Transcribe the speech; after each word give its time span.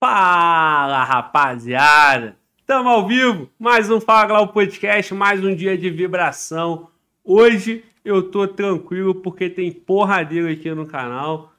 Fala, 0.00 1.02
rapaziada! 1.02 2.36
Tamo 2.64 2.88
ao 2.88 3.08
vivo, 3.08 3.50
mais 3.58 3.90
um 3.90 4.00
Fala 4.00 4.28
Glau 4.28 4.48
Podcast, 4.52 5.12
mais 5.12 5.44
um 5.44 5.52
dia 5.52 5.76
de 5.76 5.90
vibração. 5.90 6.86
Hoje 7.24 7.82
eu 8.04 8.22
tô 8.22 8.46
tranquilo 8.46 9.12
porque 9.16 9.50
tem 9.50 9.72
porradeiro 9.72 10.48
aqui 10.48 10.72
no 10.72 10.86
canal, 10.86 11.52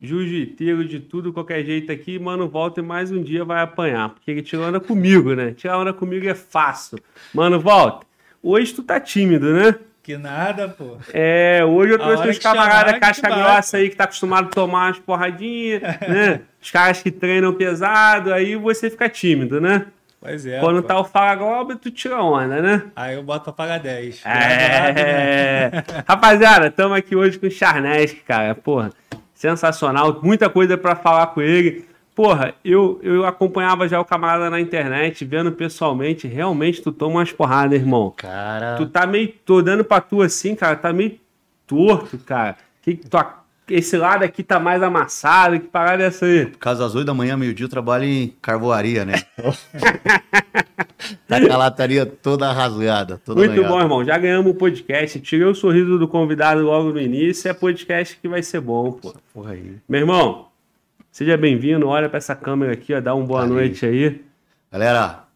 jiu-jiteiro 0.00 0.84
de 0.84 1.00
tudo, 1.00 1.32
qualquer 1.32 1.64
jeito 1.64 1.90
aqui. 1.90 2.16
Mano, 2.16 2.48
volta 2.48 2.78
e 2.78 2.84
mais 2.84 3.10
um 3.10 3.20
dia 3.20 3.44
vai 3.44 3.60
apanhar, 3.60 4.10
porque 4.10 4.30
ele 4.30 4.42
tira 4.42 4.62
onda 4.62 4.78
comigo, 4.78 5.34
né? 5.34 5.50
Tirar 5.50 5.76
onda 5.76 5.92
comigo 5.92 6.28
é 6.28 6.34
fácil. 6.34 7.00
Mano, 7.34 7.58
volta. 7.58 8.06
Hoje 8.40 8.72
tu 8.72 8.84
tá 8.84 9.00
tímido, 9.00 9.52
né? 9.52 9.74
Que 10.04 10.18
nada, 10.18 10.68
pô. 10.68 10.98
É, 11.14 11.64
hoje 11.64 11.94
eu 11.94 11.98
trouxe 11.98 12.28
uns 12.28 12.38
camaradas 12.38 13.00
vai, 13.00 13.30
grossa 13.30 13.78
aí 13.78 13.88
que 13.88 13.96
tá 13.96 14.04
acostumado 14.04 14.48
a 14.48 14.50
tomar 14.50 14.88
umas 14.88 14.98
porradinhas, 14.98 15.80
né? 16.06 16.42
Os 16.60 16.70
caras 16.70 17.02
que 17.02 17.10
treinam 17.10 17.54
pesado, 17.54 18.30
aí 18.30 18.54
você 18.54 18.90
fica 18.90 19.08
tímido, 19.08 19.62
né? 19.62 19.86
Pois 20.20 20.44
é. 20.44 20.60
Quando 20.60 20.82
pô. 20.82 20.88
tá 20.88 21.00
o 21.00 21.04
Fala 21.04 21.34
Globo, 21.34 21.76
tu 21.76 21.90
tira 21.90 22.22
onda, 22.22 22.60
né? 22.60 22.82
Aí 22.94 23.14
eu 23.14 23.22
boto 23.22 23.44
pra 23.44 23.52
pagar 23.54 23.80
10. 23.80 24.20
É. 24.26 25.70
Rapaziada, 26.06 26.66
estamos 26.66 26.98
aqui 26.98 27.16
hoje 27.16 27.38
com 27.38 27.46
o 27.46 27.50
Charnesk, 27.50 28.18
cara. 28.26 28.54
Porra, 28.54 28.90
sensacional. 29.32 30.20
Muita 30.22 30.50
coisa 30.50 30.76
pra 30.76 30.94
falar 30.94 31.28
com 31.28 31.40
ele. 31.40 31.88
Porra, 32.14 32.54
eu, 32.64 33.00
eu 33.02 33.26
acompanhava 33.26 33.88
já 33.88 34.00
o 34.00 34.04
camarada 34.04 34.48
na 34.48 34.60
internet, 34.60 35.24
vendo 35.24 35.50
pessoalmente. 35.50 36.28
Realmente, 36.28 36.80
tu 36.80 36.92
toma 36.92 37.16
umas 37.16 37.32
porradas, 37.32 37.78
irmão. 37.78 38.12
Cara, 38.16 38.76
Tu 38.76 38.86
tá 38.86 39.04
meio. 39.06 39.32
Tô 39.44 39.60
dando 39.60 39.84
pra 39.84 40.00
tu 40.00 40.22
assim, 40.22 40.54
cara. 40.54 40.76
Tá 40.76 40.92
meio 40.92 41.18
torto, 41.66 42.16
cara. 42.18 42.56
Que, 42.82 42.94
tua- 42.94 43.42
esse 43.68 43.96
lado 43.96 44.22
aqui 44.22 44.44
tá 44.44 44.60
mais 44.60 44.80
amassado. 44.82 45.58
Que 45.58 45.66
parada 45.66 46.04
é 46.04 46.06
essa 46.06 46.24
aí? 46.26 46.46
por 46.46 46.58
causa 46.58 46.84
das 46.84 46.94
8 46.94 47.04
da 47.06 47.14
manhã, 47.14 47.36
meio-dia, 47.36 47.64
eu 47.64 47.70
trabalho 47.70 48.04
em 48.04 48.32
carvoaria, 48.40 49.04
né? 49.04 49.14
tá 51.26 51.40
com 51.40 51.52
a 51.52 51.56
lataria 51.56 52.06
toda 52.06 52.50
rasgada. 52.52 53.20
Toda 53.24 53.40
Muito 53.40 53.62
bom, 53.64 53.80
irmão. 53.80 54.04
Já 54.04 54.16
ganhamos 54.18 54.52
o 54.52 54.54
podcast. 54.54 55.18
Tirei 55.20 55.46
o 55.46 55.54
sorriso 55.54 55.98
do 55.98 56.06
convidado 56.06 56.62
logo 56.62 56.90
no 56.90 57.00
início. 57.00 57.48
É 57.50 57.54
podcast 57.54 58.16
que 58.20 58.28
vai 58.28 58.42
ser 58.42 58.60
bom, 58.60 58.92
pô. 58.92 59.14
Porra 59.32 59.52
aí. 59.52 59.76
Meu 59.88 60.00
irmão, 60.00 60.46
seja 61.14 61.36
bem-vindo. 61.36 61.86
Olha 61.86 62.08
pra 62.08 62.18
essa 62.18 62.34
câmera 62.34 62.72
aqui, 62.72 62.92
ó. 62.92 63.00
Dá 63.00 63.14
uma 63.14 63.24
boa 63.24 63.44
Aí. 63.44 63.48
noite 63.48 63.86
aí. 63.86 64.24
Galera, 64.70 65.28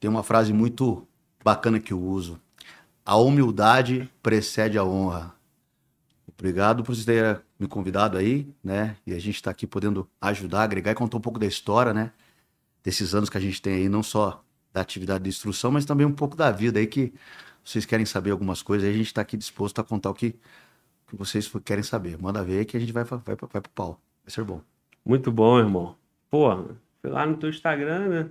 tem 0.00 0.08
uma 0.08 0.22
frase 0.22 0.54
muito 0.54 1.06
bacana 1.44 1.78
que 1.78 1.92
eu 1.92 2.00
uso. 2.00 2.40
A 3.04 3.14
humildade 3.16 4.10
precede 4.22 4.78
a 4.78 4.84
honra. 4.84 5.34
Obrigado 6.26 6.82
por 6.82 6.96
você 6.96 7.04
ter 7.04 7.42
me 7.60 7.68
convidado 7.68 8.16
aí, 8.16 8.48
né? 8.64 8.96
E 9.06 9.12
a 9.12 9.18
gente 9.18 9.42
tá 9.42 9.50
aqui 9.50 9.66
podendo 9.66 10.08
ajudar, 10.18 10.62
agregar 10.62 10.92
e 10.92 10.94
contar 10.94 11.18
um 11.18 11.20
pouco 11.20 11.38
da 11.38 11.46
história, 11.46 11.92
né? 11.92 12.10
Desses 12.82 13.14
anos 13.14 13.28
que 13.28 13.36
a 13.36 13.40
gente 13.40 13.60
tem 13.60 13.74
aí, 13.74 13.88
não 13.90 14.02
só 14.02 14.42
da 14.72 14.80
atividade 14.80 15.24
de 15.24 15.28
instrução, 15.28 15.70
mas 15.70 15.84
também 15.84 16.06
um 16.06 16.12
pouco 16.12 16.34
da 16.34 16.50
vida 16.50 16.78
aí 16.78 16.86
que 16.86 17.12
vocês 17.62 17.84
querem 17.84 18.06
saber 18.06 18.30
algumas 18.30 18.62
coisas. 18.62 18.88
E 18.88 18.90
a 18.90 18.96
gente 18.96 19.12
tá 19.12 19.20
aqui 19.20 19.36
disposto 19.36 19.78
a 19.78 19.84
contar 19.84 20.08
o 20.08 20.14
que, 20.14 20.32
que 21.06 21.16
vocês 21.16 21.52
querem 21.66 21.84
saber. 21.84 22.16
Manda 22.18 22.42
ver 22.42 22.64
que 22.64 22.78
a 22.78 22.80
gente 22.80 22.92
vai, 22.92 23.04
vai, 23.04 23.20
vai 23.26 23.36
pro 23.36 23.70
pau. 23.74 24.00
Vai 24.24 24.32
ser 24.32 24.42
bom. 24.42 24.62
Muito 25.06 25.30
bom, 25.30 25.58
irmão. 25.58 25.96
Pô, 26.28 26.64
fui 27.00 27.10
lá 27.10 27.24
no 27.24 27.36
teu 27.36 27.48
Instagram, 27.48 28.08
né? 28.08 28.30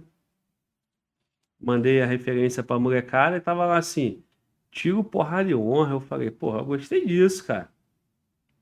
Mandei 1.60 2.02
a 2.02 2.06
referência 2.06 2.62
pra 2.62 2.78
molecada 2.78 3.38
e 3.38 3.42
tava 3.42 3.66
lá 3.66 3.78
assim, 3.78 4.22
tiro 4.70 5.04
porrada 5.04 5.50
e 5.50 5.56
honra. 5.56 5.94
Eu 5.94 6.02
falei, 6.02 6.30
porra, 6.30 6.60
eu 6.60 6.66
gostei 6.66 7.06
disso, 7.06 7.46
cara. 7.46 7.70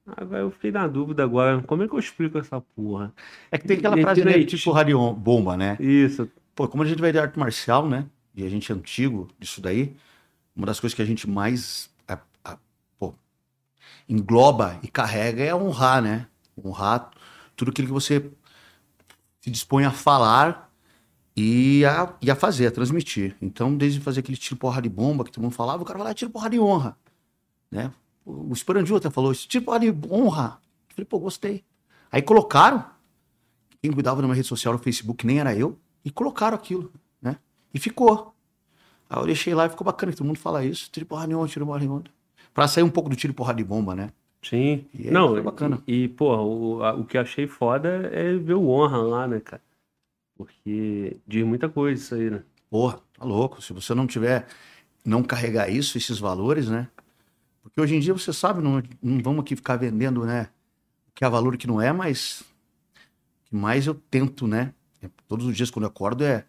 Agora 0.06 0.42
eu 0.42 0.52
fiquei 0.52 0.72
na 0.72 0.86
dúvida 0.88 1.24
agora, 1.24 1.62
como 1.64 1.82
é 1.84 1.88
que 1.88 1.94
eu 1.96 2.00
explico 2.00 2.38
essa 2.38 2.60
porra? 2.62 3.14
É 3.52 3.58
que 3.58 3.66
tem 3.66 3.78
aquela 3.78 3.98
frase, 3.98 4.24
né? 4.24 4.44
Tipo 4.44 4.72
radio 4.72 5.14
bomba, 5.14 5.58
né? 5.58 5.78
Isso, 5.80 6.30
Pô, 6.54 6.68
como 6.68 6.84
a 6.84 6.86
gente 6.86 7.02
vai 7.02 7.12
de 7.12 7.18
arte 7.18 7.40
marcial, 7.40 7.88
né? 7.90 8.06
E 8.36 8.46
a 8.46 8.50
gente 8.50 8.72
é 8.72 8.76
antigo 8.76 9.30
disso 9.40 9.60
daí, 9.62 9.96
uma 10.56 10.68
das 10.68 10.80
coisas 10.80 10.96
que 10.96 11.02
a 11.02 11.06
gente 11.06 11.30
mais 11.30 11.90
a- 12.08 12.20
a- 12.44 12.58
pô, 13.00 13.14
engloba 14.08 14.80
e 14.84 14.88
carrega 14.88 15.44
é 15.44 15.54
honrar, 15.56 16.02
né? 16.02 16.28
Honrar 16.58 17.12
tudo 17.56 17.72
aquilo 17.72 17.88
que 17.88 17.94
você 17.94 18.32
se 19.42 19.52
dispõe 19.52 19.86
a 19.86 19.92
falar 19.92 20.72
e 21.36 21.84
a, 21.86 22.14
e 22.22 22.32
a 22.32 22.36
fazer, 22.36 22.68
a 22.68 22.72
transmitir. 22.72 23.36
Então, 23.42 23.76
desde 23.76 24.00
fazer 24.00 24.22
aquele 24.22 24.38
tiro 24.38 24.56
porra 24.56 24.82
de 24.82 24.90
bomba 24.90 25.24
que 25.24 25.32
todo 25.32 25.44
mundo 25.44 25.54
falava, 25.54 25.84
o 25.84 25.86
cara 25.86 25.98
vai 25.98 26.08
lá 26.08 26.14
tiro 26.14 26.32
porra 26.32 26.50
de 26.50 26.60
honra, 26.60 26.98
né? 27.70 27.92
O 28.26 28.54
Esperandio 28.54 28.96
até 28.96 29.10
falou 29.10 29.32
isso, 29.32 29.48
tiro 29.48 29.66
porra 29.66 29.80
de 29.80 29.94
honra. 30.10 30.60
Eu 30.90 30.96
falei, 30.96 31.06
pô, 31.06 31.20
gostei. 31.20 31.64
Aí 32.12 32.22
colocaram, 32.22 32.86
quem 33.82 33.92
cuidava 33.92 34.22
de 34.22 34.26
uma 34.26 34.36
rede 34.36 34.48
social 34.48 34.74
no 34.74 34.80
Facebook 34.80 35.26
nem 35.26 35.40
era 35.40 35.56
eu, 35.56 35.78
e 36.06 36.12
colocaram 36.12 36.56
aquilo, 36.56 36.92
né? 37.22 37.38
E 37.74 37.80
ficou. 37.80 38.34
Aí 39.10 39.20
eu 39.20 39.26
deixei 39.26 39.54
lá 39.54 39.66
e 39.66 39.70
ficou 39.70 39.84
bacana, 39.84 40.12
que 40.12 40.18
todo 40.18 40.28
mundo 40.28 40.40
fala 40.40 40.64
isso, 40.64 40.90
tiro 40.92 41.06
porra 41.06 41.28
de 41.28 41.36
honra, 41.36 41.48
tiro 41.48 41.66
porra 41.66 41.80
de 41.80 41.90
honra. 41.90 42.04
Pra 42.54 42.68
sair 42.68 42.84
um 42.84 42.90
pouco 42.90 43.10
do 43.10 43.16
tiro 43.16 43.34
porra 43.34 43.54
de 43.54 43.64
bomba, 43.64 43.96
né? 43.96 44.12
Sim. 44.44 44.86
E 44.94 45.08
aí 45.08 45.12
Não, 45.12 45.30
foi 45.30 45.42
bacana. 45.42 45.82
E, 45.88 46.04
e 46.04 46.08
pô, 46.08 46.36
o, 46.36 46.84
a- 46.84 46.94
o 46.96 47.06
que 47.06 47.18
eu 47.18 47.22
achei 47.22 47.48
foda 47.48 47.90
é 48.12 48.36
ver 48.38 48.54
o 48.56 48.70
honra 48.70 48.98
lá, 48.98 49.28
né, 49.28 49.40
cara? 49.40 49.62
Porque 50.38 51.18
diz 51.28 51.46
muita 51.46 51.70
coisa 51.70 52.02
isso 52.02 52.16
aí, 52.16 52.30
né? 52.30 52.44
Porra, 52.70 53.00
tá 53.18 53.26
louco. 53.26 53.62
Se 53.62 53.74
você 53.74 53.94
não 53.94 54.08
tiver, 54.08 54.48
não 55.06 55.24
carregar 55.24 55.70
isso, 55.70 55.98
esses 55.98 56.20
valores, 56.20 56.70
né? 56.70 56.88
Porque 57.64 57.80
hoje 57.82 57.96
em 57.96 58.00
dia, 58.00 58.14
você 58.14 58.34
sabe, 58.34 58.62
não, 58.62 58.84
não 59.02 59.22
vamos 59.22 59.42
aqui 59.42 59.56
ficar 59.56 59.78
vendendo, 59.78 60.26
né? 60.26 60.50
O 61.10 61.12
que 61.16 61.26
é 61.26 61.30
valor 61.30 61.58
que 61.58 61.68
não 61.68 61.82
é, 61.82 61.94
mas 61.94 62.44
que 63.46 63.56
mais 63.56 63.88
eu 63.88 63.96
tento, 64.10 64.48
né? 64.48 64.74
é, 65.02 65.10
Todos 65.28 65.46
os 65.46 65.56
dias 65.56 65.70
quando 65.70 65.84
eu 65.86 65.90
acordo 65.90 66.24
é 66.24 66.46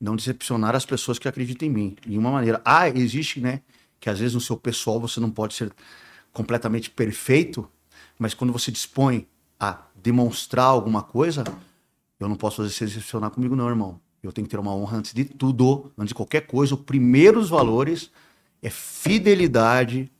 não 0.00 0.16
decepcionar 0.16 0.76
as 0.76 0.86
pessoas 0.86 1.18
que 1.18 1.28
acreditam 1.28 1.68
em 1.68 1.72
mim. 1.72 1.96
De 2.06 2.18
uma 2.18 2.30
maneira. 2.30 2.60
Ah, 2.64 2.88
existe, 2.88 3.40
né? 3.40 3.62
Que 4.00 4.10
às 4.10 4.18
vezes 4.20 4.34
no 4.34 4.40
seu 4.40 4.56
pessoal 4.56 5.00
você 5.00 5.20
não 5.20 5.30
pode 5.30 5.54
ser 5.54 5.72
completamente 6.32 6.90
perfeito, 6.90 7.68
mas 8.18 8.34
quando 8.34 8.52
você 8.52 8.70
dispõe 8.70 9.26
a 9.58 9.82
demonstrar 9.94 10.66
alguma 10.66 11.02
coisa, 11.02 11.44
eu 12.18 12.28
não 12.28 12.36
posso 12.36 12.58
fazer 12.58 12.70
você 12.70 12.84
decepcionar 12.86 13.30
comigo, 13.30 13.56
não, 13.56 13.68
irmão. 13.68 14.00
Eu 14.22 14.32
tenho 14.32 14.46
que 14.46 14.50
ter 14.50 14.58
uma 14.58 14.74
honra 14.74 14.98
antes 14.98 15.12
de 15.14 15.24
tudo, 15.24 15.92
antes 15.96 16.08
de 16.08 16.14
qualquer 16.14 16.46
coisa. 16.46 16.74
O 16.74 16.78
primeiro 16.78 17.40
dos 17.40 17.48
valores 17.48 18.10
é 18.60 18.68
fidelidade 18.68 20.10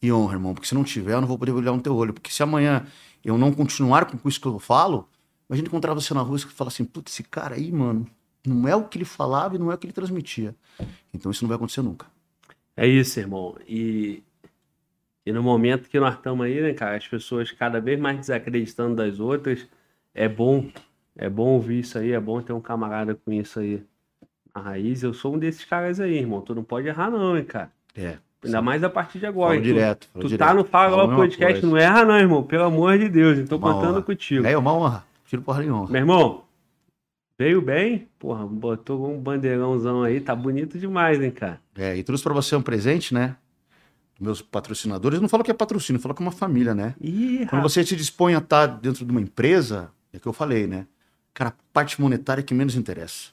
e 0.00 0.10
honra, 0.10 0.34
irmão. 0.34 0.54
Porque 0.54 0.66
se 0.66 0.74
não 0.74 0.84
tiver, 0.84 1.14
eu 1.14 1.20
não 1.20 1.28
vou 1.28 1.38
poder 1.38 1.52
olhar 1.52 1.72
no 1.72 1.80
teu 1.80 1.94
olho. 1.94 2.14
Porque 2.14 2.30
se 2.30 2.42
amanhã 2.42 2.86
eu 3.24 3.36
não 3.36 3.52
continuar 3.52 4.06
com 4.06 4.28
isso 4.28 4.40
que 4.40 4.46
eu 4.46 4.58
falo, 4.58 5.08
imagina 5.48 5.68
encontrar 5.68 5.94
você 5.94 6.14
na 6.14 6.22
rua 6.22 6.38
e 6.38 6.40
falar 6.40 6.68
assim, 6.68 6.84
putz, 6.84 7.12
esse 7.12 7.22
cara 7.22 7.54
aí, 7.54 7.70
mano, 7.70 8.06
não 8.46 8.66
é 8.66 8.74
o 8.74 8.84
que 8.84 8.98
ele 8.98 9.04
falava 9.04 9.54
e 9.54 9.58
não 9.58 9.70
é 9.70 9.74
o 9.74 9.78
que 9.78 9.86
ele 9.86 9.92
transmitia. 9.92 10.54
Então 11.12 11.30
isso 11.30 11.44
não 11.44 11.48
vai 11.48 11.56
acontecer 11.56 11.82
nunca. 11.82 12.06
É 12.74 12.86
isso, 12.86 13.20
irmão. 13.20 13.54
E, 13.68 14.22
e 15.24 15.32
no 15.32 15.42
momento 15.42 15.88
que 15.88 15.98
nós 16.00 16.14
estamos 16.14 16.44
aí, 16.46 16.60
né, 16.60 16.72
cara, 16.74 16.96
as 16.96 17.06
pessoas 17.06 17.50
cada 17.52 17.80
vez 17.80 17.98
mais 18.00 18.18
desacreditando 18.18 18.96
das 18.96 19.20
outras, 19.20 19.66
é 20.14 20.28
bom, 20.28 20.66
é 21.16 21.28
bom 21.28 21.48
ouvir 21.50 21.80
isso 21.80 21.98
aí, 21.98 22.12
é 22.12 22.20
bom 22.20 22.40
ter 22.42 22.52
um 22.52 22.60
camarada 22.60 23.14
com 23.14 23.32
isso 23.32 23.60
aí 23.60 23.82
na 24.54 24.60
raiz. 24.60 25.02
Eu 25.02 25.14
sou 25.14 25.34
um 25.34 25.38
desses 25.38 25.64
caras 25.64 26.00
aí, 26.00 26.16
irmão. 26.18 26.40
Tu 26.40 26.54
não 26.54 26.64
pode 26.64 26.88
errar, 26.88 27.10
não, 27.10 27.36
hein, 27.36 27.44
cara. 27.44 27.70
É. 27.96 28.16
Ainda 28.44 28.60
mais 28.60 28.82
a 28.82 28.90
partir 28.90 29.20
de 29.20 29.26
agora. 29.26 29.50
Falo 29.54 29.54
hein? 29.54 29.62
Tu- 29.62 29.74
direto. 29.74 30.08
falo 30.12 30.24
Tu, 30.24 30.28
direto. 30.28 30.48
tá 30.48 30.54
no 30.54 30.64
Fala 30.64 31.04
a 31.04 31.16
Podcast, 31.16 31.60
coisa. 31.60 31.66
não 31.66 31.76
erra, 31.76 32.04
não, 32.04 32.18
irmão. 32.18 32.42
Pelo 32.42 32.64
amor 32.64 32.98
de 32.98 33.08
Deus. 33.08 33.38
Então 33.38 33.56
Uma 33.58 33.72
contando 33.74 33.92
honra. 33.92 34.02
contigo. 34.02 34.44
É 34.46 34.58
uma 34.58 34.74
honra. 34.74 35.04
Tiro 35.26 35.42
porra 35.42 35.62
de 35.62 35.70
honra. 35.70 35.90
Meu 35.92 36.00
irmão, 36.00 36.42
veio 37.38 37.62
bem? 37.62 38.08
Porra, 38.18 38.44
botou 38.46 39.08
um 39.14 39.18
bandeirãozão 39.20 40.02
aí, 40.02 40.20
tá 40.20 40.34
bonito 40.34 40.76
demais, 40.78 41.22
hein, 41.22 41.30
cara. 41.30 41.60
É, 41.76 41.96
e 41.96 42.02
trouxe 42.02 42.24
pra 42.24 42.34
você 42.34 42.54
um 42.56 42.62
presente, 42.62 43.14
né? 43.14 43.36
Meus 44.22 44.40
patrocinadores, 44.40 45.16
eu 45.16 45.22
não 45.22 45.28
falo 45.28 45.42
que 45.42 45.50
é 45.50 45.54
patrocínio, 45.54 45.98
eu 45.98 46.02
falo 46.02 46.14
que 46.14 46.22
é 46.22 46.26
uma 46.26 46.30
família, 46.30 46.74
né? 46.74 46.94
Ih, 47.00 47.44
Quando 47.50 47.62
você 47.62 47.84
se 47.84 47.96
dispõe 47.96 48.36
a 48.36 48.38
estar 48.38 48.66
dentro 48.66 49.04
de 49.04 49.10
uma 49.10 49.20
empresa, 49.20 49.90
é 50.12 50.18
que 50.20 50.28
eu 50.28 50.32
falei, 50.32 50.68
né? 50.68 50.86
Cara, 51.34 51.50
a 51.50 51.54
parte 51.72 52.00
monetária 52.00 52.40
é 52.40 52.44
que 52.44 52.54
menos 52.54 52.76
interessa. 52.76 53.30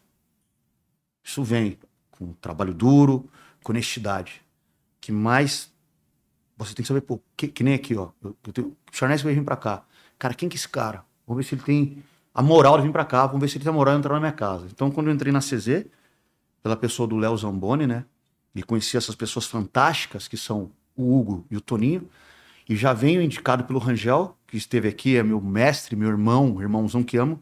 Isso 1.24 1.44
vem 1.44 1.78
com 2.10 2.34
trabalho 2.34 2.74
duro, 2.74 3.30
com 3.64 3.72
honestidade. 3.72 4.42
Que 5.00 5.12
mais 5.12 5.72
você 6.58 6.74
tem 6.74 6.84
que 6.84 6.88
saber, 6.88 7.02
pô, 7.02 7.22
que, 7.38 7.48
que 7.48 7.64
nem 7.64 7.76
aqui, 7.76 7.96
ó. 7.96 8.10
Eu, 8.22 8.36
eu 8.48 8.52
tenho, 8.52 8.68
o 8.70 9.24
vai 9.24 9.34
vir 9.34 9.44
pra 9.44 9.56
cá. 9.56 9.86
Cara, 10.18 10.34
quem 10.34 10.50
que 10.50 10.56
é 10.56 10.58
esse 10.58 10.68
cara? 10.68 11.06
Vamos 11.28 11.44
ver 11.44 11.48
se 11.48 11.56
ele 11.56 11.62
tem 11.62 12.04
a 12.34 12.42
moral 12.42 12.78
de 12.78 12.84
vir 12.84 12.92
pra 12.92 13.06
cá, 13.06 13.28
vamos 13.28 13.42
ver 13.42 13.48
se 13.48 13.58
ele 13.58 13.64
tem 13.64 13.72
a 13.72 13.76
moral 13.76 13.94
de 13.94 14.00
entrar 14.00 14.16
na 14.16 14.20
minha 14.20 14.32
casa. 14.32 14.66
Então, 14.72 14.90
quando 14.90 15.08
eu 15.08 15.14
entrei 15.14 15.32
na 15.32 15.40
CZ, 15.40 15.86
pela 16.64 16.76
pessoa 16.76 17.08
do 17.08 17.16
Léo 17.16 17.38
Zamboni, 17.38 17.86
né? 17.86 18.06
E 18.56 18.64
conheci 18.64 18.98
essas 18.98 19.16
pessoas 19.16 19.46
fantásticas 19.46 20.28
que 20.28 20.36
são 20.36 20.72
o 21.02 21.18
Hugo 21.18 21.46
e 21.50 21.56
o 21.56 21.62
Toninho. 21.62 22.08
E 22.68 22.76
já 22.76 22.94
venho 22.94 23.22
indicado 23.22 23.64
pelo 23.64 23.80
Rangel, 23.80 24.36
que 24.46 24.58
esteve 24.58 24.88
aqui, 24.88 25.18
é 25.18 25.24
meu 25.24 25.42
mestre, 25.42 25.96
meu 25.96 26.10
irmão, 26.10 26.62
irmãozão 26.62 27.02
que 27.02 27.18
amo. 27.18 27.40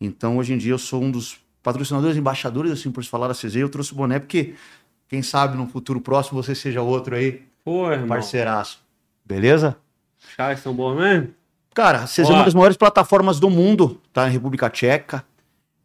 Então, 0.00 0.38
hoje 0.38 0.54
em 0.54 0.58
dia, 0.58 0.72
eu 0.72 0.78
sou 0.78 1.02
um 1.02 1.10
dos 1.10 1.38
patrocinadores, 1.62 2.16
embaixadores, 2.16 2.70
assim, 2.72 2.90
por 2.90 3.02
se 3.04 3.10
falar 3.10 3.28
da 3.28 3.34
CZ. 3.34 3.56
Eu 3.56 3.68
trouxe 3.68 3.92
o 3.92 3.96
boné 3.96 4.18
porque, 4.18 4.54
quem 5.08 5.22
sabe, 5.22 5.56
no 5.56 5.66
futuro 5.66 6.00
próximo 6.00 6.42
você 6.42 6.54
seja 6.54 6.80
outro 6.80 7.14
aí, 7.16 7.42
Pô, 7.64 7.90
irmão. 7.90 8.08
parceiraço. 8.08 8.80
Beleza? 9.24 9.76
Os 10.26 10.34
caras 10.34 10.60
são 10.60 10.74
bons 10.74 10.96
mesmo? 10.96 11.34
Cara, 11.74 12.04
a 12.04 12.06
CZ 12.06 12.20
é 12.20 12.32
uma 12.32 12.44
das 12.44 12.54
maiores 12.54 12.76
plataformas 12.76 13.38
do 13.38 13.50
mundo, 13.50 14.00
tá? 14.12 14.22
Na 14.22 14.28
República 14.28 14.70
Tcheca. 14.70 15.24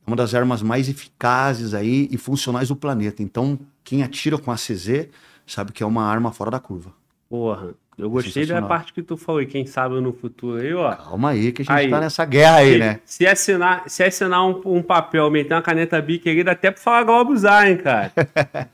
É 0.06 0.10
uma 0.10 0.16
das 0.16 0.34
armas 0.34 0.62
mais 0.62 0.88
eficazes 0.88 1.74
aí 1.74 2.08
e 2.10 2.18
funcionais 2.18 2.70
do 2.70 2.76
planeta. 2.76 3.22
Então, 3.22 3.60
quem 3.84 4.02
atira 4.02 4.38
com 4.38 4.52
a 4.52 4.56
CZ 4.56 5.10
sabe 5.54 5.72
que 5.72 5.84
é 5.84 5.86
uma 5.86 6.04
arma 6.06 6.32
fora 6.32 6.52
da 6.52 6.60
curva. 6.60 6.92
Porra, 7.30 7.70
eu 7.98 8.10
gostei 8.10 8.32
da 8.44 8.48
Sensacional. 8.48 8.70
parte 8.70 8.94
que 8.94 9.02
tu 9.02 9.16
falou, 9.16 9.42
e 9.42 9.46
quem 9.46 9.66
sabe 9.66 9.96
no 10.02 10.12
futuro 10.12 10.60
aí, 10.62 10.74
ó. 10.74 10.94
Calma 10.96 11.30
aí 11.32 11.52
que 11.52 11.62
a 11.62 11.66
gente 11.66 11.74
Aí. 11.74 11.90
tá 11.90 12.00
nessa 12.00 12.26
guerra 12.26 12.56
aí, 12.58 12.74
se, 12.74 12.80
né? 12.80 13.00
se 13.06 13.28
assinar, 13.28 13.84
se 13.88 14.04
assinar 14.04 14.46
um, 14.46 14.62
um 14.66 14.82
papel, 14.82 15.30
meter 15.32 15.54
uma 15.54 15.62
caneta 15.62 16.02
bic 16.02 16.28
aí, 16.30 16.44
dá 16.44 16.52
até 16.52 16.72
pra 16.72 16.82
falar 16.82 17.04
Globo 17.04 17.32
usar, 17.34 17.70
hein, 17.70 17.78
cara. 17.78 18.12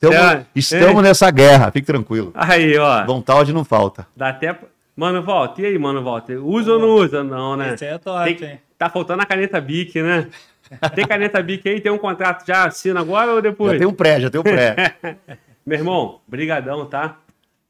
Então, 0.00 0.12
É. 0.12 0.46
estamos 0.54 1.02
nessa 1.02 1.28
guerra, 1.28 1.72
fique 1.72 1.84
tranquilo. 1.84 2.30
Aí, 2.32 2.78
ó. 2.78 3.04
Vontade 3.04 3.52
não 3.52 3.64
falta. 3.64 4.06
Dá 4.16 4.28
até. 4.28 4.52
pra- 4.52 4.68
Mano, 4.96 5.20
volta. 5.24 5.60
E 5.60 5.66
aí, 5.66 5.76
mano, 5.76 6.00
volta? 6.04 6.32
Usa 6.34 6.74
ou 6.74 6.78
não 6.78 6.88
usa? 6.90 7.24
Não, 7.24 7.56
né? 7.56 7.74
Esse 7.74 7.84
aí 7.84 7.94
é 7.94 7.98
top, 7.98 8.34
Tem- 8.36 8.48
hein? 8.48 8.60
Tá 8.78 8.88
faltando 8.88 9.22
a 9.22 9.26
caneta 9.26 9.60
bic, 9.60 10.00
né? 10.00 10.28
Tem 10.94 11.04
caneta 11.04 11.42
bic 11.42 11.68
aí? 11.68 11.80
Tem 11.80 11.90
um 11.90 11.98
contrato 11.98 12.46
já? 12.46 12.66
Assina 12.66 13.00
agora 13.00 13.32
ou 13.32 13.42
depois? 13.42 13.72
Já 13.72 13.78
tem 13.78 13.88
um 13.88 13.92
pré, 13.92 14.20
já 14.20 14.30
tem 14.30 14.40
um 14.40 14.44
pré. 14.44 14.94
Meu 15.68 15.76
irmão, 15.76 16.22
brigadão, 16.26 16.86
tá? 16.86 17.18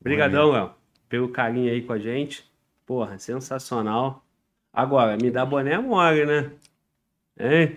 Brigadão, 0.01 0.53
Léo, 0.53 0.71
pelo 1.09 1.31
carinho 1.31 1.69
aí 1.73 1.83
com 1.83 1.93
a 1.93 1.99
gente. 1.99 2.45
Porra, 2.87 3.19
sensacional. 3.19 4.23
Agora, 4.73 5.17
me 5.21 5.33
dá 5.33 5.45
boné 5.45 5.77
mole, 5.79 6.25
né? 6.25 6.53
Hein? 7.41 7.77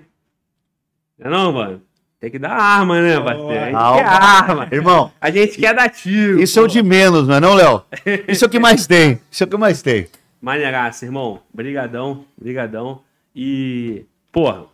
Não, 1.17 1.25
é 1.25 1.29
não, 1.31 1.51
mano? 1.51 1.81
Tem 2.19 2.29
que 2.29 2.37
dar 2.37 2.51
arma, 2.51 3.01
né, 3.01 3.19
parceiro? 3.19 3.49
A 3.49 3.65
gente 3.65 3.71
Calma. 3.71 3.97
quer 3.97 4.05
arma. 4.05 4.67
Irmão, 4.71 5.11
A 5.19 5.31
gente 5.31 5.57
quer 5.57 5.73
dar 5.73 5.89
tiro. 5.89 6.39
isso 6.39 6.59
é 6.59 6.61
o 6.61 6.67
de 6.67 6.83
menos, 6.83 7.27
não 7.27 7.33
é 7.33 7.39
não, 7.39 7.55
Léo? 7.55 7.83
Isso 8.29 8.45
é 8.45 8.47
o 8.47 8.51
que 8.51 8.59
mais 8.59 8.85
tem. 8.85 9.19
Isso 9.31 9.43
é 9.43 9.47
o 9.47 9.49
que 9.49 9.57
mais 9.57 9.81
tem. 9.81 10.07
Maneiraça, 10.39 11.03
irmão. 11.03 11.41
Brigadão, 11.51 12.25
brigadão. 12.39 13.01
E, 13.35 14.05
porra, 14.31 14.65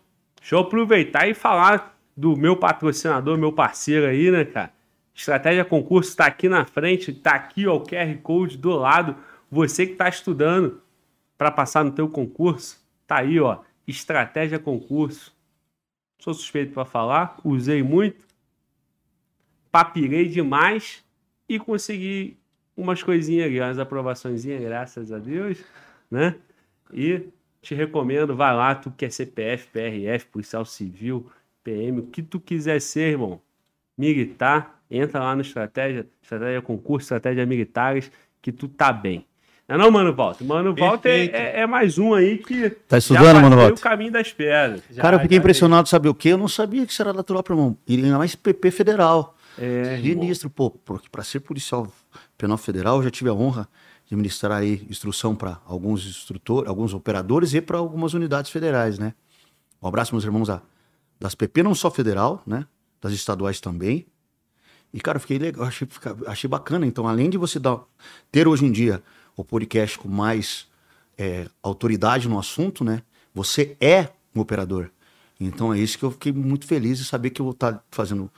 deixa 0.41 0.55
eu 0.55 0.59
aproveitar 0.59 1.25
e 1.25 1.33
falar 1.33 1.97
do 2.17 2.35
meu 2.35 2.57
patrocinador, 2.57 3.37
meu 3.37 3.53
parceiro 3.53 4.07
aí, 4.07 4.29
né, 4.29 4.43
cara? 4.43 4.75
Estratégia 5.17 5.65
Concurso 5.65 6.15
tá 6.15 6.27
aqui 6.27 6.47
na 6.47 6.63
frente, 6.63 7.11
tá 7.11 7.31
aqui 7.31 7.65
ó, 7.65 7.77
o 7.77 7.83
QR 7.83 8.15
Code 8.21 8.55
do 8.55 8.69
lado. 8.69 9.15
Você 9.49 9.87
que 9.87 9.95
tá 9.95 10.07
estudando 10.07 10.79
para 11.35 11.49
passar 11.49 11.83
no 11.83 11.91
teu 11.91 12.07
concurso, 12.07 12.79
tá 13.07 13.17
aí, 13.17 13.39
ó, 13.39 13.61
Estratégia 13.87 14.59
Concurso. 14.59 15.35
Sou 16.19 16.35
suspeito 16.35 16.71
para 16.71 16.85
falar, 16.85 17.39
usei 17.43 17.81
muito, 17.81 18.23
papirei 19.71 20.27
demais 20.27 21.03
e 21.49 21.57
consegui 21.57 22.37
umas 22.75 23.01
coisinhas 23.01 23.47
ali, 23.47 23.59
umas 23.59 23.79
aprovaçõezinhas, 23.79 24.61
graças 24.61 25.11
a 25.11 25.17
Deus, 25.17 25.63
né? 26.11 26.35
E 26.93 27.27
te 27.59 27.73
recomendo, 27.73 28.35
vai 28.35 28.55
lá, 28.55 28.75
tu 28.75 28.91
quer 28.91 29.11
CPF, 29.11 29.67
PRF, 29.69 30.27
policial 30.27 30.63
civil, 30.63 31.29
PM, 31.63 32.01
o 32.01 32.07
que 32.07 32.21
tu 32.21 32.39
quiser 32.39 32.79
ser, 32.79 33.13
irmão. 33.13 33.41
Militar, 33.97 34.76
entra 34.89 35.19
lá 35.19 35.35
no 35.35 35.41
Estratégia, 35.41 36.07
Estratégia 36.21 36.61
Concurso, 36.61 37.05
Estratégia 37.05 37.45
Militares, 37.45 38.11
que 38.41 38.51
tu 38.51 38.67
tá 38.67 38.91
bem. 38.91 39.25
Não 39.67 39.75
é 39.75 39.77
não, 39.79 39.91
Mano 39.91 40.13
Walter? 40.15 40.45
Mano 40.45 40.73
Walter 40.73 41.01
Perfeito. 41.01 41.35
é, 41.35 41.59
é 41.61 41.67
mais 41.67 41.97
um 41.97 42.13
aí 42.13 42.37
que 42.37 42.69
Tá 42.69 42.95
já 42.95 42.97
estudando, 42.99 43.41
mano, 43.41 43.57
Walter? 43.57 43.73
o 43.73 43.79
caminho 43.81 44.11
das 44.13 44.31
pedras. 44.31 44.81
Já- 44.89 45.01
Cara, 45.01 45.17
eu 45.17 45.19
fiquei 45.19 45.37
impressionado, 45.37 45.89
sabe 45.89 46.07
o 46.07 46.13
quê? 46.13 46.29
Eu 46.29 46.37
não 46.37 46.47
sabia 46.47 46.85
que 46.85 46.91
isso 46.93 47.01
era 47.01 47.11
natural 47.11 47.43
para 47.43 47.53
irmão. 47.53 47.77
E 47.85 47.95
ainda 47.97 48.17
mais 48.17 48.33
PP 48.33 48.71
federal. 48.71 49.35
É. 49.59 49.99
Sinistro, 50.01 50.49
pô, 50.49 50.69
porque 50.69 51.09
para 51.09 51.21
ser 51.23 51.41
policial 51.41 51.91
penal 52.37 52.57
federal, 52.57 52.97
eu 52.97 53.03
já 53.03 53.11
tive 53.11 53.29
a 53.29 53.33
honra 53.33 53.67
de 54.05 54.15
ministrar 54.15 54.59
aí 54.59 54.85
instrução 54.89 55.35
para 55.35 55.59
alguns 55.65 56.05
instrutores, 56.07 56.69
alguns 56.69 56.93
operadores 56.93 57.53
e 57.53 57.59
para 57.59 57.77
algumas 57.77 58.13
unidades 58.13 58.49
federais, 58.51 58.97
né? 58.97 59.13
Um 59.81 59.87
abraço, 59.87 60.13
meus 60.13 60.23
irmãos 60.23 60.47
da, 60.47 60.61
das 61.19 61.35
PP, 61.35 61.61
não 61.63 61.75
só 61.75 61.91
federal, 61.91 62.41
né? 62.47 62.65
Das 63.01 63.11
estaduais 63.11 63.59
também. 63.59 64.05
E, 64.93 64.99
cara, 64.99 65.17
eu 65.17 65.21
fiquei 65.21 65.37
legal, 65.37 65.65
achei, 65.65 65.87
achei 66.27 66.49
bacana. 66.49 66.85
Então, 66.85 67.07
além 67.07 67.29
de 67.29 67.37
você 67.37 67.59
dar, 67.59 67.81
ter 68.31 68.47
hoje 68.47 68.65
em 68.65 68.71
dia 68.71 69.03
o 69.35 69.43
podcast 69.43 69.97
com 69.99 70.07
mais 70.07 70.67
é, 71.17 71.47
autoridade 71.61 72.27
no 72.27 72.39
assunto, 72.39 72.83
né? 72.83 73.01
Você 73.33 73.75
é 73.79 74.09
um 74.35 74.39
operador. 74.39 74.89
Então, 75.39 75.73
é 75.73 75.79
isso 75.79 75.97
que 75.97 76.05
eu 76.05 76.11
fiquei 76.11 76.31
muito 76.31 76.65
feliz 76.65 76.97
de 76.97 77.05
saber 77.05 77.29
que 77.29 77.41
eu 77.41 77.45
vou 77.45 77.53
estar 77.53 77.83
fazendo 77.91 78.31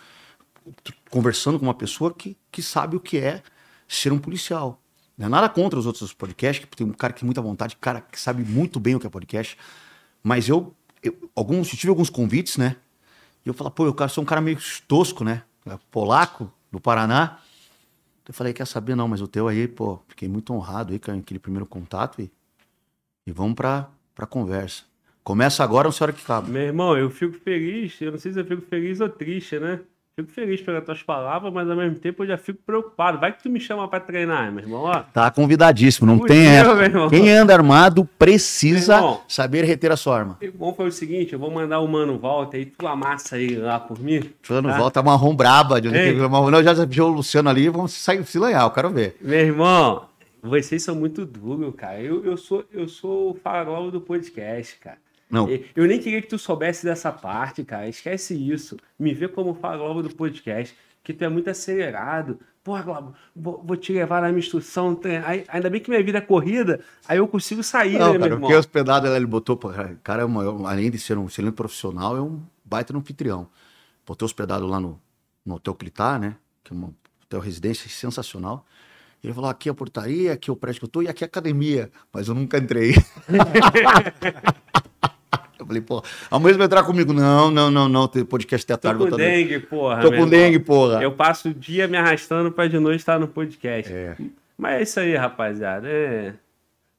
conversando 1.09 1.57
com 1.57 1.65
uma 1.65 1.73
pessoa 1.73 2.13
que, 2.13 2.37
que 2.51 2.61
sabe 2.61 2.95
o 2.95 2.99
que 2.99 3.17
é 3.17 3.41
ser 3.87 4.11
um 4.11 4.19
policial. 4.19 4.81
Não 5.17 5.25
é 5.25 5.29
nada 5.29 5.49
contra 5.49 5.77
os 5.77 5.85
outros 5.85 6.13
podcasts, 6.13 6.65
que 6.65 6.77
tem 6.77 6.85
um 6.85 6.93
cara 6.93 7.11
que 7.11 7.19
tem 7.19 7.25
muita 7.25 7.41
vontade, 7.41 7.75
cara 7.75 8.01
que 8.01 8.19
sabe 8.19 8.43
muito 8.43 8.79
bem 8.79 8.95
o 8.95 8.99
que 8.99 9.07
é 9.07 9.09
podcast. 9.09 9.57
Mas 10.23 10.47
eu, 10.47 10.73
eu, 11.03 11.29
alguns, 11.35 11.71
eu 11.71 11.77
tive 11.77 11.89
alguns 11.89 12.09
convites, 12.09 12.57
né? 12.57 12.75
E 13.45 13.49
eu 13.49 13.53
falei, 13.53 13.73
pô, 13.73 13.85
eu 13.85 14.09
sou 14.09 14.23
um 14.23 14.25
cara 14.25 14.41
meio 14.41 14.57
tosco, 14.87 15.23
né? 15.23 15.43
Polaco, 15.77 16.51
do 16.71 16.79
Paraná. 16.79 17.39
Eu 18.27 18.33
falei, 18.33 18.53
quer 18.53 18.67
saber? 18.67 18.95
Não, 18.95 19.07
mas 19.07 19.21
o 19.21 19.27
teu 19.27 19.47
aí, 19.47 19.67
pô, 19.67 19.99
fiquei 20.07 20.27
muito 20.27 20.53
honrado 20.53 20.93
aí 20.93 20.99
com 20.99 21.11
aquele 21.11 21.39
primeiro 21.39 21.65
contato 21.65 22.21
e, 22.21 22.31
e 23.25 23.31
vamos 23.31 23.55
pra, 23.55 23.89
pra 24.13 24.27
conversa. 24.27 24.83
Começa 25.23 25.63
agora, 25.63 25.87
não 25.87 25.91
sei 25.91 26.03
a 26.03 26.07
hora 26.07 26.13
que 26.13 26.23
acaba. 26.23 26.47
Meu 26.47 26.61
irmão, 26.61 26.97
eu 26.97 27.09
fico 27.09 27.33
feliz, 27.39 27.99
eu 28.01 28.11
não 28.11 28.19
sei 28.19 28.31
se 28.31 28.39
eu 28.39 28.45
fico 28.45 28.61
feliz 28.63 28.99
ou 28.99 29.09
triste, 29.09 29.59
né? 29.59 29.79
Fico 30.19 30.31
feliz 30.33 30.61
pelas 30.61 30.83
tuas 30.83 31.01
palavras, 31.01 31.53
mas 31.53 31.69
ao 31.69 31.77
mesmo 31.77 31.97
tempo 31.97 32.23
eu 32.23 32.27
já 32.27 32.37
fico 32.37 32.59
preocupado. 32.65 33.19
Vai 33.19 33.31
que 33.31 33.41
tu 33.41 33.49
me 33.49 33.57
chama 33.59 33.87
pra 33.87 34.01
treinar, 34.01 34.51
meu 34.51 34.63
irmão, 34.63 34.81
ó. 34.81 34.99
Tá 35.13 35.31
convidadíssimo, 35.31 36.05
não 36.05 36.19
tem 36.19 36.45
essa. 36.45 36.75
Quem 37.09 37.31
anda 37.31 37.53
armado 37.53 38.03
precisa 38.17 38.95
irmão. 38.95 39.21
saber 39.29 39.63
reter 39.63 39.93
a 39.93 39.95
sua 39.95 40.17
arma. 40.17 40.37
Bom, 40.55 40.73
foi 40.73 40.87
o 40.87 40.91
seguinte, 40.91 41.31
eu 41.31 41.39
vou 41.39 41.49
mandar 41.49 41.79
o 41.79 41.87
Mano 41.87 42.17
Volta 42.19 42.57
aí, 42.57 42.65
tu 42.65 42.85
amassa 42.85 43.37
ele 43.37 43.57
lá 43.57 43.79
por 43.79 43.97
mim. 43.97 44.21
Fulano 44.41 44.69
Tá. 44.69 44.77
volta 44.77 45.01
marrom 45.01 45.33
braba. 45.33 45.79
De 45.79 45.89
Não, 45.89 46.61
já 46.63 46.73
viu 46.85 47.05
o 47.05 47.09
Luciano 47.09 47.49
ali, 47.49 47.69
vamos 47.69 47.93
sair 47.93 48.25
se 48.25 48.37
lanhar, 48.37 48.63
eu 48.63 48.71
quero 48.71 48.89
ver. 48.89 49.15
Meu 49.21 49.39
irmão, 49.39 50.03
vocês 50.43 50.83
são 50.83 50.95
muito 50.95 51.25
duros, 51.25 51.73
cara. 51.75 52.01
Eu, 52.01 52.25
eu, 52.25 52.35
sou, 52.35 52.65
eu 52.73 52.87
sou 52.87 53.31
o 53.31 53.33
farol 53.33 53.89
do 53.89 54.01
podcast, 54.01 54.77
cara. 54.79 54.97
Não, 55.29 55.47
Eu 55.75 55.85
nem 55.85 55.99
queria 55.99 56.21
que 56.21 56.27
tu 56.27 56.39
soubesse 56.39 56.83
dessa 56.85 57.11
parte, 57.11 57.63
cara. 57.63 57.87
Esquece 57.87 58.33
isso. 58.33 58.77
Me 58.97 59.13
vê 59.13 59.27
como 59.27 59.53
farol 59.53 60.01
do 60.01 60.09
podcast, 60.15 60.75
que 61.03 61.13
tu 61.13 61.23
é 61.23 61.29
muito 61.29 61.49
acelerado. 61.49 62.39
Porra, 62.63 62.81
Globo, 62.81 63.13
vou, 63.35 63.63
vou 63.63 63.77
te 63.77 63.93
levar 63.93 64.21
na 64.21 64.29
minha 64.29 64.39
instrução. 64.39 64.99
aí- 65.25 65.45
ainda 65.47 65.69
bem 65.69 65.79
que 65.81 65.89
minha 65.89 66.03
vida 66.03 66.17
é 66.17 66.21
corrida, 66.21 66.81
aí 67.07 67.17
eu 67.17 67.27
consigo 67.27 67.63
sair, 67.63 67.93
não 67.97 68.07
né, 68.07 68.11
meu 68.13 68.19
cara, 68.21 68.25
irmão? 68.33 68.41
porque 68.41 68.55
hospedado 68.55 69.07
ele 69.07 69.25
botou, 69.25 69.57
cara, 70.03 70.21
é 70.23 70.25
uma- 70.25 70.69
além 70.69 70.89
de 70.91 70.97
ser 70.99 71.17
um 71.17 71.27
excelente 71.27 71.53
profissional, 71.55 72.17
é 72.17 72.21
um 72.21 72.41
baita 72.65 72.91
no 72.91 72.99
anfitrião. 72.99 73.47
Botei 74.05 74.25
hospedado 74.25 74.65
lá 74.67 74.79
no, 74.79 74.99
no 75.45 75.55
Hotel 75.55 75.73
Clitar, 75.75 76.19
né? 76.19 76.35
Que 76.63 76.73
é 76.73 76.75
um 76.75 76.91
hotel 77.23 77.39
residência 77.39 77.87
sensacional. 77.89 78.65
Ele 79.23 79.33
falou: 79.33 79.49
aqui 79.49 79.69
é 79.69 79.71
a 79.71 79.75
portaria, 79.75 80.33
aqui 80.33 80.49
é 80.49 80.53
o 80.53 80.55
prédio 80.55 80.79
que 80.81 80.85
eu 80.85 80.89
tô 80.89 81.01
e 81.01 81.07
aqui 81.07 81.23
é 81.23 81.25
a 81.25 81.27
academia. 81.27 81.91
Mas 82.11 82.27
eu 82.27 82.33
nunca 82.35 82.57
entrei. 82.57 82.93
falei, 85.69 85.81
pô, 85.81 86.03
amanhã 86.29 86.53
você 86.53 86.57
vai 86.57 86.65
entrar 86.67 86.83
comigo. 86.83 87.13
Não, 87.13 87.49
não, 87.49 87.71
não, 87.71 87.87
não. 87.87 88.07
Tem 88.07 88.25
podcast 88.25 88.71
até 88.73 88.89
a 88.89 88.93
Tô 88.93 88.99
com 89.05 89.09
tá 89.11 89.15
dengue, 89.17 89.59
porra. 89.59 90.01
Tô 90.01 90.09
com 90.09 90.13
irmão. 90.15 90.29
dengue, 90.29 90.59
porra. 90.59 91.01
Eu 91.01 91.11
passo 91.13 91.49
o 91.49 91.53
dia 91.53 91.87
me 91.87 91.95
arrastando 91.97 92.51
pra 92.51 92.67
de 92.67 92.77
noite 92.79 92.99
estar 92.99 93.17
no 93.19 93.27
podcast. 93.27 93.91
É. 93.91 94.15
Mas 94.57 94.73
é 94.73 94.81
isso 94.83 94.99
aí, 94.99 95.15
rapaziada. 95.15 95.87
É 95.87 96.33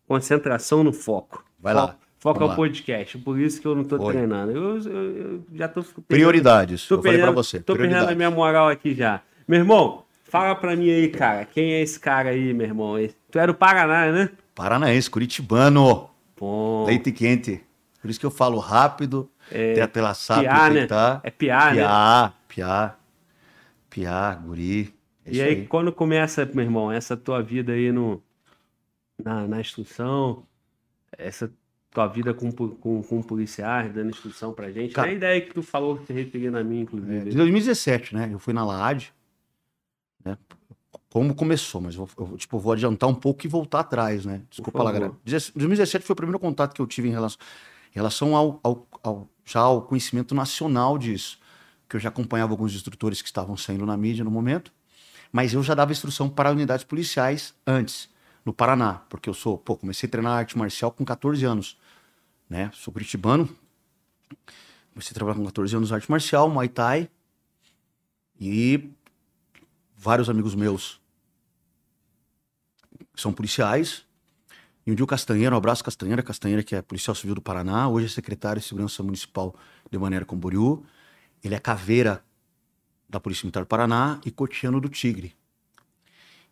concentração 0.09 0.83
no 0.83 0.93
foco. 0.93 1.45
Vai 1.59 1.75
lá. 1.75 1.97
Foco, 2.19 2.39
foco 2.39 2.43
é 2.43 2.47
o 2.47 2.57
podcast. 2.57 3.19
Por 3.19 3.39
isso 3.39 3.61
que 3.61 3.67
eu 3.67 3.75
não 3.75 3.85
tô 3.85 3.99
treinando. 3.99 4.53
Eu, 4.53 4.79
eu- 4.79 5.17
eu 5.17 5.43
já 5.55 5.69
tô. 5.69 5.83
perdendo- 5.83 6.05
Prioridades. 6.07 6.87
Tô 6.87 6.97
eu 6.97 7.03
falei 7.03 7.19
pra 7.19 7.27
perdendo- 7.29 7.45
você. 7.45 7.61
Tô 7.61 7.75
perdendo 7.77 8.09
a 8.09 8.15
minha 8.15 8.31
moral 8.31 8.69
aqui 8.69 8.95
já. 8.95 9.21
Meu 9.49 9.59
irmão, 9.61 10.05
fala 10.25 10.55
pra 10.55 10.77
mim 10.77 10.91
aí, 10.91 11.09
cara. 11.09 11.45
Quem 11.45 11.73
é 11.73 11.81
esse 11.83 11.99
cara 11.99 12.31
aí, 12.31 12.53
meu 12.53 12.67
irmão? 12.67 12.95
Tu 13.31 13.39
é 13.39 13.47
do 13.47 13.55
Paraná, 13.55 14.11
né? 14.13 14.31
Paranaense, 14.55 15.09
Curitibano. 15.11 16.09
Bom. 16.39 16.85
Leite 16.87 17.13
quente. 17.13 17.63
Por 18.01 18.11
isso 18.11 18.19
que 18.19 18.27
eu 18.27 18.31
falo 18.31 18.59
rápido, 18.59 19.31
É, 19.51 19.73
até 19.73 19.87
pela 19.87 20.15
SAP, 20.15 20.43
piá, 20.43 20.71
né? 20.71 20.87
tá. 20.87 21.21
É 21.23 21.31
piá, 21.31 21.71
né? 21.75 21.83
Piá, 21.83 22.33
piá, 22.49 22.97
piá, 23.89 24.35
guri. 24.35 24.95
É 25.25 25.31
E 25.31 25.33
isso 25.33 25.43
aí, 25.43 25.67
quando 25.67 25.93
começa, 25.93 26.45
meu 26.47 26.65
irmão, 26.65 26.91
essa 26.91 27.17
tua 27.17 27.43
vida 27.43 27.73
aí 27.73 27.93
no, 27.93 28.23
na, 29.23 29.47
na 29.47 29.61
instrução, 29.61 30.47
essa 31.17 31.53
tua 31.91 32.07
vida 32.07 32.33
com, 32.33 32.51
com, 32.53 33.03
com 33.03 33.23
policiais, 33.23 33.93
dando 33.93 34.11
instrução 34.11 34.53
pra 34.53 34.71
gente, 34.71 34.95
Cara- 34.95 35.09
a 35.09 35.13
ideia 35.13 35.41
que 35.41 35.53
tu 35.53 35.63
falou 35.63 35.99
que 35.99 36.07
te 36.07 36.13
referindo 36.13 36.57
a 36.57 36.65
mim, 36.65 36.79
É, 36.79 36.83
inclusive. 36.83 37.31
de 37.31 37.37
2017, 37.37 38.15
né? 38.15 38.31
Eu 38.33 38.39
fui 38.39 38.55
na 38.55 38.65
LAAD, 38.65 39.13
né? 40.25 40.39
Como 41.09 41.35
começou, 41.35 41.81
mas 41.81 41.97
eu, 41.97 42.09
eu, 42.17 42.37
tipo, 42.37 42.59
vou 42.59 42.73
adiantar 42.73 43.09
um 43.09 43.15
pouco 43.15 43.45
e 43.45 43.49
voltar 43.49 43.81
atrás, 43.81 44.25
né? 44.25 44.43
Desculpa 44.49 44.83
lá, 44.83 44.93
galera. 44.93 45.13
2017 45.25 46.05
foi 46.05 46.13
o 46.15 46.17
primeiro 46.17 46.39
contato 46.39 46.73
que 46.73 46.81
eu 46.81 46.87
tive 46.87 47.09
em 47.09 47.11
relação, 47.11 47.39
em 47.91 47.95
relação 47.95 48.37
ao, 48.37 48.61
ao, 48.63 48.87
ao- 49.03 49.29
já 49.45 49.61
ao 49.61 49.83
conhecimento 49.83 50.35
nacional 50.35 50.97
disso. 50.99 51.39
Que 51.89 51.97
eu 51.97 52.01
já 52.01 52.09
acompanhava 52.09 52.53
alguns 52.53 52.75
instrutores 52.75 53.21
que 53.21 53.29
estavam 53.29 53.57
saindo 53.57 53.85
na 53.85 53.97
mídia 53.97 54.25
no 54.25 54.31
momento, 54.31 54.73
mas 55.33 55.53
eu 55.55 55.63
já 55.63 55.75
dava 55.75 55.93
instrução 55.93 56.29
para 56.29 56.51
unidades 56.53 56.85
policiais 56.85 57.55
antes. 57.67 58.09
no 58.45 58.53
Paraná, 58.55 58.95
porque 59.11 59.29
eu 59.29 59.35
sou, 59.35 59.59
pô, 59.59 59.77
comecei 59.77 60.07
a 60.07 60.11
treinar 60.11 60.33
arte 60.39 60.57
marcial 60.57 60.91
com 60.91 61.05
14 61.05 61.45
anos, 61.45 61.77
né? 62.49 62.71
Sou 62.73 62.91
curitibano, 62.93 63.47
comecei 64.95 65.11
a 65.13 65.15
trabalhar 65.15 65.37
com 65.37 65.45
14 65.45 65.77
anos 65.77 65.93
arte 65.93 66.11
marcial, 66.11 66.49
Muay 66.49 66.69
Thai, 66.69 67.11
e 68.41 68.91
vários 69.97 70.31
amigos 70.31 70.55
meus 70.55 70.99
são 73.15 73.33
policiais, 73.33 74.05
e 74.91 74.93
um 74.93 74.97
dia 74.97 75.05
o 75.05 75.07
Castanheira, 75.07 75.55
um 75.55 75.59
abraço 75.59 75.85
Castanheira, 75.85 76.21
Castanheira 76.21 76.65
que 76.65 76.75
é 76.75 76.83
policial 76.83 77.15
civil 77.15 77.37
do 77.37 77.41
Paraná, 77.41 77.89
hoje 77.89 78.07
é 78.07 78.09
secretário 78.09 78.61
de 78.61 78.67
segurança 78.67 79.05
municipal 79.05 79.55
de 79.89 79.97
Maneira 79.97 80.25
Camboriú, 80.25 80.85
ele 81.45 81.55
é 81.55 81.61
caveira 81.61 82.25
da 83.09 83.21
Polícia 83.21 83.47
Militar 83.47 83.63
do 83.63 83.67
Paraná 83.69 84.21
e 84.27 84.33
cotiano 84.33 84.81
do 84.81 84.89
Tigre. 84.89 85.37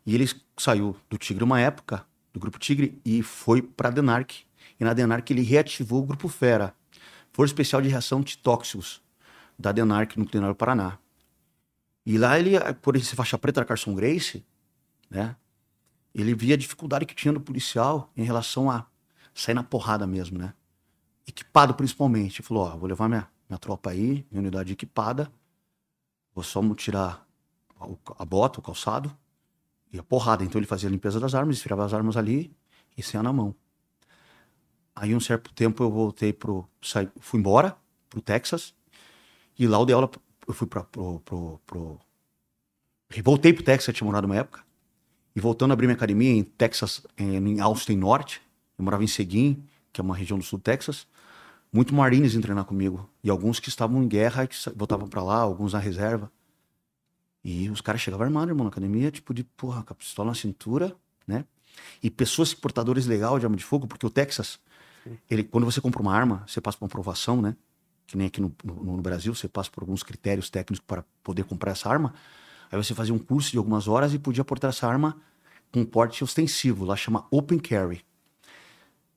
E 0.07 0.14
ele 0.14 0.30
saiu 0.57 0.97
do 1.11 1.18
Tigre 1.18 1.42
uma 1.42 1.61
época, 1.61 2.07
do 2.33 2.38
Grupo 2.38 2.61
Tigre, 2.61 3.00
e 3.04 3.25
foi 3.25 3.61
para 3.61 3.88
a 3.88 3.90
Denarc. 3.90 4.45
E 4.78 4.85
na 4.85 4.95
Denarc 4.95 5.28
ele 5.33 5.42
reativou 5.42 6.04
o 6.04 6.07
Grupo 6.07 6.28
Fera, 6.28 6.73
Força 7.33 7.50
Especial 7.50 7.83
de 7.83 7.88
Reação 7.88 8.21
de 8.21 8.38
Tóxicos, 8.38 9.02
da 9.59 9.73
Denarc 9.73 10.16
no 10.16 10.25
Plenário 10.25 10.54
do 10.54 10.57
Paraná. 10.57 10.97
E 12.07 12.16
lá 12.16 12.38
ele, 12.38 12.52
por 12.83 12.95
ele 12.95 13.04
ser 13.04 13.16
faixa 13.16 13.37
preta 13.37 13.62
da 13.62 13.64
Carson 13.64 13.97
Grace, 13.97 14.45
né? 15.11 15.35
Ele 16.21 16.35
via 16.35 16.55
a 16.55 16.59
dificuldade 16.59 17.07
que 17.07 17.15
tinha 17.15 17.33
do 17.33 17.41
policial 17.41 18.11
em 18.17 18.25
relação 18.25 18.71
a 18.71 18.87
sair 19.35 19.55
na 19.55 19.63
porrada 19.63 20.07
mesmo, 20.07 20.39
né? 20.39 20.53
Equipado 21.27 21.75
principalmente. 21.75 22.41
Ele 22.41 22.49
falou, 22.49 22.65
ó, 22.65 22.77
vou 22.77 22.89
levar 22.89 23.09
minha, 23.09 23.29
minha 23.49 23.59
tropa 23.59 23.91
aí, 23.91 24.27
minha 24.31 24.41
unidade 24.41 24.73
equipada, 24.73 25.31
vou 26.35 26.43
só 26.43 26.63
tirar 26.75 27.27
a 28.19 28.25
bota, 28.25 28.59
o 28.59 28.63
calçado, 28.63 29.17
e 29.93 29.99
a 29.99 30.03
porrada. 30.03 30.45
Então 30.45 30.59
ele 30.59 30.67
fazia 30.67 30.89
a 30.89 30.93
limpeza 30.93 31.21
das 31.21 31.35
armas, 31.35 31.57
esfriava 31.57 31.85
as 31.85 31.95
armas 31.95 32.17
ali 32.17 32.55
e 32.97 33.03
saia 33.03 33.23
na 33.23 33.33
mão. 33.33 33.55
Aí 34.95 35.15
um 35.15 35.21
certo 35.21 35.53
tempo 35.55 35.83
eu 35.83 35.91
voltei 35.91 36.33
pro. 36.33 36.69
Saí, 36.83 37.09
fui 37.21 37.39
embora 37.39 37.77
pro 38.11 38.21
Texas. 38.21 38.75
E 39.57 39.67
lá 39.67 39.79
eu 39.79 39.87
dei 39.87 39.95
aula. 39.95 40.11
Eu 40.47 40.55
fui 40.55 40.67
pra, 40.67 40.83
pro, 40.83 41.21
pro, 41.21 41.61
pro. 41.65 42.01
Voltei 43.23 43.53
pro 43.53 43.63
Texas, 43.63 43.95
tinha 43.95 44.05
morado 44.05 44.27
uma 44.27 44.37
época. 44.37 44.68
E 45.35 45.41
voltando 45.41 45.71
a 45.71 45.75
abrir 45.75 45.87
minha 45.87 45.97
academia 45.97 46.31
em 46.31 46.43
Texas, 46.43 47.03
em 47.17 47.61
Austin 47.61 47.97
Norte. 47.97 48.41
Eu 48.79 48.85
morava 48.85 49.05
em 49.05 49.07
Seguin, 49.07 49.63
que 49.93 50.01
é 50.01 50.05
uma 50.05 50.17
região 50.17 50.39
do 50.39 50.45
sul 50.45 50.59
do 50.59 50.63
Texas. 50.63 51.07
Muito 51.73 51.95
marines 51.95 52.35
em 52.35 52.41
treinar 52.41 52.65
comigo. 52.65 53.09
E 53.23 53.31
alguns 53.31 53.61
que 53.61 53.69
estavam 53.69 54.03
em 54.03 54.09
guerra 54.09 54.47
que 54.47 54.57
voltavam 54.75 55.07
para 55.07 55.23
lá, 55.23 55.37
alguns 55.41 55.73
na 55.75 55.79
reserva. 55.79 56.31
E 57.45 57.69
os 57.71 57.81
caras 57.81 58.01
chegavam 58.01 58.27
armados, 58.27 58.49
irmão, 58.49 58.65
na 58.65 58.71
academia, 58.71 59.11
tipo 59.11 59.33
de, 59.33 59.45
porra, 59.45 59.83
com 59.83 59.93
a 59.93 59.97
pistola 59.97 60.31
na 60.31 60.35
cintura, 60.35 60.95
né? 61.27 61.45
E 62.03 62.11
pessoas 62.11 62.53
portadores 62.53 63.07
legal 63.07 63.39
de 63.39 63.47
arma 63.47 63.57
de 63.57 63.65
fogo, 63.65 63.87
porque 63.87 64.05
o 64.05 64.11
Texas, 64.11 64.59
ele, 65.31 65.45
quando 65.45 65.65
você 65.65 65.81
compra 65.81 66.03
uma 66.03 66.15
arma, 66.15 66.45
você 66.47 66.61
passa 66.61 66.77
por 66.77 66.85
uma 66.85 66.89
aprovação, 66.89 67.41
né? 67.41 67.57
Que 68.07 68.17
nem 68.17 68.27
aqui 68.27 68.41
no, 68.41 68.55
no, 68.65 68.97
no, 68.97 69.03
Brasil, 69.03 69.35
você 69.35 69.49
passa 69.49 69.71
por 69.71 69.83
alguns 69.83 70.03
critérios 70.03 70.51
técnicos 70.51 70.85
para 70.85 71.05
poder 71.23 71.45
comprar 71.45 71.73
essa 71.73 71.89
arma. 71.89 72.15
Aí 72.71 72.77
você 72.77 72.95
fazia 72.95 73.15
um 73.15 73.19
curso 73.19 73.51
de 73.51 73.59
algumas 73.59 73.89
horas 73.89 74.13
e 74.15 74.19
podia 74.19 74.45
portar 74.45 74.71
essa 74.71 74.87
arma 74.87 75.17
com 75.73 75.85
porte 75.85 76.25
ostensivo, 76.25 76.85
lá 76.85 76.97
chama 76.97 77.27
Open 77.31 77.59
Carry. 77.59 78.03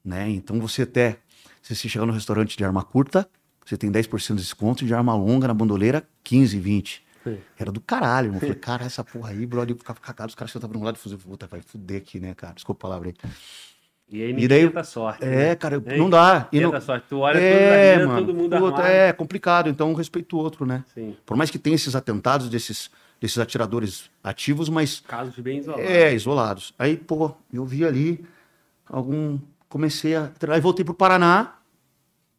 Né? 0.03 0.29
Então 0.29 0.60
você 0.60 0.84
até, 0.84 1.20
se 1.62 1.75
você 1.75 1.88
chegar 1.88 2.05
no 2.05 2.13
restaurante 2.13 2.58
de 2.58 2.63
arma 2.63 2.84
curta, 2.84 3.29
você 3.65 3.77
tem 3.77 3.91
10% 3.91 4.36
de 4.36 4.41
desconto, 4.41 4.86
de 4.86 4.93
arma 4.93 5.15
longa 5.15 5.48
na 5.48 5.53
bandoleira, 5.53 6.08
15, 6.24 6.60
20. 6.60 7.03
Sim. 7.24 7.38
Era 7.58 7.72
do 7.72 7.79
caralho, 7.79 8.27
irmão. 8.27 8.38
Eu 8.38 8.41
falei, 8.41 8.55
cara, 8.60 8.86
essa 8.86 9.03
porra 9.03 9.29
aí, 9.29 9.46
brother, 9.46 9.75
eu 9.75 9.77
ficava 9.77 10.00
cagado, 10.00 10.29
os 10.29 10.36
caras 10.36 10.51
sentavam 10.51 10.81
um 10.81 10.84
lado 10.84 10.96
e 10.96 11.00
faziam, 11.00 11.20
puta, 11.20 11.48
vai 11.48 11.62
fuder 11.62 11.98
aqui, 11.98 12.20
né, 12.20 12.34
cara? 12.34 12.53
Desculpa 12.53 12.79
a 12.79 12.89
palavra 12.89 13.10
aí. 13.10 13.31
E 14.10 14.22
aí, 14.22 14.36
e 14.38 14.48
daí, 14.48 14.70
da 14.70 14.84
sorte. 14.84 15.24
É, 15.24 15.50
né? 15.50 15.55
cara, 15.55 15.81
não 15.98 16.10
dá. 16.10 16.50
E 16.51 16.60
não... 16.60 16.81
sorte. 16.81 17.05
Tu 17.08 17.17
olha 17.17 17.38
é, 17.38 17.93
vida, 17.93 18.08
mano, 18.08 18.25
todo 18.25 18.36
mundo 18.36 18.53
armado. 18.53 18.81
É 18.81 19.13
complicado, 19.13 19.70
então 19.70 19.89
um 19.89 19.93
respeito 19.93 20.36
o 20.36 20.39
outro, 20.39 20.65
né? 20.65 20.84
Sim. 20.93 21.15
Por 21.25 21.38
mais 21.38 21.50
que 21.50 21.58
tenha 21.58 21.75
esses 21.75 21.96
atentados 21.96 22.50
desses, 22.50 22.91
desses 23.21 23.37
atiradores 23.37 24.09
ativos, 24.23 24.67
mas. 24.67 24.99
Casos 25.01 25.37
bem 25.37 25.59
isolados. 25.59 25.85
É, 25.85 26.13
isolados. 26.13 26.73
Aí, 26.79 26.97
pô, 26.97 27.31
eu 27.53 27.63
vi 27.63 27.85
ali 27.85 28.25
algum. 28.89 29.37
Comecei 29.69 30.15
a. 30.15 30.31
Aí 30.49 30.59
voltei 30.59 30.83
pro 30.83 30.95
Paraná. 30.95 31.53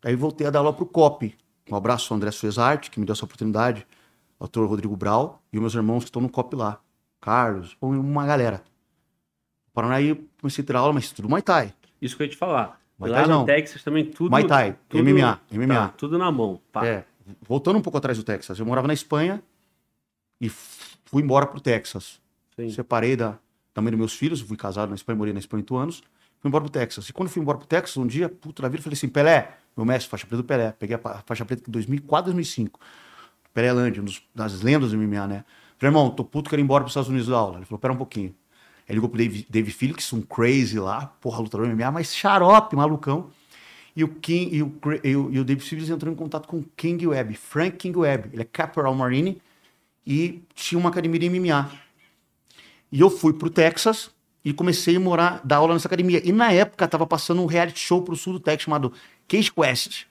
Aí 0.04 0.16
voltei 0.16 0.46
a 0.46 0.50
dar 0.50 0.58
aula 0.58 0.72
pro 0.72 0.84
COP. 0.84 1.34
Um 1.70 1.76
abraço 1.76 2.12
ao 2.12 2.16
André 2.16 2.32
Suezarte, 2.32 2.90
que 2.90 2.98
me 2.98 3.06
deu 3.06 3.12
essa 3.12 3.24
oportunidade 3.24 3.86
autor 4.40 4.68
Rodrigo 4.68 4.96
Brau, 4.96 5.40
e 5.52 5.56
os 5.56 5.60
meus 5.60 5.74
irmãos 5.76 6.00
que 6.00 6.06
estão 6.06 6.20
no 6.20 6.28
COP 6.28 6.56
lá. 6.56 6.80
Carlos, 7.20 7.76
uma 7.80 8.26
galera. 8.26 8.60
Paraná 9.72 9.94
aí 9.94 10.16
comecei 10.40 10.64
a 10.64 10.66
ter 10.66 10.74
aula, 10.74 10.92
mas 10.92 11.12
tudo 11.12 11.28
Muay 11.28 11.40
Thai. 11.40 11.72
Isso 12.00 12.16
que 12.16 12.24
eu 12.24 12.26
ia 12.26 12.30
te 12.32 12.36
falar. 12.36 12.80
Muay 12.98 13.12
lá 13.12 13.28
no. 13.28 13.44
Texas 13.44 13.84
também 13.84 14.04
tudo... 14.04 14.28
Muay 14.28 14.44
Thai, 14.44 14.76
tudo, 14.88 15.04
MMA, 15.04 15.40
MMA. 15.52 15.74
Tá, 15.74 15.88
tudo 15.96 16.18
na 16.18 16.32
mão. 16.32 16.60
Pá. 16.72 16.84
É, 16.84 17.04
voltando 17.40 17.78
um 17.78 17.80
pouco 17.80 17.96
atrás 17.96 18.18
do 18.18 18.24
Texas, 18.24 18.58
eu 18.58 18.66
morava 18.66 18.88
na 18.88 18.92
Espanha 18.92 19.40
e 20.42 20.48
fui 20.48 21.22
embora 21.22 21.46
pro 21.46 21.60
Texas. 21.60 22.20
Sim. 22.56 22.68
Separei 22.68 23.14
da, 23.14 23.38
da 23.72 23.80
mãe 23.80 23.92
dos 23.92 23.98
meus 23.98 24.12
filhos, 24.12 24.40
fui 24.40 24.56
casado 24.56 24.88
na 24.88 24.96
Espanha, 24.96 25.16
morei 25.16 25.32
na 25.32 25.38
Espanha 25.38 25.60
oito 25.60 25.76
anos, 25.76 26.02
fui 26.40 26.48
embora 26.48 26.64
pro 26.64 26.70
Texas. 26.70 27.08
E 27.08 27.12
quando 27.12 27.28
fui 27.28 27.40
embora 27.40 27.56
pro 27.56 27.66
Texas, 27.66 27.96
um 27.96 28.06
dia, 28.06 28.28
puta 28.28 28.60
da 28.60 28.68
vida, 28.68 28.82
falei 28.82 28.94
assim, 28.94 29.08
Pelé, 29.08 29.56
meu 29.76 29.86
mestre, 29.86 30.10
faixa 30.10 30.26
preta 30.26 30.42
do 30.42 30.46
Pelé. 30.46 30.72
Peguei 30.72 30.96
a 30.96 31.22
faixa 31.24 31.44
preta 31.44 31.62
em 31.68 31.70
2004, 31.70 32.32
2005. 32.32 32.80
Pereland, 33.54 34.00
um 34.00 34.04
dos, 34.04 34.22
das 34.34 34.62
lendas 34.62 34.90
do 34.90 34.98
MMA, 34.98 35.26
né? 35.28 35.44
Falei, 35.78 35.90
irmão, 35.94 36.10
tô 36.10 36.24
puto, 36.24 36.50
quero 36.50 36.60
ir 36.60 36.64
embora 36.64 36.82
pros 36.82 36.92
Estados 36.92 37.08
Unidos 37.08 37.28
da 37.28 37.36
aula. 37.36 37.58
Ele 37.58 37.64
falou, 37.64 37.78
pera 37.78 37.92
um 37.92 37.96
pouquinho. 37.96 38.34
Ele 38.88 38.96
ligou 38.96 39.08
pro 39.08 39.18
Dave, 39.18 39.46
Dave 39.48 39.70
Felix, 39.70 40.12
um 40.12 40.22
crazy 40.22 40.78
lá, 40.80 41.06
porra, 41.20 41.40
lutador 41.40 41.68
MMA, 41.68 41.90
mas 41.92 42.14
xarope, 42.14 42.74
malucão. 42.74 43.30
E 43.94 44.02
o, 44.02 44.08
King, 44.08 44.56
e 44.56 44.62
o, 44.62 44.74
e 45.04 45.16
o, 45.16 45.30
e 45.30 45.38
o 45.38 45.44
Dave 45.44 45.60
Felix 45.60 45.88
entrou 45.88 46.12
em 46.12 46.16
contato 46.16 46.48
com 46.48 46.58
o 46.58 46.64
King 46.76 47.06
Webb, 47.06 47.34
Frank 47.34 47.76
King 47.76 47.96
Webb. 47.96 48.30
Ele 48.32 48.42
é 48.42 48.44
Caporal 48.44 48.94
Marine 48.94 49.40
e 50.06 50.42
tinha 50.54 50.78
uma 50.78 50.90
academia 50.90 51.18
de 51.18 51.28
MMA. 51.28 51.70
E 52.90 53.00
eu 53.00 53.10
fui 53.10 53.32
pro 53.32 53.50
Texas 53.50 54.10
e 54.44 54.52
comecei 54.52 54.96
a 54.96 55.00
morar, 55.00 55.40
dar 55.44 55.56
aula 55.56 55.74
nessa 55.74 55.88
academia. 55.88 56.20
E 56.24 56.32
na 56.32 56.52
época 56.52 56.86
tava 56.88 57.06
passando 57.06 57.42
um 57.42 57.46
reality 57.46 57.78
show 57.78 58.02
pro 58.02 58.16
sul 58.16 58.34
do 58.34 58.40
Texas 58.40 58.64
chamado 58.64 58.92
Cage 59.28 59.52
Quest. 59.52 60.04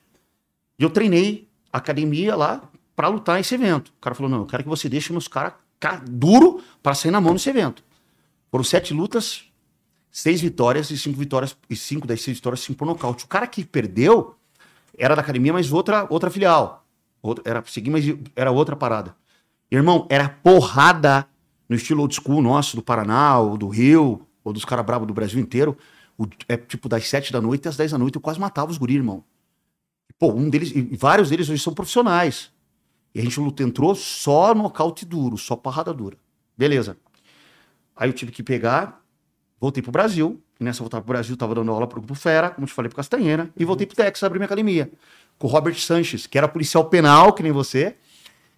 E 0.79 0.83
eu 0.83 0.89
treinei 0.89 1.47
academia 1.71 2.35
lá, 2.35 2.61
para 2.95 3.07
lutar 3.07 3.37
nesse 3.37 3.55
evento. 3.55 3.89
O 3.89 4.01
cara 4.01 4.15
falou: 4.15 4.29
não, 4.29 4.39
eu 4.39 4.45
quero 4.45 4.63
que 4.63 4.69
você 4.69 4.87
deixe 4.87 5.11
meus 5.11 5.27
caras 5.27 5.53
duro 6.07 6.61
para 6.83 6.93
sair 6.93 7.11
na 7.11 7.19
mão 7.19 7.33
nesse 7.33 7.49
evento. 7.49 7.83
Foram 8.51 8.63
sete 8.63 8.93
lutas, 8.93 9.45
seis 10.11 10.39
vitórias 10.39 10.91
e 10.91 10.97
cinco 10.97 11.17
vitórias, 11.17 11.57
e 11.69 11.75
cinco 11.75 12.05
das 12.05 12.21
seis 12.21 12.37
vitórias, 12.37 12.59
cinco 12.59 12.77
por 12.77 12.85
nocaute. 12.85 13.25
O 13.25 13.27
cara 13.27 13.47
que 13.47 13.65
perdeu 13.65 14.35
era 14.95 15.15
da 15.15 15.21
academia, 15.21 15.51
mas 15.51 15.71
outra, 15.71 16.05
outra 16.09 16.29
filial. 16.29 16.85
Outra, 17.23 17.43
era 17.49 17.63
mas 17.89 18.05
era 18.35 18.51
outra 18.51 18.75
parada. 18.75 19.15
Irmão, 19.71 20.05
era 20.09 20.27
porrada 20.27 21.25
no 21.69 21.75
estilo 21.75 22.01
old 22.01 22.13
school 22.13 22.41
nosso, 22.41 22.75
do 22.75 22.83
Paraná, 22.83 23.39
ou 23.39 23.57
do 23.57 23.69
Rio, 23.69 24.27
ou 24.43 24.51
dos 24.51 24.65
caras 24.65 24.85
bravos 24.85 25.07
do 25.07 25.13
Brasil 25.13 25.39
inteiro. 25.39 25.77
O, 26.17 26.27
é 26.49 26.57
tipo 26.57 26.89
das 26.89 27.07
sete 27.07 27.31
da 27.31 27.39
noite 27.39 27.67
às 27.67 27.77
dez 27.77 27.91
da 27.91 27.97
noite, 27.97 28.15
eu 28.15 28.21
quase 28.21 28.39
matava 28.39 28.69
os 28.69 28.77
guri, 28.77 28.95
irmão. 28.95 29.23
Pô, 30.19 30.33
um 30.33 30.49
deles, 30.49 30.71
e 30.75 30.81
vários 30.95 31.29
deles 31.29 31.49
hoje 31.49 31.63
são 31.63 31.73
profissionais. 31.73 32.51
E 33.15 33.19
a 33.19 33.23
gente 33.23 33.39
entrou 33.63 33.95
só 33.95 34.53
nocaute 34.53 35.05
duro, 35.05 35.37
só 35.37 35.55
parrada 35.55 35.93
dura. 35.93 36.17
Beleza. 36.57 36.97
Aí 37.95 38.09
eu 38.09 38.13
tive 38.13 38.31
que 38.31 38.43
pegar, 38.43 39.01
voltei 39.59 39.81
pro 39.81 39.91
Brasil. 39.91 40.41
Nessa 40.59 40.81
voltar 40.81 41.01
pro 41.01 41.07
Brasil, 41.07 41.35
tava 41.35 41.55
dando 41.55 41.71
aula 41.71 41.87
pro 41.87 41.99
Grupo 41.99 42.13
Fera, 42.13 42.51
como 42.51 42.67
te 42.67 42.73
falei, 42.73 42.87
pro 42.87 42.97
Castanheira. 42.97 43.49
E 43.57 43.65
voltei 43.65 43.87
pro 43.87 43.95
Texas, 43.95 44.23
abrir 44.23 44.37
minha 44.37 44.45
academia. 44.45 44.91
Com 45.39 45.47
o 45.47 45.49
Robert 45.49 45.75
Sanches, 45.79 46.27
que 46.27 46.37
era 46.37 46.47
policial 46.47 46.85
penal, 46.85 47.33
que 47.33 47.41
nem 47.41 47.51
você. 47.51 47.95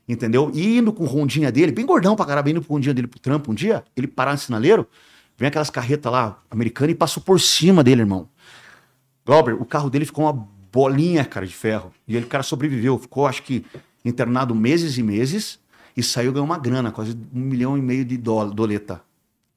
Entendeu? 0.07 0.51
E 0.53 0.77
indo 0.77 0.91
com 0.91 1.05
rondinha 1.05 1.51
dele, 1.51 1.71
bem 1.71 1.85
gordão 1.85 2.15
pra 2.15 2.25
caramba, 2.25 2.49
indo 2.49 2.61
com 2.61 2.73
rondinha 2.73 2.93
dele 2.93 3.07
pro 3.07 3.19
trampo 3.19 3.51
um 3.51 3.55
dia, 3.55 3.83
ele 3.95 4.07
parar 4.07 4.33
no 4.33 4.37
sinaleiro, 4.37 4.87
vem 5.37 5.47
aquelas 5.47 5.69
carretas 5.69 6.11
lá, 6.11 6.41
americanas, 6.51 6.91
e 6.91 6.95
passou 6.95 7.23
por 7.23 7.39
cima 7.39 7.83
dele, 7.83 8.01
irmão. 8.01 8.27
Glauber, 9.25 9.53
o 9.53 9.63
carro 9.63 9.89
dele 9.89 10.05
ficou 10.05 10.25
uma 10.25 10.47
bolinha, 10.71 11.23
cara, 11.23 11.47
de 11.47 11.53
ferro. 11.53 11.91
E 12.07 12.15
ele, 12.17 12.25
cara 12.25 12.43
sobreviveu. 12.43 12.97
Ficou, 12.97 13.25
acho 13.25 13.43
que, 13.43 13.65
internado 14.03 14.53
meses 14.53 14.97
e 14.97 15.03
meses 15.03 15.59
e 15.95 16.01
saiu 16.01 16.33
ganhou 16.33 16.45
uma 16.45 16.57
grana, 16.57 16.91
quase 16.91 17.15
um 17.33 17.39
milhão 17.39 17.77
e 17.77 17.81
meio 17.81 18.03
de 18.03 18.17
doleta. 18.17 19.01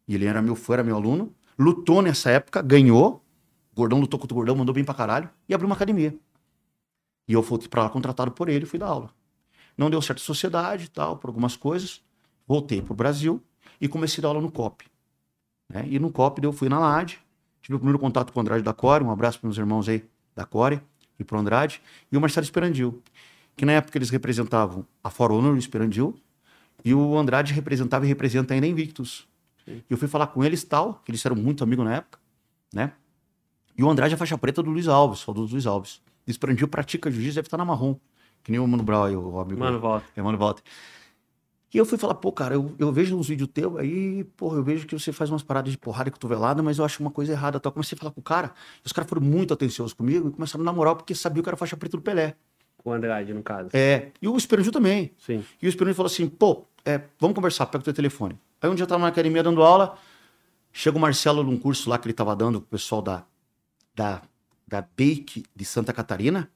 E 0.06 0.14
ele 0.14 0.26
era 0.26 0.40
meu 0.42 0.54
fã, 0.54 0.74
era 0.74 0.84
meu 0.84 0.94
aluno. 0.94 1.32
Lutou 1.58 2.02
nessa 2.02 2.30
época, 2.30 2.62
ganhou. 2.62 3.22
Gordão 3.74 3.98
lutou 3.98 4.20
contra 4.20 4.34
o 4.34 4.36
Gordão, 4.36 4.54
mandou 4.54 4.74
bem 4.74 4.84
pra 4.84 4.94
caralho. 4.94 5.28
E 5.48 5.54
abriu 5.54 5.66
uma 5.66 5.74
academia. 5.74 6.14
E 7.26 7.32
eu 7.32 7.42
fui 7.42 7.58
pra 7.68 7.84
lá 7.84 7.88
contratado 7.88 8.30
por 8.30 8.48
ele 8.48 8.66
fui 8.66 8.78
dar 8.78 8.86
aula. 8.86 9.10
Não 9.76 9.90
deu 9.90 10.00
certo 10.00 10.20
sociedade 10.20 10.84
e 10.84 10.88
tal, 10.88 11.16
por 11.16 11.28
algumas 11.28 11.56
coisas. 11.56 12.00
Voltei 12.46 12.80
pro 12.80 12.94
Brasil 12.94 13.42
e 13.80 13.88
comecei 13.88 14.20
a 14.20 14.22
dar 14.22 14.28
aula 14.28 14.40
no 14.40 14.50
COP. 14.50 14.86
Né? 15.68 15.86
E 15.88 15.98
no 15.98 16.10
COP 16.10 16.42
eu 16.42 16.52
fui 16.52 16.68
na 16.68 16.78
LAD. 16.78 17.18
Tive 17.60 17.76
o 17.76 17.78
primeiro 17.78 17.98
contato 17.98 18.32
com 18.32 18.38
o 18.38 18.42
Andrade 18.42 18.62
da 18.62 18.72
Core. 18.72 19.04
Um 19.04 19.10
abraço 19.10 19.40
para 19.40 19.48
meus 19.48 19.58
irmãos 19.58 19.88
aí 19.88 20.04
da 20.34 20.44
Core 20.44 20.80
e 21.18 21.24
pro 21.24 21.38
Andrade. 21.38 21.82
E 22.10 22.16
o 22.16 22.20
Marcelo 22.20 22.44
Esperandil 22.44 23.02
que 23.56 23.64
na 23.64 23.72
época 23.72 23.96
eles 23.96 24.10
representavam 24.10 24.86
a 25.02 25.08
For 25.08 25.32
Honor, 25.32 25.54
o 25.54 25.58
Esperandil, 25.58 26.14
e 26.84 26.94
o 26.94 27.16
Andrade 27.16 27.54
representava 27.54 28.04
e 28.04 28.08
representa 28.08 28.52
ainda 28.52 28.66
Invictus. 28.66 29.26
E 29.66 29.82
eu 29.88 29.96
fui 29.96 30.06
falar 30.06 30.28
com 30.28 30.44
eles 30.44 30.62
tal, 30.62 31.00
que 31.04 31.10
eles 31.10 31.24
eram 31.24 31.34
muito 31.34 31.64
amigos 31.64 31.84
na 31.84 31.96
época, 31.96 32.20
né? 32.72 32.92
E 33.76 33.82
o 33.82 33.90
Andrade 33.90 34.12
é 34.12 34.16
a 34.16 34.18
faixa 34.18 34.38
preta 34.38 34.62
do 34.62 34.70
Luiz 34.70 34.86
Alves, 34.86 35.20
só 35.20 35.32
do 35.32 35.42
Luiz 35.42 35.66
Alves. 35.66 36.00
Desprendiu, 36.24 36.68
pratica 36.68 37.10
jiu-jitsu, 37.10 37.36
deve 37.36 37.46
estar 37.46 37.56
na 37.56 37.64
marrom. 37.64 37.96
Que 38.46 38.52
nem 38.52 38.60
o 38.60 38.68
Mano 38.68 38.84
Brown 38.84 39.02
aí, 39.02 39.16
o 39.16 39.40
amigo. 39.40 39.58
Mano, 39.58 39.80
volta. 39.80 40.06
É, 40.14 40.22
Mano 40.22 40.38
Walter. 40.38 40.62
E 41.74 41.78
eu 41.78 41.84
fui 41.84 41.98
falar, 41.98 42.14
pô, 42.14 42.30
cara, 42.30 42.54
eu, 42.54 42.72
eu 42.78 42.92
vejo 42.92 43.16
uns 43.18 43.26
vídeos 43.26 43.50
teus 43.52 43.76
aí, 43.76 44.22
porra, 44.36 44.58
eu 44.58 44.62
vejo 44.62 44.86
que 44.86 44.96
você 44.96 45.10
faz 45.10 45.28
umas 45.30 45.42
paradas 45.42 45.72
de 45.72 45.76
porrada 45.76 46.08
e 46.08 46.12
cotovelada, 46.12 46.62
mas 46.62 46.78
eu 46.78 46.84
acho 46.84 47.02
uma 47.02 47.10
coisa 47.10 47.32
errada. 47.32 47.58
Tal. 47.58 47.72
Comecei 47.72 47.96
a 47.96 47.98
falar 47.98 48.12
com 48.12 48.20
o 48.20 48.22
cara, 48.22 48.52
e 48.84 48.86
os 48.86 48.92
caras 48.92 49.08
foram 49.08 49.20
muito 49.20 49.52
atenciosos 49.52 49.92
comigo 49.92 50.28
e 50.28 50.30
começaram 50.30 50.62
a 50.62 50.64
namorar 50.64 50.94
porque 50.94 51.12
sabiam 51.12 51.42
que 51.42 51.48
era 51.48 51.56
faixa 51.56 51.76
preta 51.76 51.96
do 51.96 52.02
Pelé. 52.04 52.36
O 52.84 52.92
Andrade, 52.92 53.34
no 53.34 53.42
caso. 53.42 53.70
É, 53.72 54.12
e 54.22 54.28
o 54.28 54.36
Esperanju 54.36 54.70
também. 54.70 55.10
Sim. 55.18 55.44
E 55.60 55.66
o 55.66 55.68
Esperanju 55.68 55.96
falou 55.96 56.06
assim, 56.06 56.28
pô, 56.28 56.66
é, 56.84 57.00
vamos 57.18 57.34
conversar, 57.34 57.66
pega 57.66 57.82
o 57.82 57.84
teu 57.84 57.94
telefone. 57.94 58.38
Aí 58.62 58.70
um 58.70 58.76
dia 58.76 58.84
eu 58.84 58.86
tava 58.86 59.02
na 59.02 59.08
academia 59.08 59.42
dando 59.42 59.60
aula, 59.60 59.98
chega 60.72 60.96
o 60.96 61.00
Marcelo 61.00 61.42
num 61.42 61.58
curso 61.58 61.90
lá 61.90 61.98
que 61.98 62.06
ele 62.06 62.14
tava 62.14 62.36
dando 62.36 62.60
pro 62.60 62.70
pessoal 62.70 63.02
da, 63.02 63.24
da, 63.92 64.22
da 64.68 64.82
Bake 64.82 65.42
de 65.52 65.64
Santa 65.64 65.92
Catarina. 65.92 66.48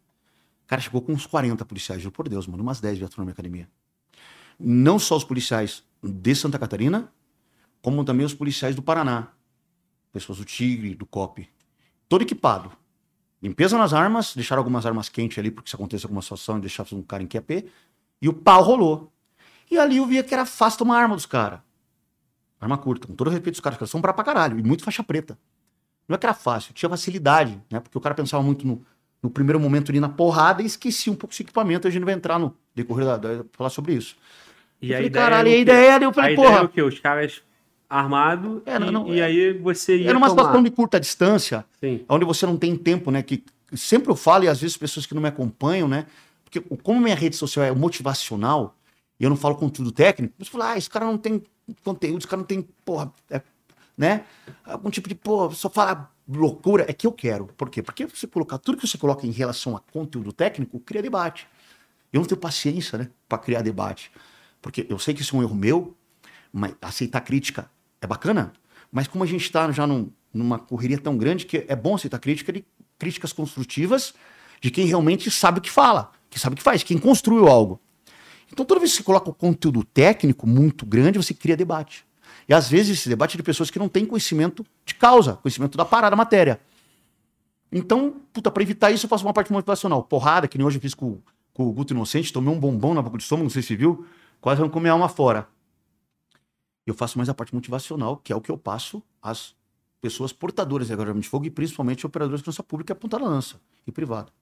Cara 0.70 0.80
chegou 0.80 1.02
com 1.02 1.12
uns 1.12 1.26
40 1.26 1.64
policiais, 1.64 2.00
juro 2.00 2.14
por 2.14 2.28
Deus, 2.28 2.46
mano, 2.46 2.62
umas 2.62 2.80
10 2.80 2.96
vieram 2.96 3.12
na 3.16 3.24
minha 3.24 3.32
academia. 3.32 3.68
Não 4.56 5.00
só 5.00 5.16
os 5.16 5.24
policiais 5.24 5.82
de 6.00 6.32
Santa 6.32 6.60
Catarina, 6.60 7.12
como 7.82 8.04
também 8.04 8.24
os 8.24 8.32
policiais 8.32 8.76
do 8.76 8.80
Paraná. 8.80 9.32
Pessoas 10.12 10.38
do 10.38 10.44
Tigre, 10.44 10.94
do 10.94 11.04
COP. 11.04 11.48
Todo 12.08 12.22
equipado. 12.22 12.70
Limpeza 13.42 13.76
nas 13.76 13.92
armas, 13.92 14.32
deixaram 14.32 14.60
algumas 14.60 14.86
armas 14.86 15.08
quentes 15.08 15.36
ali, 15.40 15.50
porque 15.50 15.68
se 15.68 15.74
acontecer 15.74 16.06
alguma 16.06 16.22
situação, 16.22 16.58
e 16.58 16.60
deixar 16.60 16.86
um 16.92 17.02
cara 17.02 17.24
em 17.24 17.26
QAP. 17.26 17.68
E 18.22 18.28
o 18.28 18.32
pau 18.32 18.62
rolou. 18.62 19.12
E 19.68 19.76
ali 19.76 19.96
eu 19.96 20.06
via 20.06 20.22
que 20.22 20.32
era 20.32 20.46
fácil 20.46 20.78
tomar 20.78 21.00
arma 21.00 21.16
dos 21.16 21.26
caras. 21.26 21.58
Arma 22.60 22.78
curta, 22.78 23.08
com 23.08 23.16
todo 23.16 23.28
respeito 23.28 23.54
dos 23.54 23.60
caras, 23.60 23.76
que 23.76 23.82
eles 23.82 23.90
são 23.90 24.00
pra 24.00 24.12
pra 24.12 24.22
caralho, 24.22 24.56
e 24.56 24.62
muito 24.62 24.84
faixa 24.84 25.02
preta. 25.02 25.36
Não 26.06 26.14
é 26.14 26.18
que 26.18 26.26
era 26.26 26.34
fácil, 26.34 26.72
tinha 26.72 26.88
facilidade, 26.88 27.60
né? 27.68 27.80
Porque 27.80 27.98
o 27.98 28.00
cara 28.00 28.14
pensava 28.14 28.40
muito 28.40 28.64
no, 28.64 28.86
no 29.22 29.30
primeiro 29.30 29.60
momento 29.60 29.90
ali 29.90 30.00
na 30.00 30.08
porrada 30.08 30.62
e 30.62 30.66
esquecia 30.66 31.12
um 31.12 31.16
pouco 31.16 31.32
esse 31.34 31.42
equipamento. 31.42 31.86
A 31.86 31.90
gente 31.90 32.04
vai 32.04 32.14
entrar 32.14 32.38
no 32.38 32.54
decorrer 32.74 33.04
da, 33.06 33.16
da 33.16 33.44
falar 33.52 33.70
sobre 33.70 33.94
isso. 33.94 34.16
E 34.80 34.88
eu 34.90 34.94
a 34.94 34.96
falei, 34.96 35.06
ideia 35.08 35.24
caralho, 35.24 35.48
e 35.48 35.54
a 35.54 35.58
ideia 35.58 35.92
era, 35.92 36.04
eu 36.04 36.10
A 36.10 36.12
falei, 36.12 36.32
ideia 36.32 36.46
é 36.46 36.50
porra, 36.50 36.64
o 36.64 36.68
quê? 36.68 36.82
Os 36.82 36.98
caras 36.98 37.42
armados 37.88 38.62
É, 38.64 38.78
não, 38.78 38.88
e, 38.88 38.90
não, 38.90 39.14
e 39.14 39.20
é- 39.20 39.24
aí 39.24 39.52
você 39.58 39.96
ia 39.98 40.08
era 40.08 40.16
uma 40.16 40.28
tomar. 40.28 40.40
situação 40.42 40.62
de 40.62 40.70
curta 40.70 40.98
distância, 41.00 41.64
Sim. 41.80 42.04
onde 42.08 42.24
você 42.24 42.46
não 42.46 42.56
tem 42.56 42.76
tempo, 42.76 43.10
né? 43.10 43.22
Que 43.22 43.44
sempre 43.74 44.10
eu 44.10 44.16
falo, 44.16 44.44
e 44.44 44.48
às 44.48 44.60
vezes 44.60 44.76
pessoas 44.76 45.06
que 45.06 45.14
não 45.14 45.20
me 45.22 45.28
acompanham, 45.28 45.86
né? 45.88 46.06
Porque 46.44 46.60
como 46.82 47.00
minha 47.00 47.14
rede 47.14 47.36
social 47.36 47.64
é 47.64 47.72
motivacional, 47.72 48.74
e 49.18 49.24
eu 49.24 49.28
não 49.30 49.36
falo 49.36 49.54
conteúdo 49.56 49.92
técnico, 49.92 50.34
você 50.38 50.50
fala, 50.50 50.72
ah, 50.72 50.78
esse 50.78 50.88
cara 50.88 51.04
não 51.04 51.18
tem 51.18 51.42
conteúdo, 51.84 52.18
esse 52.18 52.26
cara 52.26 52.38
não 52.40 52.46
tem, 52.46 52.62
porra, 52.84 53.12
é, 53.28 53.42
né? 53.98 54.24
Algum 54.64 54.88
tipo 54.90 55.08
de, 55.08 55.14
pô, 55.14 55.50
só 55.50 55.68
fala 55.68 56.10
loucura. 56.38 56.84
É 56.88 56.92
que 56.92 57.06
eu 57.06 57.12
quero. 57.12 57.46
Por 57.46 57.68
quê? 57.70 57.82
Porque 57.82 58.06
você 58.06 58.26
colocar, 58.26 58.58
tudo 58.58 58.78
que 58.78 58.86
você 58.86 58.98
coloca 58.98 59.26
em 59.26 59.30
relação 59.30 59.76
a 59.76 59.80
conteúdo 59.80 60.32
técnico, 60.32 60.78
cria 60.80 61.02
debate. 61.02 61.46
Eu 62.12 62.20
não 62.20 62.26
tenho 62.26 62.40
paciência, 62.40 62.98
né? 62.98 63.10
Pra 63.28 63.38
criar 63.38 63.62
debate. 63.62 64.10
Porque 64.60 64.86
eu 64.88 64.98
sei 64.98 65.14
que 65.14 65.22
isso 65.22 65.34
é 65.36 65.38
um 65.38 65.42
erro 65.42 65.54
meu, 65.54 65.96
mas 66.52 66.74
aceitar 66.82 67.20
crítica 67.20 67.70
é 68.00 68.06
bacana, 68.06 68.52
mas 68.90 69.06
como 69.06 69.22
a 69.24 69.26
gente 69.26 69.42
está 69.42 69.70
já 69.72 69.86
num- 69.86 70.10
numa 70.32 70.58
correria 70.58 70.98
tão 70.98 71.16
grande 71.16 71.46
que 71.46 71.64
é 71.68 71.76
bom 71.76 71.94
aceitar 71.94 72.18
crítica 72.18 72.52
de 72.52 72.64
críticas 72.98 73.32
construtivas 73.32 74.14
de 74.60 74.70
quem 74.70 74.86
realmente 74.86 75.30
sabe 75.30 75.58
o 75.58 75.62
que 75.62 75.70
fala, 75.70 76.12
que 76.28 76.38
sabe 76.38 76.54
o 76.54 76.56
que 76.56 76.62
faz, 76.62 76.82
quem 76.82 76.98
construiu 76.98 77.48
algo. 77.48 77.80
Então 78.52 78.64
toda 78.64 78.80
vez 78.80 78.92
que 78.92 78.98
você 78.98 79.02
coloca 79.02 79.30
o 79.30 79.34
conteúdo 79.34 79.84
técnico 79.84 80.46
muito 80.46 80.84
grande, 80.84 81.18
você 81.18 81.32
cria 81.32 81.56
debate. 81.56 82.04
E 82.50 82.52
às 82.52 82.68
vezes 82.68 82.98
esse 82.98 83.08
debate 83.08 83.34
é 83.34 83.36
de 83.36 83.44
pessoas 83.44 83.70
que 83.70 83.78
não 83.78 83.88
têm 83.88 84.04
conhecimento 84.04 84.66
de 84.84 84.96
causa, 84.96 85.34
conhecimento 85.36 85.78
da 85.78 85.84
parada, 85.84 86.10
da 86.10 86.16
matéria. 86.16 86.60
Então, 87.70 88.16
puta, 88.32 88.50
pra 88.50 88.60
evitar 88.60 88.90
isso, 88.90 89.06
eu 89.06 89.08
faço 89.08 89.24
uma 89.24 89.32
parte 89.32 89.52
motivacional. 89.52 90.02
Porrada, 90.02 90.48
que 90.48 90.58
nem 90.58 90.66
hoje 90.66 90.78
eu 90.78 90.80
fiz 90.80 90.92
com, 90.92 91.20
com 91.54 91.68
o 91.68 91.72
Guto 91.72 91.94
Inocente, 91.94 92.32
tomei 92.32 92.52
um 92.52 92.58
bombom 92.58 92.92
na 92.92 93.02
boca 93.02 93.16
de 93.16 93.22
estômago, 93.22 93.44
não 93.44 93.50
sei 93.50 93.62
se 93.62 93.76
viu, 93.76 94.04
quase 94.40 94.60
arrancou 94.60 94.82
minha 94.82 94.92
alma 94.92 95.08
fora. 95.08 95.46
Eu 96.84 96.92
faço 96.92 97.18
mais 97.18 97.28
a 97.28 97.34
parte 97.34 97.54
motivacional, 97.54 98.16
que 98.16 98.32
é 98.32 98.36
o 98.36 98.40
que 98.40 98.50
eu 98.50 98.58
passo 98.58 99.00
às 99.22 99.54
pessoas 100.00 100.32
portadoras 100.32 100.88
de 100.88 100.92
arma 100.92 101.20
de 101.20 101.28
fogo 101.28 101.46
e 101.46 101.50
principalmente 101.50 102.04
operadores 102.04 102.40
de 102.40 102.46
segurança 102.46 102.64
pública, 102.64 102.96
ponta 102.96 103.16
da 103.16 103.26
lança 103.26 103.60
e 103.86 103.92
privado. 103.92 104.32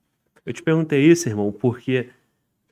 Eu 0.43 0.51
te 0.51 0.63
perguntei 0.63 1.05
isso, 1.05 1.29
irmão, 1.29 1.51
porque 1.51 2.09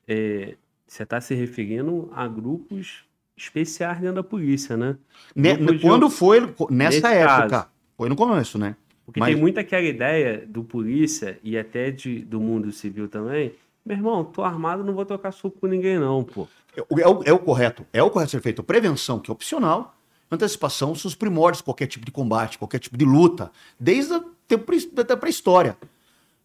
é, 0.08 0.56
você 0.84 1.04
está 1.04 1.20
se 1.20 1.32
referindo 1.36 2.10
a 2.12 2.26
grupos 2.26 3.07
especiais 3.42 3.98
dentro 4.00 4.16
da 4.16 4.22
polícia, 4.22 4.76
né? 4.76 4.96
Ne- 5.34 5.56
Grupos 5.56 5.76
de- 5.76 5.82
quando 5.82 6.10
foi, 6.10 6.54
nessa 6.70 7.10
época, 7.12 7.48
caso. 7.48 7.66
foi 7.96 8.08
no 8.08 8.16
começo, 8.16 8.58
né? 8.58 8.76
Porque 9.06 9.20
Mas- 9.20 9.32
tem 9.32 9.40
muito 9.40 9.58
aquela 9.58 9.82
ideia 9.86 10.44
do 10.46 10.62
polícia 10.62 11.38
e 11.42 11.56
até 11.56 11.90
de, 11.90 12.20
do 12.20 12.40
mundo 12.40 12.70
civil 12.72 13.08
também. 13.08 13.52
Meu 13.84 13.96
irmão, 13.96 14.22
tô 14.24 14.42
armado, 14.44 14.84
não 14.84 14.92
vou 14.92 15.06
tocar 15.06 15.32
soco 15.32 15.58
com 15.60 15.66
ninguém, 15.66 15.98
não, 15.98 16.22
pô. 16.22 16.46
É 16.76 16.82
o, 16.82 17.00
é 17.00 17.08
o- 17.08 17.22
é 17.24 17.32
o 17.32 17.38
correto. 17.38 17.86
É 17.92 18.02
o 18.02 18.10
correto 18.10 18.32
ser 18.32 18.42
feito. 18.42 18.62
Prevenção, 18.62 19.18
que 19.18 19.30
é 19.30 19.32
opcional. 19.32 19.94
Antecipação 20.30 20.94
são 20.94 21.08
os 21.08 21.14
primórdios 21.14 21.62
qualquer 21.62 21.86
tipo 21.86 22.04
de 22.04 22.12
combate, 22.12 22.58
qualquer 22.58 22.78
tipo 22.78 22.98
de 22.98 23.04
luta, 23.06 23.50
desde 23.80 24.12
o 24.12 24.20
tempo 24.46 24.70
da 24.92 25.16
pré-história. 25.16 25.74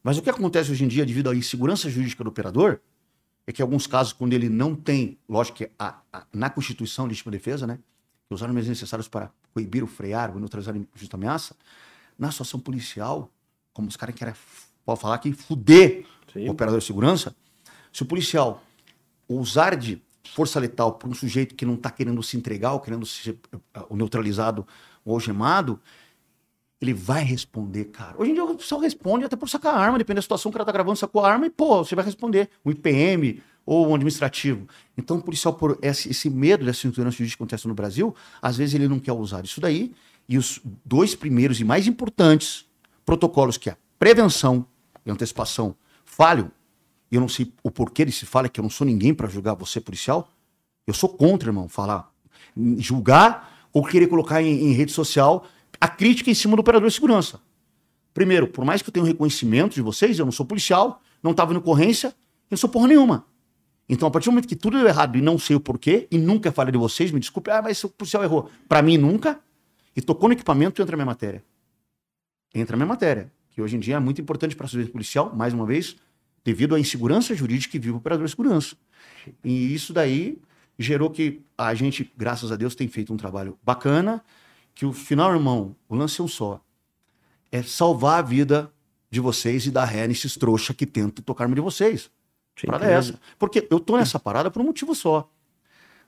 Mas 0.02 0.18
o 0.18 0.22
que 0.22 0.30
acontece 0.30 0.72
hoje 0.72 0.86
em 0.86 0.88
dia, 0.88 1.06
devido 1.06 1.30
à 1.30 1.36
insegurança 1.36 1.90
jurídica 1.90 2.24
do 2.24 2.30
operador, 2.30 2.80
é 3.46 3.52
que 3.52 3.62
alguns 3.62 3.86
casos, 3.88 4.14
quando 4.14 4.34
ele 4.34 4.50
não 4.50 4.76
tem, 4.76 5.18
lógico 5.28 5.58
que 5.58 5.70
a- 5.78 6.00
a- 6.12 6.26
na 6.34 6.50
Constituição, 6.50 7.06
legítima 7.06 7.32
defesa, 7.32 7.68
né, 7.68 7.78
que 8.28 8.34
os 8.34 8.42
armas 8.42 8.68
necessários 8.68 9.08
para 9.08 9.32
coibir 9.54 9.84
ou 9.84 9.88
frear 9.88 10.32
ou 10.32 10.40
neutralizar 10.40 10.76
justa 10.96 11.18
ameaça, 11.18 11.56
na 12.18 12.32
situação 12.32 12.60
policial, 12.60 13.30
como 13.74 13.88
os 13.88 13.98
caras 13.98 14.16
querem, 14.16 14.34
pode 14.86 15.00
falar 15.00 15.16
aqui, 15.16 15.34
fuder 15.34 16.06
Sim. 16.32 16.48
o 16.48 16.52
operador 16.52 16.80
de 16.80 16.86
segurança, 16.86 17.36
se 17.92 18.02
o 18.02 18.06
policial 18.06 18.64
usar 19.28 19.76
de 19.76 20.02
força 20.34 20.60
letal 20.60 20.94
para 20.94 21.10
um 21.10 21.14
sujeito 21.14 21.54
que 21.54 21.66
não 21.66 21.76
está 21.76 21.92
querendo 21.92 22.22
se 22.24 22.38
entregar 22.38 22.72
ou 22.74 22.80
querendo 22.80 23.06
ser 23.06 23.38
uh, 23.54 23.60
o 23.90 23.96
neutralizado 23.96 24.66
ou 25.04 25.14
algemado, 25.14 25.80
ele 26.84 26.94
vai 26.94 27.24
responder, 27.24 27.86
cara. 27.86 28.16
Hoje 28.18 28.32
em 28.32 28.34
dia 28.34 28.44
o 28.44 28.56
pessoal 28.56 28.82
responde 28.82 29.26
até 29.26 29.36
por 29.36 29.50
sacar 29.50 29.76
arma, 29.76 29.98
depende 29.98 30.18
da 30.18 30.22
situação, 30.22 30.50
o 30.50 30.54
cara 30.54 30.66
tá 30.66 30.72
gravando, 30.72 30.98
sacou 30.98 31.24
a 31.24 31.32
arma 31.32 31.46
e, 31.46 31.50
pô, 31.50 31.84
você 31.84 31.96
vai 31.96 32.06
responder. 32.06 32.50
Um 32.64 32.72
IPM 32.72 33.42
ou 33.66 33.88
um 33.88 33.96
administrativo. 33.96 34.68
Então, 34.98 35.18
o 35.18 35.22
policial, 35.22 35.54
por 35.54 35.80
esse, 35.82 36.10
esse 36.10 36.30
medo 36.30 36.66
dessa 36.66 36.86
insegurança 36.86 37.18
jurídica 37.18 37.38
que 37.38 37.44
acontece 37.44 37.68
no 37.68 37.74
Brasil, 37.74 38.14
às 38.42 38.58
vezes 38.58 38.76
ele 38.76 38.88
não 38.88 39.00
quer 39.00 39.14
usar 39.14 39.44
isso 39.46 39.62
daí. 39.62 39.94
E 40.28 40.38
os 40.38 40.60
dois 40.86 41.16
primeiros 41.16 41.60
e 41.60 41.64
mais 41.64 41.88
importantes 41.88 42.66
protocolos, 43.06 43.58
que 43.58 43.70
é 43.70 43.74
a 43.74 43.78
prevenção 43.98 44.66
e 45.06 45.12
antecipação, 45.12 45.76
falham. 46.04 46.52
Eu 47.12 47.22
não 47.22 47.30
sei 47.30 47.52
o 47.64 47.72
porquê 47.72 48.04
desse 48.04 48.26
falha, 48.26 48.50
que 48.50 48.60
eu 48.60 48.64
não 48.64 48.70
sou 48.70 48.86
ninguém 48.86 49.14
para 49.14 49.28
julgar 49.28 49.54
você, 49.54 49.80
policial. 49.80 50.30
Eu 50.86 50.94
sou 50.94 51.10
contra, 51.10 51.50
irmão, 51.50 51.70
falar. 51.70 52.12
Julgar 52.78 53.68
ou 53.72 53.86
querer 53.86 54.08
colocar 54.08 54.42
em, 54.42 54.68
em 54.68 54.74
rede 54.74 54.92
social 54.92 55.46
a 55.84 55.88
crítica 55.90 56.32
em 56.32 56.34
cima 56.34 56.56
do 56.56 56.62
operador 56.62 56.88
de 56.88 56.96
segurança. 56.96 57.42
Primeiro, 58.14 58.48
por 58.48 58.64
mais 58.64 58.82
que 58.82 58.88
eu 58.88 58.94
tenha 58.94 59.04
um 59.04 59.06
reconhecimento 59.06 59.74
de 59.74 59.82
vocês, 59.82 60.18
eu 60.18 60.24
não 60.24 60.32
sou 60.32 60.46
policial, 60.46 61.02
não 61.22 61.32
estava 61.32 61.54
em 61.54 61.58
ocorrência, 61.58 62.08
eu 62.08 62.52
não 62.52 62.58
sou 62.58 62.70
porra 62.70 62.88
nenhuma. 62.88 63.26
Então, 63.90 64.08
a 64.08 64.12
partir 64.12 64.30
do 64.30 64.32
momento 64.32 64.48
que 64.48 64.56
tudo 64.56 64.78
deu 64.78 64.88
errado 64.88 65.18
e 65.18 65.22
não 65.22 65.38
sei 65.38 65.58
o 65.58 65.60
porquê, 65.60 66.08
e 66.10 66.18
nunca 66.18 66.48
é 66.48 66.52
falha 66.54 66.72
de 66.72 66.78
vocês, 66.78 67.12
me 67.12 67.20
desculpe, 67.20 67.52
ah, 67.52 67.62
mas 67.62 67.84
o 67.84 67.90
policial 67.90 68.24
errou. 68.24 68.50
Para 68.70 68.82
mim, 68.82 68.98
nunca. 68.98 69.42
E 69.94 70.02
tocou 70.02 70.30
no 70.30 70.34
equipamento, 70.34 70.82
entra 70.82 70.96
a 70.96 70.98
minha 70.98 71.06
matéria. 71.06 71.44
Entra 72.56 72.78
a 72.78 72.78
minha 72.78 72.88
matéria, 72.88 73.30
que 73.50 73.62
hoje 73.62 73.76
em 73.76 73.80
dia 73.82 73.98
é 73.98 74.00
muito 74.00 74.22
importante 74.22 74.56
para 74.56 74.68
a 74.68 74.70
segurança 74.70 74.94
policial, 74.94 75.36
mais 75.36 75.54
uma 75.54 75.66
vez, 75.66 75.98
devido 76.46 76.76
à 76.76 76.80
insegurança 76.80 77.36
jurídica 77.36 77.74
que 77.74 77.78
vive 77.78 77.92
o 77.92 77.98
operador 77.98 78.24
de 78.24 78.32
segurança. 78.32 78.78
E 79.44 79.74
isso 79.74 79.92
daí 79.92 80.38
gerou 80.80 81.10
que 81.10 81.42
a 81.58 81.74
gente, 81.74 82.10
graças 82.16 82.54
a 82.54 82.56
Deus, 82.56 82.74
tem 82.74 82.88
feito 82.88 83.14
um 83.14 83.18
trabalho 83.18 83.60
bacana, 83.62 84.24
que 84.74 84.86
o 84.86 84.94
final, 84.94 85.32
irmão, 85.34 85.76
o 85.88 85.96
lance 85.96 86.20
é 86.20 86.24
um 86.24 86.28
só. 86.28 86.64
É 87.52 87.62
salvar 87.62 88.20
a 88.20 88.22
vida 88.22 88.74
de 89.10 89.20
vocês 89.20 89.66
e 89.66 89.72
dar 89.72 89.86
ré 89.86 90.08
nesses 90.08 90.36
trouxa 90.36 90.74
que 90.74 90.86
tentam 90.86 91.24
tocar 91.24 91.44
arma 91.44 91.56
de 91.56 91.62
vocês. 91.62 92.10
Parada 92.66 92.86
é 92.86 92.94
essa. 92.94 93.20
Porque 93.38 93.68
eu 93.70 93.80
tô 93.80 93.98
nessa 93.98 94.20
parada 94.20 94.50
por 94.50 94.62
um 94.62 94.66
motivo 94.66 94.94
só. 94.96 95.32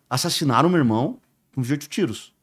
Assassinaram 0.10 0.69
meu 0.69 0.80
irmão 0.80 1.19
com 1.54 1.62
28 1.62 1.89
tiros. 1.89 2.34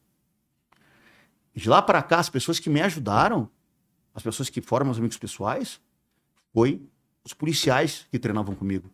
De 1.55 1.69
lá 1.69 1.83
para 1.83 2.03
cá, 2.03 2.19
as 2.19 2.31
pessoas 2.31 2.59
que 2.59 2.71
me 2.71 2.81
ajudaram, 2.81 3.49
as 4.15 4.23
pessoas 4.23 4.49
que 4.49 4.61
foram 4.61 4.87
meus 4.87 4.99
amigos 4.99 5.19
pessoais, 5.19 5.81
foi 6.53 6.83
os 7.25 7.33
policiais 7.33 8.07
que 8.11 8.19
treinavam 8.19 8.55
comigo. 8.55 8.91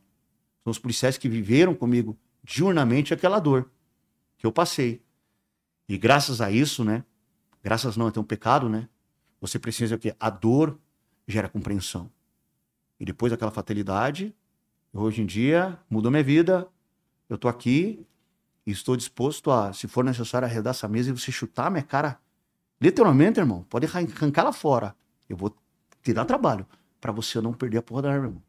São 0.64 0.70
os 0.70 0.78
policiais 0.78 1.16
que 1.16 1.28
viveram 1.28 1.74
comigo 1.74 2.16
diurnamente 2.42 3.14
aquela 3.14 3.38
dor 3.38 3.70
que 4.36 4.46
eu 4.46 4.52
passei. 4.52 5.02
E 5.88 5.96
graças 5.96 6.40
a 6.40 6.50
isso, 6.50 6.84
né? 6.84 7.04
Graças 7.62 7.96
não, 7.96 8.08
é 8.08 8.10
ter 8.10 8.20
um 8.20 8.24
pecado, 8.24 8.68
né? 8.68 8.88
Você 9.40 9.58
precisa 9.58 9.94
o 9.94 9.98
quê? 9.98 10.14
A 10.18 10.30
dor 10.30 10.78
gera 11.26 11.48
compreensão. 11.48 12.10
E 12.98 13.04
depois 13.04 13.30
daquela 13.30 13.50
fatalidade, 13.50 14.34
hoje 14.92 15.22
em 15.22 15.26
dia, 15.26 15.78
mudou 15.88 16.10
minha 16.10 16.22
vida. 16.22 16.68
Eu 17.28 17.38
tô 17.38 17.46
aqui 17.48 18.06
E 18.66 18.70
estou 18.70 18.96
disposto 18.96 19.50
a, 19.50 19.72
se 19.72 19.88
for 19.88 20.04
necessário, 20.04 20.46
arredar 20.46 20.72
essa 20.72 20.86
mesa 20.88 21.08
e 21.10 21.12
você 21.12 21.32
chutar 21.32 21.68
a 21.68 21.70
minha 21.70 21.82
cara. 21.82 22.20
Literalmente, 22.80 23.40
irmão, 23.40 23.62
pode 23.68 23.86
arrancar 23.86 24.42
ela 24.42 24.52
fora. 24.52 24.94
Eu 25.28 25.36
vou 25.36 25.56
te 26.02 26.12
dar 26.12 26.24
trabalho 26.26 26.66
pra 27.00 27.10
você 27.10 27.40
não 27.40 27.52
perder 27.52 27.78
a 27.78 27.82
porra 27.82 28.02
da 28.02 28.12
arma, 28.12 28.26
irmão. 28.26 28.42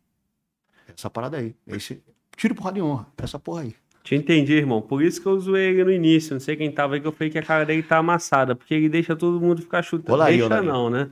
Essa 0.87 1.09
parada 1.09 1.37
aí. 1.37 1.55
Esse, 1.65 2.03
tiro 2.35 2.53
porra 2.53 2.73
de 2.73 2.81
honra. 2.81 3.07
Essa 3.17 3.39
porra 3.39 3.61
aí. 3.61 3.75
Te 4.03 4.15
entendi, 4.15 4.53
irmão. 4.53 4.81
Por 4.81 5.03
isso 5.03 5.21
que 5.21 5.27
eu 5.27 5.39
zoei 5.39 5.67
ele 5.69 5.83
no 5.83 5.91
início. 5.91 6.33
Não 6.33 6.39
sei 6.39 6.55
quem 6.55 6.71
tava 6.71 6.95
aí 6.95 7.01
que 7.01 7.07
eu 7.07 7.11
falei 7.11 7.29
que 7.29 7.37
a 7.37 7.43
cara 7.43 7.65
dele 7.65 7.83
tá 7.83 7.97
amassada. 7.97 8.55
Porque 8.55 8.73
ele 8.73 8.89
deixa 8.89 9.15
todo 9.15 9.39
mundo 9.39 9.61
ficar 9.61 9.81
chutando. 9.83 10.13
Olá 10.13 10.29
deixa 10.29 10.45
olá 10.45 10.61
não, 10.63 10.89
né? 10.89 11.09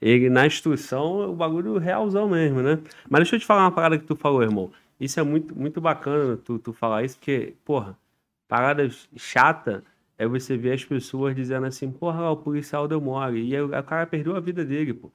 Ele, 0.00 0.30
na 0.30 0.46
instrução, 0.46 1.30
o 1.30 1.36
bagulho 1.36 1.78
realzão 1.78 2.28
mesmo, 2.28 2.62
né? 2.62 2.78
Mas 3.08 3.20
deixa 3.22 3.36
eu 3.36 3.40
te 3.40 3.46
falar 3.46 3.62
uma 3.64 3.72
parada 3.72 3.98
que 3.98 4.04
tu 4.06 4.16
falou, 4.16 4.42
irmão. 4.42 4.72
Isso 5.00 5.20
é 5.20 5.22
muito, 5.22 5.56
muito 5.58 5.80
bacana 5.80 6.36
tu, 6.36 6.58
tu 6.58 6.72
falar 6.72 7.04
isso, 7.04 7.16
porque, 7.18 7.54
porra, 7.64 7.96
parada 8.48 8.88
chata 9.16 9.84
é 10.18 10.26
você 10.26 10.56
ver 10.56 10.72
as 10.74 10.84
pessoas 10.84 11.34
dizendo 11.36 11.66
assim, 11.66 11.90
porra, 11.90 12.30
o 12.30 12.36
policial 12.36 12.88
deu 12.88 13.00
mole. 13.00 13.42
E 13.48 13.54
aí, 13.56 13.62
o 13.62 13.68
cara 13.84 14.06
perdeu 14.06 14.36
a 14.36 14.40
vida 14.40 14.64
dele, 14.64 14.94
pô. 14.94 15.10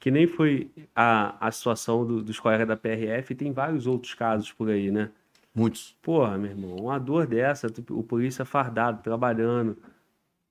Que 0.00 0.10
nem 0.10 0.26
foi 0.26 0.70
a, 0.94 1.36
a 1.48 1.50
situação 1.52 2.06
do- 2.06 2.22
dos 2.22 2.38
colegas 2.40 2.68
da 2.68 2.76
PRF, 2.76 3.32
e 3.32 3.36
tem 3.36 3.52
vários 3.52 3.86
outros 3.86 4.14
casos 4.14 4.52
por 4.52 4.68
aí, 4.70 4.90
né? 4.90 5.10
Muitos. 5.56 5.96
Porra, 6.02 6.36
meu 6.36 6.50
irmão, 6.50 6.76
uma 6.76 6.98
dor 6.98 7.26
dessa, 7.26 7.66
o 7.90 8.02
polícia 8.02 8.44
fardado, 8.44 9.02
trabalhando 9.02 9.78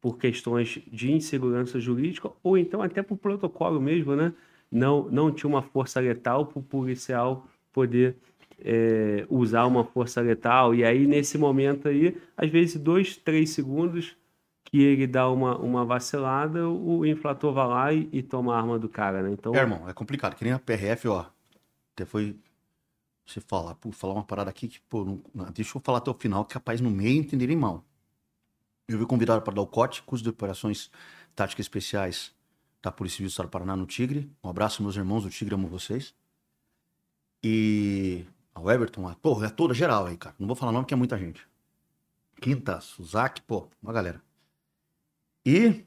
por 0.01 0.17
questões 0.17 0.79
de 0.91 1.11
insegurança 1.11 1.79
jurídica, 1.79 2.31
ou 2.41 2.57
então 2.57 2.81
até 2.81 3.03
por 3.03 3.15
protocolo 3.15 3.79
mesmo, 3.79 4.15
né? 4.15 4.33
Não, 4.71 5.07
não 5.11 5.31
tinha 5.31 5.47
uma 5.47 5.61
força 5.61 5.99
letal 5.99 6.47
para 6.47 6.59
o 6.59 6.63
policial 6.63 7.47
poder 7.71 8.17
é, 8.59 9.25
usar 9.29 9.65
uma 9.67 9.83
força 9.83 10.21
letal. 10.21 10.73
E 10.73 10.83
aí, 10.83 11.05
nesse 11.05 11.37
momento 11.37 11.87
aí, 11.87 12.17
às 12.35 12.49
vezes, 12.49 12.75
dois, 12.75 13.15
três 13.15 13.51
segundos 13.51 14.17
que 14.63 14.81
ele 14.81 15.05
dá 15.05 15.29
uma, 15.29 15.55
uma 15.57 15.85
vacilada, 15.85 16.67
o 16.67 17.05
inflator 17.05 17.53
vai 17.53 17.67
lá 17.67 17.93
e, 17.93 18.09
e 18.11 18.23
toma 18.23 18.55
a 18.55 18.57
arma 18.57 18.79
do 18.79 18.89
cara, 18.89 19.21
né? 19.21 19.29
Então, 19.31 19.53
É, 19.53 19.59
irmão, 19.59 19.87
é 19.87 19.93
complicado. 19.93 20.35
Que 20.35 20.43
nem 20.43 20.53
a 20.53 20.59
PRF, 20.59 21.07
ó. 21.07 21.25
Até 21.93 22.05
foi. 22.05 22.35
Você 23.25 23.41
falar, 23.41 23.75
pô, 23.75 23.91
falar 23.91 24.13
uma 24.13 24.23
parada 24.23 24.49
aqui 24.49 24.67
que, 24.67 24.79
pô, 24.81 25.03
não- 25.03 25.51
deixa 25.51 25.77
eu 25.77 25.81
falar 25.81 25.97
até 25.99 26.11
o 26.11 26.13
final, 26.13 26.45
que 26.45 26.53
capaz 26.53 26.79
no 26.81 26.89
meio 26.91 27.17
entenderem 27.19 27.55
mal. 27.57 27.83
Eu 28.87 28.97
fui 28.97 29.07
convidado 29.07 29.41
para 29.41 29.53
dar 29.55 29.61
o 29.61 29.67
COT, 29.67 30.03
curso 30.03 30.23
de 30.23 30.29
operações 30.29 30.91
táticas 31.35 31.63
especiais 31.65 32.33
da 32.81 32.91
Polícia 32.91 33.17
Civil 33.17 33.29
do 33.29 33.31
Estado 33.31 33.47
do 33.47 33.51
Paraná 33.51 33.75
no 33.75 33.85
Tigre. 33.87 34.31
Um 34.43 34.49
abraço, 34.49 34.83
meus 34.83 34.95
irmãos 34.95 35.23
do 35.23 35.29
Tigre, 35.29 35.55
amo 35.55 35.67
vocês. 35.67 36.13
E 37.43 38.25
ao 38.53 38.69
Everton, 38.71 39.07
a, 39.07 39.15
pô, 39.15 39.43
é 39.43 39.49
toda 39.49 39.73
geral 39.73 40.05
aí, 40.07 40.17
cara. 40.17 40.35
Não 40.39 40.47
vou 40.47 40.55
falar 40.55 40.71
nome 40.71 40.83
porque 40.85 40.93
é 40.93 40.97
muita 40.97 41.17
gente. 41.17 41.47
Quinta, 42.41 42.79
Suzaki, 42.81 43.41
pô, 43.41 43.67
uma 43.81 43.93
galera. 43.93 44.21
E 45.45 45.85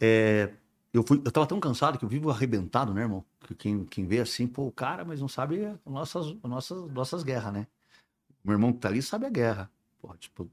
é, 0.00 0.52
eu 0.92 1.02
fui, 1.02 1.20
eu 1.24 1.30
tava 1.32 1.46
tão 1.46 1.58
cansado 1.58 1.98
que 1.98 2.04
eu 2.04 2.08
vivo 2.08 2.30
arrebentado, 2.30 2.92
né, 2.92 3.02
irmão? 3.02 3.24
Que 3.46 3.54
quem, 3.54 3.84
quem 3.84 4.06
vê 4.06 4.20
assim, 4.20 4.46
pô, 4.46 4.66
o 4.66 4.72
cara, 4.72 5.04
mas 5.04 5.20
não 5.20 5.28
sabe 5.28 5.64
as 5.64 5.92
nossas, 5.92 6.26
as 6.42 6.50
nossas, 6.50 6.90
nossas 6.90 7.22
guerras, 7.22 7.52
né? 7.52 7.66
Meu 8.44 8.54
irmão 8.54 8.72
que 8.72 8.78
tá 8.78 8.88
ali 8.88 9.00
sabe 9.00 9.24
a 9.24 9.30
guerra. 9.30 9.70
Pô, 10.00 10.14
tipo, 10.18 10.50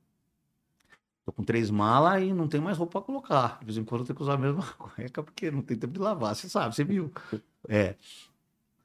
tô 1.26 1.32
com 1.34 1.44
três 1.44 1.70
malas 1.70 2.22
e 2.24 2.34
não 2.34 2.48
tem 2.48 2.62
mais 2.62 2.78
roupa 2.78 3.00
pra 3.00 3.06
colocar. 3.06 3.58
De 3.60 3.66
vez 3.66 3.78
em 3.78 3.84
quando 3.84 4.02
eu 4.02 4.06
tenho 4.08 4.16
que 4.16 4.24
usar 4.24 4.34
a 4.36 4.38
mesma 4.38 4.64
cueca 4.78 5.22
porque 5.24 5.52
não 5.52 5.62
tem 5.62 5.76
tempo 5.78 5.94
de 5.94 6.00
lavar, 6.00 6.36
você 6.36 6.48
sabe, 6.48 6.74
você 6.74 6.84
viu. 6.84 7.12
É. 7.68 7.96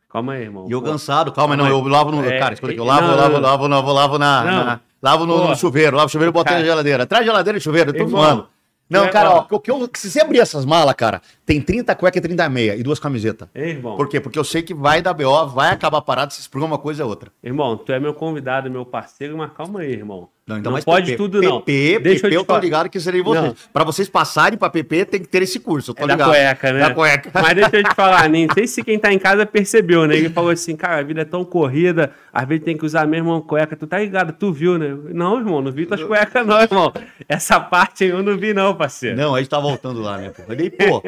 calma 0.09 0.33
aí, 0.33 0.43
irmão. 0.43 0.67
E 0.69 0.73
eu 0.73 0.81
Pô, 0.83 0.89
cansado, 0.89 1.31
calma, 1.33 1.57
não, 1.57 1.65
Mas- 1.67 1.73
eu 1.73 1.83
lavo 1.87 2.11
no. 2.11 2.25
é, 2.25 2.39
cara, 2.39 2.55
escuta 2.55 2.73
aqui, 2.73 2.81
eu 2.81 2.85
é, 2.85 2.89
lavo, 2.89 3.07
não, 3.07 3.17
lavo, 3.17 3.39
lavo, 3.39 3.67
lavo, 3.69 3.93
lavo 3.93 4.19
na. 4.19 4.45
Na- 4.45 4.81
lavo 5.01 5.27
no, 5.27 5.49
no 5.49 5.55
chuveiro, 5.57 5.97
lavo 5.97 6.07
o 6.09 6.11
chuveiro 6.11 6.31
e 6.31 6.35
botei 6.35 6.57
na 6.57 6.65
geladeira. 6.65 7.07
Traz 7.07 7.25
geladeira 7.25 7.59
e 7.59 7.61
chuveiro, 7.61 7.91
eu 7.91 7.97
tô 7.97 8.09
zoando. 8.09 8.49
Não, 8.89 9.05
é, 9.05 9.09
cara, 9.09 9.31
ó. 9.31 9.59
que 9.59 9.71
eu- 9.71 9.89
que 9.89 9.99
se 9.99 10.11
você 10.11 10.21
abrir 10.21 10.41
essas 10.41 10.65
malas, 10.65 10.95
cara, 10.95 11.23
tem 11.47 11.61
30 11.61 11.95
cueca 11.95 12.19
e 12.19 12.21
30 12.21 12.49
meia 12.49 12.77
e 12.77 12.83
duas 12.83 12.99
camisetas. 12.99 13.49
Ei, 13.55 13.71
irmão. 13.71 13.97
Por 13.97 14.09
quê? 14.09 14.21
Porque 14.21 14.39
eu 14.39 14.45
sei 14.45 14.63
que 14.63 14.75
vai 14.75 15.01
dar 15.01 15.15
BO, 15.15 15.47
vai 15.49 15.71
acabar 15.71 16.01
parado, 16.03 16.33
se 16.35 16.41
expurgar 16.41 16.67
uma 16.69 16.79
coisa 16.79 17.03
é 17.03 17.07
outra. 17.07 17.33
Irmão, 17.43 17.77
tu 17.77 17.93
é 17.93 17.99
meu 17.99 18.13
convidado, 18.13 18.71
meu 18.71 18.85
parceiro, 18.85 19.37
mas 19.39 19.51
calma 19.53 19.81
aí, 19.81 19.91
irmão. 19.93 20.29
Não, 20.47 20.59
Não 20.61 20.79
pode 20.83 21.17
tudo, 21.17 21.41
não. 21.41 21.63
PP, 21.63 22.01
Deixa 22.01 22.19
eu 22.19 22.23
PP, 22.23 22.29
te 22.29 22.35
eu 22.35 22.45
tô 22.45 22.59
ligado 22.59 22.91
que 22.91 23.01
serei 23.01 23.23
vocês. 23.23 23.55
Pra 23.73 23.83
vocês 23.83 24.11
passarem 24.11 24.59
pra 24.59 24.69
PP, 24.69 25.07
tem 25.07 25.21
que 25.23 25.27
ter 25.27 25.41
esse 25.43 25.59
curso, 25.59 25.93
eu 25.93 25.95
tô 25.95 26.05
É 26.05 26.07
da 26.09 26.13
ligado. 26.15 26.29
cueca, 26.31 26.73
né? 26.73 26.79
Da 26.81 26.95
cueca. 26.95 27.31
Mas 27.33 27.55
deixa 27.55 27.77
eu 27.79 27.83
te 27.83 27.95
falar, 27.95 28.29
nem 28.29 28.47
sei 28.53 28.67
se 28.67 28.85
quem 28.85 28.99
tá 28.99 29.11
em 29.11 29.19
casa 29.19 29.47
percebeu, 29.47 30.07
né? 30.07 30.15
Ele 30.17 30.29
falou 30.29 30.51
assim, 30.51 30.77
cara, 30.77 30.99
a 30.99 31.03
vida 31.03 31.23
é 31.23 31.25
tão 31.25 31.47
corrida, 31.47 32.13
às 32.31 32.47
vezes 32.47 32.63
tem 32.63 32.77
que 32.77 32.85
usar 32.85 33.05
a 33.05 33.07
mesma 33.07 33.41
cueca. 33.41 33.75
Tu 33.75 33.87
tá 33.87 33.99
ligado, 33.99 34.35
tu 34.35 34.53
viu, 34.53 34.77
né? 34.77 34.95
Não, 35.15 35.39
irmão, 35.39 35.63
não 35.63 35.73
vi 35.73 35.87
tuas 35.87 36.03
cuecas 36.03 36.47
não, 36.47 36.61
irmão. 36.61 36.93
Essa 37.27 37.59
parte 37.59 38.05
eu 38.05 38.23
não 38.23 38.37
vi 38.37 38.53
não, 38.53 38.75
parceiro. 38.77 39.17
Não, 39.17 39.35
a 39.35 39.39
gente 39.39 39.49
tá 39.49 39.59
voltando 39.59 40.03
lá, 40.03 40.19
né? 40.19 40.31
Mas 40.47 40.59
daí, 40.59 40.69
pô, 40.71 41.03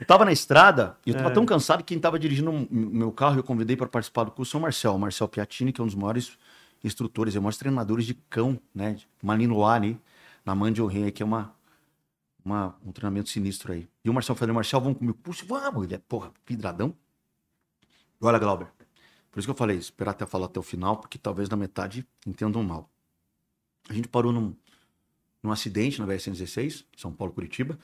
eu 0.00 0.06
tava 0.08 0.24
na 0.24 0.32
estrada 0.32 0.96
e 1.06 1.10
eu 1.10 1.14
tava 1.16 1.30
É. 1.30 1.32
tão 1.32 1.46
cansado 1.46 1.84
que 1.84 1.94
quem 1.94 2.00
tava 2.00 2.18
dirigindo 2.18 2.50
o 2.50 2.66
meu 2.70 3.12
carro, 3.12 3.38
eu 3.38 3.44
convidei 3.44 3.76
para 3.76 3.86
participar 3.86 4.24
do 4.24 4.32
curso, 4.32 4.56
é 4.56 4.58
o 4.58 4.62
Marcel. 4.62 4.94
O 4.96 4.98
Marcel 4.98 5.28
Piatini, 5.28 5.72
que 5.72 5.80
é 5.80 5.84
um 5.84 5.86
dos 5.86 5.94
maiores 5.94 6.32
instrutores, 6.82 7.34
é 7.34 7.38
um 7.38 7.40
dos 7.40 7.44
maiores 7.44 7.58
treinadores 7.58 8.06
de 8.06 8.14
cão, 8.14 8.60
né? 8.74 8.98
Malinois 9.22 9.74
ali, 9.74 10.00
na 10.44 10.54
Mande 10.54 10.82
Rei, 10.82 11.10
que 11.10 11.22
é 11.22 11.26
uma, 11.26 11.54
uma, 12.44 12.76
um 12.84 12.92
treinamento 12.92 13.28
sinistro 13.28 13.72
aí. 13.72 13.88
E 14.04 14.10
o 14.10 14.14
Marcel 14.14 14.34
falou, 14.34 14.54
Marcel, 14.54 14.80
vamos 14.80 14.98
comigo? 14.98 15.18
Puxa, 15.22 15.44
vamos. 15.46 15.84
Ele 15.84 15.94
é, 15.94 15.98
porra, 15.98 16.32
vidradão. 16.46 16.94
E 18.20 18.24
olha, 18.24 18.38
Glauber, 18.38 18.68
por 19.30 19.38
isso 19.38 19.46
que 19.46 19.50
eu 19.50 19.54
falei, 19.54 19.76
esperar 19.76 20.12
até 20.12 20.26
falar 20.26 20.46
até 20.46 20.58
o 20.58 20.62
final, 20.62 20.96
porque 20.96 21.18
talvez 21.18 21.48
na 21.48 21.56
metade 21.56 22.06
entendam 22.26 22.62
mal. 22.62 22.90
A 23.88 23.94
gente 23.94 24.08
parou 24.08 24.32
num, 24.32 24.54
num 25.42 25.50
acidente 25.50 26.00
na 26.00 26.06
BR-116, 26.06 26.84
São 26.96 27.12
Paulo, 27.12 27.32
Curitiba. 27.32 27.78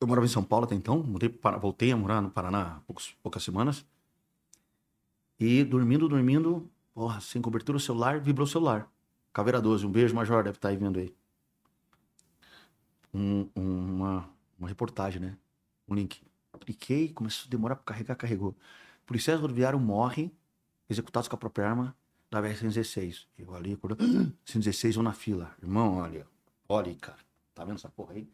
Eu 0.00 0.06
morava 0.06 0.26
em 0.26 0.30
São 0.30 0.44
Paulo 0.44 0.64
até 0.64 0.74
então, 0.74 1.02
mudei 1.02 1.28
para, 1.28 1.56
voltei 1.56 1.90
a 1.90 1.96
morar 1.96 2.20
no 2.20 2.30
Paraná 2.30 2.76
há 2.76 2.92
poucas 3.22 3.42
semanas. 3.42 3.84
E 5.40 5.64
dormindo, 5.64 6.08
dormindo, 6.08 6.68
porra, 6.98 7.20
sem 7.20 7.40
cobertura 7.40 7.78
o 7.78 7.80
celular, 7.80 8.18
vibrou 8.18 8.44
o 8.44 8.50
celular. 8.50 8.90
Caveira 9.32 9.60
12, 9.60 9.86
um 9.86 9.90
beijo, 9.92 10.16
Major, 10.16 10.42
deve 10.42 10.56
estar 10.58 10.70
aí 10.70 10.76
vendo 10.76 10.98
aí. 10.98 11.14
Um- 13.14 13.48
uma, 13.54 14.28
uma 14.58 14.66
reportagem, 14.68 15.20
né? 15.22 15.38
Um 15.86 15.94
link. 15.94 16.20
Cliquei, 16.58 17.12
começou 17.12 17.46
a 17.46 17.50
demorar 17.50 17.76
para 17.76 17.84
carregar, 17.84 18.16
carregou. 18.16 18.56
Policiais 19.06 19.40
rodoviários 19.40 19.80
morrem 19.80 20.32
executados 20.90 21.28
com 21.28 21.36
a 21.36 21.38
própria 21.38 21.68
arma 21.68 21.96
da 22.28 22.42
BR-116. 22.42 23.26
Eu 23.38 23.54
ali, 23.54 23.74
acordando, 23.74 24.02
116, 24.44 24.96
eu 24.98 25.02
na 25.04 25.12
fila. 25.12 25.54
Irmão, 25.62 25.98
olha, 25.98 26.26
olha 26.68 26.88
aí, 26.88 26.96
cara. 26.96 27.18
Tá 27.54 27.64
vendo 27.64 27.76
essa 27.76 27.88
porra 27.88 28.14
aí? 28.14 28.28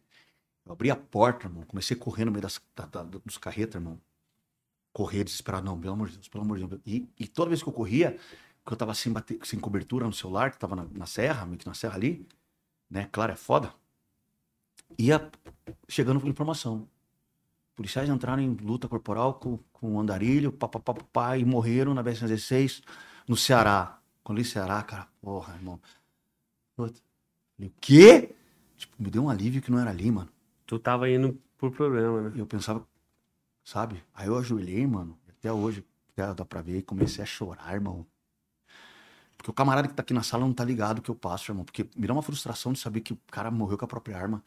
Eu 0.65 0.71
abri 0.71 0.89
a 0.89 0.95
porta, 0.95 1.45
irmão. 1.45 1.63
Comecei 1.65 1.95
a 1.95 1.99
correr 1.99 2.25
no 2.25 2.31
meio 2.31 2.41
das, 2.41 2.59
da- 2.75 2.87
da- 2.87 3.03
dos 3.03 3.37
carretas, 3.37 3.75
irmão. 3.75 4.01
Correr 4.91 5.23
desesperado. 5.23 5.63
Não, 5.63 5.79
pelo 5.79 5.93
amor 5.93 6.07
de 6.09 6.15
Deus, 6.15 6.27
pelo 6.27 6.43
amor 6.43 6.57
de 6.57 6.65
Deus. 6.65 6.81
E, 6.83 7.07
e 7.19 7.27
toda 7.27 7.49
vez 7.49 7.61
que 7.61 7.69
eu 7.69 7.73
corria, 7.73 8.17
que 8.65 8.73
eu 8.73 8.77
tava 8.77 8.93
sem, 8.93 9.13
sem 9.43 9.59
cobertura 9.59 10.05
no 10.05 10.13
celular, 10.13 10.51
que 10.51 10.57
tava 10.57 10.75
na, 10.75 10.85
na 10.91 11.05
serra, 11.05 11.45
meio 11.45 11.57
que 11.59 11.67
na 11.67 11.73
serra 11.73 11.95
ali, 11.95 12.27
né? 12.89 13.07
Claro, 13.11 13.31
é 13.31 13.35
foda. 13.35 13.73
Ia 14.97 15.31
chegando 15.87 16.19
com 16.19 16.27
informação. 16.27 16.87
Policiais 17.75 18.09
entraram 18.09 18.41
em 18.41 18.53
luta 18.55 18.87
corporal 18.87 19.35
com, 19.35 19.59
com 19.73 19.95
o 19.95 19.99
andarilho, 19.99 20.51
papapá, 20.51 20.93
papá, 20.93 21.37
e 21.37 21.45
morreram 21.45 21.93
na 21.93 22.03
BR-116 22.03 22.81
no 23.27 23.35
Ceará. 23.35 23.99
Quando 24.23 24.39
eu 24.39 24.43
li 24.43 24.49
Ceará, 24.49 24.81
cara, 24.81 25.07
porra, 25.21 25.53
irmão. 25.55 25.79
Puta. 26.75 26.99
Falei, 27.55 27.69
o 27.69 27.73
quê? 27.79 28.33
Tipo, 28.77 28.95
me 28.97 29.09
deu 29.09 29.23
um 29.23 29.29
alívio 29.29 29.61
que 29.61 29.69
não 29.69 29.79
era 29.79 29.89
ali, 29.91 30.09
mano. 30.09 30.29
Tu 30.65 30.79
tava 30.79 31.09
indo 31.09 31.39
por 31.57 31.71
problema, 31.71 32.21
né? 32.21 32.31
E 32.35 32.39
eu 32.39 32.45
pensava, 32.45 32.85
sabe? 33.63 34.03
Aí 34.13 34.27
eu 34.27 34.37
ajoelhei, 34.37 34.85
mano. 34.87 35.17
Até 35.29 35.51
hoje, 35.51 35.85
até 36.11 36.33
dá 36.33 36.45
pra 36.45 36.61
ver, 36.61 36.79
e 36.79 36.81
comecei 36.81 37.23
a 37.23 37.27
chorar, 37.27 37.73
irmão. 37.73 38.05
Porque 39.45 39.51
o 39.51 39.53
camarada 39.53 39.87
que 39.87 39.93
tá 39.93 40.01
aqui 40.01 40.11
na 40.11 40.23
sala 40.23 40.43
não 40.43 40.51
tá 40.51 40.63
ligado 40.63 41.03
que 41.03 41.09
eu 41.11 41.13
passo, 41.13 41.51
irmão. 41.51 41.63
Porque 41.63 41.87
me 41.95 42.07
dá 42.07 42.13
uma 42.13 42.23
frustração 42.23 42.73
de 42.73 42.79
saber 42.79 43.01
que 43.01 43.13
o 43.13 43.19
cara 43.29 43.51
morreu 43.51 43.77
com 43.77 43.85
a 43.85 43.87
própria 43.87 44.17
arma. 44.17 44.43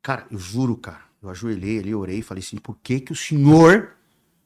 Cara, 0.00 0.24
eu 0.30 0.38
juro, 0.38 0.76
cara. 0.76 1.00
Eu 1.20 1.30
ajoelhei 1.30 1.80
ali, 1.80 1.92
orei 1.92 2.18
e 2.20 2.22
falei 2.22 2.40
assim: 2.40 2.56
por 2.58 2.78
que 2.80 3.00
que 3.00 3.10
o 3.10 3.16
senhor 3.16 3.96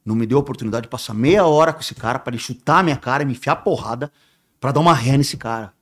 não 0.07 0.15
me 0.15 0.27
deu 0.27 0.39
a 0.39 0.41
oportunidade 0.41 0.85
de 0.85 0.89
passar 0.89 1.13
meia 1.13 1.45
hora 1.45 1.75
com 1.75 1.81
esse 1.81 1.95
cara 1.95 2.19
pra 2.19 2.33
ele 2.33 2.43
chutar 2.43 2.79
a 2.79 2.83
minha 2.83 2.97
cara 2.97 3.23
e 3.23 3.27
me 3.27 3.33
enfiar 3.33 3.57
porrada 3.57 4.11
pra 4.59 4.73
dar 4.73 4.81
uma 4.81 4.95
ré 4.95 5.19
nesse 5.19 5.37
cara? 5.37 5.75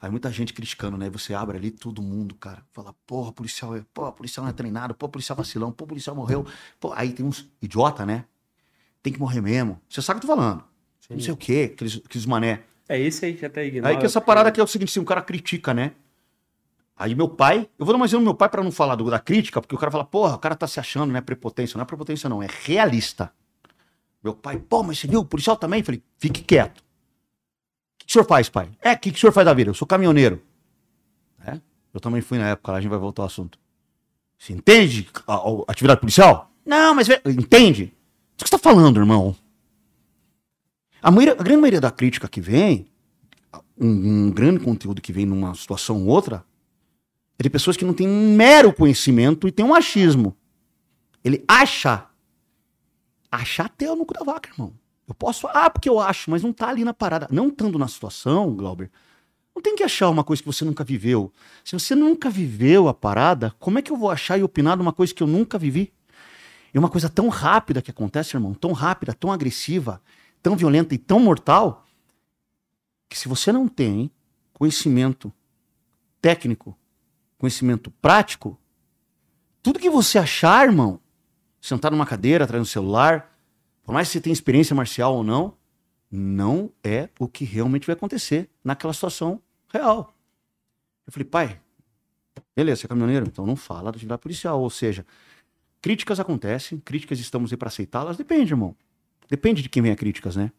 Aí 0.00 0.10
muita 0.10 0.32
gente 0.32 0.54
criticando, 0.54 0.96
né? 0.96 1.10
Você 1.10 1.34
abre 1.34 1.58
ali, 1.58 1.70
todo 1.70 2.00
mundo, 2.00 2.34
cara. 2.34 2.64
Fala, 2.72 2.94
porra, 3.06 3.30
policial 3.30 3.76
é. 3.76 3.84
Pô, 3.92 4.10
policial 4.10 4.42
não 4.42 4.50
é 4.50 4.54
treinado, 4.54 4.94
pô, 4.94 5.06
policial 5.06 5.36
vacilão, 5.36 5.70
pô, 5.70 5.86
policial 5.86 6.16
morreu. 6.16 6.46
Pô, 6.80 6.94
aí 6.94 7.12
tem 7.12 7.26
uns 7.26 7.46
idiota, 7.60 8.06
né? 8.06 8.24
Tem 9.02 9.12
que 9.12 9.20
morrer 9.20 9.42
mesmo. 9.42 9.78
Você 9.86 10.00
sabe 10.00 10.16
o 10.16 10.20
que 10.22 10.26
eu 10.26 10.34
tô 10.34 10.40
falando. 10.40 10.73
Não 11.10 11.20
sei 11.20 11.32
o 11.32 11.36
quê, 11.36 11.70
aqueles, 11.74 12.00
aqueles 12.04 12.26
mané. 12.26 12.60
É 12.88 12.98
isso 12.98 13.24
aí 13.24 13.34
que 13.34 13.44
até 13.46 13.64
ignora. 13.66 13.92
Aí 13.94 13.98
que 13.98 14.06
essa 14.06 14.20
parada 14.20 14.48
aqui 14.48 14.60
é 14.60 14.64
o 14.64 14.66
seguinte, 14.66 14.90
se 14.92 15.00
um 15.00 15.04
cara 15.04 15.22
critica, 15.22 15.72
né? 15.74 15.92
Aí 16.96 17.14
meu 17.14 17.28
pai, 17.28 17.68
eu 17.78 17.84
vou 17.84 17.92
dar 17.92 17.98
mais 17.98 18.10
exemplo 18.10 18.24
do 18.24 18.28
meu 18.28 18.34
pai 18.34 18.48
pra 18.48 18.62
não 18.62 18.70
falar 18.70 18.94
do- 18.94 19.10
da 19.10 19.18
crítica, 19.18 19.60
porque 19.60 19.74
o 19.74 19.78
cara 19.78 19.90
fala, 19.90 20.04
porra, 20.04 20.34
o 20.36 20.38
cara 20.38 20.54
tá 20.54 20.66
se 20.66 20.78
achando, 20.78 21.12
né? 21.12 21.20
Prepotência. 21.20 21.76
Não 21.76 21.82
é 21.82 21.86
prepotência, 21.86 22.28
não, 22.28 22.42
é 22.42 22.46
realista. 22.64 23.32
Meu 24.22 24.32
pai, 24.34 24.58
pô, 24.58 24.82
mas 24.82 24.98
você 24.98 25.06
viu, 25.08 25.20
o 25.20 25.24
policial 25.24 25.56
também? 25.56 25.80
Eu 25.80 25.84
falei, 25.84 26.02
fique 26.18 26.42
quieto. 26.42 26.82
que 27.98 28.06
o 28.08 28.12
senhor 28.12 28.24
faz, 28.26 28.48
pai? 28.48 28.70
É, 28.80 28.92
o 28.92 28.98
que, 28.98 29.10
que 29.10 29.16
o 29.18 29.20
senhor 29.20 29.32
faz 29.32 29.44
da 29.44 29.52
vida? 29.54 29.70
Eu 29.70 29.74
sou 29.74 29.86
caminhoneiro. 29.88 30.40
É? 31.44 31.58
Eu 31.92 32.00
também 32.00 32.20
fui 32.22 32.38
na 32.38 32.48
época, 32.48 32.72
lá 32.72 32.78
a 32.78 32.80
gente 32.80 32.90
vai 32.90 32.98
voltar 32.98 33.22
ao 33.22 33.26
assunto. 33.26 33.58
Você 34.38 34.52
entende 34.52 35.08
a, 35.26 35.34
a 35.34 35.40
atividade 35.68 36.00
policial? 36.00 36.50
Não, 36.64 36.94
mas 36.94 37.08
entende? 37.26 37.84
O 37.84 38.44
que 38.44 38.48
você 38.48 38.54
está 38.54 38.58
falando, 38.58 38.98
irmão? 39.00 39.34
A, 41.04 41.10
maioria, 41.10 41.34
a, 41.38 41.42
grande 41.42 41.60
maioria 41.60 41.80
da 41.82 41.90
crítica 41.90 42.26
que 42.26 42.40
vem, 42.40 42.86
um, 43.78 43.88
um, 43.88 44.30
grande 44.30 44.60
conteúdo 44.60 45.02
que 45.02 45.12
vem 45.12 45.26
numa 45.26 45.54
situação 45.54 46.00
ou 46.00 46.06
outra, 46.06 46.42
é 47.38 47.42
de 47.42 47.50
pessoas 47.50 47.76
que 47.76 47.84
não 47.84 47.92
têm 47.92 48.08
mero 48.08 48.72
conhecimento 48.72 49.46
e 49.46 49.52
têm 49.52 49.66
um 49.66 49.74
achismo. 49.74 50.34
Ele 51.22 51.44
acha. 51.46 52.06
Achar 53.30 53.66
até 53.66 53.90
o 53.90 53.96
nuco 53.96 54.14
da 54.14 54.24
vaca, 54.24 54.48
irmão. 54.48 54.72
Eu 55.06 55.14
posso, 55.14 55.46
ah, 55.48 55.68
porque 55.68 55.90
eu 55.90 56.00
acho, 56.00 56.30
mas 56.30 56.42
não 56.42 56.54
tá 56.54 56.70
ali 56.70 56.84
na 56.84 56.94
parada. 56.94 57.28
Não 57.30 57.48
estando 57.48 57.78
na 57.78 57.86
situação, 57.86 58.54
Glauber, 58.54 58.90
não 59.54 59.60
tem 59.60 59.76
que 59.76 59.82
achar 59.82 60.08
uma 60.08 60.24
coisa 60.24 60.42
que 60.42 60.46
você 60.46 60.64
nunca 60.64 60.82
viveu. 60.82 61.30
Se 61.62 61.78
você 61.78 61.94
nunca 61.94 62.30
viveu 62.30 62.88
a 62.88 62.94
parada, 62.94 63.54
como 63.58 63.78
é 63.78 63.82
que 63.82 63.92
eu 63.92 63.96
vou 63.98 64.10
achar 64.10 64.38
e 64.38 64.42
opinar 64.42 64.76
de 64.76 64.82
uma 64.82 64.92
coisa 64.92 65.12
que 65.12 65.22
eu 65.22 65.26
nunca 65.26 65.58
vivi? 65.58 65.92
E 66.72 66.78
uma 66.78 66.88
coisa 66.88 67.10
tão 67.10 67.28
rápida 67.28 67.82
que 67.82 67.90
acontece, 67.90 68.34
irmão, 68.34 68.54
tão 68.54 68.72
rápida, 68.72 69.12
tão 69.12 69.30
agressiva, 69.30 70.00
tão 70.44 70.54
violenta 70.54 70.94
e 70.94 70.98
tão 70.98 71.18
mortal, 71.18 71.86
que 73.08 73.18
se 73.18 73.28
você 73.28 73.50
não 73.50 73.66
tem 73.66 74.10
conhecimento 74.52 75.32
técnico, 76.20 76.76
conhecimento 77.38 77.90
prático, 77.90 78.60
tudo 79.62 79.78
que 79.78 79.88
você 79.88 80.18
achar, 80.18 80.66
irmão, 80.66 81.00
sentar 81.62 81.90
numa 81.90 82.04
cadeira, 82.04 82.44
atrás 82.44 82.62
do 82.62 82.68
celular, 82.68 83.34
por 83.82 83.94
mais 83.94 84.08
que 84.08 84.12
você 84.12 84.20
tenha 84.20 84.34
experiência 84.34 84.76
marcial 84.76 85.14
ou 85.14 85.24
não, 85.24 85.56
não 86.10 86.70
é 86.84 87.08
o 87.18 87.26
que 87.26 87.46
realmente 87.46 87.86
vai 87.86 87.94
acontecer 87.94 88.50
naquela 88.62 88.92
situação 88.92 89.40
real. 89.72 90.14
Eu 91.06 91.12
falei, 91.12 91.24
pai, 91.24 91.60
beleza, 92.54 92.82
você 92.82 92.86
é 92.86 92.88
caminhoneiro, 92.88 93.26
então 93.26 93.46
não 93.46 93.56
fala 93.56 93.84
da 93.84 93.96
atividade 93.96 94.20
policial. 94.20 94.60
Ou 94.60 94.68
seja, 94.68 95.06
críticas 95.80 96.20
acontecem, 96.20 96.78
críticas 96.80 97.18
estamos 97.18 97.50
aí 97.50 97.56
para 97.56 97.68
aceitá-las, 97.68 98.18
depende, 98.18 98.52
irmão. 98.52 98.76
Depende 99.28 99.62
de 99.62 99.68
quem 99.68 99.82
vem 99.82 99.92
a 99.92 99.96
críticas, 99.96 100.36
né? 100.36 100.52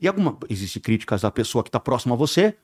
E 0.00 0.08
alguma. 0.08 0.38
Existem 0.48 0.80
críticas 0.80 1.22
da 1.22 1.30
pessoa 1.30 1.62
que 1.62 1.68
está 1.68 1.78
próxima 1.78 2.14
a 2.14 2.18
você, 2.18 2.56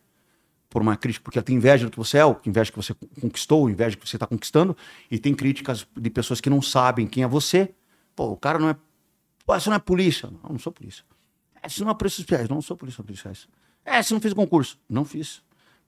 por 0.68 0.83
uma 0.83 0.96
crítica 0.96 1.22
porque 1.25 1.38
ela 1.38 1.44
tem 1.44 1.57
inveja 1.57 1.85
do 1.85 1.90
que 1.90 1.99
você 1.99 2.18
é, 2.18 2.25
ou 2.25 2.40
inveja 2.46 2.70
que 2.70 2.77
você 2.77 2.94
conquistou, 3.20 3.68
inveja 3.68 3.96
que 3.96 4.09
você 4.09 4.16
está 4.16 4.27
conquistando, 4.27 4.77
e 5.11 5.18
tem 5.18 5.35
críticas 5.35 5.87
de 5.96 6.11
pessoas 6.11 6.40
que 6.40 6.51
não 6.51 6.62
sabem 6.62 7.07
quem 7.07 7.22
é 7.22 7.29
você. 7.29 7.75
Pô, 8.14 8.31
o 8.31 8.37
cara 8.37 8.59
não 8.59 8.70
é 8.70 8.77
Pô, 9.46 9.59
você 9.59 9.70
não 9.70 9.77
é 9.77 9.79
polícia? 9.79 10.29
Não, 10.29 10.51
não 10.51 10.59
sou 10.59 10.72
polícia. 10.72 11.05
É, 11.62 11.68
você 11.68 11.85
não 11.85 11.90
é 11.92 11.94
polícia 11.94 12.20
especiais? 12.20 12.49
Não, 12.49 12.57
não 12.57 12.62
sou 12.62 12.77
polícia 12.77 13.03
policiais. 13.03 13.49
É, 13.85 14.03
você 14.03 14.12
não 14.12 14.20
fez 14.20 14.35
concurso? 14.35 14.77
Não 14.88 15.05
fiz. 15.05 15.40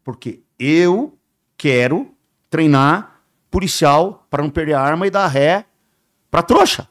Porque 0.04 0.40
eu 0.56 1.18
quero 1.56 2.14
treinar 2.48 3.20
policial 3.50 4.26
para 4.30 4.44
não 4.44 4.50
perder 4.50 4.74
a 4.74 4.80
arma 4.80 5.08
e 5.08 5.10
dar 5.10 5.26
ré 5.26 5.66
para 6.30 6.42
trouxa. 6.42 6.88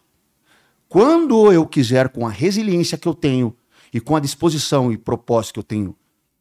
Quando 0.90 1.52
eu 1.52 1.66
quiser, 1.66 2.10
com 2.10 2.26
a 2.26 2.30
resiliência 2.30 2.98
que 2.98 3.08
eu 3.08 3.14
tenho 3.14 3.56
e 3.94 4.00
com 4.00 4.16
a 4.16 4.20
disposição 4.20 4.92
e 4.92 4.98
propósito 4.98 5.54
que 5.54 5.60
eu 5.60 5.64
tenho, 5.64 5.96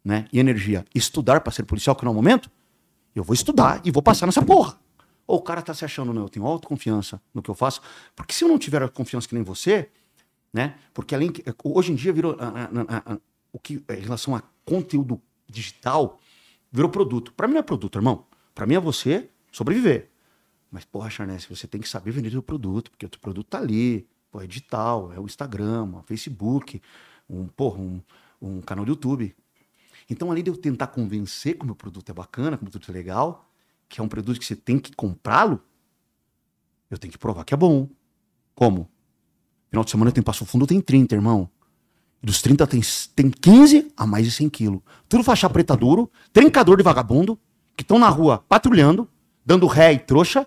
né, 0.04 0.26
e 0.32 0.38
energia, 0.38 0.85
estudar 0.94 1.40
para 1.40 1.52
ser 1.52 1.64
policial, 1.64 1.96
que 1.96 2.04
não 2.04 2.11
é 2.11 2.12
o 2.12 2.16
momento, 2.16 2.50
eu 3.14 3.24
vou 3.24 3.35
estudar 3.35 3.80
e 3.85 3.90
vou 3.90 4.02
passar 4.02 4.26
nessa 4.26 4.42
porra. 4.42 4.78
Ou 5.26 5.38
o 5.38 5.42
cara 5.42 5.61
tá 5.61 5.74
se 5.74 5.85
achando, 5.85 6.12
não, 6.12 6.22
eu 6.22 6.28
tenho 6.28 6.46
autoconfiança 6.46 7.20
no 7.35 7.42
que 7.42 7.50
eu 7.50 7.54
faço. 7.54 7.80
Porque 8.14 8.32
se 8.32 8.44
eu 8.44 8.48
não 8.48 8.59
tiver 8.59 8.88
confiança 8.90 9.26
que 9.26 9.35
nem 9.35 9.42
você, 9.42 9.90
né? 10.52 10.76
Porque 10.94 11.14
além 11.14 11.32
hoje 11.64 11.92
em 11.92 11.94
dia 11.96 12.12
virou 12.12 12.37
a, 12.38 12.46
a, 12.46 13.14
a, 13.14 13.18
o 13.52 13.59
que 13.59 13.82
em 13.88 14.00
relação 14.00 14.37
a 14.37 14.42
conteúdo 14.64 15.20
digital 15.48 16.20
virou 16.70 16.90
produto. 16.90 17.32
Para 17.32 17.48
mim 17.48 17.54
não 17.54 17.61
é 17.61 17.62
produto, 17.62 17.98
irmão. 17.98 18.26
Para 18.54 18.66
mim 18.66 18.74
é 18.74 18.80
você 18.80 19.28
sobreviver. 19.50 20.11
Mas 20.70 20.85
porra, 20.85 21.11
Charnesse, 21.11 21.48
você 21.48 21.66
tem 21.66 21.80
que 21.80 21.88
saber 21.88 22.11
vender 22.12 22.37
o 22.37 22.42
produto, 22.42 22.90
porque 22.90 23.06
o 23.06 23.09
teu 23.09 23.20
produto 23.20 23.46
tá 23.46 23.59
ali, 23.59 24.06
é 24.40 24.46
digital, 24.46 25.12
é 25.12 25.20
o 25.20 25.25
Instagram, 25.25 25.85
o 25.94 26.03
Facebook, 26.03 26.81
um, 27.29 27.46
porra, 27.46 27.79
um, 27.79 28.01
um 28.40 28.61
canal 28.61 28.85
do 28.85 28.90
YouTube. 28.90 29.35
Então, 30.09 30.31
além 30.31 30.44
de 30.44 30.51
eu 30.51 30.57
tentar 30.57 30.88
convencer 30.88 31.57
que 31.57 31.62
o 31.62 31.66
meu 31.66 31.75
produto 31.75 32.09
é 32.11 32.14
bacana, 32.14 32.57
que 32.57 32.62
o 32.62 32.64
meu 32.64 32.70
produto 32.70 32.90
é 32.90 32.94
legal, 32.94 33.51
que 33.88 34.01
é 34.01 34.05
um 34.05 34.09
produto 34.09 34.38
que 34.38 34.46
você 34.46 34.57
tem 34.57 34.79
que 34.79 34.94
comprá-lo, 34.94 35.61
eu 36.90 36.99
tenho 36.99 37.12
que 37.12 37.18
provar 37.18 37.44
que 37.44 37.55
é 37.55 37.57
bom. 37.57 37.88
Como? 38.55 38.88
Final 39.70 39.85
de 39.85 39.90
semana 39.90 40.12
tem 40.12 40.22
Passo 40.22 40.46
Fundo, 40.46 40.66
tem 40.66 40.81
30, 40.81 41.14
irmão. 41.14 41.51
Dos 42.22 42.40
30 42.40 42.66
tem, 42.66 42.81
tem 43.14 43.31
15 43.31 43.92
a 43.96 44.07
mais 44.07 44.25
de 44.25 44.33
100 44.33 44.49
quilos. 44.49 44.81
Tudo 45.09 45.22
faixa 45.22 45.51
preta 45.51 45.77
duro, 45.77 46.11
trincador 46.33 46.77
de 46.77 46.83
vagabundo, 46.83 47.38
que 47.77 47.83
estão 47.83 47.99
na 47.99 48.09
rua 48.09 48.38
patrulhando, 48.49 49.09
dando 49.44 49.66
ré 49.66 49.92
e 49.92 49.99
trouxa, 49.99 50.46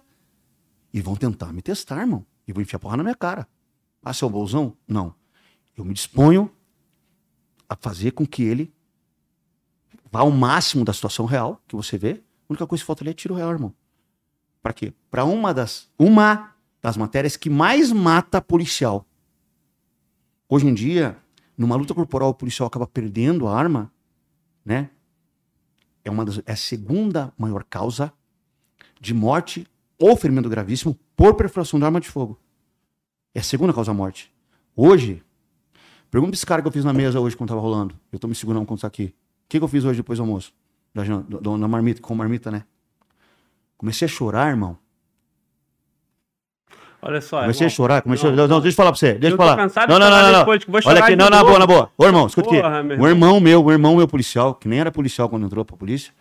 e 0.93 1.01
vão 1.01 1.15
tentar 1.15 1.53
me 1.53 1.61
testar, 1.61 2.01
irmão. 2.01 2.25
E 2.47 2.53
vão 2.53 2.61
enfiar 2.61 2.79
porra 2.79 2.97
na 2.97 3.03
minha 3.03 3.15
cara. 3.15 3.47
Ah, 4.03 4.13
seu 4.13 4.29
bolsão? 4.29 4.75
Não. 4.87 5.13
Eu 5.75 5.85
me 5.85 5.93
disponho 5.93 6.51
a 7.67 7.75
fazer 7.75 8.11
com 8.11 8.25
que 8.25 8.43
ele 8.43 8.73
vá 10.11 10.21
ao 10.21 10.31
máximo 10.31 10.83
da 10.83 10.93
situação 10.93 11.25
real 11.25 11.61
que 11.67 11.75
você 11.75 11.97
vê. 11.97 12.23
A 12.49 12.53
única 12.53 12.65
coisa 12.65 12.81
que 12.81 12.87
falta 12.87 13.03
ali 13.03 13.11
é 13.11 13.13
tiro 13.13 13.35
real, 13.35 13.51
irmão. 13.51 13.73
Para 14.61 14.73
quê? 14.73 14.93
Para 15.09 15.23
uma 15.23 15.53
das 15.53 15.89
uma 15.97 16.53
das 16.81 16.97
matérias 16.97 17.37
que 17.37 17.49
mais 17.49 17.91
mata 17.91 18.41
policial. 18.41 19.05
Hoje 20.47 20.67
em 20.67 20.73
dia, 20.73 21.17
numa 21.57 21.75
luta 21.75 21.93
corporal, 21.93 22.29
o 22.29 22.33
policial 22.33 22.67
acaba 22.67 22.87
perdendo 22.87 23.47
a 23.47 23.57
arma, 23.57 23.91
né? 24.65 24.89
É, 26.03 26.09
uma 26.09 26.25
das, 26.25 26.41
é 26.45 26.53
a 26.53 26.55
segunda 26.55 27.33
maior 27.37 27.63
causa 27.63 28.11
de 28.99 29.13
morte 29.13 29.67
ou 29.97 30.15
ferimento 30.15 30.49
gravíssimo 30.49 30.97
por 31.15 31.35
perfuração 31.35 31.77
de 31.79 31.85
arma 31.85 31.99
de 31.99 32.09
fogo. 32.09 32.39
É 33.33 33.39
a 33.39 33.43
segunda 33.43 33.73
causa 33.73 33.93
morte. 33.93 34.31
Hoje, 34.75 35.23
pergunta 36.09 36.35
esse 36.35 36.45
cara 36.45 36.61
que 36.61 36.67
eu 36.67 36.71
fiz 36.71 36.83
na 36.83 36.93
mesa 36.93 37.19
hoje 37.19 37.35
quando 37.35 37.49
tava 37.49 37.61
rolando. 37.61 37.95
Eu 38.11 38.19
tô 38.19 38.27
me 38.27 38.35
segurando 38.35 38.65
quando 38.65 38.81
tá 38.81 38.87
aqui. 38.87 39.05
O 39.05 39.49
que, 39.49 39.57
que 39.59 39.63
eu 39.63 39.67
fiz 39.67 39.83
hoje 39.85 39.97
depois 39.97 40.17
do 40.17 40.23
almoço? 40.23 40.53
Da, 40.93 41.03
da, 41.03 41.57
da 41.57 41.67
marmita, 41.67 42.01
com 42.01 42.15
marmita, 42.15 42.49
né? 42.49 42.63
Comecei 43.77 44.05
a 44.05 44.09
chorar, 44.09 44.49
irmão. 44.49 44.77
Olha 47.01 47.21
só. 47.21 47.41
Comecei 47.41 47.65
irmão. 47.65 47.73
a 47.73 47.75
chorar, 47.75 48.01
comecei 48.01 48.31
não, 48.31 48.43
a... 48.43 48.47
não, 48.47 48.59
deixa 48.59 48.73
eu 48.73 48.77
falar 48.77 48.91
pra 48.91 48.99
você. 48.99 49.13
Deixa 49.13 49.33
eu, 49.33 49.37
falar. 49.37 49.55
Não, 49.87 49.99
não, 49.99 50.09
não, 50.09 50.31
não. 50.31 50.39
Depois, 50.39 50.85
Olha 50.85 51.03
aqui, 51.03 51.15
não, 51.15 51.29
na 51.29 51.43
boa, 51.43 51.59
na 51.59 51.67
boa. 51.67 51.91
Ô, 51.97 52.05
irmão, 52.05 52.27
escuta 52.27 52.49
Porra, 52.49 52.79
aqui. 52.79 52.93
Um 52.93 53.07
irmão 53.07 53.39
meu, 53.39 53.63
um 53.63 53.71
irmão 53.71 53.95
meu 53.95 54.07
policial, 54.07 54.53
que 54.53 54.67
nem 54.67 54.79
era 54.79 54.91
policial 54.91 55.29
quando 55.29 55.45
entrou 55.45 55.63
pra 55.63 55.77
polícia, 55.77 56.13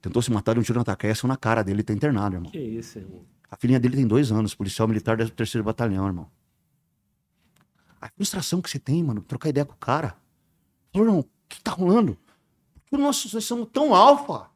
tentou 0.00 0.22
se 0.22 0.30
matar 0.30 0.54
de 0.54 0.60
um 0.60 0.62
tiro 0.62 0.78
na 0.78 0.84
taqueça 0.84 1.26
na 1.26 1.36
cara 1.36 1.64
dele, 1.64 1.82
tá 1.82 1.92
internado, 1.92 2.36
irmão. 2.36 2.50
Que 2.50 2.58
isso, 2.58 2.98
irmão. 2.98 3.22
A 3.50 3.56
filhinha 3.56 3.78
dele 3.78 3.96
tem 3.96 4.06
dois 4.06 4.32
anos, 4.32 4.54
policial 4.54 4.88
militar 4.88 5.16
do 5.16 5.30
terceiro 5.30 5.64
batalhão, 5.64 6.06
irmão. 6.06 6.30
A 8.00 8.08
frustração 8.08 8.60
que 8.60 8.68
você 8.68 8.78
tem, 8.78 9.02
mano, 9.02 9.22
trocar 9.22 9.48
ideia 9.48 9.64
com 9.64 9.72
o 9.72 9.78
cara. 9.78 10.16
Falou, 10.92 11.08
irmão, 11.08 11.20
o 11.20 11.26
que 11.48 11.60
tá 11.60 11.70
rolando? 11.70 12.18
Porque 12.88 13.02
nós 13.02 13.16
somos 13.16 13.68
tão 13.72 13.94
alfa 13.94 14.50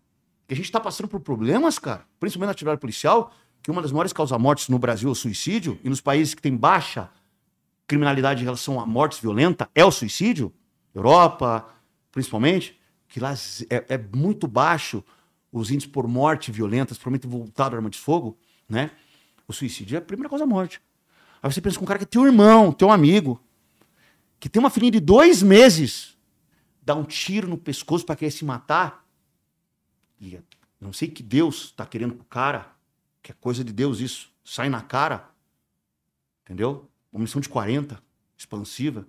que 0.46 0.54
a 0.54 0.56
gente 0.56 0.70
tá 0.70 0.80
passando 0.80 1.08
por 1.08 1.20
problemas, 1.20 1.78
cara, 1.78 2.04
principalmente 2.18 2.48
na 2.48 2.52
atividade 2.52 2.80
policial, 2.80 3.32
que 3.62 3.70
uma 3.70 3.80
das 3.80 3.92
maiores 3.92 4.12
causas 4.12 4.38
mortes 4.38 4.68
no 4.68 4.78
Brasil 4.78 5.08
é 5.08 5.12
o 5.12 5.14
suicídio, 5.14 5.78
e 5.84 5.88
nos 5.88 6.00
países 6.00 6.34
que 6.34 6.42
têm 6.42 6.56
baixa 6.56 7.08
criminalidade 7.86 8.40
em 8.40 8.44
relação 8.44 8.80
a 8.80 8.86
mortes 8.86 9.18
violentas 9.18 9.68
é 9.74 9.84
o 9.84 9.90
suicídio, 9.90 10.52
Europa, 10.94 11.68
principalmente, 12.12 12.78
que 13.08 13.20
lá 13.20 13.34
é, 13.68 13.94
é 13.94 13.98
muito 13.98 14.46
baixo 14.46 15.04
os 15.52 15.70
índices 15.70 15.90
por 15.90 16.06
morte 16.06 16.52
violenta, 16.52 16.86
principalmente 16.86 17.26
voltado 17.26 17.74
à 17.74 17.78
arma 17.78 17.90
de 17.90 17.98
fogo, 17.98 18.38
né? 18.70 18.90
O 19.46 19.52
suicídio 19.52 19.96
é 19.96 19.98
a 19.98 20.02
primeira 20.02 20.28
causa 20.28 20.46
da 20.46 20.48
morte. 20.48 20.80
Aí 21.42 21.52
você 21.52 21.60
pensa 21.60 21.76
com 21.78 21.84
um 21.84 21.88
cara 21.88 21.98
que 21.98 22.04
é 22.04 22.08
teu 22.08 22.24
irmão, 22.24 22.72
teu 22.72 22.90
amigo, 22.90 23.42
que 24.38 24.48
tem 24.48 24.60
uma 24.60 24.70
filhinha 24.70 24.92
de 24.92 25.00
dois 25.00 25.42
meses, 25.42 26.16
dá 26.80 26.94
um 26.94 27.04
tiro 27.04 27.48
no 27.48 27.58
pescoço 27.58 28.06
para 28.06 28.16
querer 28.16 28.30
se 28.30 28.44
matar. 28.44 29.06
E 30.20 30.38
não 30.80 30.92
sei 30.92 31.08
que 31.08 31.22
Deus 31.22 31.64
está 31.66 31.84
querendo 31.84 32.14
pro 32.14 32.24
cara, 32.24 32.72
que 33.22 33.32
é 33.32 33.34
coisa 33.34 33.64
de 33.64 33.72
Deus 33.72 34.00
isso. 34.00 34.32
Sai 34.44 34.68
na 34.68 34.80
cara. 34.80 35.30
Entendeu? 36.44 36.88
Uma 37.12 37.22
missão 37.22 37.40
de 37.40 37.48
40, 37.48 38.02
expansiva. 38.36 39.06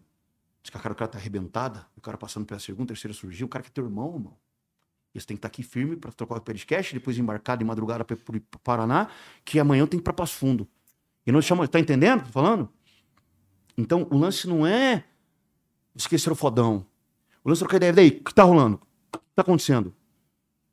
Diz 0.62 0.69
que 0.69 0.78
a 0.78 0.80
cara, 0.80 0.93
o 0.93 0.95
cara 0.95 1.12
tá 1.12 1.17
arrebentada. 1.17 1.88
O 1.95 2.02
cara 2.02 2.17
passando 2.17 2.45
pela 2.45 2.60
segunda, 2.60 2.88
terceira 2.88 3.13
surgiu. 3.13 3.47
O 3.47 3.50
cara 3.50 3.63
que 3.63 3.69
é 3.69 3.74
teu 3.74 3.86
irmão, 3.86 4.15
irmão. 4.15 4.38
Você 5.13 5.26
tem 5.26 5.36
que 5.36 5.39
estar 5.39 5.50
tá 5.50 5.54
aqui 5.54 5.63
firme 5.63 5.95
para 5.95 6.12
trocar 6.12 6.38
o 6.38 6.41
podcast, 6.41 6.93
depois 6.93 7.17
embarcar 7.17 7.58
de 7.58 7.65
madrugada 7.65 8.06
para 8.06 8.15
o 8.15 8.60
Paraná, 8.63 9.10
que 9.43 9.60
amanhã 9.60 9.86
tenho 9.86 9.89
que 9.89 9.97
ir 9.97 10.02
para 10.04 10.13
Passo 10.13 10.36
Fundo. 10.36 10.67
E 11.26 11.32
não 11.32 11.41
chama. 11.41 11.67
Tá 11.67 11.80
entendendo 11.80 12.19
o 12.19 12.21
que 12.21 12.30
eu 12.30 12.34
tô 12.34 12.34
falando? 12.34 12.69
Então, 13.78 14.08
o 14.10 14.17
lance 14.17 14.47
não 14.47 14.65
é 14.65 15.04
esquecer 15.95 16.32
o 16.32 16.36
fodão. 16.36 16.86
O 17.43 17.50
lance 17.50 17.60
é 17.60 17.63
trocar 17.63 17.78
ideia. 17.78 17.93
Daí, 17.93 18.08
o 18.10 18.24
que 18.24 18.34
tá 18.34 18.43
rolando? 18.43 18.80
O 19.13 19.17
que 19.17 19.36
tá 19.36 19.41
acontecendo? 19.41 19.93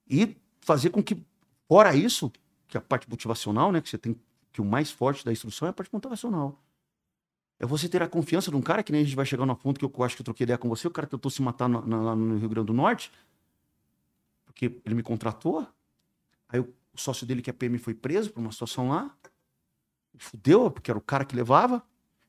E 0.09 0.37
fazer 0.61 0.91
com 0.91 1.03
que, 1.03 1.25
fora 1.67 1.95
isso, 1.95 2.31
que 2.69 2.79
a 2.79 2.81
parte 2.81 3.09
motivacional, 3.11 3.73
né? 3.73 3.81
Que 3.81 3.89
você 3.89 3.99
tem 3.99 4.17
que 4.53 4.61
o 4.61 4.65
mais 4.65 4.91
forte 4.91 5.25
da 5.25 5.33
instrução 5.33 5.67
é 5.67 5.71
a 5.71 5.73
parte 5.73 5.93
motivacional. 5.93 6.61
É 7.61 7.67
você 7.67 7.89
ter 7.89 8.03
a 8.03 8.09
confiança 8.09 8.51
de 8.51 8.57
um 8.57 8.63
cara, 8.63 8.83
que 8.83 8.93
nem 8.93 9.03
a 9.03 9.05
gente 9.05 9.17
vai 9.17 9.27
chegar 9.27 9.45
no 9.45 9.55
ponto 9.57 9.79
que 9.79 9.85
eu 9.85 10.05
acho 10.05 10.17
que 10.17 10.23
eu 10.23 10.25
troquei 10.25 10.45
ideia 10.45 10.59
com 10.59 10.69
você, 10.69 10.87
o 10.87 10.91
cara 10.91 11.07
tentou 11.07 11.31
se 11.31 11.43
matar 11.43 11.69
no, 11.69 12.05
lá 12.05 12.15
no 12.15 12.39
Rio 12.39 12.49
Grande 12.49 12.67
do 12.67 12.73
Norte, 12.73 13.13
porque 14.59 14.81
ele 14.85 14.97
me 14.97 15.05
contratou, 15.05 15.65
aí 16.49 16.59
o 16.59 16.75
sócio 16.97 17.25
dele, 17.25 17.41
que 17.41 17.49
é 17.49 17.53
PM, 17.53 17.79
foi 17.79 17.95
preso 17.95 18.33
por 18.33 18.41
uma 18.41 18.51
situação 18.51 18.89
lá, 18.89 19.17
fudeu, 20.19 20.69
porque 20.69 20.91
era 20.91 20.99
o 20.99 21.01
cara 21.01 21.25
que 21.25 21.37
levava, 21.37 21.81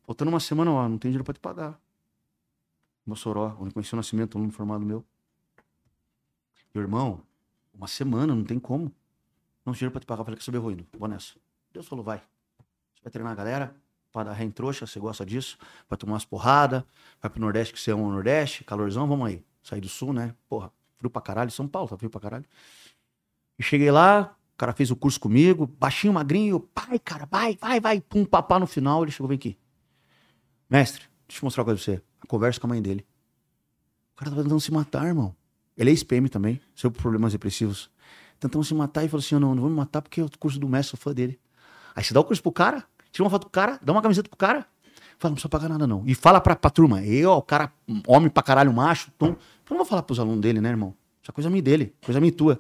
faltando 0.04 0.30
uma 0.30 0.40
semana, 0.40 0.72
ó, 0.72 0.88
não 0.88 1.00
tem 1.00 1.10
dinheiro 1.10 1.24
pra 1.24 1.34
te 1.34 1.40
pagar. 1.40 1.82
Mossoró, 3.04 3.58
onde 3.60 3.74
conheci 3.74 3.94
o 3.94 3.96
nascimento, 3.96 4.36
um 4.36 4.42
aluno 4.42 4.54
formado 4.54 4.86
meu. 4.86 5.04
Meu 6.72 6.84
irmão, 6.84 7.24
uma 7.74 7.88
semana, 7.88 8.36
não 8.36 8.44
tem 8.44 8.60
como. 8.60 8.94
Não 9.66 9.74
tem 9.74 9.80
dinheiro 9.80 9.92
pra 9.92 10.00
te 10.00 10.06
pagar. 10.06 10.22
Eu 10.22 10.26
falei, 10.26 10.38
que 10.38 10.44
saber, 10.44 10.60
eu 10.60 10.62
vou 11.00 11.08
nessa. 11.10 11.34
Deus 11.74 11.88
falou, 11.88 12.06
vai. 12.06 12.20
Você 12.94 13.02
vai 13.06 13.12
treinar 13.12 13.34
a 13.34 13.36
galera, 13.36 13.76
pra 14.12 14.24
dar 14.24 14.34
ré 14.34 14.44
em 14.44 14.52
trouxa, 14.52 14.86
você 14.86 15.00
gosta 15.00 15.26
disso, 15.26 15.58
vai 15.90 15.98
tomar 15.98 16.14
umas 16.14 16.26
porradas, 16.26 16.84
vai 17.20 17.32
pro 17.32 17.42
Nordeste 17.42 17.74
que 17.74 17.80
você 17.80 17.90
ama 17.90 18.04
o 18.04 18.12
Nordeste, 18.12 18.64
calorzão, 18.64 19.08
vamos 19.08 19.28
aí. 19.28 19.44
Sair 19.64 19.82
do 19.82 19.90
Sul, 19.90 20.14
né? 20.14 20.36
Porra, 20.48 20.72
frio 21.00 21.10
pra 21.10 21.22
caralho, 21.22 21.50
São 21.50 21.68
Paulo, 21.68 21.88
tá 21.88 21.98
frio 21.98 22.10
pra 22.10 22.20
caralho. 22.20 22.46
E 23.58 23.64
cheguei 23.64 23.90
lá, 23.90 24.36
o 24.54 24.58
cara 24.58 24.74
fez 24.74 24.92
o 24.92 24.96
curso 24.96 25.20
comigo, 25.20 25.66
baixinho, 25.66 26.14
magrinho, 26.14 26.56
eu, 26.56 26.60
pai, 26.60 27.00
cara, 27.00 27.26
vai, 27.26 27.58
vai, 27.60 27.80
vai. 27.80 28.02
Pum, 28.02 28.26
papá 28.26 28.60
no 28.60 28.68
final, 28.68 29.04
ele 29.04 29.12
chegou, 29.12 29.28
vem 29.28 29.38
aqui. 29.38 29.58
Mestre, 30.70 31.04
deixa 31.28 31.42
eu 31.42 31.46
mostrar 31.46 31.64
uma 31.64 31.66
coisa 31.66 31.84
pra 31.84 31.94
você. 31.94 32.04
A 32.22 32.28
conversa 32.28 32.60
com 32.60 32.68
a 32.68 32.70
mãe 32.70 32.82
dele. 32.82 33.06
O 34.14 34.18
cara 34.18 34.32
tava 34.32 34.44
tentando 34.44 34.62
se 34.62 34.72
matar, 34.72 35.08
irmão. 35.08 35.34
Ele 35.78 35.90
é 35.90 35.94
ex-PM 35.94 36.28
também, 36.28 36.60
seu 36.76 36.92
problemas 36.92 37.32
depressivos. 37.32 37.90
Tentando 38.38 38.64
se 38.64 38.74
matar 38.74 39.04
e 39.06 39.08
falou 39.08 39.24
assim: 39.24 39.36
não, 39.36 39.56
não 39.56 39.62
vou 39.62 39.70
me 39.70 39.76
matar 39.78 40.02
porque 40.02 40.20
é 40.20 40.24
o 40.24 40.30
curso 40.38 40.60
do 40.60 40.68
mestre, 40.68 40.92
sou 40.92 41.00
fã 41.00 41.14
dele. 41.14 41.40
Aí 41.96 42.04
você 42.04 42.14
dá 42.14 42.20
o 42.20 42.24
curso 42.24 42.42
pro 42.42 42.52
cara, 42.52 42.84
tira 43.12 43.24
uma 43.24 43.30
foto 43.30 43.44
do 43.44 43.50
cara, 43.50 43.80
dá 43.82 43.92
uma 43.94 44.02
camiseta 44.02 44.28
pro 44.30 44.38
cara, 44.38 44.66
fala, 45.18 45.32
não 45.32 45.34
precisa 45.36 45.50
pagar 45.50 45.70
nada 45.70 45.88
não. 45.88 46.04
E 46.06 46.14
fala 46.14 46.40
pra, 46.42 46.56
pra 46.56 46.70
turma, 46.70 47.04
eu, 47.04 47.32
o 47.32 47.42
cara, 47.42 47.72
homem 48.08 48.30
pra 48.30 48.44
caralho, 48.44 48.74
macho, 48.74 49.12
tom. 49.18 49.36
Eu 49.70 49.76
não 49.76 49.78
vou 49.78 49.86
falar 49.86 50.04
pros 50.04 50.20
alunos 50.20 50.42
dele, 50.42 50.60
né, 50.60 50.70
irmão? 50.70 50.96
Isso 51.22 51.32
é 51.32 51.34
coisa 51.34 51.50
minha 51.50 51.62
dele, 51.62 51.94
coisa 52.04 52.20
minha 52.20 52.32
tua. 52.32 52.60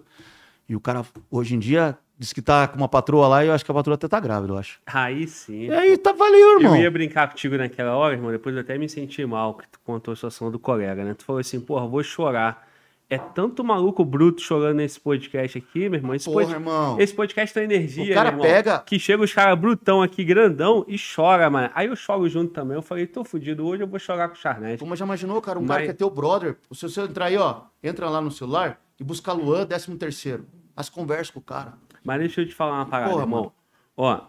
E 0.67 0.75
o 0.75 0.79
cara, 0.79 1.03
hoje 1.31 1.55
em 1.55 1.59
dia, 1.59 1.97
diz 2.17 2.31
que 2.31 2.41
tá 2.41 2.67
com 2.67 2.77
uma 2.77 2.87
patroa 2.87 3.27
lá 3.27 3.43
e 3.43 3.47
eu 3.47 3.53
acho 3.53 3.65
que 3.65 3.71
a 3.71 3.73
patroa 3.73 3.95
até 3.95 4.07
tá 4.07 4.19
grávida, 4.19 4.53
eu 4.53 4.57
acho. 4.57 4.79
Aí 4.85 5.27
sim. 5.27 5.65
E 5.65 5.73
aí, 5.73 5.97
tá 5.97 6.11
valeu, 6.11 6.59
irmão. 6.59 6.75
Eu 6.75 6.83
ia 6.83 6.91
brincar 6.91 7.29
contigo 7.29 7.57
naquela 7.57 7.95
hora, 7.95 8.13
irmão, 8.13 8.29
depois 8.31 8.53
eu 8.53 8.61
até 8.61 8.77
me 8.77 8.87
senti 8.87 9.25
mal 9.25 9.55
que 9.55 9.67
tu 9.67 9.79
contou 9.83 10.11
a 10.11 10.15
situação 10.15 10.51
do 10.51 10.59
colega, 10.59 11.03
né? 11.03 11.15
Tu 11.15 11.23
falou 11.23 11.39
assim, 11.39 11.59
porra, 11.59 11.87
vou 11.87 12.03
chorar. 12.03 12.68
É 13.11 13.17
tanto 13.17 13.63
maluco 13.63 14.05
bruto 14.05 14.39
chorando 14.39 14.77
nesse 14.77 14.99
podcast 14.99 15.57
aqui, 15.57 15.89
meu 15.89 15.95
irmão. 15.99 16.13
Esse, 16.13 16.25
Porra, 16.25 16.43
pod- 16.45 16.53
irmão. 16.53 16.99
esse 17.01 17.11
podcast 17.13 17.51
tem 17.53 17.63
energia, 17.63 18.11
O 18.11 18.13
cara 18.13 18.29
irmão, 18.29 18.41
pega- 18.45 18.79
Que 18.79 18.99
chega 18.99 19.23
os 19.23 19.33
caras 19.33 19.57
brutão 19.59 20.03
aqui, 20.03 20.23
grandão, 20.23 20.85
e 20.87 20.95
chora, 20.97 21.49
mano. 21.49 21.71
Aí 21.73 21.87
eu 21.87 21.95
choro 21.95 22.29
junto 22.29 22.53
também. 22.53 22.75
Eu 22.75 22.83
falei, 22.83 23.07
tô 23.07 23.23
fudido, 23.23 23.65
hoje 23.65 23.81
eu 23.81 23.87
vou 23.87 23.97
chorar 23.99 24.27
com 24.27 24.35
o 24.35 24.37
Charnete. 24.37 24.79
Pô, 24.79 24.85
mas 24.85 24.99
já 24.99 25.05
imaginou, 25.05 25.41
cara, 25.41 25.57
um 25.57 25.65
cara 25.65 25.79
Mas- 25.79 25.87
que 25.87 25.91
é 25.91 25.95
teu 25.95 26.09
brother, 26.11 26.57
se 26.71 26.83
você 26.87 27.01
entrar 27.01 27.25
aí, 27.25 27.37
ó, 27.37 27.61
entra 27.81 28.07
lá 28.07 28.21
no 28.21 28.29
celular 28.29 28.79
e 28.99 29.03
busca 29.03 29.33
Luan, 29.33 29.65
13 29.65 29.95
terceiro. 29.97 30.45
As 30.75 30.87
conversas 30.87 31.31
com 31.31 31.39
o 31.39 31.43
cara. 31.43 31.73
Mas 32.03 32.19
deixa 32.19 32.41
eu 32.41 32.47
te 32.47 32.53
falar 32.53 32.75
uma 32.75 32.85
parada, 32.85 33.09
Porra, 33.11 33.23
irmão. 33.23 33.39
mano. 33.41 33.53
Ó, 33.97 34.21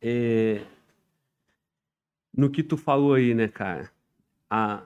é, 0.00 0.62
no 2.34 2.48
que 2.48 2.62
tu 2.62 2.76
falou 2.78 3.12
aí, 3.12 3.34
né, 3.34 3.48
cara? 3.48 3.90
A... 4.48 4.80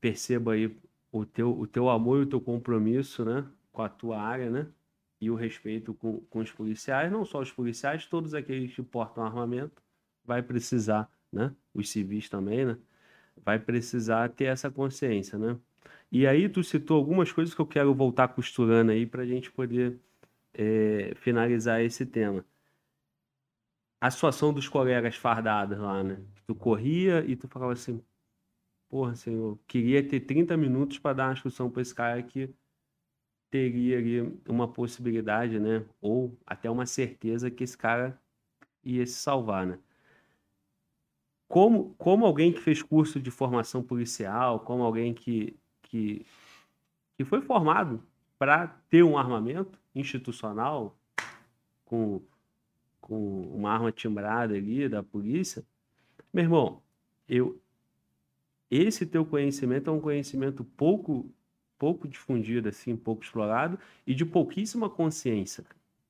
Perceba 0.00 0.52
aí 0.52 0.74
o 1.20 1.26
teu, 1.26 1.58
o 1.58 1.66
teu 1.66 1.88
amor 1.88 2.18
e 2.20 2.22
o 2.22 2.26
teu 2.26 2.40
compromisso, 2.40 3.24
né? 3.24 3.44
Com 3.72 3.82
a 3.82 3.88
tua 3.88 4.20
área, 4.20 4.50
né? 4.50 4.66
E 5.20 5.30
o 5.30 5.34
respeito 5.34 5.94
com, 5.94 6.20
com 6.30 6.40
os 6.40 6.52
policiais, 6.52 7.10
não 7.10 7.24
só 7.24 7.40
os 7.40 7.52
policiais, 7.52 8.06
todos 8.06 8.34
aqueles 8.34 8.74
que 8.74 8.82
portam 8.82 9.24
armamento, 9.24 9.82
vai 10.24 10.42
precisar, 10.42 11.10
né? 11.32 11.54
Os 11.74 11.88
civis 11.90 12.28
também, 12.28 12.64
né? 12.66 12.78
Vai 13.44 13.58
precisar 13.58 14.28
ter 14.30 14.44
essa 14.46 14.70
consciência, 14.70 15.38
né? 15.38 15.58
E 16.10 16.26
aí 16.26 16.48
tu 16.48 16.62
citou 16.62 16.96
algumas 16.96 17.32
coisas 17.32 17.54
que 17.54 17.60
eu 17.60 17.66
quero 17.66 17.94
voltar 17.94 18.28
costurando 18.28 18.92
aí 18.92 19.06
pra 19.06 19.26
gente 19.26 19.50
poder 19.50 19.98
é, 20.54 21.12
finalizar 21.16 21.82
esse 21.82 22.06
tema. 22.06 22.44
A 24.00 24.10
situação 24.10 24.52
dos 24.52 24.68
colegas 24.68 25.16
fardados 25.16 25.78
lá, 25.78 26.02
né? 26.02 26.18
Tu 26.46 26.54
corria 26.54 27.24
e 27.26 27.36
tu 27.36 27.48
falava 27.48 27.72
assim, 27.72 28.02
porra, 28.88 29.14
senhor, 29.14 29.58
queria 29.66 30.06
ter 30.06 30.20
30 30.20 30.56
minutos 30.56 30.98
para 30.98 31.14
dar 31.14 31.26
uma 31.26 31.32
instrução 31.32 31.70
para 31.70 31.82
esse 31.82 31.94
cara 31.94 32.22
que 32.22 32.54
teria 33.50 33.98
ali 33.98 34.40
uma 34.48 34.68
possibilidade, 34.68 35.58
né? 35.58 35.84
Ou 36.00 36.36
até 36.46 36.70
uma 36.70 36.86
certeza 36.86 37.50
que 37.50 37.64
esse 37.64 37.76
cara 37.76 38.20
ia 38.84 39.06
se 39.06 39.14
salvar, 39.14 39.66
né? 39.66 39.78
Como, 41.48 41.94
como 41.96 42.26
alguém 42.26 42.52
que 42.52 42.60
fez 42.60 42.82
curso 42.82 43.20
de 43.20 43.30
formação 43.30 43.82
policial, 43.82 44.60
como 44.60 44.82
alguém 44.82 45.14
que, 45.14 45.56
que, 45.82 46.26
que 47.16 47.24
foi 47.24 47.40
formado 47.40 48.02
para 48.38 48.66
ter 48.90 49.02
um 49.04 49.16
armamento 49.16 49.78
institucional 49.94 50.98
com, 51.84 52.20
com 53.00 53.42
uma 53.54 53.70
arma 53.70 53.92
timbrada 53.92 54.54
ali 54.54 54.88
da 54.88 55.02
polícia, 55.02 55.64
meu 56.32 56.44
irmão, 56.44 56.82
eu 57.28 57.60
esse 58.70 59.06
teu 59.06 59.24
conhecimento 59.24 59.90
é 59.90 59.92
um 59.92 60.00
conhecimento 60.00 60.64
pouco 60.64 61.30
pouco 61.78 62.08
difundido 62.08 62.68
assim, 62.68 62.96
pouco 62.96 63.22
explorado 63.22 63.78
e 64.06 64.14
de 64.14 64.24
pouquíssima 64.24 64.88
consciência. 64.88 65.64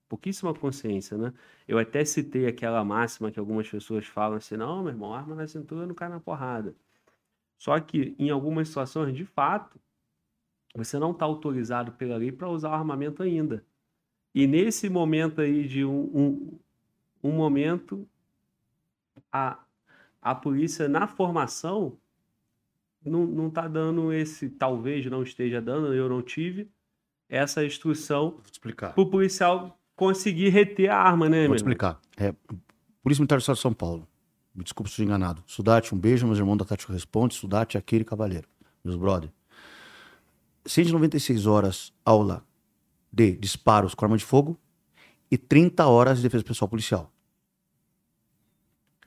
Pouquíssima 0.09 0.55
consciência, 0.55 1.19
né? 1.19 1.33
Eu 1.67 1.79
até 1.79 2.05
citei 2.05 2.47
aquela 2.47 2.85
máxima 2.85 3.31
que 3.33 3.41
algumas 3.41 3.69
pessoas 3.69 4.07
falam 4.07 4.37
assim: 4.37 4.57
"Não, 4.57 4.83
meu 4.83 4.93
irmão, 4.93 5.13
arma 5.13 5.35
na 5.35 5.49
cintura 5.49 5.87
não 5.87 5.95
cai 5.95 6.09
na 6.09 6.21
porrada". 6.21 6.77
Só 7.59 7.79
que 7.81 8.15
em 8.19 8.31
algumas 8.31 8.69
situações, 8.69 9.17
de 9.17 9.25
fato, 9.25 9.81
você 10.75 10.99
não 10.99 11.13
está 11.13 11.25
autorizado 11.25 11.93
pela 11.93 12.17
lei 12.17 12.31
para 12.31 12.49
usar 12.49 12.71
o 12.71 12.75
armamento 12.75 13.23
ainda. 13.23 13.65
E 14.35 14.47
nesse 14.47 14.89
momento 14.89 15.41
aí 15.41 15.67
de 15.67 15.85
um, 15.85 16.11
um, 16.15 16.59
um 17.25 17.33
momento, 17.33 18.07
a, 19.33 19.59
a 20.21 20.35
polícia 20.35 20.89
na 20.89 21.09
formação 21.09 21.99
não, 23.07 23.27
não 23.27 23.51
tá 23.51 23.67
dando 23.69 24.13
esse, 24.13 24.49
talvez 24.49 25.07
não 25.07 25.23
esteja 25.23 25.61
dando, 25.61 25.95
eu 25.95 26.09
não 26.09 26.23
tive, 26.23 26.71
essa 27.29 27.65
instrução 27.65 28.41
para 28.61 28.93
o 28.97 29.07
policial 29.07 29.79
conseguir 29.95 30.51
reter 30.51 30.91
a 30.91 30.99
arma, 30.99 31.29
né, 31.29 31.47
Vou 31.47 31.57
te 31.57 31.61
explicar. 31.61 32.01
É, 32.17 32.35
Polícia 33.03 33.23
Militar 33.23 33.37
do 33.37 33.41
Estado 33.41 33.57
de 33.57 33.63
São 33.63 33.73
Paulo. 33.73 34.07
Me 34.55 34.65
desculpe 34.65 34.89
se 34.89 34.95
estou 34.95 35.05
enganado. 35.05 35.43
Sudate, 35.47 35.95
um 35.95 35.99
beijo, 35.99 36.27
meus 36.27 36.39
irmãos 36.39 36.57
da 36.57 36.65
Tática 36.65 36.93
Responde. 36.93 37.35
Sudate, 37.35 37.77
Aquele 37.77 38.05
Cavaleiro. 38.05 38.49
Meus 38.83 38.97
brother. 38.97 39.31
196 40.65 41.47
horas 41.47 41.93
aula 42.05 42.45
de 43.13 43.33
disparos 43.33 43.95
com 43.95 44.05
arma 44.05 44.17
de 44.17 44.25
fogo 44.25 44.59
e 45.31 45.39
30 45.39 45.87
horas 45.87 46.19
de 46.19 46.25
defesa 46.25 46.45
pessoal 46.45 46.69
policial. 46.69 47.13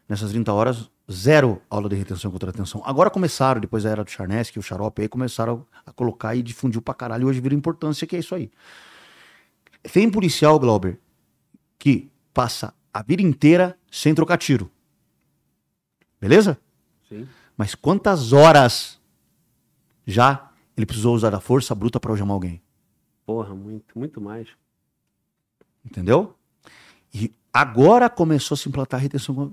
Nessas 0.08 0.32
30 0.32 0.52
horas, 0.54 0.90
zero 1.12 1.62
aula 1.70 1.90
de 1.90 1.96
retenção 1.96 2.32
contra 2.32 2.50
atenção. 2.50 2.82
Agora 2.86 3.10
começaram, 3.10 3.60
depois 3.60 3.84
da 3.84 3.90
era 3.90 4.04
do 4.04 4.10
Charnesk, 4.10 4.58
o 4.58 4.62
Xarope, 4.62 5.02
aí 5.02 5.08
começaram 5.08 5.66
a 5.86 5.92
colocar 5.92 6.36
e 6.36 6.44
difundiu 6.44 6.82
pra 6.82 6.94
caralho. 6.94 7.24
E 7.24 7.26
hoje 7.26 7.42
vira 7.42 7.56
importância 7.56 8.06
que 8.06 8.16
é 8.16 8.20
isso 8.20 8.36
aí. 8.36 8.52
Tem 9.92 10.10
policial, 10.10 10.60
Glauber, 10.60 11.00
que 11.78 12.12
passa 12.34 12.74
a 12.94 13.02
vida 13.02 13.22
inteira 13.22 13.78
sem 13.90 14.14
trocar 14.14 14.38
tiro. 14.38 14.70
Beleza? 16.20 16.60
Sim. 17.08 17.28
Mas 17.58 17.76
quantas 17.76 18.34
horas 18.34 19.00
já 20.06 20.52
ele 20.76 20.86
precisou 20.86 21.16
usar 21.16 21.30
da 21.30 21.40
força 21.40 21.74
bruta 21.74 22.00
para 22.00 22.12
algemar 22.12 22.34
alguém? 22.34 22.62
Porra, 23.26 23.54
muito, 23.56 23.98
muito 23.98 24.22
mais. 24.22 24.50
Entendeu? 25.84 26.36
E 27.14 27.34
agora 27.54 28.10
começou 28.10 28.56
a 28.56 28.58
se 28.58 28.68
implantar 28.70 29.00
a 29.00 29.04
retenção, 29.04 29.36
com- 29.36 29.52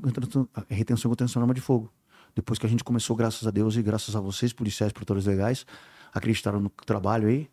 a 0.55 0.63
retenção 0.69 1.11
à 1.13 1.41
arma 1.43 1.55
de 1.55 1.61
fogo. 1.61 1.93
Depois 2.35 2.59
que 2.59 2.67
a 2.67 2.69
gente 2.69 2.85
começou, 2.85 3.17
graças 3.17 3.47
a 3.47 3.51
Deus 3.51 3.77
e 3.77 3.83
graças 3.83 4.15
a 4.15 4.21
vocês, 4.21 4.53
policiais, 4.53 4.93
protetores 4.93 5.25
legais, 5.25 5.65
acreditaram 6.13 6.61
no 6.61 6.71
trabalho 6.85 7.29
aí. 7.29 7.49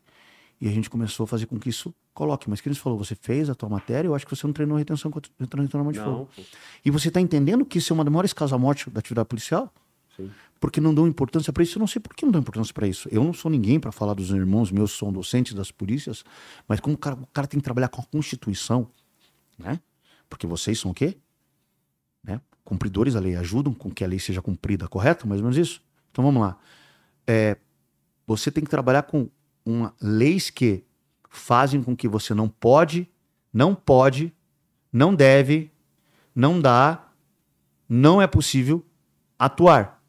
E 0.60 0.68
a 0.68 0.72
gente 0.72 0.90
começou 0.90 1.24
a 1.26 1.28
fazer 1.28 1.46
com 1.46 1.60
que 1.60 1.70
isso 1.70 1.94
coloque. 2.14 2.50
Mas 2.50 2.62
que 2.62 2.68
eles 2.68 2.78
falou, 2.78 2.98
você 2.98 3.16
fez 3.16 3.50
a 3.50 3.56
tua 3.56 3.68
matéria, 3.70 4.08
eu 4.08 4.16
acho 4.16 4.26
que 4.26 4.36
você 4.36 4.46
não 4.46 4.54
treinou 4.54 4.78
retenção 4.78 5.10
com 5.12 5.20
arma 5.20 5.92
de 5.92 6.00
fogo. 6.00 6.18
Não, 6.20 6.26
pô. 6.26 6.42
E 6.86 6.92
você 6.92 7.08
está 7.08 7.20
entendendo 7.20 7.66
que 7.66 7.78
isso 7.80 7.92
é 7.92 7.94
uma 7.94 8.04
das 8.04 8.12
maiores 8.12 8.34
causas 8.34 8.60
morte 8.60 8.90
da 8.90 9.00
atividade 9.00 9.28
policial? 9.28 9.74
Sim. 10.16 10.30
Porque 10.60 10.80
não 10.80 10.94
dão 10.94 11.08
importância 11.08 11.52
para 11.52 11.64
isso. 11.64 11.78
Eu 11.78 11.80
não 11.82 11.88
sei 11.88 12.00
por 12.02 12.16
que 12.16 12.24
não 12.24 12.32
dão 12.32 12.40
importância 12.42 12.74
para 12.74 12.88
isso. 12.88 13.10
Eu 13.12 13.24
não 13.24 13.34
sou 13.34 13.50
ninguém 13.52 13.80
para 13.80 13.92
falar 13.92 14.14
dos 14.14 14.30
irmãos 14.30 14.72
meus, 14.72 14.92
são 14.98 15.12
docentes 15.12 15.54
das 15.54 15.72
polícias, 15.72 16.24
mas 16.68 16.80
como 16.80 16.96
o 16.96 16.98
cara, 16.98 17.16
o 17.16 17.28
cara 17.28 17.48
tem 17.48 17.60
que 17.60 17.64
trabalhar 17.64 17.90
com 17.90 18.02
a 18.02 18.06
Constituição, 18.06 18.88
né? 19.58 19.80
Porque 20.34 20.48
vocês 20.48 20.80
são 20.80 20.90
o 20.90 20.94
quê? 20.96 21.16
Né? 22.24 22.42
Cumpridores 22.66 23.14
da 23.14 23.20
lei, 23.20 23.36
ajudam 23.36 23.72
com 23.72 23.92
que 23.92 24.04
a 24.04 24.08
lei 24.08 24.18
seja 24.18 24.42
cumprida, 24.42 24.88
correto? 24.88 25.28
Mais 25.28 25.40
ou 25.40 25.44
menos 25.44 25.56
isso? 25.56 25.80
Então 26.10 26.26
vamos 26.26 26.42
lá. 26.42 26.58
É, 27.28 27.56
você 28.26 28.50
tem 28.50 28.64
que 28.64 28.70
trabalhar 28.70 29.04
com 29.04 29.30
uma, 29.64 29.94
leis 30.02 30.50
que 30.50 30.84
fazem 31.30 31.84
com 31.84 31.96
que 31.96 32.08
você 32.08 32.34
não 32.34 32.50
pode, 32.50 33.08
não 33.54 33.76
pode, 33.76 34.34
não 34.92 35.14
deve, 35.14 35.72
não 36.34 36.60
dá, 36.60 37.12
não 37.88 38.20
é 38.20 38.26
possível 38.26 38.84
atuar. 39.38 40.04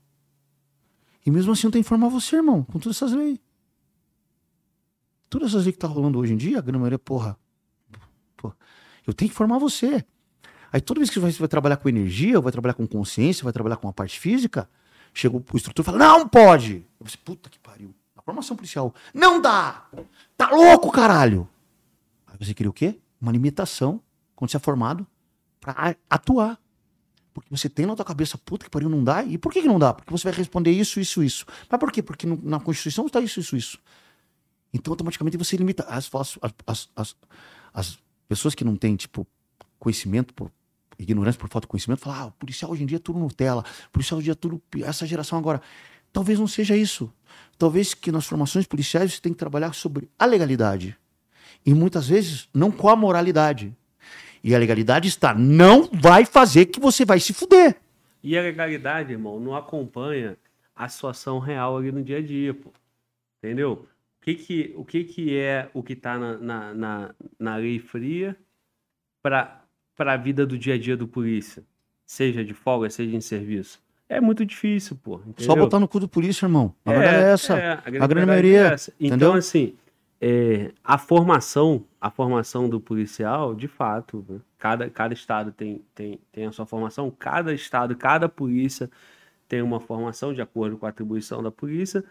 E 1.26 1.30
mesmo 1.30 1.52
assim 1.52 1.66
eu 1.66 1.70
tenho 1.70 1.84
que 1.84 1.86
informar 1.86 2.08
você, 2.08 2.36
irmão, 2.36 2.64
com 2.64 2.78
todas 2.78 2.96
essas 2.96 3.12
leis. 3.12 3.38
Todas 5.28 5.50
essas 5.50 5.64
leis 5.64 5.76
que 5.76 5.80
tá 5.80 5.86
rolando 5.86 6.18
hoje 6.18 6.32
em 6.32 6.38
dia, 6.38 6.60
a 6.60 6.62
grande 6.62 6.78
maioria, 6.78 6.98
porra, 6.98 7.38
porra, 8.38 8.56
eu 9.06 9.12
tenho 9.12 9.28
que 9.28 9.34
informar 9.34 9.58
você. 9.58 10.02
Aí 10.74 10.80
toda 10.80 10.98
vez 10.98 11.08
que 11.08 11.20
você 11.20 11.38
vai 11.38 11.46
trabalhar 11.46 11.76
com 11.76 11.88
energia, 11.88 12.40
vai 12.40 12.50
trabalhar 12.50 12.74
com 12.74 12.84
consciência, 12.84 13.44
vai 13.44 13.52
trabalhar 13.52 13.76
com 13.76 13.86
a 13.86 13.92
parte 13.92 14.18
física, 14.18 14.68
chega 15.12 15.36
o 15.36 15.44
instrutor 15.54 15.84
e 15.84 15.86
fala, 15.86 15.98
não 15.98 16.28
pode! 16.28 16.84
Eu 16.98 17.06
falei, 17.06 17.20
puta 17.24 17.48
que 17.48 17.60
pariu. 17.60 17.94
Na 18.16 18.20
formação 18.22 18.56
policial, 18.56 18.92
não 19.14 19.40
dá! 19.40 19.86
Tá 20.36 20.50
louco, 20.50 20.90
caralho! 20.90 21.48
Aí 22.26 22.36
você 22.44 22.52
queria 22.52 22.70
o 22.70 22.72
quê? 22.72 22.98
Uma 23.20 23.30
limitação, 23.30 24.00
quando 24.34 24.50
você 24.50 24.56
é 24.56 24.60
formado, 24.60 25.06
pra 25.60 25.94
atuar. 26.10 26.58
Porque 27.32 27.48
você 27.56 27.68
tem 27.68 27.86
na 27.86 27.94
tua 27.94 28.04
cabeça, 28.04 28.36
puta 28.36 28.64
que 28.64 28.70
pariu, 28.70 28.88
não 28.88 29.04
dá. 29.04 29.22
E 29.22 29.38
por 29.38 29.52
que, 29.52 29.62
que 29.62 29.68
não 29.68 29.78
dá? 29.78 29.94
Porque 29.94 30.10
você 30.10 30.24
vai 30.28 30.36
responder 30.36 30.72
isso, 30.72 30.98
isso, 30.98 31.22
isso. 31.22 31.46
Mas 31.70 31.78
por 31.78 31.92
quê? 31.92 32.02
Porque 32.02 32.26
no- 32.26 32.40
na 32.42 32.58
Constituição 32.58 33.06
está 33.06 33.20
isso, 33.20 33.38
isso, 33.38 33.56
isso. 33.56 33.78
Então, 34.72 34.92
automaticamente, 34.92 35.36
você 35.36 35.56
limita. 35.56 35.84
As, 35.84 36.10
as, 36.66 36.88
as, 36.96 37.16
as 37.72 37.98
pessoas 38.26 38.56
que 38.56 38.64
não 38.64 38.74
têm, 38.76 38.96
tipo, 38.96 39.24
conhecimento, 39.78 40.34
por 40.34 40.50
ignorância 40.98 41.38
por 41.38 41.48
falta 41.48 41.66
de 41.66 41.70
conhecimento, 41.70 42.00
falam, 42.00 42.20
ah, 42.20 42.26
o 42.26 42.32
policial 42.32 42.70
hoje 42.70 42.82
em 42.82 42.86
dia 42.86 42.96
é 42.96 43.00
tudo 43.00 43.18
Nutella, 43.18 43.64
o 43.88 43.90
policial 43.90 44.18
hoje 44.18 44.24
em 44.24 44.26
dia 44.26 44.32
é 44.32 44.34
tudo. 44.34 44.62
Essa 44.84 45.06
geração 45.06 45.38
agora. 45.38 45.60
Talvez 46.12 46.38
não 46.38 46.46
seja 46.46 46.76
isso. 46.76 47.12
Talvez 47.58 47.92
que 47.92 48.12
nas 48.12 48.24
formações 48.24 48.66
policiais 48.66 49.12
você 49.12 49.20
tem 49.20 49.32
que 49.32 49.38
trabalhar 49.38 49.74
sobre 49.74 50.08
a 50.16 50.24
legalidade. 50.24 50.96
E 51.66 51.74
muitas 51.74 52.08
vezes 52.08 52.48
não 52.54 52.70
com 52.70 52.88
a 52.88 52.94
moralidade. 52.94 53.74
E 54.42 54.54
a 54.54 54.58
legalidade 54.58 55.08
está, 55.08 55.34
não 55.34 55.88
vai 55.92 56.24
fazer 56.24 56.66
que 56.66 56.78
você 56.78 57.04
vai 57.04 57.18
se 57.18 57.32
fuder. 57.32 57.76
E 58.22 58.38
a 58.38 58.42
legalidade, 58.42 59.12
irmão, 59.12 59.40
não 59.40 59.56
acompanha 59.56 60.36
a 60.76 60.88
situação 60.88 61.38
real 61.38 61.78
ali 61.78 61.90
no 61.90 62.02
dia 62.02 62.18
a 62.18 62.22
dia, 62.22 62.54
pô. 62.54 62.70
Entendeu? 63.42 63.86
O 64.20 64.24
que 64.24 64.34
que, 64.34 64.74
o 64.76 64.84
que, 64.84 65.04
que 65.04 65.36
é 65.36 65.68
o 65.74 65.82
que 65.82 65.96
tá 65.96 66.18
na, 66.18 66.38
na, 66.38 66.74
na, 66.74 67.14
na 67.38 67.56
lei 67.56 67.78
fria 67.78 68.36
para 69.22 69.63
a 69.96 70.16
vida 70.16 70.46
do 70.46 70.58
dia 70.58 70.74
a 70.74 70.78
dia 70.78 70.96
do 70.96 71.06
polícia? 71.06 71.62
Seja 72.04 72.44
de 72.44 72.52
folga, 72.52 72.90
seja 72.90 73.16
em 73.16 73.20
serviço. 73.20 73.82
É 74.08 74.20
muito 74.20 74.44
difícil, 74.44 74.96
pô. 75.02 75.18
Só 75.18 75.24
entendeu? 75.28 75.56
botar 75.56 75.80
no 75.80 75.88
cu 75.88 75.98
do 75.98 76.08
polícia, 76.08 76.44
irmão. 76.44 76.74
A 76.84 76.92
verdade 76.92 77.16
é 77.16 77.32
essa. 77.32 77.54
a 77.54 77.72
A 77.72 77.90
grande 77.90 77.98
verdade 78.06 78.26
maioria, 78.26 78.60
é 78.68 78.72
essa. 78.74 78.92
Então, 79.00 79.16
entendeu? 79.16 79.32
assim, 79.32 79.74
é, 80.20 80.72
a 80.82 80.98
formação, 80.98 81.84
a 82.00 82.10
formação 82.10 82.68
do 82.68 82.80
policial, 82.80 83.54
de 83.54 83.68
fato, 83.68 84.24
né, 84.28 84.40
cada, 84.58 84.88
cada 84.90 85.14
estado 85.14 85.52
tem, 85.52 85.82
tem, 85.94 86.20
tem 86.32 86.46
a 86.46 86.52
sua 86.52 86.66
formação, 86.66 87.10
cada 87.10 87.52
estado, 87.52 87.96
cada 87.96 88.28
polícia 88.28 88.90
tem 89.48 89.62
uma 89.62 89.80
formação 89.80 90.32
de 90.32 90.40
acordo 90.40 90.76
com 90.76 90.86
a 90.86 90.88
atribuição 90.88 91.42
da 91.42 91.50
polícia. 91.50 92.04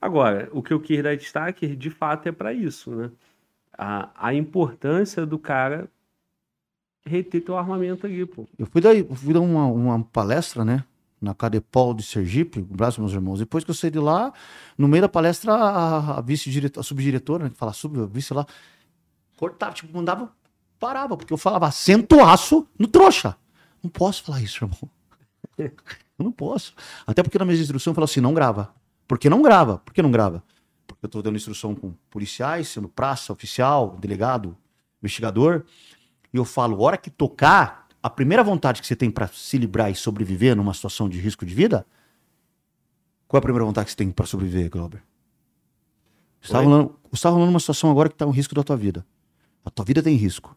Agora, 0.00 0.48
o 0.52 0.62
que 0.62 0.72
eu 0.72 0.80
quis 0.80 1.02
dar 1.02 1.16
destaque, 1.16 1.74
de 1.74 1.90
fato, 1.90 2.28
é 2.28 2.32
para 2.32 2.52
isso, 2.52 2.90
né? 2.94 3.10
A, 3.76 4.10
a 4.28 4.34
importância 4.34 5.24
do 5.26 5.38
cara 5.38 5.88
reter 7.06 7.42
teu 7.42 7.56
armamento 7.56 8.06
ali, 8.06 8.24
pô. 8.24 8.46
Eu 8.58 8.66
fui 8.66 8.80
eu 8.84 9.14
fui 9.14 9.32
dar 9.32 9.40
uma, 9.40 9.66
uma 9.66 10.04
palestra, 10.04 10.64
né? 10.64 10.84
Na 11.20 11.34
Cadepol 11.34 11.94
de 11.94 12.02
Sergipe, 12.02 12.60
um 12.60 12.74
abraço, 12.74 13.00
meus 13.00 13.12
irmãos. 13.12 13.38
Depois 13.38 13.64
que 13.64 13.70
eu 13.70 13.74
saí 13.74 13.90
de 13.90 13.98
lá, 13.98 14.32
no 14.76 14.86
meio 14.86 15.02
da 15.02 15.08
palestra, 15.08 15.52
a, 15.52 16.18
a 16.18 16.20
vice-diretora, 16.20 16.80
a 16.80 16.84
subdiretora, 16.84 17.44
né? 17.44 17.50
Que 17.50 17.56
fala 17.56 17.72
sub, 17.72 18.00
a 18.00 18.06
vice 18.06 18.34
lá, 18.34 18.46
cortava, 19.36 19.72
tipo, 19.72 19.94
mandava, 19.96 20.30
parava, 20.78 21.16
porque 21.16 21.32
eu 21.32 21.38
falava 21.38 21.66
acento 21.66 22.20
aço 22.20 22.66
no 22.78 22.86
trouxa. 22.86 23.36
Não 23.82 23.90
posso 23.90 24.22
falar 24.22 24.42
isso, 24.42 24.64
irmão. 24.64 24.90
Eu 26.16 26.24
não 26.24 26.30
posso. 26.32 26.74
Até 27.04 27.22
porque 27.24 27.38
na 27.38 27.44
minha 27.44 27.60
instrução 27.60 27.90
eu 27.90 27.94
falo 27.94 28.04
assim, 28.04 28.20
não 28.20 28.32
grava. 28.32 28.72
Por 29.06 29.18
que 29.18 29.28
não 29.28 29.42
grava? 29.42 29.78
Por 29.78 29.92
que 29.92 30.00
não 30.00 30.12
grava? 30.12 30.44
Porque 30.86 31.04
eu 31.06 31.08
tô 31.08 31.20
dando 31.20 31.34
instrução 31.34 31.74
com 31.74 31.92
policiais, 32.08 32.68
sendo 32.68 32.88
praça, 32.88 33.32
oficial, 33.32 33.96
delegado, 33.98 34.56
investigador. 35.02 35.64
E 36.34 36.36
eu 36.36 36.44
falo, 36.44 36.80
hora 36.82 36.98
que 36.98 37.10
tocar, 37.10 37.86
a 38.02 38.10
primeira 38.10 38.42
vontade 38.42 38.80
que 38.80 38.88
você 38.88 38.96
tem 38.96 39.08
pra 39.08 39.28
se 39.28 39.56
livrar 39.56 39.88
e 39.88 39.94
sobreviver 39.94 40.56
numa 40.56 40.74
situação 40.74 41.08
de 41.08 41.20
risco 41.20 41.46
de 41.46 41.54
vida, 41.54 41.86
qual 43.28 43.38
é 43.38 43.40
a 43.40 43.42
primeira 43.42 43.64
vontade 43.64 43.84
que 43.84 43.92
você 43.92 43.96
tem 43.98 44.10
pra 44.10 44.26
sobreviver, 44.26 44.68
Glauber? 44.68 45.00
Você 46.42 46.52
tá 46.52 46.58
Oi? 46.58 46.64
rolando, 46.64 46.98
você 47.08 47.22
tá 47.22 47.30
rolando 47.30 47.50
uma 47.50 47.60
situação 47.60 47.88
agora 47.88 48.08
que 48.08 48.16
tá 48.16 48.26
um 48.26 48.32
risco 48.32 48.52
da 48.52 48.64
tua 48.64 48.76
vida. 48.76 49.06
A 49.64 49.70
tua 49.70 49.84
vida 49.84 50.02
tem 50.02 50.16
risco. 50.16 50.56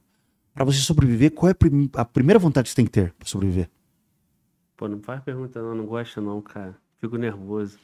Pra 0.51 0.65
você 0.65 0.80
sobreviver, 0.80 1.32
qual 1.32 1.49
é 1.49 1.51
a, 1.51 1.55
prim- 1.55 1.91
a 1.93 2.03
primeira 2.03 2.39
vontade 2.39 2.65
que 2.65 2.69
você 2.71 2.75
tem 2.78 2.86
que 2.86 2.91
ter 2.91 3.13
pra 3.13 3.28
sobreviver? 3.28 3.69
Pô, 4.75 4.88
não 4.88 4.99
faz 4.99 5.21
pergunta 5.23 5.61
não, 5.61 5.75
não 5.75 5.86
gosta 5.86 6.19
não, 6.19 6.41
cara. 6.41 6.75
Fico 6.99 7.17
nervoso. 7.17 7.78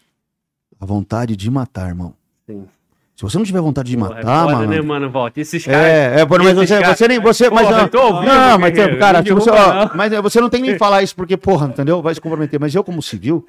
A 0.79 0.85
vontade 0.85 1.35
de 1.35 1.51
matar, 1.51 1.89
irmão. 1.89 2.15
Sim. 2.47 2.67
Se 3.16 3.22
você 3.22 3.38
não 3.38 3.45
tiver 3.45 3.61
vontade 3.61 3.91
de 3.91 3.97
Porra, 3.97 4.11
é 4.11 4.16
matar, 4.16 4.43
foda, 4.43 4.55
mano. 4.57 4.68
né, 4.72 4.82
mano, 4.82 5.09
Volta. 5.09 5.39
Esses 5.39 5.64
caras... 5.64 5.82
É, 5.82 6.22
é, 6.22 6.26
mas 6.26 6.55
você, 6.55 6.80
caras- 6.80 6.97
você 6.97 7.07
nem. 7.07 7.20
Você, 7.20 7.49
mas, 7.49 7.68
Porra, 7.68 7.78
não, 7.78 7.84
eu 7.84 7.89
tô 7.89 8.01
ouvindo, 8.01 8.34
não, 8.34 8.59
mas, 8.59 8.74
guerreiro, 8.74 8.99
cara, 8.99 9.18
não 9.20 9.24
tipo, 9.24 9.39
você, 9.39 9.49
ó, 9.51 9.86
não. 9.86 9.91
mas 9.95 10.14
você 10.14 10.41
não 10.41 10.49
tem 10.49 10.61
nem 10.61 10.78
falar 10.78 11.03
isso, 11.03 11.16
porque, 11.16 11.38
porra, 11.38 11.68
entendeu? 11.68 12.01
Vai 12.01 12.16
se 12.16 12.20
comprometer. 12.20 12.59
Mas 12.59 12.74
eu, 12.74 12.84
como 12.84 13.03
civil, 13.03 13.45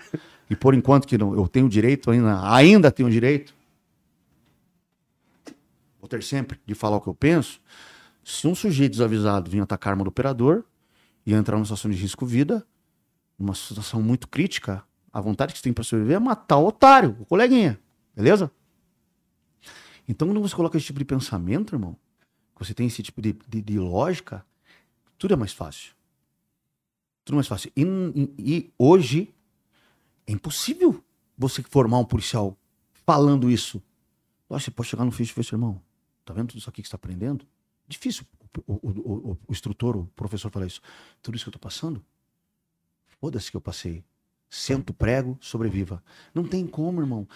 e 0.51 0.55
por 0.55 0.75
enquanto 0.75 1.09
que 1.09 1.17
não, 1.17 1.35
eu 1.35 1.49
tenho 1.49 1.67
direito 1.67 2.11
ainda, 2.11 2.41
ainda 2.55 2.91
tenho 2.91 3.11
direito, 3.11 3.55
vou 5.99 6.09
ter 6.09 6.23
sempre 6.23 6.61
de 6.67 6.75
falar 6.75 6.99
o 6.99 7.01
que 7.01 7.09
eu 7.09 7.15
penso. 7.15 7.59
Se 8.23 8.47
um 8.47 8.55
sujeito 8.55 8.93
desavisado 8.93 9.51
vir 9.51 9.61
atacar 9.61 9.91
a 9.91 9.95
arma 9.95 10.05
do 10.05 10.09
operador 10.09 10.65
e 11.27 11.33
entrar 11.33 11.57
numa 11.57 11.65
situação 11.65 11.91
de 11.91 11.97
risco 11.97 12.27
vida, 12.27 12.62
numa 13.39 13.55
situação 13.55 14.03
muito 14.03 14.29
crítica, 14.29 14.83
a 15.11 15.21
vontade 15.23 15.53
que 15.53 15.59
você 15.59 15.65
tem 15.65 15.73
para 15.73 15.85
sobreviver 15.85 16.17
é 16.17 16.21
matar 16.21 16.59
o 16.59 16.67
otário, 16.67 17.17
o 17.19 17.25
coleguinha. 17.25 17.79
Beleza? 18.15 18.51
Então, 20.09 20.28
quando 20.28 20.40
você 20.40 20.55
coloca 20.55 20.76
esse 20.76 20.86
tipo 20.86 20.98
de 20.98 21.05
pensamento, 21.05 21.74
irmão, 21.74 21.96
você 22.59 22.74
tem 22.74 22.86
esse 22.86 23.02
tipo 23.02 23.20
de, 23.22 23.32
de, 23.48 23.62
de 23.62 23.78
lógica, 23.78 24.44
tudo 25.18 25.34
é 25.34 25.36
mais 25.36 25.52
fácil. 25.52 25.92
Tudo 27.24 27.34
é 27.34 27.38
mais 27.38 27.48
fácil. 27.48 27.72
E, 27.76 27.82
e- 27.82 28.34
e 28.38 28.72
hoje 28.78 29.34
é 30.26 30.32
impossível 30.32 31.02
você 31.36 31.62
formar 31.62 31.98
um 31.98 32.05
policial 32.05 32.57
falando 33.07 33.50
isso. 33.50 33.82
Você 34.48 34.70
pode 34.70 34.88
chegar 34.88 35.05
no 35.05 35.11
face 35.11 35.30
to 35.30 35.34
face, 35.34 35.55
irmão. 35.55 35.80
Tá 36.24 36.32
vendo 36.32 36.48
tudo 36.48 36.59
isso 36.59 36.68
aqui 36.68 36.82
que 36.82 36.86
está 36.86 36.96
aprendendo? 36.96 37.46
Difícil 37.88 38.24
o, 38.66 38.72
o, 38.72 38.78
o, 38.90 39.30
o- 39.32 39.38
instrutor, 39.48 39.96
o 39.96 40.07
professor 40.14 40.50
falar 40.50 40.66
isso. 40.66 40.80
Tudo 41.22 41.34
isso 41.34 41.44
que 41.44 41.48
eu 41.48 41.52
tô 41.52 41.59
passando? 41.59 42.02
Foda-se 43.20 43.50
que 43.50 43.57
eu 43.57 43.61
passei. 43.61 44.05
Sento 44.48 44.92
prego, 44.94 45.36
sobreviva. 45.40 46.02
Não 46.34 46.44
tem 46.46 46.66
como, 46.66 47.00
irmão. 47.00 47.26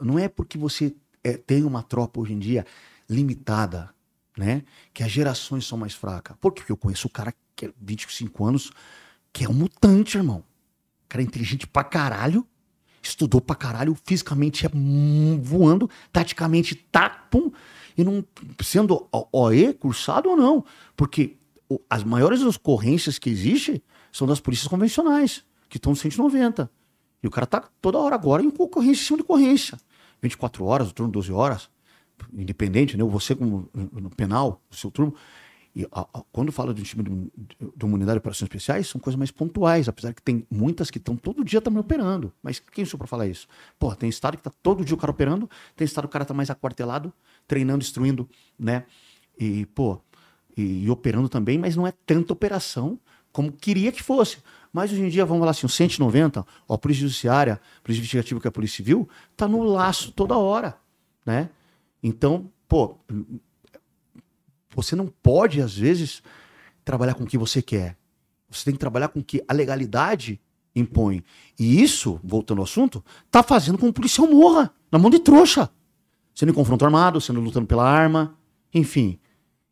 Não 0.00 0.18
é 0.18 0.28
porque 0.28 0.56
você 0.56 0.94
é, 1.26 1.36
tem 1.36 1.64
uma 1.64 1.82
tropa 1.82 2.20
hoje 2.20 2.32
em 2.32 2.38
dia 2.38 2.64
limitada, 3.10 3.90
né? 4.36 4.62
Que 4.94 5.02
as 5.02 5.10
gerações 5.10 5.66
são 5.66 5.76
mais 5.76 5.92
fracas. 5.92 6.36
Por 6.40 6.52
quê? 6.52 6.60
Porque 6.60 6.72
eu 6.72 6.76
conheço 6.76 7.08
o 7.08 7.10
cara 7.10 7.34
que 7.56 7.66
é 7.66 7.72
25 7.80 8.44
anos, 8.44 8.70
que 9.32 9.44
é 9.44 9.48
um 9.48 9.52
mutante, 9.52 10.16
irmão. 10.16 10.38
O 10.38 11.08
cara 11.08 11.22
é 11.22 11.26
inteligente 11.26 11.66
pra 11.66 11.82
caralho, 11.82 12.46
estudou 13.02 13.40
pra 13.40 13.56
caralho, 13.56 13.96
fisicamente 14.04 14.66
é 14.66 14.70
voando, 15.40 15.90
taticamente 16.12 16.74
tá, 16.74 17.08
pum, 17.08 17.50
e 17.96 18.04
não 18.04 18.24
sendo 18.62 19.08
OE, 19.32 19.72
cursado 19.74 20.30
ou 20.30 20.36
não. 20.36 20.64
Porque 20.96 21.38
as 21.90 22.04
maiores 22.04 22.42
ocorrências 22.42 23.18
que 23.18 23.30
existem 23.30 23.82
são 24.12 24.26
das 24.26 24.38
polícias 24.38 24.68
convencionais, 24.68 25.44
que 25.68 25.78
estão 25.78 25.90
no 25.90 25.96
190. 25.96 26.70
E 27.22 27.26
o 27.26 27.30
cara 27.30 27.46
tá 27.46 27.64
toda 27.80 27.98
hora 27.98 28.14
agora 28.14 28.42
em 28.42 28.48
ocorrência 28.48 29.02
em 29.02 29.06
cima 29.06 29.16
de 29.18 29.22
ocorrência. 29.22 29.78
24 30.22 30.64
horas, 30.64 30.90
o 30.90 30.94
turno 30.94 31.12
12 31.12 31.32
horas, 31.32 31.68
independente, 32.32 32.96
né? 32.96 33.04
Você 33.04 33.34
como 33.34 33.68
no 33.74 34.10
penal, 34.10 34.62
o 34.70 34.74
seu 34.74 34.90
turno. 34.90 35.14
E 35.74 35.84
a- 35.92 36.08
a- 36.14 36.22
quando 36.32 36.50
fala 36.50 36.72
de 36.72 36.80
um 36.80 36.84
time 36.84 37.02
de, 37.02 37.10
de, 37.76 37.84
uma 37.84 37.94
unidade 37.96 38.14
de 38.14 38.18
operações 38.20 38.44
especiais, 38.44 38.86
são 38.88 38.98
coisas 38.98 39.18
mais 39.18 39.30
pontuais, 39.30 39.88
apesar 39.88 40.14
que 40.14 40.22
tem 40.22 40.46
muitas 40.50 40.90
que 40.90 40.96
estão 40.96 41.14
todo 41.16 41.44
dia 41.44 41.60
também 41.60 41.80
operando. 41.80 42.32
Mas 42.42 42.58
quem 42.58 42.84
sou 42.86 42.96
para 42.96 43.06
falar 43.06 43.26
isso? 43.26 43.46
Pô, 43.78 43.94
tem 43.94 44.08
estado 44.08 44.38
que 44.38 44.42
tá 44.42 44.50
todo 44.62 44.82
dia 44.82 44.94
o 44.94 44.98
cara 44.98 45.10
operando, 45.10 45.50
tem 45.76 45.84
estado 45.84 46.04
que 46.04 46.08
o 46.08 46.12
cara 46.12 46.24
tá 46.24 46.32
mais 46.32 46.48
aquartelado, 46.48 47.12
treinando, 47.46 47.84
instruindo, 47.84 48.26
né? 48.58 48.84
E, 49.38 49.66
pô, 49.66 50.00
e, 50.56 50.84
e 50.84 50.90
operando 50.90 51.28
também, 51.28 51.58
mas 51.58 51.76
não 51.76 51.86
é 51.86 51.92
tanta 52.06 52.32
operação 52.32 52.98
como 53.30 53.52
queria 53.52 53.92
que 53.92 54.02
fosse. 54.02 54.38
Mas 54.76 54.92
hoje 54.92 55.00
em 55.00 55.08
dia, 55.08 55.24
vamos 55.24 55.40
falar 55.40 55.52
assim, 55.52 55.64
o 55.64 55.70
190, 55.70 56.44
ó, 56.68 56.74
a 56.74 56.76
Polícia 56.76 57.00
Judiciária, 57.00 57.54
a 57.54 57.80
Polícia 57.82 58.00
Investigativa, 58.00 58.38
que 58.38 58.46
é 58.46 58.50
a 58.50 58.52
Polícia 58.52 58.76
Civil, 58.76 59.08
tá 59.34 59.48
no 59.48 59.62
laço 59.62 60.12
toda 60.12 60.36
hora, 60.36 60.76
né? 61.24 61.48
Então, 62.02 62.50
pô, 62.68 62.98
você 64.74 64.94
não 64.94 65.06
pode, 65.06 65.62
às 65.62 65.74
vezes, 65.74 66.22
trabalhar 66.84 67.14
com 67.14 67.24
o 67.24 67.26
que 67.26 67.38
você 67.38 67.62
quer. 67.62 67.96
Você 68.50 68.66
tem 68.66 68.74
que 68.74 68.78
trabalhar 68.78 69.08
com 69.08 69.20
o 69.20 69.24
que 69.24 69.42
a 69.48 69.54
legalidade 69.54 70.38
impõe. 70.74 71.24
E 71.58 71.82
isso, 71.82 72.20
voltando 72.22 72.58
ao 72.58 72.64
assunto, 72.64 73.02
tá 73.30 73.42
fazendo 73.42 73.78
com 73.78 73.86
que 73.86 73.90
o 73.90 73.94
policial 73.94 74.28
morra 74.28 74.70
na 74.92 74.98
mão 74.98 75.08
de 75.08 75.20
trouxa. 75.20 75.70
Sendo 76.34 76.50
em 76.50 76.54
confronto 76.54 76.84
armado, 76.84 77.18
sendo 77.18 77.40
lutando 77.40 77.66
pela 77.66 77.90
arma, 77.90 78.36
enfim. 78.74 79.18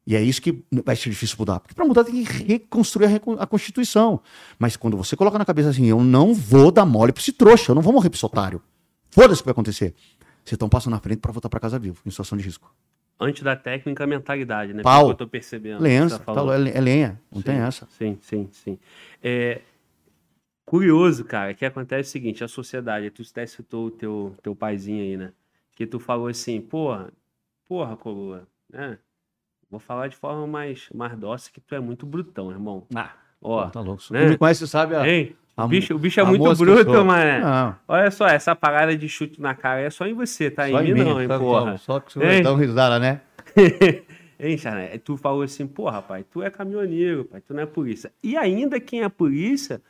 E 0.06 0.14
é 0.14 0.22
isso 0.22 0.40
que 0.42 0.62
vai 0.84 0.94
ser 0.96 1.08
difícil 1.08 1.36
mudar. 1.38 1.60
Porque 1.60 1.74
para 1.74 1.84
mudar 1.84 2.04
tem 2.04 2.24
que 2.24 2.44
reconstruir 2.44 3.06
a, 3.06 3.42
a 3.42 3.46
Constituição. 3.46 4.20
Mas 4.58 4.76
quando 4.76 4.96
você 4.96 5.16
coloca 5.16 5.38
na 5.38 5.44
cabeça 5.44 5.70
assim, 5.70 5.86
eu 5.86 6.02
não 6.02 6.34
vou 6.34 6.70
dar 6.70 6.84
mole 6.84 7.12
pra 7.12 7.20
esse 7.20 7.32
trouxa, 7.32 7.72
eu 7.72 7.74
não 7.74 7.82
vou 7.82 7.92
morrer 7.92 8.10
pra 8.10 8.16
esse 8.16 8.26
otário. 8.26 8.60
Foda-se 9.10 9.40
o 9.40 9.42
que 9.42 9.46
vai 9.46 9.52
acontecer. 9.52 9.94
Vocês 10.44 10.52
estão 10.52 10.68
passando 10.68 10.92
na 10.92 11.00
frente 11.00 11.20
pra 11.20 11.32
voltar 11.32 11.48
pra 11.48 11.58
casa 11.58 11.78
vivo, 11.78 12.02
em 12.04 12.10
situação 12.10 12.36
de 12.36 12.44
risco. 12.44 12.74
Antes 13.18 13.42
da 13.42 13.56
técnica, 13.56 14.04
a 14.04 14.06
mentalidade, 14.06 14.74
né? 14.74 14.82
Pau. 14.82 15.08
Eu 15.08 15.14
tô 15.14 15.26
percebendo. 15.26 15.80
Você 15.80 16.18
tá, 16.18 16.24
falou. 16.24 16.52
é 16.52 16.68
é 16.68 16.80
lenha, 16.80 17.20
não 17.32 17.40
Sim, 17.40 17.46
tem 17.46 17.56
essa. 17.56 17.88
Sim, 17.96 18.18
sim, 18.20 18.48
sim. 18.52 18.78
É, 19.22 19.62
curioso, 20.66 21.24
cara, 21.24 21.54
que 21.54 21.64
acontece 21.64 22.10
o 22.10 22.12
seguinte, 22.12 22.44
a 22.44 22.48
sociedade, 22.48 23.10
tu 23.10 23.22
até 23.22 23.46
citou 23.46 23.86
o 23.86 23.90
teu, 23.90 24.34
teu 24.42 24.54
paizinho 24.54 25.02
aí, 25.02 25.16
né? 25.16 25.32
Que 25.74 25.86
tu 25.86 25.98
falou 25.98 26.26
assim, 26.26 26.60
porra, 26.60 27.10
porra, 27.66 27.96
coroa, 27.96 28.46
né? 28.70 28.98
Vou 29.74 29.80
falar 29.80 30.06
de 30.06 30.14
forma 30.14 30.46
mais, 30.46 30.88
mais 30.94 31.18
dócil 31.18 31.52
que 31.52 31.60
tu 31.60 31.74
é 31.74 31.80
muito 31.80 32.06
brutão, 32.06 32.48
irmão. 32.48 32.86
Ah, 32.94 33.10
Ó, 33.42 33.66
tá 33.66 33.80
louco. 33.80 34.04
né? 34.12 34.20
Quem 34.20 34.28
me 34.28 34.38
conhece 34.38 34.68
sabe 34.68 34.94
a, 34.94 35.04
hein? 35.04 35.34
a 35.56 35.64
O 35.64 35.68
bicho, 35.68 35.92
o 35.96 35.98
bicho 35.98 36.20
é 36.20 36.22
muito 36.22 36.44
bruto, 36.54 36.92
sou. 36.92 37.04
mané. 37.04 37.40
Não, 37.40 37.74
Olha 37.88 38.08
só, 38.12 38.28
essa 38.28 38.54
parada 38.54 38.96
de 38.96 39.08
chute 39.08 39.40
na 39.40 39.52
cara 39.52 39.80
é 39.80 39.90
só 39.90 40.06
em 40.06 40.14
você, 40.14 40.48
tá? 40.48 40.68
só 40.68 40.80
em 40.80 40.94
mim, 40.94 41.02
não, 41.02 41.20
hein, 41.20 41.26
só, 41.26 41.38
porra. 41.40 41.76
Só, 41.78 41.94
só 41.94 42.00
que 42.00 42.12
você 42.12 42.18
vai 42.20 42.40
dar 42.40 42.52
um 42.52 42.56
risada, 42.56 43.00
né? 43.00 43.20
Hein, 44.38 44.56
Charné? 44.58 44.96
Tu 44.98 45.16
falou 45.16 45.42
assim, 45.42 45.66
pô, 45.66 45.90
rapaz, 45.90 46.24
tu 46.30 46.40
é 46.40 46.50
caminhoneiro, 46.50 47.24
pai, 47.24 47.40
tu 47.40 47.52
não 47.52 47.62
é 47.64 47.66
polícia. 47.66 48.12
E 48.22 48.36
ainda 48.36 48.78
quem 48.78 49.02
é 49.02 49.08
polícia, 49.08 49.82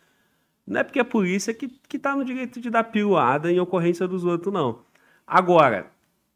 não 0.66 0.80
é 0.80 0.84
porque 0.84 0.98
é 0.98 1.04
polícia 1.04 1.52
que, 1.52 1.68
que 1.86 1.98
tá 1.98 2.16
no 2.16 2.24
direito 2.24 2.58
de 2.58 2.70
dar 2.70 2.84
piruada 2.84 3.52
em 3.52 3.60
ocorrência 3.60 4.08
dos 4.08 4.24
outros, 4.24 4.52
não. 4.52 4.78
Agora, 5.26 5.86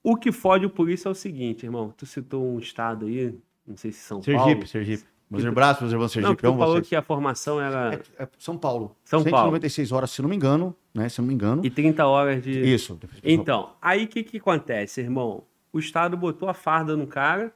o 0.03 0.17
que 0.17 0.31
fode 0.33 0.65
o 0.67 0.71
polícia 0.71 1.09
é 1.09 1.13
o 1.13 1.15
seguinte, 1.15 1.65
irmão. 1.67 1.93
Tu 1.97 2.07
citou 2.07 2.45
um 2.55 2.59
estado 2.59 3.07
aí, 3.07 3.35
não 3.67 3.77
sei 3.77 3.93
se 3.93 4.01
São 4.01 4.21
Paulo. 4.21 4.39
Sergipe, 4.45 4.67
Sergipe. 4.69 5.05
Meus 5.31 5.45
abraços, 5.45 5.83
meus 5.83 5.93
irmãos 5.93 6.03
Não, 6.05 6.09
Sergipe, 6.23 6.37
que 6.37 6.43
tu 6.49 6.57
falou 6.57 6.75
vocês. 6.77 6.89
que 6.89 6.97
a 6.97 7.03
formação 7.03 7.61
era 7.61 8.01
É, 8.19 8.23
é 8.23 8.29
São 8.39 8.57
Paulo. 8.57 8.97
São 9.05 9.23
Paulo. 9.23 9.49
196 9.51 9.93
horas, 9.93 10.11
se 10.11 10.23
não 10.23 10.29
me 10.31 10.37
engano, 10.37 10.75
né? 10.95 11.07
Se 11.11 11.21
não 11.21 11.29
me 11.29 11.35
engano. 11.35 11.65
e 11.67 11.69
30 11.71 12.07
horas 12.07 12.43
de... 12.43 12.51
Isso. 12.63 12.99
Então, 13.23 13.75
aí 13.83 14.05
o 14.05 14.09
que, 14.09 14.23
que 14.25 14.39
acontece, 14.39 15.03
irmão? 15.03 15.45
O 15.71 15.79
Estado 15.79 16.17
botou 16.17 16.49
a 16.49 16.55
farda 16.55 16.97
no 16.97 17.07
cara, 17.07 17.53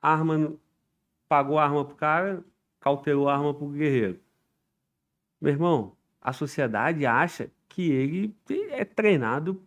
arma 0.00 0.38
no- 0.38 0.60
pagou 1.28 1.58
a 1.58 1.64
arma 1.64 1.84
pro 1.84 1.96
cara, 1.96 2.44
cautelou 2.78 3.28
a 3.28 3.34
arma 3.34 3.52
pro 3.52 3.66
guerreiro. 3.68 4.20
Meu 5.40 5.52
irmão, 5.52 5.96
a 6.20 6.32
sociedade 6.32 7.04
acha 7.04 7.50
que 7.68 7.90
ele 7.90 8.36
é 8.70 8.84
treinado 8.84 9.60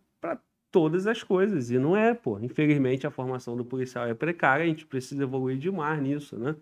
todas 0.76 1.08
as 1.08 1.24
coisas, 1.24 1.72
e 1.72 1.80
não 1.80 1.96
é, 1.96 2.14
pô. 2.14 2.38
Infelizmente, 2.38 3.08
a 3.08 3.10
formação 3.10 3.56
do 3.56 3.64
policial 3.64 4.06
é 4.08 4.14
precária, 4.14 4.66
a 4.66 4.68
gente 4.68 4.86
precisa 4.86 5.24
evoluir 5.24 5.58
demais 5.58 6.02
nisso, 6.02 6.38
né? 6.38 6.54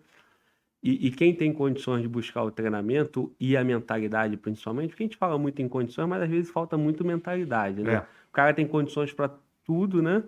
E, 0.80 1.08
e 1.08 1.10
quem 1.10 1.34
tem 1.34 1.52
condições 1.52 2.00
de 2.00 2.06
buscar 2.06 2.44
o 2.44 2.50
treinamento 2.52 3.34
e 3.40 3.56
a 3.56 3.64
mentalidade, 3.64 4.36
principalmente, 4.36 4.90
porque 4.90 5.02
a 5.02 5.06
gente 5.06 5.16
fala 5.16 5.36
muito 5.36 5.60
em 5.60 5.68
condições, 5.68 6.08
mas 6.08 6.22
às 6.22 6.30
vezes 6.30 6.48
falta 6.48 6.78
muito 6.78 7.04
mentalidade, 7.04 7.82
né? 7.82 7.94
É. 7.94 7.98
O 8.28 8.32
cara 8.32 8.54
tem 8.54 8.68
condições 8.68 9.12
para 9.12 9.36
tudo, 9.64 10.00
né? 10.00 10.22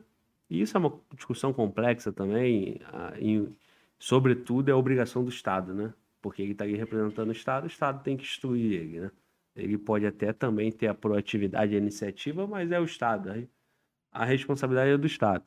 E 0.51 0.61
isso 0.63 0.77
é 0.77 0.81
uma 0.81 0.93
discussão 1.15 1.53
complexa 1.53 2.11
também, 2.11 2.81
e, 3.21 3.49
sobretudo 4.01 4.69
é 4.69 4.73
a 4.73 4.77
obrigação 4.77 5.23
do 5.23 5.31
Estado, 5.31 5.73
né? 5.73 5.95
Porque 6.21 6.43
ele 6.43 6.53
está 6.53 6.65
ali 6.65 6.75
representando 6.75 7.29
o 7.29 7.33
Estado, 7.33 7.65
o 7.65 7.69
Estado 7.69 8.03
tem 8.03 8.17
que 8.17 8.25
instruir 8.25 8.81
ele, 8.81 8.99
né? 8.99 9.11
Ele 9.55 9.79
pode 9.79 10.05
até 10.05 10.33
também 10.33 10.73
ter 10.73 10.89
a 10.89 10.95
proatividade 10.95 11.73
e 11.73 11.77
a 11.77 11.79
iniciativa, 11.79 12.49
mas 12.49 12.73
é 12.73 12.81
o 12.81 12.85
Estado, 12.85 13.31
aí 13.31 13.49
a 14.17 14.25
responsabilidade 14.25 14.91
é 14.91 14.99
do 14.99 15.07
Estado. 15.07 15.45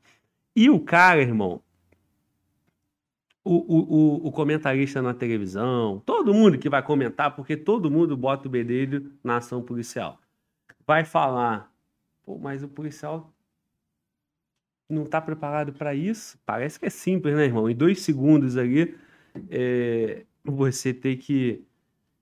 E 0.56 0.70
o 0.70 0.80
cara, 0.80 1.22
irmão, 1.22 1.62
o, 3.44 3.56
o, 3.56 4.28
o, 4.28 4.32
comentarista 4.32 5.02
na 5.02 5.14
televisão, 5.14 6.02
todo 6.06 6.34
mundo 6.34 6.58
que 6.58 6.70
vai 6.70 6.84
comentar, 6.84 7.36
porque 7.36 7.58
todo 7.58 7.90
mundo 7.90 8.16
bota 8.16 8.48
o 8.48 8.52
bedelho 8.52 9.12
na 9.24 9.38
ação 9.38 9.62
policial, 9.62 10.20
vai 10.86 11.04
falar, 11.04 11.72
pô, 12.24 12.38
mas 12.38 12.64
o 12.64 12.68
policial 12.68 13.34
não 14.88 15.04
está 15.04 15.22
preparado 15.22 15.74
para 15.74 15.96
isso? 15.96 16.38
Parece 16.46 16.80
que 16.80 16.86
é 16.86 16.90
simples, 16.90 17.36
né, 17.36 17.46
irmão? 17.46 17.70
Em 17.70 17.76
dois 17.76 18.02
segundos 18.02 18.58
ali, 18.58 18.98
é, 19.50 20.26
você 20.44 20.94
ter 20.94 21.18
que 21.18 21.64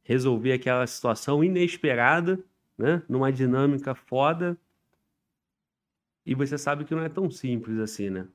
resolver 0.04 0.54
aquela 0.54 0.86
situação 0.88 1.44
inesperada, 1.44 2.40
né? 2.78 3.02
Numa 3.10 3.32
dinâmica 3.32 3.96
foda. 3.96 4.58
E 6.28 6.36
você 6.36 6.58
sabe 6.58 6.84
que 6.84 6.94
não 6.94 7.04
é 7.04 7.08
tão 7.08 7.32
simples 7.32 7.80
assim, 7.80 8.10
né? 8.10 8.28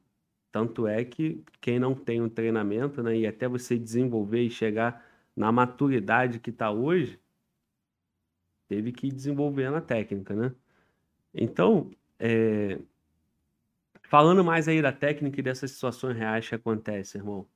Tanto 0.50 0.86
é 0.86 1.04
que 1.04 1.44
quem 1.60 1.78
não 1.78 1.94
tem 1.94 2.22
um 2.22 2.28
treinamento, 2.28 3.02
né? 3.02 3.14
E 3.18 3.26
até 3.26 3.46
você 3.46 3.78
desenvolver 3.78 4.42
e 4.42 4.50
chegar 4.50 5.06
na 5.36 5.52
maturidade 5.52 6.40
que 6.40 6.48
está 6.48 6.70
hoje, 6.70 7.20
teve 8.66 8.92
que 8.92 9.08
ir 9.08 9.12
desenvolvendo 9.12 9.76
a 9.76 9.80
técnica, 9.82 10.34
né? 10.34 10.54
Então, 11.34 11.90
é, 12.18 12.78
falando 14.04 14.42
mais 14.42 14.68
aí 14.68 14.80
da 14.80 14.92
técnica 14.92 15.40
e 15.40 15.42
dessas 15.42 15.72
situações 15.72 16.16
reais 16.16 16.48
que 16.48 16.54
acontecem, 16.54 17.20
irmão, 17.20 17.46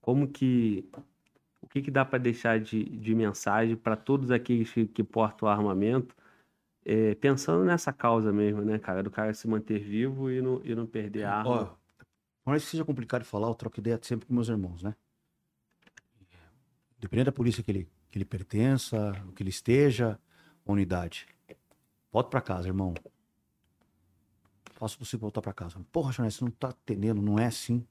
como 0.00 0.26
que 0.28 0.88
o 1.60 1.66
que, 1.68 1.82
que 1.82 1.90
dá 1.90 2.06
para 2.06 2.18
deixar 2.18 2.58
de, 2.58 2.84
de 2.84 3.14
mensagem 3.14 3.76
para 3.76 3.96
todos 3.96 4.30
aqueles 4.30 4.72
que, 4.72 4.86
que 4.86 5.04
portam 5.04 5.46
armamento, 5.46 6.16
é, 6.84 7.14
pensando 7.14 7.64
nessa 7.64 7.92
causa 7.92 8.32
mesmo, 8.32 8.62
né, 8.62 8.78
cara, 8.78 9.02
do 9.02 9.10
cara 9.10 9.32
se 9.32 9.48
manter 9.48 9.78
vivo 9.78 10.30
e 10.30 10.42
não, 10.42 10.60
e 10.64 10.74
não 10.74 10.86
perder 10.86 11.24
a 11.24 11.36
arma. 11.38 11.50
Ó, 11.50 11.64
por 12.44 12.50
mais 12.50 12.64
que 12.64 12.70
seja 12.70 12.84
complicado 12.84 13.22
de 13.22 13.28
falar, 13.28 13.48
eu 13.48 13.54
troco 13.54 13.80
ideia 13.80 13.98
sempre 14.02 14.26
com 14.26 14.34
meus 14.34 14.48
irmãos, 14.48 14.82
né? 14.82 14.94
Dependendo 16.98 17.26
da 17.26 17.32
polícia 17.32 17.62
que 17.62 17.70
ele, 17.70 17.88
que 18.10 18.18
ele 18.18 18.24
pertença, 18.24 19.12
o 19.26 19.32
que 19.32 19.42
ele 19.42 19.50
esteja, 19.50 20.18
unidade. 20.66 21.26
Volta 22.12 22.30
pra 22.30 22.40
casa, 22.40 22.68
irmão. 22.68 22.94
Faça 24.72 24.94
o 24.96 24.98
possível 24.98 25.20
voltar 25.20 25.40
pra 25.40 25.52
casa. 25.52 25.78
Porra, 25.90 26.12
Janete, 26.12 26.36
você 26.36 26.44
não 26.44 26.50
tá 26.50 26.68
entendendo, 26.68 27.22
não 27.22 27.38
é 27.38 27.46
assim. 27.46 27.86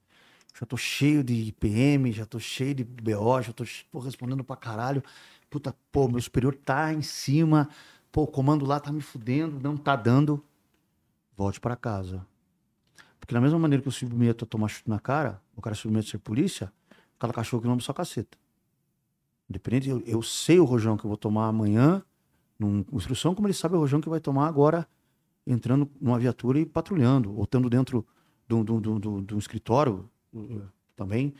Já 0.58 0.64
tô 0.64 0.76
cheio 0.76 1.24
de 1.24 1.34
IPM, 1.34 2.12
já 2.12 2.24
tô 2.24 2.38
cheio 2.38 2.74
de 2.74 2.84
BO, 2.84 3.42
já 3.42 3.52
tô 3.52 3.64
pô, 3.90 3.98
respondendo 3.98 4.44
pra 4.44 4.54
caralho. 4.54 5.02
Puta, 5.50 5.74
pô, 5.90 6.08
meu 6.08 6.20
superior 6.20 6.54
tá 6.54 6.92
em 6.92 7.02
cima. 7.02 7.68
Pô, 8.14 8.22
o 8.22 8.26
comando 8.28 8.64
lá 8.64 8.78
tá 8.78 8.92
me 8.92 9.00
fudendo, 9.00 9.58
não 9.58 9.76
tá 9.76 9.96
dando. 9.96 10.40
Volte 11.36 11.58
pra 11.58 11.74
casa. 11.74 12.24
Porque 13.18 13.34
da 13.34 13.40
mesma 13.40 13.58
maneira 13.58 13.82
que 13.82 13.88
eu 13.88 13.92
submeto 13.92 14.44
a 14.44 14.46
tomar 14.46 14.68
chute 14.68 14.88
na 14.88 15.00
cara, 15.00 15.42
o 15.56 15.60
cara 15.60 15.74
submete 15.74 16.06
a 16.06 16.10
ser 16.12 16.18
polícia, 16.18 16.72
aquela 17.18 17.32
cachorro 17.32 17.60
que 17.60 17.66
não 17.66 17.80
só 17.80 17.92
caceta. 17.92 18.38
Independente, 19.50 19.88
eu, 19.88 20.00
eu 20.06 20.22
sei 20.22 20.60
o 20.60 20.64
rojão 20.64 20.96
que 20.96 21.04
eu 21.04 21.08
vou 21.08 21.16
tomar 21.16 21.48
amanhã, 21.48 22.04
numa 22.56 22.84
instrução, 22.92 23.34
como 23.34 23.48
ele 23.48 23.54
sabe 23.54 23.74
o 23.74 23.80
rojão 23.80 24.00
que 24.00 24.08
vai 24.08 24.20
tomar 24.20 24.46
agora, 24.46 24.86
entrando 25.44 25.90
numa 26.00 26.16
viatura 26.16 26.60
e 26.60 26.64
patrulhando, 26.64 27.36
ou 27.36 27.42
estando 27.42 27.68
dentro 27.68 28.06
de 28.46 28.54
de 28.62 28.80
de 28.80 29.00
de 29.00 29.22
de 29.22 29.34
um 29.34 29.38
escritório 29.38 30.08
uh, 30.32 30.62
também, 30.94 31.34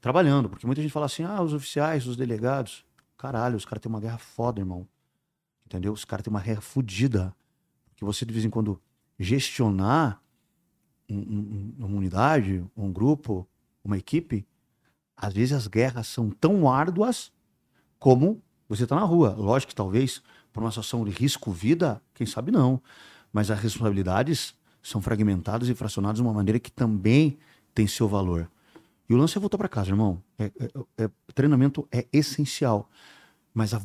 trabalhando. 0.00 0.48
Porque 0.48 0.64
muita 0.66 0.80
gente 0.80 0.92
fala 0.92 1.04
assim, 1.04 1.24
ah, 1.24 1.42
os 1.42 1.52
oficiais, 1.52 2.06
os 2.06 2.16
delegados. 2.16 2.86
Caralho, 3.18 3.54
os 3.54 3.66
caras 3.66 3.82
têm 3.82 3.90
uma 3.90 4.00
guerra 4.00 4.16
foda, 4.16 4.62
irmão. 4.62 4.88
Entendeu? 5.66 5.92
Os 5.92 6.04
caras 6.04 6.22
têm 6.24 6.30
uma 6.32 6.40
guerra 6.40 6.60
fodida. 6.60 7.34
Que 7.96 8.04
você, 8.04 8.24
de 8.24 8.32
vez 8.32 8.44
em 8.44 8.50
quando, 8.50 8.80
gestionar 9.18 10.22
um- 11.08 11.18
um- 11.18 11.74
uma 11.78 11.96
unidade, 11.98 12.64
um 12.76 12.92
grupo, 12.92 13.46
uma 13.84 13.96
equipe, 13.98 14.46
às 15.16 15.32
vezes 15.32 15.52
as 15.52 15.66
guerras 15.66 16.06
são 16.06 16.30
tão 16.30 16.70
árduas 16.70 17.32
como 17.98 18.42
você 18.68 18.82
está 18.84 18.96
na 18.96 19.04
rua. 19.04 19.34
Lógico 19.36 19.70
que 19.70 19.74
talvez 19.76 20.22
por 20.52 20.62
uma 20.62 20.70
situação 20.70 21.04
de 21.04 21.10
risco 21.10 21.52
vida, 21.52 22.02
quem 22.14 22.26
sabe 22.26 22.50
não. 22.50 22.82
Mas 23.32 23.50
as 23.50 23.58
responsabilidades 23.60 24.54
são 24.82 25.00
fragmentadas 25.00 25.68
e 25.68 25.74
fracionadas 25.74 26.16
de 26.16 26.22
uma 26.22 26.32
maneira 26.32 26.58
que 26.58 26.70
também 26.70 27.38
tem 27.74 27.86
seu 27.86 28.08
valor. 28.08 28.50
E 29.08 29.14
o 29.14 29.16
lance 29.16 29.36
é 29.36 29.40
voltar 29.40 29.58
para 29.58 29.68
casa, 29.68 29.90
irmão. 29.90 30.22
É- 30.38 30.44
é- 30.58 31.04
é- 31.04 31.10
treinamento 31.34 31.86
é 31.92 32.06
essencial. 32.12 32.88
Mas 33.56 33.72
a 33.72 33.80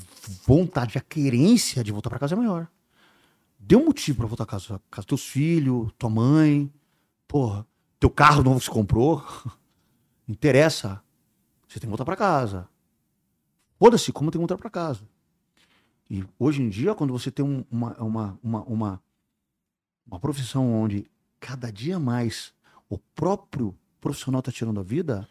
vontade, 0.46 0.98
a 0.98 1.02
querência 1.02 1.82
de 1.82 1.94
voltar 1.94 2.10
para 2.10 2.20
casa 2.20 2.36
é 2.36 2.38
maior. 2.38 2.68
Dê 3.58 3.78
um 3.78 3.86
motivo 3.86 4.18
para 4.18 4.28
voltar 4.28 4.46
para 4.46 4.60
casa. 4.60 4.82
Casa 4.92 5.08
teus 5.08 5.26
filhos, 5.26 5.94
tua 5.98 6.10
mãe, 6.10 6.70
porra, 7.26 7.66
teu 7.98 8.10
carro 8.10 8.44
novo 8.44 8.60
que 8.60 8.66
você 8.66 8.72
comprou. 8.72 9.24
Interessa. 10.28 11.02
Você 11.70 11.80
tem 11.80 11.88
que 11.88 11.88
voltar 11.88 12.04
para 12.04 12.18
casa. 12.18 12.68
Foda-se 13.80 14.12
como 14.12 14.30
tem 14.30 14.40
que 14.40 14.46
voltar 14.46 14.58
para 14.58 14.70
casa. 14.70 15.08
E 16.10 16.22
hoje 16.38 16.62
em 16.62 16.68
dia, 16.68 16.94
quando 16.94 17.14
você 17.14 17.32
tem 17.32 17.46
um- 17.46 17.64
uma, 17.72 17.96
uma, 18.04 18.40
uma, 18.44 18.64
uma, 18.64 19.04
uma 20.06 20.20
profissão 20.20 20.70
onde 20.74 21.10
cada 21.40 21.72
dia 21.72 21.98
mais 21.98 22.54
o 22.90 22.98
próprio 22.98 23.74
profissional 24.02 24.42
tá 24.42 24.52
tirando 24.52 24.82
a 24.82 24.84
vida, 24.84 25.26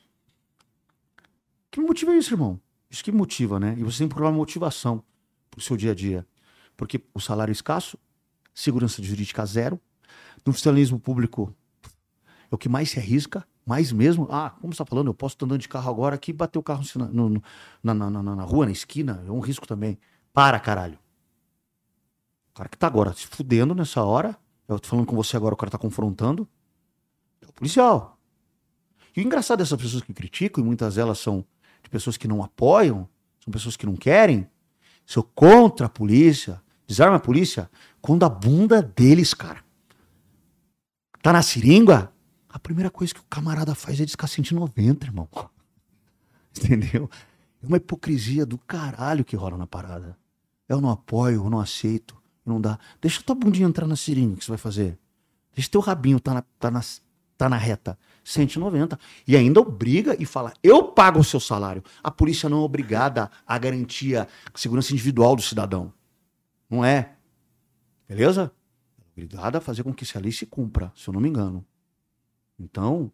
que 1.70 1.78
motiva 1.78 2.16
isso, 2.16 2.32
irmão? 2.32 2.58
Isso 2.90 3.04
que 3.04 3.12
motiva, 3.12 3.60
né? 3.60 3.74
E 3.78 3.84
você 3.84 3.98
tem 3.98 4.08
que 4.08 4.14
procurar 4.14 4.32
motivação 4.34 5.02
pro 5.50 5.60
seu 5.60 5.76
dia 5.76 5.92
a 5.92 5.94
dia. 5.94 6.26
Porque 6.76 7.02
o 7.14 7.20
salário 7.20 7.52
é 7.52 7.54
escasso, 7.54 7.98
segurança 8.54 9.02
jurídica 9.02 9.44
zero, 9.46 9.80
no 10.46 10.52
funcionalismo 10.52 10.98
público 10.98 11.54
é 12.50 12.54
o 12.54 12.58
que 12.58 12.68
mais 12.68 12.90
se 12.90 12.98
arrisca, 12.98 13.46
Mas 13.66 13.92
mesmo, 13.92 14.26
ah, 14.32 14.50
como 14.50 14.72
você 14.74 14.78
tá 14.78 14.86
falando, 14.86 15.08
eu 15.08 15.14
posso 15.14 15.34
estar 15.36 15.46
andando 15.46 15.60
de 15.60 15.68
carro 15.68 15.88
agora 15.90 16.16
aqui 16.16 16.32
e 16.32 16.34
bater 16.34 16.58
o 16.58 16.62
carro 16.62 16.82
no- 17.12 17.28
no- 17.28 17.42
na, 17.82 17.94
na, 17.94 18.10
na, 18.10 18.22
na 18.22 18.42
rua, 18.42 18.66
na 18.66 18.72
esquina, 18.72 19.22
é 19.24 19.30
um 19.30 19.38
risco 19.38 19.66
também. 19.66 19.96
Para, 20.32 20.58
caralho. 20.58 20.98
O 22.50 22.54
cara 22.54 22.68
que 22.68 22.76
tá 22.76 22.86
agora 22.86 23.12
se 23.12 23.26
fudendo 23.26 23.74
nessa 23.74 24.02
hora, 24.02 24.36
eu 24.68 24.78
tô 24.78 24.88
falando 24.88 25.06
com 25.06 25.14
você 25.14 25.36
agora, 25.36 25.54
o 25.54 25.56
cara 25.56 25.70
tá 25.70 25.78
confrontando, 25.78 26.48
é 27.42 27.46
o 27.46 27.52
policial. 27.52 28.18
E 29.16 29.20
o 29.20 29.24
engraçado 29.24 29.58
dessas 29.58 29.80
pessoas 29.80 30.02
que 30.02 30.12
criticam, 30.14 30.62
e 30.62 30.66
muitas 30.66 30.94
delas 30.96 31.18
são 31.18 31.44
de 31.82 31.90
pessoas 31.90 32.16
que 32.16 32.28
não 32.28 32.42
apoiam, 32.42 33.08
são 33.42 33.52
pessoas 33.52 33.76
que 33.76 33.86
não 33.86 33.96
querem, 33.96 34.48
sou 35.06 35.22
contra 35.22 35.86
a 35.86 35.88
polícia, 35.88 36.62
desarma 36.86 37.16
a 37.16 37.20
polícia, 37.20 37.70
quando 38.00 38.24
a 38.24 38.28
bunda 38.28 38.82
deles, 38.82 39.34
cara, 39.34 39.64
tá 41.22 41.32
na 41.32 41.42
seringa, 41.42 42.12
a 42.48 42.58
primeira 42.58 42.90
coisa 42.90 43.14
que 43.14 43.20
o 43.20 43.24
camarada 43.30 43.74
faz 43.74 44.00
é 44.00 44.04
descar 44.04 44.28
190, 44.28 45.06
irmão. 45.06 45.28
Entendeu? 46.56 47.08
É 47.62 47.66
uma 47.66 47.76
hipocrisia 47.76 48.44
do 48.44 48.58
caralho 48.58 49.24
que 49.24 49.36
rola 49.36 49.56
na 49.56 49.66
parada. 49.66 50.16
Eu 50.68 50.80
não 50.80 50.90
apoio, 50.90 51.44
eu 51.44 51.50
não 51.50 51.60
aceito, 51.60 52.20
não 52.44 52.60
dá. 52.60 52.78
Deixa 53.00 53.22
tua 53.22 53.34
bundinha 53.34 53.68
entrar 53.68 53.86
na 53.86 53.96
seringa, 53.96 54.36
que 54.36 54.44
você 54.44 54.50
vai 54.50 54.58
fazer? 54.58 54.98
Deixa 55.54 55.70
teu 55.70 55.80
rabinho 55.80 56.18
tá 56.18 56.34
na, 56.34 56.42
tá 56.58 56.70
na, 56.70 56.80
tá 57.36 57.48
na 57.48 57.56
reta. 57.56 57.98
190. 58.24 58.98
E 59.26 59.36
ainda 59.36 59.60
obriga 59.60 60.16
e 60.18 60.24
fala: 60.24 60.52
eu 60.62 60.84
pago 60.84 61.20
o 61.20 61.24
seu 61.24 61.40
salário. 61.40 61.82
A 62.02 62.10
polícia 62.10 62.48
não 62.48 62.58
é 62.58 62.64
obrigada 62.64 63.30
a 63.46 63.58
garantir 63.58 64.16
a 64.16 64.26
segurança 64.54 64.92
individual 64.92 65.36
do 65.36 65.42
cidadão. 65.42 65.92
Não 66.68 66.84
é. 66.84 67.14
Beleza? 68.08 68.52
É 68.98 69.04
obrigada 69.12 69.58
a 69.58 69.60
fazer 69.60 69.82
com 69.82 69.92
que 69.92 70.04
essa 70.04 70.18
lei 70.18 70.32
se 70.32 70.46
cumpra, 70.46 70.92
se 70.96 71.08
eu 71.08 71.14
não 71.14 71.20
me 71.20 71.28
engano. 71.28 71.64
Então, 72.58 73.10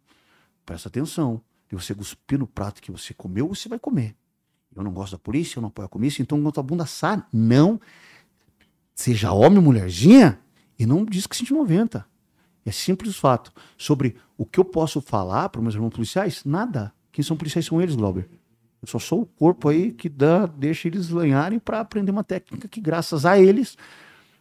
presta 0.65 0.89
atenção. 0.89 1.41
Se 1.69 1.75
você 1.75 1.95
cuspir 1.95 2.39
no 2.39 2.47
prato 2.47 2.81
que 2.81 2.93
você 2.93 3.13
comeu, 3.13 3.49
você 3.49 3.69
vai 3.69 3.79
comer. 3.79 4.17
Eu 4.75 4.83
não 4.85 4.93
gosto 4.93 5.13
da 5.13 5.19
polícia, 5.19 5.59
eu 5.59 5.63
não 5.63 5.69
apoio 5.69 5.87
a 5.87 5.89
polícia, 5.89 6.23
então 6.23 6.41
quando 6.43 6.61
a 6.61 6.63
bunda 6.63 6.87
sai, 6.87 7.23
não. 7.33 7.81
Seja 8.95 9.33
homem 9.33 9.59
ou 9.59 9.65
mulherzinha, 9.65 10.41
e 10.79 10.85
não 10.85 11.05
diz 11.05 11.27
que 11.27 11.37
190. 11.37 12.07
É 12.67 12.73
simples 12.73 13.17
fato. 13.17 13.53
Sobre 13.79 14.17
o 14.37 14.45
que 14.45 14.59
eu 14.59 14.65
posso 14.65 15.01
falar 15.01 15.49
para 15.49 15.63
meus 15.63 15.75
irmãos 15.75 15.91
policiais? 15.91 16.43
Nada. 16.45 16.93
Quem 17.13 17.25
são 17.25 17.37
policiais 17.37 17.65
são 17.65 17.81
eles, 17.81 17.95
Glauber. 17.95 18.29
Eu 18.83 18.89
só 18.89 18.99
sou 18.99 19.23
o 19.23 19.27
corpo 19.27 19.69
aí 19.69 19.93
que 19.93 20.09
dá, 20.09 20.47
deixa 20.47 20.89
eles 20.89 21.09
lanharem 21.09 21.61
para 21.61 21.81
aprender 21.81 22.11
uma 22.11 22.25
técnica 22.25 22.69
que, 22.69 22.81
graças 22.81 23.25
a 23.25 23.39
eles, 23.39 23.79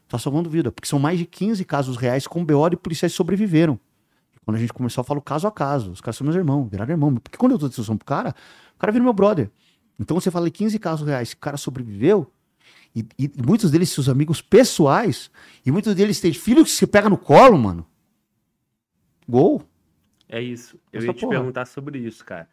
tá 0.10 0.18
salvando 0.18 0.50
vida. 0.50 0.72
Porque 0.72 0.88
são 0.88 0.98
mais 0.98 1.20
de 1.20 1.26
15 1.26 1.64
casos 1.64 1.98
reais 1.98 2.26
com 2.26 2.44
BO 2.44 2.70
de 2.70 2.76
policiais 2.76 3.14
sobreviveram. 3.14 3.80
Quando 4.44 4.58
a 4.58 4.60
gente 4.60 4.74
começou, 4.74 5.02
eu 5.02 5.06
falo 5.06 5.22
caso 5.22 5.48
a 5.48 5.52
caso. 5.52 5.92
Os 5.92 6.02
caras 6.02 6.18
são 6.18 6.26
meus 6.26 6.36
irmãos, 6.36 6.68
viraram 6.68 6.92
irmão. 6.92 7.14
Porque 7.16 7.38
quando 7.38 7.54
eu 7.54 7.58
dou 7.60 7.70
decisão 7.70 7.96
pro 7.96 8.06
cara, 8.06 8.36
o 8.76 8.80
cara 8.80 8.92
vira 8.92 9.04
meu 9.04 9.14
brother. 9.14 9.52
Então 10.00 10.20
você 10.20 10.30
fala 10.30 10.48
em 10.48 10.52
15 10.52 10.78
casos 10.80 11.08
reais 11.08 11.34
que 11.34 11.38
o 11.38 11.42
cara 11.42 11.58
sobreviveu, 11.58 12.32
e, 12.96 13.06
e 13.18 13.32
muitos 13.46 13.72
deles 13.72 13.90
seus 13.90 14.10
amigos 14.10 14.42
pessoais, 14.42 15.30
e 15.66 15.72
muitos 15.72 15.94
deles 15.96 16.20
têm 16.20 16.34
filhos 16.34 16.66
que 16.66 16.78
se 16.78 16.88
pega 16.88 17.10
no 17.10 17.18
colo, 17.18 17.58
mano. 17.58 17.86
Gol. 19.28 19.64
É 20.28 20.42
isso. 20.42 20.80
Eu 20.92 21.00
Essa 21.00 21.08
ia 21.08 21.14
te 21.14 21.22
porra. 21.22 21.38
perguntar 21.38 21.66
sobre 21.66 22.00
isso, 22.00 22.24
cara. 22.26 22.50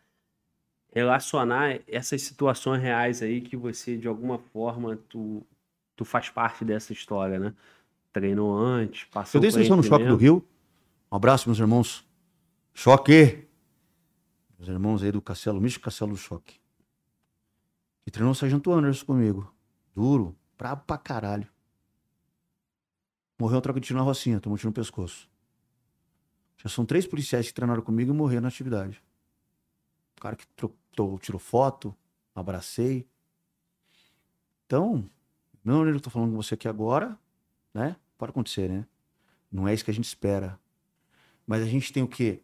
Relacionar 0.95 1.81
essas 1.87 2.21
situações 2.23 2.83
reais 2.83 3.23
aí 3.23 3.41
que 3.41 3.57
você, 3.57 3.97
de 3.97 4.07
alguma 4.07 4.39
forma, 4.39 4.97
tu, 5.09 5.43
tu 5.97 6.05
faz 6.05 6.29
parte 6.29 6.65
dessa 6.65 6.93
história, 6.93 7.39
né? 7.39 7.55
Treinou 8.13 8.55
antes, 8.55 9.05
passou 9.05 9.39
Eu 9.39 9.43
dei 9.43 9.51
seleção 9.51 9.77
no 9.77 9.83
Choque 9.83 10.05
do 10.05 10.17
Rio. 10.17 10.47
Um 11.11 11.17
abraço, 11.17 11.49
meus 11.49 11.59
irmãos. 11.59 12.07
Choque! 12.75 13.47
Meus 14.59 14.69
irmãos 14.69 15.03
aí 15.03 15.11
do 15.11 15.23
Castelo, 15.23 15.61
Místico 15.61 15.87
Castelo 15.87 16.13
do 16.13 16.17
Choque. 16.19 16.61
E 18.07 18.11
treinou 18.11 18.33
o 18.33 18.35
Sargento 18.35 18.71
Anderson 18.71 19.07
comigo. 19.07 19.53
Duro, 19.95 20.37
brabo 20.59 20.83
pra 20.87 20.99
caralho. 20.99 21.49
Morreu 23.39 23.57
uma 23.57 23.63
troca 23.63 23.81
de 23.81 23.87
tiro 23.87 23.99
na 23.99 24.05
Rocinha, 24.05 24.41
tomou 24.41 24.55
um 24.55 24.59
tiro 24.59 24.69
no 24.69 24.75
pescoço. 24.75 25.32
Já 26.63 26.69
são 26.69 26.87
três 26.87 27.07
policiais 27.07 27.49
que 27.49 27.55
treinaram 27.55 27.83
comigo 27.83 28.13
e 28.13 28.17
morreram 28.17 28.43
na 28.43 28.49
atividade. 28.49 29.03
O 30.17 30.21
cara 30.21 30.37
que 30.37 30.47
tro- 30.49 30.73
tro- 30.93 31.19
tirou 31.19 31.41
foto, 31.41 31.95
abracei. 32.33 33.05
Então, 34.67 35.05
não 35.65 35.87
eu 35.87 36.01
tô 36.01 36.09
falando 36.09 36.31
com 36.31 36.37
você 36.37 36.55
aqui 36.55 36.69
agora, 36.69 37.19
né? 37.75 37.97
Pode 38.17 38.31
acontecer, 38.31 38.71
né? 38.71 38.87
Não 39.51 39.67
é 39.67 39.75
isso 39.75 39.85
que 39.85 39.91
a 39.91 39.95
gente 39.95 40.05
espera. 40.05 40.59
Mas 41.45 41.63
a 41.63 41.67
gente 41.67 41.93
tem 41.93 42.03
o 42.03 42.09
quê? 42.09 42.43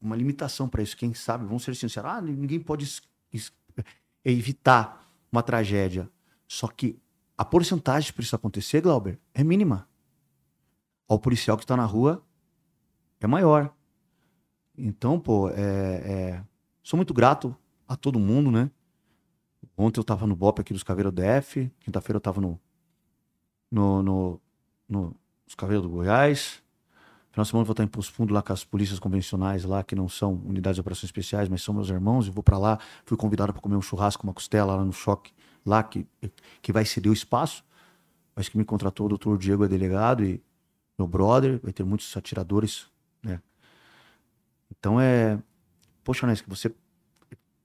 Uma 0.00 0.16
limitação 0.16 0.66
para 0.66 0.82
isso. 0.82 0.96
Quem 0.96 1.12
sabe, 1.12 1.44
vamos 1.44 1.62
ser 1.62 1.76
sinceros. 1.76 2.10
Ah, 2.10 2.22
ninguém 2.22 2.58
pode 2.58 2.86
evitar 4.24 5.06
uma 5.30 5.42
tragédia. 5.42 6.10
Só 6.46 6.68
que 6.68 6.98
a 7.36 7.44
porcentagem 7.44 8.14
para 8.14 8.22
isso 8.22 8.34
acontecer, 8.34 8.80
Glauber, 8.80 9.20
é 9.34 9.44
mínima. 9.44 9.86
O 11.06 11.18
policial 11.18 11.56
que 11.58 11.64
está 11.64 11.76
na 11.76 11.84
rua 11.84 12.24
é 13.20 13.26
maior. 13.26 13.72
Então, 14.76 15.18
pô, 15.18 15.50
é, 15.50 15.54
é- 15.56 16.44
sou 16.82 16.96
muito 16.96 17.12
grato 17.12 17.56
a 17.86 17.96
todo 17.96 18.18
mundo, 18.18 18.50
né? 18.50 18.70
Ontem 19.76 20.00
eu 20.00 20.04
tava 20.04 20.26
no 20.26 20.36
BOP 20.36 20.60
aqui 20.60 20.72
dos 20.72 20.82
Caveiros 20.82 21.12
DF, 21.12 21.70
quinta-feira 21.80 22.16
eu 22.16 22.20
tava 22.20 22.40
no, 22.40 22.60
no, 23.70 24.02
no, 24.02 24.40
no 24.88 25.16
nos 25.46 25.54
Caveiros 25.54 25.82
do 25.82 25.88
Goiás. 25.88 26.62
Final 27.30 27.44
de 27.44 27.48
semana 27.48 27.62
eu 27.62 27.66
vou 27.66 27.72
estar 27.72 27.84
em 27.84 27.88
Poço 27.88 28.12
Fundo 28.12 28.34
lá 28.34 28.42
com 28.42 28.52
as 28.52 28.64
polícias 28.64 28.98
convencionais 28.98 29.64
lá, 29.64 29.82
que 29.82 29.94
não 29.94 30.08
são 30.08 30.34
unidades 30.44 30.76
de 30.76 30.80
operações 30.80 31.04
especiais, 31.04 31.48
mas 31.48 31.62
são 31.62 31.72
meus 31.72 31.88
irmãos. 31.88 32.26
Eu 32.26 32.32
vou 32.32 32.42
pra 32.42 32.58
lá, 32.58 32.78
fui 33.04 33.16
convidado 33.16 33.52
para 33.52 33.62
comer 33.62 33.76
um 33.76 33.82
churrasco, 33.82 34.24
uma 34.26 34.34
costela 34.34 34.74
lá 34.76 34.84
no 34.84 34.92
choque, 34.92 35.32
lá 35.64 35.82
que, 35.82 36.06
que 36.60 36.72
vai 36.72 36.84
ceder 36.84 37.10
o 37.10 37.14
espaço. 37.14 37.64
Mas 38.34 38.48
que 38.48 38.58
me 38.58 38.64
contratou 38.64 39.06
o 39.06 39.08
doutor 39.08 39.38
Diego 39.38 39.64
é 39.64 39.68
delegado 39.68 40.24
e 40.24 40.42
meu 40.98 41.06
brother, 41.06 41.60
vai 41.62 41.72
ter 41.72 41.84
muitos 41.84 42.16
atiradores, 42.16 42.88
né? 43.22 43.40
Então 44.70 45.00
é. 45.00 45.38
Poxa, 46.04 46.26
Nes, 46.26 46.40
que 46.40 46.48
você 46.48 46.74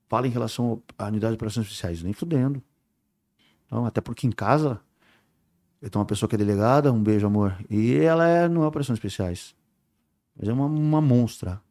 fala 0.10 0.28
em 0.28 0.32
relação 0.32 0.82
à 0.98 1.08
unidade 1.08 1.32
de 1.32 1.36
operações 1.36 1.66
especiais, 1.66 2.04
nem 2.04 2.14
fudendo. 2.14 2.62
Então, 3.66 3.86
até 3.86 4.02
porque 4.02 4.28
em 4.28 4.32
casa 4.32 4.80
eu 5.82 5.90
tenho 5.90 6.00
uma 6.00 6.08
pessoa 6.08 6.30
que 6.30 6.36
é 6.36 6.38
delegada, 6.38 6.94
um 6.94 7.04
beijo, 7.04 7.28
amor. 7.28 7.58
E 7.70 7.96
ela 7.96 8.28
é, 8.28 8.48
não 8.48 8.64
é 8.64 8.68
operações 8.68 8.98
especiais. 8.98 9.56
Mas 10.34 10.48
é 10.48 10.54
uma, 10.54 10.66
uma 10.66 11.02
monstra. 11.02 11.62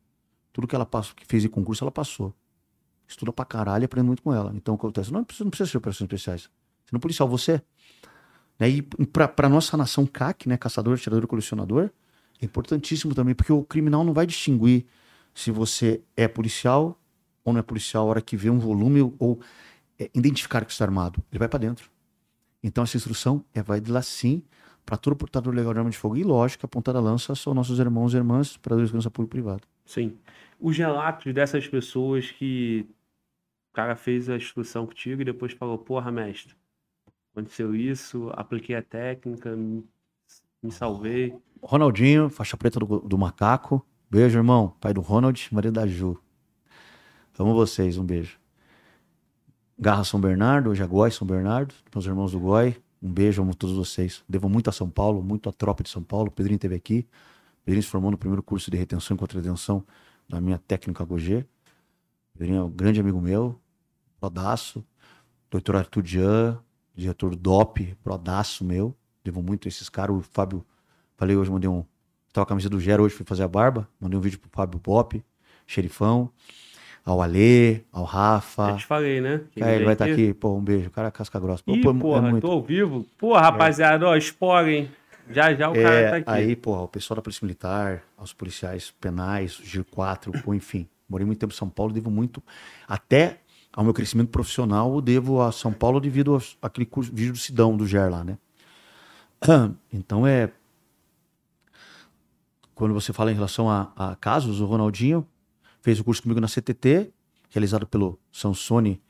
Tudo 0.53 0.67
que 0.67 0.75
ela 0.75 0.85
passou, 0.85 1.15
que 1.15 1.25
fez 1.25 1.45
em 1.45 1.49
concurso, 1.49 1.83
ela 1.83 1.91
passou. 1.91 2.35
Estuda 3.09 3.33
pra 3.33 3.45
caralho 3.45 3.85
aprende 3.85 4.07
muito 4.07 4.23
com 4.23 4.35
ela. 4.35 4.53
Então, 4.55 4.75
o 4.75 4.79
que 4.79 4.85
acontece? 4.85 5.13
Não 5.13 5.21
não 5.21 5.25
precisa 5.25 5.71
ser 5.71 5.79
operações 5.79 6.07
especiais. 6.07 6.43
Você 6.43 6.93
não 6.93 6.99
é 6.99 7.01
policial, 7.01 7.29
você. 7.29 7.63
Né? 8.59 8.69
E 8.69 8.83
pra, 8.83 9.29
pra 9.29 9.49
nossa 9.49 9.77
nação 9.77 10.07
CAC, 10.07 10.49
né? 10.49 10.57
Caçador, 10.57 10.95
atirador 10.95 11.25
e 11.25 11.27
colecionador, 11.27 11.91
é 12.43 12.45
importantíssimo 12.45 13.15
também, 13.15 13.35
porque 13.35 13.53
o 13.53 13.63
criminal 13.63 14.03
não 14.03 14.13
vai 14.13 14.27
distinguir 14.27 14.85
se 15.33 15.51
você 15.53 16.03
é 16.17 16.27
policial 16.27 17.01
ou 17.45 17.53
não 17.53 17.61
é 17.61 17.63
policial 17.63 18.07
a 18.07 18.11
hora 18.11 18.21
que 18.21 18.37
vê 18.37 18.51
um 18.51 18.59
volume 18.59 19.01
ou, 19.19 19.41
é, 19.99 20.11
identificar 20.13 20.65
que 20.65 20.73
está 20.73 20.85
armado. 20.85 21.23
Ele 21.31 21.39
vai 21.39 21.49
pra 21.49 21.59
dentro. 21.59 21.89
Então 22.63 22.83
essa 22.83 22.97
instrução 22.97 23.45
é 23.55 23.63
vai 23.63 23.81
de 23.81 23.91
lá 23.91 24.03
sim 24.03 24.43
para 24.85 24.97
todo 24.97 25.15
portador 25.15 25.55
legal 25.55 25.73
de 25.73 25.79
arma 25.79 25.91
de 25.91 25.97
fogo. 25.97 26.17
E 26.17 26.25
lógico, 26.25 26.67
a 26.67 26.69
ponta 26.69 26.93
da 26.93 27.01
lança 27.01 27.35
são 27.37 27.55
nossos 27.55 27.79
irmãos 27.79 28.13
e 28.13 28.17
irmãs 28.17 28.57
para 28.57 28.75
a 28.75 28.79
segurança 28.85 29.11
pública 29.11 29.37
e 29.37 29.41
privada. 29.41 29.63
Sim. 29.85 30.19
Os 30.59 30.77
relatos 30.77 31.33
dessas 31.33 31.67
pessoas 31.69 32.31
que 32.31 32.87
o 33.71 33.75
cara 33.75 33.95
fez 33.95 34.29
a 34.29 34.37
instrução 34.37 34.87
contigo 34.87 35.23
e 35.23 35.25
depois 35.25 35.53
falou, 35.53 35.79
porra, 35.79 36.11
mestre, 36.11 36.55
aconteceu 37.33 37.75
isso, 37.75 38.31
apliquei 38.35 38.75
a 38.75 38.83
técnica, 38.83 39.57
me, 40.63 40.71
salvei. 40.71 41.37
Ronaldinho, 41.63 42.31
faixa 42.31 42.57
preta 42.57 42.79
do, 42.79 43.01
do 43.01 43.19
macaco. 43.19 43.85
Beijo, 44.11 44.39
irmão. 44.39 44.77
Pai 44.81 44.95
do 44.95 45.01
Ronald, 45.01 45.49
marido 45.53 45.75
da 45.75 45.87
Ju. 45.87 46.19
Amo 47.39 47.55
vocês, 47.55 47.99
um 47.99 48.05
beijo. 48.05 48.39
Garra 49.77 50.05
São 50.05 50.21
Bernardo, 50.21 50.71
hoje 50.71 50.83
é 50.83 50.87
Goi 50.87 51.11
São 51.11 51.27
Bernardo, 51.27 51.75
meus 51.93 52.07
irmãos 52.07 52.31
do 52.33 52.39
Goi. 52.39 52.77
Um 53.03 53.13
beijo, 53.13 53.43
amo 53.43 53.53
todos 53.53 53.75
vocês. 53.75 54.23
Devo 54.29 54.49
muito 54.49 54.71
a 54.71 54.73
São 54.73 54.89
Paulo, 54.89 55.23
muito 55.23 55.49
à 55.49 55.53
tropa 55.53 55.83
de 55.83 55.89
São 55.89 56.05
Paulo. 56.05 56.31
Pedrinho 56.31 56.55
esteve 56.55 56.77
aqui. 56.77 57.09
Pedrinho 57.65 57.83
se 57.83 57.89
formou 57.89 58.11
no 58.11 58.17
primeiro 58.17 58.43
curso 58.43 58.71
de 58.71 58.77
retenção 58.77 59.17
e 59.17 59.19
contra-retenção 59.19 59.85
da 60.29 60.41
minha 60.41 60.59
técnica 60.59 61.05
GOG. 61.05 61.45
Pedrinho 62.33 62.61
é 62.61 62.65
um 62.65 62.71
grande 62.71 63.01
amigo 63.01 63.21
meu, 63.21 63.59
prodaço. 64.21 64.85
Doutor 65.51 65.77
Arthur 65.77 66.03
Dian, 66.03 66.61
diretor 66.95 67.31
do 67.31 67.37
DOP, 67.37 67.97
prodaço 68.05 68.65
meu. 68.65 68.97
Devo 69.25 69.43
muito 69.43 69.67
a 69.67 69.69
esses 69.69 69.89
caras. 69.89 70.17
O 70.17 70.21
Fábio, 70.23 70.65
falei 71.17 71.37
hoje, 71.37 71.51
mandei 71.51 71.69
um. 71.69 71.85
Tava 72.33 72.45
a 72.45 72.47
camisa 72.47 72.69
do 72.69 72.81
Gero 72.81 73.03
hoje, 73.05 73.15
fui 73.15 73.27
fazer 73.27 73.43
a 73.43 73.49
barba. 73.49 73.89
Mandei 74.01 74.19
um 74.19 74.23
vídeo 74.23 74.39
pro 74.39 74.49
Fábio 74.53 74.79
Pop, 74.81 75.23
xerifão. 75.67 76.31
Ao 77.05 77.21
Alê, 77.21 77.81
ao 77.91 78.05
Rafa. 78.05 78.71
Eu 78.71 78.77
te 78.77 78.87
falei, 78.87 79.21
né? 79.21 79.41
Que 79.51 79.63
É, 79.63 79.75
ele 79.75 79.85
vai 79.85 79.95
estar 79.95 80.05
aqui. 80.05 80.33
Pô, 80.35 80.55
um 80.57 80.61
beijo. 80.63 80.87
O 80.87 80.91
cara 80.91 81.09
é 81.09 81.11
casca 81.11 81.39
grossa. 81.41 81.63
Pô, 81.65 81.75
Ih, 81.75 81.81
pô, 81.83 81.91
é 81.91 81.95
porra, 81.95 82.23
muito. 82.23 82.43
tô 82.47 82.53
ao 82.53 82.63
vivo. 82.63 83.05
Porra, 83.19 83.41
rapaziada, 83.41 84.07
ó, 84.07 84.15
spoiler, 84.17 84.83
hein? 84.85 84.91
Já 85.31 85.53
já 85.55 85.69
o 85.69 85.73
cara 85.75 85.95
É, 85.95 86.11
tá 86.11 86.17
aqui. 86.17 86.31
aí, 86.31 86.55
porra, 86.57 86.83
o 86.83 86.89
pessoal 86.89 87.17
da 87.17 87.23
Polícia 87.23 87.45
Militar, 87.45 88.03
aos 88.17 88.33
policiais 88.33 88.93
penais, 89.01 89.59
o 89.59 89.65
GIR 89.65 89.85
4, 89.85 90.31
pô, 90.43 90.55
enfim, 90.55 90.87
Morei 91.09 91.27
muito 91.27 91.39
tempo 91.41 91.53
em 91.53 91.57
São 91.57 91.69
Paulo, 91.69 91.93
devo 91.93 92.11
muito. 92.11 92.43
Até 92.89 93.39
ao 93.73 93.85
meu 93.85 93.93
crescimento 93.93 94.31
profissional, 94.31 94.95
eu 94.95 95.01
devo 95.01 95.43
a 95.43 95.53
São 95.53 95.71
Paulo 95.73 96.01
devido 96.01 96.41
àquele 96.63 96.89
vídeo 97.13 97.33
do 97.33 97.39
Sidão, 97.39 97.77
do 97.77 97.87
GER 97.87 98.11
lá, 98.11 98.25
né? 98.25 98.39
Então 99.93 100.27
é. 100.27 100.53
Quando 102.75 102.95
você 102.95 103.13
fala 103.13 103.31
em 103.31 103.35
relação 103.35 103.69
a, 103.71 103.93
a 103.97 104.17
casos, 104.17 104.61
o 104.61 104.65
Ronaldinho 104.67 105.27
fez 105.81 106.01
o 106.01 106.05
curso 106.05 106.23
comigo 106.23 106.41
na 106.41 106.49
CTT, 106.49 107.13
realizado 107.51 107.87
pelo 107.87 108.19
Sansone 108.33 109.01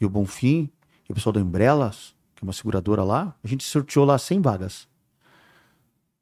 e 0.00 0.04
o 0.04 0.10
Bonfim, 0.10 0.68
e 1.08 1.12
o 1.12 1.14
pessoal 1.14 1.32
da 1.32 1.40
Embrelas, 1.40 2.14
que 2.34 2.44
é 2.44 2.46
uma 2.46 2.52
seguradora 2.52 3.02
lá. 3.04 3.34
A 3.42 3.48
gente 3.48 3.64
sorteou 3.64 4.04
lá 4.04 4.18
100 4.18 4.40
vagas. 4.40 4.88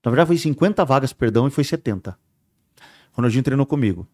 Na 0.04 0.10
verdade, 0.10 0.28
foi 0.28 0.36
50 0.36 0.84
vagas, 0.84 1.12
perdão, 1.12 1.46
e 1.46 1.50
foi 1.50 1.64
70. 1.64 2.18
O 3.12 3.16
Ronaldinho 3.16 3.42
treinou 3.42 3.66
comigo. 3.66 4.06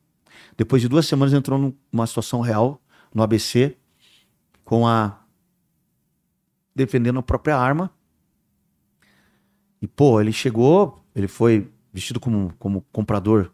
Depois 0.57 0.81
de 0.81 0.89
duas 0.89 1.07
semanas, 1.07 1.35
entrou 1.35 1.59
num- 1.59 1.75
numa 1.93 2.07
situação 2.07 2.41
real 2.41 2.81
no 3.15 3.23
ABC, 3.23 3.77
com 4.65 4.87
a. 4.87 5.19
defendendo 6.75 7.19
a 7.19 7.23
própria 7.23 7.57
arma. 7.57 7.91
E, 9.87 9.89
pô, 9.89 10.21
ele 10.21 10.33
chegou, 10.33 11.01
ele 11.15 11.29
foi 11.29 11.71
vestido 11.93 12.19
como, 12.19 12.53
como 12.59 12.85
comprador 12.91 13.53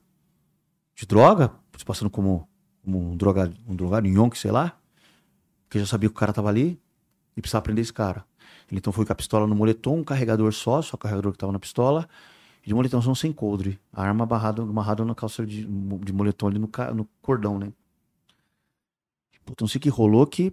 de 0.95 1.05
droga, 1.05 1.53
se 1.77 1.85
passando 1.85 2.09
como, 2.09 2.49
como 2.83 3.11
um 3.11 3.15
drogado, 3.15 3.55
um 3.69 3.77
drogado, 3.77 4.09
um 4.09 4.11
yonk, 4.11 4.39
sei 4.39 4.51
lá, 4.51 4.75
porque 5.65 5.79
já 5.79 5.85
sabia 5.85 6.09
que 6.09 6.15
o 6.15 6.19
cara 6.19 6.33
tava 6.33 6.49
ali 6.49 6.81
e 7.37 7.43
precisava 7.43 7.61
prender 7.61 7.83
esse 7.83 7.93
cara. 7.93 8.25
Ele 8.71 8.79
então 8.79 8.91
foi 8.95 9.05
com 9.05 9.13
a 9.13 9.15
pistola 9.15 9.47
no 9.47 9.55
moletom, 9.55 9.99
um 9.99 10.05
carregador 10.05 10.51
só, 10.55 10.81
só 10.81 10.95
o 10.95 10.99
carregador 10.99 11.33
que 11.33 11.39
tava 11.39 11.53
na 11.53 11.59
pistola, 11.59 12.09
e 12.65 12.69
de 12.69 12.75
moletomzão 12.75 13.15
sem 13.15 13.31
coldre. 13.31 13.79
A 13.93 14.03
arma 14.03 14.25
amarrada, 14.25 14.63
amarrada 14.63 15.05
na 15.05 15.15
calça 15.15 15.45
de, 15.45 15.67
de 15.67 16.13
moletom 16.15 16.49
ali 16.49 16.59
no, 16.59 16.71
no 16.95 17.07
cordão, 17.21 17.59
né? 17.59 17.71
Puta, 19.45 19.65
não 19.65 19.69
sei 19.69 19.79
que 19.79 19.91
rolou 19.91 20.27
que 20.27 20.51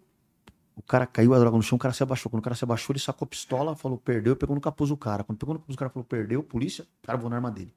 o 0.79 0.83
cara 0.83 1.05
caiu 1.05 1.33
a 1.33 1.39
droga 1.39 1.57
no 1.57 1.61
chão, 1.61 1.75
o 1.75 1.79
cara 1.79 1.93
se 1.93 2.01
abaixou. 2.01 2.29
Quando 2.31 2.39
o 2.39 2.43
cara 2.43 2.55
se 2.55 2.63
abaixou, 2.63 2.93
ele 2.93 3.01
sacou 3.01 3.25
a 3.25 3.27
pistola, 3.27 3.75
falou, 3.75 3.97
perdeu, 3.97 4.33
pegou 4.33 4.55
no 4.55 4.61
capuz 4.61 4.89
do 4.89 4.95
cara. 4.95 5.25
Quando 5.25 5.37
pegou 5.37 5.53
no 5.53 5.59
capuz 5.59 5.75
do 5.75 5.79
cara, 5.79 5.91
falou, 5.91 6.05
perdeu, 6.05 6.41
polícia, 6.41 6.87
o 7.03 7.05
cara 7.05 7.17
voou 7.17 7.29
na 7.29 7.35
arma 7.35 7.51
dele. 7.51 7.73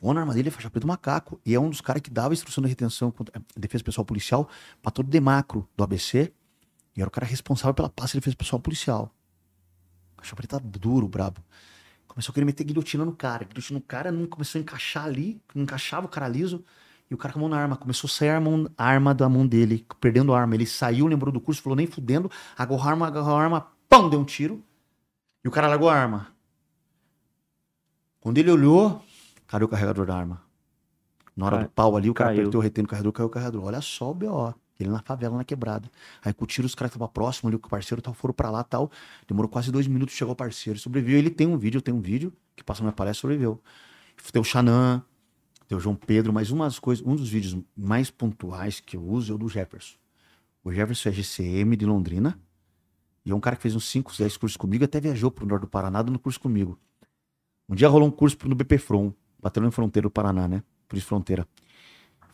Voou 0.00 0.14
na 0.14 0.20
arma 0.20 0.32
dele, 0.32 0.48
é 0.48 0.50
faixa 0.50 0.70
preta 0.70 0.86
do 0.86 0.88
macaco. 0.88 1.38
E 1.44 1.54
é 1.54 1.60
um 1.60 1.68
dos 1.68 1.82
caras 1.82 2.00
que 2.00 2.08
dava 2.08 2.32
instrução 2.32 2.62
de 2.62 2.70
retenção, 2.70 3.12
eh, 3.34 3.40
defesa 3.54 3.84
pessoal 3.84 4.04
policial, 4.04 4.48
pra 4.80 4.90
todo 4.90 5.10
demacro 5.10 5.68
do 5.76 5.84
ABC. 5.84 6.32
E 6.96 7.02
era 7.02 7.08
o 7.08 7.10
cara 7.10 7.26
responsável 7.26 7.74
pela 7.74 7.90
pasta 7.90 8.16
de 8.16 8.20
defesa 8.20 8.34
pessoal 8.34 8.60
policial. 8.60 9.14
Faixa 10.16 10.34
preta 10.34 10.58
duro, 10.58 11.06
brabo. 11.06 11.44
Começou 12.08 12.32
a 12.32 12.34
querer 12.34 12.46
meter 12.46 12.64
guilhotina 12.64 13.04
no 13.04 13.14
cara. 13.14 13.44
Guilhotina 13.44 13.78
no 13.78 13.84
cara, 13.84 14.10
não 14.10 14.26
começou 14.26 14.58
a 14.58 14.62
encaixar 14.62 15.04
ali, 15.04 15.38
não 15.54 15.64
encaixava 15.64 16.06
o 16.06 16.08
cara 16.08 16.26
liso. 16.26 16.64
E 17.10 17.14
o 17.14 17.16
cara 17.16 17.32
com 17.32 17.38
a 17.38 17.42
mão 17.42 17.48
na 17.48 17.58
arma. 17.58 17.76
Começou 17.76 18.08
a 18.08 18.10
sair 18.10 18.30
a, 18.30 18.40
mão- 18.40 18.68
a 18.76 18.84
arma 18.84 19.14
da 19.14 19.28
mão 19.28 19.46
dele, 19.46 19.86
perdendo 20.00 20.34
a 20.34 20.40
arma. 20.40 20.54
Ele 20.54 20.66
saiu, 20.66 21.06
lembrou 21.06 21.32
do 21.32 21.40
curso, 21.40 21.62
falou 21.62 21.76
nem 21.76 21.86
fudendo, 21.86 22.30
agarrou 22.56 22.82
a 22.82 22.86
arma, 22.90 23.06
agarrou 23.06 23.36
a 23.36 23.42
arma, 23.42 23.66
pão, 23.88 24.08
deu 24.10 24.18
um 24.20 24.24
tiro. 24.24 24.62
E 25.44 25.48
o 25.48 25.50
cara 25.50 25.68
largou 25.68 25.88
a 25.88 25.94
arma. 25.94 26.28
Quando 28.20 28.38
ele 28.38 28.50
olhou, 28.50 29.02
cadê 29.46 29.64
o 29.64 29.68
carregador 29.68 30.06
da 30.06 30.16
arma? 30.16 30.42
Na 31.36 31.46
hora 31.46 31.56
Cai- 31.58 31.64
do 31.66 31.70
pau 31.70 31.96
ali, 31.96 32.10
o 32.10 32.14
cara 32.14 32.30
caiu. 32.30 32.40
apertou 32.42 32.60
o 32.60 32.62
retém 32.64 32.82
do 32.82 32.88
carregador, 32.88 33.12
caiu 33.12 33.26
o 33.26 33.30
carregador. 33.30 33.64
Olha 33.64 33.80
só 33.80 34.10
o 34.10 34.14
B.O. 34.14 34.52
Ele 34.78 34.90
na 34.90 35.00
favela, 35.00 35.36
na 35.36 35.44
quebrada. 35.44 35.90
Aí 36.22 36.34
com 36.34 36.44
o 36.44 36.46
tiro, 36.46 36.66
os 36.66 36.74
caras 36.74 36.90
estavam 36.90 37.08
próximos 37.08 37.50
ali, 37.50 37.58
com 37.58 37.66
o 37.66 37.70
parceiro 37.70 38.02
tal, 38.02 38.12
foram 38.12 38.34
pra 38.34 38.50
lá 38.50 38.62
tal. 38.62 38.90
Demorou 39.26 39.48
quase 39.48 39.70
dois 39.72 39.86
minutos, 39.86 40.14
chegou 40.14 40.32
o 40.32 40.36
parceiro. 40.36 40.78
Sobreviveu. 40.78 41.18
Ele 41.18 41.30
tem 41.30 41.46
um 41.46 41.56
vídeo, 41.56 41.78
eu 41.78 41.82
tenho 41.82 41.96
um 41.96 42.00
vídeo 42.00 42.32
que 42.54 42.62
passa 42.64 42.80
na 42.80 42.86
minha 42.86 42.92
palestra, 42.92 43.20
sobreviveu. 43.22 43.60
Tem 44.32 44.40
o 44.40 44.44
Xanã, 44.44 45.02
tem 45.66 45.76
o 45.76 45.80
João 45.80 45.96
Pedro, 45.96 46.32
mas 46.32 46.50
umas 46.50 46.78
coisas, 46.78 47.04
um 47.04 47.16
dos 47.16 47.28
vídeos 47.28 47.56
mais 47.76 48.10
pontuais 48.10 48.80
que 48.80 48.96
eu 48.96 49.02
uso 49.02 49.32
é 49.32 49.34
o 49.34 49.38
do 49.38 49.48
Jefferson. 49.48 49.96
O 50.62 50.72
Jefferson 50.72 51.08
é 51.08 51.12
GCM 51.12 51.76
de 51.76 51.86
Londrina. 51.86 52.38
E 53.24 53.32
é 53.32 53.34
um 53.34 53.40
cara 53.40 53.56
que 53.56 53.62
fez 53.62 53.74
uns 53.74 53.84
5, 53.86 54.12
10 54.16 54.36
cursos 54.36 54.56
comigo, 54.56 54.84
até 54.84 55.00
viajou 55.00 55.30
pro 55.30 55.44
norte 55.44 55.62
do 55.62 55.68
Paraná 55.68 56.00
dando 56.02 56.18
curso 56.18 56.38
comigo. 56.38 56.78
Um 57.68 57.74
dia 57.74 57.88
rolou 57.88 58.06
um 58.06 58.10
curso 58.10 58.36
no 58.44 58.54
BP 58.54 58.78
From, 58.78 59.12
Batalhão 59.42 59.72
Fronteira 59.72 60.06
do 60.06 60.10
Paraná, 60.10 60.46
né? 60.46 60.62
Polícia 60.88 61.08
Fronteira. 61.08 61.46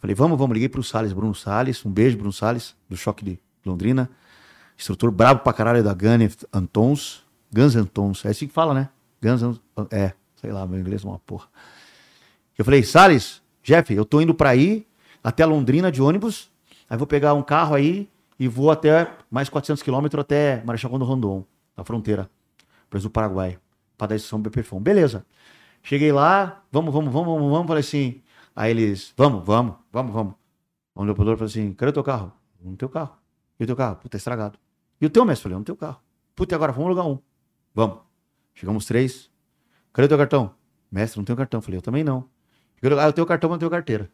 Falei, 0.00 0.14
vamos, 0.14 0.36
vamos. 0.36 0.52
Liguei 0.52 0.68
pro 0.68 0.82
Salles, 0.82 1.12
Bruno 1.12 1.34
Salles. 1.34 1.84
Um 1.86 1.90
beijo, 1.90 2.16
Bruno 2.16 2.32
Salles, 2.32 2.76
do 2.88 2.96
Choque 2.96 3.24
de 3.24 3.38
Londrina. 3.64 4.10
Instrutor 4.76 5.10
brabo 5.10 5.40
pra 5.40 5.52
caralho 5.52 5.82
da 5.82 5.94
Gun 5.94 6.28
Antons. 6.52 7.24
Guns 7.50 7.76
Antons. 7.76 8.24
É 8.24 8.28
assim 8.28 8.46
que 8.46 8.52
fala, 8.52 8.74
né? 8.74 8.88
Guns 9.22 9.60
É, 9.90 10.12
sei 10.34 10.52
lá, 10.52 10.66
meu 10.66 10.80
inglês 10.80 11.04
é 11.04 11.06
uma 11.06 11.18
porra. 11.20 11.48
Eu 12.58 12.64
falei, 12.64 12.82
Salles, 12.82 13.42
Jeff, 13.62 13.92
eu 13.92 14.04
tô 14.04 14.20
indo 14.20 14.34
pra 14.34 14.50
aí, 14.50 14.86
até 15.22 15.44
Londrina 15.44 15.90
de 15.90 16.02
ônibus. 16.02 16.50
Aí 16.88 16.96
vou 16.96 17.06
pegar 17.06 17.34
um 17.34 17.42
carro 17.42 17.74
aí 17.74 18.08
e 18.38 18.48
vou 18.48 18.70
até 18.70 19.10
mais 19.30 19.48
400 19.48 19.82
quilômetros 19.82 20.20
até 20.20 20.62
Marechal 20.64 20.90
Gondo 20.90 21.04
Rondon, 21.04 21.44
na 21.76 21.84
fronteira, 21.84 22.28
Brasil 22.90 23.08
Paraguai, 23.08 23.58
pra 23.96 24.06
dar 24.06 24.16
instrução 24.16 24.40
BP 24.40 24.62
Fom. 24.62 24.80
Beleza. 24.80 25.24
Cheguei 25.82 26.12
lá, 26.12 26.62
vamos, 26.70 26.92
vamos, 26.92 27.12
vamos, 27.12 27.34
vamos, 27.34 27.50
vamos. 27.50 27.66
Falei 27.66 27.80
assim. 27.80 28.20
Aí 28.54 28.70
eles, 28.70 29.12
vamos, 29.16 29.44
vamos, 29.44 29.76
vamos, 29.90 30.12
vamos. 30.12 30.34
O 30.94 31.02
Leopoldor 31.04 31.36
falou 31.36 31.48
assim: 31.48 31.72
cadê 31.72 31.90
o 31.90 31.92
teu 31.92 32.04
carro? 32.04 32.32
Não 32.62 32.76
tem 32.76 32.86
o 32.86 32.90
carro. 32.90 33.16
E 33.58 33.64
o 33.64 33.66
teu 33.66 33.76
carro? 33.76 33.96
Puta, 33.96 34.16
é 34.16 34.18
estragado. 34.18 34.58
E 35.00 35.06
o 35.06 35.10
teu, 35.10 35.24
mestre? 35.24 35.44
Falei, 35.44 35.56
não 35.56 35.64
tem 35.64 35.72
o 35.72 35.76
carro. 35.76 36.00
Puta, 36.34 36.54
e 36.54 36.56
agora? 36.56 36.72
Vamos 36.72 36.86
alugar 36.86 37.06
um. 37.06 37.18
Vamos. 37.74 37.98
Chegamos 38.54 38.84
três. 38.86 39.30
Cadê 39.92 40.06
o 40.06 40.08
teu 40.08 40.18
cartão? 40.18 40.54
Mestre, 40.90 41.18
não 41.18 41.24
tenho 41.24 41.36
cartão. 41.36 41.60
Falei, 41.60 41.78
eu 41.78 41.82
também 41.82 42.04
não. 42.04 42.28
Eu, 42.82 42.98
ah, 42.98 43.06
eu 43.06 43.12
tenho 43.12 43.26
cartão, 43.26 43.48
mas 43.48 43.54
não 43.54 43.60
tenho 43.60 43.70
carteira. 43.70 44.10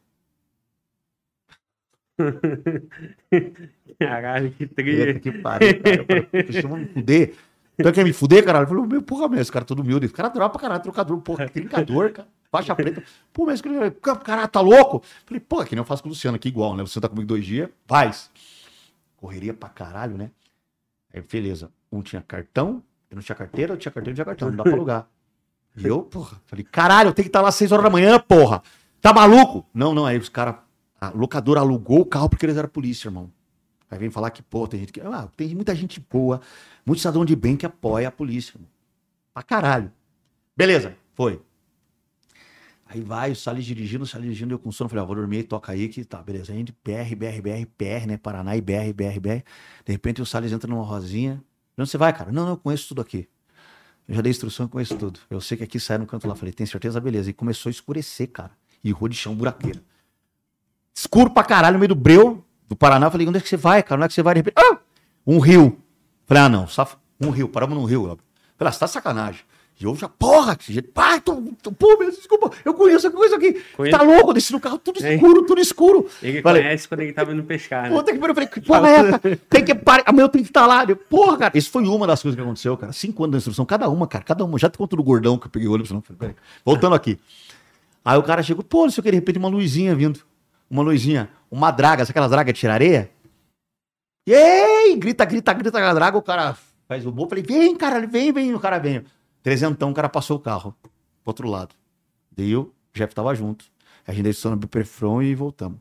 Caralho, 3.98 4.50
que 4.52 4.66
trilha. 4.66 5.18
que 5.18 5.32
pariu, 5.32 5.80
cara. 5.80 6.06
Eu 6.32 6.68
vão 6.68 6.78
me 6.78 6.86
fuder? 6.86 7.34
Então 7.78 7.92
quer 7.92 8.04
me 8.04 8.12
fuder, 8.12 8.44
caralho? 8.44 8.64
Eu 8.64 8.68
falei, 8.68 8.86
meu, 8.86 9.02
porra, 9.02 9.28
mestre, 9.28 9.42
esse 9.42 9.52
cara 9.52 9.64
é 9.64 9.66
todo 9.66 9.80
humilde. 9.80 10.06
Esse 10.06 10.14
cara 10.14 10.28
droga 10.28 10.50
pra 10.50 10.60
caralho, 10.60 10.82
trocador, 10.82 11.20
porra, 11.20 11.48
trincador, 11.48 12.12
cara. 12.12 12.28
Faixa 12.50 12.74
preta. 12.74 13.02
Pô, 13.32 13.46
mas 13.46 13.62
caralho, 14.24 14.48
tá 14.48 14.60
louco? 14.60 15.02
Falei, 15.24 15.40
pô, 15.40 15.64
que 15.64 15.74
nem 15.74 15.80
eu 15.80 15.84
faço 15.84 16.02
com 16.02 16.08
o 16.08 16.12
Luciano 16.12 16.36
aqui 16.36 16.48
igual, 16.48 16.76
né? 16.76 16.82
Você 16.82 17.00
tá 17.00 17.08
comigo 17.08 17.26
dois 17.26 17.46
dias, 17.46 17.68
faz. 17.86 18.30
Correria 19.16 19.54
pra 19.54 19.68
caralho, 19.68 20.16
né? 20.16 20.30
Aí, 21.14 21.20
beleza. 21.20 21.70
Um 21.90 22.02
tinha 22.02 22.20
cartão, 22.20 22.82
eu 23.10 23.14
não 23.14 23.22
tinha 23.22 23.36
carteira, 23.36 23.74
eu 23.74 23.76
tinha 23.76 23.92
carteira, 23.92 24.10
eu 24.10 24.12
não 24.12 24.24
tinha 24.24 24.24
cartão, 24.24 24.48
não 24.48 24.56
dá 24.56 24.62
pra 24.64 24.72
alugar. 24.72 25.06
E 25.76 25.86
eu, 25.86 26.02
porra, 26.02 26.40
falei, 26.46 26.64
caralho, 26.64 27.08
eu 27.08 27.12
tenho 27.12 27.24
que 27.24 27.28
estar 27.28 27.40
lá 27.40 27.48
às 27.48 27.54
6 27.54 27.72
horas 27.72 27.84
da 27.84 27.90
manhã, 27.90 28.18
porra. 28.18 28.62
Tá 29.00 29.12
maluco? 29.12 29.64
Não, 29.72 29.94
não, 29.94 30.04
aí 30.04 30.18
os 30.18 30.28
caras, 30.28 30.56
a 31.00 31.10
locadora 31.10 31.60
alugou 31.60 32.00
o 32.00 32.06
carro 32.06 32.28
porque 32.28 32.44
eles 32.44 32.56
eram 32.56 32.68
polícia, 32.68 33.08
irmão. 33.08 33.30
Aí 33.90 33.98
vem 33.98 34.10
falar 34.10 34.30
que, 34.30 34.42
pô, 34.42 34.66
tem 34.66 34.80
gente 34.80 34.92
que. 34.92 35.00
Ah, 35.00 35.28
tem 35.36 35.54
muita 35.54 35.74
gente 35.74 36.04
boa, 36.10 36.40
muito 36.84 37.00
cidadão 37.00 37.24
de 37.24 37.34
bem 37.34 37.56
que 37.56 37.64
apoia 37.64 38.08
a 38.08 38.10
polícia, 38.10 38.56
irmão. 38.56 38.68
Pra 39.32 39.42
caralho. 39.42 39.92
Beleza, 40.56 40.96
foi. 41.14 41.40
Aí 42.90 43.02
vai, 43.02 43.30
o 43.32 43.36
Salles 43.36 43.66
dirigindo, 43.66 44.04
o 44.04 44.06
Salles 44.06 44.24
dirigindo, 44.24 44.54
eu 44.54 44.58
com 44.58 44.72
sono, 44.72 44.88
falei, 44.88 45.04
ó, 45.04 45.06
vou 45.06 45.14
dormir, 45.14 45.42
toca 45.42 45.72
aí 45.72 45.88
que 45.88 46.04
tá, 46.04 46.22
beleza. 46.22 46.52
Aí 46.52 46.56
a 46.56 46.58
gente 46.58 46.74
BR, 46.82 47.14
BR, 47.14 47.42
BR, 47.42 47.66
PR, 47.76 48.06
né? 48.06 48.16
Paraná 48.16 48.56
e 48.56 48.60
BR, 48.60 48.92
BR, 48.94 49.20
BR. 49.20 49.42
De 49.84 49.92
repente 49.92 50.22
o 50.22 50.26
Salles 50.26 50.52
entra 50.52 50.68
numa 50.68 50.82
rosinha. 50.82 51.42
Onde 51.76 51.88
você 51.88 51.98
vai, 51.98 52.12
cara? 52.12 52.32
Não, 52.32 52.44
não, 52.44 52.52
eu 52.52 52.56
conheço 52.56 52.88
tudo 52.88 53.02
aqui. 53.02 53.28
Eu 54.08 54.14
já 54.14 54.22
dei 54.22 54.30
instrução, 54.30 54.64
eu 54.64 54.70
conheço 54.70 54.96
tudo. 54.96 55.20
Eu 55.28 55.38
sei 55.38 55.58
que 55.58 55.64
aqui 55.64 55.78
sai 55.78 55.98
no 55.98 56.06
canto 56.06 56.26
lá. 56.26 56.34
Falei, 56.34 56.52
tem 56.52 56.66
certeza? 56.66 56.98
Beleza. 56.98 57.28
E 57.28 57.32
começou 57.34 57.68
a 57.68 57.70
escurecer, 57.70 58.28
cara. 58.28 58.52
E 58.82 58.90
rua 58.90 59.08
de 59.08 59.14
chão 59.14 59.34
buraqueira. 59.34 59.82
Escuro 60.94 61.30
pra 61.30 61.44
caralho, 61.44 61.74
no 61.74 61.78
meio 61.78 61.90
do 61.90 61.94
breu 61.94 62.42
do 62.66 62.74
Paraná. 62.74 63.06
Eu 63.06 63.10
falei, 63.10 63.28
onde 63.28 63.36
é 63.36 63.40
que 63.40 63.48
você 63.48 63.56
vai, 63.56 63.82
cara? 63.82 63.98
Onde 63.98 64.06
é 64.06 64.08
que 64.08 64.14
você 64.14 64.22
vai? 64.22 64.34
De 64.34 64.38
repente, 64.38 64.54
ah! 64.56 64.78
Um 65.26 65.38
rio. 65.38 65.78
Falei, 66.26 66.42
ah, 66.44 66.48
não, 66.48 66.66
saf... 66.66 66.96
um 67.20 67.28
rio. 67.28 67.50
Paramos 67.50 67.76
num 67.76 67.84
rio. 67.84 68.02
Falei, 68.04 68.18
ah, 68.60 68.72
você 68.72 68.80
tá 68.80 68.86
sacanagem. 68.86 69.42
E 69.80 69.84
eu 69.84 69.94
já, 69.94 70.08
porra, 70.08 70.56
que 70.56 70.72
jeito. 70.72 70.90
Pai, 70.90 71.20
tô, 71.20 71.40
tô, 71.62 71.70
pô, 71.70 71.96
meu, 71.96 72.10
desculpa, 72.10 72.50
eu 72.64 72.74
conheço 72.74 73.06
essa 73.06 73.16
coisa 73.16 73.36
aqui. 73.36 73.62
Conheço. 73.76 73.96
Tá 73.96 74.02
louco, 74.02 74.34
desci 74.34 74.52
no 74.52 74.58
carro, 74.58 74.76
tudo 74.76 74.98
escuro, 74.98 75.46
tudo 75.46 75.60
escuro. 75.60 76.08
Ele 76.20 76.42
Falei, 76.42 76.62
conhece 76.62 76.88
quando 76.88 77.00
ele 77.02 77.12
tava 77.12 77.32
indo 77.32 77.44
pescar, 77.44 77.84
né? 77.84 77.90
Puta 77.90 78.12
que 78.12 78.18
pariu. 78.18 78.30
Eu 78.32 78.34
falei, 78.34 78.48
que 78.48 78.60
porra 78.60 78.88
é 78.88 78.94
essa? 78.94 79.18
Tem 79.48 79.64
que 79.64 79.74
parar. 79.76 80.02
Amanhã 80.06 80.24
eu 80.24 80.28
tenho 80.28 80.44
que 80.44 80.50
estar 80.50 80.66
lá. 80.66 80.84
Eu, 80.84 80.96
Porra, 80.96 81.38
cara. 81.38 81.56
Isso 81.56 81.70
foi 81.70 81.84
uma 81.86 82.08
das 82.08 82.20
coisas 82.20 82.36
que 82.36 82.42
aconteceu, 82.42 82.76
cara. 82.76 82.92
Cinco 82.92 83.22
anos 83.22 83.32
da 83.32 83.38
instrução. 83.38 83.64
Cada 83.64 83.88
uma, 83.88 84.08
cara. 84.08 84.24
Cada 84.24 84.44
uma. 84.44 84.58
Já 84.58 84.68
te 84.68 84.76
conto 84.76 84.96
do 84.96 85.02
gordão 85.02 85.38
que 85.38 85.46
eu 85.46 85.50
peguei 85.50 85.68
o 85.68 85.72
ônibus. 85.72 85.92
Não. 85.92 86.02
Falei. 86.02 86.34
Voltando 86.64 86.96
aqui. 86.96 87.16
Aí 88.04 88.18
o 88.18 88.22
cara 88.24 88.42
chegou, 88.42 88.64
pô, 88.64 88.82
não 88.82 88.90
sei 88.90 89.00
o 89.00 89.04
que, 89.04 89.10
de 89.10 89.16
repente 89.16 89.38
uma 89.38 89.48
luzinha 89.48 89.94
vindo. 89.94 90.20
Uma 90.68 90.82
luzinha. 90.82 91.30
Uma 91.48 91.70
draga. 91.70 92.04
Sabe 92.04 92.10
aquelas 92.10 92.30
dragas 92.32 92.52
de 92.52 92.58
tirar 92.58 92.74
areia? 92.74 93.10
E 94.26 94.32
ei, 94.32 94.96
grita, 94.96 95.24
grita, 95.24 95.52
grita 95.52 95.78
a 95.78 95.94
draga. 95.94 96.18
O 96.18 96.22
cara 96.22 96.56
faz 96.88 97.06
o 97.06 97.12
bolo. 97.12 97.28
Falei, 97.28 97.44
vem, 97.44 97.76
cara, 97.76 98.04
vem, 98.06 98.32
vem. 98.32 98.54
O 98.54 98.58
cara 98.58 98.78
vem. 98.78 99.04
Trezentão, 99.42 99.90
o 99.90 99.94
cara 99.94 100.08
passou 100.08 100.36
o 100.36 100.40
carro 100.40 100.74
pro 100.82 100.90
outro 101.24 101.48
lado. 101.48 101.74
Daí 102.30 102.56
o 102.56 102.72
Jeff 102.92 103.14
tava 103.14 103.34
junto. 103.34 103.64
A 104.06 104.12
gente 104.12 104.24
desceu 104.24 104.50
no 104.50 104.56
Biperfron 104.56 105.22
e 105.22 105.34
voltamos. 105.34 105.78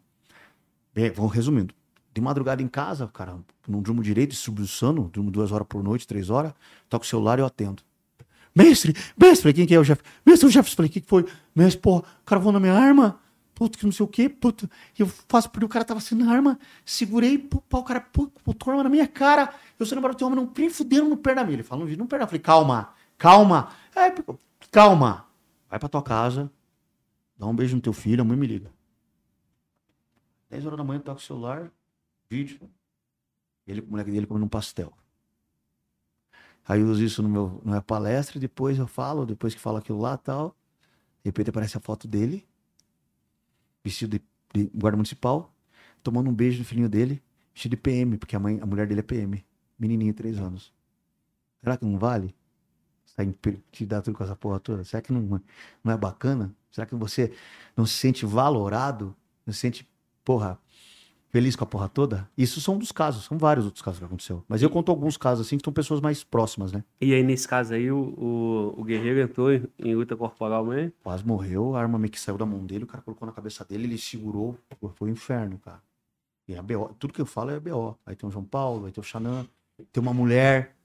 Bem, 0.94 1.12
vamos 1.12 1.32
resumindo. 1.32 1.74
De 2.14 2.22
madrugada 2.22 2.62
em 2.62 2.68
casa, 2.68 3.08
cara, 3.08 3.38
não 3.68 3.82
durmo 3.82 4.02
direito, 4.02 4.32
distribuição, 4.32 4.94
durmo 4.94 5.30
duas 5.30 5.52
horas 5.52 5.68
por 5.68 5.84
noite, 5.84 6.08
três 6.08 6.30
horas, 6.30 6.52
toco 6.90 7.06
o 7.06 7.08
celular 7.08 7.38
e 7.38 7.42
eu 7.42 7.46
atendo. 7.46 7.84
Mestre, 8.56 8.96
mestre, 9.16 9.54
quem 9.54 9.68
que 9.68 9.76
é 9.76 9.80
o 9.80 9.84
Jeff? 9.84 10.02
Mestre, 10.26 10.48
o 10.48 10.52
Jeff, 10.52 10.76
falei, 10.76 10.90
o 10.90 10.92
que 10.92 11.02
que 11.02 11.08
foi? 11.08 11.26
Mestre, 11.56 11.80
pô, 11.80 12.04
cara 12.26 12.42
voou 12.42 12.52
na 12.52 12.60
minha 12.60 12.74
arma. 12.74 13.20
puto, 13.54 13.78
que 13.78 13.86
não 13.86 13.92
sei 13.92 14.04
o 14.04 14.08
quê, 14.08 14.28
puto. 14.28 14.70
E 14.98 15.02
eu 15.02 15.08
faço 15.28 15.50
porque 15.50 15.66
o 15.66 15.70
cara 15.70 15.86
tava 15.86 16.00
sem 16.00 16.22
arma, 16.28 16.60
segurei, 16.84 17.38
pô, 17.38 17.62
o 17.72 17.84
cara, 17.84 18.02
pô, 18.02 18.32
botou 18.46 18.72
a 18.72 18.74
arma 18.74 18.84
na 18.84 18.90
minha 18.90 19.08
cara. 19.08 19.54
Eu 19.80 19.86
sou 19.86 19.96
namorado, 19.96 20.18
tem 20.18 20.28
homem, 20.28 20.44
não 20.44 20.52
nem 20.58 20.70
fudendo 20.70 21.10
no 21.10 21.18
perna 21.18 21.44
Ele 21.52 21.64
fala, 21.64 21.86
não, 21.86 21.92
não 21.96 22.08
perna. 22.08 22.24
Eu 22.24 22.28
falei, 22.28 22.42
calma, 22.42 22.94
calma. 23.18 23.70
É, 23.96 24.14
calma. 24.72 25.28
Vai 25.70 25.80
pra 25.80 25.90
tua 25.90 26.02
casa, 26.02 26.52
dá 27.38 27.46
um 27.46 27.56
beijo 27.56 27.76
no 27.76 27.82
teu 27.82 27.94
filho, 27.94 28.22
a 28.22 28.26
mãe 28.26 28.38
me 28.38 28.48
liga. 28.48 28.72
10 30.50 30.66
horas 30.66 30.78
da 30.78 30.84
manhã, 30.84 31.00
toca 31.00 31.20
o 31.20 31.24
celular, 31.24 31.72
vídeo. 32.30 32.60
Ele 33.68 33.82
o 33.82 33.88
moleque 33.88 34.12
dele 34.12 34.26
comendo 34.26 34.46
um 34.46 34.50
pastel. 34.50 34.94
Aí 36.66 36.82
eu 36.82 36.88
uso 36.88 37.04
isso 37.04 37.22
no 37.22 37.30
meu, 37.30 37.62
na 37.64 37.72
minha 37.72 37.82
palestra, 37.82 38.40
depois 38.40 38.78
eu 38.78 38.88
falo, 38.88 39.26
depois 39.26 39.54
que 39.54 39.60
falo 39.60 39.78
aquilo 39.78 40.00
lá 40.00 40.18
tal. 40.18 40.56
De 41.24 41.30
repente 41.30 41.50
aparece 41.50 41.78
a 41.78 41.82
foto 41.82 42.08
dele, 42.08 42.48
vestido 43.84 44.18
de, 44.18 44.24
de 44.54 44.70
guarda 44.74 44.96
municipal, 44.96 45.54
tomando 46.02 46.30
um 46.30 46.34
beijo 46.34 46.60
no 46.60 46.66
filhinho 46.66 46.88
dele, 46.90 47.22
vestido 47.54 47.72
de 47.72 47.78
PM, 47.78 48.18
porque 48.18 48.36
a, 48.36 48.40
mãe, 48.40 48.60
a 48.62 48.66
mulher 48.66 48.88
dele 48.88 49.02
é 49.02 49.04
PM. 49.04 49.46
Menininha, 49.78 50.14
três 50.14 50.40
anos. 50.40 50.74
Será 51.62 51.78
que 51.78 51.86
não 51.86 51.98
vale? 51.98 52.34
Te 53.72 53.86
dar 53.86 54.02
tudo 54.02 54.16
com 54.16 54.24
essa 54.24 54.36
porra 54.36 54.60
toda? 54.60 54.84
Será 54.84 55.02
que 55.02 55.12
não, 55.12 55.42
não 55.84 55.94
é 55.94 55.98
bacana? 55.98 56.54
Será 56.70 56.86
que 56.86 56.96
você 56.96 57.34
não 57.76 57.86
se 57.86 57.94
sente 57.94 58.26
valorado? 58.26 59.16
Não 59.46 59.54
se 59.54 59.60
sente, 59.60 59.88
porra, 60.24 60.60
feliz 61.30 61.56
com 61.56 61.64
a 61.64 61.68
porra 61.68 61.90
toda? 61.90 62.30
Isso 62.38 62.62
são 62.62 62.76
um 62.76 62.78
dos 62.78 62.92
casos, 62.92 63.26
são 63.26 63.38
vários 63.38 63.66
outros 63.66 63.82
casos 63.82 64.00
que 64.00 64.06
aconteceu. 64.06 64.44
Mas 64.48 64.62
eu 64.62 64.70
conto 64.70 64.92
alguns 64.92 65.18
casos 65.18 65.46
assim 65.46 65.58
que 65.58 65.64
são 65.64 65.74
pessoas 65.74 66.00
mais 66.00 66.24
próximas, 66.24 66.72
né? 66.72 66.84
E 67.02 67.14
aí, 67.14 67.24
nesse 67.24 67.48
caso 67.48 67.74
aí, 67.74 67.92
o, 67.92 67.98
o, 67.98 68.82
o 68.82 68.84
guerreiro 68.84 69.20
entrou 69.20 69.52
em, 69.52 69.64
em, 69.80 69.96
luta 69.96 70.16
corporal 70.16 70.66
mesmo? 70.66 70.94
Quase 71.04 71.26
morreu, 71.26 71.76
a 71.76 71.82
arma 71.82 71.98
meio 71.98 72.12
que 72.12 72.20
saiu 72.20 72.38
da 72.38 72.46
mão 72.46 72.66
dele, 72.66 72.84
o 72.84 72.88
cara 72.88 73.02
colocou 73.02 73.26
na 73.26 73.34
cabeça 73.34 73.66
dele, 73.66 73.86
ele 73.86 73.98
segurou, 73.98 74.58
foi 74.96 75.10
um 75.10 75.12
inferno, 75.12 75.58
cara. 75.58 75.82
E 76.48 76.54
é 76.54 76.62
BO, 76.62 76.96
tudo 76.98 77.14
que 77.14 77.22
eu 77.22 77.26
falo 77.26 77.52
é 77.52 77.60
BO. 77.60 77.98
Aí 78.06 78.16
tem 78.16 78.28
o 78.28 78.32
João 78.32 78.46
Paulo, 78.46 78.86
aí 78.86 78.92
tem 78.92 79.02
o 79.02 79.04
Xanã, 79.04 79.46
tem 79.92 80.02
uma 80.02 80.14
mulher. 80.14 80.77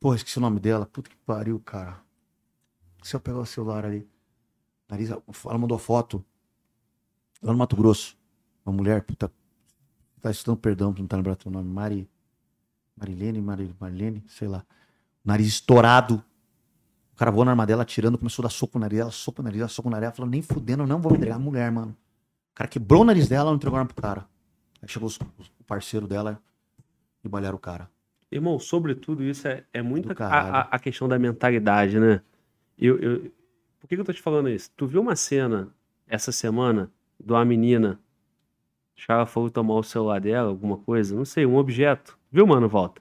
Porra, 0.00 0.16
esqueci 0.16 0.38
o 0.38 0.40
nome 0.40 0.58
dela. 0.58 0.86
Puta 0.86 1.10
que 1.10 1.16
pariu, 1.26 1.60
cara. 1.60 2.00
Se 3.02 3.14
eu 3.14 3.20
pegar 3.20 3.38
o 3.38 3.46
celular 3.46 3.84
ali. 3.84 4.08
Marisa, 4.88 5.22
ela 5.44 5.58
mandou 5.58 5.78
foto. 5.78 6.24
Lá 7.42 7.52
no 7.52 7.58
Mato 7.58 7.76
Grosso. 7.76 8.18
Uma 8.64 8.74
mulher, 8.74 9.02
puta, 9.02 9.30
Tá 10.20 10.30
estudando 10.30 10.58
perdão, 10.58 10.94
não 10.96 11.06
tá 11.06 11.16
lembrando 11.16 11.38
o 11.46 11.50
nome. 11.50 11.68
Mari. 11.68 12.10
Marilene, 12.96 13.40
Mari, 13.40 13.74
Marilene, 13.80 14.22
sei 14.28 14.46
lá. 14.46 14.64
Nariz 15.24 15.46
estourado. 15.46 16.22
O 17.14 17.16
cara 17.16 17.30
voou 17.30 17.44
na 17.44 17.52
arma 17.52 17.66
dela, 17.66 17.82
atirando, 17.82 18.18
começou 18.18 18.42
a 18.42 18.48
dar 18.48 18.50
soco 18.50 18.78
no 18.78 18.82
nariz. 18.82 19.00
Ela 19.00 19.10
soco 19.10 19.40
no 19.40 19.46
nariz, 19.46 19.60
ela 19.60 19.68
soco 19.68 19.88
no 19.88 19.92
nariz. 19.92 20.06
Ela 20.06 20.14
falou, 20.14 20.30
nem 20.30 20.42
fudendo, 20.42 20.86
não 20.86 21.00
vou 21.00 21.14
entregar 21.14 21.36
a 21.36 21.38
mulher, 21.38 21.70
mano. 21.70 21.96
O 22.52 22.54
cara 22.54 22.68
quebrou 22.68 23.02
o 23.02 23.04
nariz 23.04 23.28
dela, 23.28 23.50
não 23.50 23.56
entregou 23.56 23.76
a 23.76 23.80
arma 23.80 23.92
pro 23.92 24.02
cara. 24.02 24.26
Aí 24.82 24.88
chegou 24.88 25.06
os, 25.06 25.16
o 25.16 25.64
parceiro 25.66 26.06
dela 26.06 26.40
e 27.24 27.28
balharam 27.28 27.56
o 27.56 27.60
cara. 27.60 27.90
Irmão, 28.30 28.58
sobre 28.58 28.94
tudo 28.94 29.24
isso 29.24 29.48
é, 29.48 29.64
é 29.72 29.82
muito 29.82 30.12
a, 30.22 30.26
a, 30.26 30.60
a, 30.60 30.78
questão 30.78 31.08
da 31.08 31.18
mentalidade, 31.18 31.98
né? 31.98 32.20
Eu, 32.78 32.98
eu, 32.98 33.20
por 33.80 33.88
que, 33.88 33.96
que 33.96 34.00
eu 34.00 34.04
tô 34.04 34.12
te 34.12 34.22
falando 34.22 34.48
isso? 34.48 34.70
Tu 34.76 34.86
viu 34.86 35.00
uma 35.00 35.16
cena 35.16 35.68
essa 36.06 36.30
semana 36.30 36.90
de 37.18 37.32
uma 37.32 37.44
menina 37.44 37.98
os 39.00 39.06
caras 39.06 39.30
foram 39.30 39.48
tomar 39.48 39.76
o 39.76 39.82
celular 39.82 40.20
dela, 40.20 40.50
alguma 40.50 40.76
coisa, 40.76 41.16
não 41.16 41.24
sei, 41.24 41.46
um 41.46 41.56
objeto. 41.56 42.18
Viu, 42.30 42.46
mano, 42.46 42.68
volta. 42.68 43.00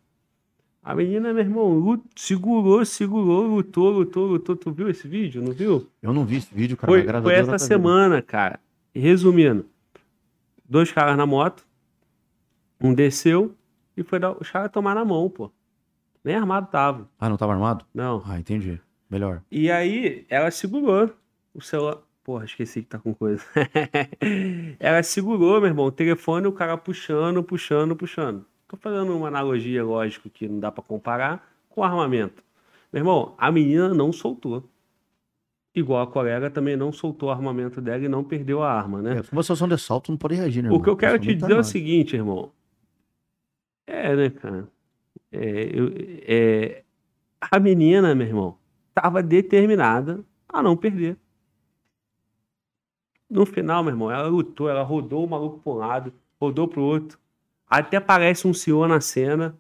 A 0.82 0.96
menina, 0.96 1.34
meu 1.34 1.44
irmão, 1.44 1.74
lut, 1.74 2.02
segurou, 2.16 2.86
segurou, 2.86 3.46
lutou, 3.46 3.90
lutou, 3.90 4.26
lutou. 4.26 4.56
Tu 4.56 4.72
viu 4.72 4.90
esse 4.90 5.10
vídeo? 5.10 5.42
Não 5.42 5.52
viu? 5.52 5.90
Eu 6.02 6.14
não 6.14 6.24
vi 6.24 6.38
esse 6.38 6.56
vídeo, 6.56 6.78
cara. 6.78 6.90
Foi, 6.90 7.22
foi 7.22 7.34
essa 7.34 7.52
tá 7.52 7.60
semana, 7.60 8.16
vendo. 8.16 8.24
cara. 8.24 8.62
Resumindo, 8.96 9.66
dois 10.68 10.90
caras 10.90 11.18
na 11.18 11.26
moto, 11.26 11.68
um 12.80 12.94
desceu 12.94 13.54
e 14.00 14.04
foi 14.04 14.18
dar, 14.18 14.32
os 14.32 14.50
caras 14.50 14.72
tomar 14.72 14.96
na 14.96 15.04
mão, 15.04 15.30
pô. 15.30 15.52
Nem 16.24 16.34
armado 16.34 16.68
tava. 16.68 17.10
Ah, 17.20 17.28
não 17.28 17.36
tava 17.36 17.52
armado? 17.52 17.86
Não. 17.94 18.24
Ah, 18.26 18.40
entendi. 18.40 18.80
Melhor. 19.10 19.42
E 19.52 19.70
aí, 19.70 20.26
ela 20.30 20.50
segurou 20.52 21.12
o 21.54 21.62
celular. 21.62 21.98
Porra, 22.24 22.46
esqueci 22.46 22.82
que 22.82 22.88
tá 22.88 22.98
com 22.98 23.14
coisa. 23.14 23.44
ela 24.80 25.04
segurou, 25.04 25.60
meu 25.60 25.70
irmão, 25.70 25.88
o 25.88 25.92
telefone, 25.92 26.48
o 26.48 26.52
cara 26.52 26.78
puxando, 26.78 27.44
puxando, 27.44 27.96
puxando. 27.96 28.46
Tô 28.68 28.78
fazendo 28.78 29.18
uma 29.18 29.28
analogia, 29.28 29.84
lógico, 29.84 30.30
que 30.30 30.48
não 30.48 30.60
dá 30.60 30.72
para 30.72 30.84
comparar, 30.84 31.52
com 31.68 31.84
armamento. 31.84 32.42
Meu 32.94 33.02
irmão, 33.02 33.34
a 33.38 33.52
menina 33.52 33.94
não 33.94 34.14
soltou. 34.14 34.64
Igual 35.76 36.04
a 36.04 36.08
colega 36.08 36.50
também 36.50 36.78
não 36.78 36.92
soltou 36.92 37.30
o 37.30 37.32
armamento 37.32 37.82
dela 37.82 38.04
e 38.04 38.08
não 38.08 38.24
perdeu 38.24 38.64
a 38.64 38.72
arma, 38.72 39.02
né? 39.02 39.18
É, 39.18 39.24
uma 39.32 39.44
situação 39.44 39.68
de 39.68 39.74
assalto 39.74 40.12
não 40.12 40.18
pode 40.18 40.36
reagir, 40.36 40.64
né? 40.64 40.70
O 40.72 40.82
que 40.82 40.90
eu 40.90 40.96
quero 40.96 41.20
te 41.20 41.34
dizer 41.34 41.52
é 41.52 41.60
o 41.60 41.64
seguinte, 41.64 42.16
irmão. 42.16 42.52
É, 43.90 44.16
né, 44.16 44.30
cara? 44.30 44.68
É, 45.32 45.40
eu, 45.74 45.92
é, 46.28 46.84
a 47.42 47.60
menina, 47.60 48.14
meu 48.14 48.28
irmão, 48.28 48.58
tava 48.94 49.24
determinada 49.24 50.24
a 50.48 50.62
não 50.62 50.78
perder. 50.78 51.18
No 53.28 53.46
final, 53.48 53.84
meu 53.84 53.94
irmão, 53.94 54.12
ela 54.12 54.28
lutou, 54.28 54.70
ela 54.70 54.84
rodou 54.84 55.26
o 55.26 55.30
maluco 55.30 55.60
para 55.60 55.72
um 55.72 55.76
lado, 55.76 56.14
rodou 56.40 56.68
pro 56.68 56.84
outro. 56.84 57.20
Até 57.68 57.98
aparece 57.98 58.48
um 58.48 58.54
senhor 58.54 58.88
na 58.88 59.02
cena, 59.02 59.58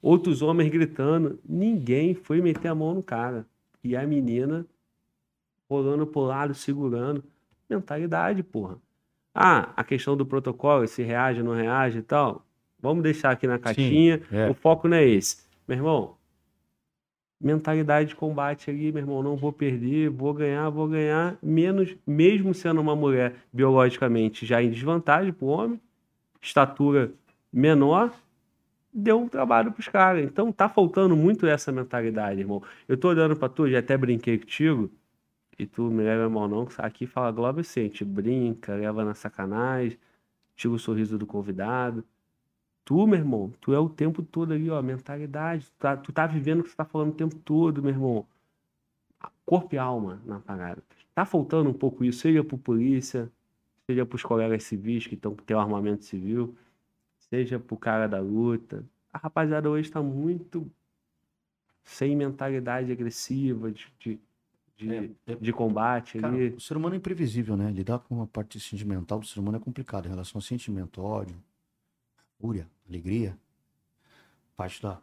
outros 0.00 0.40
homens 0.40 0.70
gritando. 0.70 1.40
Ninguém 1.44 2.14
foi 2.14 2.40
meter 2.40 2.68
a 2.68 2.74
mão 2.74 2.94
no 2.94 3.02
cara. 3.02 3.44
E 3.82 3.96
a 3.96 4.06
menina 4.06 4.64
rolando 5.68 6.06
pro 6.06 6.20
lado, 6.22 6.54
segurando. 6.54 7.24
Mentalidade, 7.68 8.42
porra. 8.44 8.78
Ah, 9.34 9.72
a 9.76 9.82
questão 9.82 10.16
do 10.16 10.24
protocolo, 10.24 10.86
se 10.86 11.02
reage 11.02 11.40
ou 11.40 11.46
não 11.46 11.54
reage 11.54 11.98
e 11.98 12.02
tal. 12.02 12.46
Vamos 12.84 13.02
deixar 13.02 13.30
aqui 13.30 13.46
na 13.46 13.58
caixinha. 13.58 14.18
Sim, 14.18 14.36
é. 14.36 14.50
O 14.50 14.52
foco 14.52 14.86
não 14.86 14.98
é 14.98 15.08
esse. 15.08 15.42
Meu 15.66 15.78
irmão, 15.78 16.16
mentalidade 17.40 18.10
de 18.10 18.14
combate 18.14 18.68
ali, 18.68 18.92
meu 18.92 19.00
irmão, 19.00 19.22
não 19.22 19.36
vou 19.36 19.50
perder, 19.50 20.10
vou 20.10 20.34
ganhar, 20.34 20.68
vou 20.68 20.86
ganhar, 20.86 21.38
menos, 21.42 21.96
mesmo 22.06 22.52
sendo 22.52 22.82
uma 22.82 22.94
mulher 22.94 23.36
biologicamente 23.50 24.44
já 24.44 24.62
em 24.62 24.68
desvantagem 24.68 25.32
para 25.32 25.46
o 25.46 25.48
homem, 25.48 25.80
estatura 26.42 27.10
menor, 27.50 28.12
deu 28.92 29.18
um 29.18 29.28
trabalho 29.28 29.72
para 29.72 29.80
os 29.80 29.88
caras. 29.88 30.22
Então 30.22 30.52
tá 30.52 30.68
faltando 30.68 31.16
muito 31.16 31.46
essa 31.46 31.72
mentalidade, 31.72 32.40
irmão. 32.40 32.62
Eu 32.86 32.98
tô 32.98 33.08
olhando 33.08 33.34
para 33.34 33.48
tu, 33.48 33.66
já 33.66 33.78
até 33.78 33.96
brinquei 33.96 34.36
contigo, 34.36 34.90
e 35.58 35.64
tu 35.64 35.84
me 35.84 36.02
leva 36.02 36.28
mal 36.28 36.46
não, 36.46 36.68
aqui 36.76 37.06
fala 37.06 37.32
Globo 37.32 37.60
assim, 37.60 37.80
a 37.80 37.82
gente 37.84 38.04
brinca, 38.04 38.74
leva 38.74 39.06
na 39.06 39.14
sacanagem, 39.14 39.96
tira 40.54 40.74
o 40.74 40.78
sorriso 40.78 41.16
do 41.16 41.24
convidado. 41.24 42.04
Tu, 42.84 43.06
meu 43.06 43.18
irmão, 43.18 43.52
tu 43.60 43.72
é 43.72 43.78
o 43.78 43.88
tempo 43.88 44.22
todo 44.22 44.52
ali, 44.52 44.68
ó, 44.68 44.80
mentalidade. 44.82 45.66
Tu 45.66 45.78
tá, 45.78 45.96
tu 45.96 46.12
tá 46.12 46.26
vivendo 46.26 46.60
o 46.60 46.62
que 46.62 46.70
você 46.70 46.76
tá 46.76 46.84
falando 46.84 47.10
o 47.10 47.14
tempo 47.14 47.36
todo, 47.36 47.82
meu 47.82 47.90
irmão. 47.90 48.26
Corpo 49.46 49.74
e 49.74 49.78
alma 49.78 50.20
na 50.26 50.38
parada. 50.38 50.82
Tá 51.14 51.24
faltando 51.24 51.70
um 51.70 51.74
pouco 51.74 52.04
isso, 52.04 52.20
seja 52.20 52.44
pro 52.44 52.58
polícia, 52.58 53.30
seja 53.86 54.04
pros 54.04 54.22
colegas 54.22 54.64
civis 54.64 55.06
que 55.06 55.14
estão 55.14 55.34
tem 55.34 55.56
o 55.56 55.60
armamento 55.60 56.04
civil, 56.04 56.54
seja 57.30 57.58
pro 57.58 57.76
cara 57.76 58.06
da 58.06 58.20
luta. 58.20 58.84
A 59.12 59.18
rapaziada 59.18 59.70
hoje 59.70 59.90
tá 59.90 60.02
muito 60.02 60.70
sem 61.84 62.16
mentalidade 62.16 62.90
agressiva, 62.90 63.70
de, 63.70 63.86
de, 63.98 64.20
de, 64.76 64.94
é, 64.94 65.10
é, 65.26 65.34
de 65.36 65.52
combate 65.52 66.18
cara, 66.18 66.34
ali. 66.34 66.48
O 66.48 66.60
ser 66.60 66.76
humano 66.76 66.94
é 66.94 66.98
imprevisível, 66.98 67.56
né? 67.56 67.70
Lidar 67.70 68.00
com 68.00 68.20
a 68.22 68.26
parte 68.26 68.58
sentimental 68.58 69.20
do 69.20 69.26
ser 69.26 69.40
humano 69.40 69.58
é 69.58 69.60
complicado 69.60 70.06
em 70.06 70.10
relação 70.10 70.38
ao 70.38 70.42
sentimento, 70.42 71.02
ódio, 71.02 71.36
fúria, 72.44 72.70
alegria, 72.86 73.38
parte 74.54 74.82
da 74.82 75.00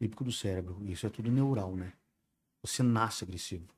límbico 0.00 0.24
do 0.24 0.32
cérebro. 0.32 0.84
Isso 0.84 1.06
é 1.06 1.08
tudo 1.08 1.30
neural, 1.30 1.76
né? 1.76 1.92
Você 2.62 2.82
nasce 2.82 3.22
agressivo. 3.22 3.68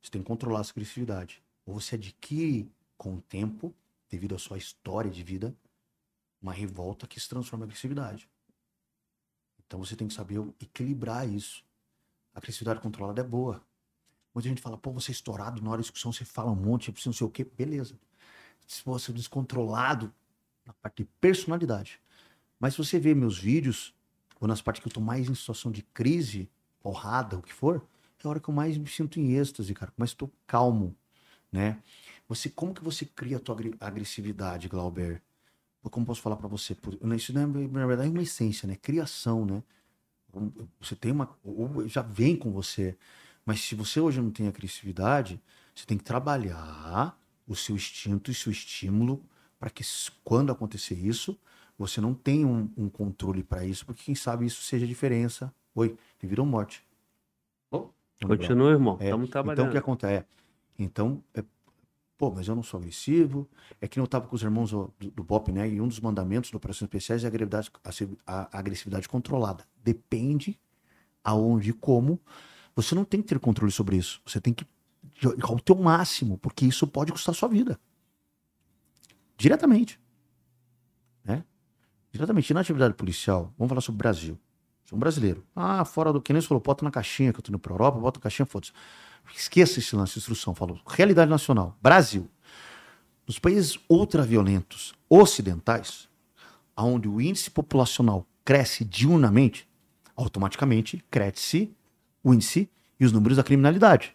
Você 0.00 0.10
tem 0.10 0.22
que 0.22 0.26
controlar 0.26 0.60
essa 0.60 0.72
agressividade. 0.72 1.42
Ou 1.66 1.78
você 1.78 1.96
adquire 1.96 2.72
com 2.96 3.16
o 3.16 3.20
tempo, 3.20 3.74
devido 4.08 4.34
à 4.34 4.38
sua 4.38 4.56
história 4.56 5.10
de 5.10 5.22
vida, 5.22 5.54
uma 6.40 6.54
revolta 6.54 7.06
que 7.06 7.20
se 7.20 7.28
transforma 7.28 7.66
em 7.66 7.68
agressividade. 7.68 8.26
Então 9.66 9.78
você 9.78 9.94
tem 9.94 10.08
que 10.08 10.14
saber 10.14 10.38
equilibrar 10.58 11.28
isso. 11.28 11.62
A 12.34 12.38
agressividade 12.38 12.80
controlada 12.80 13.20
é 13.20 13.24
boa. 13.24 13.62
Muita 14.34 14.48
gente 14.48 14.62
fala, 14.62 14.78
pô, 14.78 14.90
você 14.90 15.10
é 15.10 15.12
estourado, 15.12 15.60
na 15.60 15.68
hora 15.68 15.80
da 15.80 15.82
discussão 15.82 16.14
você 16.14 16.24
fala 16.24 16.50
um 16.50 16.56
monte, 16.56 16.90
você 16.90 17.10
não 17.10 17.14
sei 17.14 17.26
o 17.26 17.30
quê. 17.30 17.44
Beleza. 17.44 18.00
Se 18.66 18.82
você 18.86 19.10
é 19.10 19.14
descontrolado, 19.14 20.10
na 20.70 20.74
parte 20.74 21.02
de 21.02 21.08
personalidade. 21.20 22.00
Mas 22.58 22.74
se 22.74 22.78
você 22.78 22.98
vê 22.98 23.14
meus 23.14 23.38
vídeos, 23.38 23.94
ou 24.40 24.46
nas 24.46 24.62
partes 24.62 24.80
que 24.82 24.88
eu 24.88 24.92
tô 24.92 25.00
mais 25.00 25.28
em 25.28 25.34
situação 25.34 25.70
de 25.72 25.82
crise, 25.82 26.48
porrada, 26.80 27.36
o 27.36 27.42
que 27.42 27.52
for, 27.52 27.84
é 28.22 28.26
a 28.26 28.30
hora 28.30 28.40
que 28.40 28.48
eu 28.48 28.54
mais 28.54 28.76
me 28.78 28.86
sinto 28.86 29.18
em 29.18 29.32
êxtase, 29.32 29.74
cara. 29.74 29.92
Mas 29.96 30.10
estou 30.10 30.30
calmo, 30.46 30.94
né? 31.50 31.78
Você, 32.28 32.48
como 32.48 32.74
que 32.74 32.84
você 32.84 33.04
cria 33.04 33.38
a 33.38 33.40
tua 33.40 33.56
agressividade, 33.80 34.68
Glauber? 34.68 35.20
Como 35.82 36.06
posso 36.06 36.20
falar 36.20 36.36
para 36.36 36.46
você? 36.46 36.76
Isso, 37.16 37.32
na 37.32 37.46
verdade, 37.86 38.08
é 38.08 38.12
uma 38.12 38.22
essência, 38.22 38.68
né? 38.68 38.76
Criação, 38.76 39.46
né? 39.46 39.62
Você 40.78 40.94
tem 40.94 41.10
uma... 41.10 41.36
Já 41.86 42.02
vem 42.02 42.36
com 42.36 42.52
você. 42.52 42.96
Mas 43.44 43.62
se 43.62 43.74
você 43.74 43.98
hoje 43.98 44.20
não 44.20 44.30
tem 44.30 44.46
agressividade, 44.46 45.40
você 45.74 45.86
tem 45.86 45.96
que 45.96 46.04
trabalhar 46.04 47.18
o 47.48 47.56
seu 47.56 47.74
instinto 47.74 48.30
e 48.30 48.34
seu 48.34 48.52
estímulo 48.52 49.24
para 49.60 49.68
que 49.70 49.84
quando 50.24 50.50
acontecer 50.50 50.94
isso, 50.94 51.38
você 51.78 52.00
não 52.00 52.14
tenha 52.14 52.46
um, 52.46 52.68
um 52.76 52.88
controle 52.88 53.44
para 53.44 53.64
isso, 53.64 53.84
porque 53.86 54.02
quem 54.02 54.14
sabe 54.14 54.46
isso 54.46 54.62
seja 54.62 54.86
a 54.86 54.88
diferença. 54.88 55.54
Oi, 55.74 55.96
de 56.18 56.26
vida 56.26 56.40
ou 56.40 56.46
morte. 56.46 56.84
Bom, 57.70 57.92
Continua, 58.20 58.70
irmão. 58.70 58.96
é, 58.98 59.04
Estamos 59.04 59.28
então, 59.28 59.40
o 59.40 59.44
trabalhando. 59.44 59.70
que 59.72 59.78
acontece? 59.78 60.14
É, 60.14 60.24
então, 60.78 61.22
é, 61.34 61.44
pô, 62.18 62.30
mas 62.30 62.48
eu 62.48 62.54
não 62.56 62.62
sou 62.62 62.78
agressivo. 62.78 63.48
É 63.80 63.86
que 63.86 63.98
não 63.98 64.04
estava 64.06 64.26
com 64.26 64.34
os 64.34 64.42
irmãos 64.42 64.70
do, 64.70 64.92
do 64.98 65.22
BOP, 65.22 65.52
né? 65.52 65.68
E 65.68 65.80
um 65.80 65.86
dos 65.88 66.00
mandamentos 66.00 66.50
do 66.50 66.56
Operações 66.56 66.82
Especiais 66.88 67.22
é 67.22 67.26
a 67.26 67.28
agressividade, 67.28 67.70
a 68.26 68.56
a 68.56 68.58
agressividade 68.58 69.08
controlada. 69.08 69.64
Depende 69.84 70.58
aonde 71.22 71.70
e 71.70 71.72
como. 71.74 72.18
Você 72.74 72.94
não 72.94 73.04
tem 73.04 73.20
que 73.22 73.28
ter 73.28 73.38
controle 73.38 73.70
sobre 73.70 73.96
isso. 73.96 74.20
Você 74.26 74.40
tem 74.40 74.52
que 74.54 74.66
jogar 75.14 75.52
o 75.52 75.60
teu 75.60 75.76
máximo, 75.76 76.38
porque 76.38 76.64
isso 76.66 76.86
pode 76.86 77.12
custar 77.12 77.34
a 77.34 77.38
sua 77.38 77.48
vida. 77.48 77.78
Diretamente. 79.40 79.98
Né? 81.24 81.42
Diretamente. 82.12 82.50
E 82.50 82.54
na 82.54 82.60
atividade 82.60 82.92
policial, 82.92 83.54
vamos 83.56 83.70
falar 83.70 83.80
sobre 83.80 83.96
o 83.96 83.98
Brasil. 84.02 84.38
Sou 84.84 84.98
um 84.98 85.00
brasileiro. 85.00 85.46
Ah, 85.56 85.82
fora 85.86 86.12
do 86.12 86.20
que 86.20 86.30
nem 86.30 86.42
falou, 86.42 86.62
bota 86.62 86.84
na 86.84 86.90
caixinha 86.90 87.32
que 87.32 87.38
eu 87.38 87.42
tô 87.42 87.50
indo 87.50 87.58
pra 87.58 87.72
Europa, 87.72 87.98
bota 87.98 88.18
na 88.18 88.22
caixinha, 88.22 88.44
foda-se. 88.44 88.72
Esqueça 89.34 89.78
esse 89.78 89.96
lance 89.96 90.12
de 90.12 90.18
instrução, 90.18 90.54
falou. 90.54 90.78
Realidade 90.86 91.30
nacional. 91.30 91.74
Brasil. 91.80 92.28
Nos 93.26 93.38
países 93.38 93.78
ultraviolentos 93.88 94.92
ocidentais, 95.08 96.06
onde 96.76 97.08
o 97.08 97.18
índice 97.18 97.50
populacional 97.50 98.26
cresce 98.44 98.84
diurnamente, 98.84 99.66
automaticamente 100.14 101.02
cresce 101.10 101.74
o 102.22 102.34
índice 102.34 102.68
e 102.98 103.06
os 103.06 103.12
números 103.12 103.38
da 103.38 103.42
criminalidade. 103.42 104.14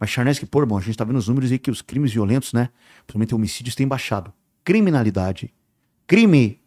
Mas 0.00 0.08
Charnes, 0.08 0.38
que 0.38 0.46
pô, 0.46 0.60
irmão, 0.60 0.78
a 0.78 0.80
gente 0.80 0.96
tá 0.96 1.04
vendo 1.04 1.18
os 1.18 1.28
números 1.28 1.52
aí 1.52 1.58
que 1.58 1.70
os 1.70 1.82
crimes 1.82 2.12
violentos, 2.12 2.54
né, 2.54 2.70
principalmente 3.04 3.34
homicídios, 3.34 3.74
têm 3.74 3.86
baixado. 3.86 4.32
Criminalidade, 4.68 5.54
crime, 6.06 6.60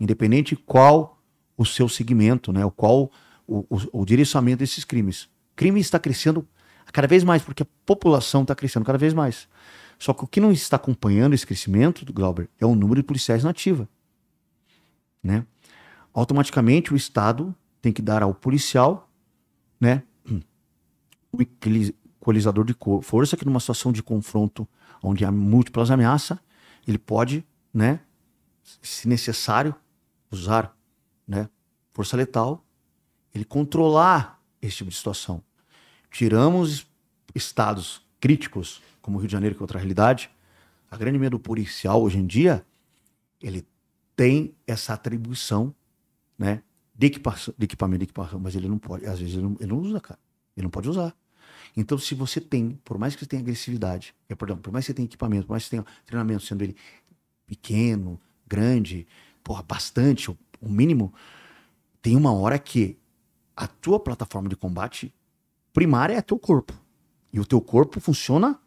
independente 0.00 0.56
qual 0.56 1.22
o 1.56 1.64
seu 1.64 1.88
segmento, 1.88 2.52
né, 2.52 2.64
o 2.64 2.70
qual 2.72 3.12
o, 3.46 3.58
o, 3.70 4.00
o 4.00 4.04
direcionamento 4.04 4.58
desses 4.58 4.84
crimes. 4.84 5.28
Crime 5.54 5.78
está 5.78 6.00
crescendo 6.00 6.44
cada 6.92 7.06
vez 7.06 7.22
mais, 7.22 7.44
porque 7.44 7.62
a 7.62 7.66
população 7.86 8.42
está 8.42 8.56
crescendo 8.56 8.84
cada 8.84 8.98
vez 8.98 9.14
mais. 9.14 9.48
Só 10.00 10.12
que 10.12 10.24
o 10.24 10.26
que 10.26 10.40
não 10.40 10.50
está 10.50 10.74
acompanhando 10.74 11.32
esse 11.32 11.46
crescimento, 11.46 12.04
Glauber, 12.12 12.48
é 12.58 12.66
o 12.66 12.74
número 12.74 13.00
de 13.00 13.06
policiais 13.06 13.44
na 13.44 13.50
ativa. 13.50 13.88
Né? 15.22 15.46
Automaticamente 16.12 16.92
o 16.92 16.96
Estado 16.96 17.54
tem 17.80 17.92
que 17.92 18.02
dar 18.02 18.20
ao 18.20 18.34
policial 18.34 19.08
né, 19.80 20.02
equili- 21.38 21.94
equalizador 22.20 22.64
de 22.64 22.74
força 23.00 23.36
que 23.36 23.44
numa 23.44 23.60
situação 23.60 23.92
de 23.92 24.02
confronto 24.02 24.66
onde 25.00 25.24
há 25.24 25.30
múltiplas 25.30 25.92
ameaças, 25.92 26.36
ele 26.86 26.98
pode, 26.98 27.44
né, 27.72 28.00
se 28.62 29.08
necessário, 29.08 29.74
usar 30.30 30.76
né, 31.26 31.48
força 31.92 32.16
letal, 32.16 32.64
ele 33.34 33.44
controlar 33.44 34.42
esse 34.60 34.76
tipo 34.76 34.90
de 34.90 34.96
situação. 34.96 35.42
Tiramos 36.10 36.86
estados 37.34 38.02
críticos, 38.20 38.82
como 39.02 39.16
o 39.16 39.20
Rio 39.20 39.28
de 39.28 39.32
Janeiro, 39.32 39.54
que 39.54 39.62
é 39.62 39.64
outra 39.64 39.78
realidade, 39.78 40.30
a 40.90 40.96
grande 40.96 41.18
medo 41.18 41.38
policial 41.38 42.02
hoje 42.02 42.18
em 42.18 42.26
dia, 42.26 42.64
ele 43.42 43.66
tem 44.16 44.54
essa 44.66 44.94
atribuição, 44.94 45.74
né, 46.38 46.62
de, 46.94 47.06
equipação, 47.06 47.52
de 47.58 47.64
equipamento, 47.64 47.98
de 47.98 48.04
equipação, 48.04 48.38
mas 48.38 48.54
ele 48.54 48.68
não 48.68 48.78
pode, 48.78 49.04
às 49.06 49.18
vezes 49.18 49.34
ele 49.34 49.42
não, 49.42 49.56
ele 49.58 49.66
não 49.72 49.78
usa, 49.78 50.00
cara. 50.00 50.20
Ele 50.56 50.64
não 50.64 50.70
pode 50.70 50.88
usar. 50.88 51.14
Então, 51.76 51.98
se 51.98 52.14
você 52.14 52.40
tem, 52.40 52.78
por 52.84 52.98
mais 52.98 53.14
que 53.14 53.20
você 53.20 53.26
tenha 53.26 53.42
agressividade, 53.42 54.14
é, 54.28 54.34
por 54.34 54.48
mais 54.72 54.84
que 54.84 54.92
você 54.92 54.94
tenha 54.94 55.06
equipamento, 55.06 55.46
por 55.46 55.52
mais 55.52 55.64
que 55.64 55.70
você 55.70 55.76
tenha 55.76 55.86
treinamento, 56.06 56.42
sendo 56.44 56.62
ele 56.62 56.76
pequeno, 57.46 58.20
grande, 58.46 59.06
porra, 59.42 59.62
bastante, 59.62 60.30
o, 60.30 60.38
o 60.60 60.68
mínimo, 60.68 61.12
tem 62.00 62.16
uma 62.16 62.32
hora 62.32 62.58
que 62.58 62.98
a 63.56 63.66
tua 63.66 63.98
plataforma 64.00 64.48
de 64.48 64.56
combate 64.56 65.14
primária 65.72 66.14
é 66.14 66.22
teu 66.22 66.38
corpo. 66.38 66.72
E 67.32 67.40
o 67.40 67.44
teu 67.44 67.60
corpo 67.60 68.00
funciona 68.00 68.60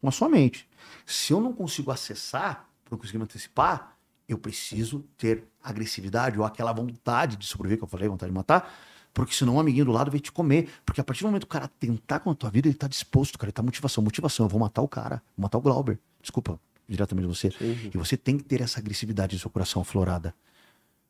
com 0.00 0.08
a 0.08 0.12
sua 0.12 0.28
mente. 0.28 0.68
Se 1.04 1.32
eu 1.32 1.40
não 1.40 1.52
consigo 1.52 1.90
acessar, 1.90 2.68
não 2.90 2.98
conseguir 2.98 3.18
me 3.18 3.24
antecipar, 3.24 3.96
eu 4.28 4.38
preciso 4.38 5.04
ter 5.16 5.44
agressividade 5.62 6.38
ou 6.38 6.44
aquela 6.44 6.72
vontade 6.72 7.36
de 7.36 7.46
sobreviver, 7.46 7.78
que 7.78 7.84
eu 7.84 7.88
falei, 7.88 8.08
vontade 8.08 8.30
de 8.30 8.34
matar, 8.36 8.72
porque 9.14 9.32
senão 9.32 9.54
o 9.54 9.60
amiguinho 9.60 9.84
do 9.84 9.92
lado 9.92 10.10
vai 10.10 10.18
te 10.18 10.32
comer. 10.32 10.68
Porque 10.84 11.00
a 11.00 11.04
partir 11.04 11.22
do 11.22 11.28
momento 11.28 11.42
que 11.42 11.56
o 11.56 11.58
cara 11.58 11.68
tentar 11.68 12.18
com 12.18 12.30
a 12.30 12.34
tua 12.34 12.50
vida, 12.50 12.66
ele 12.66 12.74
tá 12.74 12.88
disposto, 12.88 13.38
cara, 13.38 13.48
ele 13.48 13.52
tá 13.54 13.62
motivação, 13.62 14.02
motivação, 14.02 14.44
eu 14.44 14.50
vou 14.50 14.60
matar 14.60 14.82
o 14.82 14.88
cara, 14.88 15.22
vou 15.36 15.44
matar 15.44 15.58
o 15.58 15.60
Glauber. 15.60 15.98
Desculpa, 16.20 16.60
diretamente 16.88 17.28
você. 17.28 17.52
Sim. 17.52 17.90
E 17.94 17.96
você 17.96 18.16
tem 18.16 18.36
que 18.36 18.42
ter 18.42 18.60
essa 18.60 18.80
agressividade 18.80 19.34
no 19.34 19.40
seu 19.40 19.48
coração 19.48 19.80
aflorada, 19.80 20.34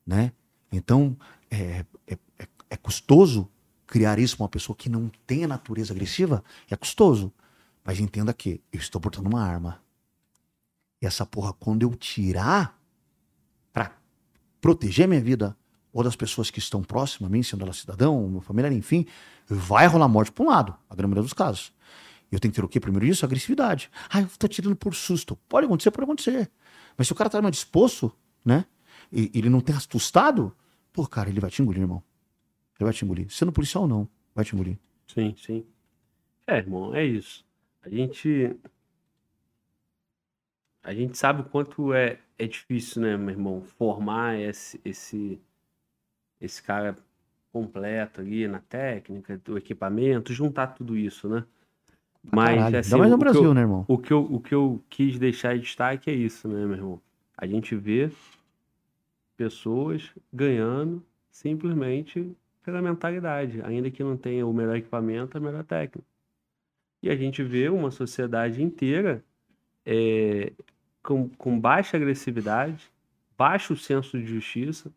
né? 0.06 0.32
Então, 0.70 1.16
é, 1.50 1.84
é, 2.06 2.18
é, 2.38 2.46
é 2.70 2.76
custoso 2.76 3.48
criar 3.86 4.18
isso 4.18 4.36
pra 4.36 4.44
uma 4.44 4.48
pessoa 4.48 4.76
que 4.76 4.88
não 4.88 5.10
tem 5.26 5.44
a 5.44 5.48
natureza 5.48 5.92
agressiva, 5.92 6.44
é 6.70 6.76
custoso. 6.76 7.32
Mas 7.82 8.00
entenda 8.00 8.32
que 8.32 8.60
eu 8.72 8.80
estou 8.80 9.00
portando 9.00 9.28
uma 9.28 9.42
arma. 9.42 9.80
E 11.00 11.06
essa 11.06 11.24
porra, 11.24 11.52
quando 11.52 11.82
eu 11.82 11.94
tirar 11.94 12.78
pra 13.72 13.96
proteger 14.60 15.06
minha 15.06 15.20
vida 15.20 15.56
ou 15.94 16.02
das 16.02 16.16
pessoas 16.16 16.50
que 16.50 16.58
estão 16.58 16.82
próximas 16.82 17.30
a 17.30 17.32
mim, 17.32 17.42
sendo 17.42 17.62
ela 17.62 17.72
cidadão, 17.72 18.28
meu 18.28 18.40
familiar, 18.40 18.72
enfim, 18.72 19.06
vai 19.46 19.86
rolar 19.86 20.08
morte 20.08 20.32
pra 20.32 20.44
um 20.44 20.48
lado, 20.48 20.76
a 20.90 20.94
grande 20.94 21.10
maioria 21.10 21.22
dos 21.22 21.32
casos. 21.32 21.72
E 22.30 22.34
eu 22.34 22.40
tenho 22.40 22.50
que 22.52 22.60
ter 22.60 22.64
o 22.64 22.68
quê? 22.68 22.80
Primeiro 22.80 23.06
isso, 23.06 23.24
agressividade. 23.24 23.88
Ah, 24.10 24.20
eu 24.20 24.28
tô 24.36 24.48
tirando 24.48 24.74
por 24.74 24.92
susto. 24.92 25.36
Pode 25.48 25.66
acontecer, 25.66 25.92
pode 25.92 26.02
acontecer. 26.02 26.50
Mas 26.98 27.06
se 27.06 27.12
o 27.12 27.16
cara 27.16 27.30
tá 27.30 27.40
mais 27.40 27.54
disposto, 27.54 28.12
né? 28.44 28.66
E 29.12 29.30
ele 29.32 29.48
não 29.48 29.60
tem 29.60 29.76
assustado, 29.76 30.52
pô, 30.92 31.06
cara, 31.06 31.30
ele 31.30 31.38
vai 31.38 31.48
te 31.48 31.62
engolir, 31.62 31.82
irmão. 31.82 32.02
Ele 32.76 32.84
vai 32.86 32.92
te 32.92 33.04
engolir. 33.04 33.30
Sendo 33.30 33.52
policial, 33.52 33.86
não. 33.86 34.08
Vai 34.34 34.44
te 34.44 34.52
engolir. 34.52 34.76
Sim, 35.06 35.32
sim. 35.38 35.64
É, 36.44 36.56
irmão, 36.56 36.92
é 36.92 37.04
isso. 37.04 37.44
A 37.82 37.88
gente. 37.88 38.56
A 40.82 40.92
gente 40.92 41.16
sabe 41.16 41.42
o 41.42 41.44
quanto 41.44 41.94
é, 41.94 42.18
é 42.36 42.46
difícil, 42.48 43.00
né, 43.00 43.16
meu 43.16 43.30
irmão, 43.30 43.62
formar 43.78 44.38
esse, 44.38 44.78
esse, 44.84 45.40
esse 46.44 46.62
cara 46.62 46.96
completo 47.52 48.20
ali 48.20 48.46
na 48.48 48.58
técnica, 48.60 49.40
do 49.44 49.56
equipamento, 49.56 50.32
juntar 50.32 50.68
tudo 50.68 50.96
isso, 50.96 51.28
né? 51.28 51.44
Mas, 52.22 52.56
Caralho. 52.56 52.78
assim, 52.78 52.96
mais 52.96 53.10
no 53.10 53.16
o 53.16 53.18
que 53.18 53.26
eu- 53.26 53.32
Brasil, 53.32 53.54
né, 53.54 53.60
irmão? 53.60 53.84
O 53.86 53.98
que, 53.98 54.12
eu, 54.12 54.20
o 54.24 54.40
que 54.40 54.54
eu 54.54 54.82
quis 54.88 55.18
deixar 55.18 55.56
em 55.56 55.60
destaque 55.60 56.10
é 56.10 56.14
isso, 56.14 56.48
né, 56.48 56.64
meu 56.66 56.76
irmão? 56.76 57.00
A 57.36 57.46
gente 57.46 57.74
vê 57.76 58.10
pessoas 59.36 60.10
ganhando 60.32 61.02
simplesmente 61.30 62.34
pela 62.64 62.80
mentalidade, 62.80 63.60
ainda 63.62 63.90
que 63.90 64.02
não 64.02 64.16
tenha 64.16 64.46
o 64.46 64.52
melhor 64.52 64.76
equipamento, 64.76 65.36
a 65.36 65.40
melhor 65.40 65.64
técnica. 65.64 66.06
E 67.02 67.10
a 67.10 67.16
gente 67.16 67.42
vê 67.42 67.68
uma 67.68 67.90
sociedade 67.90 68.62
inteira 68.62 69.22
é, 69.84 70.52
com, 71.02 71.28
com 71.28 71.60
baixa 71.60 71.96
agressividade, 71.96 72.90
baixo 73.36 73.76
senso 73.76 74.18
de 74.18 74.24
justiça, 74.26 74.90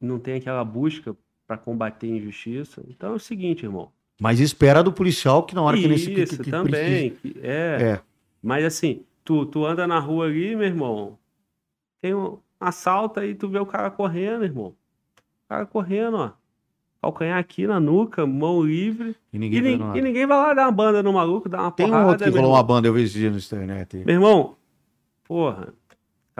não 0.00 0.18
tem 0.18 0.34
aquela 0.34 0.64
busca 0.64 1.14
para 1.46 1.56
combater 1.56 2.06
a 2.12 2.16
injustiça. 2.16 2.82
Então 2.88 3.12
é 3.12 3.14
o 3.16 3.18
seguinte, 3.18 3.64
irmão. 3.64 3.90
Mas 4.20 4.38
espera 4.40 4.82
do 4.82 4.92
policial 4.92 5.42
que 5.44 5.54
na 5.54 5.62
hora 5.62 5.76
que 5.78 5.88
nesse 5.88 6.10
que, 6.12 6.20
Isso, 6.22 6.36
que, 6.36 6.44
que 6.44 6.50
também. 6.50 7.10
que- 7.10 7.36
é. 7.42 7.78
É. 7.94 8.00
Mas 8.42 8.64
assim, 8.64 9.02
tu, 9.24 9.46
tu 9.46 9.64
anda 9.66 9.86
na 9.86 9.98
rua 9.98 10.26
ali, 10.26 10.54
meu 10.54 10.66
irmão, 10.66 11.18
tem 12.00 12.14
um 12.14 12.38
assalto 12.58 13.18
aí, 13.20 13.34
tu 13.34 13.48
vê 13.48 13.58
o 13.58 13.66
cara 13.66 13.90
correndo, 13.90 14.44
irmão. 14.44 14.66
O 14.66 15.48
cara 15.48 15.66
correndo, 15.66 16.16
ó. 16.18 16.30
Calcanhar 17.02 17.38
aqui 17.38 17.66
na 17.66 17.80
nuca, 17.80 18.26
mão 18.26 18.62
livre. 18.62 19.16
E 19.32 19.36
E, 19.36 19.38
ninguém 19.38 19.62
nin- 19.62 19.70
vê 19.70 19.76
nada. 19.78 19.98
e 19.98 20.02
ninguém 20.02 20.26
vai 20.26 20.36
lá 20.36 20.52
dar 20.52 20.66
uma 20.66 20.72
banda 20.72 21.02
no 21.02 21.14
maluco, 21.14 21.48
dar 21.48 21.62
uma 21.62 21.70
Tem 21.72 21.86
um 21.86 21.88
porrada. 21.88 22.08
outro 22.10 22.24
que 22.26 22.30
meu 22.30 22.42
rolou 22.42 22.56
uma 22.56 22.62
banda, 22.62 22.86
eu 22.88 22.92
vi 22.92 23.02
esse 23.04 23.14
dia 23.14 23.30
no 23.30 23.38
internet. 23.38 23.96
Meu 24.04 24.14
irmão, 24.16 24.54
porra. 25.24 25.72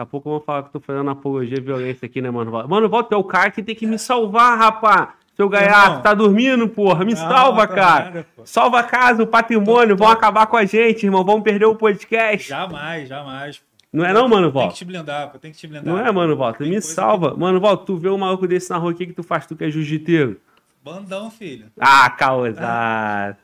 Daqui 0.01 0.03
a 0.03 0.05
pouco 0.05 0.29
eu 0.29 0.31
vou 0.33 0.41
falar 0.41 0.63
que 0.63 0.69
eu 0.69 0.73
tô 0.73 0.79
fazendo 0.79 1.09
apologia 1.11 1.57
à 1.59 1.61
violência 1.61 2.05
aqui, 2.07 2.21
né, 2.21 2.31
mano? 2.31 2.51
Mano, 2.67 2.89
volta, 2.89 3.13
é 3.13 3.17
o 3.17 3.23
cara 3.23 3.51
que 3.51 3.61
tem 3.61 3.75
que 3.75 3.85
me 3.85 3.99
salvar, 3.99 4.57
rapá. 4.57 5.13
Seu 5.35 5.47
gaiato, 5.47 6.01
tá 6.01 6.13
dormindo, 6.15 6.67
porra? 6.67 7.05
Me 7.05 7.13
Não, 7.13 7.19
salva, 7.19 7.67
não, 7.67 7.75
cara. 7.75 8.03
nada. 8.05 8.25
Salva 8.43 8.79
a 8.79 8.83
casa, 8.83 9.21
o 9.23 9.27
patrimônio, 9.27 9.95
vão 9.95 10.07
acabar 10.09 10.47
com 10.47 10.57
a 10.57 10.65
gente, 10.65 11.05
irmão. 11.05 11.23
Vão 11.23 11.39
perder 11.41 11.65
o 11.65 11.75
podcast. 11.75 12.49
Jamais, 12.49 13.07
jamais. 13.07 13.59
pô. 13.59 13.65
Não 13.93 14.03
é 14.05 14.11
não, 14.13 14.27
mano, 14.27 14.51
Tem 14.51 14.61
Val? 14.61 14.69
que 14.69 14.75
te 14.75 14.85
blindar, 14.85 15.29
pô. 15.31 15.37
Tem 15.37 15.51
que 15.51 15.57
te 15.59 15.67
blindar. 15.67 15.85
Não 15.93 15.99
é, 15.99 16.11
mano, 16.11 16.35
Val? 16.35 16.53
Tu 16.53 16.59
Tem 16.59 16.67
me 16.67 16.73
coisa 16.75 16.87
que- 16.87 16.93
salva. 16.93 17.35
Mano, 17.37 17.59
Val, 17.59 17.77
tu 17.77 17.95
vê 17.97 18.09
um 18.09 18.17
maluco 18.17 18.47
desse 18.47 18.69
na 18.71 18.77
rua, 18.77 18.91
o 18.91 18.95
que 18.95 19.05
que 19.05 19.13
tu 19.13 19.21
faz? 19.23 19.45
Tu 19.45 19.55
que 19.55 19.63
é 19.65 19.69
jiu-jiteiro? 19.69 20.37
Bandão, 20.83 21.29
filho. 21.29 21.67
Ah, 21.79 22.09
causado. 22.09 23.37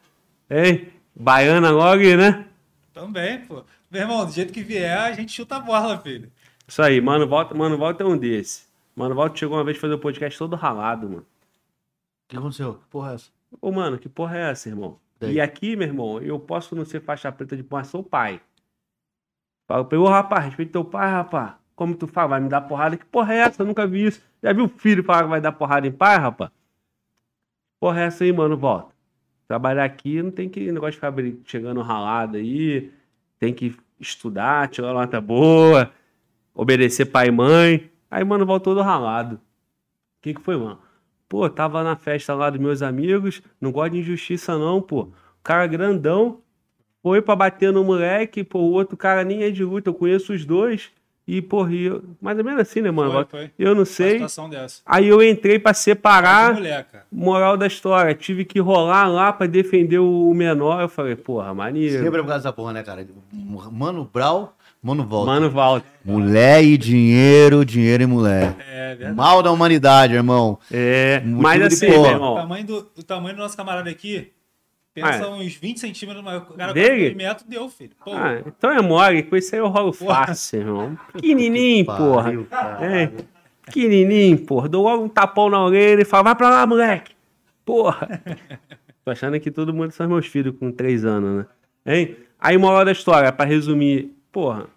Hein? 0.50 0.88
Baiana 1.16 1.70
logo, 1.70 2.02
né? 2.04 2.46
Também, 2.94 3.40
pô. 3.42 3.64
Meu 3.90 4.02
irmão, 4.02 4.26
do 4.26 4.32
jeito 4.34 4.52
que 4.52 4.62
vier, 4.62 4.98
a 5.00 5.14
gente 5.14 5.32
chuta 5.32 5.56
a 5.56 5.60
bola, 5.62 5.98
filho. 6.00 6.30
Isso 6.68 6.82
aí, 6.82 7.00
mano, 7.00 7.28
volta, 7.28 7.56
mano, 7.56 7.78
volta 7.78 8.04
é 8.04 8.06
um 8.06 8.18
desse. 8.18 8.68
Mano, 8.96 9.16
volta 9.16 9.38
chegou 9.38 9.58
uma 9.58 9.64
vez 9.64 9.78
fazer 9.78 9.94
o 9.94 10.00
podcast 10.00 10.38
todo 10.38 10.56
ralado, 10.56 11.08
mano. 11.08 11.22
O 11.22 11.26
que 12.28 12.38
aconteceu? 12.38 12.76
Que 12.76 12.86
porra 12.88 13.12
é 13.12 13.16
essa? 13.16 13.32
Ô, 13.62 13.72
mano, 13.72 13.98
que 13.98 14.10
porra 14.10 14.38
é 14.38 14.52
essa, 14.52 14.68
irmão? 14.68 15.00
Daí. 15.20 15.36
E 15.36 15.42
aqui, 15.42 15.76
meu 15.76 15.88
irmão, 15.88 16.22
eu 16.22 16.38
posso 16.40 16.76
não 16.76 16.84
ser 16.84 17.02
faixa 17.02 17.32
preta 17.32 17.56
de 17.56 17.64
porra, 17.64 17.84
sou 17.86 18.04
pai. 18.04 18.42
Falo 19.68 19.86
pra 19.86 19.98
ele, 19.98 20.06
ô 20.06 20.10
rapaz, 20.10 20.46
respeita 20.46 20.74
teu 20.74 20.84
pai, 20.84 21.10
rapaz. 21.10 21.54
Como 21.76 21.96
tu 21.96 22.08
fala, 22.08 22.30
vai 22.30 22.42
me 22.42 22.50
dar 22.50 22.62
porrada? 22.62 22.98
Que 22.98 23.06
porra 23.06 23.34
é 23.34 23.38
essa? 23.38 23.62
Eu 23.62 23.68
nunca 23.68 23.88
vi 23.88 24.06
isso. 24.08 24.22
Já 24.44 24.52
viu 24.52 24.66
o 24.66 24.70
filho 24.70 25.04
falar 25.04 25.24
que 25.24 25.30
vai 25.30 25.40
dar 25.40 25.52
porrada 25.52 25.88
em 25.88 25.92
pai, 25.92 26.18
rapaz? 26.18 26.52
Porra 27.80 28.02
é 28.02 28.06
essa 28.06 28.24
aí, 28.24 28.34
mano? 28.34 28.58
Volta. 28.58 28.94
Trabalhar 29.48 29.86
aqui 29.86 30.22
não 30.22 30.32
tem 30.32 30.50
que 30.50 30.72
negócio 30.72 30.92
de 30.92 30.98
ficar 30.98 31.14
chegando 31.46 31.82
ralado 31.82 32.38
aí. 32.38 32.92
Tem 33.40 33.54
que 33.54 33.78
estudar, 34.00 34.68
tirar 34.70 34.88
uma 34.88 35.02
nota 35.02 35.22
boa, 35.22 35.92
obedecer 36.58 37.06
pai 37.06 37.28
e 37.28 37.32
mãe. 37.32 37.90
Aí, 38.10 38.24
mano, 38.24 38.46
voltou 38.46 38.74
todo 38.76 38.84
ralado. 38.84 39.36
O 39.36 39.40
que 40.22 40.34
que 40.34 40.42
foi, 40.42 40.58
mano? 40.58 40.80
Pô, 41.30 41.48
tava 41.50 41.84
na 41.84 41.96
festa 41.96 42.34
lá 42.34 42.50
dos 42.50 42.60
meus 42.60 42.82
amigos, 42.82 43.42
não 43.62 43.72
gosto 43.72 43.94
de 43.94 44.00
injustiça 44.00 44.58
não, 44.58 44.82
pô. 44.82 45.02
O 45.02 45.12
cara 45.44 45.68
grandão 45.68 46.40
foi 47.04 47.22
pra 47.22 47.36
bater 47.36 47.72
no 47.72 47.84
moleque, 47.84 48.44
pô, 48.44 48.60
o 48.60 48.72
outro 48.72 48.98
cara 48.98 49.24
nem 49.24 49.44
é 49.44 49.50
de 49.52 49.64
luta, 49.64 49.90
eu 49.90 49.94
conheço 49.94 50.34
os 50.34 50.46
dois. 50.46 50.90
E, 51.30 51.42
porra, 51.42 51.74
e 51.74 51.84
eu- 51.84 52.02
mais 52.22 52.38
ou 52.38 52.44
menos 52.46 52.62
assim, 52.62 52.80
né, 52.82 52.90
mano? 52.90 53.12
Foi, 53.12 53.26
foi. 53.26 53.52
Eu 53.60 53.76
não 53.76 53.84
sei. 53.84 54.18
Aí 54.86 55.08
eu 55.10 55.22
entrei 55.22 55.60
pra 55.60 55.74
De 55.74 55.78
separar. 55.80 56.54
mulher, 56.54 56.86
cara. 56.86 57.06
Moral 57.12 57.58
da 57.58 57.68
história, 57.68 58.14
tive 58.16 58.46
que 58.46 58.60
rolar 58.62 59.08
lá 59.10 59.34
pra 59.34 59.46
defender 59.46 60.00
o 60.00 60.34
menor. 60.34 60.82
Eu 60.82 60.88
falei, 60.88 61.18
porra, 61.18 61.54
maneiro. 61.54 62.02
Sempre 62.02 62.22
por 62.22 62.28
causa 62.28 62.44
dessa 62.44 62.54
porra, 62.54 62.72
né, 62.72 62.82
cara? 62.82 63.06
Mano 63.72 64.10
Brau, 64.12 64.56
mano 64.82 65.06
volta. 65.06 65.32
Mano, 65.32 65.50
volta. 65.50 65.86
Mulher 66.06 66.64
e 66.64 66.78
dinheiro, 66.78 67.66
dinheiro 67.66 68.04
e 68.04 68.06
mulher. 68.06 68.56
É 68.70 68.96
verdade. 68.96 69.16
Mal 69.16 69.44
da 69.44 69.52
humanidade, 69.52 70.14
irmão. 70.14 70.58
É, 70.72 71.20
Motivo 71.20 71.42
mas 71.42 71.62
assim, 71.62 71.88
porra. 71.88 71.98
meu 72.02 72.10
O 72.10 72.14
irmão. 72.14 72.36
tamanho 72.36 72.66
do, 72.66 72.92
o 72.98 73.04
tamanho 73.04 73.36
do 73.36 73.42
nosso 73.42 73.58
camarada 73.58 73.90
aqui, 73.90 74.32
pensa 74.94 75.26
Ah, 75.26 75.30
uns 75.30 75.54
20 75.56 75.80
centímetros 75.80 76.24
maior. 76.24 76.48
O 76.50 76.54
cara 76.54 76.74
Dele? 76.74 77.12
com 77.12 77.18
metro 77.18 77.46
deu, 77.48 77.70
filho. 77.70 77.92
Pô, 78.04 78.12
Ah, 78.14 78.42
então 78.46 78.72
é 78.72 78.82
mole, 78.82 79.24
com 79.24 79.36
isso 79.36 79.54
aí 79.54 79.60
eu 79.62 79.68
rolo 79.68 79.92
fácil, 79.94 80.60
irmão. 80.60 80.98
Pequenininho, 81.14 81.86
porra. 81.98 82.34
É, 82.82 83.12
pequenininho, 83.66 84.38
porra. 84.40 84.70
Dou 84.70 84.84
logo 84.84 85.04
um 85.04 85.10
tapão 85.10 85.50
na 85.50 85.64
orelha 85.64 86.02
e 86.02 86.06
falo, 86.06 86.24
vai 86.26 86.36
pra 86.36 86.50
lá, 86.50 86.66
moleque. 86.66 87.14
Porra. 87.66 88.22
Tô 89.04 89.12
achando 89.12 89.40
que 89.40 89.50
todo 89.52 89.74
mundo 89.74 89.92
são 89.92 90.08
meus 90.08 90.26
filhos 90.28 90.54
com 90.60 90.72
três 90.72 91.06
anos, 91.06 91.38
né? 91.38 91.46
Hein? 91.86 92.16
Aí, 92.40 92.58
moral 92.58 92.84
da 92.84 92.92
história, 92.92 93.32
pra 93.32 93.46
resumir, 93.46 94.12
porra, 94.38 94.68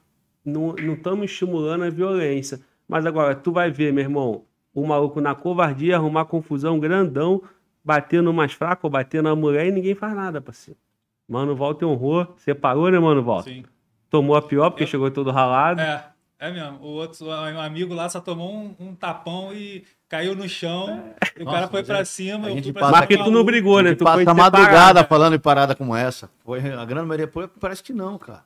não 0.43 0.75
estamos 0.95 1.31
estimulando 1.31 1.85
a 1.85 1.91
violência. 1.91 2.61
Mas 2.89 3.05
agora, 3.05 3.35
tu 3.35 3.53
vai 3.53 3.71
ver, 3.71 3.93
meu 3.93 4.03
irmão, 4.03 4.45
o 4.75 4.87
maluco 4.87 5.21
na 5.21 5.35
covardia 5.35 5.97
arrumar 5.97 6.25
confusão 6.25 6.81
grandão, 6.81 7.43
bater 7.85 8.23
no 8.23 8.33
mais 8.33 8.55
fraco, 8.55 8.89
bater 8.89 9.23
na 9.23 9.37
mulher 9.37 9.67
e 9.67 9.71
ninguém 9.71 9.95
faz 9.95 10.15
nada, 10.17 10.41
parceiro. 10.41 10.81
Mano, 11.29 11.55
Walter 11.55 11.85
honrou. 11.85 12.35
Separou, 12.39 12.91
né, 12.91 12.99
mano, 12.99 13.23
Walter? 13.23 13.51
sim. 13.53 13.65
Tomou 14.09 14.35
a 14.35 14.41
pior 14.41 14.71
porque 14.71 14.85
Eu- 14.85 14.89
chegou 14.89 15.11
todo 15.11 15.31
ralado. 15.31 15.79
É, 15.83 16.05
é 16.39 16.51
mesmo. 16.51 16.79
O 16.81 16.87
outro 16.95 17.27
o 17.27 17.31
amigo 17.61 17.93
lá 17.95 18.09
só 18.09 18.19
tomou 18.19 18.51
um, 18.53 18.75
um 18.81 18.95
tapão 18.95 19.53
e 19.53 19.85
caiu 20.09 20.35
no 20.35 20.49
chão. 20.49 21.13
E 21.39 21.43
o 21.43 21.45
Nossa, 21.45 21.57
cara 21.59 21.69
foi 21.69 21.85
pra 21.85 21.99
é- 21.99 22.05
cima. 22.07 22.47
a 22.47 22.51
eu 22.51 22.55
gente 22.55 22.65
fui 22.65 22.73
pra 22.73 22.91
passa 22.91 23.07
cima 23.07 23.19
do 23.25 23.25
tu 23.25 23.31
não 23.31 23.45
brigou, 23.45 23.83
né? 23.83 23.91
Que 23.91 23.97
Tu 23.97 24.05
passa 24.05 24.15
foi 24.17 24.23
a 24.25 24.27
separado. 24.31 24.57
madrugada 24.59 25.05
falando 25.05 25.37
em 25.37 25.39
parada 25.39 25.75
como 25.77 25.95
essa. 25.95 26.31
Foi, 26.43 26.61
a 26.73 26.85
grande 26.87 27.07
maioria 27.07 27.29
pô, 27.29 27.47
parece 27.61 27.83
que 27.85 27.93
não, 27.93 28.17
cara. 28.19 28.43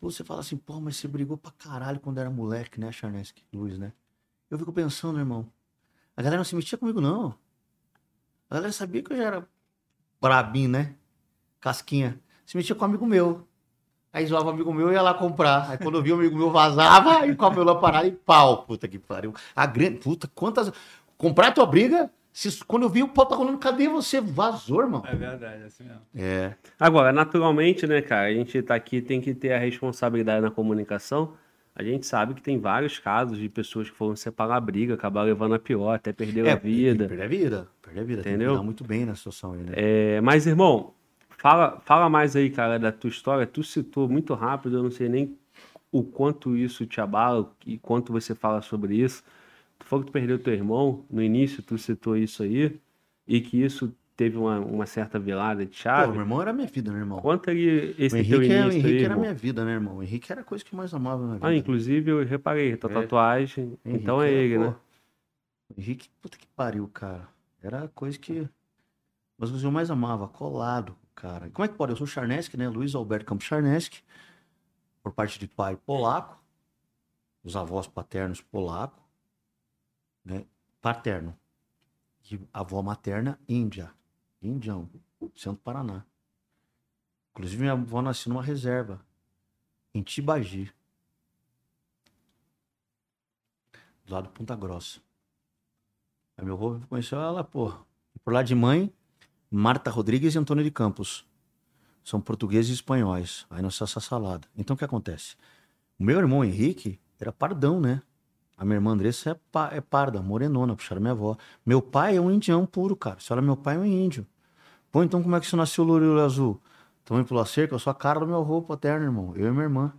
Você 0.00 0.22
fala 0.22 0.40
assim, 0.40 0.56
pô, 0.56 0.80
mas 0.80 0.96
você 0.96 1.08
brigou 1.08 1.36
pra 1.36 1.50
caralho 1.52 1.98
quando 1.98 2.18
era 2.18 2.30
moleque, 2.30 2.78
né, 2.78 2.92
Charneski? 2.92 3.44
Luiz, 3.52 3.78
né? 3.78 3.92
Eu 4.50 4.58
fico 4.58 4.72
pensando, 4.72 5.18
irmão. 5.18 5.46
A 6.16 6.22
galera 6.22 6.38
não 6.38 6.44
se 6.44 6.54
metia 6.54 6.78
comigo, 6.78 7.00
não. 7.00 7.34
A 8.48 8.54
galera 8.54 8.72
sabia 8.72 9.02
que 9.02 9.12
eu 9.12 9.16
já 9.16 9.24
era 9.24 9.48
brabinho, 10.20 10.70
né? 10.70 10.94
Casquinha. 11.60 12.18
Se 12.46 12.56
metia 12.56 12.74
com 12.74 12.82
um 12.84 12.88
amigo 12.88 13.06
meu. 13.06 13.46
Aí 14.12 14.24
zoava 14.26 14.46
um 14.46 14.54
amigo 14.54 14.72
meu 14.72 14.90
e 14.90 14.94
ia 14.94 15.02
lá 15.02 15.12
comprar. 15.14 15.70
Aí 15.70 15.78
quando 15.78 15.96
eu 15.96 16.02
vi 16.02 16.12
o 16.12 16.14
amigo 16.14 16.36
meu 16.36 16.50
vazava, 16.50 17.18
aí 17.18 17.34
com 17.36 17.44
a 17.44 17.50
meu 17.50 17.78
parada 17.78 18.06
e 18.06 18.12
pau. 18.12 18.64
Puta 18.64 18.88
que 18.88 18.98
pariu. 18.98 19.34
A 19.54 19.66
grande. 19.66 19.98
Puta, 19.98 20.26
quantas. 20.28 20.72
Comprar 21.16 21.52
tua 21.52 21.66
briga. 21.66 22.10
Se, 22.38 22.64
quando 22.64 22.84
eu 22.84 22.88
vi 22.88 23.02
o 23.02 23.08
pau 23.08 23.26
tá 23.26 23.34
rolando, 23.34 23.58
cadê 23.58 23.88
você? 23.88 24.20
Vazou, 24.20 24.80
irmão. 24.80 25.02
É 25.04 25.16
verdade, 25.16 25.60
é 25.60 25.66
assim 25.66 25.82
mesmo. 25.82 26.02
É. 26.14 26.54
Agora, 26.78 27.12
naturalmente, 27.12 27.84
né, 27.84 28.00
cara, 28.00 28.28
a 28.28 28.32
gente 28.32 28.62
tá 28.62 28.76
aqui, 28.76 29.02
tem 29.02 29.20
que 29.20 29.34
ter 29.34 29.52
a 29.52 29.58
responsabilidade 29.58 30.40
na 30.40 30.48
comunicação. 30.48 31.32
A 31.74 31.82
gente 31.82 32.06
sabe 32.06 32.34
que 32.34 32.40
tem 32.40 32.56
vários 32.56 32.96
casos 33.00 33.38
de 33.38 33.48
pessoas 33.48 33.90
que 33.90 33.96
foram 33.96 34.14
separar 34.14 34.54
a 34.54 34.60
briga, 34.60 34.94
acabaram 34.94 35.26
levando 35.26 35.56
a 35.56 35.58
pior, 35.58 35.96
até 35.96 36.12
perderam 36.12 36.52
a 36.52 36.54
vida. 36.54 37.08
Perder 37.08 37.24
a 37.24 37.26
vida. 37.26 37.68
Perder 37.82 38.00
a 38.00 38.04
vida. 38.04 38.20
Entendeu? 38.20 38.50
lidar 38.52 38.62
muito 38.62 38.84
bem 38.84 39.04
na 39.04 39.16
situação 39.16 39.54
aí, 39.54 39.62
né? 39.64 39.72
É, 39.74 40.20
mas, 40.20 40.46
irmão, 40.46 40.94
fala, 41.30 41.80
fala 41.84 42.08
mais 42.08 42.36
aí, 42.36 42.50
cara, 42.50 42.78
da 42.78 42.92
tua 42.92 43.10
história. 43.10 43.48
Tu 43.48 43.64
citou 43.64 44.08
muito 44.08 44.32
rápido, 44.34 44.76
eu 44.76 44.84
não 44.84 44.92
sei 44.92 45.08
nem 45.08 45.36
o 45.90 46.04
quanto 46.04 46.56
isso 46.56 46.86
te 46.86 47.00
abala 47.00 47.50
e 47.66 47.78
quanto 47.78 48.12
você 48.12 48.32
fala 48.32 48.62
sobre 48.62 48.94
isso. 48.94 49.24
Tu 49.78 49.86
falou 49.86 50.04
que 50.04 50.10
tu 50.10 50.12
perdeu 50.12 50.38
teu 50.38 50.52
irmão 50.52 51.04
no 51.10 51.22
início, 51.22 51.62
tu 51.62 51.78
citou 51.78 52.16
isso 52.16 52.42
aí, 52.42 52.80
e 53.26 53.40
que 53.40 53.62
isso 53.62 53.94
teve 54.16 54.36
uma, 54.36 54.58
uma 54.58 54.86
certa 54.86 55.18
virada 55.18 55.64
de 55.64 55.70
Pô, 55.70 55.76
chave. 55.76 56.12
meu 56.12 56.20
irmão 56.22 56.42
era 56.42 56.52
minha 56.52 56.66
vida, 56.66 56.92
né, 56.92 56.98
irmão? 56.98 57.20
Conta 57.20 57.52
aí 57.52 57.94
O 57.96 58.02
esse 58.02 58.24
teu 58.24 58.42
Henrique, 58.42 58.52
é- 58.52 58.66
o 58.66 58.72
Henrique 58.72 58.86
aí, 58.88 58.94
era 58.96 59.02
irmão. 59.04 59.20
minha 59.20 59.34
vida, 59.34 59.64
né, 59.64 59.72
irmão? 59.72 59.96
O 59.98 60.02
Henrique 60.02 60.32
era 60.32 60.40
a 60.40 60.44
coisa 60.44 60.64
que 60.64 60.72
eu 60.72 60.76
mais 60.76 60.92
amava 60.92 61.24
na 61.26 61.34
vida. 61.34 61.46
Ah, 61.46 61.54
inclusive 61.54 62.10
eu 62.10 62.24
reparei, 62.24 62.76
tua 62.76 62.90
É. 62.90 62.94
tatuagem. 62.94 63.78
Henrique 63.84 64.02
então 64.02 64.20
é 64.20 64.30
ele, 64.32 64.56
pô, 64.56 64.60
né? 64.64 64.76
O 65.70 65.80
Henrique, 65.80 66.08
puta 66.20 66.36
que 66.36 66.46
pariu, 66.48 66.88
cara. 66.88 67.28
Era 67.62 67.84
a 67.84 67.88
coisa 67.88 68.18
que. 68.18 68.48
Mas 69.38 69.50
o 69.52 69.58
que 69.58 69.64
eu 69.64 69.70
mais 69.70 69.90
amava, 69.90 70.26
colado, 70.26 70.96
cara. 71.14 71.48
Como 71.50 71.64
é 71.64 71.68
que 71.68 71.74
pode? 71.74 71.92
Eu 71.92 71.96
sou 71.96 72.06
Charneski, 72.06 72.56
né? 72.56 72.68
Luiz 72.68 72.94
Alberto 72.96 73.24
Campos 73.26 73.46
Charneski. 73.46 74.02
Por 75.02 75.12
parte 75.12 75.38
de 75.38 75.46
pai 75.46 75.76
polaco. 75.76 76.42
Os 77.44 77.54
avós 77.54 77.86
paternos 77.86 78.40
polaco. 78.40 78.98
Né? 80.24 80.46
Paterno. 80.80 81.38
E 82.30 82.40
avó 82.52 82.82
materna, 82.82 83.38
índia. 83.48 83.92
Indião. 84.42 84.88
Centro 85.34 85.62
Paraná. 85.62 86.04
Inclusive, 87.30 87.60
minha 87.60 87.72
avó 87.72 88.02
nasceu 88.02 88.32
numa 88.32 88.42
reserva. 88.42 89.04
Em 89.94 90.02
Tibagi. 90.02 90.72
Do 94.04 94.14
lado 94.14 94.28
de 94.28 94.34
Ponta 94.34 94.54
Grossa. 94.54 95.00
Aí 96.36 96.44
meu 96.44 96.54
avô 96.54 96.80
conheceu 96.88 97.20
ela, 97.20 97.42
pô. 97.42 97.72
Por 98.24 98.32
lá 98.32 98.42
de 98.42 98.54
mãe, 98.54 98.92
Marta 99.50 99.90
Rodrigues 99.90 100.34
e 100.34 100.38
Antônio 100.38 100.62
de 100.62 100.70
Campos. 100.70 101.26
São 102.04 102.20
portugueses 102.20 102.70
e 102.70 102.74
espanhóis. 102.74 103.46
Aí 103.50 103.60
nasceu 103.60 103.84
essa 103.84 104.00
salada. 104.00 104.48
Então 104.56 104.74
o 104.74 104.78
que 104.78 104.84
acontece? 104.84 105.36
O 105.98 106.04
meu 106.04 106.18
irmão 106.18 106.44
Henrique 106.44 107.00
era 107.18 107.32
pardão, 107.32 107.80
né? 107.80 108.02
A 108.58 108.64
minha 108.64 108.76
irmã 108.76 108.90
Andressa 108.92 109.30
é, 109.30 109.34
pa- 109.52 109.70
é 109.72 109.80
parda, 109.80 110.20
morenona, 110.20 110.74
puxaram 110.76 111.00
minha 111.00 111.12
avó. 111.12 111.36
Meu 111.64 111.80
pai 111.80 112.16
é 112.16 112.20
um 112.20 112.30
indião 112.30 112.66
puro, 112.66 112.96
cara. 112.96 113.18
Se 113.20 113.32
olha, 113.32 113.40
meu 113.40 113.56
pai 113.56 113.76
é 113.76 113.78
um 113.78 113.84
índio. 113.86 114.26
Pô, 114.92 115.02
então 115.04 115.22
como 115.22 115.36
é 115.36 115.40
que 115.40 115.46
você 115.46 115.56
nasceu 115.56 115.84
louro 115.84 116.18
e 116.18 116.20
azul? 116.20 116.60
Também 117.04 117.24
pela 117.24 117.46
cerca, 117.46 117.74
eu 117.74 117.78
sou 117.78 117.90
a 117.90 117.94
cara 117.94 118.20
do 118.20 118.26
meu 118.26 118.38
avô 118.38 118.60
paterno, 118.62 119.04
irmão. 119.06 119.32
Eu 119.36 119.48
e 119.48 119.50
minha 119.52 119.64
irmã. 119.64 119.92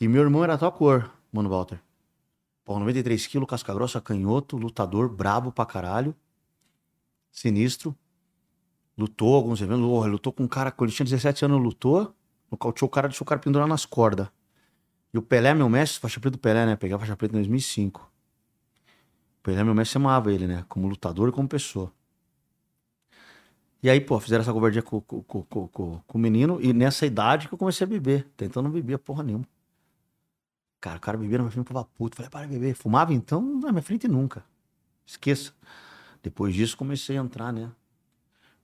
E 0.00 0.08
meu 0.08 0.22
irmão 0.22 0.42
era 0.44 0.58
tal 0.58 0.72
cor, 0.72 1.10
mano 1.32 1.48
Walter. 1.50 1.80
Pô, 2.64 2.78
93 2.78 3.26
quilos, 3.26 3.48
casca 3.48 3.74
grossa, 3.74 4.00
canhoto, 4.00 4.56
lutador, 4.56 5.08
brabo 5.08 5.52
pra 5.52 5.66
caralho. 5.66 6.14
Sinistro. 7.30 7.94
Lutou 8.96 9.34
alguns 9.34 9.60
eventos. 9.60 9.84
Lutou 10.10 10.32
com 10.32 10.44
um 10.44 10.48
cara, 10.48 10.70
quando 10.70 10.88
ele 10.90 10.96
tinha 10.96 11.04
17 11.04 11.44
anos, 11.44 11.60
lutou. 11.62 12.14
Nocauteou 12.50 12.86
o 12.88 12.90
cara, 12.90 13.08
deixou 13.08 13.24
o 13.24 13.28
cara 13.28 13.40
pendurar 13.40 13.66
nas 13.66 13.84
cordas. 13.86 14.28
E 15.12 15.18
o 15.18 15.22
Pelé, 15.22 15.54
meu 15.54 15.68
mestre, 15.68 16.00
faixa 16.00 16.18
preta 16.18 16.36
do 16.36 16.40
Pelé, 16.40 16.64
né? 16.64 16.76
Peguei 16.76 16.96
a 16.96 16.98
faixa 16.98 17.16
preta 17.16 17.34
em 17.34 17.38
2005. 17.38 18.00
O 18.00 19.42
Pelé, 19.42 19.62
meu 19.62 19.74
mestre, 19.74 19.98
amava 19.98 20.32
ele, 20.32 20.46
né? 20.46 20.64
Como 20.68 20.88
lutador 20.88 21.28
e 21.28 21.32
como 21.32 21.48
pessoa. 21.48 21.92
E 23.82 23.90
aí, 23.90 24.00
pô, 24.00 24.18
fizeram 24.20 24.42
essa 24.42 24.52
covardia 24.52 24.80
com, 24.80 25.00
com, 25.00 25.22
com, 25.22 25.68
com, 25.68 26.02
o 26.14 26.18
menino. 26.18 26.60
E 26.62 26.72
nessa 26.72 27.04
idade 27.04 27.48
que 27.48 27.54
eu 27.54 27.58
comecei 27.58 27.84
a 27.84 27.88
beber. 27.88 28.28
Tentando 28.36 28.64
não 28.64 28.70
bebia 28.70 28.98
porra 28.98 29.24
nenhuma. 29.24 29.44
Cara, 30.80 30.98
o 30.98 31.00
cara 31.00 31.18
bebia 31.18 31.38
na 31.38 31.44
minha 31.44 31.50
frente, 31.50 31.64
eu 31.64 31.68
ficava 31.68 31.84
puto. 31.84 32.16
Falei, 32.16 32.30
para 32.30 32.46
de 32.46 32.52
beber. 32.52 32.74
Fumava 32.74 33.12
então? 33.12 33.42
Na 33.60 33.72
minha 33.72 33.82
frente 33.82 34.06
nunca. 34.06 34.44
Esqueça. 35.04 35.52
Depois 36.22 36.54
disso, 36.54 36.76
comecei 36.76 37.18
a 37.18 37.20
entrar, 37.20 37.52
né? 37.52 37.70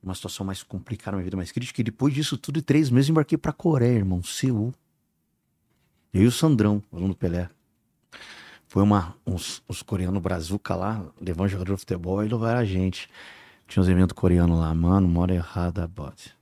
Uma 0.01 0.15
situação 0.15 0.47
mais 0.47 0.63
complicada, 0.63 1.17
uma 1.17 1.23
vida 1.23 1.37
mais 1.37 1.51
crítica. 1.51 1.81
E 1.81 1.85
depois 1.85 2.15
disso 2.15 2.39
tudo, 2.39 2.61
em 2.61 2.63
três 2.63 2.89
meses, 2.89 3.11
embarquei 3.11 3.37
pra 3.37 3.53
Coreia, 3.53 3.99
irmão. 3.99 4.23
Seul. 4.23 4.73
Eu 6.13 6.23
e 6.23 6.27
o 6.27 6.33
Sandrão, 6.33 6.83
aluno 6.93 7.09
do 7.09 7.17
Pelé. 7.17 7.49
Foi 8.67 8.83
uma, 8.83 9.15
uns, 9.27 9.63
uns 9.69 9.83
coreanos 9.83 10.21
brazuca 10.23 10.75
lá, 10.75 11.03
levando 11.21 11.49
jogador 11.49 11.75
de 11.75 11.81
futebol 11.81 12.23
e 12.25 12.29
levaram 12.29 12.59
a 12.61 12.65
gente. 12.65 13.09
Tinha 13.67 13.83
uns 13.83 13.89
eventos 13.89 14.13
coreanos 14.15 14.59
lá, 14.59 14.75
mano, 14.75 15.09
mora 15.09 15.35
errada, 15.35 15.87
bot. 15.87 16.35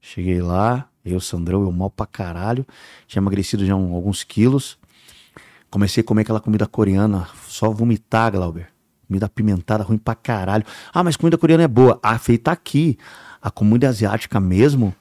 Cheguei 0.00 0.40
lá, 0.42 0.88
eu, 1.04 1.20
Sandrão, 1.20 1.62
eu 1.62 1.72
mal 1.72 1.90
pra 1.90 2.06
caralho. 2.06 2.66
Tinha 3.06 3.20
emagrecido 3.20 3.64
já 3.64 3.74
um- 3.76 3.94
alguns 3.94 4.24
quilos. 4.24 4.78
Comecei 5.70 6.02
a 6.02 6.04
comer 6.04 6.22
aquela 6.22 6.40
comida 6.40 6.66
coreana, 6.66 7.28
só 7.48 7.70
vomitar, 7.70 8.32
Glauber. 8.32 8.68
Comida 9.06 9.26
apimentada, 9.26 9.84
ruim 9.84 9.98
pra 9.98 10.14
caralho. 10.14 10.64
Ah, 10.92 11.04
mas 11.04 11.16
comida 11.16 11.36
coreana 11.38 11.62
é 11.62 11.68
boa. 11.68 11.98
Ah, 12.02 12.18
feita 12.18 12.50
aqui. 12.50 12.98
A 13.40 13.50
comida 13.50 13.88
asiática 13.88 14.40
mesmo, 14.40 14.94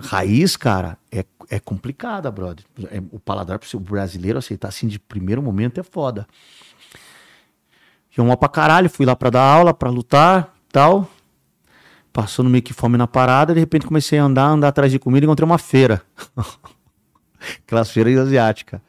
raiz, 0.00 0.56
cara, 0.56 0.98
é, 1.12 1.24
é 1.50 1.60
complicada, 1.60 2.30
brother. 2.30 2.64
É, 2.90 3.02
o 3.12 3.18
paladar 3.18 3.58
pro 3.58 3.68
seu 3.68 3.78
brasileiro 3.78 4.38
aceitar 4.38 4.68
assim 4.68 4.86
de 4.86 4.98
primeiro 4.98 5.42
momento 5.42 5.78
é 5.78 5.82
foda. 5.82 6.26
Eu 8.16 8.24
mal 8.24 8.36
pra 8.36 8.48
caralho, 8.48 8.88
fui 8.88 9.04
lá 9.04 9.16
pra 9.16 9.28
dar 9.28 9.42
aula, 9.42 9.74
pra 9.74 9.90
lutar 9.90 10.54
tal. 10.70 11.10
Passando 12.12 12.48
meio 12.48 12.62
que 12.62 12.72
fome 12.72 12.96
na 12.96 13.08
parada, 13.08 13.52
de 13.52 13.58
repente 13.58 13.86
comecei 13.86 14.18
a 14.18 14.24
andar, 14.24 14.46
andar 14.46 14.68
atrás 14.68 14.90
de 14.92 15.00
comida 15.00 15.24
e 15.24 15.26
encontrei 15.26 15.44
uma 15.44 15.58
feira. 15.58 16.00
Aquelas 17.66 17.90
feiras 17.90 18.18
asiáticas. 18.18 18.80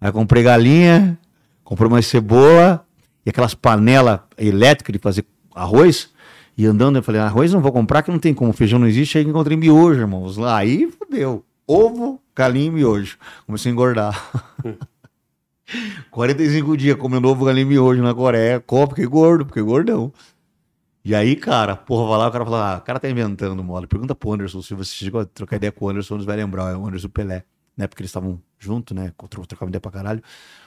Aí 0.00 0.12
comprei 0.12 0.42
galinha, 0.44 1.18
comprei 1.64 1.88
uma 1.88 2.00
cebola 2.00 2.86
e 3.24 3.30
aquelas 3.30 3.54
panelas 3.54 4.20
elétricas 4.38 4.92
de 4.92 4.98
fazer 5.00 5.26
arroz. 5.54 6.10
E 6.56 6.64
andando, 6.66 6.96
eu 6.96 7.02
falei, 7.02 7.20
arroz 7.20 7.52
não 7.52 7.60
vou 7.60 7.70
comprar 7.72 8.02
que 8.02 8.10
não 8.10 8.18
tem 8.18 8.32
como, 8.32 8.52
feijão 8.52 8.78
não 8.78 8.86
existe. 8.86 9.18
Aí 9.18 9.24
encontrei 9.24 9.56
miojo, 9.56 10.00
irmãos. 10.00 10.38
Aí 10.38 10.90
fodeu. 10.90 11.44
Ovo, 11.66 12.20
galinha 12.34 12.66
e 12.66 12.70
miojo. 12.70 13.18
Comecei 13.44 13.70
a 13.70 13.72
engordar. 13.72 14.32
45 16.10 16.76
dias 16.76 16.96
comendo 16.96 17.28
ovo, 17.28 17.44
galinha 17.44 17.62
e 17.66 17.68
miojo 17.68 18.02
na 18.02 18.14
Coreia. 18.14 18.60
Copo, 18.60 18.90
fiquei 18.94 19.06
gordo, 19.06 19.44
fiquei 19.46 19.62
gordão. 19.62 20.12
E 21.04 21.14
aí, 21.14 21.36
cara, 21.36 21.76
porra, 21.76 22.08
vai 22.08 22.18
lá, 22.18 22.28
o 22.28 22.32
cara 22.32 22.44
fala, 22.44 22.74
ah, 22.74 22.78
o 22.78 22.80
cara 22.80 22.98
tá 22.98 23.08
inventando 23.08 23.62
mole. 23.62 23.86
Pergunta 23.86 24.14
pro 24.14 24.32
Anderson, 24.32 24.60
se 24.62 24.74
você 24.74 24.92
chegou 24.92 25.20
a 25.20 25.24
trocar 25.24 25.56
ideia 25.56 25.70
com 25.70 25.84
o 25.84 25.88
Anderson, 25.88 26.18
você 26.18 26.26
vai 26.26 26.36
lembrar, 26.36 26.72
é 26.72 26.76
o 26.76 26.86
Anderson 26.86 27.08
Pelé, 27.08 27.44
né? 27.76 27.86
Porque 27.86 28.02
eles 28.02 28.10
estavam 28.10 28.40
juntos, 28.58 28.96
né? 28.96 29.12
tro- 29.28 29.46
Trocavam 29.46 29.68
ideia 29.68 29.80
pra 29.80 29.90
caralho. 29.92 30.22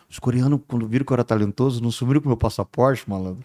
Os 0.09 0.17
coreanos, 0.17 0.61
quando 0.67 0.87
viram 0.87 1.05
que 1.05 1.11
eu 1.11 1.15
era 1.15 1.23
talentoso, 1.25 1.81
não 1.83 1.91
sumiram 1.91 2.21
com 2.21 2.27
o 2.27 2.29
meu 2.29 2.37
passaporte, 2.37 3.09
malandro. 3.09 3.43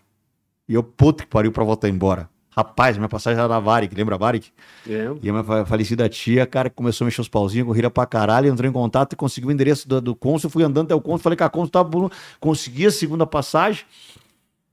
E 0.68 0.74
eu, 0.74 0.82
puta 0.84 1.24
que 1.24 1.30
pariu 1.30 1.50
pra 1.52 1.64
voltar 1.64 1.88
embora. 1.88 2.28
Rapaz, 2.56 2.96
minha 2.96 3.08
passagem 3.08 3.38
era 3.38 3.48
da 3.48 3.58
Varig, 3.58 3.92
lembra 3.94 4.14
a 4.14 4.18
Varig? 4.18 4.52
É. 4.88 5.10
E 5.20 5.28
a 5.28 5.32
minha 5.32 5.42
fa- 5.42 5.64
falecida 5.66 6.08
tia, 6.08 6.46
cara, 6.46 6.70
começou 6.70 7.04
a 7.04 7.06
mexer 7.06 7.20
os 7.20 7.28
pauzinhos, 7.28 7.66
corrida 7.66 7.90
pra 7.90 8.06
caralho, 8.06 8.48
entrou 8.48 8.68
em 8.70 8.72
contato 8.72 9.14
e 9.14 9.16
conseguiu 9.16 9.48
o 9.48 9.52
endereço 9.52 9.88
do, 9.88 10.00
do 10.00 10.14
cônsul. 10.14 10.48
Fui 10.48 10.62
andando 10.62 10.86
até 10.86 10.94
o 10.94 11.00
cônsul, 11.00 11.18
falei 11.18 11.36
que 11.36 11.42
a 11.42 11.50
cônsul 11.50 11.70
tava 11.70 11.90
por... 11.90 12.12
Consegui 12.38 12.86
a 12.86 12.92
segunda 12.92 13.26
passagem, 13.26 13.84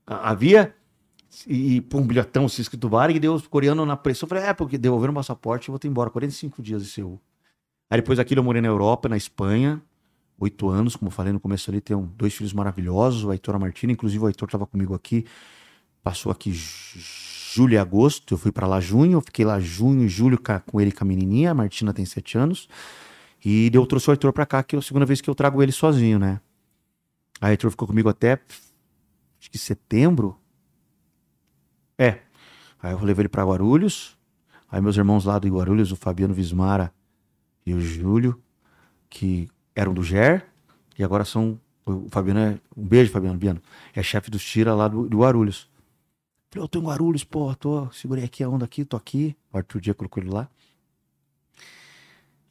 havia, 0.06 0.72
e, 1.46 1.76
e 1.76 1.80
pô, 1.80 1.98
um 1.98 2.06
bilhetão 2.06 2.44
assim, 2.44 2.62
escrito 2.62 2.88
Varig, 2.88 3.16
e 3.16 3.20
deu 3.20 3.34
os 3.34 3.48
coreanos 3.48 3.84
na 3.84 3.96
pressão. 3.96 4.28
Falei, 4.28 4.44
é, 4.44 4.52
porque 4.52 4.78
devolveram 4.78 5.12
o 5.12 5.16
passaporte, 5.16 5.68
eu 5.68 5.72
vou 5.72 5.78
ter 5.80 5.88
embora. 5.88 6.08
45 6.08 6.62
dias 6.62 6.84
de 6.84 6.88
Seul. 6.88 7.20
Aí 7.90 7.98
depois 8.00 8.16
daquilo 8.18 8.40
eu 8.40 8.44
morei 8.44 8.62
na 8.62 8.68
Europa, 8.68 9.08
na 9.08 9.16
Espanha, 9.16 9.82
oito 10.38 10.68
anos, 10.68 10.94
como 10.94 11.10
falei 11.10 11.32
no 11.32 11.40
começo 11.40 11.68
ali, 11.68 11.80
tenho 11.80 12.10
dois 12.16 12.32
filhos 12.32 12.52
maravilhosos, 12.52 13.24
o 13.24 13.32
Heitor 13.32 13.54
e 13.54 13.56
a 13.56 13.58
Martina, 13.58 13.92
inclusive 13.92 14.22
o 14.24 14.28
Heitor 14.28 14.48
tava 14.48 14.66
comigo 14.66 14.94
aqui, 14.94 15.26
passou 16.02 16.30
aqui 16.30 16.52
julho 17.54 17.74
e 17.74 17.78
agosto, 17.78 18.32
eu 18.32 18.38
fui 18.38 18.50
pra 18.50 18.66
lá 18.66 18.80
junho, 18.80 19.18
eu 19.18 19.20
fiquei 19.20 19.44
lá 19.44 19.60
junho 19.60 20.04
e 20.04 20.08
julho 20.08 20.38
com 20.66 20.80
ele 20.80 20.90
com 20.90 21.04
a 21.04 21.06
menininha, 21.06 21.50
a 21.50 21.54
Martina 21.54 21.92
tem 21.92 22.04
sete 22.04 22.38
anos, 22.38 22.66
e 23.44 23.70
eu 23.72 23.84
trouxe 23.84 24.08
o 24.08 24.12
Heitor 24.12 24.32
pra 24.32 24.46
cá, 24.46 24.62
que 24.62 24.74
é 24.74 24.78
a 24.78 24.82
segunda 24.82 25.04
vez 25.04 25.20
que 25.20 25.28
eu 25.28 25.34
trago 25.34 25.62
ele 25.62 25.72
sozinho, 25.72 26.18
né? 26.18 26.40
Aí 27.40 27.50
o 27.50 27.52
Heitor 27.52 27.70
ficou 27.70 27.86
comigo 27.86 28.08
até, 28.08 28.40
acho 29.38 29.50
que 29.50 29.58
setembro, 29.58 30.38
é, 31.98 32.20
aí 32.82 32.92
eu 32.92 33.04
levei 33.04 33.22
ele 33.22 33.28
pra 33.28 33.44
Guarulhos, 33.44 34.16
aí 34.70 34.80
meus 34.80 34.96
irmãos 34.96 35.26
lá 35.26 35.38
do 35.38 35.48
Guarulhos, 35.48 35.92
o 35.92 35.96
Fabiano 35.96 36.32
Vismara 36.32 36.90
e 37.66 37.74
o 37.74 37.80
Júlio, 37.80 38.40
que 39.10 39.48
eram 39.74 39.92
do 39.92 40.02
GER, 40.02 40.46
e 40.98 41.04
agora 41.04 41.24
são, 41.24 41.60
o 41.84 42.08
Fabiano 42.10 42.40
é, 42.40 42.58
um 42.74 42.86
beijo 42.86 43.12
Fabiano, 43.12 43.38
Biano, 43.38 43.60
é 43.94 44.02
chefe 44.02 44.30
dos 44.30 44.42
tira 44.42 44.74
lá 44.74 44.88
do, 44.88 45.06
do 45.06 45.18
Guarulhos. 45.18 45.70
Falei, 46.52 46.64
eu 46.64 46.68
tô 46.68 46.80
em 46.80 46.82
Guarulhos, 46.82 47.24
pô, 47.24 47.54
tô, 47.54 47.90
segurei 47.92 48.24
aqui 48.24 48.44
a 48.44 48.48
onda 48.48 48.66
aqui, 48.66 48.84
tô 48.84 48.94
aqui. 48.94 49.34
O 49.50 49.56
Arthur 49.56 49.80
Dia 49.80 49.94
colocou 49.94 50.22
ele 50.22 50.30
lá. 50.30 50.46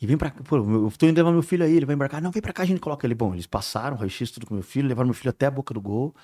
E 0.01 0.07
vem 0.07 0.17
pra 0.17 0.31
cá, 0.31 0.41
pô, 0.43 0.57
eu 0.57 0.91
tô 0.97 1.05
indo 1.05 1.15
levar 1.15 1.31
meu 1.31 1.43
filho 1.43 1.63
aí, 1.63 1.77
ele 1.77 1.85
vai 1.85 1.93
embarcar. 1.93 2.19
Não, 2.19 2.31
vem 2.31 2.41
pra 2.41 2.51
cá, 2.51 2.63
a 2.63 2.65
gente 2.65 2.79
coloca 2.79 3.05
ele. 3.05 3.13
Bom, 3.13 3.35
eles 3.35 3.45
passaram, 3.45 3.95
raio-x 3.95 4.31
tudo 4.31 4.47
com 4.47 4.55
meu 4.55 4.63
filho, 4.63 4.87
levaram 4.87 5.05
meu 5.05 5.13
filho 5.13 5.29
até 5.29 5.45
a 5.45 5.51
boca 5.51 5.71
do 5.71 5.79
gol. 5.79 6.15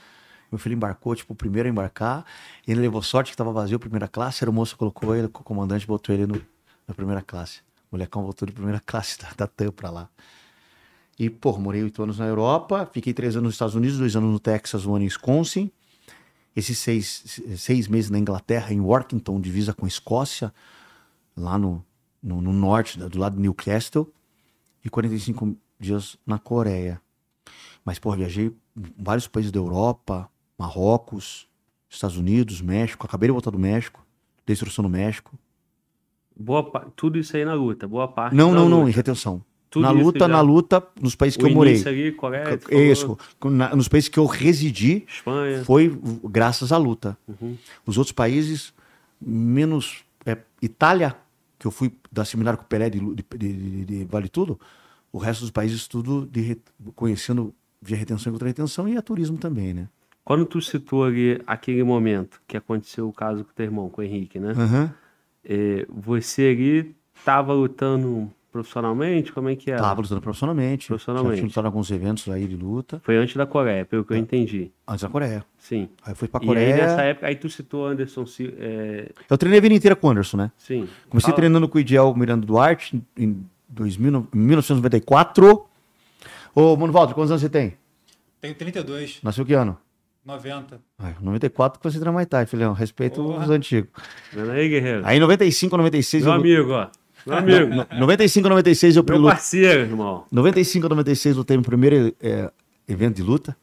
Meu 0.52 0.58
filho 0.58 0.74
embarcou, 0.74 1.14
tipo, 1.16 1.34
o 1.34 1.36
primeiro 1.36 1.70
a 1.70 1.72
embarcar. 1.72 2.26
Ele 2.68 2.82
levou 2.82 3.00
sorte 3.04 3.30
que 3.30 3.38
tava 3.38 3.52
vazio, 3.52 3.78
primeira 3.78 4.08
classe. 4.08 4.44
Era 4.44 4.50
o 4.50 4.54
moço 4.54 4.76
colocou 4.76 5.16
ele, 5.16 5.28
o 5.28 5.30
comandante 5.30 5.86
botou 5.86 6.16
ele 6.16 6.26
no, 6.26 6.42
na 6.88 6.96
primeira 6.96 7.22
classe. 7.22 7.60
O 7.92 7.96
molecão 7.96 8.24
voltou 8.24 8.48
de 8.48 8.54
primeira 8.54 8.82
classe 8.84 9.20
da, 9.20 9.30
da 9.38 9.46
TAM 9.46 9.72
pra 9.72 9.92
lá. 9.92 10.10
E, 11.20 11.30
pô, 11.30 11.56
morei 11.60 11.84
oito 11.84 12.02
anos 12.02 12.18
na 12.18 12.26
Europa, 12.26 12.90
fiquei 12.92 13.14
três 13.14 13.36
anos 13.36 13.50
nos 13.50 13.54
Estados 13.54 13.76
Unidos, 13.76 14.00
dois 14.00 14.16
anos 14.16 14.32
no 14.32 14.40
Texas, 14.40 14.84
um 14.84 14.96
ano 14.96 15.04
em 15.04 15.08
Wisconsin 15.08 15.72
esses 16.58 16.80
seis, 16.80 17.40
seis 17.56 17.88
meses 17.88 18.10
na 18.10 18.18
Inglaterra, 18.18 18.74
em 18.74 18.82
Workington, 18.82 19.40
divisa 19.40 19.76
com 19.76 19.86
a 19.86 19.88
Escócia, 19.88 20.52
lá 21.36 21.56
no, 21.56 21.86
no, 22.22 22.42
no 22.42 22.52
norte, 22.52 22.98
do 22.98 23.20
lado 23.20 23.36
de 23.36 23.42
Newcastle, 23.44 24.12
e 24.84 24.90
45 24.90 25.56
dias 25.80 26.18
na 26.26 26.40
Coreia. 26.40 27.00
Mas, 27.86 28.00
pô, 28.00 28.12
viajei 28.14 28.48
em 28.48 28.94
vários 28.98 29.28
países 29.28 29.52
da 29.52 29.60
Europa, 29.60 30.28
Marrocos, 30.58 31.48
Estados 31.88 32.18
Unidos, 32.18 32.60
México. 32.60 33.06
Acabei 33.06 33.28
de 33.28 33.34
voltar 33.34 33.52
do 33.52 33.60
México, 33.60 34.04
dei 34.44 34.56
instrução 34.56 34.82
no 34.82 34.90
México. 34.90 35.38
Boa 36.36 36.64
Tudo 36.96 37.20
isso 37.20 37.38
aí 37.38 37.46
na 37.46 37.54
luta, 37.54 37.88
boa 37.88 38.08
parte. 38.08 38.36
Não, 38.36 38.52
não, 38.52 38.68
não, 38.68 38.80
luta. 38.80 38.90
em 38.90 38.94
retenção. 38.94 39.46
Tudo 39.70 39.84
na 39.84 39.92
luta, 39.92 40.28
na 40.28 40.42
luta, 40.42 40.84
nos 41.02 41.14
países 41.16 41.36
que 41.38 41.44
o 41.44 41.48
eu 41.50 41.54
morei. 41.54 41.84
ali, 41.86 42.12
Coreia, 42.14 42.58
tu 42.58 42.70
falou, 42.70 42.84
Isso, 42.84 43.18
na- 43.46 43.76
nos 43.76 43.88
países 43.88 44.08
que 44.10 44.18
eu 44.18 44.26
residi, 44.26 45.06
Espanha. 45.08 45.64
foi 45.66 45.94
graças 46.24 46.72
à 46.72 46.78
luta. 46.78 47.18
Uhum. 47.28 47.58
Os 47.86 47.98
outros 47.98 48.14
países, 48.14 48.74
menos 49.22 50.04
é, 50.26 50.38
Itália, 50.62 51.16
que 51.60 51.68
eu 51.68 51.72
fui 51.72 51.92
da 52.12 52.24
seminário 52.24 52.58
com 52.58 52.64
o 52.66 52.68
Pelé 52.68 52.90
de, 52.90 53.00
de- 53.00 53.26
de- 53.38 53.86
de- 53.86 54.04
Vale 54.06 54.30
Tudo, 54.30 54.60
o 55.12 55.18
resto 55.18 55.42
dos 55.42 55.52
países 55.52 55.88
tudo 55.88 56.26
de 56.32 56.58
conhecendo 56.96 57.54
via 57.82 57.98
retenção 57.98 58.32
e 58.32 58.34
contra-retenção 58.34 58.88
e 58.88 58.98
a 58.98 59.02
turismo 59.02 59.38
também, 59.38 59.74
né? 59.74 59.88
Quando 60.24 60.46
tu 60.46 60.62
citou 60.62 61.04
ali 61.06 61.42
aquele 61.48 61.84
momento 61.84 62.42
que 62.48 62.58
aconteceu 62.58 63.08
o 63.08 63.14
caso 63.14 63.44
com 63.46 63.52
o 63.52 63.54
teu 63.54 63.66
irmão, 63.66 63.90
com 63.90 64.02
o 64.02 64.04
Henrique, 64.04 64.40
né? 64.40 64.52
Aham. 64.58 64.94
É, 65.44 65.86
você 65.90 66.44
ali 66.50 66.96
tava 67.24 67.54
lutando 67.54 68.30
profissionalmente? 68.62 69.32
Como 69.32 69.50
é 69.50 69.56
que 69.56 69.70
era? 69.72 69.82
Tava 69.82 70.02
lutando 70.02 70.22
profissionalmente. 70.22 70.88
Profissionalmente. 70.88 71.36
Já 71.36 71.40
tinha 71.42 71.48
lutado 71.48 71.64
em 71.66 71.68
alguns 71.68 71.92
eventos 71.92 72.28
aí 72.30 72.48
de 72.48 72.56
luta. 72.56 73.02
Foi 73.04 73.18
antes 73.18 73.36
da 73.36 73.46
Coreia, 73.46 73.86
pelo 73.86 74.04
que 74.04 74.14
eu 74.14 74.18
entendi. 74.18 74.72
Antes 74.88 75.02
da 75.04 75.10
Coreia. 75.10 75.46
Sim. 75.58 75.90
Aí 76.06 76.16
fui 76.16 76.28
pra 76.28 76.40
E 76.40 76.44
aí 76.44 76.48
Coreia. 76.48 76.76
nessa 76.78 77.02
época, 77.04 77.28
aí 77.28 77.36
tu 77.36 77.50
citou 77.50 77.86
Anderson 77.88 78.26
Silva. 78.26 78.56
É, 78.60 79.12
Eu 79.30 79.38
treinei 79.38 79.60
a 79.60 79.62
vida 79.62 79.76
inteira 79.76 79.96
com 79.96 80.08
o 80.08 80.10
Anderson, 80.12 80.38
né? 80.38 80.52
sim. 80.58 80.88
Comecei 81.10 81.28
Fala. 81.32 81.36
treinando 81.36 81.68
com 81.70 81.78
o 81.78 81.82
Idiel 81.82 82.14
Miranda 82.16 82.46
Duarte 82.46 83.02
em 83.18 83.46
2000, 83.70 84.28
em 84.34 84.38
1994. 84.40 85.66
Ô, 86.56 86.76
Mano 86.76 86.92
Walter, 86.94 87.14
quantos 87.14 87.32
anos 87.32 87.42
você 87.42 87.50
tem? 87.50 87.78
Tenho 88.42 88.56
32, 88.56 89.20
Nasceu 89.24 89.46
que 89.46 89.54
ano? 89.54 89.78
90. 90.26 90.82
Ah, 91.00 91.14
94 91.22 91.80
que 91.80 91.90
você 91.90 91.98
treina 91.98 92.12
Muay 92.12 92.26
Thai, 92.26 92.46
filhão. 92.46 92.74
Respeito 92.74 93.24
Porra. 93.24 93.44
os 93.46 93.50
antigos. 93.50 93.90
Vendo 94.34 94.52
aí, 94.52 94.68
guerreiro? 94.68 95.02
Aí 95.06 95.18
em 95.18 95.20
95, 95.22 95.78
96... 95.78 96.24
Meu 96.26 96.34
eu... 96.34 96.40
amigo, 96.40 96.72
ó. 96.74 96.88
Meu 97.28 97.38
amigo. 97.38 97.76
No- 97.94 98.00
95, 98.00 98.48
96 98.50 98.96
eu 98.96 99.04
Meu 99.04 99.18
luta. 99.18 99.34
parceiro, 99.34 99.82
irmão. 99.82 100.26
95, 100.32 100.88
96 100.90 101.36
eu 101.36 101.40
lutei 101.40 101.58
no 101.58 101.64
primeiro 101.64 102.16
é, 102.22 102.52
evento 102.88 103.16
de 103.18 103.24
luta. 103.24 103.56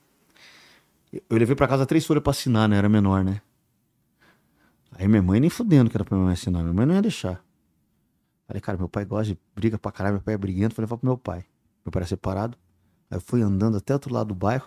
Eu 1.13 1.37
levei 1.39 1.55
pra 1.55 1.69
casa 1.69 1.87
três 1.87 2.05
folhas 2.05 2.23
pra 2.23 2.31
assinar, 2.33 2.69
né? 2.69 2.77
Era 2.77 2.89
menor, 2.89 3.23
né? 3.25 3.41
Aí 4.97 5.09
minha 5.09 5.23
mãe 5.23 5.41
nem 5.41 5.51
fudendo 5.51 5.91
que 5.91 5.97
era 5.97 6.05
pra 6.05 6.17
minha 6.17 6.27
mãe 6.27 6.35
assinar. 6.35 6.63
Minha 6.63 6.75
mãe 6.75 6.87
não 6.87 6.95
ia 6.95 7.03
deixar. 7.03 7.43
Falei, 8.47 8.61
cara, 8.61 8.77
meu 8.79 8.89
pai 8.89 9.05
gosta 9.05 9.33
de 9.33 9.39
briga 9.55 9.79
pra 9.79 9.91
caralho, 9.91 10.15
meu 10.17 10.23
pai 10.23 10.35
é 10.35 10.39
briguento. 10.39 10.75
Falei, 10.75 10.87
vou 10.87 10.99
pro 10.99 11.07
meu 11.09 11.17
pai. 11.19 11.45
Meu 11.85 11.91
pai 11.93 12.01
era 12.03 12.07
separado. 12.09 12.57
Aí 13.11 13.17
eu 13.17 13.21
fui 13.21 13.43
andando 13.43 13.77
até 13.77 13.93
outro 13.93 14.13
lado 14.13 14.29
do 14.29 14.35
bairro. 14.35 14.67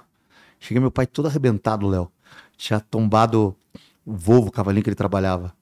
Cheguei 0.60 0.80
meu 0.82 0.92
pai 0.92 1.06
todo 1.06 1.28
arrebentado, 1.28 1.88
Léo. 1.88 2.12
Tinha 2.58 2.80
tombado 2.80 3.56
o 4.06 4.14
Volvo, 4.14 4.48
o 4.48 4.52
cavalinho 4.52 4.84
que 4.84 4.90
ele 4.90 4.96
trabalhava. 4.96 5.54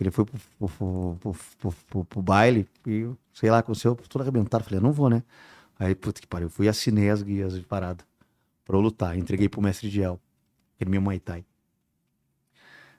Ele 0.00 0.10
foi 0.10 0.24
pro, 0.24 1.36
pro, 1.58 2.04
pro, 2.06 2.22
baile 2.22 2.66
e, 2.86 3.06
sei 3.34 3.50
lá, 3.50 3.58
aconteceu 3.58 3.94
todo 3.94 4.22
arrebentado. 4.22 4.64
Falei, 4.64 4.78
eu 4.78 4.82
não 4.82 4.92
vou, 4.92 5.10
né? 5.10 5.22
Aí, 5.78 5.94
puta 5.94 6.22
que 6.22 6.26
pariu, 6.26 6.48
fui 6.48 6.66
e 6.66 6.68
assinei 6.70 7.10
as 7.10 7.22
guias 7.22 7.54
de 7.54 7.66
parada 7.66 8.02
pra 8.64 8.76
eu 8.76 8.80
lutar. 8.80 9.18
Entreguei 9.18 9.46
pro 9.46 9.60
mestre 9.60 9.90
de 9.90 10.00
El, 10.00 10.18
que 10.78 10.84
era 10.84 10.90
meu 10.90 11.02
Muay 11.02 11.20
Thai. 11.20 11.38
Aí 11.38 11.44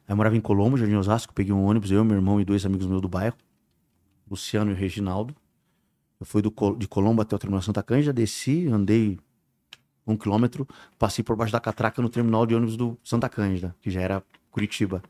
eu 0.10 0.16
morava 0.16 0.38
em 0.38 0.42
Colombo, 0.42 0.78
Jardim 0.78 0.96
Osasco, 0.96 1.34
peguei 1.34 1.52
um 1.52 1.64
ônibus, 1.64 1.90
eu, 1.90 2.06
meu 2.06 2.16
irmão 2.16 2.40
e 2.40 2.46
dois 2.46 2.66
amigos 2.66 2.86
meus 2.86 3.02
do 3.02 3.10
bairro, 3.10 3.36
Luciano 4.30 4.72
e 4.72 4.74
Reginaldo. 4.76 5.36
Eu 6.20 6.26
fui 6.26 6.42
do, 6.42 6.54
de 6.78 6.88
Colombo 6.88 7.24
até 7.24 7.36
o 7.36 7.40
terminal 7.40 7.64
Santa 7.64 7.82
Cândida, 7.82 8.14
desci, 8.14 8.68
andei 8.68 9.20
um 10.06 10.16
quilômetro, 10.16 10.68
passei 11.00 11.24
por 11.24 11.36
baixo 11.36 11.52
da 11.52 11.60
catraca 11.60 12.00
no 12.00 12.10
terminal 12.10 12.46
de 12.46 12.54
ônibus 12.54 12.78
do 12.78 12.96
Santa 13.04 13.28
Cândida, 13.28 13.76
que 13.82 13.90
já 13.90 14.02
era 14.02 14.24
Curitiba. 14.52 15.02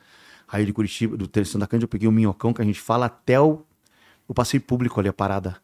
Aí 0.51 0.65
de 0.65 0.73
Curitiba, 0.73 1.15
do 1.15 1.27
ter- 1.27 1.45
Santa 1.45 1.65
Cândida, 1.65 1.85
eu 1.85 1.89
peguei 1.89 2.07
o 2.07 2.11
minhocão 2.11 2.53
que 2.53 2.61
a 2.61 2.65
gente 2.65 2.79
fala 2.79 3.05
até 3.05 3.39
o, 3.39 3.63
o 4.27 4.33
passeio 4.33 4.61
público 4.61 4.99
ali, 4.99 5.07
a 5.07 5.13
parada, 5.13 5.57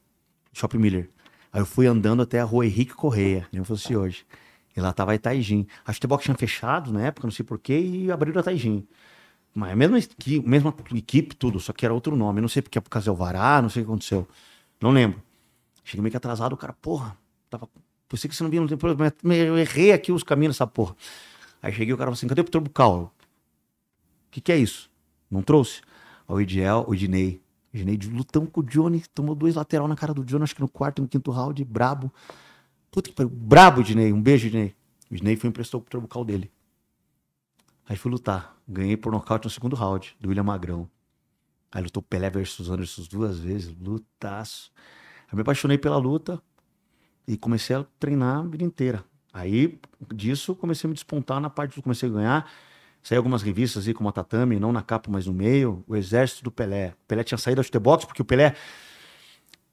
Shopping 0.54 0.78
Miller. 0.78 1.10
Aí 1.52 1.62
eu 1.62 1.66
fui 1.66 1.88
andando 1.88 2.22
até 2.22 2.40
a 2.40 2.44
rua 2.44 2.66
Henrique 2.66 2.94
Correia, 2.94 3.48
nem 3.52 3.64
fosse 3.64 3.96
hoje. 3.96 4.26
E 4.76 4.80
lá 4.80 4.94
tava 4.94 5.12
a 5.12 5.16
Itaijin. 5.16 5.68
A 5.86 5.92
Futebol 5.92 6.18
tinha 6.20 6.36
fechado 6.36 6.94
na 6.94 7.02
época, 7.02 7.28
não 7.28 7.32
sei 7.32 7.44
porquê, 7.44 7.80
e 7.80 8.12
abriram 8.12 8.40
a 8.40 8.42
Itaijin. 8.42 8.88
Mas 9.54 9.72
a 9.72 9.76
mesma 9.76 9.98
equipe, 9.98 10.48
mesma 10.48 10.74
equipe, 10.96 11.36
tudo, 11.36 11.60
só 11.60 11.74
que 11.74 11.84
era 11.84 11.94
outro 11.94 12.16
nome. 12.16 12.40
Não 12.40 12.48
sei 12.48 12.62
porque 12.62 12.78
é 12.78 12.82
por 12.82 12.90
causa 12.90 13.06
do 13.06 13.12
Alvará, 13.12 13.62
não 13.62 13.70
sei 13.70 13.82
o 13.82 13.86
que 13.86 13.92
aconteceu. 13.92 14.28
Não 14.80 14.92
lembro. 14.92 15.22
Cheguei 15.84 16.02
meio 16.02 16.12
que 16.12 16.18
atrasado, 16.18 16.54
o 16.54 16.58
cara, 16.58 16.74
porra, 16.74 17.18
tava. 17.50 17.68
Pensei 18.08 18.30
que 18.30 18.36
você 18.36 18.44
não 18.44 18.50
vinha 18.52 18.62
no 18.62 18.68
tempo, 18.68 18.86
mas 19.24 19.38
eu 19.40 19.58
errei 19.58 19.92
aqui 19.92 20.12
os 20.12 20.24
caminhos 20.24 20.56
dessa 20.56 20.68
porra. 20.68 20.96
Aí 21.62 21.74
cheguei, 21.74 21.94
o 21.94 21.98
cara 21.98 22.08
falou 22.08 22.14
assim: 22.14 22.28
cadê 22.28 22.42
o 22.42 22.44
Turbocal? 22.44 23.12
O 24.28 24.32
que, 24.32 24.42
que 24.42 24.52
é 24.52 24.58
isso? 24.58 24.90
Não 25.30 25.42
trouxe? 25.42 25.82
O 26.28 26.40
Idiel, 26.40 26.86
o 26.88 26.94
Idinei. 26.94 27.42
O 27.74 27.78
Idinei 27.78 27.98
lutando 28.12 28.48
com 28.48 28.62
o 28.62 28.64
Johnny, 28.64 29.04
tomou 29.14 29.36
dois 29.36 29.56
lateral 29.56 29.88
na 29.88 29.96
cara 29.96 30.14
do 30.14 30.24
Johnny, 30.24 30.44
acho 30.44 30.56
que 30.56 30.62
no 30.62 30.70
quarto 30.70 31.00
e 31.00 31.02
no 31.02 31.08
quinto 31.08 31.32
round, 31.32 31.64
brabo. 31.64 32.12
Puta 32.92 33.10
que 33.10 33.16
pariu, 33.16 33.30
brabo, 33.30 33.82
Idinei. 33.82 34.12
Um 34.12 34.22
beijo, 34.22 34.48
Idinei. 34.48 34.76
O 35.10 35.16
Idinei 35.16 35.36
foi 35.36 35.50
emprestou 35.50 35.82
o 35.82 35.84
Turbocal 35.84 36.26
dele. 36.26 36.52
Aí 37.88 37.96
fui 37.96 38.12
lutar. 38.12 38.56
Ganhei 38.68 38.98
por 38.98 39.12
nocaute 39.12 39.46
no 39.46 39.50
segundo 39.50 39.76
round, 39.76 40.16
do 40.20 40.28
William 40.28 40.44
Magrão. 40.44 40.90
Aí 41.72 41.82
lutou 41.82 42.04
Pelé 42.04 42.30
versus 42.30 42.70
Anderson 42.70 43.04
duas 43.10 43.40
vezes, 43.40 43.74
lutaço. 43.80 44.72
Aí 45.28 45.36
me 45.36 45.42
apaixonei 45.42 45.78
pela 45.78 45.98
luta 45.98 46.42
e 47.28 47.38
comecei 47.38 47.76
a 47.76 47.86
treinar 48.00 48.40
a 48.40 48.44
vida 48.44 48.64
inteira. 48.64 49.04
Aí 49.34 49.80
disso 50.14 50.56
comecei 50.56 50.88
a 50.88 50.90
me 50.90 50.94
despontar 50.94 51.40
na 51.40 51.50
parte 51.50 51.76
do 51.76 51.82
comecei 51.82 52.10
a 52.10 52.12
ganhar. 52.12 52.52
Saí 53.08 53.18
algumas 53.18 53.42
revistas 53.42 53.88
aí, 53.88 53.94
como 53.94 54.10
a 54.10 54.12
Tatame, 54.12 54.60
não 54.60 54.74
na 54.74 54.82
capa, 54.82 55.10
mas 55.10 55.26
no 55.26 55.34
meio. 55.34 55.82
O 55.88 55.96
Exército 55.96 56.44
do 56.44 56.52
Pelé. 56.52 56.90
O 56.90 57.08
Pelé 57.08 57.24
tinha 57.24 57.38
saído 57.38 57.62
da 57.62 57.64
chutebox, 57.64 58.04
porque 58.04 58.22
o 58.22 58.26
Pelé. 58.26 58.54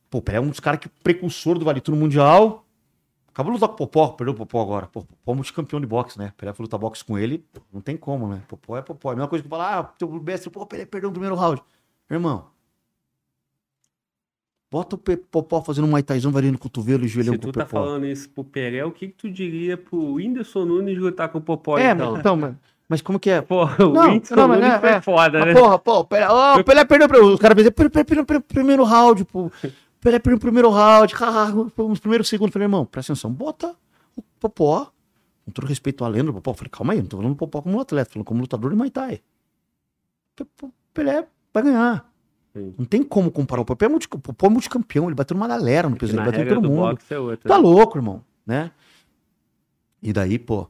Pô, 0.09 0.19
o 0.19 0.23
Pelé 0.23 0.39
é 0.39 0.41
um 0.41 0.51
dos 0.51 0.61
caras 0.61 0.79
que 0.79 0.89
precursor 0.89 1.59
do 1.59 1.65
Vale 1.65 1.81
Tudo 1.81 1.97
Mundial. 1.97 2.65
Acabou 3.27 3.53
de 3.53 3.59
lutar 3.59 3.71
com 3.71 3.75
o 3.75 3.89
Popó, 3.89 4.13
perdeu 4.13 4.35
o 4.35 4.37
Popó 4.37 4.63
agora. 4.63 4.87
Pô, 4.87 5.03
Popó 5.03 5.33
é 5.33 5.35
multicampeão 5.35 5.81
de 5.81 5.87
boxe, 5.89 6.17
né? 6.17 6.33
Pelé 6.37 6.53
foi 6.55 6.63
lutar 6.63 6.79
boxe 6.79 7.05
com 7.05 7.19
ele, 7.19 7.45
não 7.73 7.81
tem 7.81 7.97
como, 7.97 8.29
né? 8.29 8.41
Popó 8.47 8.79
é 8.79 8.83
Popó. 8.83 9.11
É 9.11 9.15
a 9.15 9.17
mesma 9.17 9.29
coisa 9.29 9.43
que 9.43 9.49
falar, 9.49 9.81
ah, 9.81 9.83
teu 9.83 10.09
mestre, 10.09 10.49
pô, 10.49 10.65
Pelé 10.65 10.87
perdeu 10.87 11.11
no 11.11 11.15
primeiro 11.15 11.35
round. 11.35 11.61
Irmão, 12.09 12.47
bota 14.71 14.95
o 14.95 14.99
Popó 14.99 15.61
fazendo 15.61 15.89
um 15.89 15.91
maitaizão, 15.91 16.31
variando 16.31 16.55
o 16.55 16.61
cotovelo 16.61 17.05
e 17.05 17.09
joelhão 17.09 17.35
Se 17.35 17.41
tu 17.41 17.51
tá 17.51 17.67
falando 17.67 18.07
isso 18.07 18.31
pro 18.31 18.45
Pelé, 18.45 18.85
o 18.85 18.93
que, 18.93 19.09
que 19.09 19.15
tu 19.15 19.29
diria 19.29 19.77
pro 19.77 20.15
Whindersson 20.15 20.65
Nunes 20.65 20.97
lutar 20.97 21.29
com 21.31 21.39
o 21.39 21.43
Popó, 21.43 21.77
é, 21.77 21.91
então? 21.91 22.17
então 22.17 22.37
mas, 22.37 22.55
mas 22.89 23.01
como 23.01 23.19
que 23.19 23.31
é? 23.31 23.41
Porra, 23.41 23.85
o 23.85 23.93
não, 23.93 24.11
Whindersson 24.11 24.37
não, 24.37 24.49
Nunes 24.49 24.65
é, 24.65 24.79
foi 24.79 24.89
é, 24.91 25.01
foda, 25.01 25.45
né? 25.45 25.55
Porra, 25.55 25.79
pô, 25.79 26.01
o 26.01 26.05
Pelé, 26.05 26.29
oh, 26.29 26.61
o 26.61 26.65
Pelé 26.65 26.85
perdeu 26.85 27.09
pra... 27.09 27.25
Os 27.25 27.41
caras 27.41 27.57
dizer, 27.57 27.73
primeiro 28.47 28.85
round, 28.85 29.25
pô. 29.25 29.51
Pelé 30.01 30.19
perdeu 30.19 30.37
o 30.37 30.41
primeiro 30.41 30.71
round, 30.71 31.15
nos 31.77 31.99
primeiros 31.99 32.29
segundos. 32.29 32.53
Falei, 32.53 32.67
irmão, 32.67 32.85
presta 32.85 33.13
atenção, 33.13 33.33
bota 33.33 33.75
o 34.15 34.23
Popó, 34.39 34.93
com 35.47 35.51
todo 35.51 35.67
respeito 35.67 36.05
à 36.05 36.09
lenda 36.09 36.27
do 36.27 36.35
Popó. 36.35 36.53
Falei, 36.53 36.71
calma 36.71 36.93
aí, 36.93 37.01
não 37.01 37.07
tô 37.07 37.17
falando 37.17 37.33
do 37.33 37.39
Popó 37.39 37.63
como 37.63 37.81
atleta, 37.81 38.11
falando 38.13 38.27
como 38.27 38.41
lutador 38.43 38.71
de 38.71 38.77
Muay 38.77 38.91
Thai. 38.91 39.23
Pelé 40.93 41.27
vai 41.53 41.63
ganhar. 41.63 42.13
Sim. 42.53 42.75
Não 42.79 42.85
tem 42.85 43.03
como 43.03 43.31
comparar. 43.31 43.63
O 43.63 43.65
Popó 43.65 43.85
é, 43.85 43.89
multi, 43.89 44.07
Popó 44.07 44.47
é 44.47 44.51
multicampeão, 44.51 45.07
ele 45.07 45.15
bateu 45.15 45.35
numa 45.35 45.49
galera 45.49 45.89
no 45.89 45.97
peso, 45.97 46.13
ele 46.13 46.23
bateu 46.23 46.45
em 46.45 46.49
todo 46.49 46.69
mundo. 46.69 46.99
É 47.09 47.19
outra, 47.19 47.49
tá 47.49 47.57
né? 47.57 47.63
louco, 47.63 47.97
irmão, 47.97 48.23
né? 48.47 48.71
E 50.03 50.13
daí, 50.13 50.39
pô. 50.39 50.69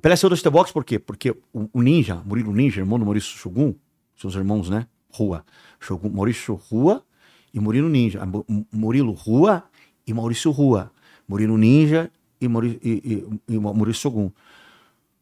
O 0.00 0.02
Pelé 0.02 0.16
saiu 0.16 0.34
do 0.34 0.50
box 0.50 0.72
por 0.72 0.82
quê? 0.82 0.98
Porque 0.98 1.30
o, 1.52 1.68
o, 1.74 1.82
Ninja, 1.82 2.22
Murilo 2.24 2.54
Ninja, 2.54 2.80
irmão 2.80 2.98
do 2.98 3.04
Maurício 3.04 3.36
Shogun, 3.36 3.74
seus 4.16 4.34
irmãos, 4.34 4.70
né? 4.70 4.86
Rua. 5.10 5.44
Shogun, 5.78 6.08
Maurício 6.08 6.54
Rua 6.54 7.04
e 7.52 7.60
Murilo 7.60 7.86
Ninja. 7.86 8.22
Murilo 8.72 9.12
Rua 9.12 9.62
e 10.06 10.14
Maurício 10.14 10.50
Rua. 10.50 10.90
Murilo 11.28 11.58
Ninja 11.58 12.10
e, 12.40 12.48
Mauri, 12.48 12.80
e, 12.82 13.28
e, 13.46 13.54
e 13.54 13.58
Maurício 13.58 14.00
Sogum. 14.00 14.30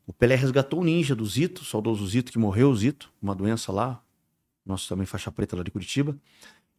O 0.07 0.13
Pelé 0.13 0.37
resgatou 0.37 0.81
o 0.81 0.85
ninja 0.85 1.17
do 1.17 1.27
Zito, 1.27 1.65
saudoso 1.65 2.07
Zito, 2.07 2.31
que 2.31 2.39
morreu, 2.39 2.73
Zito, 2.77 3.11
uma 3.21 3.35
doença 3.35 3.73
lá. 3.73 4.01
Nosso 4.65 4.89
também 4.89 5.07
faixa 5.07 5.33
preta 5.33 5.57
lá 5.57 5.65
de 5.65 5.73
Curitiba. 5.73 6.17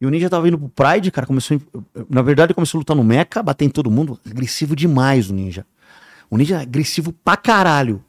E 0.00 0.06
o 0.06 0.10
ninja 0.10 0.30
tava 0.30 0.48
indo 0.48 0.56
pro 0.56 0.70
Pride, 0.70 1.10
cara, 1.10 1.26
começou. 1.26 1.60
Na 2.08 2.22
verdade, 2.22 2.54
começou 2.54 2.78
a 2.78 2.80
lutar 2.80 2.96
no 2.96 3.04
Mecha, 3.04 3.42
bater 3.42 3.66
em 3.66 3.68
todo 3.68 3.90
mundo. 3.90 4.18
Agressivo 4.24 4.74
demais 4.74 5.28
o 5.28 5.34
ninja. 5.34 5.66
O 6.30 6.38
ninja 6.38 6.58
é 6.58 6.62
agressivo 6.62 7.12
pra 7.12 7.36
caralho. 7.36 8.04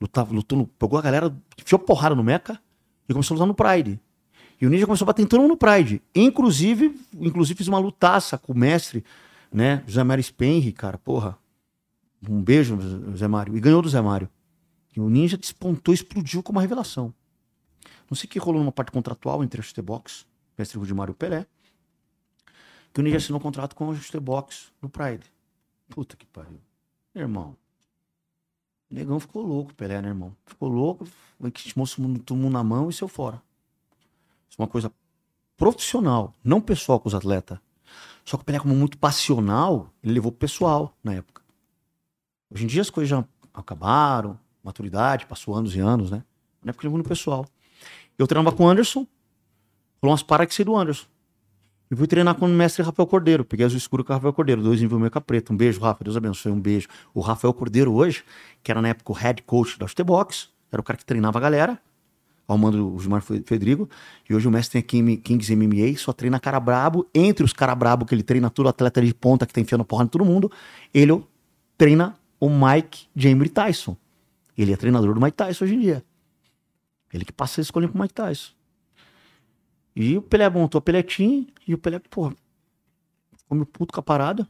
Lutava, 0.00 0.32
lutou, 0.32 0.56
no, 0.56 0.66
pegou 0.66 0.98
a 0.98 1.02
galera, 1.02 1.36
enfiou 1.60 1.78
porrada 1.78 2.14
no 2.14 2.24
Mecha 2.24 2.58
e 3.08 3.12
começou 3.12 3.34
a 3.34 3.44
lutar 3.44 3.48
no 3.48 3.54
Pride. 3.54 4.00
E 4.60 4.66
o 4.66 4.70
Ninja 4.70 4.86
começou 4.86 5.04
a 5.04 5.08
bater 5.08 5.22
em 5.22 5.26
todo 5.26 5.40
mundo 5.40 5.50
no 5.50 5.56
Pride. 5.56 6.02
Inclusive, 6.14 6.94
inclusive 7.18 7.56
fiz 7.56 7.66
uma 7.66 7.78
lutaça 7.78 8.36
com 8.36 8.52
o 8.52 8.56
mestre, 8.56 9.02
né? 9.50 9.82
José 9.86 10.04
Mário 10.04 10.22
Spenri, 10.22 10.72
cara, 10.72 10.98
porra. 10.98 11.38
Um 12.28 12.42
beijo, 12.42 12.78
José 13.10 13.26
Mário. 13.26 13.56
E 13.56 13.60
ganhou 13.60 13.80
do 13.80 13.88
Zé 13.88 14.00
Mário. 14.02 14.28
E 14.94 15.00
o 15.00 15.08
Ninja 15.08 15.38
despontou, 15.38 15.94
explodiu 15.94 16.42
como 16.42 16.58
uma 16.58 16.62
revelação. 16.62 17.14
Não 18.10 18.16
sei 18.16 18.26
o 18.26 18.30
que 18.30 18.38
rolou 18.38 18.60
numa 18.60 18.72
parte 18.72 18.92
contratual 18.92 19.42
entre 19.42 19.60
a 19.60 19.64
Chutebox, 19.64 20.26
mestre 20.58 20.78
Rudimário 20.78 21.12
e 21.12 21.14
o 21.14 21.16
Pelé. 21.16 21.46
Que 22.92 23.00
o 23.00 23.02
Ninja 23.02 23.16
assinou 23.16 23.38
um 23.38 23.42
contrato 23.42 23.74
com 23.74 23.90
a 23.90 23.94
Chutebox 23.94 24.72
no 24.82 24.90
Pride. 24.90 25.24
Puta 25.88 26.16
que 26.16 26.26
pariu. 26.26 26.60
Irmão. 27.14 27.56
O 28.90 28.94
negão 28.94 29.20
ficou 29.20 29.42
louco, 29.42 29.74
Pelé, 29.74 30.00
né, 30.02 30.08
irmão? 30.08 30.34
Ficou 30.44 30.68
louco, 30.68 31.06
que 31.52 31.78
moço 31.78 31.96
todo 32.24 32.38
mundo 32.38 32.52
na 32.52 32.64
mão 32.64 32.90
e 32.90 32.92
saiu 32.92 33.08
fora. 33.08 33.40
Isso 34.48 34.60
é 34.60 34.62
uma 34.62 34.68
coisa 34.68 34.92
profissional, 35.56 36.34
não 36.42 36.60
pessoal 36.60 36.98
com 36.98 37.08
os 37.08 37.14
atletas. 37.14 37.58
Só 38.24 38.36
que 38.36 38.42
o 38.42 38.46
Pelé, 38.46 38.58
como 38.58 38.74
muito 38.74 38.98
passional, 38.98 39.92
ele 40.02 40.14
levou 40.14 40.32
pessoal 40.32 40.96
na 41.02 41.14
época. 41.14 41.42
Hoje 42.50 42.64
em 42.64 42.66
dia 42.66 42.82
as 42.82 42.90
coisas 42.90 43.08
já 43.08 43.24
acabaram, 43.54 44.38
maturidade, 44.62 45.26
passou 45.26 45.54
anos 45.54 45.74
e 45.74 45.80
anos, 45.80 46.10
né? 46.10 46.24
Na 46.62 46.70
época 46.70 46.84
ele 46.84 46.88
levou 46.88 46.98
no 46.98 47.08
pessoal. 47.08 47.46
Eu 48.18 48.26
treinava 48.26 48.54
com 48.54 48.64
o 48.64 48.68
Anderson, 48.68 49.06
rolou 50.02 50.12
umas 50.12 50.22
paradas 50.22 50.54
que 50.54 50.64
do 50.64 50.76
Anderson. 50.76 51.06
E 51.90 51.96
fui 51.96 52.06
treinar 52.06 52.36
com 52.36 52.46
o 52.46 52.48
mestre 52.48 52.82
Rafael 52.84 53.06
Cordeiro. 53.06 53.44
Peguei 53.44 53.66
azul 53.66 53.76
escuro 53.76 54.04
com 54.04 54.12
o 54.12 54.16
Rafael 54.16 54.32
Cordeiro, 54.32 54.62
dois 54.62 54.80
nível 54.80 54.98
meio 54.98 55.10
preta. 55.20 55.52
Um 55.52 55.56
beijo, 55.56 55.80
Rafa, 55.80 56.04
Deus 56.04 56.16
abençoe, 56.16 56.52
um 56.52 56.60
beijo. 56.60 56.88
O 57.12 57.20
Rafael 57.20 57.52
Cordeiro 57.52 57.92
hoje, 57.92 58.22
que 58.62 58.70
era 58.70 58.80
na 58.80 58.88
época 58.88 59.10
o 59.10 59.14
head 59.14 59.42
coach 59.42 59.76
da 59.78 59.86
Box, 60.04 60.48
era 60.70 60.80
o 60.80 60.84
cara 60.84 60.96
que 60.96 61.04
treinava 61.04 61.38
a 61.38 61.40
galera 61.40 61.80
ao 62.46 62.58
mando 62.58 62.90
do 62.90 62.98
Gilmar 62.98 63.22
Fedrigo. 63.22 63.88
E 64.28 64.34
hoje 64.34 64.48
o 64.48 64.50
mestre 64.50 64.82
tem 64.82 65.16
Kings 65.16 65.54
MMA, 65.54 65.96
só 65.96 66.12
treina 66.12 66.40
cara 66.40 66.58
brabo. 66.58 67.08
Entre 67.14 67.44
os 67.44 67.52
cara 67.52 67.74
brabo 67.74 68.04
que 68.04 68.14
ele 68.14 68.22
treina, 68.22 68.50
todo 68.50 68.68
atleta 68.68 69.00
de 69.00 69.14
ponta 69.14 69.46
que 69.46 69.52
tá 69.52 69.60
enfiando 69.60 69.84
porra 69.84 70.04
em 70.04 70.08
todo 70.08 70.24
mundo, 70.24 70.50
ele 70.92 71.22
treina 71.78 72.16
o 72.40 72.48
Mike 72.48 73.06
James 73.14 73.50
Tyson. 73.50 73.96
Ele 74.58 74.72
é 74.72 74.76
treinador 74.76 75.14
do 75.14 75.20
Mike 75.20 75.36
Tyson 75.36 75.64
hoje 75.64 75.74
em 75.74 75.80
dia. 75.80 76.04
Ele 77.12 77.24
que 77.24 77.32
passa 77.32 77.60
a 77.60 77.62
escolha 77.62 77.88
pro 77.88 78.00
Mike 78.00 78.14
Tyson. 78.14 78.52
E 80.00 80.16
o 80.16 80.22
Pelé 80.22 80.48
montou 80.48 80.78
a 80.78 80.80
Peletim 80.82 81.52
e 81.68 81.74
o 81.74 81.78
Pelé, 81.78 81.98
porra, 81.98 82.34
ficou 83.36 83.54
meio 83.54 83.66
puto 83.66 83.92
com 83.92 84.00
a 84.00 84.02
parada. 84.02 84.48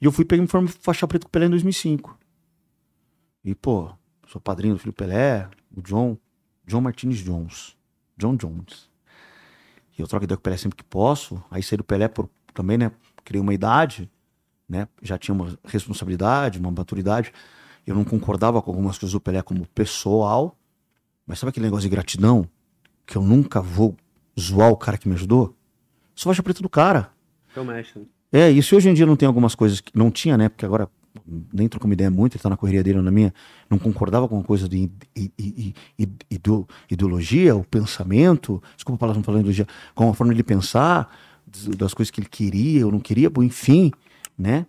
E 0.00 0.06
eu 0.06 0.10
fui 0.10 0.24
pegar 0.24 0.42
informe 0.42 0.68
faixa 0.68 1.06
preta 1.06 1.26
com 1.26 1.28
o 1.28 1.30
Pelé 1.30 1.44
em 1.44 1.50
2005. 1.50 2.18
E, 3.44 3.54
pô, 3.54 3.92
sou 4.26 4.40
padrinho 4.40 4.72
do 4.72 4.78
filho 4.78 4.94
Pelé, 4.94 5.50
o 5.70 5.82
John. 5.82 6.16
John 6.66 6.80
Martinez 6.80 7.18
Jones. 7.18 7.76
John 8.16 8.36
Jones. 8.36 8.88
E 9.98 10.00
eu 10.00 10.08
troco 10.08 10.24
ideia 10.24 10.38
com 10.38 10.40
o 10.40 10.44
Pelé 10.44 10.56
sempre 10.56 10.76
que 10.76 10.84
posso. 10.84 11.44
Aí 11.50 11.62
saí 11.62 11.76
do 11.76 11.84
Pelé 11.84 12.08
por, 12.08 12.30
também, 12.54 12.78
né? 12.78 12.92
Criei 13.22 13.42
uma 13.42 13.52
idade, 13.52 14.10
né? 14.66 14.88
Já 15.02 15.18
tinha 15.18 15.34
uma 15.34 15.58
responsabilidade, 15.62 16.58
uma 16.58 16.70
maturidade. 16.70 17.34
Eu 17.86 17.94
não 17.94 18.02
concordava 18.02 18.62
com 18.62 18.70
algumas 18.70 18.96
coisas 18.96 19.12
do 19.12 19.20
Pelé 19.20 19.42
como 19.42 19.66
pessoal. 19.66 20.58
Mas 21.26 21.38
sabe 21.38 21.50
aquele 21.50 21.66
negócio 21.66 21.82
de 21.82 21.94
gratidão? 21.94 22.48
Que 23.04 23.16
eu 23.16 23.22
nunca 23.22 23.60
vou 23.60 23.94
zoar 24.38 24.70
o 24.70 24.76
cara 24.76 24.98
que 24.98 25.08
me 25.08 25.14
ajudou? 25.14 25.54
Só 26.14 26.28
faixa 26.30 26.42
preta 26.42 26.62
do 26.62 26.68
cara. 26.68 27.10
Eu 27.54 27.64
mexo. 27.64 28.06
É, 28.32 28.50
e 28.50 28.62
se 28.62 28.74
hoje 28.74 28.88
em 28.88 28.94
dia 28.94 29.06
não 29.06 29.16
tem 29.16 29.26
algumas 29.26 29.54
coisas 29.54 29.80
que 29.80 29.96
não 29.96 30.10
tinha, 30.10 30.36
né? 30.36 30.48
Porque 30.48 30.64
agora 30.64 30.88
nem 31.52 31.68
trocou 31.68 31.88
uma 31.88 31.94
ideia 31.94 32.10
muito, 32.10 32.34
ele 32.34 32.42
tá 32.42 32.50
na 32.50 32.56
correria 32.56 32.82
dele 32.82 32.98
ou 32.98 33.04
na 33.04 33.10
minha, 33.10 33.32
não 33.70 33.78
concordava 33.78 34.28
com 34.28 34.42
coisa 34.42 34.68
de 34.68 34.90
ideologia, 36.90 37.56
o 37.56 37.64
pensamento, 37.64 38.62
desculpa 38.74 38.96
a 38.96 39.00
palavra 39.00 39.18
não 39.18 39.24
falando 39.24 39.40
ideologia, 39.40 39.66
com 39.94 40.10
a 40.10 40.14
forma 40.14 40.34
de 40.34 40.42
pensar, 40.42 41.10
das 41.76 41.94
coisas 41.94 42.10
que 42.10 42.20
ele 42.20 42.28
queria 42.28 42.84
ou 42.84 42.92
não 42.92 43.00
queria, 43.00 43.30
enfim, 43.38 43.92
né? 44.36 44.66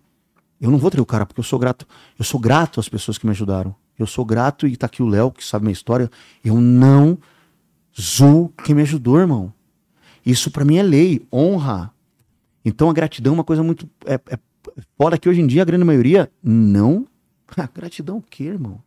Eu 0.60 0.70
não 0.70 0.78
vou 0.78 0.90
ter 0.90 1.00
o 1.00 1.06
cara, 1.06 1.24
porque 1.24 1.40
eu 1.40 1.44
sou 1.44 1.58
grato. 1.58 1.86
Eu 2.18 2.24
sou 2.24 2.40
grato 2.40 2.80
às 2.80 2.88
pessoas 2.88 3.16
que 3.16 3.26
me 3.26 3.30
ajudaram. 3.30 3.74
Eu 3.96 4.06
sou 4.06 4.24
grato, 4.24 4.66
e 4.66 4.76
tá 4.76 4.86
aqui 4.86 5.02
o 5.02 5.06
Léo, 5.06 5.30
que 5.30 5.44
sabe 5.44 5.64
minha 5.64 5.72
história. 5.72 6.10
Eu 6.44 6.60
não 6.60 7.18
zoo 8.00 8.52
quem 8.64 8.74
me 8.74 8.82
ajudou, 8.82 9.20
irmão. 9.20 9.52
Isso 10.28 10.50
para 10.50 10.62
mim 10.62 10.76
é 10.76 10.82
lei, 10.82 11.26
honra. 11.32 11.90
Então 12.62 12.90
a 12.90 12.92
gratidão 12.92 13.32
é 13.32 13.36
uma 13.38 13.44
coisa 13.44 13.62
muito. 13.62 13.88
É, 14.04 14.20
é 14.28 14.38
Fora 14.98 15.16
que 15.16 15.26
hoje 15.26 15.40
em 15.40 15.46
dia 15.46 15.62
a 15.62 15.64
grande 15.64 15.84
maioria 15.84 16.30
não. 16.42 17.06
Gratidão 17.74 18.18
o 18.18 18.22
quê, 18.22 18.44
irmão? 18.44 18.82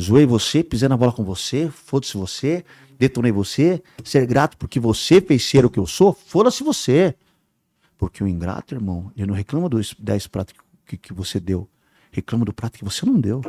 Zoei 0.00 0.26
você, 0.26 0.64
pisei 0.64 0.88
na 0.88 0.96
bola 0.96 1.12
com 1.12 1.22
você, 1.22 1.70
foda-se 1.70 2.16
você, 2.16 2.64
detonei 2.98 3.30
você, 3.30 3.80
ser 4.02 4.26
grato 4.26 4.56
porque 4.56 4.80
você 4.80 5.20
fez 5.20 5.44
ser 5.44 5.64
o 5.64 5.70
que 5.70 5.78
eu 5.78 5.86
sou, 5.86 6.12
foda-se 6.12 6.64
você. 6.64 7.14
Porque 7.96 8.24
o 8.24 8.26
ingrato, 8.26 8.74
irmão, 8.74 9.12
ele 9.16 9.28
não 9.28 9.34
reclama 9.34 9.68
dos 9.68 9.94
10 9.96 10.26
pratos 10.26 10.52
que, 10.84 10.96
que 10.96 11.12
você 11.12 11.38
deu. 11.38 11.68
reclama 12.10 12.44
do 12.44 12.52
prato 12.52 12.76
que 12.76 12.84
você 12.84 13.06
não 13.06 13.20
deu. 13.20 13.40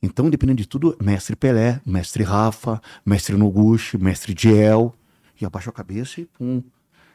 Então, 0.00 0.30
dependendo 0.30 0.58
de 0.58 0.68
tudo, 0.68 0.96
mestre 1.02 1.34
Pelé, 1.34 1.80
mestre 1.84 2.22
Rafa, 2.22 2.80
mestre 3.04 3.36
Noguchi, 3.36 3.98
mestre 3.98 4.32
Diel. 4.32 4.94
E 5.40 5.44
abaixo 5.44 5.70
a 5.70 5.72
cabeça 5.72 6.20
e 6.20 6.26
pum. 6.26 6.62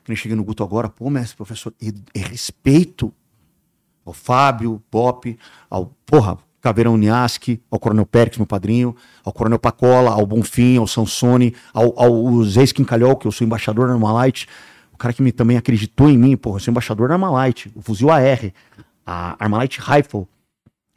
Que 0.03 0.09
nem 0.09 0.15
cheguei 0.15 0.35
no 0.35 0.43
Guto 0.43 0.63
agora, 0.63 0.89
pô, 0.89 1.09
mestre, 1.09 1.37
professor, 1.37 1.73
e, 1.79 1.93
e 2.15 2.19
respeito 2.19 3.13
ao 4.05 4.13
Fábio, 4.13 4.81
Bop, 4.91 5.37
ao, 5.69 5.87
porra, 6.05 6.37
Caveirão 6.59 6.97
Niaski, 6.97 7.61
ao 7.69 7.79
Coronel 7.79 8.05
Pérez, 8.05 8.37
meu 8.37 8.45
padrinho, 8.45 8.95
ao 9.23 9.33
Coronel 9.33 9.59
Pacola, 9.59 10.11
ao 10.11 10.25
Bonfim, 10.25 10.77
ao 10.77 10.87
Sansone, 10.87 11.55
ao, 11.73 11.99
ao 11.99 12.43
Zé 12.43 12.63
Esquincalhol, 12.63 13.15
que 13.15 13.27
eu 13.27 13.31
sou 13.31 13.45
embaixador 13.45 13.87
da 13.87 13.93
Armalite, 13.93 14.47
o 14.93 14.97
cara 14.97 15.13
que 15.13 15.21
me, 15.21 15.31
também 15.31 15.57
acreditou 15.57 16.09
em 16.09 16.17
mim, 16.17 16.37
porra, 16.37 16.57
eu 16.57 16.59
sou 16.59 16.71
embaixador 16.71 17.09
da 17.09 17.15
Armalite, 17.15 17.71
o 17.75 17.81
fuzil 17.81 18.11
AR, 18.11 18.51
a 19.05 19.35
Armalite 19.43 19.79
Rifle, 19.81 20.27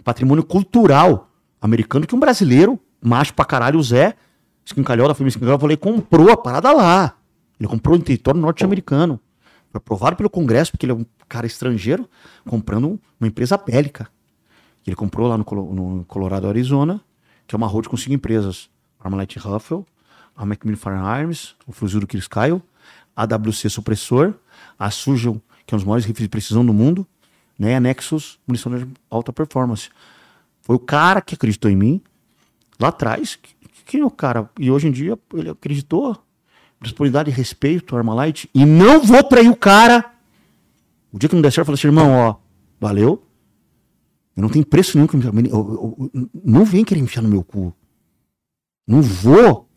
patrimônio 0.04 0.44
cultural 0.44 1.30
americano 1.60 2.06
que 2.06 2.14
um 2.14 2.20
brasileiro, 2.20 2.78
macho 3.02 3.32
pra 3.32 3.46
caralho, 3.46 3.78
o 3.78 3.82
Zé 3.82 4.14
Esquincalhol 4.64 5.08
da 5.08 5.14
família 5.14 5.30
Esquincalhol, 5.30 5.56
eu 5.56 5.60
falei, 5.60 5.76
comprou 5.76 6.30
a 6.30 6.36
parada 6.36 6.72
lá. 6.72 7.16
Ele 7.58 7.68
comprou 7.68 7.96
em 7.96 8.00
território 8.00 8.40
norte-americano. 8.40 9.20
Foi 9.70 9.78
aprovado 9.78 10.16
pelo 10.16 10.30
Congresso, 10.30 10.72
porque 10.72 10.86
ele 10.86 10.92
é 10.92 10.94
um 10.94 11.06
cara 11.28 11.46
estrangeiro, 11.46 12.08
comprando 12.46 13.00
uma 13.20 13.26
empresa 13.26 13.56
bélica. 13.56 14.08
Ele 14.86 14.96
comprou 14.96 15.28
lá 15.28 15.38
no, 15.38 15.44
no 15.74 16.04
Colorado, 16.04 16.48
Arizona, 16.48 17.00
que 17.46 17.54
é 17.54 17.56
uma 17.56 17.66
road 17.66 17.88
com 17.88 17.96
cinco 17.96 18.14
empresas. 18.14 18.68
Armalite 19.00 19.38
Ruffle, 19.38 19.84
a 20.36 20.46
Macmillan 20.46 20.76
Firearms, 20.76 21.54
o 21.66 21.72
fuzil 21.72 22.06
Chris 22.06 22.26
Kyle, 22.26 22.62
a 23.14 23.24
WC 23.24 23.68
Supressor, 23.68 24.34
a 24.78 24.90
Sujan, 24.90 25.40
que 25.66 25.74
é 25.74 25.76
um 25.76 25.78
dos 25.78 25.84
maiores 25.84 26.04
rifles 26.04 26.24
de 26.24 26.28
precisão 26.28 26.64
do 26.64 26.72
mundo, 26.72 27.06
né, 27.58 27.76
a 27.76 27.80
Nexus, 27.80 28.38
munição 28.46 28.76
de 28.76 28.86
alta 29.10 29.32
performance. 29.32 29.90
Foi 30.62 30.74
o 30.74 30.78
cara 30.78 31.20
que 31.20 31.34
acreditou 31.34 31.70
em 31.70 31.76
mim 31.76 32.02
lá 32.80 32.88
atrás. 32.88 33.38
Quem 33.84 34.00
é 34.00 34.04
o 34.04 34.10
cara? 34.10 34.50
E 34.58 34.70
hoje 34.70 34.88
em 34.88 34.92
dia 34.92 35.18
ele 35.34 35.50
acreditou. 35.50 36.16
Disponibilidade 36.80 37.30
e 37.30 37.32
respeito, 37.32 37.96
Armalite. 37.96 38.50
E 38.54 38.64
não 38.66 39.00
vou 39.00 39.22
trair 39.22 39.48
o 39.48 39.56
cara. 39.56 40.12
O 41.12 41.18
dia 41.18 41.28
que 41.28 41.34
não 41.34 41.42
der 41.42 41.50
certo, 41.50 41.70
eu 41.70 41.76
falei 41.76 41.78
assim, 41.78 41.88
irmão, 41.88 42.12
ó, 42.12 42.36
valeu. 42.80 43.24
Eu 44.36 44.42
não 44.42 44.48
tenho 44.48 44.66
preço 44.66 44.96
nenhum 44.96 45.06
que. 45.06 45.16
Eu, 45.16 45.22
eu, 45.22 46.10
eu, 46.12 46.30
não 46.44 46.64
vem 46.64 46.84
querer 46.84 47.00
enfiar 47.00 47.22
no 47.22 47.28
meu 47.28 47.42
cu. 47.42 47.74
Não 48.86 49.00
vou 49.00 49.68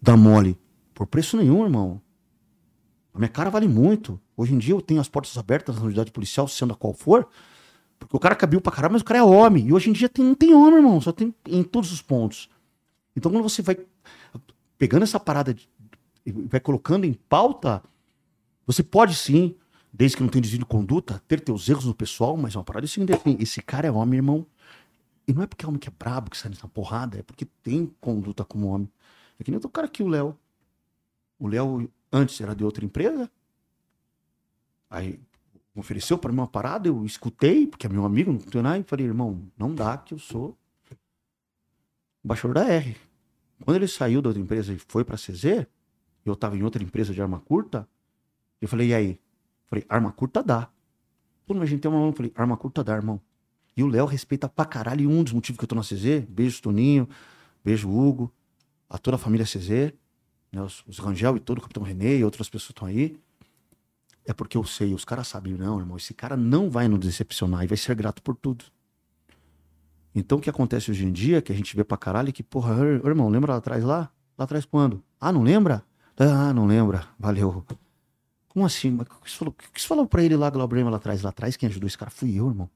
dar 0.00 0.16
mole. 0.16 0.58
Por 0.94 1.06
preço 1.06 1.36
nenhum, 1.36 1.64
irmão. 1.64 2.00
A 3.12 3.18
minha 3.18 3.28
cara 3.28 3.50
vale 3.50 3.68
muito. 3.68 4.20
Hoje 4.36 4.54
em 4.54 4.58
dia 4.58 4.74
eu 4.74 4.80
tenho 4.80 5.00
as 5.00 5.08
portas 5.08 5.36
abertas 5.36 5.76
na 5.76 5.82
unidade 5.82 6.12
policial, 6.12 6.46
sendo 6.48 6.72
a 6.72 6.76
qual 6.76 6.94
for. 6.94 7.28
Porque 7.98 8.16
o 8.16 8.20
cara 8.20 8.34
cabiu 8.34 8.60
pra 8.60 8.72
caramba, 8.72 8.94
mas 8.94 9.02
o 9.02 9.04
cara 9.04 9.20
é 9.20 9.22
homem. 9.22 9.68
E 9.68 9.72
hoje 9.72 9.90
em 9.90 9.92
dia 9.92 10.08
tem, 10.08 10.24
não 10.24 10.34
tem 10.34 10.54
homem, 10.54 10.76
irmão. 10.76 11.00
Só 11.00 11.12
tem 11.12 11.34
em 11.48 11.62
todos 11.62 11.92
os 11.92 12.00
pontos. 12.00 12.48
Então 13.16 13.30
quando 13.30 13.42
você 13.42 13.62
vai 13.62 13.76
pegando 14.76 15.02
essa 15.02 15.20
parada 15.20 15.54
e 16.26 16.32
vai 16.32 16.60
colocando 16.60 17.04
em 17.04 17.14
pauta, 17.14 17.82
você 18.66 18.82
pode 18.82 19.14
sim 19.14 19.56
desde 19.92 20.16
que 20.16 20.22
não 20.24 20.28
tenha 20.28 20.42
desvio 20.42 20.58
de 20.58 20.64
conduta, 20.64 21.22
ter 21.28 21.40
teus 21.40 21.68
erros 21.68 21.84
no 21.84 21.94
pessoal, 21.94 22.36
mas 22.36 22.56
é 22.56 22.58
uma 22.58 22.64
parada 22.64 22.84
assim, 22.84 23.06
esse 23.38 23.62
cara 23.62 23.86
é 23.86 23.90
homem, 23.90 24.18
irmão. 24.18 24.44
E 25.26 25.32
não 25.32 25.42
é 25.42 25.46
porque 25.46 25.64
é 25.64 25.68
homem 25.68 25.78
que 25.78 25.88
é 25.88 25.92
brabo, 25.96 26.30
que 26.30 26.36
sai 26.36 26.50
nessa 26.50 26.66
porrada, 26.66 27.18
é 27.18 27.22
porque 27.22 27.46
tem 27.62 27.86
conduta 28.00 28.44
como 28.44 28.66
homem. 28.66 28.90
É 29.38 29.44
que 29.44 29.52
nem 29.52 29.60
o 29.62 29.68
cara 29.68 29.86
aqui, 29.86 30.02
o 30.02 30.08
Léo. 30.08 30.36
O 31.38 31.46
Léo 31.46 31.88
antes 32.12 32.40
era 32.40 32.56
de 32.56 32.64
outra 32.64 32.84
empresa. 32.84 33.30
Aí 34.90 35.20
ofereceu 35.76 36.18
para 36.18 36.32
mim 36.32 36.38
uma 36.38 36.46
parada, 36.46 36.88
eu 36.88 37.04
escutei, 37.06 37.66
porque 37.66 37.86
é 37.86 37.88
meu 37.88 38.04
amigo, 38.04 38.32
não 38.32 38.40
tem 38.40 38.62
nada, 38.62 38.78
e 38.78 38.82
falei, 38.82 39.06
irmão, 39.06 39.40
não 39.56 39.74
dá 39.74 39.96
que 39.96 40.12
eu 40.12 40.18
sou 40.18 40.56
embaixador 42.24 42.54
da 42.54 42.64
R. 42.68 42.96
Quando 43.64 43.76
ele 43.76 43.88
saiu 43.88 44.22
da 44.22 44.30
outra 44.30 44.42
empresa 44.42 44.72
e 44.72 44.78
foi 44.78 45.04
para 45.04 45.16
CZ, 45.16 45.66
eu 46.24 46.32
estava 46.32 46.56
em 46.56 46.62
outra 46.62 46.82
empresa 46.82 47.12
de 47.12 47.20
arma 47.20 47.40
curta, 47.40 47.88
eu 48.60 48.68
falei, 48.68 48.88
e 48.88 48.94
aí? 48.94 49.20
Falei, 49.66 49.84
arma 49.88 50.12
curta 50.12 50.42
dá. 50.42 50.68
Pô, 51.46 51.54
mas 51.54 51.64
a 51.64 51.66
gente 51.66 51.80
tem 51.80 51.90
uma 51.90 52.00
mão. 52.00 52.12
Falei, 52.12 52.32
arma 52.34 52.56
curta 52.56 52.82
dá, 52.82 52.94
irmão. 52.94 53.20
E 53.76 53.82
o 53.82 53.86
Léo 53.86 54.06
respeita 54.06 54.48
pra 54.48 54.64
caralho. 54.64 55.02
E 55.02 55.06
um 55.06 55.22
dos 55.22 55.32
motivos 55.32 55.58
que 55.58 55.64
eu 55.64 55.68
tô 55.68 55.74
na 55.74 55.82
CZ, 55.82 56.24
beijo 56.28 56.62
Toninho, 56.62 57.08
beijo 57.62 57.90
Hugo, 57.90 58.32
a 58.88 58.96
toda 58.96 59.16
a 59.16 59.18
família 59.18 59.44
CZ, 59.44 59.92
né, 60.52 60.62
os, 60.62 60.84
os 60.86 60.98
Rangel 60.98 61.36
e 61.36 61.40
todo, 61.40 61.58
o 61.58 61.60
Capitão 61.60 61.82
René 61.82 62.16
e 62.16 62.24
outras 62.24 62.48
pessoas 62.48 62.70
estão 62.70 62.86
aí. 62.88 63.18
É 64.24 64.32
porque 64.32 64.56
eu 64.56 64.64
sei, 64.64 64.94
os 64.94 65.04
caras 65.04 65.28
sabem, 65.28 65.52
não, 65.52 65.78
irmão, 65.78 65.96
esse 65.96 66.14
cara 66.14 66.36
não 66.36 66.70
vai 66.70 66.88
nos 66.88 67.00
decepcionar 67.00 67.64
e 67.64 67.66
vai 67.66 67.76
ser 67.76 67.94
grato 67.94 68.22
por 68.22 68.34
tudo. 68.34 68.64
Então 70.14 70.38
o 70.38 70.40
que 70.40 70.48
acontece 70.48 70.90
hoje 70.90 71.04
em 71.04 71.12
dia, 71.12 71.42
que 71.42 71.50
a 71.50 71.54
gente 71.54 71.74
vê 71.74 71.82
pra 71.82 71.96
caralho, 71.96 72.28
é 72.28 72.32
que, 72.32 72.42
porra, 72.42 72.74
irmão, 73.04 73.28
lembra 73.28 73.52
lá 73.52 73.58
atrás 73.58 73.82
lá? 73.82 74.10
Lá 74.38 74.44
atrás 74.44 74.64
quando? 74.64 75.02
Ah, 75.20 75.32
não 75.32 75.42
lembra? 75.42 75.82
Ah, 76.16 76.52
não 76.52 76.66
lembra. 76.66 77.06
Valeu. 77.18 77.64
Como 78.48 78.64
assim? 78.64 78.96
O 78.96 79.04
que 79.04 79.30
você 79.30 79.36
falou, 79.36 79.52
que 79.52 79.80
você 79.80 79.86
falou 79.86 80.06
pra 80.06 80.22
ele 80.22 80.36
lá, 80.36 80.48
Glauber, 80.48 80.84
lá 80.84 80.96
atrás? 80.96 81.22
Lá 81.22 81.30
atrás 81.30 81.56
quem 81.56 81.68
ajudou 81.68 81.88
esse 81.88 81.98
cara 81.98 82.10
fui 82.10 82.38
eu, 82.38 82.48
irmão. 82.48 82.70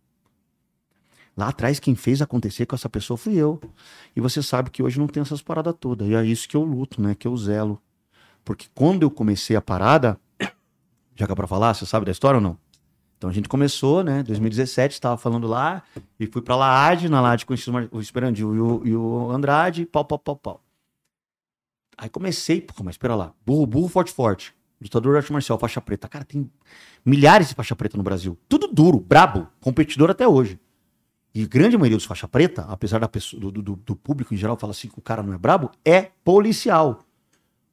Lá 1.37 1.49
atrás 1.49 1.79
quem 1.79 1.95
fez 1.95 2.21
acontecer 2.21 2.67
com 2.67 2.75
essa 2.75 2.89
pessoa 2.89 3.17
fui 3.17 3.37
eu. 3.37 3.61
E 4.17 4.21
você 4.21 4.43
sabe 4.43 4.71
que 4.71 4.83
hoje 4.83 4.99
não 4.99 5.07
tem 5.07 5.21
essas 5.21 5.41
paradas 5.41 5.75
todas. 5.79 6.09
E 6.09 6.15
é 6.15 6.25
isso 6.25 6.49
que 6.49 6.57
eu 6.57 6.65
luto, 6.65 7.01
né? 7.01 7.15
Que 7.15 7.29
eu 7.29 7.37
zelo. 7.37 7.81
Porque 8.45 8.67
quando 8.75 9.05
eu 9.05 9.11
comecei 9.11 9.55
a 9.55 9.63
parada, 9.63 10.19
já 11.15 11.27
que 11.27 11.33
é 11.33 11.35
pra 11.37 11.47
falar, 11.47 11.75
você 11.75 11.87
sabe 11.87 12.07
da 12.07 12.11
história 12.11 12.39
ou 12.39 12.43
não? 12.43 12.59
Então 13.19 13.29
a 13.29 13.33
gente 13.33 13.49
começou, 13.49 14.05
né? 14.05 14.23
2017, 14.23 14.95
estava 14.95 15.17
falando 15.17 15.49
lá, 15.49 15.83
e 16.19 16.27
fui 16.27 16.41
pra 16.41 16.55
Laade, 16.55 17.09
na 17.09 17.21
Laade 17.21 17.45
conheci 17.45 17.69
o 17.91 18.01
Esperandil 18.01 18.55
e 18.55 18.61
o, 18.61 18.87
e 18.87 18.97
o 18.97 19.31
Andrade, 19.33 19.85
pau, 19.85 20.05
pau, 20.05 20.19
pau, 20.19 20.37
pau. 20.37 20.65
Aí 21.97 22.09
comecei, 22.09 22.61
pô, 22.61 22.85
mas 22.85 22.95
espera 22.95 23.17
lá, 23.17 23.35
burro, 23.45 23.67
burro, 23.67 23.89
forte, 23.89 24.13
forte. 24.13 24.55
Lutador 24.81 25.15
de 25.15 25.19
arte 25.19 25.33
marcial, 25.33 25.59
faixa 25.59 25.81
preta. 25.81 26.07
Cara, 26.09 26.25
tem 26.25 26.49
milhares 27.05 27.49
de 27.49 27.55
faixa 27.57 27.75
preta 27.75 27.97
no 27.97 28.05
Brasil. 28.05 28.39
Tudo 28.49 28.69
duro, 28.69 29.01
brabo, 29.01 29.49
competidor 29.61 30.09
até 30.09 30.27
hoje. 30.29 30.61
E 31.35 31.45
grande 31.45 31.77
maioria 31.77 31.97
dos 31.97 32.07
faixa 32.07 32.29
preta, 32.29 32.63
apesar 32.69 33.01
da 33.01 33.09
pessoa, 33.09 33.41
do, 33.41 33.51
do, 33.51 33.77
do, 33.77 33.97
público 33.97 34.33
em 34.33 34.37
geral 34.37 34.57
falar 34.57 34.71
assim 34.71 34.89
que 34.89 34.99
o 34.99 35.03
cara 35.03 35.25
não 35.25 35.33
é 35.33 35.39
brabo, 35.39 35.73
é 35.85 36.11
policial. 36.25 37.01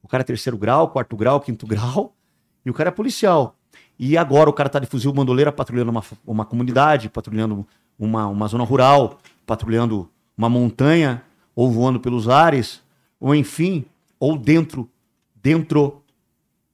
O 0.02 0.08
cara 0.08 0.22
é 0.22 0.24
terceiro 0.24 0.58
grau, 0.58 0.90
quarto 0.90 1.16
grau, 1.16 1.40
quinto 1.40 1.66
grau, 1.66 2.16
e 2.64 2.70
o 2.70 2.74
cara 2.74 2.88
é 2.88 2.92
policial. 2.92 3.55
E 3.98 4.16
agora 4.16 4.50
o 4.50 4.52
cara 4.52 4.68
tá 4.68 4.78
de 4.78 4.86
fuzil 4.86 5.12
bandoleira 5.12 5.50
patrulhando 5.50 5.90
uma, 5.90 6.04
uma 6.26 6.44
comunidade, 6.44 7.08
patrulhando 7.08 7.66
uma, 7.98 8.26
uma 8.26 8.46
zona 8.46 8.64
rural, 8.64 9.18
patrulhando 9.46 10.10
uma 10.36 10.48
montanha, 10.48 11.22
ou 11.54 11.70
voando 11.70 11.98
pelos 11.98 12.28
ares, 12.28 12.82
ou 13.18 13.34
enfim, 13.34 13.86
ou 14.20 14.36
dentro, 14.36 14.90
dentro 15.34 16.02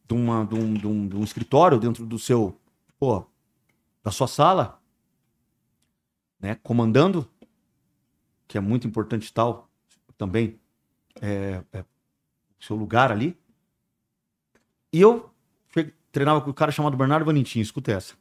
de, 0.09 0.15
uma, 0.15 0.45
de, 0.45 0.55
um, 0.55 0.75
de, 0.75 0.87
um, 0.87 1.09
de 1.09 1.17
um 1.17 1.23
escritório, 1.23 1.79
dentro 1.79 2.05
do 2.05 2.19
seu, 2.19 2.59
pô, 2.99 3.25
da 4.03 4.11
sua 4.11 4.27
sala, 4.27 4.81
né, 6.41 6.57
comandando, 6.63 7.29
que 8.49 8.59
é 8.59 8.61
muito 8.61 8.87
importante 8.87 9.33
tal, 9.33 9.69
também, 10.19 10.59
é, 11.21 11.63
é 11.73 11.85
seu 12.59 12.77
lugar 12.77 13.11
ali. 13.11 13.37
E 14.93 15.01
eu 15.01 15.32
treinava 16.13 16.41
com 16.43 16.51
um 16.51 16.53
cara 16.53 16.71
chamado 16.71 16.97
Bernardo 16.97 17.25
Valentim, 17.25 17.61
escuta 17.61 17.91
essa. 17.91 18.15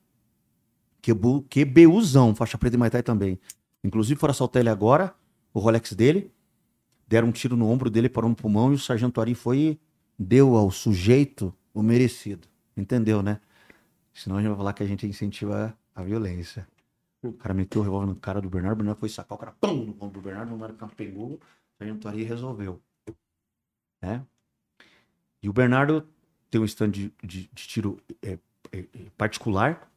QBU, 1.02 1.46
QBUzão, 1.50 2.34
faixa 2.34 2.58
preta 2.58 2.76
e 2.76 2.80
Maitai 2.80 3.04
também. 3.04 3.40
Inclusive, 3.84 4.20
foram 4.20 4.32
assaltar 4.32 4.62
ele 4.62 4.70
agora, 4.70 5.14
o 5.54 5.60
Rolex 5.60 5.94
dele, 5.94 6.32
deram 7.08 7.28
um 7.28 7.32
tiro 7.32 7.58
no 7.58 7.70
ombro 7.70 7.90
dele, 7.90 8.08
parou 8.08 8.30
no 8.30 8.36
pulmão, 8.36 8.72
e 8.72 8.76
o 8.76 8.80
sargento 8.80 9.20
Ari 9.20 9.36
foi 9.36 9.78
deu 10.18 10.56
ao 10.56 10.72
sujeito 10.72 11.54
o 11.74 11.82
merecido. 11.82 12.48
Entendeu, 12.78 13.22
né? 13.22 13.42
Senão 14.14 14.38
a 14.38 14.40
gente 14.40 14.50
vai 14.50 14.58
falar 14.58 14.74
que 14.74 14.84
a 14.84 14.86
gente 14.86 15.06
incentiva 15.06 15.76
a 15.96 16.04
violência. 16.04 16.68
O 17.24 17.34
cara 17.34 17.54
meteu 17.54 17.82
o 17.82 17.84
revólver 17.84 18.08
no 18.08 18.16
cara 18.16 18.42
do 18.42 18.50
Bernardo, 18.50 18.76
o 18.76 18.78
Bernardo 18.78 19.00
foi 19.00 19.10
sacar 19.10 19.36
o 19.36 19.40
cara, 19.40 19.52
pum, 19.60 19.86
no 19.86 19.92
ombro 19.94 20.22
do 20.22 20.22
Bernardo, 20.22 20.54
o 20.54 20.58
Bernardo 20.58 20.96
pegou, 20.96 21.34
o 21.34 21.40
sargento 21.78 22.08
Ari 22.08 22.24
resolveu. 22.24 22.82
Né? 24.02 24.26
E 25.42 25.50
o 25.50 25.54
Bernardo 25.54 26.08
tem 26.52 26.60
um 26.60 26.66
stand 26.66 26.92
de, 26.92 27.14
de, 27.24 27.50
de 27.52 27.68
tiro 27.68 27.98
é, 28.22 28.38
é, 28.72 28.80
é, 28.80 28.86
particular 29.18 29.90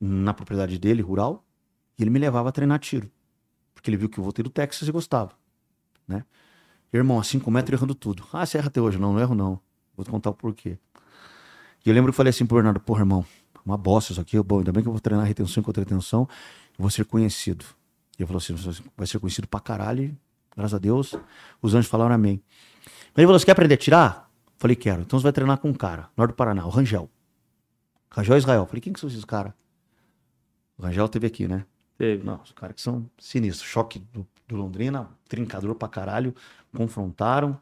na 0.00 0.32
propriedade 0.32 0.78
dele, 0.78 1.02
rural, 1.02 1.44
e 1.98 2.02
ele 2.02 2.10
me 2.10 2.18
levava 2.18 2.48
a 2.48 2.52
treinar 2.52 2.78
tiro. 2.78 3.10
Porque 3.74 3.90
ele 3.90 3.98
viu 3.98 4.08
que 4.08 4.18
eu 4.18 4.24
voltei 4.24 4.42
do 4.42 4.48
Texas 4.48 4.88
e 4.88 4.92
gostava. 4.92 5.32
Né? 6.08 6.24
Irmão, 6.90 7.20
a 7.20 7.22
5 7.22 7.48
metros 7.50 7.78
errando 7.78 7.94
tudo. 7.94 8.26
Ah, 8.32 8.44
você 8.44 8.56
erra 8.56 8.68
até 8.68 8.80
hoje? 8.80 8.98
Não, 8.98 9.12
não 9.12 9.20
erro 9.20 9.34
não. 9.34 9.60
Vou 9.94 10.04
te 10.04 10.10
contar 10.10 10.30
o 10.30 10.34
porquê. 10.34 10.78
E 11.84 11.88
eu 11.88 11.94
lembro 11.94 12.10
que 12.10 12.14
eu 12.14 12.16
falei 12.16 12.30
assim 12.30 12.46
pro 12.46 12.56
Bernardo, 12.56 12.80
porra, 12.80 13.02
irmão, 13.02 13.24
uma 13.64 13.76
bosta 13.76 14.12
isso 14.12 14.20
aqui, 14.20 14.40
bom, 14.42 14.58
ainda 14.58 14.72
bem 14.72 14.82
que 14.82 14.88
eu 14.88 14.92
vou 14.92 15.00
treinar 15.00 15.26
retenção 15.26 15.60
e 15.60 15.64
contra-retenção, 15.64 16.26
eu 16.78 16.82
vou 16.82 16.90
ser 16.90 17.04
conhecido. 17.04 17.64
E 18.18 18.22
ele 18.22 18.26
falou 18.26 18.38
assim, 18.38 18.54
vai 18.96 19.06
ser 19.06 19.18
conhecido 19.18 19.46
pra 19.46 19.60
caralho, 19.60 20.16
graças 20.56 20.74
a 20.74 20.78
Deus, 20.78 21.14
os 21.60 21.74
anjos 21.74 21.90
falaram 21.90 22.14
amém. 22.14 22.42
Mas 22.84 23.18
ele 23.18 23.26
falou, 23.26 23.38
você 23.38 23.44
quer 23.44 23.52
aprender 23.52 23.74
a 23.74 23.78
tirar? 23.78 24.29
Falei, 24.60 24.76
quero. 24.76 25.00
Então 25.00 25.18
você 25.18 25.22
vai 25.22 25.32
treinar 25.32 25.56
com 25.56 25.70
um 25.70 25.74
cara, 25.74 26.10
norte 26.14 26.32
do 26.32 26.34
Paraná, 26.34 26.66
o 26.66 26.68
Rangel. 26.68 27.08
Rangel 28.10 28.36
Israel. 28.36 28.66
Falei, 28.66 28.82
quem 28.82 28.92
que 28.92 29.00
são 29.00 29.08
esses 29.08 29.24
caras? 29.24 29.54
O 30.76 30.82
Rangel 30.82 31.08
teve 31.08 31.26
aqui, 31.26 31.48
né? 31.48 31.64
Teve. 31.96 32.22
Não, 32.22 32.42
os 32.42 32.52
caras 32.52 32.76
que 32.76 32.82
são 32.82 33.08
sinistros. 33.18 33.66
Choque 33.66 33.98
do, 34.12 34.26
do 34.46 34.56
Londrina, 34.56 35.08
trincador 35.26 35.74
pra 35.74 35.88
caralho. 35.88 36.34
Confrontaram, 36.76 37.58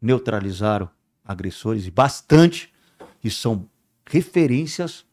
neutralizaram 0.00 0.88
agressores 1.24 1.88
e 1.88 1.90
bastante. 1.90 2.72
E 3.22 3.28
são 3.28 3.68
referências 4.06 5.04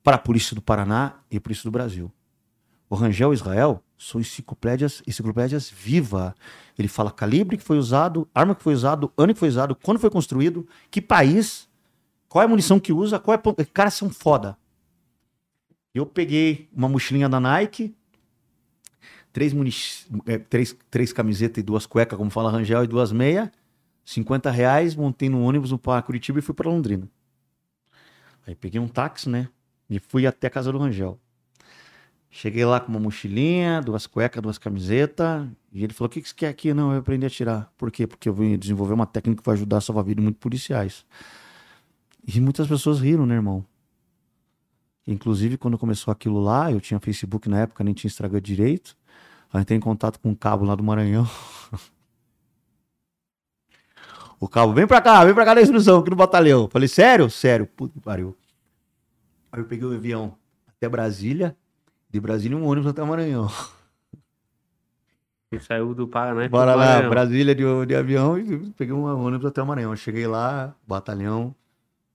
para 0.00 0.14
a 0.14 0.18
Polícia 0.18 0.54
do 0.54 0.62
Paraná 0.62 1.14
e 1.28 1.38
a 1.38 1.40
Polícia 1.40 1.64
do 1.64 1.72
Brasil. 1.72 2.12
O 2.88 2.94
Rangel 2.94 3.34
Israel 3.34 3.82
são 3.96 4.20
enciclopédias, 4.20 5.02
enciclopédias 5.06 5.70
viva. 5.70 6.34
Ele 6.78 6.88
fala 6.88 7.10
calibre 7.10 7.56
que 7.56 7.62
foi 7.62 7.78
usado, 7.78 8.28
arma 8.34 8.54
que 8.54 8.62
foi 8.62 8.74
usado, 8.74 9.12
ano 9.16 9.32
que 9.32 9.40
foi 9.40 9.48
usado, 9.48 9.74
quando 9.74 9.98
foi 9.98 10.10
construído, 10.10 10.66
que 10.90 11.00
país, 11.00 11.68
qual 12.28 12.42
é 12.42 12.44
a 12.44 12.48
munição 12.48 12.80
que 12.80 12.92
usa, 12.92 13.18
qual 13.18 13.36
é. 13.36 13.64
Caras 13.64 13.94
são 13.94 14.10
foda. 14.10 14.56
Eu 15.94 16.04
peguei 16.04 16.68
uma 16.74 16.88
mochilinha 16.88 17.28
da 17.28 17.38
Nike, 17.38 17.94
três, 19.32 19.52
muni... 19.52 19.72
é, 20.26 20.38
três, 20.38 20.76
três 20.90 21.12
camisetas 21.12 21.58
e 21.58 21.62
duas 21.62 21.86
cuecas, 21.86 22.18
como 22.18 22.30
fala 22.30 22.50
Rangel, 22.50 22.84
e 22.84 22.86
duas 22.86 23.12
meias, 23.12 23.48
50 24.04 24.50
reais, 24.50 24.94
montei 24.94 25.28
no 25.28 25.42
ônibus 25.42 25.72
para 25.74 26.02
Curitiba 26.02 26.40
e 26.40 26.42
fui 26.42 26.54
para 26.54 26.68
Londrina. 26.68 27.08
Aí 28.46 28.54
peguei 28.54 28.80
um 28.80 28.88
táxi, 28.88 29.28
né? 29.28 29.48
E 29.88 29.98
fui 29.98 30.26
até 30.26 30.48
a 30.48 30.50
casa 30.50 30.70
do 30.70 30.78
Rangel. 30.78 31.18
Cheguei 32.36 32.64
lá 32.64 32.80
com 32.80 32.88
uma 32.88 32.98
mochilinha, 32.98 33.80
duas 33.80 34.08
cuecas, 34.08 34.42
duas 34.42 34.58
camisetas. 34.58 35.46
E 35.72 35.84
ele 35.84 35.92
falou: 35.92 36.08
O 36.08 36.10
que, 36.10 36.20
que 36.20 36.28
você 36.28 36.34
quer 36.34 36.48
aqui? 36.48 36.74
Não, 36.74 36.92
eu 36.92 36.98
aprendi 36.98 37.24
a 37.24 37.30
tirar. 37.30 37.72
Por 37.78 37.92
quê? 37.92 38.08
Porque 38.08 38.28
eu 38.28 38.34
vim 38.34 38.58
desenvolver 38.58 38.92
uma 38.92 39.06
técnica 39.06 39.40
que 39.40 39.46
vai 39.46 39.54
ajudar 39.54 39.76
a 39.76 39.80
salvar 39.80 40.02
a 40.02 40.06
vida 40.08 40.16
de 40.16 40.24
muitos 40.24 40.40
policiais. 40.40 41.06
E 42.26 42.40
muitas 42.40 42.66
pessoas 42.66 42.98
riram, 42.98 43.24
né, 43.24 43.36
irmão? 43.36 43.64
Inclusive, 45.06 45.56
quando 45.56 45.78
começou 45.78 46.10
aquilo 46.10 46.40
lá, 46.40 46.72
eu 46.72 46.80
tinha 46.80 46.98
Facebook 46.98 47.48
na 47.48 47.60
época, 47.60 47.84
nem 47.84 47.94
tinha 47.94 48.08
Instagram 48.08 48.40
direito. 48.40 48.96
Aí 49.52 49.62
entrei 49.62 49.78
em 49.78 49.80
contato 49.80 50.18
com 50.18 50.30
um 50.30 50.34
cabo 50.34 50.64
lá 50.64 50.74
do 50.74 50.82
Maranhão. 50.82 51.30
o 54.40 54.48
cabo, 54.48 54.72
vem 54.72 54.88
pra 54.88 55.00
cá, 55.00 55.24
vem 55.24 55.34
pra 55.34 55.44
cá 55.44 55.54
da 55.54 55.62
instrução, 55.62 56.00
aqui 56.00 56.10
no 56.10 56.16
batalhão. 56.16 56.68
Falei, 56.68 56.88
sério? 56.88 57.30
Sério. 57.30 57.64
Puta 57.64 57.94
que 57.94 58.00
pariu. 58.00 58.36
Aí 59.52 59.60
eu 59.60 59.66
peguei 59.66 59.86
o 59.86 59.92
avião 59.92 60.36
até 60.66 60.88
Brasília, 60.88 61.56
de 62.14 62.20
Brasília 62.20 62.56
um 62.56 62.64
ônibus 62.64 62.88
até 62.88 63.02
o 63.02 63.06
Maranhão. 63.08 63.50
Ele 65.50 65.60
saiu 65.60 65.92
do 65.92 66.06
Paraná 66.06 66.42
e 66.42 66.48
foi 66.48 66.48
Bora 66.48 66.76
lá, 66.76 66.86
Maranhão. 66.86 67.10
Brasília 67.10 67.54
de, 67.56 67.64
de 67.86 67.94
avião 67.96 68.38
e 68.38 68.70
peguei 68.70 68.94
um 68.94 69.04
ônibus 69.04 69.46
até 69.46 69.60
o 69.60 69.66
Maranhão. 69.66 69.96
Cheguei 69.96 70.24
lá, 70.24 70.76
batalhão, 70.86 71.52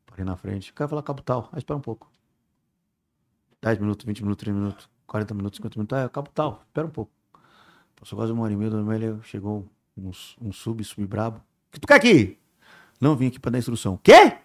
parei 0.06 0.24
na 0.24 0.38
frente. 0.38 0.72
O 0.72 0.74
cara 0.74 0.88
falou 0.88 1.04
capital, 1.04 1.50
aí 1.52 1.60
espera 1.60 1.78
um 1.78 1.82
pouco. 1.82 2.10
10 3.62 3.80
minutos, 3.80 4.06
20 4.06 4.24
minutos, 4.24 4.44
30 4.46 4.58
minutos, 4.58 4.90
40 5.06 5.34
minutos, 5.34 5.58
50 5.58 5.80
minutos. 5.80 5.98
É, 5.98 6.08
capital, 6.08 6.64
espera 6.66 6.88
um 6.88 6.92
pouco. 6.92 7.12
Passou 8.00 8.18
quase 8.18 8.32
uma 8.32 8.44
hora 8.44 8.54
e 8.54 8.56
meia, 8.56 8.72
duas 8.72 8.86
e 8.86 8.88
meia, 8.88 9.20
chegou 9.24 9.68
um, 9.98 10.12
um 10.42 10.54
sub, 10.54 10.82
sub 10.82 11.06
brabo. 11.06 11.40
O 11.40 11.74
que 11.74 11.80
tu 11.82 11.88
quer 11.88 11.96
aqui? 11.96 12.38
Não, 13.02 13.18
vim 13.18 13.28
aqui 13.28 13.38
pra 13.38 13.52
dar 13.52 13.58
instrução. 13.58 14.00
Quê? 14.02 14.38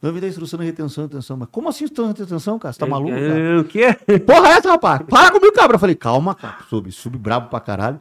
Não, 0.00 0.12
vim 0.12 0.20
dar 0.20 0.28
instrução 0.28 0.58
de 0.60 0.64
retenção, 0.66 1.04
retenção. 1.04 1.36
Mas 1.36 1.48
como 1.50 1.68
assim 1.68 1.84
instrução 1.84 2.12
de 2.12 2.20
retenção, 2.22 2.58
cara? 2.58 2.72
Você 2.72 2.78
tá 2.78 2.86
maluco, 2.86 3.10
cara? 3.12 3.38
É, 3.38 3.58
O 3.58 3.64
quê? 3.64 3.94
Que 3.94 4.18
porra 4.20 4.48
é 4.48 4.52
essa, 4.52 4.70
rapaz? 4.70 5.02
Para 5.10 5.30
comigo, 5.32 5.52
cabra. 5.52 5.74
Eu 5.76 5.80
falei, 5.80 5.94
calma, 5.96 6.34
cara. 6.34 6.58
Sub, 6.68 6.90
sub 6.92 7.18
brabo 7.18 7.48
pra 7.48 7.58
caralho. 7.60 8.00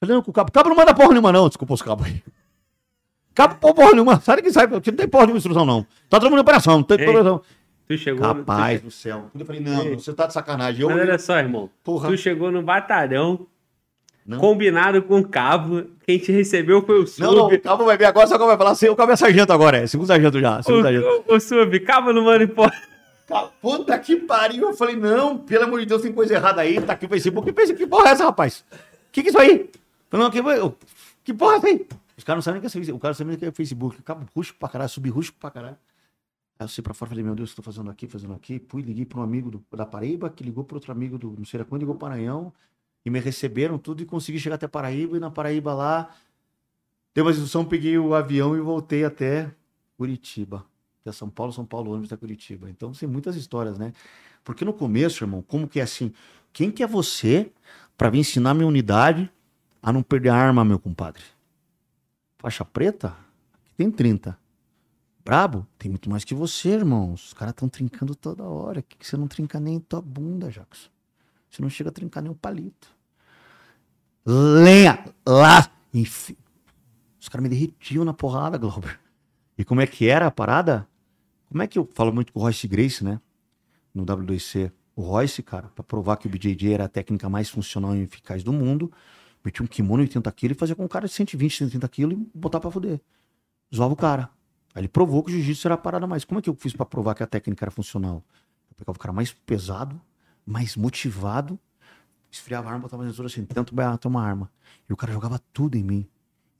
Falei, 0.00 0.16
não, 0.16 0.22
com 0.22 0.30
o 0.30 0.34
cabo. 0.34 0.50
Cabo 0.50 0.68
não 0.68 0.76
manda 0.76 0.92
porra 0.92 1.10
nenhuma, 1.10 1.30
não. 1.30 1.46
Desculpa 1.48 1.74
os 1.74 1.82
cabos 1.82 2.06
aí. 2.06 2.22
Cabo, 3.34 3.54
pô, 3.60 3.72
porra 3.72 3.92
nenhuma. 3.92 4.20
Sai 4.20 4.36
daqui, 4.36 4.50
sai. 4.52 4.64
Aqui 4.64 4.90
não 4.90 4.96
tem 4.98 5.08
porra 5.08 5.24
nenhuma 5.26 5.38
instrução, 5.38 5.64
não. 5.64 5.86
Tá 6.10 6.18
todo 6.18 6.28
mundo 6.28 6.38
em 6.38 6.42
operação, 6.42 6.74
não 6.78 6.82
tem 6.82 6.96
operação. 6.96 7.40
Tu 7.88 7.96
chegou. 7.98 8.26
Rapaz 8.26 8.80
tu 8.80 8.84
do 8.86 8.90
céu. 8.90 9.30
Eu 9.38 9.46
falei, 9.46 9.60
não, 9.60 9.82
Ei. 9.82 9.94
você 9.96 10.12
tá 10.12 10.26
de 10.26 10.32
sacanagem. 10.32 10.82
Eu, 10.82 10.88
Mas 10.90 11.00
olha 11.00 11.18
só, 11.18 11.38
irmão. 11.38 11.70
porra. 11.84 12.08
Tu 12.08 12.16
chegou 12.16 12.50
no 12.50 12.62
batalhão, 12.62 13.46
Não. 14.24 14.38
combinado 14.38 15.02
com 15.02 15.18
o 15.18 15.28
cabo. 15.28 15.84
Quem 16.06 16.18
te 16.18 16.30
recebeu 16.30 16.80
foi 16.84 17.00
o 17.00 17.06
Sub. 17.06 17.22
Não, 17.26 17.34
não, 17.34 17.46
o 17.48 17.60
cabo 17.60 17.84
vai 17.84 17.96
ver 17.96 18.04
agora, 18.04 18.26
só 18.26 18.38
que 18.38 18.44
vai 18.44 18.56
falar 18.56 18.70
assim, 18.70 18.88
o 18.88 18.94
cabo 18.96 19.12
é 19.12 19.16
sargento 19.16 19.52
agora, 19.52 19.78
é. 19.78 19.86
Segundo 19.86 20.06
sargento 20.06 20.38
já, 20.40 20.62
segundo 20.62 20.82
sargento. 20.82 21.06
O, 21.28 21.32
o, 21.32 21.36
o 21.36 21.40
Sub, 21.40 21.80
cabo 21.80 22.12
não 22.12 22.24
manda 22.24 22.44
embora. 22.44 22.72
Puta 23.60 23.98
que 23.98 24.16
pariu. 24.16 24.68
Eu 24.68 24.74
falei, 24.74 24.96
não, 24.96 25.38
pelo 25.38 25.64
amor 25.64 25.80
de 25.80 25.86
Deus, 25.86 26.02
tem 26.02 26.12
coisa 26.12 26.34
errada 26.34 26.60
aí. 26.60 26.80
Tá 26.80 26.92
aqui 26.92 27.06
o 27.06 27.08
Facebook. 27.08 27.52
Que, 27.52 27.86
porra 27.86 28.08
é 28.08 28.12
essa, 28.12 28.24
rapaz? 28.24 28.64
Que 29.10 29.22
que 29.22 29.28
é 29.28 29.30
isso 29.30 29.38
aí? 29.38 29.70
Falei, 30.10 30.24
não, 30.24 30.30
que, 30.30 30.42
que 31.24 31.32
porra 31.34 31.54
é 31.54 31.56
essa 31.58 31.66
aí? 31.68 31.86
Os 32.16 32.24
caras 32.24 32.36
não 32.38 32.42
sabem 32.42 32.60
nem 32.60 32.66
o 32.66 32.70
que 32.70 32.76
é 32.76 32.80
Facebook. 32.80 32.96
O 32.96 33.00
cara 33.00 33.14
sabe 33.14 33.34
o 33.34 33.38
que 33.38 33.44
é 33.46 33.50
Facebook. 33.52 34.02
Cabo 34.02 34.26
rústico 34.36 34.58
pra 34.58 34.68
caralho, 34.68 34.90
subrústico 34.90 35.38
pra 35.40 35.50
caralho. 35.50 35.76
Aí 36.58 36.64
eu 36.64 36.68
saí 36.68 36.82
pra 36.82 36.92
fora 36.94 37.08
falei, 37.08 37.24
meu 37.24 37.34
Deus, 37.34 37.50
o 37.50 37.54
que 37.54 37.60
eu 37.60 37.64
tô 37.64 37.70
fazendo 37.72 37.90
aqui, 37.90 38.06
fazendo 38.06 38.34
aqui. 38.34 38.62
Fui, 38.68 38.82
liguei 38.82 39.04
pra 39.06 39.20
um 39.20 39.22
amigo 39.22 39.50
do- 39.50 39.64
da 39.74 39.86
Paraíba, 39.86 40.28
que 40.28 40.44
ligou 40.44 40.62
pra 40.62 40.76
outro 40.76 40.92
amigo 40.92 41.16
do 41.18 41.34
não 41.36 41.44
sei 41.44 41.58
da 41.58 41.64
quando, 41.64 41.80
ligou 41.80 41.94
pro 41.94 42.06
Maranhão. 42.08 42.52
E 43.04 43.10
me 43.10 43.18
receberam 43.18 43.78
tudo 43.78 44.02
e 44.02 44.06
consegui 44.06 44.38
chegar 44.38 44.56
até 44.56 44.68
Paraíba. 44.68 45.16
E 45.16 45.20
na 45.20 45.30
Paraíba 45.30 45.74
lá, 45.74 46.10
dei 47.14 47.22
uma 47.22 47.30
instrução, 47.30 47.64
peguei 47.64 47.98
o 47.98 48.14
avião 48.14 48.56
e 48.56 48.60
voltei 48.60 49.04
até 49.04 49.50
Curitiba. 49.96 50.64
Que 51.02 51.08
é 51.08 51.12
São 51.12 51.28
Paulo, 51.28 51.52
São 51.52 51.64
Paulo, 51.64 51.90
ônibus 51.90 52.12
até 52.12 52.18
Curitiba. 52.18 52.70
Então 52.70 52.92
tem 52.92 53.08
muitas 53.08 53.34
histórias, 53.34 53.78
né? 53.78 53.92
Porque 54.44 54.64
no 54.64 54.72
começo, 54.72 55.24
irmão, 55.24 55.42
como 55.42 55.68
que 55.68 55.80
é 55.80 55.82
assim? 55.82 56.12
Quem 56.52 56.70
que 56.70 56.82
é 56.82 56.86
você 56.86 57.50
pra 57.96 58.10
vir 58.10 58.18
ensinar 58.18 58.54
minha 58.54 58.66
unidade 58.66 59.30
a 59.82 59.92
não 59.92 60.02
perder 60.02 60.30
a 60.30 60.36
arma, 60.36 60.64
meu 60.64 60.78
compadre? 60.78 61.22
Faixa 62.38 62.64
preta? 62.64 63.16
Aqui 63.54 63.74
tem 63.76 63.90
30. 63.90 64.38
Brabo? 65.24 65.66
Tem 65.78 65.88
muito 65.88 66.10
mais 66.10 66.24
que 66.24 66.34
você, 66.34 66.70
irmão. 66.70 67.12
Os 67.12 67.32
caras 67.32 67.52
estão 67.52 67.68
trincando 67.68 68.14
toda 68.14 68.42
hora. 68.42 68.82
Que 68.82 68.96
que 68.96 69.06
você 69.06 69.16
não 69.16 69.28
trinca 69.28 69.60
nem 69.60 69.78
tua 69.78 70.00
bunda, 70.00 70.50
Jackson? 70.50 70.90
Você 71.52 71.60
não 71.60 71.68
chega 71.68 71.90
a 71.90 71.92
trincar 71.92 72.22
nem 72.22 72.32
um 72.32 72.34
palito. 72.34 72.88
Lenha! 74.24 75.04
Lá! 75.26 75.70
Enfim. 75.92 76.34
Os 77.20 77.28
caras 77.28 77.42
me 77.42 77.50
derretiam 77.50 78.06
na 78.06 78.14
porrada, 78.14 78.56
Glauber. 78.56 78.98
E 79.58 79.62
como 79.62 79.82
é 79.82 79.86
que 79.86 80.08
era 80.08 80.26
a 80.26 80.30
parada? 80.30 80.88
Como 81.50 81.62
é 81.62 81.66
que 81.66 81.78
eu 81.78 81.86
falo 81.94 82.10
muito 82.10 82.32
com 82.32 82.40
o 82.40 82.42
Royce 82.42 82.66
Grace, 82.66 83.04
né? 83.04 83.20
No 83.94 84.06
W2C. 84.06 84.72
O 84.96 85.02
Royce, 85.02 85.42
cara, 85.42 85.68
pra 85.74 85.84
provar 85.84 86.16
que 86.16 86.26
o 86.26 86.30
BJJ 86.30 86.72
era 86.72 86.84
a 86.84 86.88
técnica 86.88 87.28
mais 87.28 87.50
funcional 87.50 87.94
e 87.94 88.00
eficaz 88.00 88.42
do 88.42 88.52
mundo, 88.52 88.90
metia 89.44 89.62
um 89.62 89.66
kimono 89.66 90.02
80 90.02 90.32
quilos 90.32 90.56
e 90.56 90.58
fazia 90.58 90.74
com 90.74 90.84
um 90.84 90.88
cara 90.88 91.06
de 91.06 91.12
120, 91.12 91.58
130 91.58 91.88
quilos 91.88 92.18
e 92.18 92.38
botar 92.38 92.60
pra 92.60 92.70
fuder. 92.70 92.98
Zoava 93.74 93.92
o 93.92 93.96
cara. 93.96 94.30
Aí 94.74 94.80
ele 94.80 94.88
provou 94.88 95.22
que 95.22 95.30
o 95.30 95.34
jiu-jitsu 95.34 95.68
era 95.68 95.74
a 95.74 95.78
parada 95.78 96.06
mais. 96.06 96.24
Como 96.24 96.38
é 96.38 96.42
que 96.42 96.48
eu 96.48 96.54
fiz 96.54 96.72
pra 96.72 96.86
provar 96.86 97.14
que 97.14 97.22
a 97.22 97.26
técnica 97.26 97.64
era 97.64 97.70
funcional? 97.70 98.24
Eu 98.70 98.74
pegava 98.74 98.96
o 98.96 98.98
cara 98.98 99.12
mais 99.12 99.34
pesado, 99.34 100.00
mais 100.46 100.76
motivado, 100.76 101.58
esfriava 102.30 102.68
a 102.68 102.72
arma, 102.72 102.82
botava 102.82 103.04
na 103.04 103.10
assim, 103.10 103.44
tanto 103.44 103.74
barato 103.74 104.08
uma 104.08 104.22
arma. 104.22 104.50
E 104.88 104.92
o 104.92 104.96
cara 104.96 105.12
jogava 105.12 105.40
tudo 105.52 105.76
em 105.76 105.84
mim. 105.84 106.08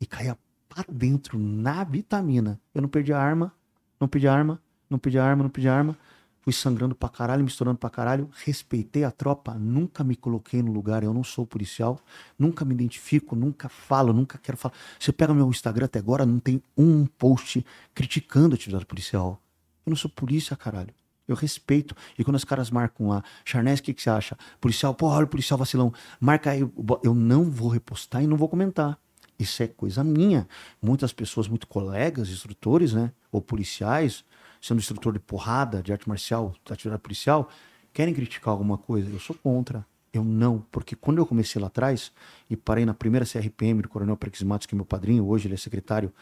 E 0.01 0.07
caía 0.07 0.37
pra 0.69 0.85
dentro, 0.89 1.39
na 1.39 1.85
vitamina. 1.85 2.61
Eu 2.75 2.83
não 2.83 2.89
perdi 2.89 3.13
a 3.13 3.19
arma, 3.19 3.53
não 4.01 4.09
perdi 4.09 4.27
a 4.29 4.35
arma, 4.35 4.61
não 4.89 4.99
perdi 4.99 5.19
a 5.19 5.25
arma, 5.25 5.43
não 5.43 5.51
perdi 5.51 5.69
a 5.69 5.75
arma. 5.75 5.97
Fui 6.41 6.53
sangrando 6.53 6.95
pra 6.95 7.09
caralho, 7.09 7.45
misturando 7.45 7.79
pra 7.79 7.89
caralho. 7.89 8.29
Respeitei 8.45 9.05
a 9.05 9.13
tropa, 9.13 9.55
nunca 9.55 10.03
me 10.03 10.17
coloquei 10.17 10.61
no 10.61 10.73
lugar. 10.73 11.05
Eu 11.05 11.15
não 11.15 11.23
sou 11.23 11.47
policial, 11.47 12.01
nunca 12.37 12.65
me 12.65 12.75
identifico, 12.75 13.37
nunca 13.37 13.69
falo, 13.69 14.13
nunca 14.13 14.39
quero 14.39 14.59
falar. 14.59 14.75
Você 14.99 15.13
pega 15.13 15.33
meu 15.33 15.49
Instagram 15.49 15.87
até 15.87 16.01
agora, 16.01 16.27
não 16.27 16.41
tem 16.41 16.61
um 16.77 17.07
post 17.07 17.65
criticando 17.95 18.55
a 18.55 18.57
atividade 18.57 18.85
policial. 18.85 19.41
Eu 19.87 19.91
não 19.91 19.97
sou 19.97 20.11
polícia, 20.11 20.57
caralho. 20.57 20.93
Eu 21.33 21.37
respeito. 21.37 21.95
E 22.19 22.25
quando 22.25 22.37
os 22.37 22.45
caras 22.45 22.71
marcam 22.71 23.09
lá, 23.09 23.23
Charnes, 23.45 23.81
o 23.81 23.83
que, 23.83 23.95
que 23.95 24.03
você 24.03 24.11
acha? 24.11 24.37
Policial, 24.61 24.95
porra, 24.95 25.17
olha 25.17 25.25
o 25.25 25.29
policial 25.29 25.59
vacilão. 25.59 25.93
Marca 26.21 26.51
aí. 26.51 26.61
Eu 27.03 27.15
não 27.15 27.45
vou 27.45 27.69
repostar 27.69 28.23
e 28.23 28.27
não 28.27 28.37
vou 28.37 28.49
comentar. 28.49 28.99
Isso 29.39 29.63
é 29.63 29.67
coisa 29.67 30.05
minha. 30.05 30.47
Muitas 30.81 31.13
pessoas, 31.13 31.49
muito 31.49 31.67
colegas, 31.67 32.29
instrutores, 32.29 32.93
né? 32.93 33.13
Ou 33.31 33.41
policiais, 33.41 34.25
sendo 34.61 34.79
instrutor 34.79 35.13
de 35.13 35.19
porrada, 35.19 35.83
de 35.83 35.93
arte 35.93 36.09
marcial, 36.09 36.55
de 36.65 36.73
atividade 36.73 37.03
policial, 37.03 37.49
querem 37.93 38.15
criticar 38.15 38.53
alguma 38.53 38.79
coisa. 38.79 39.11
Eu 39.11 39.19
sou 39.19 39.35
contra. 39.35 39.85
Eu 40.13 40.23
não. 40.23 40.65
Porque 40.71 40.95
quando 40.95 41.19
eu 41.19 41.27
comecei 41.27 41.61
lá 41.61 41.69
atrás 41.69 42.13
e 42.49 42.57
parei 42.57 42.85
na 42.85 42.95
primeira 42.95 43.27
CRPM 43.27 43.83
do 43.83 43.89
Coronel 43.89 44.17
Perix 44.17 44.43
Matos, 44.43 44.67
que 44.67 44.75
é 44.75 44.77
meu 44.77 44.85
padrinho, 44.85 45.27
hoje 45.27 45.49
ele 45.49 45.55
é 45.55 45.59
secretário 45.59 46.13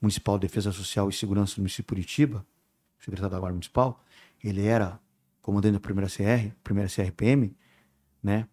municipal 0.00 0.38
de 0.38 0.46
Defesa 0.46 0.70
Social 0.70 1.08
e 1.08 1.12
Segurança 1.12 1.56
do 1.56 1.60
município 1.60 1.96
de 1.96 2.02
Curitiba, 2.02 2.46
secretário 3.00 3.30
da 3.30 3.38
Guarda 3.38 3.54
Municipal, 3.54 4.04
ele 4.48 4.66
era 4.66 5.00
comandante 5.42 5.74
da 5.74 5.80
primeira 5.80 6.08
CR, 6.08 6.52
primeira 6.62 6.88
CRPM, 6.88 7.56
né? 8.22 8.46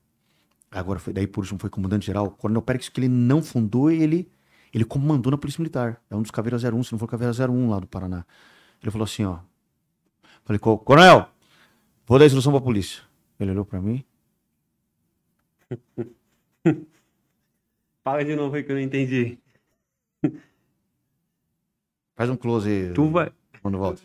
Agora 0.69 0.99
foi 0.99 1.11
daí 1.13 1.27
por 1.27 1.41
último 1.41 1.59
foi 1.59 1.69
comandante 1.69 2.05
geral. 2.05 2.26
O 2.27 2.31
Coronel 2.31 2.61
Pérez 2.61 2.88
que 2.89 2.99
ele 2.99 3.07
não 3.09 3.41
fundou, 3.43 3.91
ele 3.91 4.31
ele 4.73 4.85
comandou 4.85 5.31
na 5.31 5.38
Polícia 5.38 5.61
Militar. 5.61 6.01
É 6.09 6.15
um 6.15 6.22
dos 6.22 6.31
Caveira 6.31 6.57
01, 6.57 6.84
se 6.84 6.91
não 6.93 6.99
for 6.99 7.07
Caveira 7.07 7.34
01 7.34 7.69
lá 7.69 7.80
do 7.80 7.88
Paraná. 7.88 8.26
Ele 8.81 8.89
falou 8.89 9.03
assim, 9.03 9.26
ó. 9.26 9.39
Falei, 10.45 10.59
"Co- 10.59 10.77
Coronel, 10.80 11.30
vou 12.07 12.18
dar 12.18 12.26
instrução 12.26 12.53
pra 12.53 12.61
polícia. 12.61 13.01
Ele 13.39 13.51
olhou 13.51 13.65
pra 13.65 13.81
mim. 13.81 14.03
Fala 18.03 18.23
de 18.26 18.35
novo 18.35 18.55
aí 18.55 18.63
que 18.63 18.72
eu 18.72 18.76
não 18.76 18.81
entendi. 18.81 19.38
Faz 22.15 22.30
um 22.30 22.35
close 22.38 22.69
aí. 22.69 22.93
Tu 22.93 23.09
vai. 23.09 23.31
Quando 23.61 23.77
volta. 23.77 24.01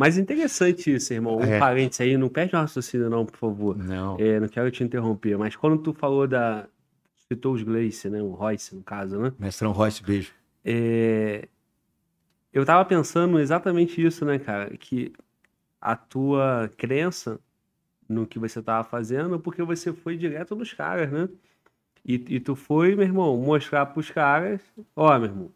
Mas 0.00 0.16
interessante 0.16 0.94
isso, 0.94 1.12
irmão. 1.12 1.36
Um 1.36 1.42
É. 1.42 1.58
parênteses 1.58 2.00
aí, 2.00 2.16
não 2.16 2.30
perde 2.30 2.56
o 2.56 2.58
raciocínio, 2.58 3.10
não, 3.10 3.26
por 3.26 3.36
favor. 3.36 3.76
Não. 3.76 4.16
É, 4.18 4.40
não 4.40 4.48
quero 4.48 4.70
te 4.70 4.82
interromper, 4.82 5.36
mas 5.36 5.54
quando 5.54 5.76
tu 5.76 5.92
falou 5.92 6.26
da. 6.26 6.66
Citou 7.28 7.52
os 7.52 7.62
Gleice, 7.62 8.08
né? 8.08 8.22
O 8.22 8.30
Royce, 8.30 8.74
no 8.74 8.82
caso, 8.82 9.18
né? 9.18 9.30
Mestrão 9.38 9.72
Royce, 9.72 10.02
beijo. 10.02 10.32
É, 10.64 11.46
eu 12.50 12.64
tava 12.64 12.82
pensando 12.86 13.38
exatamente 13.38 14.02
isso, 14.02 14.24
né, 14.24 14.38
cara? 14.38 14.74
Que 14.78 15.12
a 15.78 15.94
tua 15.94 16.70
crença 16.78 17.38
no 18.08 18.26
que 18.26 18.38
você 18.38 18.62
tava 18.62 18.88
fazendo, 18.88 19.38
porque 19.38 19.62
você 19.62 19.92
foi 19.92 20.16
direto 20.16 20.56
nos 20.56 20.72
caras, 20.72 21.12
né? 21.12 21.28
E, 22.02 22.14
e 22.14 22.40
tu 22.40 22.56
foi, 22.56 22.96
meu 22.96 23.04
irmão, 23.04 23.36
mostrar 23.36 23.84
pros 23.84 24.10
caras, 24.10 24.62
ó, 24.96 25.18
meu 25.18 25.28
irmão, 25.28 25.52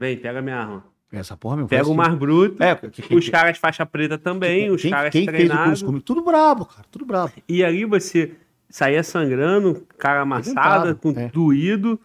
vem, 0.00 0.18
pega 0.18 0.42
minha 0.42 0.56
arma. 0.58 0.95
Essa 1.12 1.36
porra, 1.36 1.56
meu. 1.58 1.66
Pega 1.68 1.82
o 1.84 1.86
assim. 1.86 1.96
mais 1.96 2.14
bruto, 2.14 2.62
É, 2.62 2.74
que- 2.74 3.02
que- 3.02 3.14
os 3.14 3.28
caras 3.28 3.56
faixa 3.58 3.86
preta 3.86 4.18
também, 4.18 4.70
os 4.70 4.82
quem, 4.82 4.90
caras 4.90 5.10
quem 5.12 5.24
treinados. 5.24 5.82
comigo? 5.82 6.02
Tudo 6.04 6.22
brabo, 6.22 6.66
cara. 6.66 6.84
Tudo 6.90 7.04
brabo. 7.06 7.32
E 7.48 7.64
aí 7.64 7.84
você 7.84 8.36
saía 8.68 9.02
sangrando, 9.02 9.86
cara 9.96 10.22
amassada, 10.22 10.94
com 10.94 11.10
é. 11.10 11.28
doído, 11.28 11.98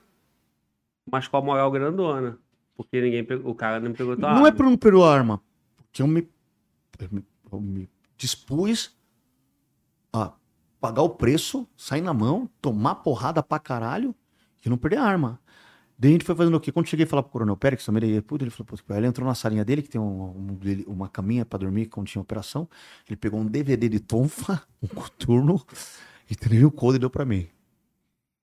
mas 1.12 1.28
com 1.28 1.38
a 1.38 1.42
moral 1.42 1.72
grandona. 1.72 2.38
Porque 2.76 3.02
ninguém 3.02 3.24
pegou, 3.24 3.52
o 3.52 3.56
cara 3.56 3.80
não 3.80 3.92
pegou 3.92 4.16
tua 4.16 4.30
Não 4.30 4.36
arma. 4.38 4.48
é 4.48 4.52
por 4.52 4.66
não 4.66 4.78
pegou 4.78 5.04
a 5.04 5.14
arma. 5.14 5.42
Porque 5.78 6.02
eu 6.02 6.08
me, 6.08 6.28
eu 7.00 7.08
me, 7.12 7.26
eu 7.52 7.60
me 7.60 7.90
dispus 8.18 8.96
a 10.14 10.32
pagar 10.80 11.02
o 11.02 11.10
preço, 11.10 11.68
sair 11.76 12.02
na 12.02 12.14
mão, 12.14 12.50
tomar 12.62 12.96
porrada 12.96 13.42
pra 13.44 13.60
caralho 13.60 14.16
e 14.66 14.70
não 14.70 14.78
perder 14.78 14.98
a 14.98 15.04
arma. 15.04 15.40
Daí 16.02 16.10
a 16.10 16.14
gente 16.14 16.26
foi 16.26 16.34
fazendo 16.34 16.56
o 16.56 16.60
quê? 16.60 16.72
Quando 16.72 16.88
cheguei 16.88 17.06
a 17.06 17.08
falar 17.08 17.22
pro 17.22 17.32
Coronel 17.32 17.56
Pérez, 17.56 17.86
também 17.86 18.04
ele, 18.10 18.22
puta, 18.24 18.44
ele 18.44 18.50
falou, 18.50 18.68
ele 18.98 19.06
entrou 19.06 19.28
na 19.28 19.36
salinha 19.36 19.64
dele, 19.64 19.84
que 19.84 19.90
tem 19.90 20.02
um- 20.02 20.32
um 20.32 20.58
uma 20.88 21.08
caminha 21.08 21.46
pra 21.46 21.60
dormir 21.60 21.86
quando 21.90 22.08
tinha 22.08 22.20
operação. 22.20 22.68
Ele 23.08 23.16
pegou 23.16 23.40
um 23.40 23.46
DVD 23.46 23.88
de 23.88 24.00
tonfa, 24.00 24.64
um 24.82 24.88
coturno, 24.88 25.64
e 26.28 26.36
teve 26.36 26.66
o 26.66 26.72
code 26.72 26.96
e 26.96 27.00
deu 27.00 27.08
pra 27.12 27.24
mim. 27.24 27.48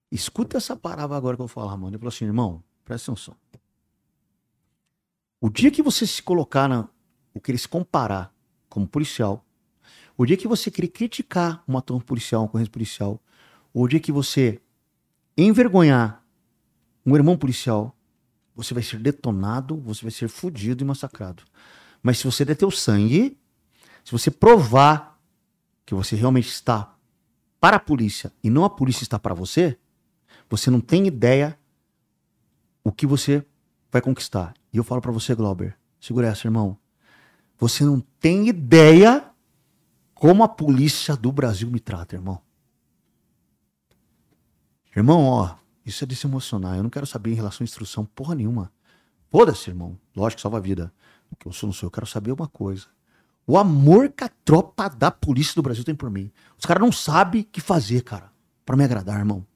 Escuta 0.08 0.56
essa 0.56 0.76
palavra 0.76 1.16
agora 1.16 1.36
que 1.36 1.42
eu 1.42 1.48
vou 1.48 1.52
falar, 1.52 1.76
mano. 1.76 1.88
Ele 1.88 1.98
falou 1.98 2.10
assim, 2.10 2.26
irmão, 2.26 2.62
presta 2.84 3.10
atenção. 3.10 3.34
O 5.40 5.50
dia 5.50 5.72
que 5.72 5.82
você 5.82 6.06
se 6.06 6.22
colocar 6.22 6.68
na. 6.68 6.88
O 7.34 7.40
querer 7.40 7.58
se 7.58 7.66
comparar 7.66 8.32
como 8.68 8.86
policial, 8.86 9.44
o 10.16 10.24
dia 10.24 10.36
que 10.36 10.46
você 10.46 10.70
querer 10.70 10.88
criticar 10.88 11.64
uma 11.66 11.80
ação 11.80 11.98
policial, 12.00 12.42
uma 12.42 12.46
ocorrência 12.46 12.70
policial, 12.70 13.20
o 13.74 13.88
dia 13.88 13.98
que 13.98 14.12
você 14.12 14.60
envergonhar 15.36 16.17
um 17.04 17.16
irmão 17.16 17.36
policial, 17.36 17.96
você 18.54 18.74
vai 18.74 18.82
ser 18.82 18.98
detonado, 18.98 19.76
você 19.76 20.02
vai 20.02 20.10
ser 20.10 20.28
fudido 20.28 20.82
e 20.82 20.86
massacrado. 20.86 21.42
Mas 22.02 22.18
se 22.18 22.24
você 22.24 22.44
der 22.44 22.56
teu 22.56 22.70
sangue, 22.70 23.38
se 24.04 24.12
você 24.12 24.30
provar 24.30 25.20
que 25.86 25.94
você 25.94 26.16
realmente 26.16 26.48
está 26.48 26.94
para 27.60 27.76
a 27.76 27.80
polícia 27.80 28.32
e 28.42 28.50
não 28.50 28.64
a 28.64 28.70
polícia 28.70 29.02
está 29.02 29.18
para 29.18 29.34
você, 29.34 29.78
você 30.48 30.70
não 30.70 30.80
tem 30.80 31.06
ideia 31.06 31.58
o 32.82 32.90
que 32.90 33.06
você 33.06 33.44
vai 33.90 34.00
conquistar. 34.00 34.54
E 34.72 34.76
eu 34.76 34.84
falo 34.84 35.00
pra 35.00 35.12
você, 35.12 35.34
Glauber, 35.34 35.76
segura 36.00 36.28
essa, 36.28 36.46
irmão. 36.46 36.78
Você 37.58 37.84
não 37.84 38.00
tem 38.00 38.48
ideia 38.48 39.30
como 40.14 40.42
a 40.42 40.48
polícia 40.48 41.16
do 41.16 41.30
Brasil 41.30 41.70
me 41.70 41.80
trata, 41.80 42.16
irmão. 42.16 42.40
Irmão, 44.94 45.24
ó, 45.24 45.54
isso 45.88 46.04
é 46.04 46.06
de 46.06 46.14
se 46.14 46.26
emocionar. 46.26 46.76
Eu 46.76 46.82
não 46.82 46.90
quero 46.90 47.06
saber 47.06 47.32
em 47.32 47.34
relação 47.34 47.62
à 47.62 47.66
instrução 47.66 48.04
porra 48.04 48.34
nenhuma. 48.34 48.72
Foda-se, 49.30 49.70
irmão. 49.70 49.98
Lógico 50.14 50.40
salva 50.40 50.58
a 50.58 50.60
vida. 50.60 50.92
O 51.30 51.36
que 51.36 51.46
eu 51.46 51.52
sou, 51.52 51.66
não 51.66 51.74
sou. 51.74 51.86
Eu 51.86 51.90
quero 51.90 52.06
saber 52.06 52.32
uma 52.32 52.48
coisa. 52.48 52.86
O 53.46 53.56
amor 53.56 54.10
que 54.10 54.24
a 54.24 54.28
tropa 54.44 54.88
da 54.88 55.10
polícia 55.10 55.54
do 55.54 55.62
Brasil 55.62 55.84
tem 55.84 55.94
por 55.94 56.10
mim. 56.10 56.30
Os 56.58 56.66
caras 56.66 56.82
não 56.82 56.92
sabem 56.92 57.42
o 57.42 57.44
que 57.44 57.60
fazer, 57.60 58.02
cara. 58.02 58.30
Pra 58.64 58.76
me 58.76 58.84
agradar, 58.84 59.18
irmão. 59.18 59.46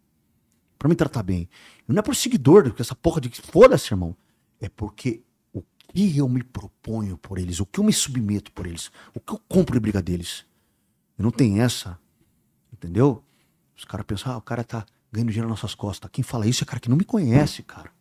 Pra 0.78 0.88
me 0.88 0.94
tratar 0.94 1.22
bem. 1.22 1.48
E 1.88 1.92
não 1.92 2.00
é 2.00 2.02
por 2.02 2.16
seguidor, 2.16 2.64
porque 2.64 2.82
essa 2.82 2.94
porra 2.94 3.20
de 3.20 3.28
que 3.28 3.40
foda-se, 3.40 3.92
irmão. 3.92 4.16
É 4.60 4.68
porque 4.68 5.22
o 5.52 5.62
que 5.92 6.16
eu 6.16 6.28
me 6.28 6.42
proponho 6.42 7.18
por 7.18 7.38
eles, 7.38 7.60
o 7.60 7.66
que 7.66 7.80
eu 7.80 7.84
me 7.84 7.92
submeto 7.92 8.50
por 8.52 8.66
eles, 8.66 8.90
o 9.14 9.20
que 9.20 9.32
eu 9.32 9.40
compro 9.48 9.74
de 9.74 9.80
briga 9.80 10.00
deles. 10.00 10.46
Eu 11.18 11.24
não 11.24 11.30
tenho 11.30 11.60
essa. 11.60 11.98
Entendeu? 12.72 13.22
Os 13.76 13.84
caras 13.84 14.06
pensam, 14.06 14.32
ah, 14.32 14.38
o 14.38 14.42
cara 14.42 14.64
tá 14.64 14.86
ganhando 15.12 15.28
dinheiro 15.28 15.48
nas 15.48 15.60
nossas 15.60 15.74
costas. 15.74 16.10
Quem 16.10 16.24
fala 16.24 16.46
isso 16.46 16.64
é 16.64 16.66
cara 16.66 16.80
que 16.80 16.88
não 16.88 16.96
me 16.96 17.04
conhece, 17.04 17.62
cara. 17.62 17.92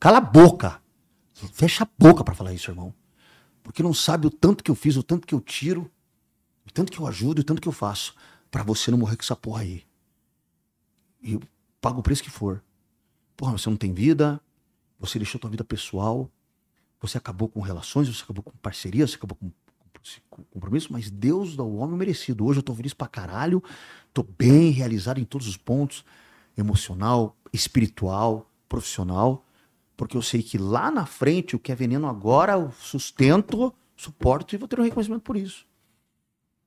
Cala 0.00 0.18
a 0.18 0.20
boca. 0.20 0.82
Fecha 1.52 1.84
a 1.84 1.88
boca 1.98 2.24
pra 2.24 2.34
falar 2.34 2.52
isso, 2.52 2.70
irmão. 2.70 2.92
Porque 3.62 3.82
não 3.82 3.94
sabe 3.94 4.26
o 4.26 4.30
tanto 4.30 4.64
que 4.64 4.70
eu 4.70 4.74
fiz, 4.74 4.96
o 4.96 5.02
tanto 5.02 5.26
que 5.26 5.34
eu 5.34 5.40
tiro, 5.40 5.90
o 6.66 6.70
tanto 6.72 6.90
que 6.90 6.98
eu 6.98 7.06
ajudo, 7.06 7.40
o 7.40 7.44
tanto 7.44 7.60
que 7.60 7.68
eu 7.68 7.72
faço. 7.72 8.14
Pra 8.50 8.62
você 8.62 8.90
não 8.90 8.98
morrer 8.98 9.16
com 9.16 9.22
essa 9.22 9.36
porra 9.36 9.62
aí. 9.62 9.84
E 11.22 11.34
eu 11.34 11.42
pago 11.80 12.00
o 12.00 12.02
preço 12.02 12.22
que 12.22 12.30
for. 12.30 12.62
Porra, 13.36 13.52
você 13.52 13.68
não 13.68 13.76
tem 13.76 13.92
vida, 13.92 14.40
você 14.98 15.18
deixou 15.18 15.40
tua 15.40 15.50
vida 15.50 15.62
pessoal, 15.62 16.30
você 17.00 17.18
acabou 17.18 17.48
com 17.48 17.60
relações, 17.60 18.08
você 18.08 18.22
acabou 18.22 18.42
com 18.42 18.52
parcerias, 18.58 19.10
você 19.10 19.16
acabou 19.16 19.36
com, 19.36 19.52
com 20.28 20.42
compromisso, 20.44 20.92
mas 20.92 21.10
Deus 21.10 21.56
dá 21.56 21.62
o 21.62 21.76
homem 21.76 21.96
merecido. 21.96 22.44
Hoje 22.44 22.60
eu 22.60 22.62
tô 22.62 22.74
feliz 22.74 22.94
pra 22.94 23.06
caralho, 23.06 23.62
tô 24.12 24.22
bem 24.22 24.70
realizado 24.70 25.18
em 25.18 25.24
todos 25.24 25.46
os 25.46 25.56
pontos, 25.56 26.04
emocional, 26.56 27.36
espiritual, 27.52 28.50
profissional, 28.68 29.44
porque 29.96 30.16
eu 30.16 30.22
sei 30.22 30.42
que 30.42 30.58
lá 30.58 30.90
na 30.90 31.06
frente 31.06 31.56
o 31.56 31.58
que 31.58 31.72
é 31.72 31.74
veneno 31.74 32.06
agora 32.06 32.54
eu 32.54 32.70
sustento, 32.72 33.72
suporto 33.96 34.54
e 34.54 34.58
vou 34.58 34.68
ter 34.68 34.78
um 34.78 34.84
reconhecimento 34.84 35.22
por 35.22 35.36
isso. 35.36 35.66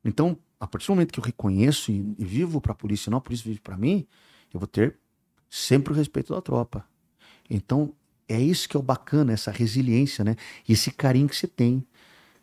Então, 0.03 0.38
a 0.60 0.68
partir 0.68 0.88
do 0.88 0.94
momento 0.94 1.14
que 1.14 1.20
eu 1.20 1.24
reconheço 1.24 1.91
e, 1.91 2.02
vivo 2.18 2.60
pra 2.60 2.74
polícia, 2.74 3.10
não 3.10 3.20
a 3.20 3.22
polícia 3.22 3.45
vive 3.45 3.60
pra 3.60 3.78
mim, 3.78 4.06
eu 4.53 4.60
vou 4.60 4.68
ter 4.68 4.98
sempre 5.49 5.94
o 5.94 5.95
respeito 5.95 6.34
da 6.34 6.41
tropa. 6.41 6.86
Então, 7.49 7.94
é 8.28 8.40
isso 8.40 8.68
que 8.70 8.78
é 8.78 8.80
o 8.80 8.84
bacana, 8.84 9.34
essa 9.34 9.52
resiliência, 9.52 10.24
né? 10.24 10.36
E 10.68 10.74
esse 10.74 10.91
carinho 10.91 11.28
que 11.28 11.36
você 11.36 11.48
tem. 11.48 11.86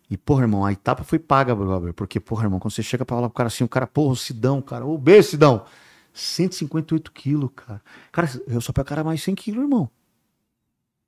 E, 0.09 0.17
porra, 0.17 0.43
irmão, 0.43 0.65
a 0.65 0.73
etapa 0.73 1.03
foi 1.03 1.19
paga, 1.19 1.55
brother. 1.55 1.93
Porque, 1.93 2.21
porra, 2.21 2.45
irmão, 2.45 2.61
quando 2.61 2.73
você 2.73 2.83
chega 2.83 3.05
pra 3.05 3.17
falar 3.17 3.29
pro 3.29 3.37
cara 3.37 3.49
assim, 3.49 3.65
o 3.65 3.69
cara, 3.69 3.87
porra, 3.87 4.13
o 4.13 4.17
Sidão, 4.17 4.63
cara, 4.63 4.87
ô, 4.87 4.97
beijo, 4.97 5.31
Sidão. 5.31 5.67
158 6.13 7.13
quilos, 7.13 7.51
cara. 7.55 7.83
Cara, 8.13 8.29
eu 8.47 8.61
só 8.61 8.73
pego 8.73 8.87
o 8.87 8.89
cara 8.89 9.05
mais 9.05 9.23
100 9.23 9.35
quilos, 9.35 9.63
irmão. 9.63 9.91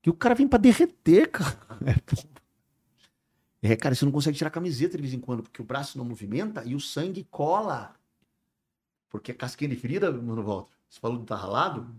E 0.05 0.11
o 0.11 0.15
cara 0.15 0.35
vem 0.35 0.49
pra 0.49 0.59
derreter, 0.59 1.31
cara. 1.31 1.59
É. 3.63 3.73
É, 3.73 3.77
cara, 3.77 3.95
você 3.95 4.05
não 4.05 4.13
consegue 4.13 4.37
tirar 4.37 4.49
a 4.49 4.53
camiseta 4.53 4.97
de 4.97 5.03
vez 5.03 5.13
em 5.13 5.19
quando, 5.21 5.43
porque 5.43 5.61
o 5.61 5.65
braço 5.65 5.99
não 5.99 6.05
movimenta 6.05 6.63
e 6.65 6.75
o 6.77 6.81
sangue 6.81 7.25
cola. 7.25 7.95
Porque 9.09 9.33
a 9.33 9.35
casquinha 9.35 9.69
de 9.69 9.77
ferida, 9.77 10.13
mano, 10.13 10.43
Walter, 10.43 10.73
você 10.89 11.01
falou 11.01 11.19
que 11.19 11.27
tá 11.27 11.35
ralado. 11.35 11.93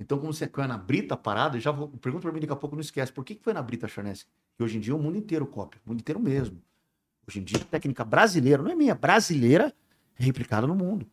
Então, 0.00 0.18
como 0.18 0.32
você 0.32 0.48
caiu 0.48 0.68
na 0.68 0.78
brita 0.78 1.16
parada, 1.16 1.60
já 1.60 1.70
vou, 1.70 1.88
pergunta 1.88 2.22
pra 2.22 2.32
mim 2.32 2.40
daqui 2.40 2.52
a 2.52 2.56
pouco, 2.56 2.74
não 2.74 2.80
esquece. 2.80 3.12
Por 3.12 3.24
que, 3.24 3.34
que 3.34 3.42
foi 3.42 3.52
na 3.52 3.62
brita, 3.62 3.86
Charnese? 3.86 4.26
Que 4.56 4.62
hoje 4.62 4.76
em 4.76 4.80
dia 4.80 4.94
o 4.94 4.98
mundo 4.98 5.16
inteiro 5.16 5.46
copia, 5.46 5.80
o 5.84 5.88
mundo 5.90 6.00
inteiro 6.00 6.20
mesmo. 6.20 6.60
Hoje 7.28 7.38
em 7.40 7.44
dia, 7.44 7.58
a 7.60 7.64
técnica 7.64 8.04
brasileira, 8.04 8.62
não 8.62 8.70
é 8.70 8.74
minha, 8.74 8.94
brasileira, 8.94 9.74
é 10.18 10.22
replicada 10.24 10.66
no 10.66 10.74
mundo. 10.74 11.06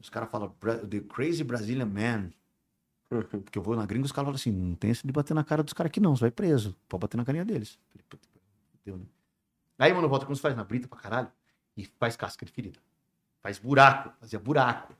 Os 0.00 0.08
caras 0.08 0.30
falam, 0.30 0.54
"Bra- 0.60 0.78
The 0.78 1.00
Crazy 1.00 1.42
Brazilian 1.42 1.86
Man. 1.86 2.30
Porque 3.08 3.58
eu 3.58 3.62
vou 3.62 3.74
na 3.74 3.84
gringa, 3.86 4.04
os 4.06 4.12
caras 4.12 4.26
falam 4.26 4.36
assim, 4.36 4.52
não 4.52 4.74
tem 4.74 4.90
esse 4.90 5.06
de 5.06 5.12
bater 5.12 5.34
na 5.34 5.42
cara 5.42 5.62
dos 5.62 5.72
caras 5.72 5.90
aqui 5.90 5.98
não, 5.98 6.14
você 6.14 6.20
vai 6.22 6.30
preso. 6.30 6.76
Pode 6.88 7.00
bater 7.00 7.16
na 7.16 7.24
carinha 7.24 7.44
deles. 7.44 7.78
Falei, 7.88 8.04
"Puta, 8.08 8.28
fudeu, 8.72 8.98
né?" 8.98 9.04
Aí, 9.78 9.92
mano, 9.92 10.08
volta 10.08 10.24
como 10.26 10.36
você 10.36 10.42
faz 10.42 10.54
na 10.56 10.62
brita 10.64 10.86
pra 10.88 10.98
caralho 10.98 11.30
e 11.76 11.84
faz 11.84 12.16
casca 12.16 12.44
de 12.46 12.52
ferida. 12.52 12.78
Faz 13.40 13.58
buraco, 13.58 14.12
fazia 14.20 14.38
buraco. 14.38 14.94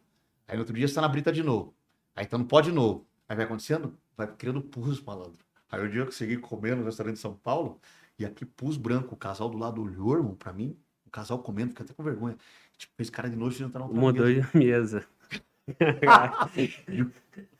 Aí 0.46 0.54
no 0.56 0.62
outro 0.62 0.74
dia 0.74 0.86
você 0.88 0.94
tá 0.94 1.00
na 1.00 1.08
brita 1.08 1.30
de 1.32 1.42
novo. 1.42 1.74
Aí 2.16 2.24
então 2.24 2.38
não 2.38 2.46
pode 2.46 2.70
de 2.70 2.74
novo. 2.74 3.06
Aí 3.28 3.36
vai 3.36 3.44
acontecendo, 3.44 3.96
vai 4.16 4.26
criando 4.34 4.62
pus, 4.62 5.00
malandro. 5.02 5.44
Aí 5.70 5.84
o 5.84 5.88
dia 5.90 6.02
que 6.02 6.08
eu 6.08 6.12
segui 6.12 6.36
comendo 6.36 6.76
no 6.78 6.84
restaurante 6.86 7.14
de 7.16 7.20
São 7.20 7.34
Paulo, 7.34 7.78
e 8.18 8.24
aqui 8.24 8.44
pus 8.44 8.76
branco, 8.76 9.14
o 9.14 9.18
casal 9.18 9.48
do 9.48 9.58
lado 9.58 9.82
olhou, 9.82 10.14
irmão, 10.16 10.34
pra 10.34 10.52
mim, 10.52 10.76
o 11.06 11.10
casal 11.10 11.38
comendo, 11.38 11.70
fica 11.70 11.82
até 11.84 11.92
com 11.94 12.02
vergonha. 12.02 12.36
Tipo, 12.76 12.92
esse 12.98 13.10
cara 13.12 13.28
de 13.28 13.36
noite 13.36 13.56
de 13.58 13.64
entrar 13.64 13.80
no 13.86 13.92
Mudou 13.92 14.26
de 14.26 14.44
mesa. 14.56 15.04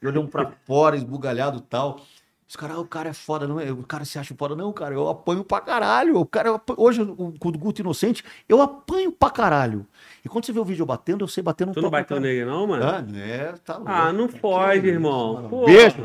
E 0.00 0.08
um 0.18 0.26
pra 0.26 0.52
fora, 0.66 0.96
esbugalhado 0.96 1.58
e 1.58 1.62
tal. 1.62 2.00
Os 2.48 2.56
caras, 2.56 2.76
ah, 2.78 2.80
o 2.80 2.86
cara 2.86 3.10
é 3.10 3.12
foda, 3.12 3.46
não 3.46 3.60
é? 3.60 3.70
O 3.70 3.82
cara 3.82 4.06
se 4.06 4.18
acha 4.18 4.34
foda, 4.34 4.56
não, 4.56 4.72
cara. 4.72 4.94
Eu 4.94 5.06
apanho 5.08 5.44
pra 5.44 5.60
caralho. 5.60 6.16
O 6.18 6.24
cara, 6.24 6.54
apanho- 6.54 6.80
hoje, 6.80 7.02
o- 7.02 7.34
com 7.38 7.48
o 7.48 7.52
Guto 7.52 7.82
Inocente, 7.82 8.24
eu 8.48 8.62
apanho 8.62 9.12
pra 9.12 9.28
caralho. 9.28 9.86
E 10.24 10.28
quando 10.30 10.46
você 10.46 10.52
vê 10.52 10.58
o 10.58 10.64
vídeo 10.64 10.82
eu 10.82 10.86
batendo, 10.86 11.22
eu 11.22 11.28
sei 11.28 11.42
bater 11.42 11.66
no 11.66 11.74
Tu 11.74 11.82
não 11.82 11.90
bateu 11.90 12.18
nele, 12.18 12.46
não, 12.46 12.66
mano? 12.66 12.82
Ah, 12.82 13.02
né? 13.02 13.52
Tá 13.62 13.74
louco. 13.76 13.90
Ah, 13.90 14.10
não 14.14 14.28
isso, 14.30 14.86
irmão. 14.88 15.62
Beijo. 15.66 15.96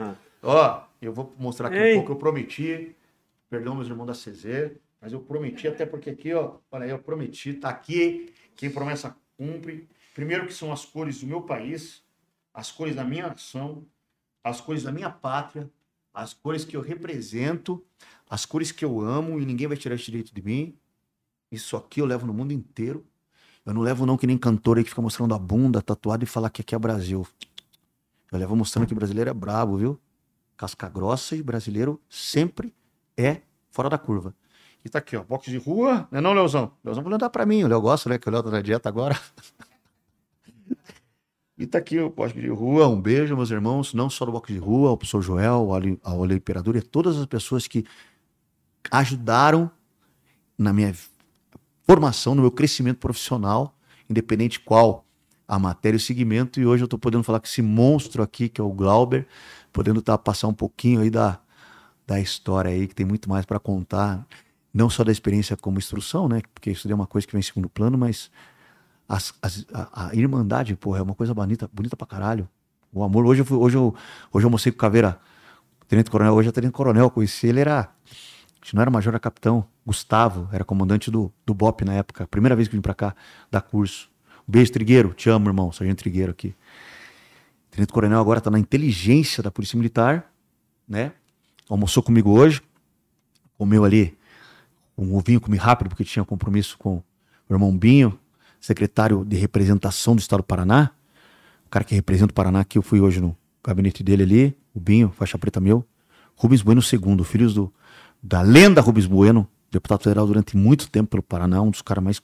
Ó, 0.44 0.82
eu 1.06 1.14
vou 1.14 1.34
mostrar 1.38 1.68
aqui 1.68 1.78
Ei. 1.78 1.94
um 1.94 1.98
pouco. 1.98 2.12
Eu 2.14 2.16
prometi. 2.18 2.96
Perdão, 3.50 3.76
meus 3.76 3.88
irmãos 3.88 4.06
da 4.06 4.14
CZ. 4.14 4.78
Mas 5.02 5.12
eu 5.12 5.20
prometi, 5.20 5.68
até 5.68 5.86
porque 5.86 6.10
aqui, 6.10 6.34
ó. 6.34 6.58
Olha 6.72 6.86
aí, 6.86 6.90
eu 6.90 7.00
prometi. 7.00 7.54
Tá 7.54 7.70
aqui. 7.70 8.34
Quem 8.56 8.70
promessa 8.70 9.16
cumpre. 9.38 9.88
Primeiro 10.14 10.46
que 10.46 10.54
são 10.54 10.72
as 10.72 10.86
cores 10.86 11.20
do 11.22 11.28
meu 11.28 11.42
país, 11.42 12.04
as 12.54 12.72
cores 12.72 12.96
da 12.96 13.04
minha 13.04 13.28
nação, 13.28 13.86
as 14.44 14.62
cores 14.62 14.84
da 14.84 14.92
minha 14.92 15.10
pátria, 15.10 15.70
as 16.14 16.34
cores 16.34 16.64
que 16.64 16.78
eu 16.78 16.82
represento, 16.82 17.84
as 18.30 18.46
cores 18.46 18.72
que 18.72 18.86
eu 18.86 19.02
amo 19.02 19.40
e 19.40 19.46
ninguém 19.46 19.68
vai 19.68 19.76
tirar 19.76 19.96
esse 19.96 20.06
direito 20.06 20.34
de 20.34 20.42
mim. 20.42 20.78
Isso 21.52 21.76
aqui 21.76 22.00
eu 22.00 22.06
levo 22.06 22.26
no 22.26 22.34
mundo 22.34 22.54
inteiro. 22.54 23.06
Eu 23.66 23.74
não 23.74 23.82
levo 23.82 24.06
não 24.06 24.18
que 24.18 24.28
nem 24.28 24.38
cantor 24.38 24.78
aí 24.78 24.84
que 24.84 24.90
fica 24.90 25.02
mostrando 25.02 25.34
a 25.34 25.40
bunda 25.40 25.82
tatuada 25.82 26.24
e 26.24 26.28
falar 26.28 26.50
que 26.50 26.62
aqui 26.62 26.76
é 26.76 26.80
Brasil. 26.80 27.26
Eu 28.32 28.38
levo 28.38 28.56
mostrando 28.56 28.88
que 28.88 28.94
brasileiro 28.94 29.30
é 29.30 29.34
brabo, 29.34 29.78
viu? 29.78 30.00
Casca 30.58 30.88
grossa 30.88 31.36
e 31.36 31.44
brasileiro 31.44 32.02
sempre 32.10 32.74
é 33.18 33.42
fora 33.70 33.90
da 33.90 33.98
curva. 33.98 34.36
E 34.86 34.90
tá 34.90 35.00
aqui, 35.00 35.16
ó, 35.16 35.24
boxe 35.24 35.50
de 35.50 35.58
rua, 35.58 36.08
não 36.12 36.20
é 36.20 36.22
não, 36.22 36.34
Leozão? 36.34 36.74
Leozão 36.84 37.04
vai 37.04 37.18
dar 37.18 37.30
pra 37.30 37.46
mim, 37.46 37.64
o 37.64 37.68
Léo 37.68 37.82
gosta, 37.82 38.10
né, 38.10 38.18
que 38.18 38.28
o 38.28 38.32
Léo 38.32 38.44
tá 38.44 38.52
na 38.52 38.62
dieta 38.62 38.90
agora. 38.90 39.18
e 41.58 41.66
tá 41.66 41.78
aqui 41.78 42.00
o 42.00 42.10
boxe 42.10 42.34
de 42.40 42.50
rua, 42.50 42.88
um 42.88 43.02
beijo, 43.02 43.36
meus 43.36 43.50
irmãos, 43.50 43.94
não 43.94 44.10
só 44.10 44.26
do 44.26 44.32
boxe 44.32 44.52
de 44.52 44.60
rua, 44.60 44.90
ao 44.90 44.98
professor 44.98 45.22
Joel, 45.22 45.70
ao 46.04 46.20
Olho 46.20 46.36
Imperador 46.36 46.76
e 46.76 46.80
a 46.80 46.82
todas 46.82 47.18
as 47.18 47.26
pessoas 47.26 47.66
que 47.66 47.86
ajudaram 48.92 49.72
na 50.58 50.74
minha 50.74 50.94
formação, 51.84 52.36
no 52.36 52.42
meu 52.42 52.52
crescimento 52.52 52.98
profissional, 52.98 53.78
independente 54.10 54.60
qual 54.60 55.06
a 55.56 55.60
matéria 55.60 55.96
e 55.96 56.00
o 56.00 56.02
segmento. 56.02 56.60
E 56.60 56.66
hoje 56.66 56.84
eu 56.84 56.88
tô 56.88 56.98
podendo 56.98 57.24
falar 57.24 57.40
com 57.40 57.46
esse 57.46 57.62
monstro 57.62 58.24
aqui, 58.24 58.50
que 58.50 58.60
é 58.60 58.64
o 58.64 58.72
Glauber, 58.72 59.28
podendo 59.72 60.02
tá, 60.02 60.18
passar 60.18 60.48
um 60.48 60.54
pouquinho 60.54 61.02
aí 61.02 61.10
da, 61.10 61.40
da 62.08 62.20
história 62.20 62.72
aí, 62.72 62.88
que 62.88 62.96
tem 62.96 63.06
muito 63.06 63.30
mais 63.30 63.46
para 63.46 63.60
contar. 63.60 64.26
Não 64.74 64.90
só 64.90 65.04
da 65.04 65.12
experiência 65.12 65.56
como 65.56 65.78
instrução, 65.78 66.28
né? 66.28 66.42
Porque 66.54 66.72
isso 66.72 66.90
é 66.92 66.96
uma 66.96 67.08
coisa 67.08 67.28
que 67.28 67.34
vem 67.34 67.40
em 67.40 67.44
segundo 67.44 67.70
plano, 67.70 67.98
mas 67.98 68.32
as- 69.08 69.34
as- 69.42 69.66
a, 69.74 70.10
a 70.10 70.16
irmandade, 70.16 70.76
porra, 70.76 71.00
é 71.00 71.02
uma 71.02 71.16
coisa 71.16 71.34
bonita, 71.34 71.70
bonita 71.74 71.96
pra 71.96 72.08
caralho. 72.08 72.48
O 72.92 73.04
amor, 73.04 73.26
hoje 73.26 73.42
eu, 73.42 73.46
fui- 73.46 73.58
hoje 73.58 73.78
eu, 73.78 73.94
hoje 74.32 74.46
eu 74.46 74.48
almocei 74.48 74.72
com 74.72 74.78
o 74.78 74.80
Caveira, 74.80 75.20
tenente 75.88 76.10
coronel, 76.12 76.34
hoje 76.36 76.50
é 76.50 76.52
tenente 76.52 76.74
coronel, 76.74 77.06
eu 77.06 77.12
conheci 77.12 77.48
ele, 77.48 77.60
era, 77.60 77.90
não 78.74 78.82
era 78.82 78.92
major, 78.92 79.12
era 79.12 79.20
capitão, 79.20 79.66
Gustavo, 79.86 80.48
era 80.52 80.64
comandante 80.64 81.12
do, 81.12 81.32
do 81.46 81.54
BOP 81.54 81.84
na 81.86 81.94
época, 81.94 82.28
primeira 82.28 82.56
vez 82.56 82.68
que 82.68 82.76
vim 82.76 82.82
pra 82.82 82.94
cá, 82.94 83.16
dar 83.52 83.62
curso. 83.62 84.10
Beijo, 84.48 84.72
Trigueiro, 84.72 85.14
te 85.14 85.30
amo, 85.30 85.50
irmão, 85.50 85.72
sargento 85.72 86.00
Trigueiro 86.00 86.32
aqui. 86.32 86.54
Tenente 87.72 87.94
coronel 87.94 88.20
agora 88.20 88.42
tá 88.42 88.52
na 88.52 88.60
inteligência 88.60 89.42
da 89.42 89.50
Polícia 89.50 89.78
Militar, 89.78 90.32
né? 90.88 91.14
Almoçou 91.70 92.04
comigo 92.04 92.30
hoje, 92.32 92.62
comeu 93.58 93.86
ali 93.86 94.18
um 94.98 95.16
ovinho, 95.16 95.40
comi 95.40 95.58
rápido 95.58 95.90
porque 95.90 96.04
tinha 96.04 96.24
compromisso 96.26 96.78
com 96.78 97.02
o 97.50 97.54
irmão 97.54 97.76
Binho, 97.76 98.20
secretário 98.60 99.26
de 99.26 99.38
representação 99.38 100.16
do 100.16 100.20
Estado 100.20 100.42
do 100.42 100.46
Paraná, 100.46 100.92
o 101.66 101.70
cara 101.70 101.84
que 101.86 101.96
representa 101.96 102.32
o 102.32 102.34
Paraná, 102.34 102.64
que 102.64 102.78
eu 102.78 102.82
fui 102.82 103.00
hoje 103.00 103.20
no 103.20 103.36
gabinete 103.64 104.04
dele 104.04 104.24
ali, 104.24 104.58
o 104.74 104.80
Binho, 104.80 105.12
faixa 105.16 105.38
preta 105.38 105.60
meu, 105.60 105.86
Rubens 106.36 106.62
Bueno 106.62 106.82
II, 106.82 107.24
filhos 107.24 107.54
do, 107.54 107.74
da 108.22 108.42
lenda 108.42 108.82
Rubens 108.82 109.06
Bueno, 109.06 109.48
deputado 109.72 110.04
federal 110.04 110.28
durante 110.28 110.56
muito 110.56 110.90
tempo 110.90 111.12
pelo 111.12 111.24
Paraná, 111.24 111.62
um 111.62 111.72
dos 111.72 111.82
caras 111.82 112.04
mais 112.04 112.22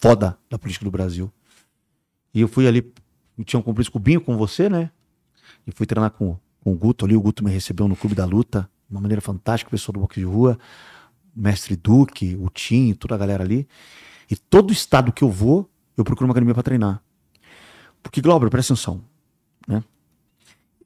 foda 0.00 0.38
da 0.48 0.58
política 0.58 0.84
do 0.84 0.90
Brasil. 0.90 1.30
E 2.32 2.40
eu 2.40 2.48
fui 2.48 2.66
ali, 2.66 2.92
tinha 3.44 3.60
um 3.60 3.62
compromisso 3.62 3.92
com 3.92 3.98
o 3.98 4.02
Binho, 4.02 4.20
com 4.20 4.36
você, 4.36 4.68
né? 4.68 4.90
E 5.66 5.72
fui 5.72 5.86
treinar 5.86 6.10
com, 6.12 6.38
com 6.60 6.72
o 6.72 6.74
Guto 6.74 7.04
ali, 7.04 7.14
o 7.14 7.20
Guto 7.20 7.44
me 7.44 7.50
recebeu 7.50 7.86
no 7.86 7.94
Clube 7.94 8.14
da 8.14 8.24
Luta, 8.24 8.70
de 8.88 8.94
uma 8.94 9.00
maneira 9.00 9.20
fantástica, 9.20 9.70
pessoal 9.70 9.92
do 9.94 10.00
boxe 10.00 10.20
de 10.20 10.26
rua, 10.26 10.58
o 11.36 11.40
mestre 11.40 11.76
Duque, 11.76 12.36
o 12.36 12.48
Tim, 12.48 12.94
toda 12.94 13.14
a 13.14 13.18
galera 13.18 13.44
ali. 13.44 13.68
E 14.30 14.36
todo 14.36 14.72
estado 14.72 15.12
que 15.12 15.22
eu 15.22 15.30
vou, 15.30 15.68
eu 15.96 16.04
procuro 16.04 16.26
uma 16.26 16.32
academia 16.32 16.54
para 16.54 16.62
treinar. 16.62 17.02
Porque, 18.02 18.20
Glauber, 18.20 18.48
presta 18.48 18.72
atenção. 18.72 19.04
Né? 19.66 19.84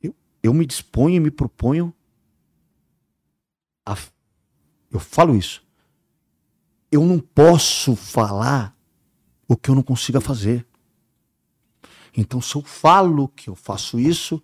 Eu, 0.03 0.15
eu 0.43 0.53
me 0.53 0.67
disponho 0.67 1.17
e 1.17 1.21
me 1.21 1.31
proponho 1.31 1.95
a. 3.87 3.97
Eu 4.91 4.99
falo 4.99 5.37
isso. 5.37 5.63
Eu 6.91 7.05
não 7.05 7.19
posso 7.19 7.95
falar 7.95 8.74
o 9.49 9.57
que 9.57 9.71
eu 9.71 9.75
não 9.75 9.83
consiga 9.83 10.21
fazer. 10.21 10.67
Então, 12.17 12.41
se 12.41 12.55
eu 12.55 12.63
falo 12.63 13.29
que 13.29 13.49
eu 13.49 13.55
faço 13.55 13.99
isso, 13.99 14.43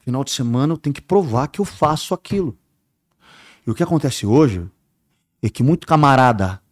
final 0.00 0.22
de 0.22 0.30
semana 0.30 0.74
eu 0.74 0.78
tenho 0.78 0.94
que 0.94 1.00
provar 1.00 1.48
que 1.48 1.60
eu 1.60 1.64
faço 1.64 2.12
aquilo. 2.14 2.56
E 3.66 3.70
o 3.70 3.74
que 3.74 3.82
acontece 3.82 4.26
hoje 4.26 4.68
é 5.42 5.48
que 5.48 5.62
muito 5.62 5.86
camarada, 5.86 6.62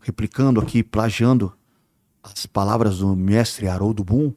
replicando 0.00 0.60
aqui, 0.60 0.82
plagiando 0.82 1.52
as 2.22 2.46
palavras 2.46 2.98
do 2.98 3.14
mestre 3.14 3.68
Haroldo 3.68 4.02
Boom, 4.02 4.32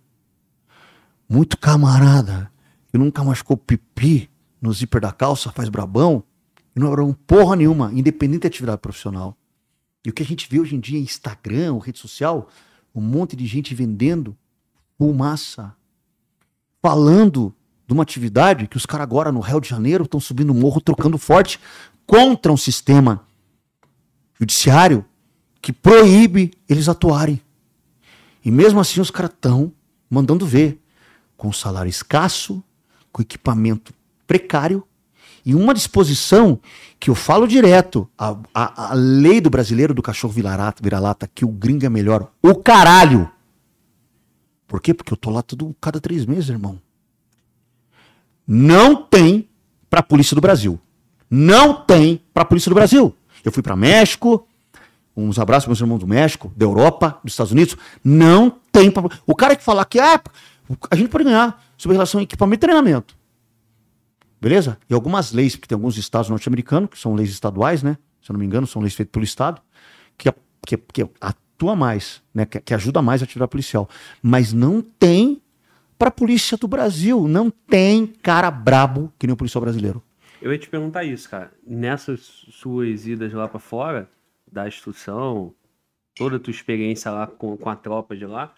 muito 1.27 1.57
camarada 1.57 2.51
que 2.91 2.97
nunca 2.97 3.23
machucou 3.23 3.57
pipi 3.57 4.29
no 4.61 4.73
zíper 4.73 5.01
da 5.01 5.11
calça, 5.11 5.51
faz 5.51 5.69
brabão, 5.69 6.23
e 6.75 6.79
não 6.79 6.87
abriu 6.87 7.15
porra 7.25 7.55
nenhuma, 7.55 7.91
independente 7.93 8.41
da 8.41 8.47
atividade 8.47 8.81
profissional. 8.81 9.37
E 10.07 10.09
o 10.09 10.13
que 10.13 10.23
a 10.23 10.25
gente 10.25 10.47
vê 10.49 10.57
hoje 10.57 10.73
em 10.73 10.79
dia 10.79 10.97
em 10.97 11.01
Instagram, 11.01 11.73
ou 11.73 11.79
rede 11.79 11.99
social, 11.99 12.47
um 12.95 13.01
monte 13.01 13.35
de 13.35 13.45
gente 13.45 13.75
vendendo 13.75 14.37
fumaça, 14.97 15.75
falando 16.81 17.53
de 17.85 17.91
uma 17.91 18.03
atividade 18.03 18.69
que 18.69 18.77
os 18.77 18.85
caras 18.85 19.03
agora 19.03 19.33
no 19.33 19.41
Rio 19.41 19.59
de 19.59 19.67
Janeiro 19.67 20.05
estão 20.05 20.17
subindo 20.17 20.51
o 20.51 20.55
morro, 20.55 20.79
trocando 20.79 21.17
forte 21.17 21.59
contra 22.05 22.53
um 22.53 22.55
sistema 22.55 23.27
judiciário 24.39 25.03
que 25.61 25.73
proíbe 25.73 26.53
eles 26.69 26.87
atuarem. 26.87 27.41
E 28.45 28.49
mesmo 28.49 28.79
assim 28.79 29.01
os 29.01 29.11
caras 29.11 29.31
estão 29.31 29.73
mandando 30.09 30.45
ver, 30.45 30.81
com 31.35 31.51
salário 31.51 31.89
escasso, 31.89 32.63
com 33.11 33.21
equipamento 33.21 33.93
precário 34.25 34.87
e 35.47 35.55
uma 35.55 35.73
disposição 35.73 36.59
que 36.99 37.09
eu 37.09 37.15
falo 37.15 37.47
direto, 37.47 38.05
a, 38.17 38.35
a, 38.53 38.91
a 38.91 38.93
lei 38.93 39.39
do 39.39 39.49
brasileiro 39.49 39.93
do 39.93 40.01
cachorro 40.01 40.33
vira-lata, 40.33 40.83
vira-lata, 40.83 41.25
que 41.33 41.45
o 41.45 41.47
gringo 41.47 41.85
é 41.85 41.89
melhor, 41.89 42.29
o 42.43 42.53
caralho. 42.53 43.31
Por 44.67 44.81
quê? 44.81 44.93
Porque 44.93 45.13
eu 45.13 45.15
tô 45.15 45.29
lá 45.29 45.41
todo, 45.41 45.73
cada 45.79 46.01
três 46.01 46.25
meses, 46.25 46.49
irmão. 46.49 46.81
Não 48.45 48.93
tem 48.93 49.47
pra 49.89 50.03
Polícia 50.03 50.35
do 50.35 50.41
Brasil. 50.41 50.77
Não 51.29 51.73
tem 51.73 52.21
pra 52.33 52.43
Polícia 52.43 52.69
do 52.69 52.75
Brasil. 52.75 53.15
Eu 53.41 53.49
fui 53.49 53.63
pra 53.63 53.77
México, 53.77 54.45
uns 55.15 55.39
abraços 55.39 55.63
para 55.63 55.69
meus 55.69 55.79
irmãos 55.79 55.99
do 55.99 56.07
México, 56.07 56.51
da 56.57 56.65
Europa, 56.65 57.21
dos 57.23 57.31
Estados 57.31 57.53
Unidos. 57.53 57.77
Não 58.03 58.53
tem 58.69 58.91
pra... 58.91 59.01
O 59.25 59.33
cara 59.33 59.55
que 59.55 59.63
falar 59.63 59.85
que 59.85 59.97
ah, 59.97 60.21
a 60.91 60.95
gente 60.97 61.07
pode 61.07 61.23
ganhar 61.23 61.63
sobre 61.77 61.95
relação 61.95 62.19
a 62.19 62.23
equipamento 62.23 62.65
e 62.65 62.67
treinamento. 62.67 63.16
Beleza? 64.39 64.77
E 64.89 64.93
algumas 64.93 65.31
leis, 65.31 65.55
porque 65.55 65.67
tem 65.67 65.75
alguns 65.75 65.97
estados 65.97 66.29
norte-americanos, 66.29 66.89
que 66.89 66.99
são 66.99 67.15
leis 67.15 67.29
estaduais, 67.29 67.81
né? 67.81 67.97
Se 68.21 68.31
eu 68.31 68.33
não 68.33 68.39
me 68.39 68.45
engano, 68.45 68.67
são 68.67 68.81
leis 68.81 68.93
feitas 68.93 69.11
pelo 69.11 69.25
Estado, 69.25 69.61
que, 70.17 70.31
que, 70.65 70.77
que 70.77 71.09
atua 71.19 71.75
mais, 71.75 72.21
né? 72.33 72.45
Que, 72.45 72.59
que 72.59 72.73
ajuda 72.73 73.01
mais 73.01 73.21
a 73.21 73.25
atividade 73.25 73.49
policial. 73.49 73.89
Mas 74.21 74.53
não 74.53 74.81
tem 74.81 75.41
para 75.97 76.09
a 76.09 76.11
polícia 76.11 76.57
do 76.57 76.67
Brasil. 76.67 77.27
Não 77.27 77.49
tem 77.49 78.07
cara 78.07 78.51
brabo 78.51 79.11
que 79.17 79.25
nem 79.25 79.33
o 79.33 79.37
policial 79.37 79.61
brasileiro. 79.61 80.01
Eu 80.41 80.51
ia 80.51 80.59
te 80.59 80.69
perguntar 80.69 81.03
isso, 81.03 81.29
cara. 81.29 81.51
Nessas 81.65 82.19
suas 82.51 83.07
idas 83.07 83.33
lá 83.33 83.47
pra 83.47 83.59
fora, 83.59 84.09
da 84.51 84.67
instrução, 84.67 85.53
toda 86.15 86.37
a 86.37 86.39
tua 86.39 86.51
experiência 86.51 87.11
lá 87.11 87.27
com, 87.27 87.57
com 87.57 87.69
a 87.69 87.75
tropa 87.75 88.15
de 88.15 88.25
lá, 88.25 88.53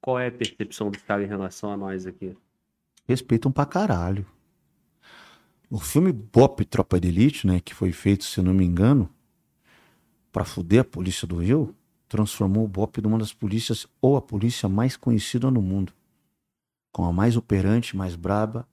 qual 0.00 0.18
é 0.18 0.26
a 0.26 0.32
percepção 0.32 0.90
dos 0.90 1.02
caras 1.02 1.24
em 1.24 1.28
relação 1.28 1.72
a 1.72 1.76
nós 1.76 2.06
aqui? 2.06 2.36
Respeitam 3.08 3.52
pra 3.52 3.64
caralho. 3.64 4.26
O 5.74 5.80
filme 5.80 6.12
Bop 6.12 6.64
Tropa 6.66 7.00
de 7.00 7.08
Elite, 7.08 7.48
né, 7.48 7.58
que 7.58 7.74
foi 7.74 7.90
feito, 7.90 8.22
se 8.22 8.40
não 8.40 8.54
me 8.54 8.64
engano, 8.64 9.10
pra 10.30 10.44
fuder 10.44 10.82
a 10.82 10.84
polícia 10.84 11.26
do 11.26 11.38
Rio, 11.38 11.74
transformou 12.08 12.64
o 12.64 12.68
Bop 12.68 13.02
numa 13.02 13.18
das 13.18 13.32
polícias, 13.32 13.84
ou 14.00 14.16
a 14.16 14.22
polícia 14.22 14.68
mais 14.68 14.96
conhecida 14.96 15.50
no 15.50 15.60
mundo. 15.60 15.92
Com 16.92 17.04
a 17.04 17.12
mais 17.12 17.36
operante, 17.36 17.96
mais 17.96 18.14
braba 18.14 18.68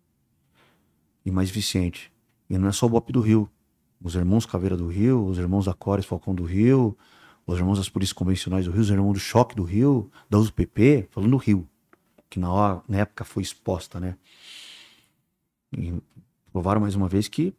e 1.25 1.31
mais 1.31 1.49
eficiente. 1.49 2.13
E 2.47 2.55
não 2.55 2.67
é 2.67 2.71
só 2.71 2.85
o 2.85 2.89
Bop 2.89 3.11
do 3.11 3.19
Rio. 3.19 3.49
Os 3.99 4.13
irmãos 4.13 4.45
Caveira 4.45 4.77
do 4.77 4.85
Rio, 4.85 5.25
os 5.25 5.39
irmãos 5.39 5.67
Acores 5.67 6.05
Falcão 6.05 6.35
do 6.35 6.43
Rio, 6.43 6.95
os 7.47 7.57
irmãos 7.57 7.79
das 7.79 7.89
polícias 7.89 8.13
convencionais 8.13 8.65
do 8.65 8.71
Rio, 8.71 8.81
os 8.81 8.91
irmãos 8.91 9.13
do 9.13 9.19
Choque 9.19 9.55
do 9.55 9.63
Rio, 9.63 10.11
da 10.29 10.37
USPP, 10.37 11.07
falando 11.09 11.31
do 11.31 11.37
Rio, 11.37 11.67
que 12.29 12.39
na, 12.39 12.53
hora, 12.53 12.83
na 12.87 12.99
época 12.99 13.23
foi 13.23 13.41
exposta, 13.41 13.99
né? 13.99 14.15
Provaram 16.51 16.81
mais 16.81 16.95
uma 16.95 17.07
vez 17.07 17.27
que, 17.27 17.53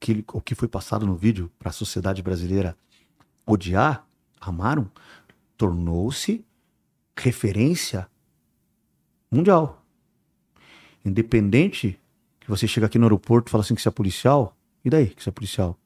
que 0.00 0.24
o 0.32 0.40
que 0.40 0.54
foi 0.54 0.68
passado 0.68 1.06
no 1.06 1.14
vídeo 1.14 1.50
para 1.58 1.70
a 1.70 1.72
sociedade 1.72 2.22
brasileira 2.22 2.76
odiar, 3.46 4.06
amaram, 4.40 4.90
tornou-se 5.56 6.44
referência 7.16 8.08
mundial. 9.30 9.84
Independente 11.04 11.98
que 12.40 12.48
você 12.48 12.66
chega 12.66 12.86
aqui 12.86 12.98
no 12.98 13.04
aeroporto 13.04 13.48
e 13.48 13.50
fala 13.50 13.62
assim 13.62 13.74
que 13.74 13.82
você 13.82 13.88
é 13.88 13.92
policial, 13.92 14.56
e 14.84 14.90
daí 14.90 15.08
que 15.08 15.22
você 15.22 15.28
é 15.28 15.32
policial? 15.32 15.78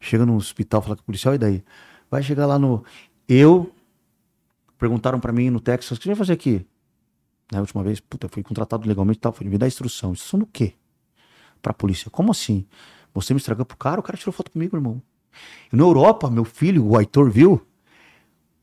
Chega 0.00 0.24
no 0.24 0.36
hospital 0.36 0.80
fala 0.80 0.96
que 0.96 1.02
é 1.02 1.04
policial, 1.04 1.34
e 1.34 1.38
daí? 1.38 1.64
Vai 2.10 2.22
chegar 2.22 2.46
lá 2.46 2.58
no. 2.58 2.84
Eu. 3.28 3.72
Perguntaram 4.78 5.18
para 5.18 5.32
mim 5.32 5.50
no 5.50 5.60
Texas, 5.60 5.98
o 5.98 6.00
que 6.00 6.04
você 6.04 6.10
vai 6.10 6.16
fazer 6.16 6.34
aqui? 6.34 6.64
Na 7.50 7.60
última 7.60 7.82
vez, 7.82 7.98
puta, 7.98 8.28
fui 8.28 8.42
contratado 8.42 8.86
legalmente 8.86 9.16
e 9.16 9.20
tal. 9.20 9.32
Falei, 9.32 9.50
me 9.50 9.58
dá 9.58 9.66
instrução. 9.66 10.12
Instrução 10.12 10.38
do 10.38 10.46
quê? 10.46 10.74
Pra 11.60 11.72
polícia. 11.72 12.10
Como 12.10 12.30
assim? 12.30 12.66
Você 13.14 13.34
me 13.34 13.38
estragou 13.38 13.64
pro 13.64 13.76
cara, 13.76 14.00
o 14.00 14.02
cara 14.02 14.16
tirou 14.18 14.32
foto 14.32 14.50
comigo, 14.50 14.76
irmão. 14.76 15.02
Na 15.72 15.82
Europa, 15.82 16.30
meu 16.30 16.44
filho, 16.44 16.84
o 16.86 16.96
Aitor, 16.96 17.30
viu? 17.30 17.64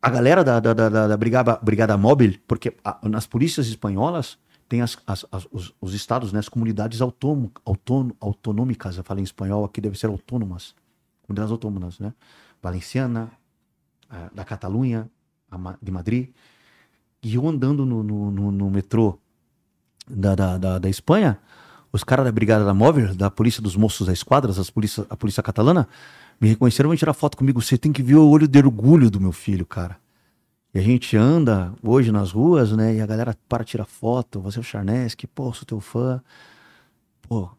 a 0.01 0.09
galera 0.09 0.43
da, 0.43 0.59
da, 0.59 0.73
da, 0.73 0.87
da- 0.89 1.07
da 1.07 1.17
brigada, 1.17 1.59
brigada 1.63 1.97
móvel, 1.97 2.35
porque 2.47 2.75
a- 2.83 2.99
nas 3.09 3.25
polícias 3.25 3.65
espanholas 3.67 4.37
tem 4.69 4.81
as, 4.81 4.97
as- 5.07 5.25
as- 5.31 5.47
os, 5.51 5.73
os 5.81 5.93
estados, 5.95 6.31
né, 6.31 6.37
as 6.39 6.47
comunidades 6.47 7.01
autônomo, 7.01 7.51
autôno, 7.65 8.15
autonômicas, 8.19 8.97
eu 8.97 9.03
falei 9.03 9.21
em 9.21 9.25
espanhol, 9.25 9.65
aqui 9.65 9.81
deve 9.81 9.97
ser 9.97 10.07
autônomas, 10.07 10.75
comunidades 11.23 11.51
autônomas, 11.51 11.97
né? 11.99 12.13
Valenciana, 12.61 13.31
a- 14.07 14.29
da 14.33 14.43
Catalunha, 14.43 15.09
a 15.49 15.75
de 15.81 15.91
Madrid. 15.91 16.29
E 17.23 17.33
eu 17.33 17.47
andando 17.47 17.83
no, 17.83 18.03
no, 18.03 18.29
no- 18.29 18.51
no 18.51 18.69
metrô 18.69 19.17
da, 20.07 20.35
da, 20.35 20.57
da, 20.59 20.77
da 20.77 20.89
Espanha, 20.89 21.39
os 21.95 22.03
caras 22.03 22.25
da 22.25 22.31
Brigada 22.31 22.65
da 22.65 22.73
Móvel, 22.73 23.15
da 23.15 23.31
Polícia 23.31 23.61
dos 23.61 23.77
Moços 23.77 24.07
da 24.07 24.13
Esquadras, 24.13 24.59
as 24.59 24.69
polícia, 24.69 25.05
a 25.09 25.15
polícia 25.15 25.41
catalana, 25.41 25.87
me 26.41 26.49
reconheceram 26.49 26.93
e 26.93 26.97
tirar 26.97 27.13
foto 27.13 27.37
comigo. 27.37 27.61
Você 27.61 27.77
tem 27.77 27.93
que 27.93 28.03
ver 28.03 28.15
o 28.15 28.27
olho 28.27 28.49
de 28.49 28.59
orgulho 28.59 29.09
do 29.09 29.21
meu 29.21 29.31
filho, 29.31 29.65
cara. 29.65 29.97
E 30.73 30.79
a 30.79 30.81
gente 30.81 31.15
anda 31.15 31.73
hoje 31.81 32.11
nas 32.11 32.31
ruas, 32.31 32.73
né? 32.73 32.95
E 32.95 33.01
a 33.01 33.05
galera 33.05 33.33
para 33.47 33.63
tirar 33.63 33.85
foto. 33.85 34.41
Você 34.41 34.59
é 34.59 34.61
o 34.61 34.63
Charnesk, 34.63 35.25
pô, 35.33 35.53
sou 35.53 35.63
teu 35.63 35.79
fã. 35.79 36.21
Pô. 37.21 37.49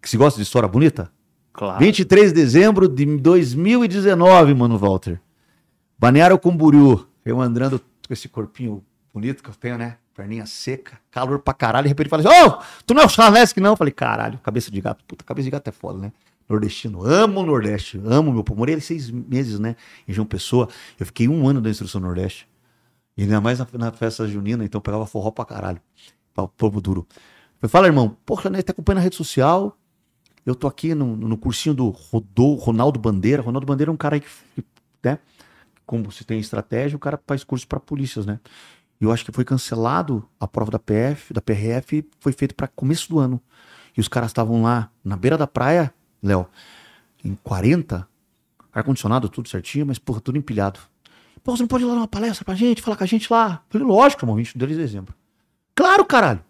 Você 0.00 0.16
gosta 0.16 0.38
de 0.38 0.44
história 0.44 0.68
bonita? 0.68 1.10
Claro. 1.52 1.80
23 1.80 2.32
de 2.32 2.34
dezembro 2.34 2.88
de 2.88 3.04
2019, 3.04 4.54
mano, 4.54 4.78
Walter. 4.78 5.20
Balneário 5.98 6.38
Camboriú. 6.38 7.08
Eu 7.24 7.40
andando 7.40 7.80
com 7.80 8.12
esse 8.12 8.28
corpinho 8.28 8.84
bonito 9.12 9.42
que 9.42 9.50
eu 9.50 9.54
tenho, 9.54 9.76
né? 9.76 9.96
Perninha 10.20 10.44
seca, 10.44 11.00
calor 11.10 11.38
pra 11.38 11.54
caralho. 11.54 11.84
De 11.84 11.88
repente 11.88 12.10
fala 12.10 12.22
assim: 12.22 12.46
Ô, 12.46 12.62
tu 12.84 12.92
não 12.92 13.00
é 13.00 13.06
o 13.06 13.08
Charlesk, 13.08 13.56
não? 13.56 13.70
Eu 13.70 13.76
falei: 13.76 13.90
caralho, 13.90 14.38
cabeça 14.40 14.70
de 14.70 14.78
gato. 14.78 15.02
Puta, 15.06 15.24
cabeça 15.24 15.44
de 15.44 15.50
gato 15.50 15.66
é 15.66 15.72
foda, 15.72 15.98
né? 15.98 16.12
Nordestino. 16.46 17.02
Amo 17.06 17.40
o 17.40 17.46
Nordeste. 17.46 17.98
Amo 18.04 18.30
meu 18.30 18.44
povo. 18.44 18.58
Morei 18.58 18.78
seis 18.80 19.10
meses, 19.10 19.58
né? 19.58 19.76
Em 20.06 20.12
João 20.12 20.26
Pessoa. 20.26 20.68
Eu 20.98 21.06
fiquei 21.06 21.26
um 21.26 21.48
ano 21.48 21.58
da 21.62 21.70
instrução 21.70 22.02
Nordeste. 22.02 22.46
E 23.16 23.22
ainda 23.22 23.40
mais 23.40 23.58
na, 23.58 23.66
na 23.72 23.92
festa 23.92 24.28
junina, 24.28 24.62
então 24.62 24.78
pegava 24.78 25.06
forró 25.06 25.30
pra 25.30 25.46
caralho. 25.46 25.80
Pra 26.34 26.46
povo 26.46 26.82
duro. 26.82 27.06
Eu 27.62 27.68
falei, 27.68 27.70
fala, 27.70 27.86
irmão, 27.86 28.14
porra, 28.26 28.50
né? 28.50 28.60
Tá 28.60 28.72
acompanhando 28.72 28.98
a 28.98 29.02
rede 29.02 29.16
social. 29.16 29.74
Eu 30.44 30.54
tô 30.54 30.66
aqui 30.66 30.94
no, 30.94 31.16
no 31.16 31.38
cursinho 31.38 31.74
do 31.74 31.88
Rodô, 31.88 32.56
Ronaldo 32.56 32.98
Bandeira. 32.98 33.40
Ronaldo 33.40 33.66
Bandeira 33.66 33.90
é 33.90 33.94
um 33.94 33.96
cara 33.96 34.20
que, 34.20 34.26
né? 35.02 35.18
Como 35.86 36.12
se 36.12 36.24
tem 36.24 36.38
estratégia, 36.38 36.94
o 36.94 37.00
cara 37.00 37.18
faz 37.26 37.42
curso 37.42 37.66
pra 37.66 37.80
polícias, 37.80 38.26
né? 38.26 38.38
E 39.00 39.04
eu 39.04 39.12
acho 39.12 39.24
que 39.24 39.32
foi 39.32 39.44
cancelado 39.44 40.28
a 40.38 40.46
prova 40.46 40.70
da 40.70 40.78
PF, 40.78 41.32
da 41.32 41.40
PRF, 41.40 42.06
foi 42.20 42.32
feito 42.32 42.54
para 42.54 42.68
começo 42.68 43.08
do 43.08 43.18
ano. 43.18 43.40
E 43.96 44.00
os 44.00 44.08
caras 44.08 44.30
estavam 44.30 44.62
lá 44.62 44.90
na 45.02 45.16
beira 45.16 45.38
da 45.38 45.46
praia, 45.46 45.92
Léo, 46.22 46.46
em 47.24 47.34
40, 47.42 48.06
ar-condicionado, 48.72 49.28
tudo 49.28 49.48
certinho, 49.48 49.86
mas, 49.86 49.98
porra, 49.98 50.20
tudo 50.20 50.36
empilhado. 50.36 50.78
Pô, 51.42 51.56
você 51.56 51.62
não 51.62 51.68
pode 51.68 51.84
ir 51.84 51.86
lá 51.86 51.94
dar 51.94 52.00
uma 52.00 52.08
palestra 52.08 52.44
pra 52.44 52.54
gente, 52.54 52.82
falar 52.82 52.96
com 52.96 53.04
a 53.04 53.06
gente 53.06 53.32
lá? 53.32 53.62
Eu 53.72 53.80
falei, 53.80 53.86
lógico, 53.86 54.22
irmão, 54.22 54.36
22 54.36 54.72
de 54.72 54.76
dezembro. 54.76 55.14
Claro, 55.74 56.04
caralho. 56.04 56.44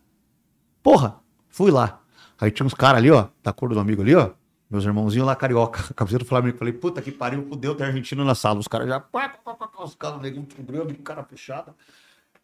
Porra, 0.83 1.21
fui 1.49 1.71
lá. 1.71 2.01
Aí 2.41 2.51
tinha 2.51 2.67
uns 2.67 2.75
caras 2.75 2.99
ali, 2.99 3.11
ó, 3.11 3.29
da 3.43 3.53
cor 3.53 3.73
do 3.73 3.79
amigo 3.79 4.03
ali, 4.03 4.15
ó. 4.15 4.31
Meus 4.69 4.85
irmãozinhos 4.85 5.27
lá, 5.27 5.37
carioca, 5.37 5.83
camiseta 5.95 6.25
do 6.25 6.29
Flamengo. 6.29 6.59
Falei, 6.59 6.73
puta 6.73 7.01
que 7.01 7.13
pariu, 7.13 7.47
fudeu, 7.49 7.75
tem 7.75 7.87
argentino 7.87 8.25
na 8.25 8.35
sala. 8.35 8.59
Os 8.59 8.69
caras 8.69 8.89
já, 8.89 8.99
pá, 8.99 9.29
pá, 9.29 9.55
pá, 9.55 9.69
os 9.85 9.95
caras, 9.95 10.21
negão, 10.21 10.47
grande, 10.59 10.95
cara 10.95 11.23
fechada. 11.23 11.75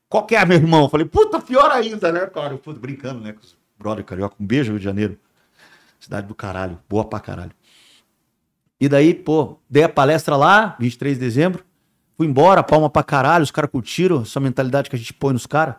Qual 0.08 0.24
que 0.24 0.36
é, 0.36 0.44
meu 0.44 0.56
irmão? 0.56 0.84
Eu 0.84 0.88
falei, 0.88 1.06
puta, 1.06 1.40
pior 1.40 1.70
ainda, 1.70 2.12
né, 2.12 2.26
cara? 2.26 2.56
Puta, 2.56 2.78
brincando, 2.78 3.20
né, 3.20 3.32
com 3.32 3.40
os 3.40 3.56
brother 3.78 4.04
carioca. 4.04 4.36
Um 4.40 4.46
beijo, 4.46 4.72
Rio 4.72 4.78
de 4.78 4.84
Janeiro. 4.84 5.18
Cidade 5.98 6.26
do 6.26 6.34
caralho, 6.34 6.78
boa 6.88 7.04
pra 7.04 7.20
caralho. 7.20 7.52
E 8.80 8.88
daí, 8.88 9.14
pô, 9.14 9.58
dei 9.68 9.82
a 9.82 9.88
palestra 9.88 10.36
lá, 10.36 10.76
23 10.78 11.18
de 11.18 11.24
dezembro. 11.24 11.64
Fui 12.16 12.26
embora, 12.26 12.62
palma 12.62 12.88
pra 12.88 13.02
caralho, 13.02 13.42
os 13.42 13.50
caras 13.50 13.70
curtiram 13.70 14.22
essa 14.22 14.40
mentalidade 14.40 14.88
que 14.88 14.96
a 14.96 14.98
gente 14.98 15.12
põe 15.12 15.32
nos 15.32 15.46
caras. 15.46 15.76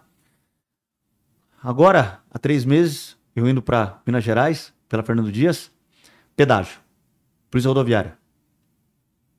Agora, 1.61 2.21
há 2.29 2.39
três 2.39 2.65
meses, 2.65 3.17
eu 3.35 3.47
indo 3.47 3.61
pra 3.61 4.01
Minas 4.05 4.23
Gerais, 4.23 4.73
pela 4.87 5.03
Fernando 5.03 5.31
Dias, 5.31 5.71
pedágio, 6.35 6.79
polícia 7.49 7.67
rodoviária. 7.67 8.17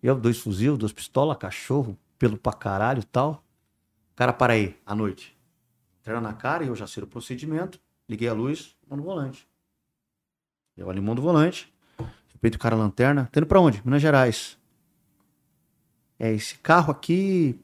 Eu, 0.03 0.17
dois 0.17 0.39
fuzil, 0.39 0.77
duas 0.77 0.93
pistolas, 0.93 1.37
cachorro, 1.37 1.99
pelo 2.19 2.37
pra 2.37 2.53
caralho 2.53 3.01
e 3.01 3.05
tal. 3.05 3.45
Cara, 4.19 4.33
para 4.33 4.55
aí, 4.55 4.77
à 4.85 4.97
noite. 4.97 5.33
Entrega 6.01 6.21
na 6.21 6.33
cara 6.33 6.65
e 6.65 6.67
eu 6.67 6.75
já 6.75 6.89
sei 6.89 7.05
o 7.05 7.07
procedimento. 7.07 7.79
Liguei 8.09 8.29
a 8.29 8.33
luz, 8.33 8.77
mão 8.91 8.97
no 8.97 9.05
volante. 9.05 9.49
Eu 10.77 10.91
ali, 10.91 11.01
mão 11.01 11.15
volante. 11.15 11.73
De 12.01 12.33
repente 12.33 12.57
o 12.57 12.59
cara 12.59 12.75
lanterna. 12.75 13.29
Tá 13.31 13.39
indo 13.39 13.47
pra 13.47 13.61
onde? 13.61 13.81
Minas 13.85 14.03
Gerais. 14.03 14.59
É, 16.19 16.33
esse 16.33 16.59
carro 16.59 16.91
aqui, 16.91 17.61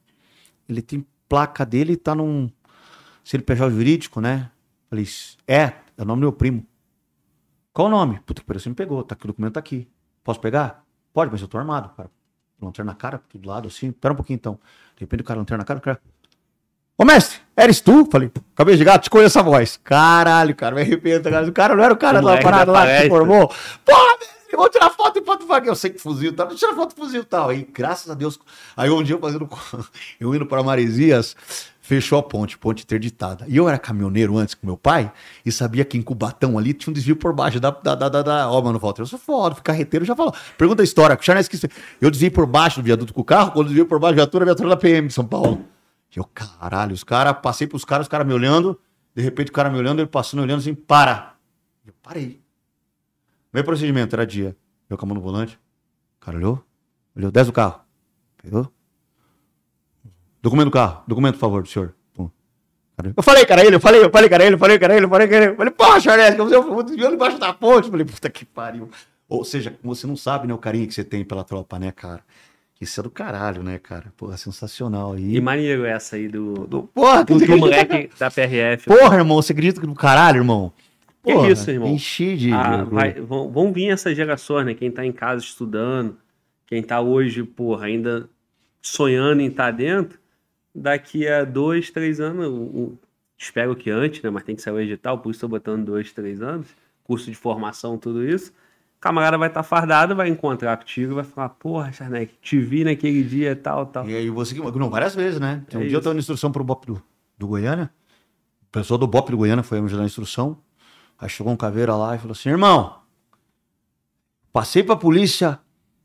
ele 0.68 0.80
tem 0.80 1.04
placa 1.28 1.66
dele, 1.66 1.96
tá 1.96 2.14
num 2.14 2.48
CNPJ 3.24 3.74
jurídico, 3.74 4.20
né? 4.20 4.48
Falei, 4.88 5.06
é, 5.48 5.72
é 5.96 6.02
o 6.02 6.04
nome 6.04 6.20
do 6.20 6.26
meu 6.26 6.32
primo. 6.32 6.64
Qual 7.72 7.88
o 7.88 7.90
nome? 7.90 8.20
Puta 8.20 8.42
que 8.42 8.46
pariu, 8.46 8.60
você 8.60 8.68
me 8.68 8.76
pegou, 8.76 9.02
tá 9.02 9.16
aqui, 9.16 9.24
o 9.24 9.26
documento 9.26 9.54
tá 9.54 9.58
aqui. 9.58 9.88
Posso 10.22 10.38
pegar? 10.38 10.86
Pode, 11.12 11.32
mas 11.32 11.42
eu 11.42 11.48
tô 11.48 11.58
armado, 11.58 11.88
cara. 11.96 12.08
Lanterna 12.62 12.92
na 12.92 12.96
cara, 12.96 13.20
do 13.34 13.48
lado, 13.48 13.66
assim. 13.66 13.90
Pera 13.90 14.14
um 14.14 14.16
pouquinho 14.16 14.36
então. 14.36 14.60
De 14.94 15.00
repente 15.00 15.22
o 15.22 15.24
cara 15.24 15.40
lanterna 15.40 15.62
na 15.62 15.66
cara, 15.66 15.80
o 15.80 15.82
cara. 15.82 16.13
Ô 16.96 17.04
mestre, 17.04 17.40
eres 17.56 17.80
tu? 17.80 18.06
Falei, 18.10 18.30
cabeça 18.54 18.78
de 18.78 18.84
gato, 18.84 19.02
te 19.02 19.10
conheço 19.10 19.36
essa 19.36 19.42
voz. 19.42 19.80
Caralho, 19.82 20.54
cara, 20.54 20.76
me 20.76 20.82
arrependo, 20.82 21.28
cara. 21.28 21.44
O 21.44 21.52
cara 21.52 21.74
não 21.74 21.82
era 21.82 21.92
o 21.92 21.96
cara 21.96 22.20
O 22.20 22.22
da 22.24 22.38
parada 22.38 22.66
da 22.66 22.72
lá 22.72 22.86
que 22.86 23.02
se 23.02 23.08
formou. 23.08 23.48
Porra, 23.84 24.16
mestre, 24.20 24.56
vou 24.56 24.68
tirar 24.68 24.90
foto 24.90 25.18
e 25.18 25.24
foto 25.24 25.44
vaga. 25.44 25.68
Eu 25.68 25.74
sei 25.74 25.90
que 25.90 25.98
fuzil 25.98 26.32
tal, 26.32 26.46
vou 26.46 26.56
tirar 26.56 26.72
foto 26.74 26.94
fuzil 26.94 27.22
e 27.22 27.24
tal. 27.24 27.48
Aí, 27.48 27.68
graças 27.74 28.08
a 28.08 28.14
Deus, 28.14 28.38
aí 28.76 28.88
um 28.90 29.02
dia 29.02 29.16
eu 29.16 29.18
fazendo, 29.18 29.48
eu 30.20 30.32
indo 30.36 30.46
para 30.46 30.62
Maresias, 30.62 31.34
fechou 31.80 32.16
a 32.16 32.22
ponte, 32.22 32.56
ponte 32.56 32.84
interditada. 32.84 33.44
E 33.48 33.56
eu 33.56 33.68
era 33.68 33.76
caminhoneiro 33.76 34.38
antes 34.38 34.54
com 34.54 34.64
meu 34.64 34.76
pai 34.76 35.10
e 35.44 35.50
sabia 35.50 35.84
que 35.84 35.98
em 35.98 36.02
Cubatão 36.02 36.56
ali 36.56 36.72
tinha 36.72 36.92
um 36.92 36.94
desvio 36.94 37.16
por 37.16 37.32
baixo 37.32 37.58
da, 37.58 37.70
da, 37.72 37.96
da, 37.96 38.08
da, 38.08 38.22
da... 38.22 38.50
Ó, 38.50 38.62
mano, 38.62 38.78
Walter, 38.78 39.02
eu 39.02 39.06
sou 39.06 39.18
foda, 39.18 39.56
fui 39.56 39.64
carreteiro, 39.64 40.04
já 40.04 40.14
falou. 40.14 40.32
Pergunta 40.56 40.80
a 40.80 40.84
história, 40.84 41.16
que 41.16 41.24
Charles 41.24 41.46
esqueci. 41.46 41.68
Eu 42.00 42.08
desviei 42.08 42.30
por 42.30 42.46
baixo 42.46 42.80
do 42.80 42.84
viaduto 42.84 43.12
com 43.12 43.20
o 43.20 43.24
carro, 43.24 43.50
quando 43.50 43.66
desviei 43.66 43.84
por 43.84 43.98
baixo 43.98 44.14
da 44.14 44.22
viatura, 44.22 44.44
a 44.44 44.46
viatura 44.46 44.68
da 44.68 44.76
PM 44.76 45.08
de 45.08 45.14
São 45.14 45.26
Paulo. 45.26 45.73
Eu, 46.14 46.24
caralho, 46.24 46.92
os 46.92 47.02
caras, 47.04 47.36
passei 47.42 47.66
pros 47.66 47.84
caras, 47.84 48.06
os 48.06 48.08
caras 48.08 48.26
me 48.26 48.32
olhando, 48.32 48.80
de 49.14 49.22
repente 49.22 49.50
o 49.50 49.52
cara 49.52 49.68
me 49.68 49.78
olhando, 49.78 50.00
ele 50.00 50.08
passando, 50.08 50.42
olhando 50.42 50.60
assim, 50.60 50.74
para. 50.74 51.34
Eu 51.86 51.92
parei. 52.02 52.40
Meu 53.52 53.64
procedimento 53.64 54.14
era 54.14 54.26
dia. 54.26 54.56
Eu 54.88 54.96
com 54.96 55.06
a 55.06 55.08
mão 55.08 55.16
no 55.16 55.20
volante. 55.20 55.58
O 56.20 56.24
cara 56.24 56.36
olhou, 56.36 56.64
olhou, 57.16 57.30
desce 57.30 57.50
do 57.50 57.52
carro. 57.52 57.80
Pegou. 58.42 58.70
Documento 60.40 60.66
do 60.66 60.70
carro, 60.72 61.02
documento, 61.06 61.34
por 61.34 61.40
favor, 61.40 61.62
do 61.62 61.68
senhor. 61.68 61.94
Eu 63.16 63.22
falei, 63.22 63.44
cara, 63.44 63.64
ele, 63.64 63.74
eu 63.74 63.80
falei, 63.80 64.04
eu 64.04 64.10
falei, 64.10 64.28
cara, 64.28 64.44
ele, 64.44 64.54
eu 64.54 64.58
falei, 64.58 64.78
cara, 64.78 64.96
ele, 64.96 65.06
eu 65.06 65.08
falei, 65.08 65.26
cara, 65.26 65.44
ele. 65.44 65.52
Eu 65.52 65.56
falei, 65.56 65.72
pô, 65.72 66.00
Charles, 66.00 66.36
você 66.36 66.54
eu 66.54 66.82
desviando 66.82 67.14
embaixo 67.14 67.38
da 67.38 67.52
ponte. 67.52 67.86
Eu 67.86 67.90
falei, 67.90 68.06
puta 68.06 68.30
que 68.30 68.44
pariu. 68.44 68.88
Ou 69.28 69.44
seja, 69.44 69.76
você 69.82 70.06
não 70.06 70.16
sabe, 70.16 70.46
né, 70.46 70.54
o 70.54 70.58
carinho 70.58 70.86
que 70.86 70.94
você 70.94 71.02
tem 71.02 71.24
pela 71.24 71.42
tropa, 71.42 71.76
né, 71.78 71.90
cara? 71.90 72.22
Isso 72.84 73.00
é 73.00 73.02
do 73.02 73.10
caralho, 73.10 73.62
né, 73.62 73.78
cara? 73.78 74.12
Porra, 74.16 74.36
sensacional. 74.36 75.18
E 75.18 75.36
E, 75.36 75.40
maneiro 75.40 75.84
essa 75.84 76.16
aí 76.16 76.28
do, 76.28 76.66
do, 76.66 76.82
porra, 76.84 77.24
do, 77.24 77.38
do 77.38 77.56
moleque 77.58 78.10
da 78.18 78.30
PRF. 78.30 78.86
Porra, 78.86 79.16
irmão, 79.16 79.36
você 79.42 79.52
acredita 79.52 79.80
que 79.80 79.86
do 79.86 79.94
caralho, 79.94 80.38
irmão? 80.38 80.72
Que 81.24 81.32
Porra, 81.32 81.50
isso, 81.50 81.70
irmão? 81.70 81.88
Enchi 81.88 82.36
de. 82.36 82.52
Ah, 82.52 82.84
vai- 82.84 83.14
vão, 83.14 83.50
vão 83.50 83.72
vir 83.72 83.88
essas 83.90 84.14
gerações, 84.16 84.66
né? 84.66 84.74
Quem 84.74 84.90
tá 84.90 85.04
em 85.04 85.12
casa 85.12 85.42
estudando, 85.42 86.16
quem 86.66 86.82
tá 86.82 87.00
hoje, 87.00 87.42
porra, 87.42 87.86
ainda 87.86 88.28
sonhando 88.82 89.40
em 89.40 89.46
estar 89.48 89.70
dentro, 89.70 90.18
daqui 90.74 91.26
a 91.26 91.44
dois, 91.44 91.90
três 91.90 92.20
anos, 92.20 92.46
o- 92.48 92.98
espero 93.38 93.74
que 93.74 93.90
antes, 93.90 94.22
né? 94.22 94.30
Mas 94.30 94.42
tem 94.44 94.54
que 94.54 94.62
sair 94.62 94.74
o 94.74 94.80
edital, 94.80 95.18
por 95.18 95.30
isso 95.30 95.40
tô 95.40 95.48
botando 95.48 95.84
dois, 95.86 96.12
três 96.12 96.42
anos, 96.42 96.68
curso 97.02 97.30
de 97.30 97.36
formação, 97.36 97.96
tudo 97.96 98.22
isso. 98.26 98.52
O 99.04 99.06
camarada 99.06 99.36
vai 99.36 99.48
estar 99.48 99.62
fardado, 99.62 100.16
vai 100.16 100.30
encontrar 100.30 100.78
contigo 100.78 101.12
e 101.12 101.14
vai 101.16 101.24
falar, 101.24 101.50
porra, 101.50 101.92
Charnek, 101.92 102.32
te 102.40 102.58
vi 102.58 102.84
naquele 102.84 103.22
dia, 103.22 103.54
tal, 103.54 103.84
tal. 103.84 104.08
E 104.08 104.16
aí 104.16 104.30
você 104.30 104.54
que. 104.54 104.78
Não, 104.78 104.88
várias 104.88 105.14
vezes, 105.14 105.38
né? 105.38 105.62
Um 105.74 105.76
É 105.76 105.78
dia 105.80 105.86
isso. 105.88 105.96
eu 105.96 106.00
tava 106.00 106.14
dando 106.14 106.20
instrução 106.20 106.50
pro 106.50 106.64
BOP 106.64 106.86
do, 106.86 107.02
do 107.36 107.46
Goiânia. 107.46 107.90
O 108.62 108.72
pessoal 108.72 108.96
do 108.96 109.06
BOP 109.06 109.30
do 109.30 109.36
Goiânia 109.36 109.62
foi 109.62 109.78
me 109.78 109.84
ajudar 109.84 110.00
na 110.00 110.06
instrução. 110.06 110.56
Aí 111.18 111.28
chegou 111.28 111.52
um 111.52 111.56
caveira 111.56 111.94
lá 111.94 112.14
e 112.14 112.18
falou 112.18 112.32
assim: 112.32 112.48
irmão, 112.48 112.94
passei 114.50 114.82
pra 114.82 114.96
polícia 114.96 115.60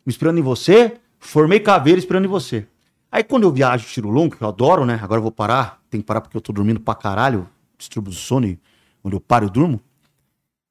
me 0.06 0.12
esperando 0.12 0.38
em 0.40 0.44
você, 0.44 0.98
formei 1.20 1.62
caveira 1.62 2.00
esperando 2.00 2.26
em 2.26 2.30
você. 2.30 2.68
Aí 3.10 3.24
quando 3.24 3.44
eu 3.44 3.52
viajo 3.54 3.88
tiro 3.88 4.10
longo, 4.10 4.36
que 4.36 4.44
eu 4.44 4.48
adoro, 4.50 4.86
né? 4.86 5.00
Agora 5.02 5.20
eu 5.20 5.24
vou 5.24 5.32
parar, 5.32 5.82
tem 5.90 6.02
que 6.02 6.06
parar 6.06 6.20
porque 6.20 6.36
eu 6.36 6.42
tô 6.42 6.52
dormindo 6.52 6.82
pra 6.82 6.96
caralho, 6.96 7.48
distúrbio 7.78 8.12
do 8.12 8.18
sono, 8.18 8.46
e 8.46 8.60
onde 9.06 9.16
eu 9.16 9.22
paro 9.22 9.46
eu 9.46 9.50
durmo. 9.50 9.80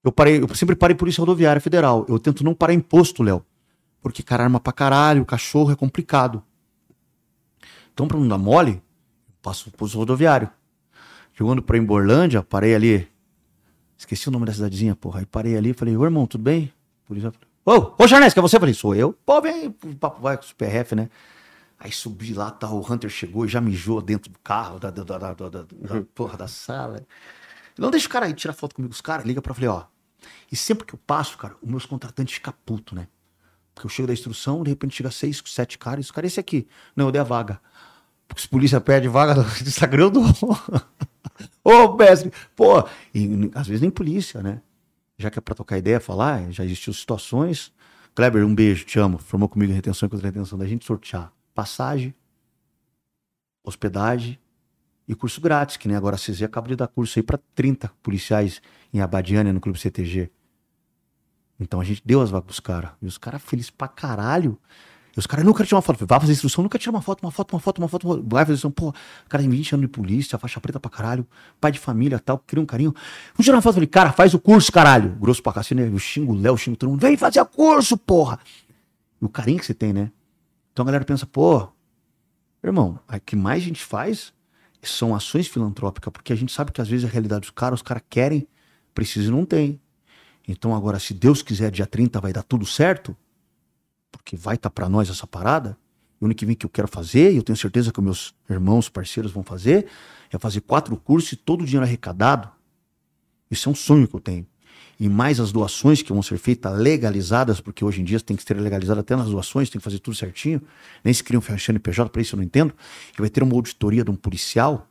Eu 0.04 0.12
parei, 0.12 0.40
eu 0.42 0.54
sempre 0.54 0.76
parei 0.76 0.94
polícia 0.96 1.20
rodoviária 1.20 1.60
federal. 1.60 2.06
Eu 2.08 2.18
tento 2.18 2.44
não 2.44 2.54
parar 2.54 2.72
em 2.72 2.80
posto, 2.80 3.22
Léo. 3.22 3.44
Porque, 4.00 4.22
cara, 4.22 4.44
arma 4.44 4.60
pra 4.60 4.72
caralho, 4.72 5.24
cachorro 5.24 5.72
é 5.72 5.76
complicado. 5.76 6.42
Então, 7.92 8.06
pra 8.06 8.16
não 8.18 8.28
dar 8.28 8.38
mole, 8.38 8.74
eu 8.74 9.34
passo 9.42 9.70
pro 9.70 9.86
rodoviário. 9.86 10.48
Chegando 11.34 11.62
pra 11.62 11.76
Emborlândia, 11.78 12.42
parei 12.42 12.74
ali. 12.74 13.08
Esqueci 13.96 14.28
o 14.28 14.32
nome 14.32 14.46
da 14.46 14.52
cidadezinha, 14.52 14.94
porra. 14.94 15.20
Aí 15.20 15.26
parei 15.26 15.56
ali 15.56 15.70
e 15.70 15.74
falei, 15.74 15.96
ô 15.96 16.04
irmão, 16.04 16.26
tudo 16.26 16.42
bem? 16.44 16.72
Polícia. 17.04 17.32
Ô, 17.66 17.92
ô 17.98 18.08
Charnes, 18.08 18.32
que 18.32 18.38
é 18.38 18.42
você? 18.42 18.56
Eu 18.56 18.60
falei, 18.60 18.74
sou 18.74 18.94
eu. 18.94 19.12
Pô, 19.26 19.40
vem 19.40 19.52
aí, 19.52 19.66
o 19.84 19.94
papo 19.96 20.20
vai 20.22 20.36
com 20.36 20.44
os 20.44 20.52
PRF, 20.52 20.94
né? 20.94 21.10
Aí 21.78 21.92
subi 21.92 22.34
lá, 22.34 22.50
tá, 22.50 22.68
o 22.70 22.80
Hunter 22.80 23.10
chegou 23.10 23.44
e 23.44 23.48
já 23.48 23.60
mijou 23.60 24.00
dentro 24.00 24.32
do 24.32 24.38
carro, 24.40 24.78
da, 24.80 24.90
da, 24.90 25.02
da, 25.04 25.18
da, 25.18 25.32
da- 25.34 25.48
da- 25.48 25.62
da 25.62 26.02
porra 26.14 26.36
da 26.36 26.48
sala. 26.48 27.04
Não 27.78 27.90
deixa 27.90 28.06
o 28.06 28.10
cara 28.10 28.26
aí 28.26 28.34
tirar 28.34 28.52
foto 28.52 28.74
comigo, 28.74 28.92
os 28.92 29.00
caras, 29.00 29.24
liga 29.24 29.40
pra 29.40 29.54
falei, 29.54 29.68
ó. 29.68 29.84
E 30.50 30.56
sempre 30.56 30.84
que 30.84 30.94
eu 30.94 30.98
passo, 31.06 31.38
cara, 31.38 31.54
os 31.62 31.68
meus 31.68 31.86
contratantes 31.86 32.34
ficam 32.34 32.52
putos, 32.66 32.96
né? 32.96 33.06
Porque 33.74 33.86
eu 33.86 33.90
chego 33.90 34.08
da 34.08 34.12
instrução, 34.12 34.62
de 34.62 34.70
repente 34.70 34.96
chega 34.96 35.10
seis, 35.10 35.40
sete 35.46 35.78
caras, 35.78 36.04
e 36.04 36.06
os 36.06 36.10
caras, 36.10 36.32
esse 36.32 36.40
aqui. 36.40 36.66
Não, 36.96 37.06
eu 37.06 37.12
dei 37.12 37.20
a 37.20 37.24
vaga. 37.24 37.60
Porque 38.26 38.42
se 38.42 38.48
polícia 38.48 38.80
perde 38.80 39.08
vaga 39.08 39.34
no 39.34 39.42
Instagram, 39.62 40.04
eu 40.04 40.10
dou. 40.10 40.24
Ô, 41.62 41.96
mestre, 41.96 42.32
pô. 42.56 42.82
E 43.14 43.50
às 43.54 43.66
vezes 43.66 43.80
nem 43.80 43.90
polícia, 43.90 44.42
né? 44.42 44.60
Já 45.16 45.30
que 45.30 45.38
é 45.38 45.42
pra 45.42 45.54
tocar 45.54 45.78
ideia, 45.78 46.00
falar, 46.00 46.50
já 46.50 46.64
existiu 46.64 46.92
situações. 46.92 47.72
Kleber, 48.14 48.44
um 48.44 48.54
beijo, 48.54 48.84
te 48.84 48.98
amo. 48.98 49.18
Formou 49.18 49.48
comigo 49.48 49.72
retenção 49.72 50.06
e 50.06 50.10
contra-retenção 50.10 50.58
da 50.58 50.66
gente 50.66 50.84
sortear 50.84 51.32
passagem, 51.54 52.14
hospedagem 53.64 54.38
e 55.08 55.14
curso 55.14 55.40
grátis, 55.40 55.78
que 55.78 55.88
nem 55.88 55.96
agora 55.96 56.16
a 56.16 56.18
CZ 56.18 56.42
acaba 56.42 56.68
de 56.68 56.76
dar 56.76 56.86
curso 56.86 57.18
aí 57.18 57.22
pra 57.22 57.38
30 57.54 57.90
policiais 58.02 58.60
em 58.92 59.00
Abadiânia, 59.00 59.52
no 59.54 59.60
Clube 59.60 59.78
CTG. 59.78 60.30
Então 61.58 61.80
a 61.80 61.84
gente 61.84 62.02
deu 62.04 62.20
as 62.20 62.28
vagas 62.28 62.44
pros 62.44 62.60
caras. 62.60 62.90
E 63.00 63.06
os 63.06 63.16
caras 63.16 63.42
felizes 63.42 63.70
pra 63.70 63.88
caralho. 63.88 64.58
E 65.16 65.18
os 65.18 65.26
caras 65.26 65.46
nunca 65.46 65.64
tirar 65.64 65.78
uma 65.78 65.82
foto. 65.82 66.06
Vai 66.06 66.20
fazer 66.20 66.32
instrução, 66.32 66.62
nunca 66.62 66.78
tira 66.78 66.92
uma 66.92 67.00
foto, 67.00 67.22
uma 67.22 67.30
foto, 67.30 67.52
uma 67.54 67.58
foto, 67.58 67.78
uma 67.78 67.88
foto. 67.88 68.06
uma. 68.06 68.16
Vai 68.16 68.44
fazer 68.44 68.56
instrução. 68.56 68.70
Pô, 68.70 68.92
cara 69.28 69.42
tem 69.42 69.50
20 69.50 69.74
anos 69.74 69.86
de 69.86 69.88
polícia, 69.88 70.38
faixa 70.38 70.60
preta 70.60 70.78
pra 70.78 70.90
caralho, 70.90 71.26
pai 71.58 71.72
de 71.72 71.78
família 71.78 72.18
tal, 72.18 72.38
cria 72.38 72.62
um 72.62 72.66
carinho. 72.66 72.94
Vamos 73.32 73.44
tirar 73.44 73.56
uma 73.56 73.62
foto. 73.62 73.72
Eu 73.72 73.74
falei, 73.74 73.88
cara, 73.88 74.12
faz 74.12 74.34
o 74.34 74.38
curso, 74.38 74.70
caralho. 74.70 75.16
Grosso 75.16 75.42
pra 75.42 75.54
cacete, 75.54 75.74
né? 75.74 75.88
Eu 75.88 75.98
xingo 75.98 76.34
o 76.34 76.36
Léo, 76.36 76.56
xingo 76.56 76.76
todo 76.76 76.90
mundo. 76.90 77.00
Vem 77.00 77.16
fazer 77.16 77.40
o 77.40 77.46
curso, 77.46 77.96
porra. 77.96 78.38
E 79.20 79.24
o 79.24 79.28
carinho 79.28 79.58
que 79.58 79.64
você 79.64 79.74
tem, 79.74 79.92
né? 79.92 80.12
Então 80.72 80.84
a 80.84 80.86
galera 80.86 81.04
pensa, 81.04 81.26
pô, 81.26 81.66
irmão, 82.62 83.00
o 83.08 83.20
que 83.20 83.34
mais 83.34 83.62
a 83.62 83.66
gente 83.66 83.82
faz 83.82 84.32
são 84.82 85.14
ações 85.14 85.46
filantrópicas, 85.46 86.12
porque 86.12 86.32
a 86.32 86.36
gente 86.36 86.52
sabe 86.52 86.72
que 86.72 86.80
às 86.80 86.88
vezes 86.88 87.04
a 87.04 87.08
realidade 87.08 87.42
dos 87.42 87.50
caras, 87.50 87.80
os 87.80 87.82
caras 87.82 88.02
querem, 88.08 88.46
precisam 88.94 89.32
e 89.32 89.36
não 89.36 89.44
tem. 89.44 89.80
Então 90.46 90.74
agora, 90.74 90.98
se 90.98 91.12
Deus 91.12 91.42
quiser, 91.42 91.70
dia 91.70 91.86
30 91.86 92.20
vai 92.20 92.32
dar 92.32 92.42
tudo 92.42 92.64
certo, 92.64 93.16
porque 94.10 94.36
vai 94.36 94.54
estar 94.54 94.70
pra 94.70 94.88
nós 94.88 95.10
essa 95.10 95.26
parada, 95.26 95.76
o 96.20 96.24
ano 96.24 96.34
que 96.34 96.46
vem 96.46 96.56
que 96.56 96.66
eu 96.66 96.70
quero 96.70 96.88
fazer, 96.88 97.32
e 97.32 97.36
eu 97.36 97.42
tenho 97.42 97.56
certeza 97.56 97.92
que 97.92 97.98
os 97.98 98.04
meus 98.04 98.34
irmãos, 98.48 98.88
parceiros 98.88 99.30
vão 99.30 99.42
fazer, 99.42 99.86
é 100.32 100.38
fazer 100.38 100.60
quatro 100.62 100.96
cursos 100.96 101.32
e 101.32 101.36
todo 101.36 101.62
o 101.62 101.64
dinheiro 101.64 101.84
arrecadado. 101.84 102.50
Isso 103.50 103.68
é 103.68 103.72
um 103.72 103.74
sonho 103.74 104.08
que 104.08 104.14
eu 104.14 104.20
tenho. 104.20 104.46
E 105.00 105.08
mais 105.08 105.38
as 105.38 105.52
doações 105.52 106.02
que 106.02 106.12
vão 106.12 106.22
ser 106.22 106.38
feitas 106.38 106.76
legalizadas, 106.76 107.60
porque 107.60 107.84
hoje 107.84 108.00
em 108.00 108.04
dia 108.04 108.18
tem 108.20 108.36
que 108.36 108.42
ser 108.42 108.58
legalizado 108.60 108.98
até 108.98 109.14
nas 109.14 109.28
doações, 109.28 109.70
tem 109.70 109.78
que 109.78 109.84
fazer 109.84 110.00
tudo 110.00 110.16
certinho. 110.16 110.60
Nem 111.04 111.14
se 111.14 111.22
cria 111.22 111.38
um 111.38 111.42
CNPJ, 111.42 112.10
para 112.10 112.20
isso 112.20 112.34
eu 112.34 112.38
não 112.38 112.44
entendo. 112.44 112.74
Que 113.12 113.20
vai 113.20 113.30
ter 113.30 113.42
uma 113.42 113.54
auditoria 113.54 114.02
de 114.02 114.10
um 114.10 114.16
policial, 114.16 114.88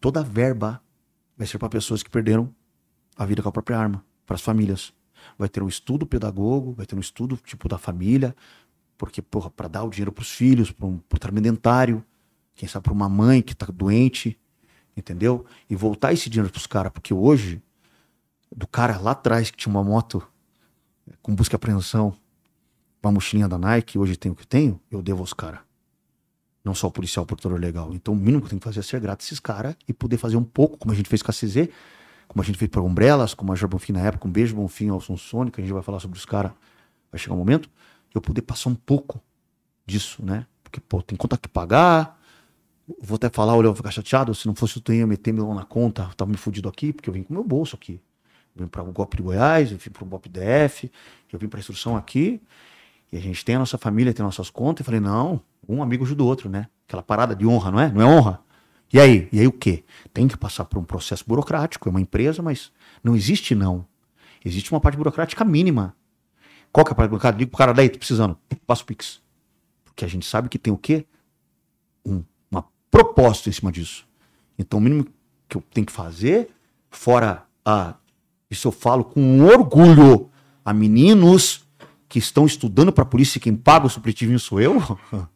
toda 0.00 0.20
a 0.20 0.22
verba 0.22 0.80
vai 1.36 1.46
ser 1.46 1.58
para 1.58 1.68
pessoas 1.68 2.02
que 2.02 2.10
perderam 2.10 2.52
a 3.16 3.26
vida 3.26 3.42
com 3.42 3.48
a 3.48 3.52
própria 3.52 3.78
arma, 3.78 4.04
para 4.24 4.36
as 4.36 4.42
famílias. 4.42 4.92
Vai 5.36 5.48
ter 5.48 5.62
um 5.62 5.68
estudo 5.68 6.06
pedagogo, 6.06 6.72
vai 6.72 6.86
ter 6.86 6.94
um 6.94 7.00
estudo 7.00 7.36
tipo 7.36 7.68
da 7.68 7.78
família, 7.78 8.34
porque, 8.96 9.20
porra, 9.20 9.50
para 9.50 9.68
dar 9.68 9.84
o 9.84 9.90
dinheiro 9.90 10.12
para 10.12 10.22
os 10.22 10.30
filhos, 10.30 10.70
para 10.70 10.86
um 10.86 10.98
pro 10.98 11.40
dentário, 11.40 12.04
quem 12.54 12.68
sabe 12.68 12.84
para 12.84 12.92
uma 12.92 13.08
mãe 13.08 13.40
que 13.40 13.54
tá 13.54 13.66
doente, 13.66 14.36
entendeu? 14.96 15.46
E 15.70 15.76
voltar 15.76 16.12
esse 16.12 16.28
dinheiro 16.28 16.50
pros 16.50 16.66
caras, 16.66 16.92
porque 16.92 17.14
hoje, 17.14 17.62
do 18.54 18.66
cara 18.66 18.98
lá 18.98 19.12
atrás 19.12 19.50
que 19.50 19.56
tinha 19.56 19.70
uma 19.70 19.84
moto 19.84 20.26
com 21.22 21.34
busca 21.34 21.54
e 21.54 21.56
apreensão, 21.56 22.14
uma 23.02 23.12
mochilinha 23.12 23.48
da 23.48 23.58
Nike, 23.58 23.98
hoje 23.98 24.16
tem 24.16 24.30
o 24.30 24.34
que 24.34 24.46
tenho, 24.46 24.80
eu 24.90 25.00
devo 25.02 25.20
aos 25.20 25.32
caras. 25.32 25.60
Não 26.64 26.74
só 26.74 26.88
o 26.88 26.90
policial, 26.90 27.24
o 27.24 27.26
portador 27.26 27.58
legal. 27.58 27.94
Então 27.94 28.12
o 28.14 28.16
mínimo 28.16 28.40
que 28.40 28.46
eu 28.46 28.50
tenho 28.50 28.60
que 28.60 28.64
fazer 28.64 28.80
é 28.80 28.82
ser 28.82 29.00
grato 29.00 29.22
a 29.22 29.24
esses 29.24 29.40
caras 29.40 29.76
e 29.86 29.92
poder 29.92 30.18
fazer 30.18 30.36
um 30.36 30.44
pouco, 30.44 30.76
como 30.76 30.92
a 30.92 30.94
gente 30.94 31.08
fez 31.08 31.22
com 31.22 31.30
a 31.30 31.34
CZ, 31.34 31.68
como 32.26 32.42
a 32.42 32.44
gente 32.44 32.58
fez 32.58 32.70
para 32.70 32.82
Umbrelas, 32.82 33.32
como 33.32 33.50
a 33.50 33.52
Major 33.52 33.68
Bonfim 33.68 33.92
na 33.92 34.00
época, 34.00 34.28
um 34.28 34.30
beijo 34.30 34.54
Bonfim 34.54 34.90
ao 34.90 35.00
Sonic, 35.00 35.60
a 35.60 35.64
gente 35.64 35.72
vai 35.72 35.82
falar 35.82 36.00
sobre 36.00 36.18
os 36.18 36.26
caras, 36.26 36.52
vai 37.10 37.18
chegar 37.18 37.34
um 37.34 37.38
momento, 37.38 37.70
eu 38.14 38.20
poder 38.20 38.42
passar 38.42 38.68
um 38.68 38.74
pouco 38.74 39.20
disso, 39.86 40.22
né? 40.24 40.46
Porque, 40.62 40.80
pô, 40.80 41.00
tem 41.00 41.16
conta 41.16 41.38
que 41.38 41.48
pagar, 41.48 42.20
vou 43.00 43.16
até 43.16 43.30
falar, 43.30 43.54
olha, 43.54 43.66
eu 43.66 43.70
vou 43.70 43.76
ficar 43.76 43.90
chateado, 43.90 44.34
se 44.34 44.46
não 44.46 44.54
fosse 44.54 44.82
eu 44.86 44.94
ia 44.94 45.06
meter 45.06 45.32
meu 45.32 45.52
na 45.54 45.64
conta, 45.64 46.02
eu 46.02 46.14
tava 46.14 46.30
me 46.30 46.36
fudido 46.36 46.68
aqui, 46.68 46.92
porque 46.92 47.08
eu 47.08 47.14
vim 47.14 47.22
com 47.22 47.32
meu 47.32 47.44
bolso 47.44 47.74
aqui. 47.74 48.00
Vim 48.58 48.66
para 48.66 48.82
o 48.82 48.92
golpe 48.92 49.16
de 49.16 49.22
Goiás, 49.22 49.70
eu 49.70 49.78
vim 49.78 49.90
para 49.90 50.04
o 50.04 50.06
golpe 50.06 50.28
DF, 50.28 50.90
eu 51.32 51.38
vim 51.38 51.48
para 51.48 51.58
a 51.58 51.60
instrução 51.60 51.96
aqui, 51.96 52.40
e 53.12 53.16
a 53.16 53.20
gente 53.20 53.44
tem 53.44 53.54
a 53.54 53.58
nossa 53.58 53.78
família, 53.78 54.12
tem 54.12 54.24
nossas 54.24 54.50
contas, 54.50 54.82
e 54.82 54.84
falei, 54.84 55.00
não, 55.00 55.40
um 55.68 55.82
amigo 55.82 56.04
ajuda 56.04 56.22
o 56.22 56.26
outro, 56.26 56.48
né? 56.48 56.66
Aquela 56.86 57.02
parada 57.02 57.36
de 57.36 57.46
honra, 57.46 57.70
não 57.70 57.80
é? 57.80 57.92
Não 57.92 58.02
é 58.02 58.04
honra? 58.04 58.40
E 58.92 58.98
aí? 58.98 59.28
E 59.30 59.40
aí 59.40 59.46
o 59.46 59.52
quê? 59.52 59.84
Tem 60.12 60.26
que 60.26 60.36
passar 60.36 60.64
por 60.64 60.78
um 60.78 60.84
processo 60.84 61.24
burocrático, 61.26 61.88
é 61.88 61.90
uma 61.90 62.00
empresa, 62.00 62.42
mas 62.42 62.72
não 63.04 63.14
existe 63.14 63.54
não. 63.54 63.86
Existe 64.44 64.70
uma 64.72 64.80
parte 64.80 64.96
burocrática 64.96 65.44
mínima. 65.44 65.94
Qual 66.72 66.84
que 66.84 66.90
é 66.90 66.92
a 66.92 66.94
parte 66.94 67.10
burocrática? 67.10 67.38
Digo 67.38 67.50
pro 67.50 67.58
cara, 67.58 67.72
daí, 67.72 67.88
tô 67.88 67.98
precisando, 67.98 68.38
passa 68.66 68.82
o 68.82 68.86
Pix. 68.86 69.20
Porque 69.84 70.04
a 70.04 70.08
gente 70.08 70.26
sabe 70.26 70.48
que 70.48 70.58
tem 70.58 70.72
o 70.72 70.78
quê? 70.78 71.06
Um, 72.04 72.22
uma 72.50 72.64
proposta 72.90 73.48
em 73.48 73.52
cima 73.52 73.70
disso. 73.70 74.06
Então 74.58 74.78
o 74.78 74.82
mínimo 74.82 75.06
que 75.48 75.56
eu 75.56 75.62
tenho 75.72 75.86
que 75.86 75.92
fazer, 75.92 76.50
fora 76.90 77.44
a... 77.64 77.94
Isso 78.50 78.68
eu 78.68 78.72
falo 78.72 79.04
com 79.04 79.40
orgulho 79.40 80.30
a 80.64 80.72
meninos 80.72 81.66
que 82.08 82.18
estão 82.18 82.46
estudando 82.46 82.92
para 82.92 83.04
polícia 83.04 83.38
e 83.38 83.40
quem 83.40 83.54
paga 83.54 83.86
o 83.86 83.90
supletivinho 83.90 84.38
sou 84.38 84.60
eu. 84.60 84.78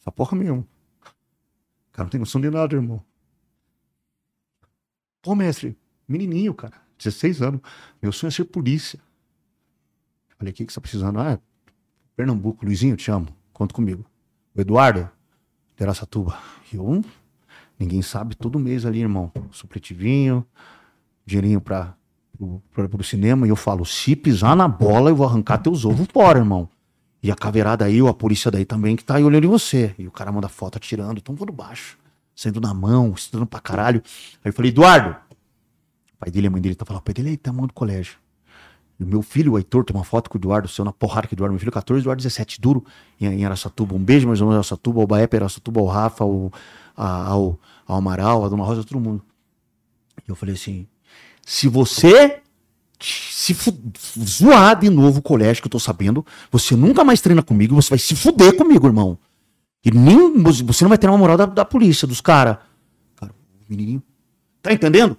Essa 0.00 0.10
porra 0.12 0.36
mesmo. 0.36 0.66
Cara, 1.92 2.04
não 2.06 2.10
tem 2.10 2.18
noção 2.20 2.40
de 2.40 2.50
nada, 2.50 2.74
irmão. 2.74 3.02
Pô, 5.22 5.34
mestre, 5.34 5.78
menininho, 6.06 6.52
cara, 6.52 6.74
16 6.98 7.40
anos. 7.40 7.60
Meu 8.02 8.12
sonho 8.12 8.28
é 8.28 8.32
ser 8.32 8.44
polícia. 8.44 8.98
Falei, 10.36 10.52
o 10.52 10.54
que, 10.54 10.64
você 10.64 10.74
tá 10.74 10.80
precisando? 10.80 11.18
Ah, 11.20 11.38
Pernambuco, 12.16 12.64
Luizinho, 12.64 12.96
te 12.96 13.10
amo. 13.10 13.28
Conta 13.52 13.72
comigo. 13.72 14.04
O 14.54 14.60
Eduardo, 14.60 15.08
de 15.76 15.82
Araçatuba. 15.82 16.38
Eu, 16.72 17.02
ninguém 17.78 18.02
sabe, 18.02 18.34
todo 18.34 18.58
mês 18.58 18.84
ali, 18.86 19.00
irmão. 19.00 19.32
Supletivinho, 19.50 20.44
dinheirinho 21.24 21.60
pro, 21.60 21.94
pro 22.70 23.04
cinema. 23.04 23.46
E 23.46 23.50
eu 23.50 23.56
falo, 23.56 23.84
se 23.84 24.14
pisar 24.14 24.56
na 24.56 24.68
bola, 24.68 25.10
eu 25.10 25.16
vou 25.16 25.26
arrancar 25.26 25.58
teus 25.58 25.84
ovos 25.84 26.06
fora, 26.12 26.38
irmão. 26.38 26.68
E 27.22 27.30
a 27.30 27.34
caveirada 27.34 27.84
aí, 27.84 28.02
ou 28.02 28.08
a 28.08 28.14
polícia 28.14 28.50
daí 28.50 28.64
também, 28.64 28.96
que 28.96 29.04
tá 29.04 29.16
aí 29.16 29.24
olhando 29.24 29.44
em 29.44 29.48
você. 29.48 29.94
E 29.98 30.06
o 30.06 30.10
cara 30.10 30.30
manda 30.30 30.48
foto 30.48 30.76
atirando, 30.76 31.18
então 31.18 31.34
voando 31.34 31.52
baixo. 31.52 31.98
Saindo 32.36 32.60
na 32.60 32.74
mão, 32.74 33.12
estudando 33.16 33.46
pra 33.46 33.60
caralho. 33.60 34.02
Aí 34.44 34.50
eu 34.50 34.52
falei, 34.52 34.70
Eduardo. 34.70 35.10
O 35.10 36.18
pai 36.18 36.30
dele, 36.30 36.46
a 36.46 36.50
mãe 36.50 36.60
dele, 36.60 36.74
tá 36.74 36.84
falando, 36.84 37.00
o 37.00 37.04
pai 37.04 37.14
dele 37.14 37.30
aí 37.30 37.36
tá 37.36 37.52
mão 37.52 37.66
do 37.66 37.72
colégio. 37.72 38.18
O 39.00 39.04
meu 39.04 39.22
filho, 39.22 39.52
o 39.52 39.58
Heitor, 39.58 39.84
tem 39.84 39.94
uma 39.94 40.04
foto 40.04 40.30
com 40.30 40.38
o 40.38 40.40
Eduardo, 40.40 40.68
seu 40.68 40.84
na 40.84 40.92
porrada 40.92 41.26
que 41.26 41.34
o 41.34 41.36
Eduardo, 41.36 41.52
meu 41.52 41.58
filho, 41.58 41.72
14, 41.72 42.02
Eduardo 42.02 42.22
17, 42.22 42.60
duro, 42.60 42.84
em, 43.20 43.26
em 43.26 43.44
Araçatuba. 43.44 43.94
Um 43.94 43.98
beijo, 43.98 44.26
meus 44.26 44.38
irmãos, 44.38 44.54
Araçatuba, 44.54 45.00
ao 45.00 45.06
Baepa, 45.06 45.36
Araçatuba, 45.36 45.80
ao 45.80 45.86
Rafa, 45.86 46.24
ao, 46.24 46.52
ao, 46.96 47.58
ao 47.86 47.96
Amaral, 47.96 48.44
a 48.44 48.48
Dona 48.48 48.62
Rosa, 48.62 48.84
todo 48.84 49.00
mundo. 49.00 49.22
E 50.26 50.30
eu 50.30 50.36
falei 50.36 50.54
assim, 50.54 50.86
se 51.44 51.68
você 51.68 52.40
se 53.00 53.54
zoar 54.18 54.78
de 54.78 54.88
novo 54.88 55.18
o 55.18 55.22
colégio, 55.22 55.62
que 55.62 55.66
eu 55.66 55.70
tô 55.70 55.80
sabendo, 55.80 56.24
você 56.50 56.76
nunca 56.76 57.04
mais 57.04 57.20
treina 57.20 57.42
comigo, 57.42 57.74
você 57.74 57.90
vai 57.90 57.98
se 57.98 58.14
fuder 58.14 58.56
comigo, 58.56 58.86
irmão. 58.86 59.18
E 59.84 59.90
nem, 59.90 60.42
você 60.42 60.84
não 60.84 60.88
vai 60.88 60.96
ter 60.96 61.08
uma 61.08 61.18
moral 61.18 61.36
da, 61.36 61.44
da 61.44 61.64
polícia, 61.64 62.08
dos 62.08 62.20
caras. 62.20 62.56
Cara, 63.16 63.34
menininho, 63.68 64.02
tá 64.62 64.72
entendendo? 64.72 65.16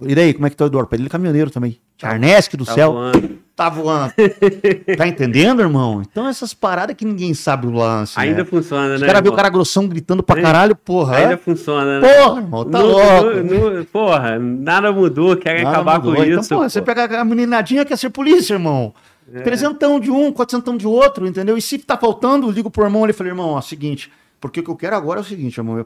E 0.00 0.14
daí, 0.14 0.34
como 0.34 0.46
é 0.46 0.50
que 0.50 0.56
tá 0.56 0.64
o 0.64 0.68
Eduardo? 0.68 0.94
Ele 0.94 1.06
é 1.06 1.08
caminhoneiro 1.08 1.50
também. 1.50 1.80
Arnesque 2.02 2.56
do 2.56 2.64
Tá 2.64 2.72
céu. 2.74 2.92
voando. 2.92 3.38
Tá 3.56 3.70
voando. 3.70 4.12
tá 4.98 5.08
entendendo, 5.08 5.60
irmão? 5.62 6.02
Então 6.02 6.28
essas 6.28 6.52
paradas 6.52 6.94
que 6.94 7.06
ninguém 7.06 7.32
sabe 7.32 7.66
o 7.66 7.70
lance. 7.70 8.12
Ainda 8.20 8.38
né? 8.38 8.44
funciona, 8.44 8.94
Os 8.96 9.00
né? 9.00 9.06
caras 9.06 9.22
vê 9.22 9.28
o 9.30 9.32
cara 9.32 9.48
grossão 9.48 9.88
gritando 9.88 10.22
pra 10.22 10.36
Ainda- 10.36 10.46
caralho, 10.48 10.76
porra. 10.76 11.16
Ainda 11.16 11.32
é? 11.32 11.36
funciona, 11.38 12.00
né? 12.00 12.06
Porra, 12.14 12.40
irmão, 12.42 12.64
tá 12.66 12.78
No- 12.78 12.86
louco. 12.86 13.24
no- 13.42 13.70
no- 13.78 13.84
porra, 13.86 14.38
nada 14.38 14.92
mudou, 14.92 15.34
querem 15.38 15.64
Nada 15.64 15.76
acabar 15.76 15.98
mudou. 15.98 16.16
com 16.16 16.22
Então, 16.24 16.40
isso. 16.40 16.48
porra, 16.54 16.68
você 16.68 16.80
pô. 16.80 16.86
pega 16.86 17.18
a 17.20 17.24
meninadinha 17.24 17.84
quer 17.86 17.96
ser 17.96 18.10
polícia, 18.10 18.52
irmão. 18.52 18.92
É. 19.32 19.40
Trezentão 19.40 19.98
de 19.98 20.10
um, 20.10 20.30
quatrocentão 20.32 20.76
de 20.76 20.86
outro, 20.86 21.26
entendeu? 21.26 21.56
E 21.56 21.62
se 21.62 21.78
tá 21.78 21.96
faltando, 21.96 22.46
eu 22.46 22.50
ligo 22.50 22.70
pro 22.70 22.84
irmão 22.84 23.04
ali 23.04 23.10
e 23.12 23.14
falei, 23.14 23.32
irmão, 23.32 23.50
ó, 23.52 23.60
seguinte, 23.62 24.12
porque 24.38 24.60
o 24.60 24.62
que 24.62 24.70
eu 24.70 24.76
quero 24.76 24.94
agora 24.96 25.18
é 25.20 25.22
o 25.22 25.24
seguinte, 25.24 25.56
irmão, 25.56 25.78
é- 25.78 25.84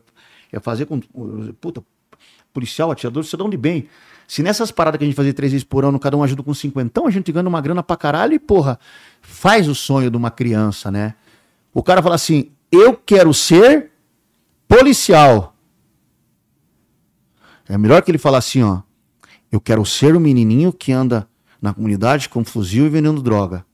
é 0.53 0.59
fazer 0.59 0.87
com. 0.87 0.99
Puta, 1.61 1.82
policial, 2.53 2.91
atirador, 2.91 3.23
cidadão 3.24 3.49
de 3.49 3.57
bem. 3.57 3.87
Se 4.31 4.44
nessas 4.44 4.70
paradas 4.70 4.97
que 4.97 5.02
a 5.02 5.09
gente 5.09 5.16
fazia 5.16 5.35
três 5.35 5.51
vezes 5.51 5.65
por 5.65 5.85
ano, 5.85 5.98
cada 5.98 6.16
um 6.16 6.23
ajuda 6.23 6.40
com 6.40 6.55
cinquentão, 6.55 7.05
a 7.05 7.11
gente 7.11 7.32
ganha 7.32 7.48
uma 7.48 7.61
grana 7.61 7.82
pra 7.82 7.97
caralho 7.97 8.32
e, 8.32 8.39
porra, 8.39 8.78
faz 9.20 9.66
o 9.66 9.74
sonho 9.74 10.09
de 10.09 10.16
uma 10.16 10.31
criança, 10.31 10.89
né? 10.89 11.16
O 11.74 11.82
cara 11.82 12.01
fala 12.01 12.15
assim, 12.15 12.52
eu 12.70 12.94
quero 12.94 13.35
ser 13.35 13.90
policial. 14.69 15.57
É 17.69 17.77
melhor 17.77 18.02
que 18.02 18.11
ele 18.12 18.19
falar 18.19 18.39
assim, 18.39 18.62
ó. 18.62 18.82
Eu 19.51 19.61
quero 19.61 19.85
ser 19.85 20.15
o 20.15 20.20
menininho 20.20 20.73
que 20.73 20.93
anda 20.93 21.27
na 21.61 21.74
comunidade 21.74 22.28
com 22.28 22.44
fuzil 22.44 22.86
e 22.86 22.89
vendendo 22.89 23.20
droga. 23.20 23.66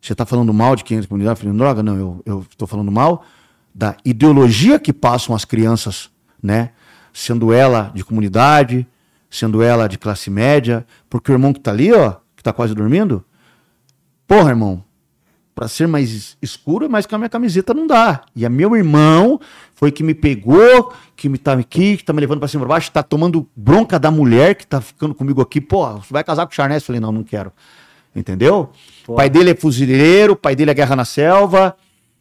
Você 0.00 0.16
tá 0.16 0.26
falando 0.26 0.52
mal 0.52 0.74
de 0.74 0.82
quem 0.82 0.98
é 0.98 1.00
da 1.00 1.06
comunidade 1.06 1.38
vendendo 1.42 1.58
droga? 1.58 1.80
Não, 1.80 2.20
eu, 2.26 2.44
tô 2.56 2.66
falando 2.66 2.90
mal 2.90 3.24
da 3.72 3.96
ideologia 4.04 4.80
que 4.80 4.92
passam 4.92 5.32
as 5.32 5.44
crianças, 5.44 6.10
né? 6.42 6.72
Sendo 7.12 7.52
ela 7.52 7.92
de 7.94 8.02
comunidade, 8.02 8.84
sendo 9.30 9.62
ela 9.62 9.88
de 9.88 9.96
classe 9.96 10.28
média, 10.28 10.84
porque 11.08 11.30
o 11.30 11.34
irmão 11.34 11.52
que 11.52 11.60
tá 11.60 11.70
ali, 11.70 11.92
ó, 11.92 12.16
que 12.36 12.42
tá 12.42 12.52
quase 12.52 12.74
dormindo, 12.74 13.24
porra, 14.26 14.50
irmão, 14.50 14.84
para 15.54 15.68
ser 15.68 15.86
mais 15.86 16.36
escuro, 16.40 16.88
mas 16.88 17.06
com 17.06 17.14
a 17.14 17.18
minha 17.18 17.28
camiseta 17.28 17.74
não 17.74 17.86
dá. 17.86 18.22
E 18.34 18.44
a 18.46 18.50
meu 18.50 18.74
irmão 18.74 19.38
foi 19.74 19.92
que 19.92 20.02
me 20.02 20.14
pegou, 20.14 20.92
que 21.14 21.28
me 21.28 21.38
tá 21.38 21.52
aqui, 21.52 21.96
que 21.96 22.04
tá 22.04 22.12
me 22.12 22.20
levando 22.20 22.38
para 22.38 22.48
cima 22.48 22.62
e 22.62 22.66
pra 22.66 22.74
baixo, 22.74 22.90
tá 22.90 23.02
tomando 23.02 23.46
bronca 23.54 23.98
da 23.98 24.10
mulher 24.10 24.54
que 24.54 24.66
tá 24.66 24.80
ficando 24.80 25.14
comigo 25.14 25.40
aqui. 25.40 25.60
Pô, 25.60 25.86
você 25.98 26.12
vai 26.12 26.24
casar 26.24 26.46
com 26.46 26.52
o 26.52 26.54
Charnés? 26.54 26.84
Falei, 26.84 27.00
não, 27.00 27.12
não 27.12 27.22
quero. 27.22 27.52
Entendeu? 28.16 28.70
Pô. 29.04 29.14
Pai 29.14 29.28
dele 29.28 29.50
é 29.50 29.54
fuzileiro, 29.54 30.34
pai 30.34 30.56
dele 30.56 30.70
é 30.70 30.74
guerra 30.74 30.96
na 30.96 31.04
selva. 31.04 31.76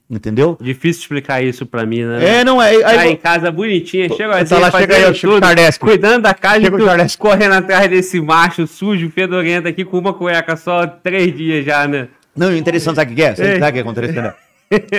Entendeu? 0.09 0.57
Difícil 0.59 1.01
explicar 1.01 1.43
isso 1.43 1.67
pra 1.67 1.85
mim, 1.85 2.03
né? 2.03 2.39
É, 2.39 2.43
não 2.43 2.59
é. 2.59 2.79
Tá 2.79 2.89
Aí, 3.01 3.11
em 3.11 3.15
casa 3.15 3.51
bonitinha, 3.51 4.09
chega 4.09 4.33
Tá 4.33 4.39
assim, 4.39 4.55
lá, 4.55 4.71
fazendo 4.71 4.91
chega 4.91 5.07
aí, 5.07 5.19
tudo, 5.19 5.39
Charnesco. 5.45 5.85
cuidando 5.85 6.23
da 6.23 6.33
casa 6.33 6.61
Chega 6.61 7.07
tu 7.07 7.17
correndo 7.19 7.53
atrás 7.53 7.87
desse 7.87 8.19
macho 8.19 8.65
sujo, 8.65 9.11
fedorento 9.11 9.67
aqui 9.67 9.85
com 9.85 9.99
uma 9.99 10.11
cueca 10.11 10.57
só 10.57 10.87
três 10.87 11.37
dias 11.37 11.63
já, 11.63 11.87
né? 11.87 12.07
Não, 12.35 12.55
interessante, 12.55 12.95
sabe 12.95 13.13
o 13.13 13.15
que 13.15 13.21
é? 13.21 13.35
Sabe 13.35 13.55
o 13.57 13.73
que 13.73 13.79
acontece? 13.79 14.13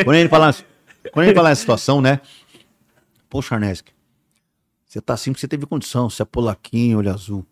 Quando 0.04 0.16
ele 0.16 0.28
fala, 0.28 0.54
quando 1.12 1.26
ele 1.26 1.34
fala 1.34 1.48
nessa 1.48 1.60
situação, 1.60 2.00
né? 2.00 2.20
Pô, 3.28 3.42
Charnesk, 3.42 3.88
você 4.86 5.00
tá 5.00 5.14
assim 5.14 5.32
porque 5.32 5.40
você 5.40 5.48
teve 5.48 5.66
condição, 5.66 6.08
você 6.08 6.22
é 6.22 6.24
polaquinho, 6.24 6.98
olho 6.98 7.10
azul. 7.10 7.44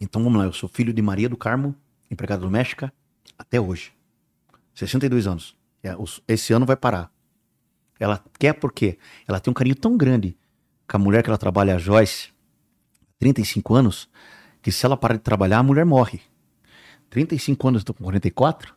Então 0.00 0.22
vamos 0.22 0.38
lá, 0.38 0.44
eu 0.44 0.52
sou 0.52 0.68
filho 0.68 0.92
de 0.92 1.02
Maria 1.02 1.28
do 1.28 1.36
Carmo, 1.36 1.74
empregada 2.08 2.42
doméstica, 2.42 2.92
até 3.36 3.60
hoje. 3.60 3.92
62 4.74 5.26
anos. 5.26 5.56
É, 5.86 5.96
Esse 6.28 6.52
ano 6.52 6.66
vai 6.66 6.76
parar. 6.76 7.12
Ela 7.98 8.22
quer 8.38 8.52
por 8.52 8.72
quê? 8.72 8.98
Ela 9.26 9.40
tem 9.40 9.50
um 9.50 9.54
carinho 9.54 9.76
tão 9.76 9.96
grande 9.96 10.36
com 10.88 10.96
a 10.96 11.00
mulher 11.00 11.22
que 11.22 11.30
ela 11.30 11.38
trabalha, 11.38 11.74
a 11.74 11.78
Joyce, 11.78 12.30
35 13.18 13.74
anos, 13.74 14.08
que 14.62 14.70
se 14.70 14.84
ela 14.84 14.96
parar 14.96 15.14
de 15.14 15.22
trabalhar, 15.22 15.58
a 15.58 15.62
mulher 15.62 15.84
morre. 15.84 16.20
35 17.10 17.68
anos, 17.68 17.84
tô 17.84 17.94
com 17.94 18.04
44 18.04 18.76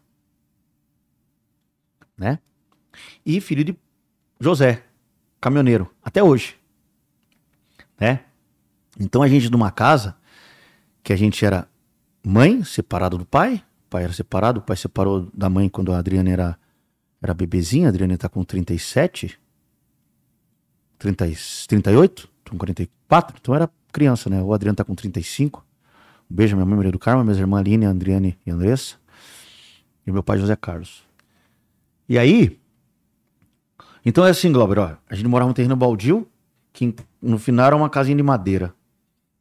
né? 2.19 2.39
E 3.25 3.39
filho 3.39 3.63
de 3.63 3.75
José, 4.39 4.83
caminhoneiro, 5.39 5.89
até 6.03 6.21
hoje, 6.21 6.57
né? 7.99 8.25
Então 8.99 9.23
a 9.23 9.27
gente 9.27 9.49
numa 9.49 9.71
casa 9.71 10.17
que 11.01 11.13
a 11.13 11.15
gente 11.15 11.45
era 11.45 11.67
mãe 12.21 12.63
separado 12.63 13.17
do 13.17 13.25
pai, 13.25 13.63
o 13.85 13.89
pai 13.89 14.03
era 14.03 14.13
separado, 14.13 14.59
o 14.59 14.63
pai 14.63 14.75
separou 14.75 15.29
da 15.33 15.49
mãe 15.49 15.69
quando 15.69 15.93
a 15.93 15.97
Adriana 15.97 16.29
era 16.29 16.59
era 17.21 17.33
bebezinha, 17.33 17.87
a 17.87 17.89
Adriana 17.89 18.17
tá 18.17 18.29
com 18.29 18.43
37, 18.43 19.39
30, 20.97 21.27
e- 21.27 21.35
38, 21.67 22.29
tô 22.43 22.51
com 22.51 22.57
44, 22.57 23.37
então 23.39 23.55
era 23.55 23.69
criança, 23.91 24.29
né? 24.29 24.41
O 24.41 24.53
Adriano 24.53 24.75
tá 24.75 24.83
com 24.83 24.95
35. 24.95 25.65
Um 26.29 26.35
beijo, 26.35 26.55
minha 26.55 26.65
mãe 26.65 26.75
Maria 26.75 26.91
do 26.91 26.99
Carmo, 26.99 27.23
minhas 27.23 27.37
irmãs 27.37 27.59
Aline, 27.59 27.85
Adriane 27.85 28.37
e 28.45 28.51
Andressa. 28.51 28.95
E 30.05 30.11
meu 30.11 30.23
pai 30.23 30.37
José 30.37 30.55
Carlos. 30.55 31.03
E 32.07 32.17
aí, 32.17 32.59
então 34.05 34.25
é 34.25 34.29
assim, 34.31 34.51
Glauber, 34.51 34.79
ó, 34.79 34.95
a 35.09 35.15
gente 35.15 35.27
morava 35.27 35.49
num 35.49 35.53
terreno 35.53 35.75
baldio, 35.75 36.27
que 36.71 36.95
no 37.21 37.37
final 37.37 37.67
era 37.67 37.75
uma 37.75 37.89
casinha 37.89 38.15
de 38.15 38.23
madeira, 38.23 38.73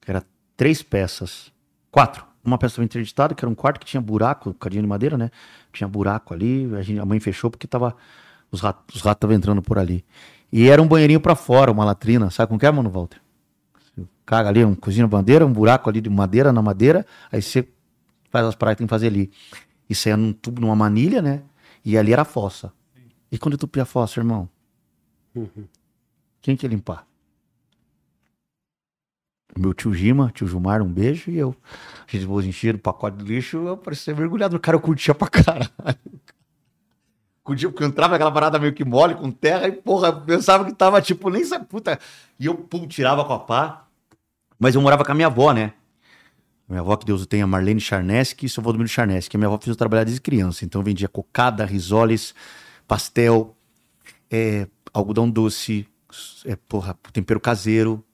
que 0.01 0.11
era 0.11 0.25
três 0.57 0.83
peças, 0.83 1.53
quatro. 1.91 2.27
Uma 2.45 2.57
peça 2.57 2.73
estava 2.73 2.85
interditada, 2.85 3.35
que 3.35 3.45
era 3.45 3.51
um 3.51 3.55
quarto 3.55 3.81
que 3.81 3.87
tinha 3.87 4.01
buraco, 4.01 4.55
cadinha 4.55 4.83
de 4.83 4.89
madeira, 4.89 5.19
né? 5.19 5.31
Tinha 5.73 5.89
buraco 5.89 6.33
ali, 6.33 6.69
a, 6.75 6.83
gente, 6.83 6.99
a 6.99 7.05
mãe 7.05 7.21
fechou 7.21 7.51
porque 7.51 7.67
tava, 7.67 7.95
os 8.51 8.61
ratos 8.61 8.97
os 8.97 9.03
ratos 9.03 9.19
estavam 9.19 9.37
entrando 9.37 9.61
por 9.61 9.79
ali. 9.79 10.05
E 10.51 10.69
era 10.69 10.81
um 10.81 10.89
banheirinho 10.89 11.21
pra 11.21 11.35
fora, 11.35 11.71
uma 11.71 11.85
latrina, 11.85 12.31
sabe 12.31 12.49
como 12.49 12.59
que 12.59 12.67
é, 12.67 12.71
mano, 12.71 12.89
Walter? 12.91 13.21
Você 13.81 14.07
caga 14.25 14.49
ali, 14.49 14.65
um 14.65 14.75
cozinha 14.75 15.07
bandeira, 15.07 15.45
um 15.45 15.53
buraco 15.53 15.91
ali 15.91 16.01
de 16.01 16.09
madeira 16.09 16.53
na 16.53 16.63
madeira, 16.63 17.05
aí 17.31 17.43
você 17.43 17.69
faz 18.31 18.47
as 18.47 18.55
praias 18.55 18.77
que 18.77 18.79
tem 18.79 18.87
que 18.87 18.91
fazer 18.91 19.09
ali. 19.09 19.31
Isso 19.89 20.09
aí 20.09 20.13
era 20.13 20.21
num 20.21 20.33
tubo, 20.33 20.61
numa 20.61 20.77
manilha, 20.77 21.21
né? 21.21 21.43
E 21.85 21.97
ali 21.99 22.13
era 22.13 22.23
a 22.23 22.25
fossa. 22.25 22.73
E 23.31 23.39
quando 23.39 23.57
tupi 23.57 23.81
a 23.81 23.85
fossa, 23.85 24.21
irmão? 24.21 24.49
Quem 26.41 26.57
que 26.57 26.67
ia 26.67 26.71
limpar? 26.71 27.08
Meu 29.57 29.73
tio 29.73 29.93
Gima, 29.95 30.31
tio 30.35 30.47
Gilmar, 30.47 30.83
um 30.83 30.93
beijo, 30.93 31.31
e 31.31 31.39
eu. 31.39 31.55
A 32.07 32.11
gente 32.11 32.27
vou 32.27 32.41
encher 32.43 32.75
o 32.75 32.79
pacote 32.79 33.19
de 33.19 33.25
lixo, 33.25 33.57
eu 33.57 33.77
parecia 33.77 34.15
mergulhado. 34.15 34.59
Cara, 34.59 34.77
eu 34.77 34.81
curtia 34.81 35.15
pra 35.15 35.29
caralho. 35.29 35.69
Curtia, 37.43 37.71
porque 37.71 37.83
eu 37.83 37.89
entrava 37.89 38.13
naquela 38.13 38.31
parada 38.31 38.59
meio 38.59 38.75
que 38.75 38.85
mole, 38.85 39.15
com 39.15 39.31
terra, 39.31 39.67
e 39.69 39.73
porra, 39.73 40.13
pensava 40.13 40.67
que 40.67 40.73
tava 40.75 41.01
tipo, 41.01 41.31
nem 41.31 41.43
sabe, 41.43 41.65
puta. 41.65 41.99
E 42.39 42.45
eu, 42.45 42.55
pum, 42.55 42.87
tirava 42.87 43.25
com 43.25 43.33
a 43.33 43.39
pá. 43.39 43.87
Mas 44.59 44.75
eu 44.75 44.83
morava 44.83 45.03
com 45.03 45.13
a 45.13 45.15
minha 45.15 45.29
avó, 45.29 45.53
né? 45.53 45.73
Minha 46.69 46.83
avó, 46.83 46.95
que 46.97 47.07
Deus 47.07 47.23
o 47.23 47.27
tenha, 47.27 47.47
Marlene 47.47 47.81
Charneski 47.81 48.45
e 48.45 48.49
seu 48.51 48.63
Valdomiro 48.63 48.89
Charneski. 48.89 49.35
A 49.35 49.39
minha 49.39 49.49
avó 49.49 49.57
fez 49.57 49.69
eu 49.69 49.77
trabalhar 49.77 50.05
desde 50.05 50.21
criança. 50.21 50.67
Então 50.67 50.83
vendia 50.83 51.09
cocada, 51.09 51.65
risoles, 51.65 52.35
pastel, 52.87 53.57
é, 54.31 54.69
algodão 54.93 55.31
doce, 55.31 55.89
é, 56.45 56.55
porra, 56.55 56.99
tempero 57.15 57.41
caseiro, 57.41 58.05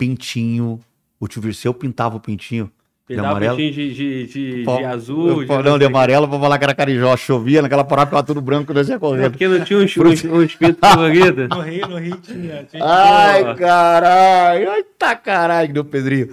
pintinho. 0.00 0.80
O 1.18 1.28
tio 1.28 1.42
Virceu 1.42 1.74
pintava 1.74 2.16
o 2.16 2.20
pintinho. 2.20 2.70
Me 3.08 3.16
De 3.16 3.20
amarelo? 3.20 3.56
pouquinho 3.56 3.72
de, 3.72 3.92
de, 3.94 4.26
de, 4.26 4.62
de 4.64 4.84
azul. 4.84 5.42
eu- 5.42 5.46
pó- 5.46 5.62
não, 5.62 5.76
de 5.78 5.84
amarelo, 5.84 6.26
vou 6.28 6.38
falar 6.40 6.58
que 6.58 6.64
era 6.64 6.74
carijó. 6.74 7.14
Chovia 7.16 7.60
naquela 7.60 7.82
parada, 7.84 8.06
ficava 8.06 8.22
tudo 8.22 8.40
branco, 8.40 8.72
nós 8.72 8.88
ia 8.88 8.94
É 8.94 8.98
correndo. 8.98 9.32
porque 9.32 9.48
não 9.48 9.64
tinha 9.64 9.78
um, 9.80 9.82
um, 9.82 10.36
um 10.38 10.42
espírito 10.44 10.78
colorido. 10.80 11.48
No 11.48 11.60
Rio, 11.60 11.88
no 11.88 11.98
Rio 11.98 12.16
tinha. 12.18 12.64
tinha 12.64 12.84
Ai, 12.84 13.54
caralho. 13.56 14.70
Eita 14.72 15.16
caralho, 15.16 15.68
que 15.68 15.74
deu 15.74 15.84
Pedrinho. 15.84 16.28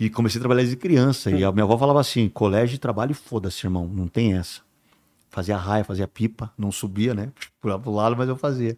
E 0.00 0.10
comecei 0.10 0.38
a 0.38 0.42
trabalhar 0.42 0.60
desde 0.62 0.76
criança. 0.76 1.30
E 1.30 1.42
a 1.44 1.50
minha 1.52 1.64
avó 1.64 1.78
falava 1.78 2.00
assim: 2.00 2.28
colégio, 2.28 2.78
trabalho, 2.78 3.14
foda-se, 3.14 3.64
irmão. 3.66 3.88
Não 3.92 4.08
tem 4.08 4.34
essa. 4.36 4.60
Fazia 5.30 5.56
raia, 5.56 5.84
fazia 5.84 6.08
pipa. 6.08 6.50
Não 6.58 6.72
subia, 6.72 7.14
né? 7.14 7.28
Pulava 7.60 7.82
pro 7.82 7.92
lado, 7.92 8.16
mas 8.16 8.28
eu 8.28 8.36
fazia. 8.36 8.76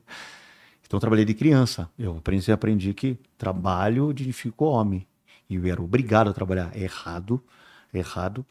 Então 0.90 0.96
eu 0.96 1.00
trabalhei 1.00 1.24
de 1.24 1.34
criança. 1.34 1.88
Eu 1.96 2.16
aprendi, 2.16 2.50
aprendi 2.50 2.92
que 2.92 3.16
trabalho 3.38 4.12
dignifica 4.12 4.64
o 4.64 4.66
homem. 4.66 5.06
E 5.48 5.54
eu 5.54 5.64
era 5.64 5.80
obrigado 5.80 6.28
a 6.30 6.32
trabalhar. 6.32 6.76
Errado, 6.76 7.40
errado. 7.94 8.44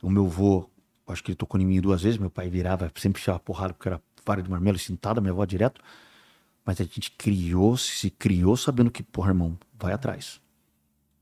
O 0.00 0.08
meu 0.08 0.26
avô, 0.26 0.70
acho 1.08 1.20
que 1.20 1.32
ele 1.32 1.36
tocou 1.36 1.60
em 1.60 1.66
mim 1.66 1.80
duas 1.80 2.02
vezes. 2.02 2.16
Meu 2.16 2.30
pai 2.30 2.48
virava, 2.48 2.92
sempre 2.94 3.18
ficava 3.18 3.40
porrada 3.40 3.74
porque 3.74 3.88
era 3.88 4.00
vara 4.24 4.40
de 4.40 4.48
marmelo 4.48 4.78
cintada, 4.78 5.20
minha 5.20 5.32
avó 5.32 5.44
direto. 5.44 5.80
Mas 6.64 6.80
a 6.80 6.84
gente 6.84 7.10
criou, 7.10 7.76
se 7.76 8.08
criou 8.08 8.56
sabendo 8.56 8.88
que, 8.88 9.02
porra, 9.02 9.30
irmão, 9.30 9.58
vai 9.76 9.92
atrás. 9.92 10.40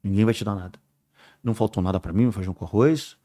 Ninguém 0.05 0.27
vai 0.27 0.35
te 0.35 0.45
dar 0.45 0.55
nada. 0.55 0.79
Não 1.43 1.55
faltou 1.55 1.83
nada 1.83 1.99
pra 1.99 2.13
mim, 2.13 2.25
meu 2.25 2.33
feijão 2.33 2.53
com 2.53 2.67
arroz. 2.67 3.17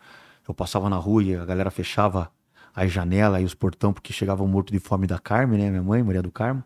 Eu 0.48 0.54
passava 0.54 0.90
na 0.90 0.96
rua 0.96 1.22
e 1.22 1.36
a 1.36 1.44
galera 1.44 1.70
fechava 1.70 2.32
as 2.74 2.90
janelas 2.90 3.42
e 3.42 3.44
os 3.44 3.54
portão 3.54 3.92
porque 3.92 4.14
chegavam 4.14 4.48
morto 4.48 4.72
de 4.72 4.80
fome 4.80 5.06
da 5.06 5.20
Carme, 5.20 5.58
né? 5.58 5.70
Minha 5.70 5.84
mãe, 5.84 6.02
Maria 6.02 6.22
do 6.22 6.32
Carmo. 6.32 6.64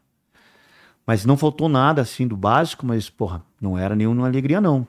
Mas 1.08 1.24
não 1.24 1.38
faltou 1.38 1.70
nada 1.70 2.02
assim 2.02 2.28
do 2.28 2.36
básico, 2.36 2.86
mas, 2.86 3.10
porra, 3.10 3.42
não 3.62 3.78
era 3.78 3.96
nenhuma 3.96 4.28
alegria, 4.28 4.60
não. 4.60 4.86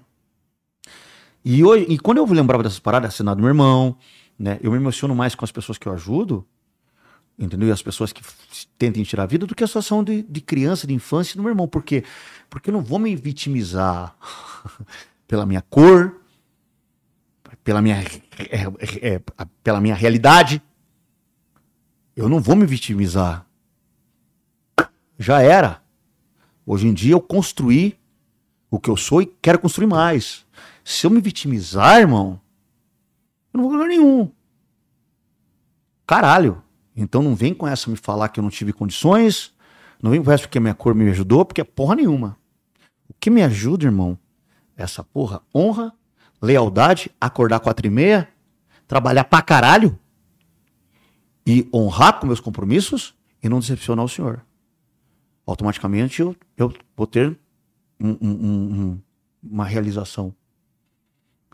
E, 1.45 1.63
hoje, 1.63 1.87
e 1.89 1.97
quando 1.97 2.19
eu 2.19 2.27
lembrava 2.27 2.65
dessas 2.65 2.81
paradas, 2.81 3.15
assinado 3.15 3.37
do 3.37 3.43
meu 3.43 3.51
irmão, 3.51 3.97
né? 4.37 4.59
Eu 4.61 4.73
me 4.73 4.77
emociono 4.77 5.15
mais 5.15 5.37
com 5.37 5.45
as 5.45 5.53
pessoas 5.53 5.79
que 5.79 5.87
eu 5.87 5.93
ajudo, 5.93 6.45
entendeu? 7.39 7.69
E 7.69 7.73
as 7.73 7.81
pessoas 7.81 8.13
que 8.13 8.21
tentem 8.77 9.05
tirar 9.05 9.23
a 9.23 9.27
vida 9.27 9.47
do 9.47 9.55
que 9.55 9.63
a 9.63 9.67
situação 9.67 10.03
de, 10.03 10.23
de 10.23 10.41
criança, 10.41 10.87
de 10.89 10.95
infância 10.95 11.37
do 11.37 11.43
meu 11.43 11.51
irmão. 11.51 11.69
Por 11.69 11.85
quê? 11.85 12.03
Porque 12.51 12.71
eu 12.71 12.73
não 12.73 12.83
vou 12.83 12.99
me 12.99 13.15
vitimizar 13.15 14.17
pela 15.27 15.47
minha 15.47 15.63
cor, 15.63 16.21
pela 17.63 17.81
minha, 17.81 17.97
é, 17.97 18.65
é, 19.01 19.15
é, 19.15 19.21
pela 19.63 19.81
minha 19.81 19.95
realidade. 19.95 20.61
Eu 22.17 22.29
não 22.29 22.41
vou 22.41 22.57
me 22.57 22.67
vitimizar. 22.67 23.47
Já 25.17 25.41
era. 25.41 25.88
Hoje 26.71 26.87
em 26.87 26.93
dia 26.93 27.15
eu 27.15 27.21
construí 27.23 27.99
o 28.71 28.79
que 28.79 28.91
eu 28.91 28.97
sou 28.97 29.23
e 29.23 29.27
quero 29.41 29.59
construir 29.59 29.87
mais. 29.87 30.45
Se 30.85 31.07
eu 31.07 31.11
me 31.11 31.19
vitimizar, 31.19 31.99
irmão, 31.99 32.39
eu 33.55 33.57
não 33.57 33.71
vou 33.71 33.79
ganhar 33.79 33.89
nenhum. 33.89 34.31
Caralho. 36.07 36.63
Então 36.95 37.23
não 37.23 37.35
vem 37.35 37.55
com 37.55 37.67
essa 37.67 37.89
me 37.89 37.97
falar 37.97 38.29
que 38.29 38.39
eu 38.39 38.43
não 38.43 38.51
tive 38.51 38.71
condições. 38.75 39.55
Não 40.03 40.11
vem 40.11 40.23
com 40.23 40.31
essa 40.31 40.43
porque 40.43 40.59
a 40.59 40.61
minha 40.61 40.75
cor 40.75 40.95
me 40.95 41.09
ajudou, 41.09 41.43
porque 41.43 41.63
é 41.63 41.65
porra 41.65 41.95
nenhuma. 41.95 42.37
O 43.09 43.15
que 43.19 43.31
me 43.31 43.43
ajuda, 43.43 43.87
irmão, 43.87 44.19
é 44.77 44.83
essa 44.83 45.03
porra, 45.03 45.41
honra, 45.55 45.95
lealdade, 46.43 47.11
acordar 47.19 47.61
quatro 47.61 47.87
e 47.87 47.91
meia, 47.91 48.29
trabalhar 48.87 49.25
pra 49.25 49.41
caralho 49.41 49.99
e 51.47 51.67
honrar 51.73 52.21
com 52.21 52.27
meus 52.27 52.41
compromissos 52.41 53.15
e 53.43 53.49
não 53.49 53.59
decepcionar 53.59 54.05
o 54.05 54.09
senhor. 54.09 54.45
Automaticamente 55.49 56.21
eu, 56.21 56.37
eu 56.59 56.73
vou 56.95 57.07
ter 57.07 57.39
um- 57.99 58.11
um- 58.11 58.19
um- 58.21 58.81
um- 58.83 59.01
uma 59.43 59.65
realização. 59.65 60.35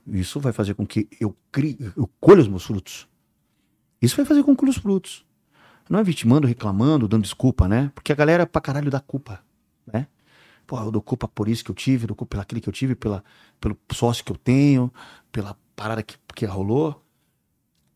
Isso 0.05 0.41
vai 0.41 0.53
fazer 0.53 0.75
com 0.75 0.85
que 0.85 1.09
eu 1.21 1.35
crie, 1.53 1.79
eu 1.97 2.11
colha 2.21 2.41
os 2.41 2.49
meus 2.49 2.65
frutos. 2.65 3.09
Isso 4.03 4.17
vai 4.17 4.25
fazer 4.25 4.43
com 4.43 4.55
que 4.57 4.65
os 4.65 4.77
frutos. 4.79 5.25
Não 5.89 6.01
é 6.01 6.03
vitimando, 6.03 6.45
reclamando, 6.47 7.07
dando 7.07 7.23
desculpa, 7.23 7.69
né? 7.69 7.93
Porque 7.95 8.11
a 8.13 8.17
galera 8.17 8.45
pra 8.47 8.61
caralho 8.61 8.91
dá 8.91 8.99
culpa, 8.99 9.41
né? 9.87 10.09
Pô, 10.67 10.77
eu 10.81 10.91
dou 10.91 11.01
culpa 11.01 11.29
por 11.29 11.47
isso 11.47 11.65
que 11.65 11.71
eu 11.71 11.75
tive, 11.75 12.07
dou 12.09 12.17
culpa 12.17 12.41
aquilo 12.41 12.61
que 12.61 12.69
eu 12.69 12.73
tive, 12.73 12.97
pela, 12.97 13.23
pelo 13.61 13.79
sócio 13.93 14.25
que 14.25 14.33
eu 14.33 14.37
tenho, 14.37 14.93
pela 15.31 15.57
parada 15.77 16.03
que, 16.03 16.17
que 16.35 16.45
rolou. 16.47 17.01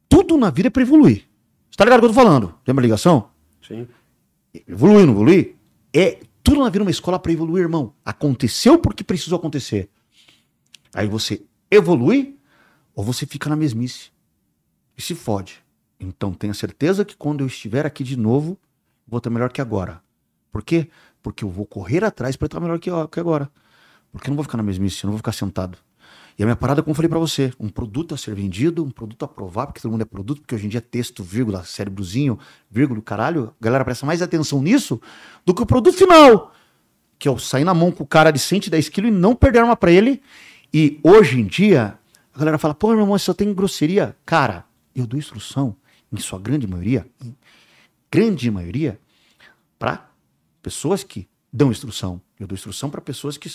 Tudo 0.09 0.37
na 0.37 0.49
vida 0.51 0.69
é 0.69 0.71
pra 0.71 0.83
evoluir. 0.83 1.27
Você 1.71 1.77
tá 1.77 1.85
ligado 1.85 1.99
o 1.99 2.03
que 2.03 2.07
eu 2.07 2.15
tô 2.15 2.15
falando? 2.15 2.55
Tem 2.65 2.73
uma 2.73 2.83
ligação? 2.83 3.31
Sim. 3.67 3.89
Evoluir, 4.67 5.05
não 5.05 5.13
evoluir? 5.15 5.58
É 5.95 6.21
tudo 6.43 6.61
na 6.61 6.71
vida 6.71 6.83
uma 6.83 6.91
escola 6.91 7.19
pra 7.19 7.33
evoluir, 7.33 7.63
irmão. 7.63 7.95
Aconteceu 8.05 8.79
porque 8.79 9.05
precisou 9.05 9.39
acontecer. 9.39 9.91
Aí 10.95 11.07
você 11.07 11.43
evolui 11.71 12.39
ou 12.95 13.05
você 13.05 13.27
fica 13.27 13.49
na 13.49 13.57
mesmice 13.57 14.11
e 14.97 15.03
se 15.03 15.15
fode. 15.15 15.63
Então 16.01 16.33
tenha 16.33 16.55
certeza 16.55 17.05
que 17.05 17.17
quando 17.17 17.41
eu 17.41 17.47
estiver 17.47 17.85
aqui 17.85 18.03
de 18.03 18.17
novo, 18.17 18.59
vou 19.07 19.19
estar 19.19 19.31
melhor 19.31 19.53
que 19.53 19.61
agora. 19.61 20.03
Por 20.51 20.63
quê? 20.63 20.89
Porque 21.23 21.45
eu 21.45 21.51
vou 21.51 21.67
correr 21.67 22.05
atrás 22.05 22.37
para 22.37 22.47
estar 22.47 22.61
melhor 22.61 22.79
que 22.79 22.91
agora. 22.91 23.51
Porque 24.11 24.29
eu 24.29 24.31
não 24.31 24.37
vou 24.37 24.45
ficar 24.45 24.57
na 24.57 24.63
mesmice, 24.63 25.05
eu 25.05 25.09
não 25.09 25.13
vou 25.13 25.19
ficar 25.19 25.33
sentado. 25.33 25.79
E 26.39 26.43
a 26.45 26.47
minha 26.47 26.55
parada, 26.55 26.83
como 26.83 26.93
eu 26.93 26.95
falei 26.95 27.09
pra 27.09 27.19
você, 27.19 27.53
um 27.59 27.69
produto 27.69 28.15
a 28.15 28.17
ser 28.17 28.33
vendido, 28.33 28.85
um 28.85 28.91
produto 28.91 29.25
a 29.25 29.29
provar, 29.29 29.67
porque 29.67 29.81
todo 29.81 29.91
mundo 29.91 30.03
é 30.03 30.05
produto, 30.05 30.41
porque 30.41 30.55
hoje 30.55 30.67
em 30.67 30.69
dia 30.69 30.81
texto, 30.81 31.25
vírgula, 31.25 31.65
cérebrozinho, 31.65 32.39
vírgula, 32.71 33.03
caralho. 33.03 33.53
A 33.61 33.65
galera 33.65 33.85
presta 33.85 34.07
mais 34.07 34.23
atenção 34.23 34.63
nisso 34.63 35.01
do 35.45 35.53
que 35.53 35.61
o 35.61 35.67
produto 35.67 35.97
final. 35.97 36.55
Que 37.19 37.27
é 37.27 37.31
o 37.31 37.39
sair 37.41 37.65
na 37.65 37.75
mão 37.75 37.91
com 37.91 38.05
o 38.05 38.07
cara 38.07 38.31
de 38.31 38.39
110 38.39 38.89
quilos 38.89 39.11
e 39.11 39.13
não 39.13 39.35
perder 39.35 39.59
arma 39.59 39.77
pra 39.77 39.91
ele. 39.91 40.23
E 40.73 41.01
hoje 41.03 41.41
em 41.41 41.45
dia, 41.45 41.99
a 42.33 42.39
galera 42.39 42.57
fala, 42.57 42.73
pô, 42.73 42.91
meu 42.91 43.01
irmão, 43.01 43.19
só 43.19 43.35
tem 43.35 43.53
grosseria. 43.53 44.17
Cara, 44.25 44.65
eu 44.95 45.09
dou 45.09 45.19
instrução, 45.19 45.75
em 46.13 46.19
sua 46.19 46.39
grande 46.39 46.69
maioria, 46.69 47.05
em 47.21 47.35
grande 48.13 48.49
maioria, 48.49 49.01
para 49.77 50.09
pessoas 50.63 51.03
que 51.03 51.29
dão 51.53 51.73
instrução. 51.73 52.21
Eu 52.39 52.47
dou 52.47 52.55
instrução 52.55 52.89
para 52.89 53.01
pessoas 53.01 53.37
que 53.37 53.51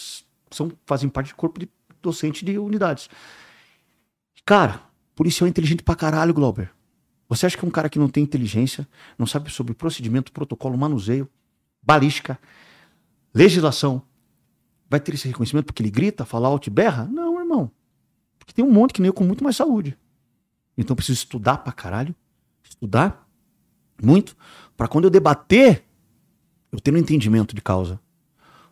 são, 0.51 0.71
fazem 0.85 1.07
parte 1.07 1.29
do 1.29 1.35
corpo 1.35 1.61
de 1.61 1.69
docente 2.03 2.45
de 2.45 2.57
unidades. 2.59 3.09
Cara, 4.45 4.81
policial 5.15 5.47
é 5.47 5.49
inteligente 5.49 5.81
pra 5.81 5.95
caralho, 5.95 6.33
Glauber. 6.33 6.71
Você 7.29 7.45
acha 7.45 7.57
que 7.57 7.65
um 7.65 7.71
cara 7.71 7.89
que 7.89 7.97
não 7.97 8.09
tem 8.09 8.23
inteligência, 8.23 8.87
não 9.17 9.25
sabe 9.25 9.49
sobre 9.49 9.73
procedimento, 9.73 10.31
protocolo, 10.31 10.77
manuseio, 10.77 11.27
balística, 11.81 12.37
legislação, 13.33 14.03
vai 14.89 14.99
ter 14.99 15.15
esse 15.15 15.27
reconhecimento 15.27 15.65
porque 15.65 15.81
ele 15.81 15.89
grita, 15.89 16.25
fala 16.25 16.47
alto 16.47 16.67
e 16.67 16.69
berra? 16.69 17.05
Não, 17.05 17.39
irmão. 17.39 17.71
Porque 18.37 18.53
tem 18.53 18.63
um 18.63 18.71
monte 18.71 18.93
que 18.93 19.01
nem 19.01 19.07
eu 19.07 19.13
com 19.13 19.23
muito 19.23 19.43
mais 19.43 19.55
saúde. 19.55 19.97
Então 20.77 20.93
eu 20.93 20.95
preciso 20.95 21.19
estudar 21.19 21.57
pra 21.57 21.71
caralho, 21.71 22.13
estudar 22.61 23.27
muito, 24.01 24.35
para 24.75 24.87
quando 24.87 25.05
eu 25.05 25.09
debater, 25.09 25.83
eu 26.71 26.79
ter 26.79 26.93
um 26.93 26.97
entendimento 26.97 27.55
de 27.55 27.61
causa. 27.61 27.99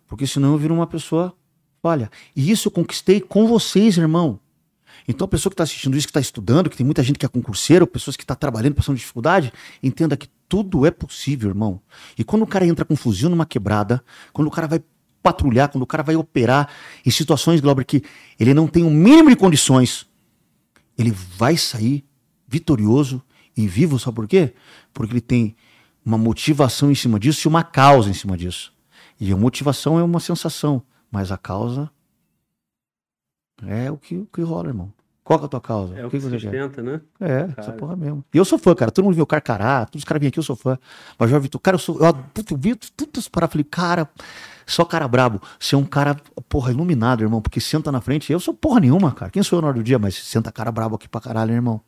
Porque 0.05 0.27
senão 0.27 0.51
eu 0.51 0.57
viro 0.57 0.73
uma 0.73 0.87
pessoa 0.87 1.35
Olha, 1.83 2.11
e 2.35 2.51
isso 2.51 2.67
eu 2.67 2.71
conquistei 2.71 3.19
com 3.19 3.47
vocês, 3.47 3.97
irmão. 3.97 4.39
Então, 5.07 5.25
a 5.25 5.27
pessoa 5.27 5.49
que 5.49 5.55
está 5.55 5.63
assistindo 5.63 5.97
isso, 5.97 6.05
que 6.05 6.11
está 6.11 6.19
estudando, 6.19 6.69
que 6.69 6.77
tem 6.77 6.85
muita 6.85 7.01
gente 7.01 7.17
que 7.17 7.25
é 7.25 7.29
concurseiro, 7.29 7.87
pessoas 7.87 8.15
que 8.15 8.23
estão 8.23 8.35
tá 8.35 8.39
trabalhando, 8.39 8.75
passando 8.75 8.97
dificuldade, 8.97 9.51
entenda 9.81 10.15
que 10.15 10.29
tudo 10.47 10.85
é 10.85 10.91
possível, 10.91 11.49
irmão. 11.49 11.81
E 12.17 12.23
quando 12.23 12.43
o 12.43 12.47
cara 12.47 12.65
entra 12.65 12.85
com 12.85 12.93
um 12.93 12.97
fuzil 12.97 13.29
numa 13.29 13.45
quebrada, 13.45 14.03
quando 14.31 14.47
o 14.47 14.51
cara 14.51 14.67
vai 14.67 14.81
patrulhar, 15.23 15.69
quando 15.69 15.83
o 15.83 15.87
cara 15.87 16.03
vai 16.03 16.15
operar 16.15 16.69
em 17.05 17.11
situações, 17.11 17.59
Glauber, 17.59 17.85
que 17.85 18.03
ele 18.39 18.53
não 18.53 18.67
tem 18.67 18.83
o 18.83 18.89
mínimo 18.89 19.29
de 19.29 19.35
condições, 19.35 20.07
ele 20.97 21.11
vai 21.11 21.57
sair 21.57 22.03
vitorioso 22.47 23.21
e 23.55 23.67
vivo, 23.67 23.97
sabe 23.97 24.15
por 24.15 24.27
quê? 24.27 24.53
Porque 24.93 25.13
ele 25.13 25.21
tem 25.21 25.55
uma 26.05 26.17
motivação 26.17 26.91
em 26.91 26.95
cima 26.95 27.19
disso 27.19 27.47
e 27.47 27.49
uma 27.49 27.63
causa 27.63 28.09
em 28.09 28.13
cima 28.13 28.37
disso. 28.37 28.73
E 29.19 29.31
a 29.31 29.37
motivação 29.37 29.99
é 29.99 30.03
uma 30.03 30.19
sensação. 30.19 30.83
Mas 31.11 31.31
a 31.31 31.37
causa 31.37 31.91
é 33.67 33.91
o 33.91 33.97
que, 33.97 34.17
o 34.17 34.25
que 34.25 34.41
rola, 34.41 34.69
irmão. 34.69 34.93
Qual 35.23 35.39
é 35.39 35.45
a 35.45 35.47
tua 35.47 35.61
causa? 35.61 35.95
É 35.95 36.05
o 36.05 36.09
que, 36.09 36.17
que, 36.17 36.23
você 36.23 36.39
sustenta, 36.39 36.81
né? 36.81 36.99
É, 37.19 37.47
cara. 37.47 37.53
essa 37.57 37.71
porra 37.73 37.95
mesmo. 37.95 38.25
E 38.33 38.37
eu 38.37 38.43
sou 38.43 38.57
fã, 38.57 38.73
cara. 38.73 38.89
Todo 38.89 39.05
mundo 39.05 39.13
viu 39.13 39.23
o 39.23 39.27
Carcará, 39.27 39.85
todos 39.85 40.01
os 40.01 40.03
caras 40.03 40.19
vêm 40.19 40.29
aqui, 40.29 40.39
eu 40.39 40.43
sou 40.43 40.55
fã. 40.55 40.79
Mas 41.17 41.29
já 41.29 41.37
Vitor, 41.37 41.61
cara, 41.61 41.75
eu 41.75 41.79
sou. 41.79 41.99
Eu, 41.99 42.13
puto, 42.13 42.55
eu 42.55 42.57
vi 42.57 42.75
todos 42.75 43.27
para 43.27 43.47
falei, 43.47 43.63
cara, 43.63 44.09
só 44.65 44.83
cara 44.83 45.07
brabo. 45.07 45.39
Você 45.59 45.75
é 45.75 45.77
um 45.77 45.85
cara, 45.85 46.15
porra, 46.49 46.71
iluminado, 46.71 47.21
irmão, 47.21 47.41
porque 47.41 47.59
senta 47.59 47.91
na 47.91 48.01
frente. 48.01 48.31
Eu 48.31 48.39
sou 48.39 48.53
porra 48.53 48.79
nenhuma, 48.79 49.11
cara. 49.11 49.29
Quem 49.31 49.43
sou 49.43 49.59
eu 49.59 49.61
na 49.61 49.67
hora 49.67 49.77
do 49.77 49.83
dia? 49.83 49.99
Mas 49.99 50.15
senta 50.15 50.51
cara 50.51 50.71
brabo 50.71 50.95
aqui 50.95 51.07
pra 51.07 51.21
caralho, 51.21 51.53
irmão. 51.53 51.79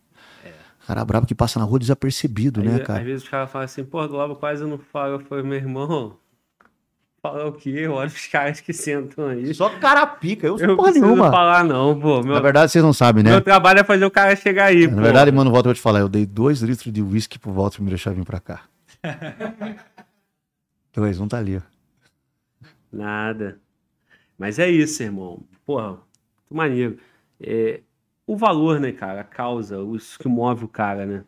É. 0.46 0.52
Cara 0.86 1.04
brabo 1.04 1.26
que 1.26 1.34
passa 1.34 1.58
na 1.60 1.66
rua 1.66 1.80
desapercebido, 1.80 2.62
Aí, 2.62 2.68
né, 2.68 2.80
cara? 2.80 3.00
Às 3.00 3.06
vezes 3.06 3.24
os 3.24 3.30
caras 3.30 3.52
falam 3.52 3.66
assim, 3.66 3.84
porra, 3.84 4.08
Globo 4.08 4.36
quase 4.36 4.64
não 4.64 4.78
fala. 4.78 5.16
Eu 5.16 5.20
falei, 5.22 5.44
meu 5.44 5.58
irmão, 5.58 6.18
Falar 7.24 7.48
o 7.48 7.54
quê? 7.54 7.88
Olha 7.88 8.08
os 8.08 8.28
caras 8.28 8.60
que 8.60 8.74
sentam 8.74 9.28
aí. 9.28 9.54
Só 9.54 9.70
cara 9.80 10.06
pica, 10.06 10.46
eu 10.46 10.58
sou 10.58 10.68
eu 10.68 10.76
porra 10.76 10.92
nenhuma. 10.92 11.32
falar 11.32 11.64
não, 11.64 11.98
pô. 11.98 12.22
Meu... 12.22 12.34
Na 12.34 12.42
verdade, 12.42 12.70
vocês 12.70 12.84
não 12.84 12.92
sabem, 12.92 13.24
né? 13.24 13.30
Meu 13.32 13.40
trabalho 13.40 13.80
é 13.80 13.84
fazer 13.86 14.04
o 14.04 14.12
cara 14.12 14.36
chegar 14.36 14.66
aí, 14.66 14.88
Na 14.88 14.98
pô. 14.98 15.02
verdade, 15.02 15.32
mano, 15.32 15.50
Walter, 15.50 15.70
eu 15.70 15.70
vou 15.70 15.74
te 15.74 15.82
falar, 15.82 16.02
eu 16.02 16.10
dei 16.10 16.26
dois 16.26 16.62
litros 16.62 16.92
de 16.92 17.02
uísque 17.02 17.40
pro 17.40 17.54
Walter 17.54 17.82
me 17.82 17.88
deixar 17.88 18.12
vir 18.12 18.26
pra 18.26 18.42
cá. 18.42 18.66
dois, 20.92 21.18
um 21.18 21.26
tá 21.26 21.38
ali, 21.38 21.56
ó. 21.56 21.62
Nada. 22.92 23.58
Mas 24.38 24.60
é 24.60 24.70
isso, 24.70 25.02
irmão. 25.02 25.42
Porra, 25.66 25.92
muito 25.92 26.52
maneiro. 26.52 27.00
É, 27.40 27.80
o 28.28 28.36
valor, 28.36 28.82
né, 28.82 28.92
cara? 28.92 29.22
A 29.22 29.24
causa, 29.24 29.78
isso 29.96 30.20
que 30.20 30.28
move 30.28 30.66
o 30.66 30.68
cara, 30.68 31.06
né? 31.06 31.24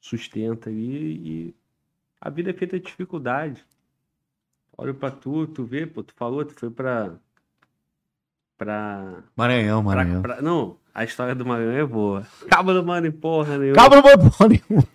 Sustenta 0.00 0.68
ali 0.68 1.12
e 1.12 1.54
a 2.20 2.28
vida 2.28 2.50
é 2.50 2.52
feita 2.52 2.76
de 2.76 2.86
dificuldade. 2.86 3.64
Olha 4.80 4.94
pra 4.94 5.10
tu, 5.10 5.44
tu 5.48 5.64
vê, 5.64 5.84
pô, 5.86 6.04
tu 6.04 6.14
falou, 6.14 6.44
tu 6.44 6.54
foi 6.54 6.70
pra. 6.70 7.10
pra. 8.56 9.24
Maranhão, 9.36 9.82
Maranhão. 9.82 10.22
Pra, 10.22 10.36
pra, 10.36 10.42
não, 10.42 10.76
a 10.94 11.02
história 11.02 11.34
do 11.34 11.44
Maranhão 11.44 11.72
é 11.72 11.84
boa. 11.84 12.24
Cabo 12.48 12.72
do 12.72 12.84
Mano, 12.84 13.10
porra 13.12 13.58
nenhuma. 13.58 13.74
Cabo 13.74 13.96
do 13.96 14.02
Mano, 14.04 14.30
porra 14.30 14.48
nenhuma. 14.48 14.86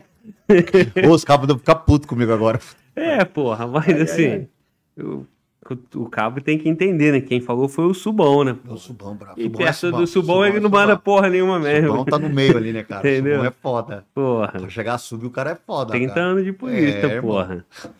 Ô, 1.06 1.14
os 1.14 1.26
cabos 1.26 1.48
vão 1.48 1.58
ficar 1.58 1.76
putos 1.76 2.08
comigo 2.08 2.32
agora. 2.32 2.62
É, 2.96 3.26
porra, 3.26 3.68
mas 3.68 3.90
ai, 3.90 4.02
assim. 4.02 4.26
Ai, 4.26 4.32
ai. 4.32 4.48
Eu, 4.96 5.28
o 5.96 6.10
cabo 6.10 6.40
tem 6.40 6.58
que 6.58 6.70
entender, 6.70 7.12
né? 7.12 7.20
Quem 7.20 7.42
falou 7.42 7.68
foi 7.68 7.86
o 7.86 7.94
Subão, 7.94 8.46
né? 8.46 8.56
O 8.66 8.78
Subão, 8.78 9.16
bravo. 9.16 9.40
E 9.40 9.50
perto 9.50 9.64
é 9.64 9.74
Subão, 9.74 10.00
do 10.00 10.08
Subão, 10.08 10.36
Subão 10.36 10.46
ele 10.46 10.60
não 10.62 10.70
manda 10.70 10.98
porra 10.98 11.30
nenhuma 11.30 11.60
mesmo. 11.60 11.90
O 11.90 11.92
Subão 11.92 12.06
tá 12.06 12.20
no 12.20 12.30
meio 12.30 12.56
ali, 12.56 12.72
né, 12.72 12.84
cara? 12.84 13.00
Entendeu? 13.10 13.34
O 13.34 13.36
Subão 13.36 13.48
é 13.48 13.52
foda. 13.52 14.06
Porra. 14.14 14.52
Pra 14.52 14.70
chegar 14.70 14.94
a 14.94 14.98
subir, 14.98 15.26
o 15.26 15.32
cara 15.32 15.52
é 15.52 15.56
foda. 15.56 15.92
30 15.92 16.14
cara. 16.14 16.26
anos 16.26 16.46
de 16.46 16.54
polícia, 16.54 17.08
é, 17.08 17.22
porra. 17.22 17.66
Irmão. 17.66 17.94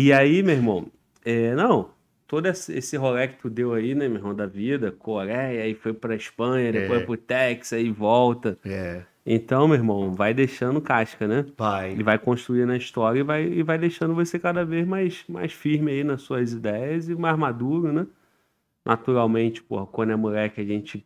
E 0.00 0.12
aí, 0.12 0.44
meu 0.44 0.54
irmão, 0.54 0.86
é, 1.24 1.56
não, 1.56 1.90
todo 2.28 2.46
esse 2.46 2.96
rolê 2.96 3.26
que 3.26 3.38
tu 3.38 3.50
deu 3.50 3.74
aí, 3.74 3.96
né, 3.96 4.06
meu 4.06 4.18
irmão, 4.18 4.32
da 4.32 4.46
vida, 4.46 4.92
Coreia, 4.92 5.64
aí 5.64 5.74
foi 5.74 5.92
pra 5.92 6.14
Espanha, 6.14 6.70
depois 6.70 7.02
é. 7.02 7.04
pro 7.04 7.16
Texas, 7.16 7.72
aí 7.72 7.90
volta. 7.90 8.56
É. 8.64 9.02
Então, 9.26 9.66
meu 9.66 9.76
irmão, 9.76 10.14
vai 10.14 10.32
deixando 10.32 10.80
casca, 10.80 11.26
né? 11.26 11.44
Vai. 11.56 11.90
Ele 11.90 12.04
vai 12.04 12.16
construindo 12.16 12.70
a 12.70 12.76
história 12.76 13.18
e 13.18 13.22
vai, 13.24 13.42
e 13.42 13.60
vai 13.64 13.76
deixando 13.76 14.14
você 14.14 14.38
cada 14.38 14.64
vez 14.64 14.86
mais, 14.86 15.24
mais 15.28 15.52
firme 15.52 15.90
aí 15.90 16.04
nas 16.04 16.22
suas 16.22 16.52
ideias 16.52 17.08
e 17.08 17.16
mais 17.16 17.36
maduro, 17.36 17.92
né? 17.92 18.06
Naturalmente, 18.86 19.64
porra, 19.64 19.84
quando 19.84 20.12
é 20.12 20.16
moleque, 20.16 20.60
a 20.60 20.64
gente 20.64 21.04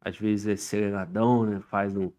às 0.00 0.18
vezes 0.18 0.48
é 0.48 0.52
aceleradão, 0.54 1.46
né? 1.46 1.60
Faz 1.70 1.96
um, 1.96 2.10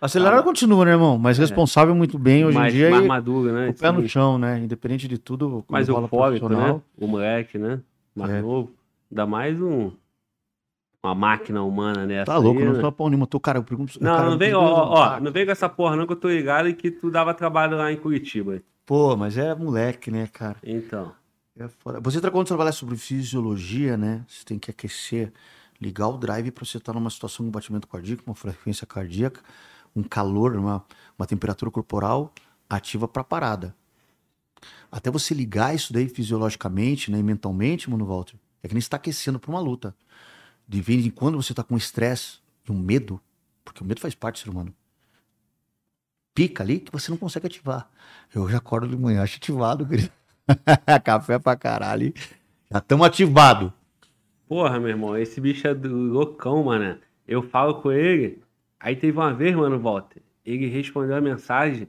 Acelerado 0.00 0.40
ah, 0.40 0.42
continua, 0.42 0.84
né, 0.86 0.92
irmão? 0.92 1.18
Mas 1.18 1.38
é. 1.38 1.42
responsável 1.42 1.94
muito 1.94 2.18
bem 2.18 2.46
hoje 2.46 2.56
mais, 2.56 2.72
em 2.72 2.76
dia. 2.76 2.90
Mais 2.90 3.06
maduro, 3.06 3.52
né? 3.52 3.68
O 3.68 3.74
pé 3.74 3.92
no 3.92 4.08
chão, 4.08 4.38
né? 4.38 4.58
Independente 4.58 5.06
de 5.06 5.18
tudo. 5.18 5.62
Mais 5.68 5.88
eufórico, 5.88 6.48
né? 6.48 6.80
O 6.96 7.06
moleque, 7.06 7.58
né? 7.58 7.80
Mais 8.14 8.30
é. 8.30 8.40
novo. 8.40 8.72
Ainda 9.10 9.26
mais 9.26 9.60
um. 9.60 9.92
Uma 11.02 11.14
máquina 11.14 11.62
humana, 11.62 12.06
né? 12.06 12.24
Tá 12.24 12.38
louco, 12.38 12.60
aí, 12.60 12.64
não 12.64 12.74
né? 12.74 12.80
sou 12.80 12.92
pau 12.92 13.08
nenhuma. 13.08 13.26
Tô, 13.26 13.38
cara, 13.38 13.58
eu 13.58 13.62
pergunto. 13.62 14.02
Não, 14.02 14.16
cara, 14.16 14.30
não 14.30 14.38
vem, 14.38 14.54
ó, 14.54 14.60
ó, 14.60 15.20
não 15.20 15.32
vem 15.32 15.44
com 15.44 15.52
essa 15.52 15.68
porra, 15.68 15.96
não, 15.96 16.06
que 16.06 16.12
eu 16.12 16.16
tô 16.16 16.28
ligado 16.28 16.68
e 16.68 16.74
que 16.74 16.90
tu 16.90 17.10
dava 17.10 17.34
trabalho 17.34 17.76
lá 17.76 17.92
em 17.92 17.96
Curitiba. 17.96 18.62
Pô, 18.86 19.16
mas 19.16 19.36
é 19.36 19.54
moleque, 19.54 20.10
né, 20.10 20.28
cara? 20.32 20.56
Então. 20.62 21.12
É 21.58 21.68
foda. 21.68 22.00
Você 22.00 22.20
quando 22.30 22.46
trabalhar 22.46 22.72
sobre 22.72 22.96
fisiologia, 22.96 23.96
né? 23.96 24.24
Você 24.26 24.44
tem 24.44 24.58
que 24.58 24.70
aquecer, 24.70 25.32
ligar 25.80 26.08
o 26.08 26.16
drive 26.16 26.50
para 26.50 26.64
você 26.64 26.78
estar 26.78 26.92
numa 26.94 27.10
situação 27.10 27.44
de 27.44 27.52
batimento 27.52 27.86
cardíaco, 27.86 28.22
uma 28.26 28.34
frequência 28.34 28.86
cardíaca 28.86 29.40
um 29.94 30.02
calor, 30.02 30.56
uma, 30.56 30.84
uma 31.18 31.26
temperatura 31.26 31.70
corporal 31.70 32.32
ativa 32.68 33.08
para 33.08 33.24
parada. 33.24 33.74
Até 34.90 35.10
você 35.10 35.34
ligar 35.34 35.74
isso 35.74 35.92
daí 35.92 36.08
fisiologicamente, 36.08 37.10
né, 37.10 37.18
e 37.18 37.22
mentalmente, 37.22 37.88
mano, 37.88 38.04
Walter, 38.04 38.36
é 38.62 38.68
que 38.68 38.74
nem 38.74 38.78
está 38.80 38.96
aquecendo 38.96 39.38
para 39.38 39.50
uma 39.50 39.60
luta. 39.60 39.94
De 40.66 40.80
vez 40.80 41.04
em 41.04 41.10
quando 41.10 41.40
você 41.40 41.52
está 41.52 41.62
com 41.62 41.76
estresse 41.76 42.38
e 42.68 42.72
um 42.72 42.78
medo, 42.78 43.20
porque 43.64 43.82
o 43.82 43.86
medo 43.86 44.00
faz 44.00 44.14
parte 44.14 44.36
do 44.36 44.44
ser 44.44 44.50
humano. 44.50 44.74
Pica 46.34 46.62
ali 46.62 46.80
que 46.80 46.92
você 46.92 47.10
não 47.10 47.18
consegue 47.18 47.46
ativar. 47.46 47.88
Eu 48.34 48.48
já 48.48 48.58
acordo 48.58 48.88
de 48.88 48.96
manhã 48.96 49.22
ativado, 49.22 49.86
querido. 49.86 50.12
Café 51.04 51.38
pra 51.38 51.56
caralho. 51.56 52.12
Já 52.70 52.78
estamos 52.78 53.06
ativados. 53.06 53.72
Porra, 54.48 54.78
meu 54.78 54.88
irmão, 54.88 55.16
esse 55.16 55.40
bicho 55.40 55.66
é 55.66 55.74
do 55.74 55.88
loucão, 55.88 56.64
mano. 56.64 56.98
Eu 57.26 57.42
falo 57.42 57.80
com 57.80 57.92
ele, 57.92 58.42
Aí 58.80 58.96
teve 58.96 59.16
uma 59.18 59.32
vez, 59.34 59.54
mano, 59.54 59.78
Walter, 59.78 60.22
ele 60.44 60.66
respondeu 60.68 61.14
a 61.16 61.20
mensagem 61.20 61.86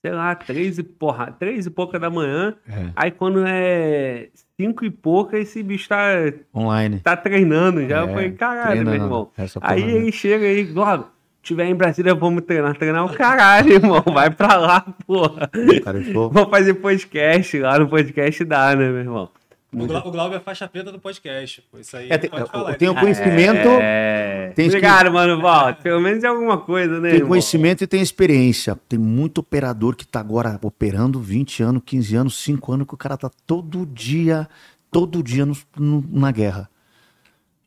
sei 0.00 0.12
lá, 0.12 0.32
três 0.34 0.78
e, 0.78 0.82
porra, 0.84 1.32
três 1.32 1.66
e 1.66 1.70
pouca 1.70 1.98
da 1.98 2.08
manhã. 2.08 2.54
É. 2.68 2.90
Aí 2.94 3.10
quando 3.10 3.44
é 3.46 4.28
cinco 4.56 4.84
e 4.84 4.90
pouca, 4.90 5.36
esse 5.36 5.60
bicho 5.60 5.88
tá, 5.88 6.06
Online. 6.54 7.00
tá 7.00 7.16
treinando 7.16 7.86
já. 7.86 8.02
Eu 8.02 8.08
É, 8.08 8.12
falei, 8.12 8.30
caralho, 8.32 8.84
meu 8.84 8.94
irmão. 8.94 9.30
Porra, 9.34 9.48
Aí 9.60 9.84
né? 9.84 9.92
ele 9.94 10.12
chega 10.12 10.46
aí, 10.46 10.62
Globo, 10.64 11.08
tiver 11.42 11.66
em 11.66 11.74
Brasília, 11.74 12.14
vamos 12.14 12.44
treinar. 12.44 12.76
Treinar 12.76 13.04
o 13.06 13.12
caralho, 13.12 13.72
irmão. 13.74 14.02
Vai 14.14 14.30
pra 14.30 14.56
lá, 14.56 14.80
porra. 15.04 15.50
Cara, 15.82 15.98
eu 15.98 16.30
Vamos 16.30 16.48
fazer 16.48 16.74
podcast 16.74 17.58
lá 17.58 17.76
no 17.80 17.88
podcast 17.88 18.44
dá, 18.44 18.76
né, 18.76 18.88
meu 18.88 18.98
irmão? 19.00 19.28
O, 19.70 19.86
Glau- 19.86 20.08
o 20.08 20.10
Glauber 20.10 20.36
é 20.36 20.40
faixa 20.40 20.66
preta 20.66 20.90
do 20.90 20.98
podcast. 20.98 21.62
Pô. 21.70 21.78
Isso 21.78 21.94
aí 21.96 22.08
É, 22.10 22.16
tem- 22.16 22.30
pode 22.30 22.42
eu- 22.42 22.48
falar. 22.48 22.70
eu 22.72 22.78
tenho 22.78 22.92
Ele- 22.92 23.00
conhecimento, 23.00 23.68
É... 23.80 24.52
Tem 24.56 24.66
Obrigado, 24.66 25.12
mano, 25.12 25.42
Walter. 25.42 25.82
Pelo 25.82 26.00
menos 26.00 26.24
é 26.24 26.26
alguma 26.26 26.56
coisa, 26.58 26.98
né, 27.00 27.08
tem 27.10 27.16
irmão? 27.18 27.28
conhecimento 27.30 27.84
e 27.84 27.86
tem 27.86 28.00
experiência. 28.00 28.74
Tem 28.88 28.98
muito 28.98 29.38
operador 29.38 29.94
que 29.94 30.06
tá 30.06 30.20
agora 30.20 30.58
operando 30.62 31.20
20 31.20 31.62
anos, 31.62 31.82
15 31.84 32.16
anos, 32.16 32.38
5 32.38 32.72
anos, 32.72 32.86
que 32.86 32.94
o 32.94 32.96
cara 32.96 33.16
tá 33.18 33.30
todo 33.46 33.84
dia, 33.84 34.48
todo 34.90 35.22
dia 35.22 35.44
no- 35.44 35.56
no- 35.76 36.04
na 36.10 36.30
guerra. 36.32 36.70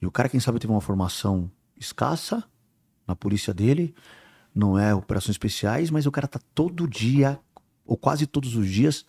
E 0.01 0.05
o 0.07 0.11
cara, 0.11 0.27
quem 0.27 0.39
sabe, 0.39 0.57
teve 0.59 0.73
uma 0.73 0.81
formação 0.81 1.51
escassa 1.79 2.43
na 3.07 3.15
polícia 3.15 3.53
dele, 3.53 3.93
não 4.55 4.77
é 4.77 4.93
operações 4.95 5.35
especiais, 5.35 5.91
mas 5.91 6.07
o 6.07 6.11
cara 6.11 6.27
tá 6.27 6.39
todo 6.55 6.87
dia, 6.87 7.37
ou 7.85 7.95
quase 7.95 8.25
todos 8.25 8.55
os 8.55 8.67
dias, 8.67 9.05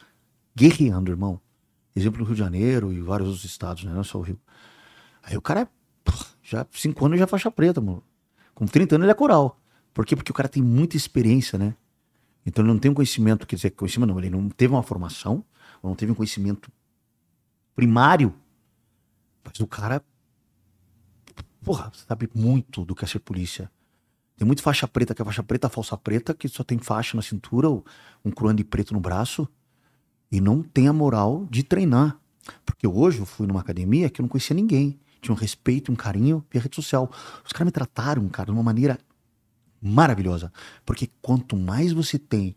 guerreando, 0.54 1.10
irmão. 1.10 1.40
Exemplo 1.94 2.20
no 2.20 2.24
Rio 2.24 2.34
de 2.34 2.40
Janeiro 2.40 2.92
e 2.92 3.00
vários 3.00 3.28
outros 3.28 3.44
estados, 3.44 3.84
né? 3.84 3.92
Não 3.92 4.00
é 4.00 4.04
só 4.04 4.18
o 4.18 4.22
Rio. 4.22 4.40
Aí 5.22 5.36
o 5.36 5.42
cara 5.42 5.60
é, 5.60 5.68
já 6.42 6.66
5 6.70 7.04
anos 7.04 7.18
já 7.18 7.24
é 7.24 7.26
faixa 7.26 7.50
preta, 7.50 7.80
mano. 7.80 8.02
Com 8.54 8.66
30 8.66 8.96
anos 8.96 9.04
ele 9.04 9.12
é 9.12 9.14
coral. 9.14 9.60
Por 9.92 10.06
quê? 10.06 10.16
Porque 10.16 10.30
o 10.30 10.34
cara 10.34 10.48
tem 10.48 10.62
muita 10.62 10.96
experiência, 10.96 11.58
né? 11.58 11.74
Então 12.44 12.64
ele 12.64 12.72
não 12.72 12.78
tem 12.78 12.90
um 12.90 12.94
conhecimento, 12.94 13.46
quer 13.46 13.56
dizer, 13.56 13.70
conhecimento 13.70 14.08
não, 14.08 14.18
ele 14.18 14.30
não 14.30 14.48
teve 14.48 14.72
uma 14.72 14.82
formação, 14.82 15.44
ou 15.82 15.90
não 15.90 15.96
teve 15.96 16.10
um 16.10 16.14
conhecimento 16.14 16.72
primário, 17.74 18.34
mas 19.44 19.60
o 19.60 19.66
cara, 19.66 20.02
porra, 21.62 21.90
sabe 21.94 22.28
muito 22.34 22.84
do 22.84 22.94
que 22.94 23.04
é 23.04 23.08
ser 23.08 23.20
polícia. 23.20 23.70
Tem 24.36 24.46
muito 24.46 24.62
faixa 24.62 24.88
preta, 24.88 25.14
que 25.14 25.22
é 25.22 25.24
faixa 25.24 25.42
preta, 25.42 25.68
falsa 25.68 25.96
preta, 25.96 26.34
que 26.34 26.48
só 26.48 26.64
tem 26.64 26.78
faixa 26.78 27.16
na 27.16 27.22
cintura, 27.22 27.68
ou 27.68 27.84
um 28.24 28.30
cruan 28.30 28.54
de 28.54 28.64
preto 28.64 28.92
no 28.92 29.00
braço, 29.00 29.48
e 30.32 30.40
não 30.40 30.62
tem 30.62 30.88
a 30.88 30.92
moral 30.94 31.46
de 31.50 31.62
treinar. 31.62 32.18
Porque 32.64 32.86
hoje 32.86 33.18
eu 33.18 33.26
fui 33.26 33.46
numa 33.46 33.60
academia 33.60 34.08
que 34.08 34.20
eu 34.20 34.24
não 34.24 34.28
conhecia 34.28 34.56
ninguém. 34.56 34.98
Tinha 35.20 35.34
um 35.34 35.38
respeito, 35.38 35.92
um 35.92 35.94
carinho 35.94 36.42
via 36.50 36.60
rede 36.60 36.74
social. 36.74 37.08
Os 37.44 37.52
caras 37.52 37.66
me 37.66 37.70
trataram, 37.70 38.26
cara, 38.30 38.46
de 38.46 38.52
uma 38.52 38.62
maneira 38.62 38.98
maravilhosa. 39.80 40.50
Porque 40.86 41.08
quanto 41.20 41.56
mais 41.56 41.92
você 41.92 42.18
tem 42.18 42.56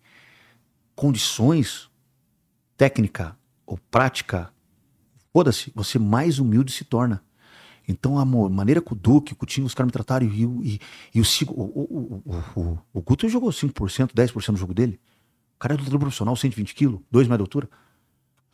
condições, 0.96 1.90
técnica 2.78 3.38
ou 3.68 3.78
prática, 3.92 4.52
foda-se, 5.34 5.72
você 5.76 6.00
mais 6.00 6.40
humilde 6.40 6.72
se 6.72 6.86
torna. 6.86 7.22
Então, 7.88 8.18
a 8.18 8.26
maneira 8.26 8.82
que 8.82 8.94
o 8.94 8.96
Duque, 8.96 9.34
o 9.34 9.36
Coutinho, 9.36 9.68
os 9.68 9.76
caras 9.76 9.90
me 9.90 9.92
trataram 9.92 10.26
e, 10.26 10.44
e, 10.64 10.80
e 11.14 11.22
o, 11.22 11.26
o, 11.50 12.24
o, 12.26 12.60
o, 12.60 12.80
o 12.94 13.02
Guto 13.02 13.30
jogou 13.30 13.52
5%, 13.52 14.12
10% 14.12 14.52
do 14.54 14.58
jogo 14.58 14.74
dele. 14.74 15.00
O 15.56 15.60
cara 15.60 15.74
é 15.74 15.78
lutador 15.78 16.00
profissional, 16.00 16.36
120 16.36 16.76
quilos, 16.76 17.00
2 17.12 17.28
metros 17.28 17.40
de 17.40 17.44
altura. 17.44 17.70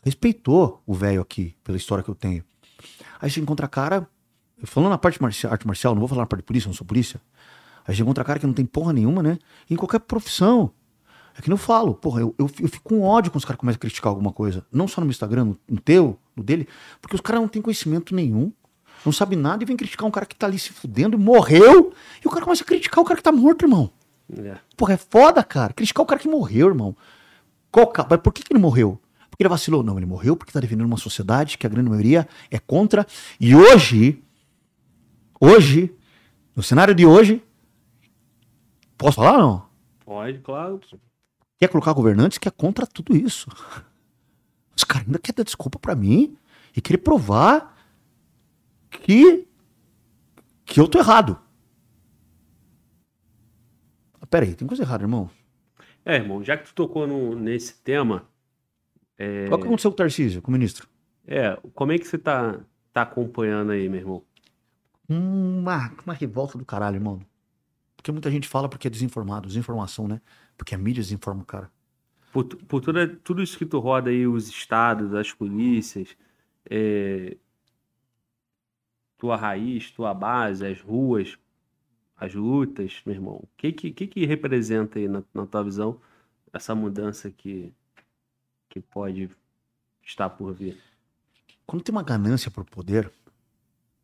Respeitou 0.04 0.82
o 0.86 0.94
velho 0.94 1.22
aqui, 1.22 1.56
pela 1.64 1.78
história 1.78 2.04
que 2.04 2.10
eu 2.10 2.16
tenho. 2.16 2.44
Aí 3.20 3.30
você 3.30 3.40
encontra 3.40 3.68
cara, 3.68 4.08
falando 4.64 4.90
na 4.90 4.98
parte 4.98 5.22
marcial, 5.22 5.52
arte 5.52 5.66
marcial, 5.68 5.94
não 5.94 6.00
vou 6.00 6.08
falar 6.08 6.22
na 6.22 6.28
parte 6.28 6.42
de 6.42 6.48
polícia, 6.48 6.68
não 6.68 6.74
sou 6.74 6.86
polícia. 6.86 7.22
Aí 7.88 7.96
você 7.96 8.02
encontra 8.02 8.24
cara 8.24 8.40
que 8.40 8.46
não 8.46 8.54
tem 8.54 8.66
porra 8.66 8.94
nenhuma, 8.94 9.22
né? 9.22 9.38
Em 9.70 9.76
qualquer 9.76 10.00
profissão. 10.00 10.72
É 11.38 11.42
que 11.42 11.50
não 11.50 11.58
falo, 11.58 11.96
porra, 11.96 12.22
eu, 12.22 12.36
eu, 12.38 12.50
eu 12.60 12.68
fico 12.68 12.84
com 12.84 13.02
ódio 13.02 13.32
quando 13.32 13.40
os 13.40 13.46
caras 13.46 13.60
começam 13.60 13.78
a 13.78 13.80
criticar 13.80 14.10
alguma 14.10 14.34
coisa. 14.34 14.66
Não 14.72 14.88
só 14.88 15.00
no 15.00 15.06
meu 15.06 15.12
Instagram, 15.12 15.46
no, 15.46 15.58
no 15.70 15.80
teu, 15.80 16.20
no 16.36 16.44
dele, 16.44 16.68
porque 17.02 17.16
os 17.16 17.22
caras 17.22 17.42
não 17.42 17.48
têm 17.48 17.62
conhecimento 17.62 18.14
nenhum, 18.14 18.52
não 19.06 19.12
sabe 19.12 19.36
nada 19.36 19.64
e 19.64 19.66
vem 19.66 19.78
criticar 19.78 20.08
um 20.08 20.12
cara 20.12 20.26
que 20.26 20.36
tá 20.36 20.46
ali 20.46 20.60
se 20.60 20.72
fudendo 20.74 21.18
e 21.18 21.20
morreu. 21.20 21.94
E 22.24 22.28
o 22.28 22.30
cara 22.30 22.44
começa 22.44 22.64
a 22.64 22.66
criticar 22.66 23.02
o 23.02 23.06
cara 23.06 23.18
que 23.18 23.24
tá 23.24 23.32
morto, 23.32 23.64
irmão. 23.64 23.92
É. 24.40 24.58
Porra, 24.78 24.94
é 24.94 24.98
foda, 24.98 25.44
cara. 25.44 25.74
Criticar 25.74 26.04
o 26.04 26.06
cara 26.06 26.20
que 26.20 26.28
morreu, 26.28 26.68
irmão. 26.68 26.96
Qual 27.72 27.92
Mas 28.10 28.20
por 28.22 28.34
que, 28.34 28.44
que 28.44 28.54
ele 28.54 28.60
morreu? 28.60 29.00
Porque 29.30 29.44
ele 29.44 29.50
vacilou? 29.50 29.84
Não, 29.84 29.98
ele 29.98 30.06
morreu 30.06 30.36
porque 30.36 30.52
tá 30.52 30.60
defendendo 30.60 30.86
uma 30.86 30.98
sociedade 30.98 31.58
que 31.58 31.66
a 31.66 31.70
grande 31.70 31.90
maioria 31.90 32.28
é 32.50 32.60
contra. 32.60 33.06
E 33.40 33.56
hoje, 33.56 34.22
hoje, 35.40 35.94
no 36.56 36.62
cenário 36.62 36.94
de 36.94 37.06
hoje, 37.06 37.44
posso 38.98 39.16
falar 39.16 39.34
ou 39.34 39.42
não? 39.42 39.66
Pode, 40.06 40.40
claro. 40.40 40.80
Quer 41.58 41.68
colocar 41.70 41.94
governantes 41.94 42.38
que 42.38 42.48
é 42.48 42.52
contra 42.52 42.86
tudo 42.86 43.16
isso. 43.16 43.50
Os 44.76 44.84
caras 44.84 45.08
ainda 45.08 45.20
querem 45.20 45.38
dar 45.38 45.44
desculpa 45.44 45.80
pra 45.80 45.96
mim 45.96 46.36
e 46.76 46.82
querer 46.82 47.00
provar 47.00 47.78
que, 48.90 49.48
que 50.66 50.80
eu 50.80 50.88
tô 50.88 50.98
errado. 51.00 51.40
Ah, 54.32 54.38
Pera 54.38 54.46
aí, 54.46 54.56
tem 54.56 54.66
coisa 54.68 54.84
errada, 54.84 55.04
irmão. 55.04 55.30
É, 56.06 56.16
irmão, 56.16 56.44
já 56.44 56.58
que 56.58 56.64
tu 56.66 56.74
tocou 56.74 57.06
no- 57.06 57.36
nesse 57.36 57.76
tema, 57.82 58.28
Qual 59.50 59.60
que 59.60 59.68
aconteceu 59.68 59.92
com 59.92 59.96
o 59.96 59.98
Tarcísio, 59.98 60.42
com 60.42 60.50
o 60.50 60.54
ministro? 60.54 60.88
é, 61.28 61.56
como 61.76 61.92
é 61.92 61.98
que 62.00 62.08
você 62.08 62.18
tá, 62.18 62.60
tá 62.92 63.04
acompanhando 63.04 63.72
aí, 63.72 63.88
meu 63.88 64.00
irmão? 64.00 64.24
Uma, 65.08 65.92
uma 66.04 66.14
revolta 66.14 66.58
do 66.58 66.66
caralho, 66.66 66.96
irmão. 66.96 67.22
Porque 67.96 68.12
muita 68.12 68.32
gente 68.32 68.48
fala 68.48 68.68
porque 68.68 68.88
é 68.88 68.90
desinformado, 68.90 69.48
desinformação, 69.48 70.08
né? 70.08 70.22
Porque 70.58 70.74
a 70.74 70.78
mídia 70.78 71.04
desinforma 71.04 71.44
o 71.44 71.46
cara. 71.46 71.70
Por, 72.32 72.46
por 72.46 72.82
toda, 72.82 73.08
tudo 73.08 73.44
isso 73.44 73.58
que 73.58 73.66
tu 73.66 73.78
roda 73.80 74.10
aí, 74.10 74.26
os 74.26 74.48
estados, 74.48 75.14
as 75.14 75.32
polícias, 75.34 76.16
é, 76.70 77.38
tua 79.18 79.36
raiz, 79.36 79.92
tua 79.92 80.14
base, 80.14 80.66
as 80.66 80.82
ruas, 80.82 81.38
as 82.22 82.36
lutas, 82.36 83.02
meu 83.04 83.16
irmão. 83.16 83.34
O 83.38 83.50
que 83.58 83.72
que, 83.72 83.92
que, 83.92 84.26
representa 84.28 85.00
aí 85.00 85.08
na, 85.08 85.24
na 85.34 85.48
tua 85.48 85.64
visão 85.64 86.00
essa 86.54 86.76
mudança 86.76 87.32
que, 87.32 87.74
que 88.70 88.80
pode 88.80 89.28
estar 90.04 90.30
por 90.30 90.54
vir? 90.54 90.78
Quando 91.66 91.82
tem 91.82 91.92
uma 91.92 92.04
ganância 92.04 92.52
por 92.52 92.64
poder, 92.64 93.12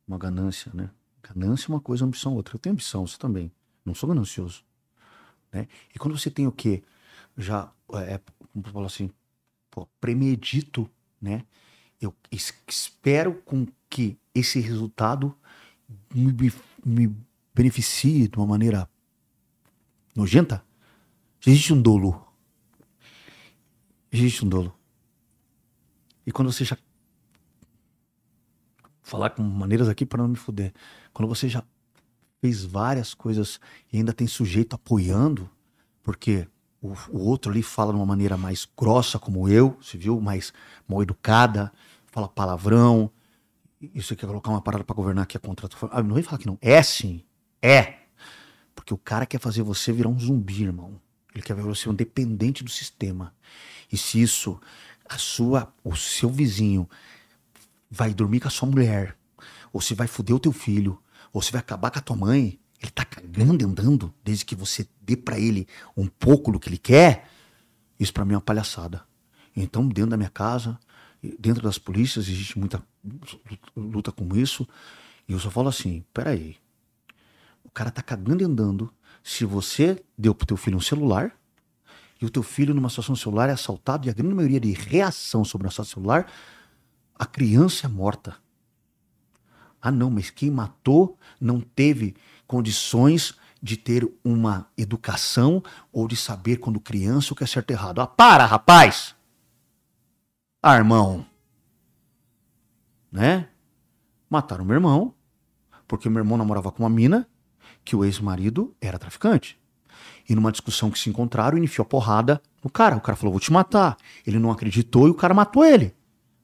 uma 0.07 0.17
ganância, 0.17 0.71
né? 0.73 0.89
Ganância 1.21 1.67
é 1.67 1.75
uma 1.75 1.79
coisa, 1.79 2.05
ambição 2.05 2.33
outra. 2.33 2.55
Eu 2.55 2.59
tenho 2.59 2.73
ambição, 2.73 3.05
você 3.05 3.19
também. 3.19 3.51
Não 3.85 3.93
sou 3.93 4.09
ganancioso. 4.09 4.63
Né? 5.51 5.67
E 5.93 5.99
quando 5.99 6.17
você 6.17 6.31
tem 6.31 6.47
o 6.47 6.51
quê? 6.51 6.81
Já, 7.37 7.71
é, 7.93 8.19
eu 8.55 8.63
falo 8.71 8.87
assim, 8.87 9.11
pô, 9.69 9.87
premedito, 10.01 10.89
né? 11.21 11.45
Eu 12.01 12.15
es- 12.31 12.53
espero 12.67 13.35
com 13.45 13.67
que 13.87 14.17
esse 14.33 14.59
resultado 14.59 15.35
me, 16.15 16.51
me 16.83 17.26
beneficie 17.57 18.27
de 18.27 18.37
uma 18.37 18.45
maneira 18.45 18.87
nojenta. 20.15 20.63
Existe 21.45 21.73
um 21.73 21.81
dolo. 21.81 22.23
Existe 24.11 24.45
um 24.45 24.49
dolo. 24.49 24.73
E 26.25 26.31
quando 26.31 26.51
você 26.51 26.63
já 26.63 26.77
falar 29.01 29.31
com 29.31 29.41
maneiras 29.41 29.87
aqui 29.87 30.05
para 30.05 30.21
não 30.21 30.29
me 30.29 30.35
fuder. 30.35 30.73
Quando 31.13 31.29
você 31.29 31.47
já 31.47 31.63
fez 32.41 32.63
várias 32.63 33.13
coisas 33.13 33.59
e 33.91 33.97
ainda 33.97 34.13
tem 34.13 34.27
sujeito 34.27 34.75
apoiando, 34.75 35.49
porque 36.03 36.47
o, 36.81 36.93
o 37.09 37.19
outro 37.19 37.51
ali 37.51 37.63
fala 37.63 37.93
de 37.93 37.97
uma 37.97 38.05
maneira 38.05 38.37
mais 38.37 38.67
grossa, 38.77 39.17
como 39.17 39.47
eu, 39.47 39.77
se 39.81 39.97
viu? 39.97 40.19
Mais 40.19 40.53
mal 40.87 41.01
educada, 41.01 41.71
fala 42.07 42.27
palavrão. 42.27 43.09
Você 43.95 44.15
quer 44.15 44.27
colocar 44.27 44.51
uma 44.51 44.61
parada 44.61 44.83
para 44.83 44.95
governar 44.95 45.25
que 45.25 45.37
é 45.37 45.39
contra. 45.39 45.69
Ah, 45.89 46.03
não 46.03 46.15
vem 46.15 46.23
falar 46.23 46.37
que 46.37 46.47
não. 46.47 46.57
É 46.61 46.83
sim. 46.83 47.23
É. 47.61 47.95
Porque 48.75 48.93
o 48.93 48.97
cara 48.97 49.25
quer 49.25 49.39
fazer 49.39 49.63
você 49.63 49.91
virar 49.91 50.09
um 50.09 50.19
zumbi, 50.19 50.63
irmão. 50.63 50.99
Ele 51.33 51.43
quer 51.43 51.55
ver 51.55 51.63
você 51.63 51.89
um 51.89 51.93
dependente 51.93 52.63
do 52.63 52.69
sistema. 52.69 53.33
E 53.91 53.97
se 53.97 54.21
isso, 54.21 54.59
a 55.07 55.17
sua, 55.17 55.73
o 55.83 55.95
seu 55.95 56.29
vizinho 56.29 56.89
vai 57.89 58.13
dormir 58.13 58.39
com 58.39 58.47
a 58.47 58.51
sua 58.51 58.67
mulher, 58.67 59.17
ou 59.71 59.79
se 59.79 59.93
vai 59.93 60.07
foder 60.07 60.35
o 60.35 60.39
teu 60.39 60.51
filho, 60.51 61.01
ou 61.31 61.41
se 61.41 61.51
vai 61.51 61.59
acabar 61.59 61.91
com 61.91 61.99
a 61.99 62.01
tua 62.01 62.15
mãe, 62.15 62.59
ele 62.81 62.91
tá 62.91 63.05
cagando 63.05 63.63
e 63.63 63.65
andando, 63.65 64.13
desde 64.23 64.45
que 64.45 64.55
você 64.55 64.87
dê 65.01 65.15
pra 65.15 65.39
ele 65.39 65.67
um 65.95 66.07
pouco 66.07 66.51
do 66.51 66.59
que 66.59 66.69
ele 66.69 66.77
quer, 66.77 67.29
isso 67.99 68.13
pra 68.13 68.25
mim 68.25 68.33
é 68.33 68.35
uma 68.35 68.41
palhaçada. 68.41 69.03
Então, 69.55 69.87
dentro 69.87 70.11
da 70.11 70.17
minha 70.17 70.29
casa, 70.29 70.79
dentro 71.39 71.63
das 71.63 71.77
polícias, 71.77 72.27
existe 72.27 72.59
muita 72.59 72.83
luta 73.75 74.11
com 74.11 74.35
isso, 74.35 74.67
e 75.27 75.33
eu 75.33 75.39
só 75.39 75.49
falo 75.49 75.69
assim, 75.69 76.03
peraí, 76.13 76.57
o 77.67 77.71
cara 77.71 77.91
tá 77.91 78.01
cagando 78.01 78.41
e 78.41 78.45
andando, 78.45 78.91
se 79.23 79.45
você 79.45 80.03
deu 80.17 80.33
pro 80.33 80.47
teu 80.47 80.57
filho 80.57 80.77
um 80.77 80.81
celular, 80.81 81.31
e 82.19 82.25
o 82.25 82.29
teu 82.29 82.41
filho 82.41 82.73
numa 82.73 82.89
situação 82.89 83.15
celular 83.15 83.49
é 83.49 83.51
assaltado, 83.51 84.07
e 84.07 84.09
a 84.09 84.13
grande 84.13 84.33
maioria 84.33 84.59
de 84.59 84.71
reação 84.71 85.45
sobre 85.45 85.67
o 85.67 85.69
assalto 85.69 85.91
celular 85.91 86.27
a 87.17 87.25
criança 87.25 87.87
é 87.87 87.89
morta. 87.89 88.37
Ah, 89.81 89.91
não, 89.91 90.09
mas 90.09 90.29
quem 90.29 90.51
matou 90.51 91.17
não 91.41 91.59
teve 91.59 92.15
condições 92.45 93.35
de 93.61 93.75
ter 93.75 94.07
uma 94.23 94.69
educação 94.77 95.63
ou 95.91 96.07
de 96.07 96.15
saber 96.15 96.57
quando 96.57 96.79
criança 96.79 97.33
o 97.33 97.35
que 97.35 97.43
é 97.43 97.47
certo 97.47 97.71
e 97.71 97.73
errado. 97.73 98.01
Ah, 98.01 98.07
para, 98.07 98.45
rapaz! 98.45 99.15
Ah, 100.61 100.75
irmão. 100.75 101.25
Né? 103.11 103.49
Mataram 104.29 104.65
meu 104.65 104.75
irmão, 104.75 105.13
porque 105.87 106.09
meu 106.09 106.19
irmão 106.19 106.37
namorava 106.37 106.71
com 106.71 106.83
uma 106.83 106.89
mina 106.89 107.27
que 107.87 107.95
o 107.95 108.03
ex-marido 108.03 108.75
era 108.81 108.99
traficante. 108.99 109.57
E 110.27 110.35
numa 110.35 110.51
discussão 110.51 110.91
que 110.91 110.99
se 110.99 111.09
encontraram, 111.09 111.55
ele 111.55 111.67
enfiou 111.67 111.85
a 111.85 111.87
porrada 111.87 112.41
no 112.61 112.69
cara. 112.69 112.97
O 112.97 112.99
cara 112.99 113.15
falou: 113.15 113.31
Vou 113.31 113.39
te 113.39 113.51
matar. 113.51 113.95
Ele 114.25 114.37
não 114.37 114.51
acreditou 114.51 115.07
e 115.07 115.11
o 115.11 115.13
cara 115.13 115.33
matou 115.33 115.63
ele. 115.63 115.95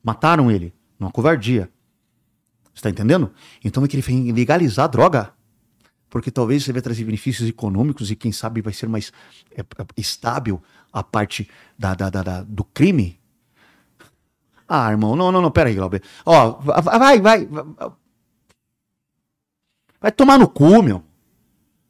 Mataram 0.01 0.49
ele, 0.49 0.73
numa 0.97 1.11
covardia. 1.11 1.69
Você 2.73 2.83
tá 2.83 2.89
entendendo? 2.89 3.29
Então 3.61 3.83
ele 3.83 3.89
queria 3.89 4.33
legalizar 4.33 4.85
a 4.85 4.87
droga. 4.87 5.33
Porque 6.09 6.31
talvez 6.31 6.63
você 6.63 6.71
vai 6.71 6.81
trazer 6.81 7.03
benefícios 7.03 7.49
econômicos 7.49 8.09
e 8.09 8.15
quem 8.15 8.31
sabe 8.31 8.61
vai 8.61 8.71
ser 8.71 8.87
mais 8.87 9.11
é, 9.51 9.61
é, 9.61 9.85
estável 9.97 10.63
a 10.93 11.03
parte 11.03 11.49
da, 11.77 11.93
da, 11.93 12.09
da, 12.09 12.23
da, 12.23 12.41
do 12.43 12.63
crime. 12.63 13.19
Ah, 14.65 14.89
irmão, 14.91 15.13
não, 15.13 15.29
não, 15.29 15.41
não, 15.41 15.51
aí, 15.57 15.75
Glauber. 15.75 16.01
Ó, 16.25 16.51
vai, 16.61 17.19
vai, 17.19 17.19
vai. 17.19 17.49
Vai 19.99 20.11
tomar 20.11 20.37
no 20.37 20.47
cu, 20.47 20.81
meu. 20.81 21.03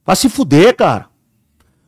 Vai 0.06 0.16
se 0.16 0.30
fuder, 0.30 0.76
cara. 0.76 1.08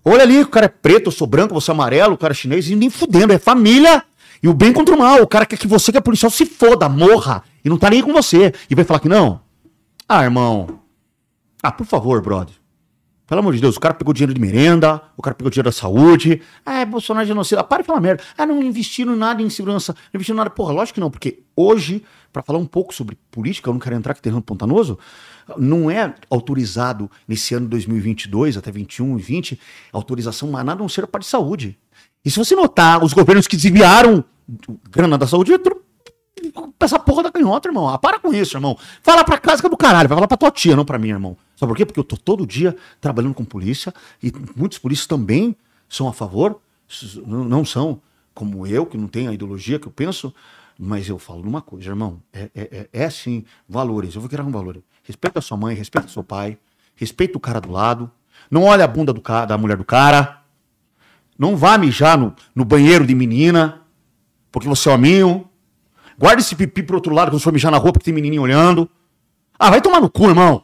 Olha 0.03 0.21
ali, 0.21 0.41
o 0.41 0.47
cara 0.47 0.67
é 0.67 0.69
preto, 0.69 1.07
eu 1.07 1.11
sou 1.11 1.25
branco, 1.25 1.53
você 1.53 1.71
é 1.71 1.73
amarelo, 1.73 2.13
o 2.13 2.17
cara 2.17 2.31
é 2.31 2.35
chinês, 2.35 2.69
e 2.69 2.75
nem 2.75 2.89
fudendo, 2.89 3.33
é 3.33 3.39
família. 3.39 4.03
E 4.41 4.47
o 4.47 4.53
bem 4.53 4.71
contra 4.71 4.93
o 4.93 4.99
mal. 4.99 5.21
O 5.21 5.27
cara 5.27 5.45
quer 5.45 5.57
que 5.57 5.67
você, 5.67 5.91
que 5.91 5.97
é 5.97 6.01
policial, 6.01 6.29
se 6.29 6.45
foda, 6.45 6.87
morra. 6.87 7.43
E 7.63 7.69
não 7.69 7.77
tá 7.77 7.89
nem 7.89 8.03
com 8.03 8.13
você. 8.13 8.53
E 8.69 8.75
vai 8.75 8.85
falar 8.85 8.99
que 8.99 9.09
não. 9.09 9.41
Ah, 10.07 10.23
irmão. 10.23 10.81
Ah, 11.63 11.71
por 11.71 11.85
favor, 11.87 12.21
brother. 12.21 12.53
Pelo 13.25 13.39
amor 13.39 13.55
de 13.55 13.61
Deus, 13.61 13.75
o 13.75 13.79
cara 13.79 13.95
pegou 13.95 14.13
dinheiro 14.13 14.35
de 14.35 14.39
merenda, 14.39 15.01
o 15.17 15.21
cara 15.21 15.33
pegou 15.33 15.49
dinheiro 15.49 15.67
da 15.67 15.71
saúde. 15.71 16.43
Ah, 16.63 16.81
é 16.81 16.85
Bolsonaro 16.85 17.25
é 17.25 17.27
genocida. 17.27 17.63
Para 17.63 17.81
de 17.81 17.87
falar 17.87 17.99
merda. 17.99 18.23
Ah, 18.37 18.45
não 18.45 18.61
investiram 18.61 19.15
nada 19.15 19.41
em 19.41 19.49
segurança. 19.49 19.93
Não 19.93 20.19
investiram 20.19 20.37
nada. 20.37 20.51
Porra, 20.51 20.71
lógico 20.73 20.95
que 20.95 20.99
não, 20.99 21.09
porque 21.09 21.39
hoje, 21.55 22.03
para 22.31 22.43
falar 22.43 22.59
um 22.59 22.67
pouco 22.67 22.93
sobre 22.93 23.17
política, 23.31 23.67
eu 23.67 23.73
não 23.73 23.79
quero 23.79 23.95
entrar 23.95 24.13
que 24.13 24.21
terreno 24.21 24.43
pontanoso, 24.43 24.99
não 25.57 25.89
é 25.89 26.13
autorizado 26.29 27.09
nesse 27.27 27.53
ano 27.53 27.67
2022 27.67 28.57
até 28.57 28.71
21 28.71 29.17
e 29.17 29.21
20 29.21 29.59
autorização 29.91 30.49
mas 30.51 30.65
nada 30.65 30.79
não 30.79 30.89
ser 30.89 31.03
a 31.03 31.07
parte 31.07 31.25
de 31.25 31.29
saúde. 31.29 31.77
E 32.23 32.31
se 32.31 32.37
você 32.37 32.55
notar, 32.55 33.03
os 33.03 33.13
governos 33.13 33.47
que 33.47 33.55
desviaram 33.55 34.23
grana 34.89 35.17
da 35.17 35.27
saúde, 35.27 35.51
essa 36.79 36.99
porra 36.99 37.23
da 37.23 37.31
canhota, 37.31 37.67
irmão. 37.67 37.87
Ah, 37.87 37.97
para 37.97 38.19
com 38.19 38.33
isso, 38.33 38.57
irmão. 38.57 38.77
Fala 39.01 39.23
pra 39.23 39.37
casa 39.37 39.61
que 39.61 39.67
é 39.67 39.69
do 39.69 39.77
caralho, 39.77 40.09
vai 40.09 40.15
falar 40.15 40.27
pra 40.27 40.37
tua 40.37 40.51
tia, 40.51 40.75
não 40.75 40.85
pra 40.85 40.97
mim, 40.97 41.09
irmão. 41.09 41.37
Sabe 41.55 41.69
por 41.71 41.77
quê? 41.77 41.85
Porque 41.85 41.99
eu 41.99 42.03
tô 42.03 42.17
todo 42.17 42.45
dia 42.45 42.75
trabalhando 42.99 43.33
com 43.33 43.45
polícia 43.45 43.93
e 44.21 44.31
muitos 44.55 44.77
polícias 44.77 45.07
também 45.07 45.55
são 45.87 46.07
a 46.07 46.13
favor, 46.13 46.59
não 47.25 47.63
são 47.63 48.01
como 48.33 48.67
eu, 48.67 48.85
que 48.85 48.97
não 48.97 49.07
tenho 49.07 49.29
a 49.29 49.33
ideologia 49.33 49.79
que 49.79 49.87
eu 49.87 49.91
penso, 49.91 50.33
mas 50.77 51.07
eu 51.07 51.17
falo 51.17 51.41
uma 51.41 51.61
coisa, 51.61 51.89
irmão. 51.89 52.21
É, 52.33 52.49
é, 52.53 52.61
é, 52.91 53.03
é 53.03 53.09
sim 53.09 53.45
valores. 53.67 54.15
Eu 54.15 54.21
vou 54.21 54.29
criar 54.29 54.43
um 54.43 54.51
valor. 54.51 54.81
Respeita 55.05 55.39
a 55.39 55.41
sua 55.41 55.55
mãe, 55.55 55.75
respeita 55.75 56.07
seu 56.07 56.23
pai, 56.23 56.57
respeita 56.95 57.37
o 57.37 57.39
cara 57.39 57.61
do 57.61 57.71
lado. 57.71 58.11
Não 58.49 58.63
olha 58.63 58.83
a 58.83 58.87
bunda 58.87 59.13
cara, 59.21 59.45
da 59.45 59.57
mulher 59.57 59.77
do 59.77 59.85
cara. 59.85 60.41
Não 61.37 61.55
vá 61.55 61.77
mijar 61.77 62.17
no, 62.17 62.35
no 62.55 62.65
banheiro 62.65 63.05
de 63.05 63.13
menina, 63.13 63.83
porque 64.51 64.67
você 64.67 64.89
é 64.89 64.93
hominho. 64.93 65.47
Guarda 66.17 66.41
esse 66.41 66.55
pipi 66.55 66.81
pro 66.81 66.95
outro 66.95 67.13
lado 67.13 67.29
quando 67.29 67.41
for 67.41 67.53
mijar 67.53 67.71
na 67.71 67.77
rua 67.77 67.93
porque 67.93 68.05
tem 68.05 68.13
menininho 68.13 68.41
olhando. 68.41 68.89
Ah, 69.59 69.69
vai 69.69 69.79
tomar 69.79 70.01
no 70.01 70.09
cu, 70.09 70.27
irmão. 70.27 70.63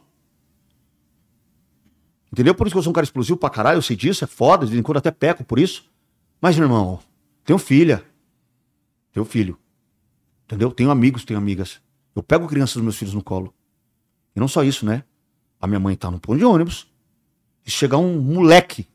Entendeu? 2.32 2.54
Por 2.54 2.66
isso 2.66 2.74
que 2.74 2.78
eu 2.78 2.82
sou 2.82 2.90
um 2.90 2.94
cara 2.94 3.04
explosivo 3.04 3.38
pra 3.38 3.50
caralho, 3.50 3.76
eu 3.76 3.82
sei 3.82 3.94
disso, 3.94 4.24
é 4.24 4.26
foda, 4.26 4.64
de 4.64 4.72
vez 4.72 4.80
em 4.80 4.82
quando 4.82 4.96
até 4.96 5.10
peco 5.10 5.44
por 5.44 5.58
isso. 5.58 5.84
Mas, 6.40 6.58
irmão, 6.58 6.98
tenho 7.44 7.58
filha. 7.58 8.02
Tenho 9.12 9.24
filho. 9.24 9.58
Entendeu? 10.46 10.72
Tenho 10.72 10.90
amigos, 10.90 11.24
tenho 11.24 11.38
amigas. 11.38 11.80
Eu 12.16 12.22
pego 12.22 12.48
crianças 12.48 12.74
dos 12.74 12.82
meus 12.82 12.96
filhos 12.96 13.14
no 13.14 13.22
colo. 13.22 13.54
E 14.34 14.40
não 14.40 14.48
só 14.48 14.62
isso, 14.62 14.86
né? 14.86 15.04
A 15.60 15.66
minha 15.66 15.80
mãe 15.80 15.94
tá 15.96 16.10
no 16.10 16.18
ponto 16.18 16.38
de 16.38 16.44
ônibus. 16.44 16.86
E 17.66 17.70
chegar 17.70 17.98
um 17.98 18.20
moleque 18.20 18.88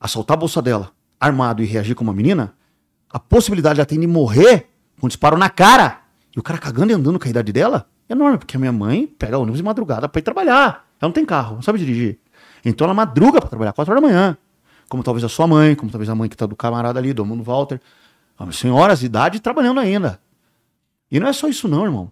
assaltar 0.00 0.36
a 0.36 0.40
bolsa 0.40 0.62
dela, 0.62 0.92
armado 1.18 1.62
e 1.62 1.66
reagir 1.66 1.94
como 1.94 2.10
uma 2.10 2.16
menina, 2.16 2.54
a 3.10 3.18
possibilidade 3.18 3.74
de 3.74 3.80
ela 3.80 3.86
ter 3.86 3.98
de 3.98 4.06
morrer 4.06 4.68
com 4.98 5.06
um 5.06 5.08
disparo 5.08 5.36
na 5.36 5.50
cara 5.50 6.00
e 6.34 6.38
o 6.38 6.42
cara 6.42 6.58
cagando 6.58 6.92
e 6.92 6.94
andando 6.94 7.18
com 7.18 7.26
a 7.26 7.30
idade 7.30 7.52
dela 7.52 7.86
é 8.08 8.12
enorme, 8.12 8.38
porque 8.38 8.56
a 8.56 8.58
minha 8.60 8.72
mãe 8.72 9.06
pega 9.06 9.38
ônibus 9.38 9.58
de 9.58 9.62
madrugada 9.62 10.08
para 10.08 10.18
ir 10.18 10.22
trabalhar. 10.22 10.86
Ela 11.00 11.08
não 11.08 11.12
tem 11.12 11.24
carro, 11.24 11.56
não 11.56 11.62
sabe 11.62 11.78
dirigir. 11.78 12.18
Então 12.64 12.84
ela 12.84 12.94
madruga 12.94 13.40
para 13.40 13.48
trabalhar, 13.48 13.72
4 13.72 13.92
horas 13.92 14.02
da 14.02 14.08
manhã. 14.08 14.36
Como 14.88 15.02
talvez 15.02 15.22
a 15.24 15.28
sua 15.28 15.46
mãe, 15.46 15.74
como 15.74 15.90
talvez 15.90 16.08
a 16.08 16.14
mãe 16.14 16.28
que 16.28 16.36
tá 16.36 16.46
do 16.46 16.56
camarada 16.56 16.98
ali, 16.98 17.12
do 17.12 17.24
mundo 17.24 17.42
Walter. 17.42 17.80
Senhoras 18.52 19.00
de 19.00 19.06
idade 19.06 19.38
trabalhando 19.38 19.80
ainda. 19.80 20.20
E 21.10 21.20
não 21.20 21.28
é 21.28 21.32
só 21.32 21.46
isso 21.46 21.68
não, 21.68 21.84
irmão. 21.84 22.10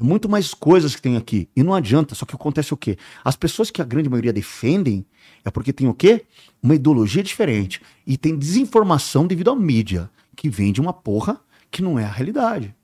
É 0.00 0.02
muito 0.02 0.28
mais 0.28 0.54
coisas 0.54 0.94
que 0.94 1.02
tem 1.02 1.16
aqui. 1.16 1.48
E 1.56 1.62
não 1.62 1.74
adianta, 1.74 2.14
só 2.14 2.24
que 2.24 2.34
acontece 2.34 2.72
o 2.72 2.76
quê? 2.76 2.96
As 3.24 3.34
pessoas 3.34 3.70
que 3.70 3.82
a 3.82 3.84
grande 3.84 4.08
maioria 4.08 4.32
defendem 4.32 5.04
é 5.44 5.50
porque 5.50 5.72
tem 5.72 5.88
o 5.88 5.94
quê? 5.94 6.24
Uma 6.62 6.76
ideologia 6.76 7.22
diferente. 7.22 7.82
E 8.06 8.16
tem 8.16 8.38
desinformação 8.38 9.26
devido 9.26 9.50
à 9.50 9.56
mídia, 9.56 10.08
que 10.36 10.48
vende 10.48 10.80
uma 10.80 10.92
porra 10.92 11.40
que 11.70 11.82
não 11.82 11.98
é 11.98 12.04
a 12.04 12.10
realidade. 12.10 12.74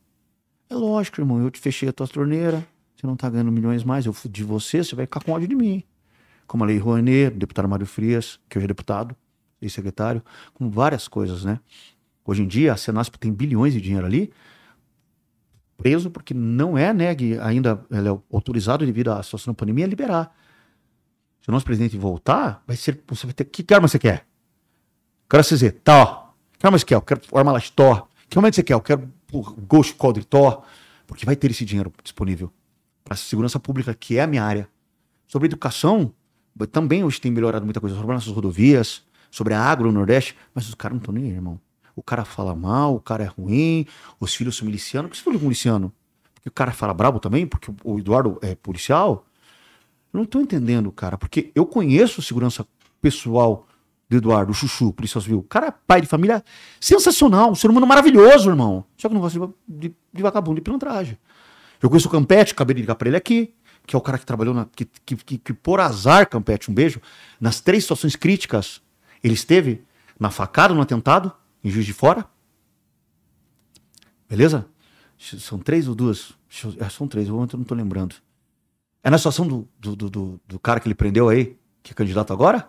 É 0.69 0.74
lógico, 0.74 1.20
irmão, 1.20 1.41
eu 1.41 1.51
te 1.51 1.61
fechei 1.61 1.89
a 1.89 1.93
tua 1.93 2.09
torneira, 2.09 2.66
você 2.97 3.07
não 3.07 3.16
tá 3.16 3.31
ganhando 3.31 3.53
milhões 3.53 3.85
mais, 3.85 4.07
eu 4.07 4.12
fudi 4.12 4.43
você, 4.43 4.82
você 4.82 4.97
vai 4.97 5.07
ficar 5.07 5.23
com 5.23 5.31
ódio 5.31 5.47
de 5.47 5.55
mim. 5.55 5.85
Como 6.47 6.65
a 6.65 6.66
Lei 6.66 6.78
Rouanet, 6.78 7.36
deputado 7.36 7.69
Mário 7.69 7.86
Frias, 7.86 8.41
que 8.49 8.59
hoje 8.59 8.65
é 8.65 8.69
deputado 8.69 9.15
e 9.62 9.70
secretário, 9.70 10.23
com 10.53 10.69
várias 10.69 11.07
coisas, 11.07 11.45
né? 11.45 11.61
Hoje 12.24 12.43
em 12.43 12.47
dia, 12.47 12.73
a 12.73 12.77
Senasp 12.77 13.16
tem 13.19 13.32
bilhões 13.32 13.73
de 13.73 13.81
dinheiro 13.81 14.05
ali, 14.05 14.32
preso 15.85 16.11
porque 16.11 16.32
não 16.32 16.78
é, 16.78 16.94
né, 16.94 17.15
ainda 17.43 17.85
ele 17.90 18.09
é 18.09 18.19
autorizado 18.32 18.86
devido 18.86 19.12
à 19.12 19.23
situação 19.23 19.52
da 19.52 19.56
pandemia, 19.56 19.85
a 19.85 19.89
liberar. 19.89 20.35
Se 21.43 21.51
o 21.51 21.52
nosso 21.52 21.66
presidente 21.66 21.98
voltar, 21.98 22.62
vai 22.66 22.74
ser, 22.74 23.05
você 23.06 23.27
vai 23.27 23.35
ter, 23.35 23.44
que 23.44 23.74
arma 23.74 23.86
você 23.86 23.98
quer? 23.98 24.27
Quero 25.28 25.43
CZ, 25.43 25.74
tá, 25.85 26.02
ó. 26.02 26.28
Que 26.59 26.66
arma 26.66 26.78
você 26.78 26.86
quer? 26.86 26.94
Eu 26.94 27.02
quero 27.02 27.20
arma 27.35 27.52
Lastó. 27.52 28.09
Que 28.31 28.36
momento 28.39 28.55
você 28.55 28.62
quer? 28.62 28.73
Eu 28.73 28.81
quero 28.81 29.12
Ghost 29.69 29.94
Quadritó. 29.97 30.65
Porque 31.06 31.27
vai 31.27 31.36
ter 31.36 31.51
esse 31.51 31.66
dinheiro 31.66 31.93
disponível 32.02 32.51
para 33.05 33.15
segurança 33.15 33.61
pública, 33.61 33.93
que 33.93 34.16
é 34.16 34.23
a 34.23 34.27
minha 34.27 34.43
área. 34.43 34.66
Sobre 35.27 35.48
educação, 35.48 36.15
também 36.73 37.05
hoje 37.05 37.20
tem 37.20 37.31
melhorado 37.31 37.66
muita 37.66 37.78
coisa. 37.78 37.94
Sobre 37.94 38.15
nossas 38.15 38.32
rodovias, 38.32 39.02
sobre 39.31 39.52
a 39.52 39.61
agro 39.61 39.89
no 39.89 39.98
Nordeste, 39.98 40.35
mas 40.55 40.66
os 40.66 40.74
caras 40.74 40.94
não 40.94 41.01
estão 41.01 41.12
nem 41.12 41.24
aí, 41.24 41.32
irmão. 41.32 41.61
O 41.97 42.03
cara 42.03 42.25
fala 42.25 42.55
mal, 42.55 42.95
o 42.95 43.01
cara 43.01 43.25
é 43.25 43.27
ruim, 43.27 43.87
os 44.19 44.35
filhos 44.35 44.57
são 44.57 44.66
milicianos. 44.66 45.09
Por 45.09 45.12
que 45.12 45.19
você 45.19 45.25
filho 45.31 45.41
miliciano? 45.41 45.93
Porque 46.35 46.49
o 46.49 46.53
cara 46.53 46.73
fala 46.73 46.93
brabo 46.93 47.21
também, 47.21 47.47
porque 47.47 47.73
o 47.85 47.99
Eduardo 47.99 48.39
é 48.43 48.55
policial. 48.55 49.27
Eu 50.12 50.19
não 50.19 50.27
tô 50.27 50.41
entendendo, 50.41 50.91
cara, 50.93 51.16
porque 51.16 51.51
eu 51.55 51.65
conheço 51.65 52.21
segurança 52.21 52.66
pessoal 53.01 53.66
do 54.09 54.16
Eduardo, 54.16 54.53
o 54.53 54.55
Chuchu, 54.55 54.93
policial 54.93 55.23
civil. 55.23 55.39
O 55.39 55.43
cara 55.43 55.69
é 55.69 55.75
pai 55.87 56.01
de 56.01 56.07
família 56.07 56.45
sensacional, 56.81 57.51
um 57.51 57.55
ser 57.55 57.71
humano 57.71 57.87
maravilhoso, 57.87 58.51
irmão. 58.51 58.85
Só 58.97 59.09
que 59.09 59.15
não 59.15 59.21
gosta 59.21 59.39
de, 59.39 59.89
de, 59.89 59.95
de 60.12 60.23
vagabundo 60.23 60.57
de 60.57 60.61
pilantragem. 60.61 61.19
Eu 61.83 61.89
conheço 61.89 62.09
o 62.09 62.11
Campete, 62.11 62.53
acabei 62.53 62.75
de 62.75 62.83
ligar 62.83 62.95
pra 62.95 63.09
ele 63.09 63.16
aqui, 63.16 63.55
que 63.87 63.95
é 63.95 63.99
o 63.99 64.03
cara 64.03 64.19
que 64.19 64.27
trabalhou 64.27 64.55
na. 64.55 64.66
Que, 64.66 64.85
que, 64.85 65.16
que, 65.16 65.39
que 65.39 65.53
por 65.53 65.81
azar, 65.81 66.29
Campete, 66.29 66.71
um 66.71 66.75
beijo, 66.75 67.01
nas 67.41 67.61
três 67.61 67.85
situações 67.85 68.16
críticas, 68.16 68.81
ele 69.23 69.35
esteve 69.35 69.83
na 70.19 70.31
facada, 70.31 70.73
no 70.75 70.81
atentado, 70.81 71.33
em 71.65 71.70
Juiz 71.70 71.86
de 71.86 71.95
Fora. 71.95 72.28
Beleza? 74.28 74.69
São 75.19 75.59
três 75.59 75.89
ou 75.89 75.95
duas? 75.95 76.35
É, 76.78 76.89
são 76.91 77.09
três, 77.09 77.28
eu 77.28 77.35
não 77.35 77.65
tô 77.65 77.74
lembrando. 77.74 78.16
É 79.03 79.11
na 79.11 79.19
situação 79.19 79.47
do, 79.47 79.69
do, 79.78 79.97
do, 79.97 80.41
do, 80.47 80.59
cara 80.59 80.78
que 80.81 80.86
ele 80.86 80.95
prendeu 80.95 81.28
aí, 81.28 81.59
que 81.82 81.93
é 81.93 81.95
candidato 81.95 82.32
agora? 82.32 82.69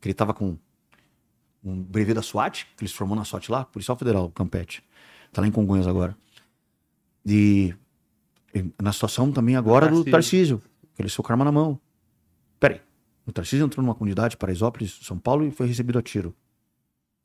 Que 0.00 0.08
ele 0.08 0.14
tava 0.14 0.32
com 0.32 0.56
um 1.62 1.82
brevet 1.82 2.14
da 2.14 2.22
SWAT, 2.22 2.66
que 2.76 2.84
ele 2.84 2.88
se 2.88 2.94
formou 2.94 3.16
na 3.16 3.24
SWAT 3.24 3.48
lá, 3.48 3.64
Policial 3.64 3.96
Federal, 3.96 4.30
Campete. 4.30 4.82
Tá 5.32 5.40
lá 5.40 5.46
em 5.46 5.52
Congonhas 5.52 5.86
agora. 5.86 6.16
E 7.24 7.74
na 8.80 8.92
situação 8.92 9.32
também 9.32 9.56
agora 9.56 9.86
Tarcísio. 9.86 10.04
do 10.04 10.10
Tarcísio, 10.10 10.62
que 10.94 11.02
ele 11.02 11.08
seu 11.08 11.22
karma 11.22 11.44
na 11.44 11.52
mão. 11.52 11.80
Peraí, 12.58 12.80
o 13.24 13.32
Tarcísio 13.32 13.64
entrou 13.64 13.84
numa 13.84 13.94
comunidade, 13.94 14.36
Paraisópolis, 14.36 14.98
São 15.02 15.18
Paulo, 15.18 15.46
e 15.46 15.50
foi 15.50 15.66
recebido 15.66 15.98
a 15.98 16.02
tiro. 16.02 16.34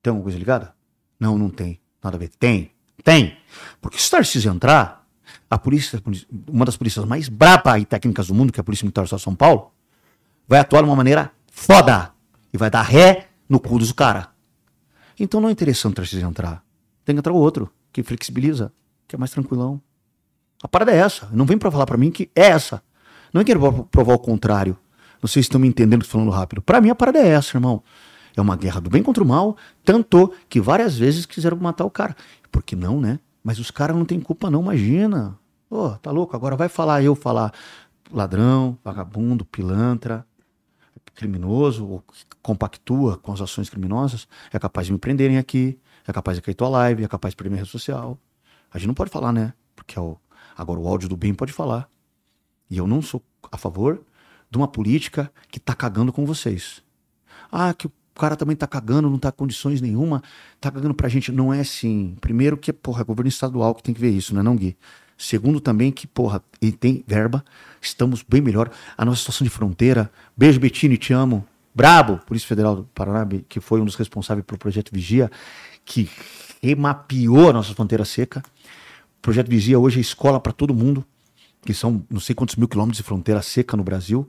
Tem 0.02 0.12
alguma 0.12 0.24
coisa 0.24 0.38
ligada? 0.38 0.77
Não, 1.20 1.38
não 1.38 1.50
tem. 1.50 1.80
Nada 2.04 2.18
a 2.18 2.20
ver. 2.20 2.30
Tem. 2.40 2.72
Tem. 3.04 3.38
Porque 3.82 3.98
se 3.98 4.08
o 4.08 4.12
Tarcísio 4.12 4.52
entrar, 4.52 5.06
a 5.50 5.58
polícia, 5.58 6.02
uma 6.48 6.66
das 6.66 6.78
polícias 6.78 7.06
mais 7.06 7.30
braba 7.30 7.80
e 7.80 7.86
técnicas 7.86 8.28
do 8.28 8.34
mundo, 8.34 8.52
que 8.52 8.60
é 8.60 8.62
a 8.62 8.64
Polícia 8.64 8.86
Militar 8.86 9.06
de 9.06 9.20
São 9.20 9.36
Paulo, 9.36 9.72
vai 10.48 10.60
atuar 10.60 10.82
de 10.82 10.90
uma 10.90 10.96
maneira 10.96 11.32
foda. 11.52 12.12
E 12.54 12.58
vai 12.58 12.70
dar 12.70 12.82
ré 12.82 13.28
no 13.48 13.60
cu 13.60 13.78
dos 13.78 13.92
cara. 13.92 14.30
Então 15.20 15.42
não 15.42 15.50
é 15.50 15.52
interessante 15.52 15.94
o 15.94 15.96
Tarcísio 15.96 16.28
entrar. 16.28 16.64
Tem 17.04 17.16
que 17.16 17.20
entrar 17.20 17.34
o 17.34 17.38
outro, 17.38 17.70
que 17.92 18.04
flexibiliza, 18.04 18.72
que 19.08 19.16
é 19.16 19.20
mais 19.20 19.32
tranquilão. 19.32 19.82
A 20.62 20.68
parada 20.68 20.92
é 20.92 20.98
essa. 20.98 21.30
Não 21.32 21.46
vem 21.46 21.58
pra 21.58 21.72
falar 21.72 21.86
pra 21.86 21.98
mim 21.98 22.12
que 22.12 22.30
é 22.36 22.48
essa. 22.48 22.82
Não 23.34 23.42
é 23.42 23.44
querer 23.44 23.60
provar 23.92 24.14
o 24.14 24.20
contrário. 24.20 24.78
Não 25.22 25.28
sei 25.28 25.42
se 25.42 25.48
estão 25.48 25.60
me 25.60 25.68
entendendo 25.68 26.06
falando 26.06 26.30
rápido. 26.32 26.62
Pra 26.62 26.82
mim 26.82 26.90
a 26.90 26.96
parada 26.96 27.20
é 27.20 27.28
essa, 27.28 27.58
irmão. 27.58 27.84
É 28.38 28.42
uma 28.42 28.56
guerra 28.56 28.80
do 28.80 28.90
bem 28.90 29.02
contra 29.02 29.24
o 29.24 29.28
mal, 29.28 29.58
tanto 29.84 30.32
que 30.48 30.62
várias 30.62 30.98
vezes 30.98 31.26
quiseram 31.26 31.58
matar 31.58 31.84
o 31.86 31.90
cara. 31.90 32.16
Por 32.52 32.62
que 32.62 32.76
não, 32.76 33.02
né? 33.02 33.20
Mas 33.44 33.58
os 33.58 33.72
caras 33.72 33.96
não 33.96 34.06
têm 34.06 34.20
culpa 34.20 34.50
não, 34.50 34.62
imagina. 34.62 35.38
Ô, 35.70 35.90
tá 35.90 36.12
louco? 36.12 36.36
Agora 36.36 36.56
vai 36.56 36.70
falar 36.70 37.04
eu 37.04 37.16
falar 37.16 37.52
ladrão, 38.12 38.78
vagabundo, 38.84 39.44
pilantra, 39.44 40.26
criminoso, 41.16 41.86
ou 41.86 42.04
compactua 42.42 43.18
com 43.18 43.34
as 43.34 43.42
ações 43.42 43.70
criminosas, 43.70 44.28
é 44.54 44.60
capaz 44.60 44.88
de 44.88 44.94
me 44.94 45.00
prenderem 45.00 45.38
aqui, 45.38 45.80
é 46.08 46.14
capaz 46.14 46.38
de 46.38 46.42
cair 46.44 46.54
tua 46.54 46.70
live, 46.70 47.04
é 47.04 47.08
capaz 47.08 47.32
de 47.32 47.36
perder 47.36 47.50
minha 47.50 47.62
rede 47.62 47.72
social. 47.72 48.18
A 48.72 48.78
gente 48.78 48.88
não 48.88 48.94
pode 48.94 49.10
falar, 49.10 49.34
né? 49.34 49.54
Porque 49.76 49.98
é 49.98 50.02
o, 50.02 50.16
agora 50.56 50.80
o 50.80 50.88
áudio 50.88 51.10
do 51.10 51.18
bem 51.18 51.34
pode 51.34 51.52
falar. 51.52 51.90
E 52.70 52.78
eu 52.78 52.86
não 52.86 53.02
sou 53.02 53.22
a 53.52 53.58
favor 53.58 54.02
de 54.50 54.58
uma 54.58 54.68
política 54.68 55.32
que 55.50 55.60
tá 55.60 55.74
cagando 55.74 56.14
com 56.14 56.26
vocês. 56.26 56.84
Ah, 57.52 57.74
que 57.74 57.90
cara 58.18 58.36
também 58.36 58.56
tá 58.56 58.68
cagando, 58.68 59.10
não 59.10 59.20
tá 59.20 59.32
com 59.32 59.40
condições 59.40 59.82
nenhuma, 59.82 60.22
tá 60.60 60.72
cagando 60.72 60.94
pra 60.94 61.08
gente. 61.08 61.32
Não 61.32 61.54
é 61.54 61.60
assim. 61.60 62.16
Primeiro 62.20 62.58
que, 62.58 62.74
porra, 62.74 63.02
é 63.02 63.04
governo 63.04 63.30
estadual 63.30 63.76
que 63.76 63.84
tem 63.84 63.94
que 63.94 64.02
ver 64.02 64.10
isso, 64.10 64.34
né, 64.36 64.42
não, 64.42 64.56
Gui? 64.56 64.76
Segundo 65.18 65.60
também 65.60 65.92
que, 65.92 66.06
porra, 66.06 66.44
ele 66.62 66.72
tem 66.72 67.04
verba, 67.08 67.44
estamos 67.82 68.24
bem 68.28 68.40
melhor. 68.40 68.70
A 68.96 69.04
nossa 69.04 69.20
situação 69.20 69.44
de 69.44 69.50
fronteira. 69.50 70.12
Beijo, 70.36 70.60
Bettini, 70.60 70.98
te 70.98 71.12
amo. 71.12 71.46
Brabo, 71.74 72.18
Polícia 72.26 72.48
Federal 72.48 72.76
do 72.76 72.84
Paraná, 72.86 73.28
que 73.48 73.60
foi 73.60 73.80
um 73.80 73.86
dos 73.86 73.96
responsáveis 73.96 74.44
pelo 74.46 74.58
projeto 74.58 74.92
Vigia, 74.92 75.30
que 75.86 76.10
remapeou 76.62 77.50
a 77.50 77.54
nossa 77.54 77.74
fronteira 77.74 78.04
seca. 78.04 78.44
O 79.20 79.22
projeto 79.22 79.48
Vigia 79.48 79.78
hoje 79.78 80.00
é 80.00 80.02
escola 80.02 80.40
para 80.40 80.52
todo 80.52 80.74
mundo, 80.74 81.06
que 81.64 81.74
são 81.74 82.04
não 82.10 82.20
sei 82.20 82.34
quantos 82.34 82.56
mil 82.56 82.68
quilômetros 82.68 82.98
de 82.98 83.04
fronteira 83.04 83.42
seca 83.42 83.78
no 83.78 83.84
Brasil. 83.84 84.28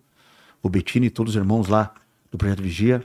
O 0.63 0.69
Bettini 0.69 1.07
e 1.07 1.11
todos 1.11 1.35
os 1.35 1.37
irmãos 1.37 1.69
lá 1.69 1.95
do 2.31 2.37
projeto 2.37 2.63
Vigia. 2.63 3.03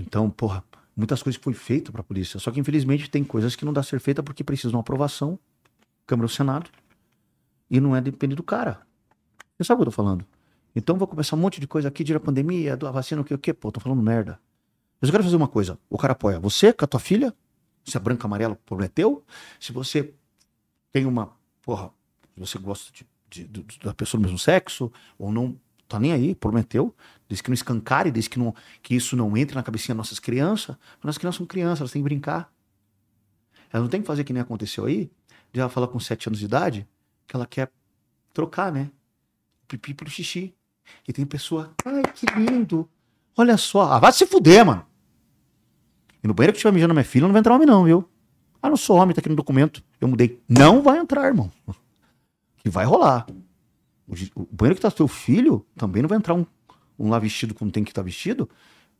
Então, 0.00 0.30
porra, 0.30 0.64
muitas 0.96 1.22
coisas 1.22 1.40
foi 1.40 1.52
feito 1.52 1.92
para 1.92 2.00
a 2.00 2.04
polícia. 2.04 2.38
Só 2.40 2.50
que 2.50 2.58
infelizmente 2.60 3.10
tem 3.10 3.22
coisas 3.22 3.54
que 3.54 3.64
não 3.64 3.72
dá 3.72 3.80
a 3.80 3.84
ser 3.84 4.00
feita 4.00 4.22
porque 4.22 4.42
precisam 4.42 4.70
de 4.70 4.76
uma 4.76 4.80
aprovação, 4.80 5.38
Câmara 6.06 6.24
ou 6.24 6.28
Senado, 6.28 6.70
e 7.70 7.80
não 7.80 7.94
é 7.94 8.00
depende 8.00 8.34
do 8.34 8.42
cara. 8.42 8.80
Você 9.56 9.64
sabe 9.64 9.80
o 9.80 9.84
que 9.84 9.88
eu 9.88 9.92
tô 9.92 9.96
falando? 9.96 10.24
Então 10.74 10.96
vou 10.96 11.06
começar 11.06 11.36
um 11.36 11.38
monte 11.38 11.60
de 11.60 11.66
coisa 11.66 11.88
aqui, 11.88 12.02
de 12.02 12.14
a 12.14 12.20
pandemia, 12.20 12.76
da 12.76 12.90
vacina, 12.90 13.20
o 13.20 13.24
que, 13.24 13.34
o 13.34 13.38
que, 13.38 13.52
pô, 13.52 13.70
tô 13.70 13.80
falando 13.80 14.02
merda. 14.02 14.40
Eu 15.02 15.10
quero 15.10 15.22
fazer 15.24 15.36
uma 15.36 15.48
coisa. 15.48 15.78
O 15.88 15.96
cara 15.98 16.12
apoia 16.12 16.38
você 16.38 16.72
com 16.72 16.84
a 16.84 16.88
tua 16.88 17.00
filha, 17.00 17.34
se 17.84 17.96
é 17.96 18.00
branco, 18.00 18.26
amarelo, 18.26 18.56
prometeu. 18.66 19.24
Se 19.58 19.72
você 19.72 20.14
tem 20.92 21.06
uma, 21.06 21.32
porra, 21.62 21.90
se 22.34 22.40
você 22.40 22.58
gosta 22.58 22.92
de, 22.92 23.06
de- 23.28 23.62
de- 23.62 23.78
da 23.80 23.94
pessoa 23.94 24.20
do 24.20 24.24
mesmo 24.24 24.38
sexo, 24.38 24.92
ou 25.18 25.32
não 25.32 25.56
tá 25.90 25.98
nem 25.98 26.12
aí, 26.12 26.34
prometeu. 26.34 26.94
Desde 27.28 27.42
que 27.42 27.50
não 27.50 27.54
escancare, 27.54 28.10
desde 28.10 28.30
que, 28.30 28.38
não, 28.38 28.54
que 28.82 28.94
isso 28.94 29.16
não 29.16 29.36
entre 29.36 29.54
na 29.54 29.62
cabecinha 29.62 29.94
das 29.94 30.06
nossas 30.06 30.18
crianças. 30.18 30.76
Nossas 31.02 31.18
crianças 31.18 31.36
são 31.36 31.46
crianças, 31.46 31.80
elas 31.80 31.92
têm 31.92 32.02
que 32.02 32.04
brincar. 32.04 32.50
Elas 33.72 33.84
não 33.84 33.90
tem 33.90 34.00
que 34.00 34.06
fazer 34.06 34.24
que 34.24 34.32
nem 34.32 34.42
aconteceu 34.42 34.84
aí, 34.84 35.10
de 35.52 35.60
ela 35.60 35.68
falar 35.68 35.88
com 35.88 36.00
7 36.00 36.28
anos 36.28 36.38
de 36.38 36.44
idade, 36.44 36.88
que 37.26 37.36
ela 37.36 37.46
quer 37.46 37.70
trocar, 38.32 38.72
né? 38.72 38.90
O 39.62 39.66
pipi 39.66 39.94
pelo 39.94 40.10
xixi. 40.10 40.54
E 41.06 41.12
tem 41.12 41.24
pessoa, 41.24 41.72
ai, 41.84 42.02
que 42.14 42.26
lindo. 42.26 42.88
Olha 43.36 43.56
só. 43.56 43.92
Ah, 43.92 43.98
vai 43.98 44.12
se 44.12 44.26
fuder, 44.26 44.64
mano. 44.64 44.84
E 46.22 46.26
no 46.26 46.34
banheiro 46.34 46.52
que 46.52 46.58
estiver 46.58 46.72
mijando 46.72 46.94
minha 46.94 47.04
filha, 47.04 47.26
não 47.26 47.32
vai 47.32 47.40
entrar 47.40 47.54
homem, 47.54 47.66
não, 47.66 47.84
viu? 47.84 48.08
Ah, 48.60 48.68
não 48.68 48.76
sou 48.76 48.96
homem, 48.96 49.14
tá 49.14 49.20
aqui 49.20 49.28
no 49.28 49.36
documento. 49.36 49.82
Eu 50.00 50.08
mudei. 50.08 50.42
Não 50.48 50.82
vai 50.82 50.98
entrar, 50.98 51.26
irmão. 51.26 51.50
Que 52.62 52.68
vai 52.68 52.84
rolar. 52.84 53.26
O, 54.34 54.48
banheiro 54.50 54.74
que 54.74 54.82
tá 54.82 54.90
seu 54.90 55.06
filho, 55.06 55.64
também 55.76 56.02
não 56.02 56.08
vai 56.08 56.18
entrar 56.18 56.34
um, 56.34 56.44
um 56.98 57.08
lá 57.08 57.18
vestido 57.18 57.54
como 57.54 57.70
tem 57.70 57.84
que 57.84 57.92
estar 57.92 58.02
vestido, 58.02 58.50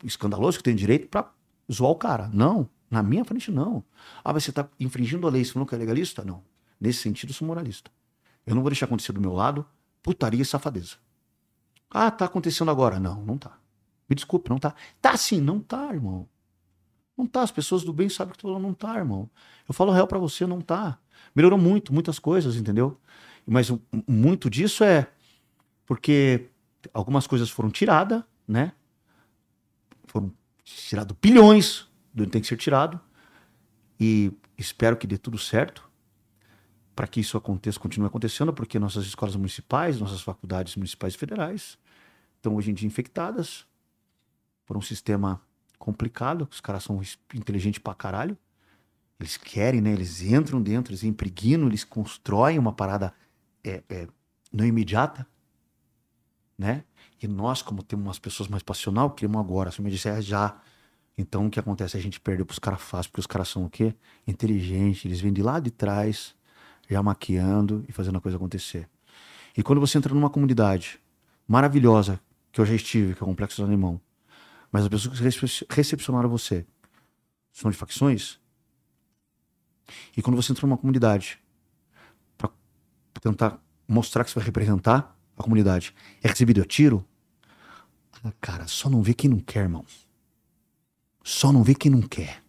escandaloso, 0.05 0.59
que 0.59 0.65
tem 0.65 0.75
direito 0.75 1.09
pra 1.09 1.33
zoar 1.71 1.91
o 1.91 1.97
cara. 1.97 2.31
Não. 2.33 2.69
Na 2.91 3.03
minha 3.03 3.25
frente, 3.25 3.51
não. 3.51 3.85
Ah, 4.25 4.33
você 4.33 4.51
tá 4.51 4.69
infringindo 4.79 5.27
a 5.27 5.31
lei, 5.31 5.45
você 5.45 5.65
que 5.65 5.75
é 5.75 5.79
legalista? 5.79 6.25
Não. 6.25 6.43
Nesse 6.81 7.01
sentido, 7.01 7.31
eu 7.31 7.35
sou 7.35 7.47
moralista. 7.47 7.91
Eu 8.47 8.55
não 8.55 8.63
vou 8.63 8.71
deixar 8.71 8.87
acontecer 8.87 9.13
do 9.13 9.21
meu 9.21 9.33
lado 9.33 9.65
putaria 10.03 10.43
e 10.43 10.45
safadeza. 10.45 10.97
Ah, 11.91 12.11
tá 12.11 12.25
acontecendo 12.25 12.71
agora. 12.71 12.99
Não, 12.99 13.23
não 13.23 13.37
tá. 13.37 13.59
Me 14.09 14.15
desculpe, 14.15 14.51
não 14.51 14.59
tá. 14.59 14.75
Tá 15.01 15.17
sim, 15.17 15.41
não 15.41 15.61
tá, 15.61 15.93
irmão. 15.93 16.29
Não 17.17 17.27
tá. 17.27 17.43
As 17.43 17.51
pessoas 17.51 17.85
do 17.85 17.93
bem 17.93 18.09
sabem 18.09 18.33
que 18.33 18.39
tô 18.39 18.49
falando, 18.49 18.63
não 18.63 18.75
tá, 18.75 18.97
irmão. 18.97 19.29
Eu 19.69 19.75
falo 19.75 19.93
real 19.93 20.07
pra 20.07 20.19
você, 20.19 20.47
não 20.47 20.61
tá. 20.61 20.99
Melhorou 21.35 21.59
muito, 21.59 21.93
muitas 21.93 22.19
coisas, 22.19 22.57
entendeu? 22.57 22.99
Mas 23.47 23.73
muito 24.07 24.49
disso 24.49 24.85
é 24.85 25.11
porque 25.87 26.49
algumas 26.95 27.27
coisas 27.27 27.51
foram 27.51 27.71
tiradas, 27.71 28.23
né? 28.47 28.73
Foram 30.07 30.33
tirados 30.65 31.17
bilhões 31.21 31.89
do 32.13 32.25
que 32.25 32.31
tem 32.31 32.41
que 32.41 32.47
ser 32.47 32.57
tirado. 32.57 33.01
E 33.99 34.33
espero 34.57 34.97
que 34.97 35.07
dê 35.07 35.19
tudo 35.19 35.39
certo 35.39 35.89
para 36.95 37.07
que 37.07 37.21
isso 37.21 37.37
aconteça, 37.37 37.79
continue 37.79 38.07
acontecendo, 38.07 38.53
porque 38.53 38.79
nossas 38.79 39.05
escolas 39.07 39.35
municipais, 39.37 39.99
nossas 40.01 40.21
faculdades 40.21 40.77
municipais 40.77 41.15
e 41.15 41.19
federais 41.19 41.79
estão 42.37 42.55
hoje 42.55 42.71
em 42.71 42.75
dia 42.75 42.87
infectadas 42.87 43.67
por 44.67 44.77
um 44.77 44.83
sistema 44.83 45.41
complicado, 45.79 46.47
os 46.51 46.61
caras 46.61 46.85
são 46.85 47.01
es- 47.01 47.19
inteligentes 47.35 47.79
pra 47.79 47.95
caralho. 47.95 48.37
Eles 49.19 49.37
querem, 49.37 49.81
né? 49.81 49.93
Eles 49.93 50.23
entram 50.23 50.63
dentro, 50.63 50.93
eles 50.93 51.05
impregnam, 51.05 51.67
eles 51.69 51.85
constroem 51.85 52.59
uma 52.59 52.73
parada 52.73 53.13
é, 53.65 53.83
é, 53.89 54.09
não 54.53 54.65
imediata, 54.65 55.27
né? 56.59 56.85
E 57.23 57.29
nós, 57.29 57.63
como 57.63 57.83
temos 57.83 58.07
umas 58.07 58.19
pessoas 58.19 58.49
mais 58.49 58.63
passional, 58.63 59.11
queremos 59.11 59.41
agora. 59.41 59.71
Se 59.71 59.81
me 59.83 59.91
disser 59.91 60.21
já. 60.23 60.61
Então 61.17 61.47
o 61.47 61.51
que 61.51 61.61
acontece? 61.61 61.97
A 61.97 62.01
gente 62.01 62.19
perdeu 62.19 62.47
pros 62.47 62.59
caras 62.59 62.81
fácil, 62.81 63.11
porque 63.11 63.21
os 63.21 63.27
caras 63.27 63.49
são 63.49 63.65
o 63.65 63.71
quê? 63.71 63.95
Inteligentes, 64.27 65.05
eles 65.05 65.21
vêm 65.21 65.33
de 65.33 65.43
lá 65.43 65.61
de 65.61 65.71
trás, 65.71 66.35
já 66.89 67.03
maquiando 67.03 67.85
e 67.89 67.93
fazendo 67.93 68.17
a 68.17 68.21
coisa 68.21 68.37
acontecer. 68.37 68.89
E 69.57 69.63
quando 69.63 69.81
você 69.81 69.99
entra 69.99 70.15
numa 70.15 70.31
comunidade 70.31 71.01
maravilhosa, 71.47 72.21
que 72.53 72.61
eu 72.61 72.65
já 72.65 72.75
estive, 72.75 73.15
que 73.15 73.23
é 73.23 73.25
o 73.25 73.27
Complexo 73.27 73.61
do 73.61 73.67
Alemão, 73.67 74.01
mas 74.73 74.85
as 74.85 74.89
pessoas 74.89 75.19
que 75.19 75.25
recep- 75.25 75.67
recepcionaram 75.69 76.29
você 76.29 76.67
são 77.53 77.71
de 77.71 77.77
facções, 77.77 78.39
e 80.17 80.23
quando 80.23 80.37
você 80.37 80.53
entra 80.53 80.67
numa 80.67 80.79
comunidade 80.79 81.39
para 81.39 81.50
tentar 83.21 83.61
mostrar 83.87 84.25
que 84.25 84.31
você 84.31 84.39
vai 84.39 84.47
representar 84.47 85.17
a 85.37 85.43
comunidade, 85.43 85.95
é 86.23 86.29
recebido 86.29 86.61
a 86.61 86.65
tiro, 86.65 87.05
ah, 88.23 88.33
cara, 88.41 88.67
só 88.67 88.91
não 88.91 89.03
vê 89.03 89.15
quem 89.15 89.31
não 89.31 89.41
quer, 89.41 89.61
irmão. 89.61 89.85
Só 91.25 91.53
não 91.53 91.63
vê 91.63 91.75
quem 91.75 91.91
não 91.91 92.03
quer. 92.03 92.43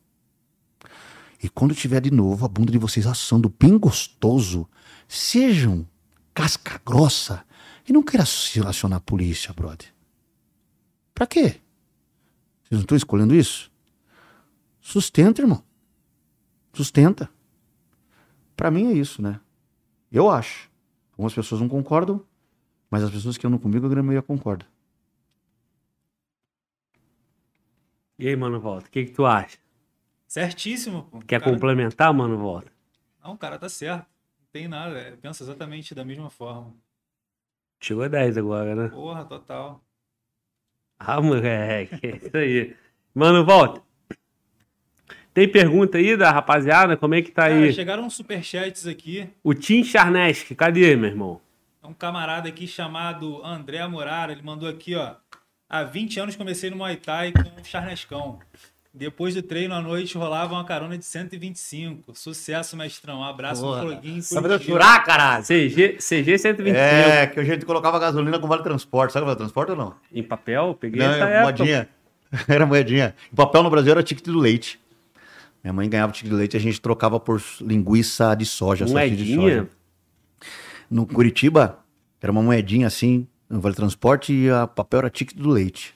E 1.41 1.49
quando 1.49 1.73
tiver 1.73 2.01
de 2.01 2.11
novo 2.11 2.45
a 2.45 2.49
bunda 2.49 2.71
de 2.71 2.77
vocês 2.77 3.07
assando 3.07 3.49
bem 3.49 3.77
gostoso, 3.77 4.69
sejam 5.07 5.87
casca 6.33 6.79
grossa 6.85 7.43
e 7.87 7.93
não 7.93 8.03
queira 8.03 8.25
se 8.25 8.55
relacionar 8.55 8.97
à 8.97 9.01
polícia, 9.01 9.53
brother. 9.53 9.93
Pra 11.13 11.25
quê? 11.25 11.59
Vocês 12.63 12.71
não 12.71 12.81
estão 12.81 12.97
escolhendo 12.97 13.33
isso? 13.33 13.71
Sustenta, 14.79 15.41
irmão. 15.41 15.63
Sustenta. 16.73 17.29
Pra 18.55 18.69
mim 18.69 18.87
é 18.87 18.93
isso, 18.93 19.21
né? 19.21 19.39
Eu 20.11 20.29
acho. 20.29 20.69
Algumas 21.13 21.33
pessoas 21.33 21.61
não 21.61 21.69
concordam, 21.69 22.25
mas 22.89 23.03
as 23.03 23.11
pessoas 23.11 23.37
que 23.37 23.45
andam 23.47 23.59
comigo, 23.59 23.85
a 23.85 23.89
grande 23.89 24.07
maioria 24.07 24.25
concorda. 24.25 24.65
E 28.17 28.27
aí, 28.27 28.35
mano, 28.35 28.59
volta. 28.59 28.87
O 28.87 28.91
que, 28.91 29.05
que 29.05 29.11
tu 29.11 29.25
acha? 29.25 29.57
Certíssimo, 30.27 31.03
pô. 31.03 31.19
Quer 31.19 31.39
Cara- 31.39 31.51
complementar, 31.51 32.13
mano, 32.13 32.37
volta? 32.37 32.71
Não, 33.23 33.33
o 33.33 33.37
cara 33.37 33.57
tá 33.57 33.67
certo. 33.69 34.05
Não 34.39 34.47
tem 34.51 34.67
nada. 34.67 34.97
é, 34.97 35.15
Pensa 35.15 35.43
exatamente 35.43 35.95
da 35.95 36.05
mesma 36.05 36.29
forma. 36.29 36.73
Chegou 37.79 38.03
a 38.03 38.07
10 38.07 38.37
agora, 38.37 38.75
né? 38.75 38.89
Porra, 38.89 39.25
total. 39.25 39.83
Ah, 40.99 41.19
moleque, 41.19 41.99
é 42.07 42.15
isso 42.17 42.37
aí. 42.37 42.77
Mano, 43.13 43.43
volta. 43.43 43.81
Tem 45.33 45.47
pergunta 45.47 45.97
aí 45.97 46.17
da 46.17 46.29
rapaziada? 46.31 46.97
Como 46.97 47.15
é 47.15 47.21
que 47.21 47.31
tá 47.31 47.43
Cara, 47.43 47.53
aí? 47.55 47.71
chegaram 47.73 48.03
uns 48.03 48.13
superchats 48.15 48.85
aqui. 48.85 49.29
O 49.43 49.53
Tim 49.53 49.83
Charnesk, 49.83 50.53
cadê, 50.55 50.95
meu 50.95 51.09
irmão? 51.09 51.41
É 51.83 51.87
um 51.87 51.93
camarada 51.93 52.49
aqui 52.49 52.67
chamado 52.67 53.43
André 53.43 53.85
Morara. 53.87 54.33
Ele 54.33 54.41
mandou 54.41 54.67
aqui, 54.67 54.95
ó. 54.95 55.13
Há 55.69 55.83
20 55.83 56.19
anos 56.19 56.35
comecei 56.35 56.69
no 56.69 56.75
Muay 56.75 56.97
Thai 56.97 57.31
com 57.31 57.39
o 57.61 57.63
Charnescão. 57.63 58.39
Depois 58.93 59.33
do 59.33 59.41
treino 59.41 59.73
à 59.73 59.79
noite 59.81 60.17
rolava 60.17 60.53
uma 60.53 60.65
carona 60.65 60.97
de 60.97 61.05
125. 61.05 62.13
Sucesso, 62.13 62.75
mestrão. 62.75 63.19
Um 63.19 63.23
abraço 63.23 63.61
Porra. 63.61 63.83
no 63.83 63.89
Floguinho. 63.89 64.21
Sabe 64.21 64.49
Curitiba. 64.49 64.73
chorar, 64.73 65.03
caralho? 65.05 65.43
CG, 65.45 65.93
CG 65.99 66.37
125. 66.37 66.77
É, 66.77 67.27
que 67.27 67.39
a 67.39 67.43
gente 67.45 67.65
colocava 67.65 67.97
gasolina 67.99 68.37
com 68.37 68.47
vale 68.49 68.63
transporte. 68.63 69.13
Sabe 69.13 69.23
o 69.23 69.27
vale 69.27 69.37
transporte 69.37 69.69
ou 69.69 69.77
não? 69.77 69.95
Em 70.13 70.21
papel? 70.21 70.75
Peguei 70.77 70.99
Não, 70.99 71.13
essa 71.13 71.23
é 71.25 71.41
moedinha. 71.41 71.89
Era 72.49 72.65
moedinha. 72.65 73.15
O 73.31 73.35
papel 73.37 73.63
no 73.63 73.69
Brasil 73.69 73.91
era 73.91 74.03
ticket 74.03 74.25
do 74.25 74.37
leite. 74.39 74.79
Minha 75.63 75.73
mãe 75.73 75.89
ganhava 75.89 76.11
ticket 76.11 76.29
do 76.29 76.37
leite 76.37 76.55
e 76.55 76.57
a 76.57 76.59
gente 76.59 76.81
trocava 76.81 77.19
por 77.19 77.41
linguiça 77.61 78.33
de 78.35 78.45
soja. 78.45 78.87
salsicha 78.87 79.15
de 79.15 79.35
Moedinha? 79.35 79.59
soja. 79.59 79.69
No 80.89 81.05
Curitiba, 81.05 81.79
era 82.21 82.31
uma 82.31 82.41
moedinha 82.41 82.87
assim, 82.87 83.27
no 83.49 83.61
Vale 83.61 83.75
Transporte 83.75 84.33
e 84.33 84.49
a 84.49 84.67
papel 84.67 84.99
era 84.99 85.09
ticket 85.09 85.37
do 85.37 85.49
leite. 85.49 85.93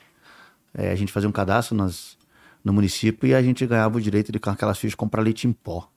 É, 0.73 0.91
a 0.91 0.95
gente 0.95 1.11
fazia 1.11 1.27
um 1.27 1.31
cadastro 1.31 1.75
nas, 1.75 2.17
no 2.63 2.71
município 2.73 3.27
e 3.27 3.33
a 3.33 3.41
gente 3.41 3.65
ganhava 3.65 3.97
o 3.97 4.01
direito 4.01 4.31
de 4.31 4.39
com 4.39 4.49
aquelas 4.49 4.77
fichas 4.77 4.95
comprar 4.95 5.21
leite 5.21 5.47
em 5.47 5.53
pó. 5.53 5.89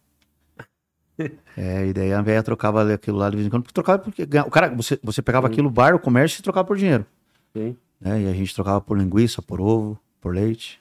É, 1.56 1.88
e 1.88 1.92
daí 1.92 2.12
a 2.12 2.22
velha 2.22 2.40
trocava 2.44 2.94
aquilo 2.94 3.16
lá 3.16 3.28
de 3.28 3.34
vez 3.34 3.48
em 3.48 3.50
quando, 3.50 3.64
porque 3.64 3.74
trocava 3.74 3.98
porque 3.98 4.22
o 4.22 4.50
cara, 4.52 4.72
você, 4.72 4.96
você 5.02 5.20
pegava 5.20 5.48
Sim. 5.48 5.52
aquilo, 5.52 5.68
bar, 5.68 5.92
o 5.92 5.98
comércio 5.98 6.38
e 6.38 6.42
trocava 6.44 6.64
por 6.64 6.76
dinheiro. 6.76 7.04
Sim. 7.52 7.76
Né? 8.00 8.22
E 8.22 8.28
a 8.28 8.32
gente 8.32 8.54
trocava 8.54 8.80
por 8.80 8.96
linguiça, 8.96 9.42
por 9.42 9.60
ovo, 9.60 9.98
por 10.20 10.32
leite. 10.32 10.80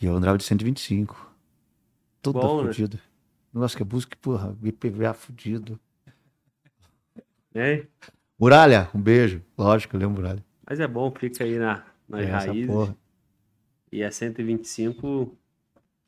E 0.00 0.06
eu 0.06 0.16
andava 0.16 0.38
de 0.38 0.44
125. 0.44 1.25
Tudo 2.32 2.40
Bom, 2.42 2.62
né? 2.62 2.68
fudido. 2.72 2.98
Negócio 3.52 3.76
que 3.76 3.82
é 3.82 3.86
busca, 3.86 4.16
porra, 4.20 4.56
IPVA 4.62 5.14
fudido. 5.14 5.78
Né? 7.54 7.84
Muralha, 8.38 8.88
um 8.94 9.00
beijo. 9.00 9.42
Lógico, 9.56 9.96
eu 9.96 10.00
lembro 10.00 10.16
Muralha. 10.20 10.44
Mas 10.68 10.78
é 10.80 10.86
bom, 10.86 11.10
fica 11.10 11.42
aí 11.44 11.58
na, 11.58 11.82
nas 12.08 12.22
É, 12.22 12.30
raízes. 12.30 12.66
porra. 12.66 12.96
E 13.90 14.02
a 14.04 14.10
125 14.10 15.34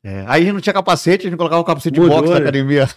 É, 0.03 0.21
Aí 0.27 0.41
a 0.41 0.45
gente 0.45 0.53
não 0.53 0.61
tinha 0.61 0.73
capacete, 0.73 1.25
a 1.25 1.29
gente 1.29 1.37
colocava 1.37 1.61
o 1.61 1.65
capacete 1.65 1.93
de 1.95 1.99
Mudou, 2.01 2.17
boxe 2.17 2.29
na 2.33 2.39
né? 2.39 2.41
academia. 2.43 2.87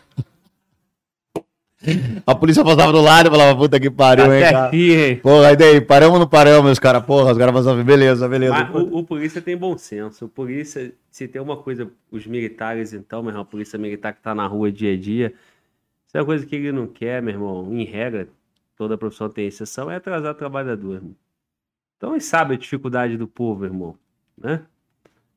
A 2.27 2.35
polícia 2.35 2.65
passava 2.65 2.93
do 2.93 3.01
lado 3.01 3.29
e 3.29 3.31
falava, 3.31 3.59
puta 3.59 3.81
que 3.81 3.91
pariu, 3.91 4.33
hein, 4.33 4.43
até 4.43 4.53
cara. 4.53 4.67
aqui, 4.67 4.93
hein? 4.93 5.17
Porra, 5.17 5.49
aí 5.49 5.57
daí, 5.57 5.81
paramos 5.81 6.15
ou 6.15 6.21
não 6.21 6.29
paramos, 6.29 6.65
meus 6.65 6.79
caras? 6.79 7.05
Porra, 7.05 7.33
os 7.33 7.39
caras 7.39 7.55
passavam, 7.55 7.85
beleza, 7.85 8.29
beleza. 8.29 8.53
Mas 8.53 8.75
o, 8.75 8.99
o 8.99 9.05
polícia 9.05 9.41
tem 9.41 9.57
bom 9.57 9.77
senso. 9.77 10.27
O 10.27 10.29
polícia, 10.29 10.93
se 11.11 11.27
tem 11.27 11.41
uma 11.43 11.57
coisa, 11.57 11.91
os 12.11 12.27
militares, 12.27 12.93
então, 12.93 13.23
meu 13.23 13.31
irmão, 13.31 13.43
a 13.43 13.45
polícia 13.45 13.79
militar 13.79 14.13
que 14.13 14.23
tá 14.23 14.35
na 14.35 14.47
rua 14.47 14.71
dia 14.71 14.95
a 14.95 14.97
dia, 14.97 15.35
se 16.07 16.17
é 16.17 16.21
uma 16.21 16.27
coisa 16.27 16.47
que 16.47 16.57
ele 16.57 16.73
não 16.73 16.87
quer, 16.87 17.21
meu 17.21 17.35
irmão, 17.35 17.69
em 17.73 17.85
regra, 17.85 18.29
toda 18.77 18.97
profissão 18.97 19.29
tem 19.29 19.47
exceção, 19.47 19.91
é 19.91 19.97
atrasar 19.97 20.33
o 20.33 20.37
trabalhador, 20.37 20.95
irmão. 20.95 21.17
Então 21.97 22.13
ele 22.13 22.21
sabe 22.21 22.55
a 22.55 22.59
dificuldade 22.59 23.17
do 23.17 23.27
povo, 23.27 23.65
irmão, 23.65 23.97
né? 24.37 24.63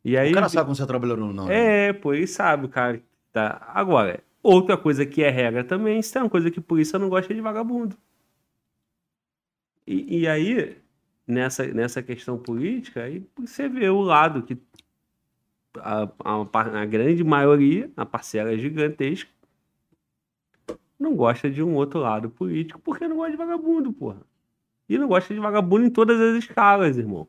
E 0.03 0.15
aí, 0.15 0.31
O 0.31 0.33
cara 0.35 0.49
sabe 0.49 0.69
quando 0.69 0.77
você 0.77 0.85
trabalhou 0.85 1.17
no 1.17 1.33
não. 1.33 1.47
né? 1.47 1.87
é, 1.87 1.93
pô, 1.93 2.13
ele 2.13 2.27
sabe, 2.27 2.65
o 2.65 2.69
cara. 2.69 2.97
que 2.97 3.03
Tá. 3.35 3.69
Agora, 3.73 4.21
outra 4.45 4.77
coisa 4.77 5.05
que 5.05 5.23
é 5.23 5.29
regra 5.29 5.63
também, 5.63 5.99
isso 5.99 6.17
é 6.17 6.21
uma 6.21 6.29
coisa 6.29 6.51
que 6.51 6.61
polícia 6.61 6.99
não 6.99 7.09
gosta 7.09 7.33
de 7.33 7.41
vagabundo. 7.41 7.97
E, 9.87 10.21
e 10.21 10.27
aí, 10.27 10.77
nessa, 11.27 11.65
nessa 11.67 12.01
questão 12.03 12.37
política, 12.37 13.03
aí 13.03 13.25
você 13.37 13.67
vê 13.67 13.89
o 13.89 14.01
lado 14.01 14.43
que 14.43 14.57
a, 15.79 16.03
a, 16.23 16.81
a 16.81 16.85
grande 16.85 17.23
maioria, 17.23 17.91
a 17.97 18.05
parcela 18.05 18.57
gigantesca, 18.57 19.29
não 20.99 21.15
gosta 21.15 21.49
de 21.49 21.61
um 21.61 21.75
outro 21.75 21.99
lado 21.99 22.29
político 22.29 22.79
porque 22.79 23.07
não 23.07 23.17
gosta 23.17 23.31
de 23.31 23.37
vagabundo, 23.37 23.91
porra. 23.91 24.21
E 24.87 24.97
não 24.97 25.07
gosta 25.07 25.33
de 25.33 25.39
vagabundo 25.39 25.85
em 25.85 25.89
todas 25.89 26.19
as 26.19 26.43
escalas, 26.43 26.97
irmão. 26.97 27.27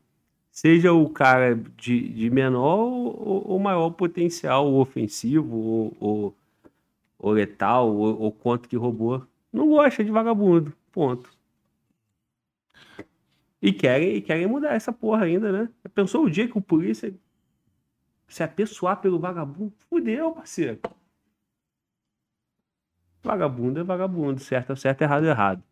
Seja 0.51 0.93
o 0.93 1.09
cara 1.11 1.55
de, 1.77 2.09
de 2.09 2.31
menor 2.31 2.79
ou, 2.79 3.53
ou 3.53 3.59
maior 3.59 3.91
potencial, 3.91 4.73
ofensivo, 4.75 5.57
ou, 5.57 5.97
ou, 6.01 6.37
ou 7.19 7.33
letal, 7.33 7.95
ou, 7.95 8.21
ou 8.21 8.33
quanto 8.33 8.69
que 8.69 8.77
roubou. 8.77 9.27
Não 9.53 9.69
gosta 9.69 10.05
de 10.05 10.11
vagabundo. 10.11 10.73
Ponto. 10.93 11.31
E 13.61 13.73
querem, 13.73 14.17
e 14.17 14.21
querem 14.21 14.47
mudar 14.47 14.75
essa 14.75 14.93
porra 14.93 15.25
ainda, 15.25 15.51
né? 15.51 15.69
Pensou 15.95 16.25
o 16.25 16.31
dia 16.31 16.47
que 16.47 16.59
o 16.59 16.61
polícia 16.61 17.13
se 18.29 18.43
apessoar 18.43 18.97
pelo 19.01 19.19
vagabundo? 19.19 19.73
Fudeu, 19.89 20.33
parceiro. 20.33 20.79
Vagabundo 23.23 23.81
é 23.81 23.83
vagabundo, 23.83 24.41
certo 24.41 24.73
é 24.73 24.77
certo, 24.77 25.03
errado 25.03 25.27
é 25.27 25.31
errado. 25.31 25.63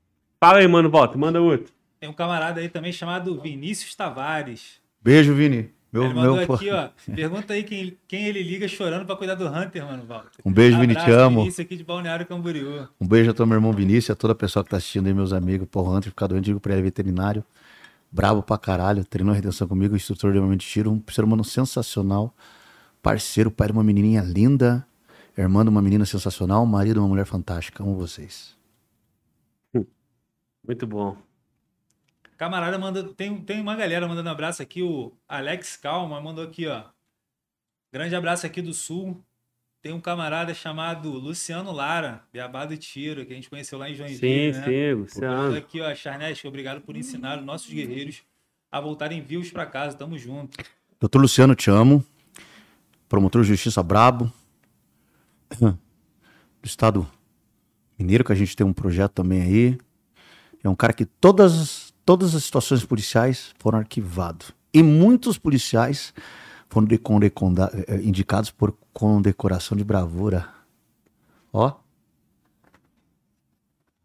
Fala 0.40 0.58
aí, 0.58 0.66
mano, 0.66 0.90
volta, 0.90 1.16
manda 1.16 1.40
outro. 1.40 1.72
Tem 2.00 2.08
um 2.08 2.12
camarada 2.12 2.60
aí 2.60 2.68
também 2.68 2.92
chamado 2.92 3.40
Vinícius 3.40 3.94
Tavares. 3.94 4.80
Beijo, 5.00 5.34
Vini. 5.34 5.72
Meu, 5.94 6.06
ele 6.06 6.14
mandou 6.14 6.34
meu, 6.34 6.54
aqui, 6.56 6.70
ó. 6.70 6.88
Pergunta 7.14 7.54
aí 7.54 7.62
quem, 7.62 7.96
quem 8.08 8.26
ele 8.26 8.42
liga 8.42 8.66
chorando 8.66 9.06
pra 9.06 9.14
cuidar 9.14 9.36
do 9.36 9.46
Hunter, 9.46 9.86
mano, 9.86 10.04
Walter. 10.04 10.40
Um 10.44 10.52
beijo, 10.52 10.80
Vini, 10.80 10.92
te 10.96 11.08
amo. 11.08 11.42
Vinícius 11.42 11.64
aqui 11.64 11.76
de 11.76 11.84
Balneário 11.84 12.26
Camboriú. 12.26 12.88
Um 13.00 13.06
beijo 13.06 13.30
a 13.30 13.32
todo 13.32 13.46
meu 13.46 13.58
irmão 13.58 13.72
Vinícius, 13.72 14.10
a 14.10 14.16
toda 14.16 14.32
a 14.32 14.34
pessoa 14.34 14.64
que 14.64 14.70
tá 14.70 14.76
assistindo 14.78 15.06
aí, 15.06 15.14
meus 15.14 15.32
amigos. 15.32 15.68
Pô, 15.70 15.82
Hunter, 15.82 16.10
ficar 16.10 16.26
doente, 16.26 16.46
digo 16.46 16.58
pra 16.58 16.72
ele, 16.72 16.82
veterinário. 16.82 17.44
Brabo 18.10 18.42
pra 18.42 18.58
caralho, 18.58 19.04
treinou 19.04 19.30
a 19.30 19.36
redenção 19.36 19.68
comigo, 19.68 19.94
instrutor 19.94 20.32
de 20.32 20.38
armamento 20.38 20.64
de 20.64 20.66
tiro, 20.68 20.90
um 20.90 21.00
ser 21.12 21.22
humano 21.22 21.44
sensacional, 21.44 22.34
parceiro, 23.00 23.48
pai 23.48 23.68
de 23.68 23.72
uma 23.74 23.84
menininha 23.84 24.20
linda, 24.20 24.84
irmã 25.38 25.62
de 25.62 25.70
uma 25.70 25.80
menina 25.80 26.04
sensacional, 26.04 26.66
marido 26.66 26.94
de 26.94 26.98
uma 26.98 27.08
mulher 27.08 27.24
fantástica. 27.24 27.84
Amo 27.84 27.94
vocês. 27.94 28.56
Muito 30.66 30.88
bom. 30.88 31.16
Camarada 32.44 32.78
manda. 32.78 33.02
Tem, 33.02 33.40
tem 33.40 33.58
uma 33.58 33.74
galera 33.74 34.06
mandando 34.06 34.28
abraço 34.28 34.60
aqui. 34.60 34.82
O 34.82 35.12
Alex 35.26 35.78
Calma 35.78 36.20
mandou 36.20 36.44
aqui, 36.44 36.66
ó. 36.66 36.84
Grande 37.90 38.14
abraço 38.14 38.44
aqui 38.44 38.60
do 38.60 38.74
Sul. 38.74 39.18
Tem 39.80 39.94
um 39.94 40.00
camarada 40.00 40.52
chamado 40.52 41.10
Luciano 41.10 41.72
Lara, 41.72 42.22
Beabá 42.30 42.66
do 42.66 42.76
Tiro, 42.76 43.24
que 43.24 43.32
a 43.32 43.36
gente 43.36 43.48
conheceu 43.48 43.78
lá 43.78 43.88
em 43.88 43.94
Sim, 43.94 43.98
Joinville, 43.98 44.52
né? 44.58 44.64
sim, 44.64 44.92
Luciano. 44.92 45.56
aqui, 45.56 45.80
ó, 45.80 45.94
Charnesk, 45.94 46.44
obrigado 46.44 46.82
por 46.82 46.94
ensinar 46.98 47.38
os 47.38 47.44
nossos 47.46 47.72
guerreiros 47.72 48.22
a 48.70 48.78
voltarem 48.78 49.22
vivos 49.22 49.50
pra 49.50 49.64
casa. 49.64 49.96
Tamo 49.96 50.18
junto. 50.18 50.58
Doutor 51.00 51.22
Luciano, 51.22 51.54
te 51.54 51.70
amo. 51.70 52.04
Promotor 53.08 53.40
de 53.40 53.48
justiça 53.48 53.82
brabo. 53.82 54.30
Do 55.58 56.66
estado 56.66 57.10
mineiro, 57.98 58.22
que 58.22 58.32
a 58.32 58.36
gente 58.36 58.54
tem 58.54 58.66
um 58.66 58.72
projeto 58.74 59.12
também 59.12 59.40
aí. 59.40 59.78
É 60.62 60.68
um 60.68 60.74
cara 60.74 60.94
que 60.94 61.04
todas, 61.04 61.83
todas 62.04 62.34
as 62.34 62.44
situações 62.44 62.84
policiais 62.84 63.54
foram 63.58 63.78
arquivadas. 63.78 64.52
E 64.72 64.82
muitos 64.82 65.38
policiais 65.38 66.12
foram 66.68 66.86
condeconda- 66.98 67.70
eh, 67.86 67.96
indicados 68.02 68.50
por 68.50 68.76
condecoração 68.92 69.76
de 69.76 69.84
bravura. 69.84 70.52
Ó. 71.52 71.76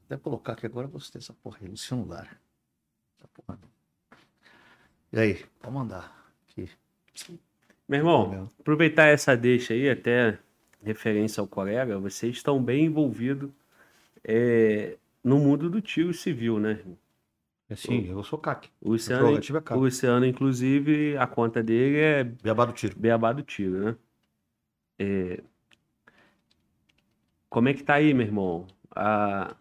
Até 0.06 0.18
colocar 0.18 0.53
aqui 0.53 0.66
agora 0.66 0.88
você 0.88 1.11
tem 1.11 1.19
essa 1.19 1.34
porra 1.34 1.58
aí, 1.61 1.74
Lara. 2.08 2.30
Essa 3.18 3.28
porra. 3.34 3.60
E 5.11 5.19
aí, 5.19 5.45
pode 5.60 5.74
mandar. 5.74 6.32
Aqui. 6.48 6.69
Meu 7.88 8.00
irmão, 8.00 8.50
aproveitar 8.60 9.08
essa 9.08 9.36
deixa 9.36 9.74
aí, 9.74 9.90
até 9.90 10.38
referência 10.84 11.42
ao 11.42 11.48
colega, 11.48 11.98
vocês 11.98 12.38
estão 12.38 12.61
bem 12.61 12.86
envolvidos 12.86 13.50
é, 14.24 14.98
no 15.24 15.40
mundo 15.40 15.69
do 15.69 15.82
tiro 15.82 16.14
civil, 16.14 16.60
né? 16.60 16.80
Irmão? 17.75 18.01
Sim, 18.03 18.07
eu 18.09 18.23
sou 18.23 18.39
CAC. 18.39 18.69
O 18.81 18.91
Luciano, 18.91 19.27
é 19.27 19.73
o. 19.73 19.80
Luciano, 19.80 20.25
inclusive, 20.25 21.17
a 21.17 21.27
conta 21.27 21.61
dele 21.64 21.98
é 21.98 22.23
Beabá 22.23 22.65
do 22.65 22.73
tiro. 22.73 22.98
beabá 22.99 23.31
do 23.33 23.43
tiro, 23.43 23.80
né? 23.85 23.98
É, 24.99 25.43
Como 27.49 27.69
é 27.69 27.73
que 27.73 27.83
tá 27.83 27.95
aí, 27.95 28.14
meu 28.14 28.25
irmão? 28.25 28.67
A, 28.95 29.56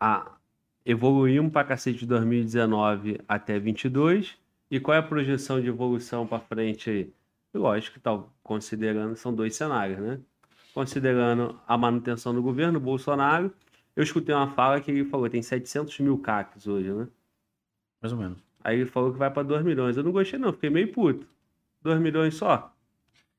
a... 0.00 0.36
Evoluímos 0.84 1.52
pra 1.52 1.64
cacete 1.64 2.00
de 2.00 2.06
2019 2.06 3.20
até 3.28 3.58
22. 3.58 4.36
E 4.70 4.80
qual 4.80 4.94
é 4.94 4.98
a 4.98 5.02
projeção 5.02 5.60
de 5.60 5.68
evolução 5.68 6.26
pra 6.26 6.40
frente 6.40 6.90
aí? 6.90 7.12
Lógico 7.54 7.94
que 7.94 8.00
tá 8.00 8.22
considerando, 8.42 9.16
são 9.16 9.34
dois 9.34 9.54
cenários, 9.56 9.98
né? 9.98 10.20
Considerando 10.72 11.60
a 11.66 11.76
manutenção 11.76 12.34
do 12.34 12.42
governo, 12.42 12.80
Bolsonaro. 12.80 13.52
Eu 13.96 14.02
escutei 14.02 14.34
uma 14.34 14.52
fala 14.54 14.80
que 14.80 14.90
ele 14.90 15.04
falou, 15.04 15.28
tem 15.28 15.42
700 15.42 15.98
mil 16.00 16.18
CACs 16.18 16.66
hoje, 16.66 16.92
né? 16.92 17.08
Mais 18.00 18.12
ou 18.12 18.18
menos. 18.18 18.38
Aí 18.62 18.80
ele 18.80 18.90
falou 18.90 19.12
que 19.12 19.18
vai 19.18 19.30
pra 19.30 19.42
2 19.42 19.64
milhões. 19.64 19.96
Eu 19.96 20.02
não 20.04 20.12
gostei 20.12 20.38
não, 20.38 20.52
fiquei 20.52 20.70
meio 20.70 20.92
puto. 20.92 21.26
2 21.82 22.00
milhões 22.00 22.34
só? 22.34 22.72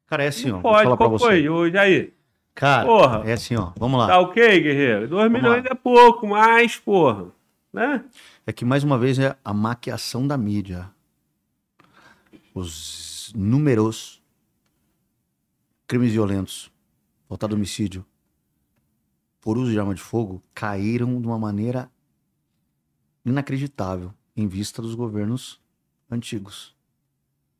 Cara, 0.08 0.24
é 0.24 0.28
assim, 0.28 0.50
ó. 0.50 0.54
Não 0.56 0.62
Vou 0.62 0.72
pode, 0.72 0.84
falar 0.84 0.98
pra 0.98 1.08
qual 1.08 1.20
você. 1.20 1.26
foi? 1.26 1.50
Hoje 1.50 1.78
aí. 1.78 2.14
Cara, 2.54 2.86
Porra. 2.86 3.24
é 3.30 3.34
assim, 3.34 3.56
ó. 3.56 3.72
Vamos 3.78 4.00
lá. 4.00 4.08
Tá 4.08 4.20
ok, 4.20 4.62
guerreiro? 4.62 5.08
2 5.08 5.10
Vamos 5.10 5.32
milhões 5.42 5.64
lá. 5.64 5.70
é 5.72 5.76
pouco, 5.76 6.28
mas, 6.28 6.78
porra. 6.78 7.28
Né? 7.72 8.04
É 8.46 8.52
que 8.52 8.66
mais 8.66 8.84
uma 8.84 8.98
vez 8.98 9.18
é 9.20 9.36
a 9.46 9.54
maquiação 9.54 10.28
da 10.28 10.38
mídia. 10.38 10.90
Os 12.54 13.32
números 13.36 14.22
crimes 15.88 16.12
violentos, 16.12 16.70
faltado 17.30 17.56
homicídio, 17.56 18.06
por 19.40 19.58
uso 19.58 19.72
de 19.72 19.80
arma 19.80 19.96
de 19.96 20.02
fogo, 20.02 20.44
caíram 20.54 21.20
de 21.22 21.28
uma 21.28 21.40
maneira 21.40 21.90
inacreditável 23.26 24.14
em 24.36 24.48
vista 24.48 24.82
dos 24.82 24.96
governos 24.96 25.60
antigos 26.10 26.76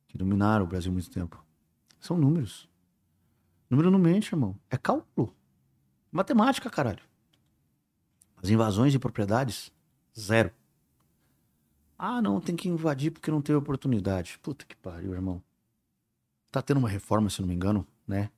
que 0.08 0.18
dominaram 0.18 0.66
o 0.66 0.68
Brasil 0.68 0.92
muito 0.92 1.10
tempo. 1.10 1.44
São 2.00 2.18
números. 2.18 2.70
Número 3.70 3.90
não 3.90 4.00
mente, 4.00 4.34
irmão. 4.34 4.60
É 4.70 4.78
cálculo. 4.78 5.34
Matemática, 6.12 6.70
caralho. 6.70 7.04
As 8.44 8.50
invasões 8.50 8.92
de 8.92 9.00
propriedades, 9.00 9.72
zero. 10.20 10.52
Ah, 11.98 12.22
não, 12.22 12.42
tem 12.42 12.56
que 12.56 12.68
invadir 12.68 13.12
porque 13.12 13.32
não 13.32 13.42
teve 13.42 13.58
oportunidade. 13.58 14.38
Puta 14.40 14.66
que 14.66 14.76
pariu, 14.76 15.14
irmão. 15.14 15.42
Tá 16.52 16.62
tendo 16.62 16.78
uma 16.78 16.90
reforma, 16.90 17.30
se 17.30 17.40
não 17.40 17.48
me 17.48 17.54
engano, 17.54 17.88
né? 18.06 18.30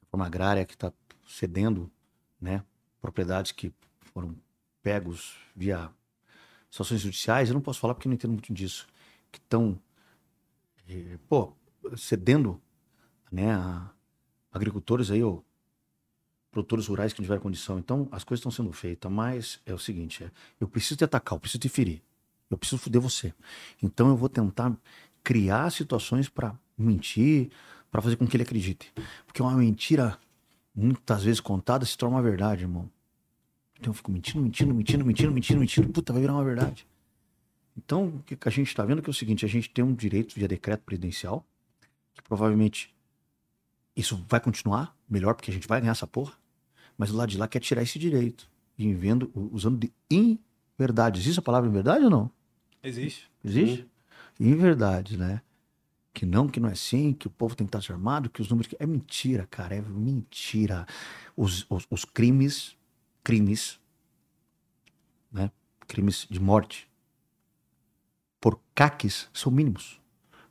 Reforma 0.00 0.26
agrária 0.26 0.64
que 0.64 0.76
tá 0.76 0.92
cedendo, 1.28 1.88
né? 2.40 2.64
Propriedades 3.00 3.52
que 3.52 3.72
foram 4.00 4.34
pegos 4.82 5.36
via 5.54 5.92
situações 6.70 7.00
judiciais, 7.00 7.48
eu 7.48 7.54
não 7.54 7.60
posso 7.60 7.80
falar 7.80 7.94
porque 7.94 8.08
não 8.08 8.14
entendo 8.14 8.32
muito 8.32 8.52
disso, 8.52 8.86
que 9.30 9.38
estão, 9.38 9.78
eh, 10.88 11.18
pô, 11.28 11.52
cedendo, 11.96 12.60
né, 13.30 13.52
a 13.54 13.90
agricultores 14.52 15.10
aí, 15.10 15.22
ou 15.22 15.44
produtores 16.50 16.86
rurais 16.86 17.12
que 17.12 17.20
não 17.20 17.24
tiveram 17.24 17.42
condição. 17.42 17.78
Então, 17.78 18.08
as 18.10 18.24
coisas 18.24 18.40
estão 18.40 18.50
sendo 18.50 18.72
feitas, 18.72 19.10
mas 19.10 19.60
é 19.64 19.72
o 19.72 19.78
seguinte, 19.78 20.24
é, 20.24 20.30
eu 20.60 20.68
preciso 20.68 20.96
te 20.96 21.04
atacar, 21.04 21.36
eu 21.36 21.40
preciso 21.40 21.60
te 21.60 21.68
ferir, 21.68 22.02
eu 22.50 22.58
preciso 22.58 22.80
foder 22.80 23.00
você. 23.00 23.34
Então, 23.82 24.08
eu 24.08 24.16
vou 24.16 24.28
tentar 24.28 24.76
criar 25.22 25.70
situações 25.70 26.28
para 26.28 26.58
mentir, 26.76 27.50
para 27.90 28.00
fazer 28.00 28.16
com 28.16 28.26
que 28.26 28.36
ele 28.36 28.42
acredite. 28.42 28.92
Porque 29.26 29.42
uma 29.42 29.52
mentira, 29.52 30.18
muitas 30.74 31.22
vezes 31.22 31.40
contada, 31.40 31.84
se 31.84 31.96
torna 31.96 32.16
uma 32.16 32.22
verdade, 32.22 32.64
irmão. 32.64 32.90
Então 33.78 33.90
eu 33.90 33.94
fico 33.94 34.10
mentindo, 34.10 34.42
mentindo, 34.42 34.74
mentindo, 34.74 35.04
mentindo, 35.04 35.32
mentindo, 35.32 35.60
mentindo. 35.60 35.88
Puta, 35.88 36.12
vai 36.12 36.22
virar 36.22 36.34
uma 36.34 36.44
verdade. 36.44 36.86
Então, 37.76 38.08
o 38.08 38.22
que 38.24 38.36
a 38.48 38.50
gente 38.50 38.66
está 38.66 38.84
vendo 38.84 38.98
é, 38.98 39.02
que 39.02 39.08
é 39.08 39.12
o 39.12 39.14
seguinte: 39.14 39.44
a 39.44 39.48
gente 39.48 39.70
tem 39.70 39.84
um 39.84 39.94
direito 39.94 40.34
via 40.34 40.48
decreto 40.48 40.82
presidencial, 40.82 41.46
que 42.12 42.22
provavelmente 42.22 42.92
isso 43.94 44.24
vai 44.28 44.40
continuar 44.40 44.96
melhor, 45.08 45.34
porque 45.34 45.50
a 45.50 45.54
gente 45.54 45.68
vai 45.68 45.80
ganhar 45.80 45.92
essa 45.92 46.06
porra. 46.06 46.32
Mas 46.96 47.12
o 47.12 47.16
lado 47.16 47.28
de 47.28 47.38
lá 47.38 47.46
quer 47.46 47.60
tirar 47.60 47.82
esse 47.82 47.98
direito. 47.98 48.50
E 48.76 48.92
vendo, 48.94 49.30
usando 49.52 49.78
de 49.78 49.92
inverdade. 50.10 51.20
Existe 51.20 51.38
a 51.38 51.42
palavra 51.42 51.68
inverdade 51.68 52.04
ou 52.04 52.10
não? 52.10 52.30
Existe. 52.82 53.30
Existe? 53.44 53.82
Sim. 54.36 54.48
Inverdade, 54.48 55.16
né? 55.16 55.40
Que 56.12 56.26
não, 56.26 56.48
que 56.48 56.58
não 56.58 56.68
é 56.68 56.72
assim, 56.72 57.12
que 57.12 57.28
o 57.28 57.30
povo 57.30 57.54
tem 57.54 57.66
que 57.66 57.76
estar 57.76 57.92
armado, 57.92 58.28
que 58.28 58.40
os 58.40 58.48
números. 58.48 58.72
É 58.78 58.86
mentira, 58.86 59.46
cara. 59.48 59.76
É 59.76 59.80
mentira. 59.80 60.84
Os, 61.36 61.64
os, 61.70 61.86
os 61.88 62.04
crimes 62.04 62.76
crimes, 63.28 63.78
né? 65.30 65.50
crimes 65.86 66.26
de 66.30 66.40
morte, 66.40 66.88
por 68.40 68.58
caques, 68.74 69.28
são 69.34 69.52
mínimos. 69.52 70.00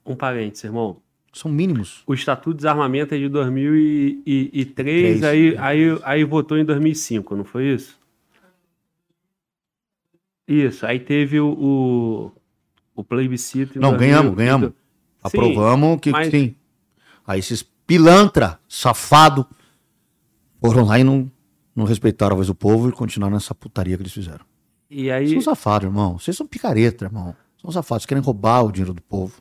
Um 0.05 0.15
parênteses, 0.15 0.65
irmão. 0.65 1.01
São 1.33 1.49
mínimos. 1.49 2.03
O 2.05 2.13
Estatuto 2.13 2.51
de 2.51 2.57
Desarmamento 2.57 3.15
é 3.15 3.17
de 3.17 3.27
2003, 3.29 5.23
aí, 5.23 5.57
aí, 5.57 5.99
aí 6.03 6.23
votou 6.23 6.55
em 6.55 6.63
2005, 6.63 7.35
não 7.35 7.43
foi 7.43 7.73
isso? 7.73 7.99
Isso, 10.47 10.85
aí 10.85 10.99
teve 10.99 11.39
o, 11.39 11.49
o, 11.49 12.31
o 12.95 13.03
plebiscito. 13.03 13.79
não, 13.79 13.89
2000, 13.89 14.07
ganhamos, 14.07 14.35
ganhamos. 14.35 14.69
Sim, 14.69 14.75
Aprovamos 15.23 15.99
que 15.99 16.11
mas... 16.11 16.29
sim. 16.29 16.53
Aí 17.25 17.39
esses 17.39 17.63
pilantra, 17.63 18.59
safado, 18.69 19.47
foram 20.61 20.85
lá 20.85 20.99
e 20.99 21.03
não 21.03 21.31
não 21.77 21.85
respeitaram 21.85 22.33
a 22.33 22.37
voz 22.37 22.47
do 22.47 22.55
povo 22.55 22.89
e 22.89 22.91
continuaram 22.91 23.35
nessa 23.35 23.53
putaria 23.53 23.95
que 23.95 24.01
eles 24.01 24.11
fizeram. 24.11 24.43
E 24.89 25.11
aí... 25.11 25.29
São 25.29 25.41
safados, 25.41 25.87
irmão. 25.87 26.17
Vocês 26.17 26.35
são 26.35 26.47
picareta, 26.47 27.05
irmão. 27.05 27.35
São 27.61 27.71
safados. 27.71 28.01
Vocês 28.01 28.07
querem 28.07 28.23
roubar 28.23 28.63
o 28.63 28.71
dinheiro 28.71 28.95
do 28.95 29.01
povo. 29.03 29.39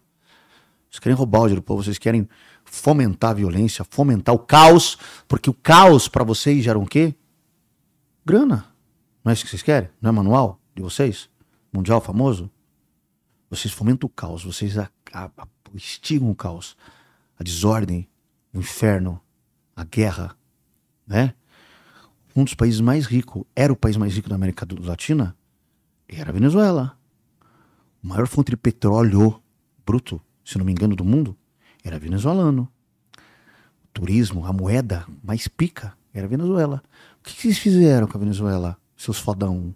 Vocês 0.90 1.00
querem 1.00 1.16
roubar 1.16 1.38
o 1.38 1.42
dinheiro 1.44 1.62
do 1.62 1.64
povo. 1.64 1.82
Vocês 1.82 1.96
querem 1.96 2.28
fomentar 2.62 3.30
a 3.30 3.34
violência, 3.34 3.86
fomentar 3.88 4.34
o 4.34 4.38
caos. 4.38 4.98
Porque 5.26 5.48
o 5.48 5.54
caos 5.54 6.08
para 6.08 6.24
vocês 6.24 6.62
gera 6.62 6.78
o 6.78 6.84
quê? 6.84 7.14
Grana. 8.22 8.66
Não 9.24 9.30
é 9.30 9.32
isso 9.32 9.44
que 9.44 9.48
vocês 9.48 9.62
querem? 9.62 9.88
Não 9.98 10.10
é 10.10 10.12
manual 10.12 10.60
de 10.74 10.82
vocês? 10.82 11.30
Mundial 11.72 12.02
famoso? 12.02 12.50
Vocês 13.48 13.72
fomentam 13.72 14.06
o 14.06 14.10
caos. 14.10 14.44
Vocês 14.44 14.76
a, 14.76 14.90
a, 15.10 15.24
a, 15.24 15.48
instigam 15.74 16.30
o 16.30 16.34
caos. 16.34 16.76
A 17.38 17.42
desordem, 17.42 18.06
o 18.52 18.58
inferno, 18.58 19.18
a 19.74 19.84
guerra, 19.84 20.36
né? 21.06 21.32
Um 22.40 22.44
dos 22.44 22.54
países 22.54 22.80
mais 22.80 23.06
ricos, 23.06 23.44
era 23.54 23.72
o 23.72 23.76
país 23.76 23.96
mais 23.96 24.14
rico 24.14 24.28
da 24.28 24.34
América 24.34 24.66
Latina, 24.80 25.36
era 26.08 26.30
a 26.30 26.32
Venezuela. 26.32 26.98
O 28.02 28.08
maior 28.08 28.26
fonte 28.26 28.50
de 28.50 28.56
petróleo 28.56 29.40
bruto, 29.84 30.20
se 30.44 30.58
não 30.58 30.64
me 30.64 30.72
engano, 30.72 30.94
do 30.94 31.04
mundo, 31.04 31.36
era 31.82 31.98
venezuelano. 31.98 32.68
O 33.84 33.88
turismo, 33.92 34.44
a 34.44 34.52
moeda 34.52 35.06
mais 35.22 35.48
pica, 35.48 35.94
era 36.12 36.26
a 36.26 36.28
Venezuela. 36.28 36.82
O 37.20 37.24
que, 37.24 37.34
que 37.34 37.42
vocês 37.42 37.58
fizeram 37.58 38.06
com 38.06 38.16
a 38.16 38.20
Venezuela, 38.20 38.76
seus 38.96 39.18
fodão? 39.18 39.74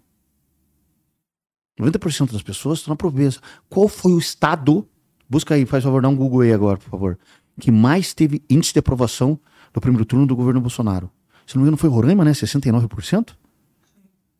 90% 1.79 2.31
das 2.31 2.43
pessoas 2.43 2.79
estão 2.79 2.91
na 2.91 2.95
pobreza. 2.95 3.39
Qual 3.69 3.87
foi 3.87 4.13
o 4.13 4.19
estado, 4.19 4.87
busca 5.29 5.55
aí, 5.55 5.65
faz 5.65 5.83
favor, 5.83 6.01
dá 6.01 6.09
um 6.09 6.15
Google 6.15 6.41
aí 6.41 6.53
agora, 6.53 6.77
por 6.77 6.89
favor, 6.89 7.19
que 7.59 7.71
mais 7.71 8.13
teve 8.13 8.43
índice 8.49 8.73
de 8.73 8.79
aprovação 8.79 9.39
no 9.73 9.81
primeiro 9.81 10.05
turno 10.05 10.27
do 10.27 10.35
governo 10.35 10.61
Bolsonaro? 10.61 11.09
Se 11.45 11.55
não 11.55 11.61
me 11.61 11.67
engano, 11.67 11.77
foi 11.77 11.89
Roraima, 11.89 12.23
né? 12.23 12.31
69%? 12.31 13.35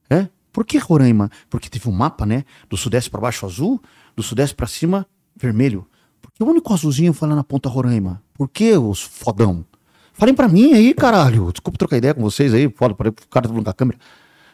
É? 0.10 0.28
Por 0.52 0.66
que 0.66 0.78
Roraima? 0.78 1.30
Porque 1.50 1.70
teve 1.70 1.88
um 1.88 1.92
mapa, 1.92 2.26
né? 2.26 2.44
Do 2.70 2.78
sudeste 2.78 3.10
para 3.10 3.22
baixo 3.22 3.46
azul, 3.46 3.82
do 4.16 4.24
sudeste 4.24 4.56
para 4.56 4.68
cima 4.68 5.08
vermelho. 5.36 5.88
Por 6.22 6.32
que 6.32 6.44
o 6.44 6.48
único 6.48 6.74
azulzinho 6.74 7.14
foi 7.14 7.28
lá 7.30 7.36
na 7.36 7.44
ponta 7.44 7.70
Roraima? 7.70 8.22
Por 8.34 8.50
que 8.50 8.76
os 8.78 9.02
fodão? 9.02 9.66
Falem 10.14 10.36
para 10.36 10.48
mim 10.48 10.74
aí, 10.74 10.94
caralho. 10.94 11.52
Desculpa 11.52 11.78
trocar 11.78 11.98
ideia 11.98 12.14
com 12.14 12.22
vocês 12.22 12.54
aí, 12.54 12.70
foda, 12.70 12.94
para 12.94 13.10
o 13.10 13.14
cara 13.14 13.44
tá 13.44 13.50
falando 13.50 13.64
com 13.64 13.70
a 13.70 13.74
câmera. 13.74 14.00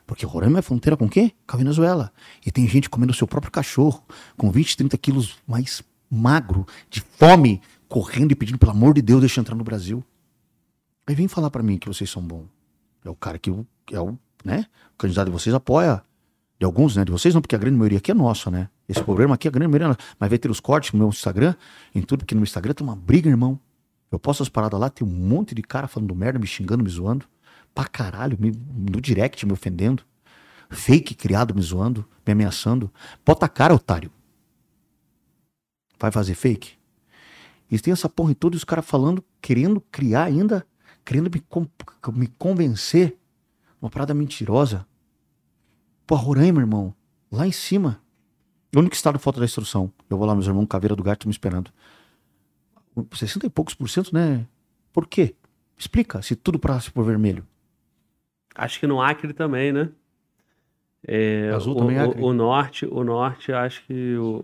Porque 0.06 0.26
Roraima 0.26 0.59
é 0.59 0.61
fronteira 0.61 0.95
com 0.95 1.09
quê? 1.09 1.34
Com 1.45 1.56
a 1.56 1.59
Venezuela. 1.59 2.11
E 2.45 2.51
tem 2.51 2.67
gente 2.67 2.90
comendo 2.90 3.14
seu 3.14 3.27
próprio 3.27 3.51
cachorro, 3.51 4.01
com 4.38 4.50
20, 4.50 4.77
30 4.77 4.98
quilos 4.98 5.35
mais 5.45 5.84
magro, 6.09 6.66
de 6.90 7.01
fome, 7.01 7.61
correndo 7.90 8.32
e 8.32 8.35
pedindo, 8.35 8.58
pelo 8.58 8.72
amor 8.72 8.93
de 8.93 9.01
Deus, 9.01 9.19
deixa 9.19 9.40
eu 9.40 9.42
entrar 9.42 9.56
no 9.56 9.64
Brasil. 9.64 10.03
Aí 11.08 11.16
vem 11.16 11.27
falar 11.30 11.50
para 11.50 11.64
mim 11.64 11.77
que 11.77 11.88
vocês 11.88 12.10
são 12.10 12.22
bons. 12.22 12.45
É 13.03 13.10
o 13.10 13.16
cara 13.16 13.40
que 13.40 13.50
é 13.92 14.00
o, 14.00 14.19
né? 14.44 14.66
O 14.94 14.98
candidato 14.98 15.27
de 15.27 15.32
vocês 15.32 15.56
apoia. 15.56 16.03
De 16.60 16.66
alguns, 16.66 16.95
né? 16.95 17.06
De 17.06 17.11
vocês 17.11 17.34
não, 17.34 17.42
porque 17.42 17.56
a 17.56 17.60
grande 17.60 17.77
maioria 17.77 18.00
aqui 18.00 18.11
é 18.11 18.14
nossa, 18.14 18.52
né? 18.52 18.68
Esse 18.90 19.02
programa 19.03 19.36
aqui, 19.36 19.48
a 19.48 19.52
grande 19.52 19.68
maioria 19.69 19.94
é. 19.94 20.03
Mas 20.19 20.30
vai 20.30 20.38
ter 20.38 20.50
os 20.50 20.60
cortes 20.60 20.92
no 20.92 21.00
meu 21.00 21.08
Instagram, 21.08 21.56
em 21.94 22.02
tudo, 22.02 22.19
porque 22.19 22.34
no 22.36 22.44
Instagram 22.44 22.74
tem 22.74 22.86
uma 22.86 22.95
briga, 22.95 23.30
irmão. 23.30 23.60
Eu 24.11 24.19
posto 24.19 24.42
as 24.42 24.50
paradas 24.50 24.80
lá, 24.80 24.90
tem 24.90 25.08
um 25.08 25.11
monte 25.11 25.53
de 25.53 25.61
cara 25.61 25.88
falando 25.88 26.14
merda, 26.16 26.40
me 26.40 26.48
xingando, 26.48 26.84
me 26.84 26.90
zoando. 26.90 27.26
Pra 27.76 27.86
caralho, 27.86 28.38
me, 28.40 28.52
no 28.52 29.00
direct 29.00 29.45
me 29.45 29.53
ofendendo. 29.53 30.03
Fake 30.69 31.14
criado 31.16 31.53
me 31.53 31.61
zoando, 31.61 32.06
me 32.26 32.34
ameaçando. 32.34 32.92
Bota 33.26 33.45
a 33.45 33.50
cara, 33.50 33.74
otário. 33.74 34.11
Vai 36.00 36.11
fazer 36.11 36.34
fake? 36.34 36.74
E 37.69 37.80
tem 37.80 37.94
essa 37.94 38.10
porra 38.10 38.32
em 38.32 38.36
todos 38.36 38.58
os 38.58 38.64
caras 38.64 38.86
falando, 38.86 39.24
querendo 39.42 39.80
criar 39.92 40.24
ainda 40.24 40.66
querendo 41.08 41.32
me, 41.34 41.42
me 42.14 42.27
convencer. 42.27 43.18
Uma 43.82 43.90
parada 43.90 44.14
mentirosa. 44.14 44.86
Pô, 46.06 46.16
Roraima, 46.16 46.60
irmão. 46.60 46.94
Lá 47.32 47.48
em 47.48 47.52
cima. 47.52 48.02
O 48.76 48.80
único 48.80 48.95
estado 48.95 49.18
falta 49.18 49.40
da 49.40 49.45
instrução. 49.45 49.92
Eu 50.10 50.18
vou 50.18 50.27
lá, 50.27 50.34
meus 50.34 50.48
irmãos, 50.48 50.66
Caveira 50.68 50.95
do 50.95 51.03
Gato, 51.03 51.27
me 51.27 51.32
esperando. 51.32 51.72
60 53.14 53.45
e 53.45 53.50
poucos 53.50 53.74
por 53.74 53.88
cento, 53.88 54.14
né? 54.14 54.45
Por 54.92 55.08
quê? 55.08 55.36
Explica, 55.77 56.22
se 56.22 56.36
tudo 56.36 56.60
passa 56.60 56.92
por 56.92 57.06
vermelho. 57.06 57.48
Acho 58.56 58.80
que 58.80 58.88
no 58.88 59.00
Acre 59.02 59.32
também, 59.32 59.72
né? 59.72 59.90
É, 61.08 61.52
Azul 61.53 61.76
o, 61.76 61.77
também 61.77 61.98
é 61.98 62.02
Acre? 62.02 62.22
O, 62.22 62.26
o, 62.26 62.34
norte, 62.34 62.86
o 62.86 63.03
norte, 63.03 63.53
acho 63.53 63.86
que 63.86 64.18
o... 64.18 64.44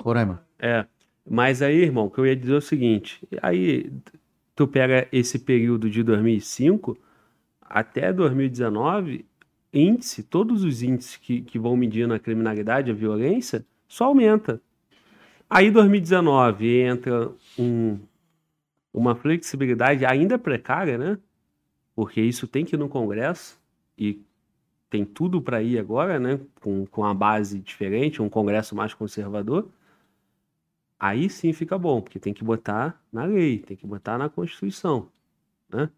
Roraima. 0.00 0.46
É. 0.58 0.86
Mas 1.28 1.60
aí, 1.60 1.82
irmão, 1.82 2.08
que 2.08 2.18
eu 2.18 2.26
ia 2.26 2.34
dizer 2.34 2.54
é 2.54 2.56
o 2.56 2.60
seguinte: 2.60 3.20
aí 3.42 3.92
tu 4.56 4.66
pega 4.66 5.06
esse 5.12 5.38
período 5.38 5.90
de 5.90 6.02
2005 6.02 6.96
até 7.60 8.12
2019, 8.12 9.26
índice, 9.72 10.22
todos 10.22 10.64
os 10.64 10.82
índices 10.82 11.16
que, 11.16 11.42
que 11.42 11.58
vão 11.58 11.76
medindo 11.76 12.14
a 12.14 12.18
criminalidade, 12.18 12.90
a 12.90 12.94
violência, 12.94 13.64
só 13.86 14.06
aumenta. 14.06 14.60
Aí 15.50 15.70
2019 15.70 16.80
entra 16.80 17.30
um, 17.58 17.98
uma 18.92 19.14
flexibilidade 19.14 20.06
ainda 20.06 20.38
precária, 20.38 20.96
né? 20.96 21.18
Porque 21.94 22.20
isso 22.20 22.46
tem 22.46 22.64
que 22.64 22.74
ir 22.74 22.78
no 22.78 22.88
Congresso 22.88 23.58
e 23.98 24.22
tem 24.88 25.04
tudo 25.04 25.42
para 25.42 25.62
ir 25.62 25.78
agora, 25.78 26.18
né? 26.18 26.40
Com, 26.62 26.86
com 26.86 27.04
a 27.04 27.12
base 27.12 27.58
diferente, 27.58 28.22
um 28.22 28.30
Congresso 28.30 28.74
mais 28.74 28.94
conservador 28.94 29.68
aí 30.98 31.28
sim 31.30 31.52
fica 31.52 31.78
bom, 31.78 32.00
porque 32.00 32.18
tem 32.18 32.34
que 32.34 32.44
botar 32.44 33.00
na 33.12 33.24
lei, 33.24 33.58
tem 33.58 33.76
que 33.76 33.86
botar 33.86 34.18
na 34.18 34.28
Constituição, 34.28 35.10
né? 35.68 35.90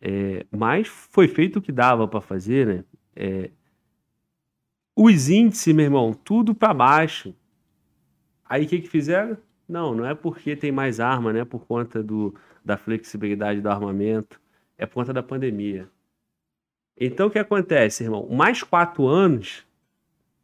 É, 0.00 0.44
mas 0.50 0.88
foi 0.88 1.28
feito 1.28 1.60
o 1.60 1.62
que 1.62 1.70
dava 1.70 2.08
para 2.08 2.20
fazer, 2.20 2.66
né? 2.66 2.84
É, 3.14 3.50
os 4.96 5.28
índices, 5.28 5.74
meu 5.74 5.84
irmão, 5.84 6.12
tudo 6.12 6.54
para 6.54 6.74
baixo. 6.74 7.34
Aí 8.44 8.64
o 8.64 8.68
que, 8.68 8.80
que 8.80 8.88
fizeram? 8.88 9.38
Não, 9.68 9.94
não 9.94 10.04
é 10.04 10.14
porque 10.14 10.56
tem 10.56 10.72
mais 10.72 11.00
arma, 11.00 11.32
né? 11.32 11.44
Por 11.44 11.66
conta 11.66 12.02
do, 12.02 12.34
da 12.64 12.76
flexibilidade 12.76 13.60
do 13.60 13.68
armamento, 13.68 14.40
é 14.76 14.84
por 14.86 14.94
conta 14.94 15.12
da 15.12 15.22
pandemia. 15.22 15.88
Então 16.96 17.28
o 17.28 17.30
que 17.30 17.38
acontece, 17.38 18.04
irmão? 18.04 18.28
Mais 18.28 18.62
quatro 18.62 19.06
anos, 19.06 19.64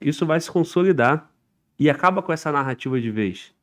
isso 0.00 0.24
vai 0.24 0.40
se 0.40 0.50
consolidar 0.50 1.30
e 1.78 1.90
acaba 1.90 2.22
com 2.22 2.32
essa 2.32 2.50
narrativa 2.50 3.00
de 3.00 3.10
vez. 3.10 3.54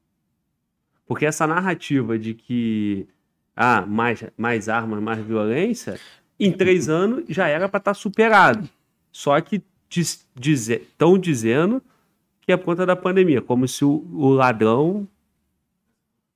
Porque 1.06 1.26
essa 1.26 1.46
narrativa 1.46 2.18
de 2.18 2.34
que 2.34 3.08
ah, 3.56 3.86
mais, 3.86 4.24
mais 4.38 4.68
armas, 4.68 5.02
mais 5.02 5.20
violência, 5.20 6.00
em 6.40 6.52
três 6.52 6.90
anos 6.90 7.24
já 7.30 7.48
era 7.48 7.70
para 7.70 7.78
estar 7.78 7.92
tá 7.92 7.94
superado. 7.94 8.68
Só 9.12 9.40
que 9.40 9.64
estão 9.90 11.18
dizendo 11.18 11.82
que 12.42 12.52
é 12.52 12.58
por 12.58 12.66
conta 12.66 12.86
da 12.86 12.96
pandemia, 12.96 13.42
como 13.42 13.68
se 13.68 13.86
o, 13.86 14.06
o 14.14 14.30
ladrão. 14.30 15.08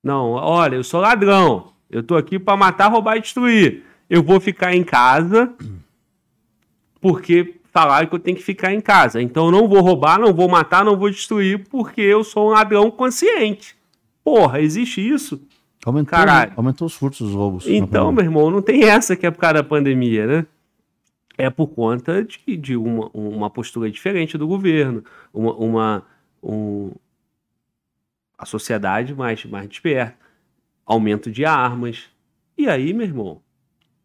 Não, 0.04 0.32
olha, 0.32 0.76
eu 0.76 0.84
sou 0.84 1.02
ladrão. 1.02 1.74
Eu 1.90 2.02
tô 2.02 2.16
aqui 2.16 2.40
para 2.40 2.56
matar, 2.56 2.88
roubar 2.88 3.18
e 3.18 3.22
destruir. 3.22 3.84
Eu 4.10 4.24
vou 4.24 4.40
ficar 4.40 4.74
em 4.74 4.84
casa 4.84 5.54
porque 7.02 7.56
falaram 7.72 8.08
que 8.08 8.16
eu 8.16 8.20
tenho 8.20 8.38
que 8.38 8.44
ficar 8.44 8.74
em 8.74 8.82
casa. 8.82 9.22
Então 9.22 9.46
eu 9.46 9.52
não 9.52 9.68
vou 9.68 9.82
roubar, 9.82 10.20
não 10.20 10.34
vou 10.34 10.48
matar, 10.48 10.84
não 10.84 10.98
vou 10.98 11.10
destruir 11.10 11.68
porque 11.70 12.02
eu 12.02 12.24
sou 12.24 12.50
um 12.50 12.52
ladrão 12.52 12.90
consciente. 12.90 13.79
Porra, 14.30 14.62
existe 14.62 15.02
isso? 15.02 15.42
Aumentou, 15.84 16.12
Caralho. 16.12 16.54
aumentou 16.56 16.86
os 16.86 16.94
furtos, 16.94 17.22
os 17.22 17.34
roubos. 17.34 17.66
Então, 17.68 18.12
meu 18.12 18.24
irmão, 18.24 18.52
não 18.52 18.62
tem 18.62 18.84
essa 18.84 19.16
que 19.16 19.26
é 19.26 19.32
por 19.32 19.40
causa 19.40 19.56
da 19.56 19.64
pandemia, 19.64 20.28
né? 20.28 20.46
É 21.36 21.50
por 21.50 21.66
conta 21.70 22.24
de, 22.24 22.56
de 22.56 22.78
uma, 22.78 23.10
uma 23.12 23.50
postura 23.50 23.90
diferente 23.90 24.38
do 24.38 24.48
governo, 24.48 25.04
uma, 25.34 25.56
uma 25.56 26.06
um, 26.44 26.92
a 28.38 28.46
sociedade 28.46 29.16
mais, 29.16 29.44
mais 29.46 29.68
desperta, 29.68 30.16
aumento 30.86 31.32
de 31.32 31.44
armas. 31.44 32.04
E 32.56 32.70
aí, 32.70 32.94
meu 32.94 33.08
irmão, 33.08 33.42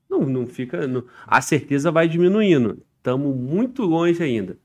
não, 0.08 0.20
não 0.20 0.46
fica. 0.46 0.86
Não, 0.86 1.04
a 1.26 1.42
certeza 1.42 1.92
vai 1.92 2.08
diminuindo. 2.08 2.82
Estamos 2.96 3.36
muito 3.36 3.82
longe 3.82 4.22
ainda. 4.22 4.56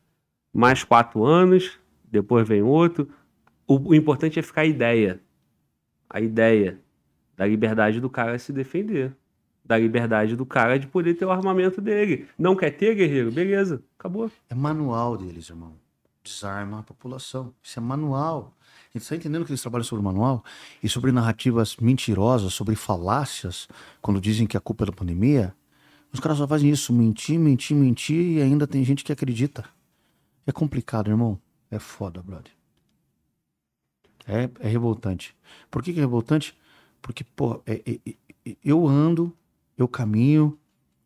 Mais 0.53 0.85
quatro 0.85 1.25
anos, 1.25 1.77
depois 2.09 2.47
vem 2.47 2.61
outro. 2.61 3.09
O, 3.67 3.89
o 3.89 3.93
importante 3.93 4.39
é 4.39 4.41
ficar 4.41 4.61
a 4.61 4.65
ideia. 4.65 5.19
A 6.09 6.19
ideia 6.19 6.79
da 7.38 7.45
liberdade 7.45 8.01
do 8.01 8.09
cara 8.09 8.38
se 8.39 8.51
defender. 8.51 9.15
Da 9.63 9.77
liberdade 9.77 10.35
do 10.35 10.45
cara 10.45 10.79
de 10.79 10.88
poder 10.88 11.13
ter 11.13 11.25
o 11.25 11.31
armamento 11.31 11.79
dele. 11.79 12.27
Não 12.38 12.55
quer 12.55 12.71
ter, 12.71 12.95
guerreiro? 12.95 13.31
Beleza, 13.31 13.83
acabou. 13.97 14.31
É 14.49 14.55
manual 14.55 15.15
deles, 15.15 15.49
irmão. 15.49 15.73
Desarma 16.23 16.79
a 16.79 16.83
população. 16.83 17.53
Isso 17.61 17.79
é 17.79 17.81
manual. 17.81 18.53
A 18.89 18.97
gente 18.97 19.03
está 19.03 19.15
entendendo 19.15 19.45
que 19.45 19.51
eles 19.51 19.61
trabalham 19.61 19.83
sobre 19.83 20.03
manual 20.03 20.43
e 20.81 20.89
sobre 20.89 21.11
narrativas 21.11 21.77
mentirosas, 21.77 22.53
sobre 22.53 22.75
falácias, 22.75 23.67
quando 24.01 24.19
dizem 24.19 24.47
que 24.47 24.57
a 24.57 24.59
culpa 24.59 24.83
é 24.83 24.88
da 24.88 24.91
pandemia. 24.91 25.53
Os 26.11 26.19
caras 26.19 26.39
só 26.39 26.47
fazem 26.47 26.71
isso, 26.71 26.91
mentir, 26.91 27.39
mentir, 27.39 27.77
mentir, 27.77 28.38
e 28.38 28.41
ainda 28.41 28.65
tem 28.65 28.83
gente 28.83 29.03
que 29.03 29.11
acredita. 29.11 29.63
É 30.47 30.51
complicado, 30.51 31.09
irmão. 31.09 31.39
É 31.69 31.77
foda, 31.77 32.23
brother. 32.23 32.58
É, 34.30 34.49
é 34.59 34.67
revoltante. 34.67 35.35
Por 35.72 35.82
que, 35.82 35.91
que 35.91 35.99
é 35.99 36.03
revoltante? 36.03 36.56
Porque, 37.01 37.24
pô, 37.24 37.64
é, 37.66 37.82
é, 37.85 37.99
é, 38.45 38.56
eu 38.64 38.88
ando, 38.88 39.35
eu 39.75 39.88
caminho, 39.88 40.58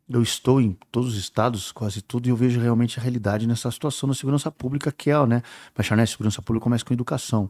eu 0.09 0.21
estou 0.21 0.59
em 0.59 0.77
todos 0.91 1.13
os 1.13 1.17
estados, 1.17 1.71
quase 1.71 2.01
tudo, 2.01 2.27
e 2.27 2.29
eu 2.29 2.35
vejo 2.35 2.59
realmente 2.59 2.99
a 2.99 3.01
realidade 3.01 3.47
nessa 3.47 3.71
situação 3.71 4.09
da 4.09 4.13
segurança 4.13 4.51
pública, 4.51 4.91
que 4.91 5.09
é, 5.09 5.25
né? 5.25 5.41
Baixar 5.73 5.95
né, 5.95 6.05
segurança 6.05 6.41
pública 6.41 6.65
começa 6.65 6.83
com 6.83 6.93
educação. 6.93 7.49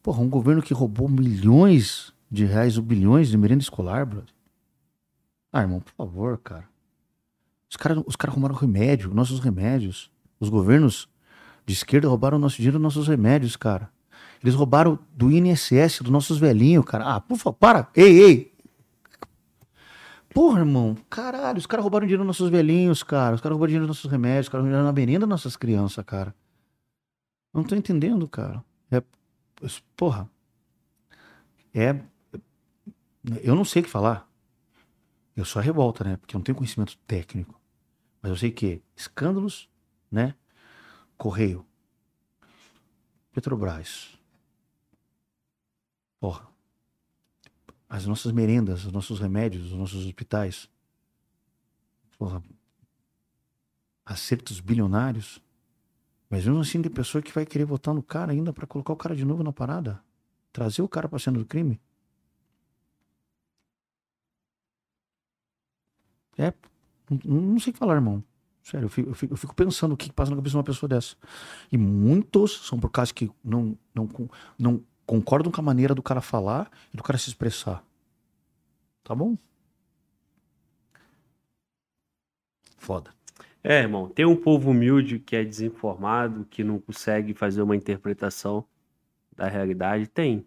Porra, 0.00 0.20
um 0.20 0.28
governo 0.28 0.62
que 0.62 0.72
roubou 0.72 1.08
milhões 1.08 2.12
de 2.30 2.44
reais 2.44 2.76
ou 2.76 2.82
bilhões 2.84 3.28
de 3.28 3.36
merenda 3.36 3.62
escolar, 3.62 4.06
brother. 4.06 4.32
Ah, 5.52 5.62
irmão, 5.62 5.80
por 5.80 5.92
favor, 5.92 6.38
cara. 6.38 6.68
Os 7.68 7.76
caras 7.76 8.02
os 8.06 8.14
cara 8.14 8.32
roubaram 8.32 8.54
remédio, 8.54 9.12
nossos 9.12 9.40
remédios. 9.40 10.10
Os 10.38 10.48
governos 10.48 11.08
de 11.66 11.72
esquerda 11.72 12.08
roubaram 12.08 12.38
nosso 12.38 12.56
dinheiro, 12.56 12.78
nossos 12.78 13.08
remédios, 13.08 13.56
cara. 13.56 13.90
Eles 14.44 14.54
roubaram 14.54 14.98
do 15.16 15.32
INSS, 15.32 16.02
dos 16.02 16.10
nossos 16.10 16.36
velhinhos, 16.36 16.84
cara. 16.84 17.14
Ah, 17.14 17.20
por 17.20 17.38
favor, 17.38 17.56
para. 17.56 17.88
Ei, 17.96 18.20
ei. 18.20 18.54
Porra, 20.34 20.58
irmão. 20.58 20.94
Caralho, 21.08 21.56
os 21.56 21.64
caras 21.64 21.82
roubaram 21.82 22.06
dinheiro 22.06 22.22
dos 22.22 22.26
nossos 22.26 22.50
velhinhos, 22.50 23.02
cara. 23.02 23.34
Os 23.34 23.40
caras 23.40 23.54
roubaram 23.54 23.68
dinheiro 23.68 23.86
dos 23.86 23.96
nossos 23.96 24.10
remédios, 24.10 24.44
os 24.46 24.50
caras 24.50 24.66
roubaram 24.66 24.84
na 24.84 24.92
merenda 24.92 25.20
das 25.20 25.30
nossas 25.30 25.56
crianças, 25.56 26.04
cara. 26.04 26.34
Não 27.54 27.64
tô 27.64 27.74
entendendo, 27.74 28.28
cara. 28.28 28.62
É. 28.90 29.02
Porra. 29.96 30.28
É. 31.72 31.98
Eu 33.42 33.54
não 33.54 33.64
sei 33.64 33.80
o 33.80 33.84
que 33.86 33.90
falar. 33.90 34.28
Eu 35.34 35.46
sou 35.46 35.58
a 35.58 35.62
revolta, 35.62 36.04
né? 36.04 36.18
Porque 36.18 36.36
eu 36.36 36.38
não 36.38 36.44
tenho 36.44 36.56
conhecimento 36.56 36.98
técnico. 37.06 37.58
Mas 38.20 38.28
eu 38.28 38.36
sei 38.36 38.50
que 38.50 38.82
escândalos, 38.94 39.70
né? 40.10 40.34
Correio. 41.16 41.64
Petrobras. 43.32 44.13
Porra. 46.24 46.48
As 47.86 48.06
nossas 48.06 48.32
merendas, 48.32 48.86
os 48.86 48.92
nossos 48.92 49.20
remédios, 49.20 49.70
os 49.70 49.78
nossos 49.78 50.06
hospitais. 50.06 50.70
Porra. 52.16 52.42
Acertos 54.06 54.58
bilionários. 54.58 55.38
Mas 56.30 56.46
mesmo 56.46 56.62
assim 56.62 56.80
tem 56.80 56.90
pessoa 56.90 57.20
que 57.20 57.30
vai 57.30 57.44
querer 57.44 57.66
votar 57.66 57.92
no 57.92 58.02
cara 58.02 58.32
ainda 58.32 58.54
para 58.54 58.66
colocar 58.66 58.94
o 58.94 58.96
cara 58.96 59.14
de 59.14 59.22
novo 59.22 59.42
na 59.42 59.52
parada. 59.52 60.02
Trazer 60.50 60.80
o 60.80 60.88
cara 60.88 61.10
pra 61.10 61.18
cena 61.18 61.38
do 61.38 61.44
crime. 61.44 61.78
É. 66.38 66.54
Não, 67.22 67.60
sei 67.60 67.70
o 67.70 67.74
que 67.74 67.78
falar, 67.78 67.96
irmão. 67.96 68.24
Sério, 68.62 68.86
eu 68.86 68.88
fico, 68.88 69.10
eu 69.10 69.14
fico, 69.14 69.34
eu 69.34 69.36
fico 69.36 69.54
pensando 69.54 69.92
o 69.92 69.96
que 69.96 70.10
passa 70.10 70.30
na 70.30 70.38
cabeça 70.38 70.52
de 70.52 70.56
uma 70.56 70.64
pessoa 70.64 70.88
dessa. 70.88 71.16
E 71.70 71.76
muitos 71.76 72.66
são 72.66 72.80
por 72.80 72.88
causa 72.88 73.12
que 73.12 73.30
não, 73.44 73.76
não, 73.94 74.08
não 74.58 74.82
concordam 75.06 75.52
com 75.52 75.60
a 75.60 75.64
maneira 75.64 75.94
do 75.94 76.02
cara 76.02 76.20
falar 76.20 76.70
e 76.92 76.96
do 76.96 77.02
cara 77.02 77.18
se 77.18 77.28
expressar. 77.28 77.84
Tá 79.02 79.14
bom? 79.14 79.36
Foda. 82.78 83.10
É, 83.62 83.80
irmão, 83.80 84.08
tem 84.08 84.26
um 84.26 84.36
povo 84.36 84.70
humilde 84.70 85.18
que 85.18 85.34
é 85.34 85.44
desinformado, 85.44 86.44
que 86.44 86.62
não 86.62 86.78
consegue 86.78 87.32
fazer 87.32 87.62
uma 87.62 87.74
interpretação 87.74 88.66
da 89.34 89.48
realidade. 89.48 90.06
Tem. 90.06 90.46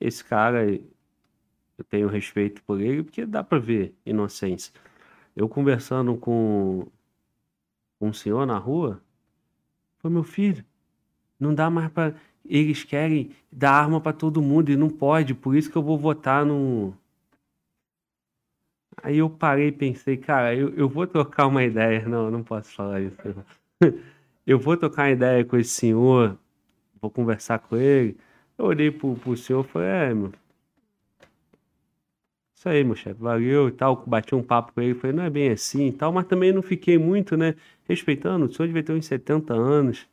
Esse 0.00 0.24
cara, 0.24 0.64
eu 0.70 1.84
tenho 1.88 2.08
respeito 2.08 2.62
por 2.62 2.80
ele, 2.80 3.02
porque 3.02 3.26
dá 3.26 3.42
pra 3.42 3.58
ver 3.58 3.94
inocência. 4.06 4.72
Eu 5.34 5.48
conversando 5.48 6.16
com 6.16 6.86
um 8.00 8.12
senhor 8.12 8.46
na 8.46 8.58
rua, 8.58 9.02
foi 9.98 10.10
meu 10.10 10.22
filho, 10.22 10.64
não 11.38 11.54
dá 11.54 11.68
mais 11.68 11.90
para 11.90 12.14
eles 12.48 12.84
querem 12.84 13.30
dar 13.50 13.72
arma 13.72 14.00
para 14.00 14.12
todo 14.12 14.42
mundo 14.42 14.70
e 14.70 14.76
não 14.76 14.88
pode, 14.88 15.34
por 15.34 15.56
isso 15.56 15.70
que 15.70 15.76
eu 15.76 15.82
vou 15.82 15.98
votar 15.98 16.44
no. 16.44 16.94
Aí 19.02 19.18
eu 19.18 19.30
parei 19.30 19.68
e 19.68 19.72
pensei, 19.72 20.16
cara, 20.16 20.54
eu, 20.54 20.70
eu 20.74 20.88
vou 20.88 21.06
trocar 21.06 21.46
uma 21.46 21.62
ideia. 21.64 22.06
Não, 22.08 22.30
não 22.30 22.42
posso 22.42 22.72
falar 22.74 23.00
isso. 23.00 23.16
Eu 24.48 24.58
vou 24.58 24.78
trocar 24.78 25.02
uma 25.02 25.10
ideia 25.10 25.44
com 25.44 25.58
esse 25.58 25.70
senhor, 25.70 26.38
vou 27.02 27.10
conversar 27.10 27.58
com 27.58 27.76
ele. 27.76 28.16
Eu 28.56 28.64
olhei 28.64 28.90
pro, 28.90 29.14
pro 29.16 29.36
senhor 29.36 29.62
e 29.62 29.68
falei, 29.68 29.88
é, 29.88 30.14
meu. 30.14 30.32
Isso 32.56 32.68
aí, 32.68 32.82
meu 32.82 32.96
chefe, 32.96 33.20
valeu 33.20 33.68
e 33.68 33.72
tal. 33.72 34.02
Bati 34.06 34.34
um 34.34 34.42
papo 34.42 34.72
com 34.72 34.80
ele, 34.80 34.94
falei, 34.94 35.14
não 35.14 35.22
é 35.22 35.28
bem 35.28 35.50
assim 35.50 35.88
e 35.88 35.92
tal, 35.92 36.10
mas 36.12 36.26
também 36.26 36.50
não 36.50 36.62
fiquei 36.62 36.96
muito, 36.96 37.36
né? 37.36 37.54
Respeitando, 37.86 38.46
o 38.46 38.52
senhor 38.52 38.66
devia 38.66 38.82
ter 38.82 38.92
uns 38.94 39.04
70 39.06 39.52
anos. 39.52 40.08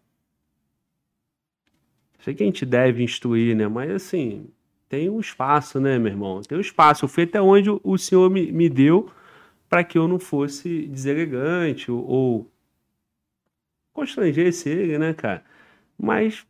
Sei 2.26 2.34
que 2.34 2.42
a 2.42 2.46
gente 2.48 2.66
deve 2.66 3.04
instruir, 3.04 3.56
né? 3.56 3.68
Mas 3.68 3.92
assim, 3.92 4.48
tem 4.90 5.12
um 5.12 5.20
espaço, 5.20 5.80
né, 5.80 6.00
meu 6.00 6.12
irmão? 6.12 6.42
Tem 6.42 6.58
um 6.58 6.62
espaço. 6.62 7.06
Eu 7.06 7.10
fui 7.10 7.24
até 7.24 7.40
onde 7.40 7.70
o 7.70 7.98
senhor 8.00 8.32
me, 8.32 8.52
me 8.52 8.68
deu 8.68 9.12
para 9.70 9.84
que 9.84 9.96
eu 9.96 10.08
não 10.08 10.18
fosse 10.18 10.88
deselegante 10.88 11.92
ou, 11.92 12.04
ou 12.04 12.52
constrangesse 13.94 14.68
ele, 14.70 14.98
né, 14.98 15.14
cara? 15.14 15.44
Mas 15.96 16.48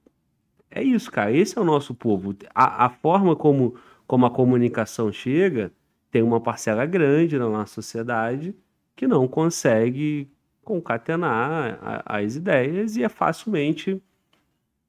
é 0.72 0.82
isso, 0.82 1.12
cara. 1.12 1.34
Esse 1.34 1.58
é 1.58 1.62
o 1.62 1.66
nosso 1.66 1.94
povo. 1.94 2.34
A, 2.54 2.86
a 2.86 2.90
forma 2.90 3.36
como, 3.36 3.76
como 4.08 4.26
a 4.26 4.32
comunicação 4.32 5.12
chega 5.12 5.74
tem 6.10 6.24
uma 6.24 6.40
parcela 6.40 6.86
grande 6.86 7.38
na 7.38 7.50
nossa 7.50 7.74
sociedade 7.74 8.56
que 8.96 9.06
não 9.06 9.28
consegue 9.28 10.32
concatenar 10.64 11.80
a, 11.82 12.20
as 12.20 12.38
ideias 12.38 12.96
e 12.96 13.04
é 13.04 13.10
facilmente 13.10 14.02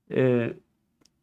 é, 0.09 0.55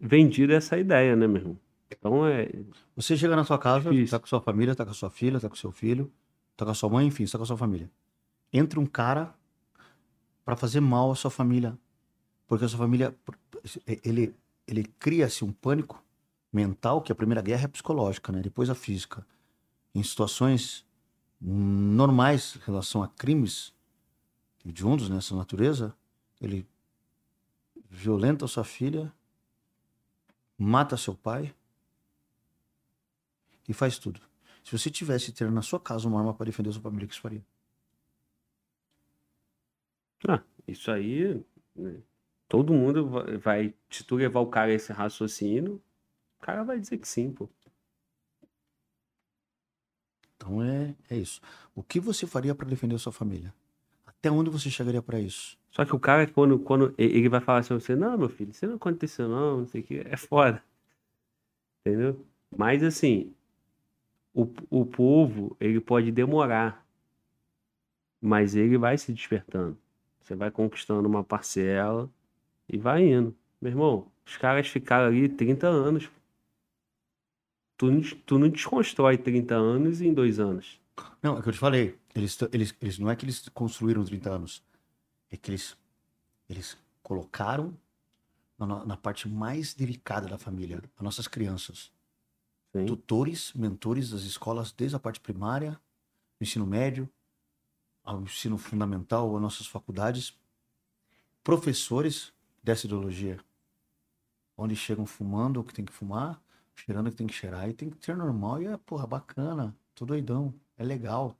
vendida 0.03 0.53
essa 0.53 0.77
ideia, 0.77 1.15
né, 1.15 1.25
meu 1.25 1.37
irmão? 1.37 1.59
Então 1.89 2.27
é. 2.27 2.49
Você 2.95 3.15
chega 3.15 3.35
na 3.35 3.45
sua 3.45 3.57
casa, 3.57 3.89
difícil. 3.89 4.11
tá 4.11 4.19
com 4.19 4.27
sua 4.27 4.41
família, 4.41 4.75
tá 4.75 4.85
com 4.85 4.93
sua 4.93 5.09
filha, 5.09 5.39
tá 5.39 5.49
com 5.49 5.55
seu 5.55 5.71
filho, 5.71 6.11
tá 6.57 6.65
com 6.65 6.71
a 6.71 6.73
sua 6.73 6.89
mãe, 6.89 7.07
enfim, 7.07 7.25
tá 7.25 7.37
com 7.37 7.43
a 7.43 7.47
sua 7.47 7.57
família. 7.57 7.89
Entra 8.51 8.79
um 8.79 8.85
cara 8.85 9.33
para 10.43 10.55
fazer 10.55 10.81
mal 10.81 11.11
à 11.11 11.15
sua 11.15 11.31
família. 11.31 11.77
Porque 12.47 12.65
a 12.65 12.67
sua 12.67 12.79
família. 12.79 13.15
Ele, 13.87 14.35
ele 14.67 14.83
cria-se 14.99 15.45
um 15.45 15.51
pânico 15.51 16.03
mental, 16.51 17.01
que 17.01 17.11
a 17.11 17.15
primeira 17.15 17.41
guerra 17.41 17.63
é 17.63 17.67
psicológica, 17.67 18.31
né? 18.31 18.41
Depois 18.41 18.69
a 18.69 18.75
física. 18.75 19.25
Em 19.95 20.03
situações 20.03 20.85
normais 21.39 22.55
em 22.55 22.65
relação 22.65 23.01
a 23.01 23.07
crimes 23.07 23.73
hediondos 24.65 25.09
nessa 25.09 25.35
natureza, 25.35 25.95
ele 26.41 26.67
violenta 27.89 28.45
a 28.45 28.47
sua 28.47 28.63
filha, 28.63 29.11
mata 30.57 30.97
seu 30.97 31.15
pai 31.15 31.53
e 33.67 33.73
faz 33.73 33.97
tudo. 33.99 34.21
Se 34.63 34.71
você 34.77 34.89
tivesse 34.89 35.33
ter 35.33 35.51
na 35.51 35.61
sua 35.61 35.79
casa 35.79 36.07
uma 36.07 36.17
arma 36.19 36.33
para 36.33 36.45
defender 36.45 36.71
sua 36.71 36.81
família, 36.81 37.05
o 37.05 37.09
que 37.09 37.15
você 37.15 37.21
faria? 37.21 37.43
Ah, 40.27 40.43
Isso 40.67 40.91
aí, 40.91 41.43
né, 41.75 42.01
todo 42.47 42.73
mundo 42.73 43.07
va- 43.09 43.25
vai, 43.37 43.73
se 43.89 44.03
tu 44.03 44.15
levar 44.15 44.39
o 44.41 44.47
cara 44.49 44.71
a 44.71 44.73
esse 44.75 44.91
raciocínio, 44.93 45.81
o 46.39 46.41
cara 46.45 46.63
vai 46.63 46.79
dizer 46.79 46.97
que 46.99 47.07
sim, 47.07 47.31
pô. 47.33 47.49
Então 50.35 50.61
é, 50.63 50.95
é 51.09 51.17
isso. 51.17 51.41
O 51.75 51.81
que 51.83 51.99
você 51.99 52.27
faria 52.27 52.53
para 52.55 52.67
defender 52.67 52.97
sua 52.99 53.11
família? 53.11 53.53
Até 54.05 54.31
onde 54.31 54.49
você 54.49 54.69
chegaria 54.69 55.01
para 55.01 55.19
isso? 55.19 55.57
Só 55.73 55.83
que 55.83 55.95
o 55.95 55.99
cara, 55.99 56.27
quando, 56.27 56.59
quando 56.59 56.93
ele 56.99 57.27
vai 57.27 57.41
falar 57.41 57.59
assim 57.59 57.73
você, 57.73 57.95
não, 57.95 58.15
meu 58.15 58.29
filho, 58.29 58.51
isso 58.51 58.65
não 58.67 58.75
aconteceu 58.75 59.27
não, 59.27 59.57
não 59.61 59.67
sei 59.67 59.81
o 59.81 59.83
que, 59.83 60.03
é 60.05 60.15
foda. 60.15 60.63
Entendeu? 61.81 62.23
Mas 62.55 62.83
assim, 62.83 63.33
o, 64.33 64.47
o 64.69 64.85
povo, 64.85 65.57
ele 65.59 65.81
pode 65.81 66.11
demorar, 66.11 66.85
mas 68.21 68.55
ele 68.55 68.77
vai 68.77 68.97
se 68.99 69.11
despertando. 69.11 69.75
Você 70.21 70.35
vai 70.35 70.51
conquistando 70.51 71.09
uma 71.09 71.23
parcela 71.23 72.07
e 72.69 72.77
vai 72.77 73.03
indo. 73.03 73.35
Meu 73.59 73.71
irmão, 73.71 74.07
os 74.23 74.37
caras 74.37 74.67
ficaram 74.67 75.07
ali 75.07 75.27
30 75.27 75.67
anos. 75.67 76.09
Tu, 77.77 78.15
tu 78.27 78.37
não 78.37 78.47
desconstrói 78.47 79.17
30 79.17 79.55
anos 79.55 80.01
em 80.01 80.13
dois 80.13 80.39
anos. 80.39 80.79
Não, 81.21 81.35
é 81.35 81.39
o 81.39 81.41
que 81.41 81.49
eu 81.49 81.53
te 81.53 81.59
falei. 81.59 81.97
Eles, 82.13 82.39
eles, 82.53 82.75
eles 82.79 82.99
não 82.99 83.09
é 83.09 83.15
que 83.15 83.25
eles 83.25 83.49
construíram 83.49 84.05
30 84.05 84.29
anos. 84.29 84.63
É 85.33 85.37
que 85.37 85.49
eles, 85.49 85.75
eles 86.47 86.77
colocaram 87.01 87.75
na, 88.55 88.85
na 88.85 88.95
parte 88.95 89.27
mais 89.27 89.73
delicada 89.73 90.27
da 90.27 90.37
família, 90.37 90.79
as 90.95 91.03
nossas 91.03 91.27
crianças. 91.27 91.91
Sim. 92.71 92.85
Tutores, 92.85 93.51
mentores 93.53 94.11
das 94.11 94.21
escolas, 94.21 94.71
desde 94.71 94.95
a 94.95 94.99
parte 94.99 95.19
primária, 95.19 95.71
do 96.39 96.43
ensino 96.43 96.67
médio, 96.67 97.09
ao 98.03 98.21
ensino 98.21 98.59
fundamental, 98.59 99.35
às 99.35 99.41
nossas 99.41 99.65
faculdades. 99.65 100.37
Professores 101.43 102.31
dessa 102.61 102.85
ideologia. 102.85 103.39
Onde 104.55 104.75
chegam 104.75 105.07
fumando 105.07 105.59
o 105.59 105.63
que 105.63 105.73
tem 105.73 105.83
que 105.83 105.91
fumar, 105.91 106.39
cheirando 106.75 107.07
o 107.07 107.09
que 107.09 107.17
tem 107.17 107.25
que 107.25 107.33
cheirar. 107.33 107.67
E 107.67 107.73
tem 107.73 107.89
que 107.89 108.05
ser 108.05 108.15
normal 108.15 108.61
e 108.61 108.67
é, 108.67 108.77
porra, 108.77 109.07
bacana. 109.07 109.75
Tô 109.95 110.05
doidão. 110.05 110.53
É 110.77 110.83
legal. 110.83 111.35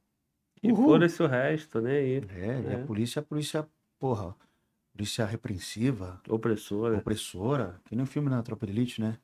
E 0.64 0.74
foda-se 0.74 1.22
o 1.22 1.28
resto, 1.28 1.80
né? 1.80 2.04
E 2.04 2.18
É, 2.30 2.72
e 2.72 2.76
a 2.76 2.86
polícia 2.86 3.20
é 3.20 3.22
a 3.22 3.24
polícia, 3.24 3.70
porra, 4.04 4.36
polícia 4.92 5.26
repreensiva, 5.26 6.22
opressora. 6.28 6.98
opressora, 6.98 7.82
que 7.86 7.96
nem 7.96 8.04
o 8.04 8.06
filme 8.06 8.30
na 8.30 8.44
Tropa 8.44 8.66
de 8.66 8.74
Elite, 8.74 9.00
né? 9.00 9.18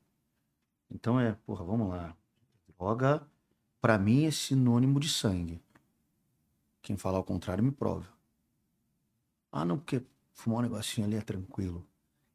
Então 0.89 1.19
é, 1.19 1.33
porra, 1.45 1.65
vamos 1.65 1.89
lá. 1.89 2.15
Droga, 2.65 3.27
pra 3.81 3.97
mim, 3.97 4.23
é 4.23 4.31
sinônimo 4.31 4.97
de 4.97 5.09
sangue. 5.09 5.61
Quem 6.81 6.95
falar 6.95 7.19
o 7.19 7.25
contrário 7.25 7.61
me 7.61 7.71
prova. 7.71 8.07
Ah, 9.51 9.65
não, 9.65 9.77
porque 9.77 10.01
fumar 10.31 10.59
um 10.59 10.61
negocinho 10.61 11.05
ali 11.05 11.17
é 11.17 11.21
tranquilo. 11.21 11.85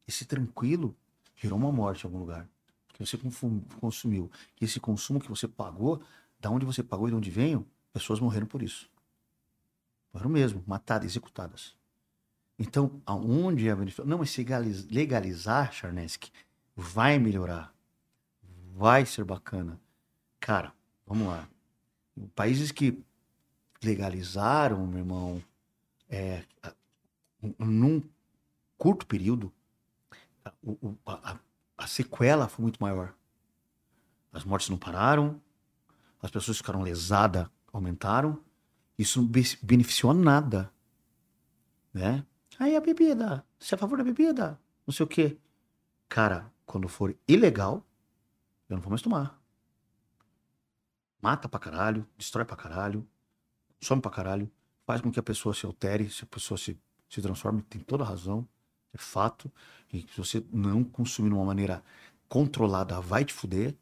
Esse 0.07 0.27
tranquilo 0.27 0.95
gerou 1.35 1.59
uma 1.59 1.73
morte 1.73 2.05
em 2.05 2.07
algum 2.07 2.19
lugar. 2.19 2.47
Que 2.89 3.07
você 3.07 3.19
consumiu. 3.81 4.31
E 4.61 4.67
esse 4.67 4.79
consumo 4.79 5.19
que 5.19 5.31
você 5.31 5.49
pagou, 5.49 6.03
da 6.39 6.51
onde 6.51 6.67
você 6.67 6.83
pagou 6.83 7.09
e 7.09 7.11
de 7.11 7.17
onde 7.17 7.31
veio, 7.31 7.67
pessoas 7.91 8.21
morreram 8.21 8.47
por 8.47 8.63
isso. 8.63 8.91
Morreram 10.13 10.31
mesmo, 10.31 10.63
matadas, 10.67 11.11
executadas. 11.11 11.75
Então, 12.59 13.03
aonde 13.05 13.67
é 13.69 13.73
a 13.73 13.77
beneficio? 13.77 14.05
Não, 14.05 14.19
mas 14.19 14.31
se 14.31 14.41
legaliz- 14.41 14.87
legalizar, 14.87 15.73
Charneski, 15.73 16.31
vai 16.77 17.19
melhorar. 17.19 17.75
Vai 18.73 19.05
ser 19.07 19.25
bacana. 19.25 19.81
Cara, 20.41 20.73
vamos 21.07 21.27
lá. 21.29 21.49
Países 22.35 22.71
que 22.71 23.03
legalizaram, 23.83 24.87
meu 24.87 24.99
irmão, 24.99 25.43
é, 26.09 26.45
um- 27.43 27.55
num 27.65 28.03
curto 28.79 29.07
período, 29.07 29.53
a, 30.45 30.53
a- 31.07 31.39
a- 31.79 31.87
sequela 31.87 32.49
foi 32.49 32.63
muito 32.63 32.79
maior. 32.81 33.15
As 34.33 34.45
mortes 34.45 34.69
não 34.69 34.79
pararam, 34.79 35.41
as 36.23 36.31
pessoas 36.31 36.57
ficaram 36.57 36.83
lesadas 36.83 37.49
aumentaram. 37.73 38.43
Isso 38.99 39.21
não 39.21 39.29
be- 39.29 39.59
beneficiou 39.63 40.15
nada. 40.15 40.71
Né? 41.93 42.25
Aí 42.59 42.77
a 42.77 42.81
bebida. 42.81 43.45
Você 43.59 43.75
é 43.75 43.77
a 43.77 43.79
favor 43.79 43.99
da 43.99 44.05
bebida? 44.05 44.59
Não 44.87 44.93
sei 44.93 45.05
o 45.05 45.09
quê. 45.09 45.37
Cara, 46.09 46.53
quando 46.65 46.89
for 46.89 47.17
ilegal, 47.27 47.85
eu 48.69 48.77
não 48.77 48.83
vou 48.83 48.91
mais 48.91 49.03
tomar. 49.03 49.41
Mata 51.21 51.49
pra 51.49 51.59
caralho, 51.59 52.07
destrói 52.17 52.45
pra 52.45 52.57
caralho, 52.57 53.07
some 53.81 54.01
pra 54.01 54.11
caralho, 54.11 54.51
faz 54.87 55.01
com 55.01 55.11
que 55.11 55.19
a 55.19 55.23
pessoa 55.23 55.55
se 55.55 55.65
altere, 55.65 56.11
se 56.11 56.25
a 56.25 56.27
pessoa 56.27 56.59
se, 56.59 56.79
se 57.09 57.23
transforme, 57.23 57.63
tem 57.63 57.81
toda 57.81 58.05
razão, 58.05 58.47
é 58.93 58.99
fato. 58.99 59.51
E 59.93 60.03
se 60.03 60.19
você 60.19 60.45
não 60.53 60.85
consumir 60.85 61.31
de 61.31 61.35
uma 61.35 61.45
maneira 61.45 61.83
controlada, 62.29 63.01
vai 63.01 63.25
te 63.25 63.33
fuder, 63.33 63.75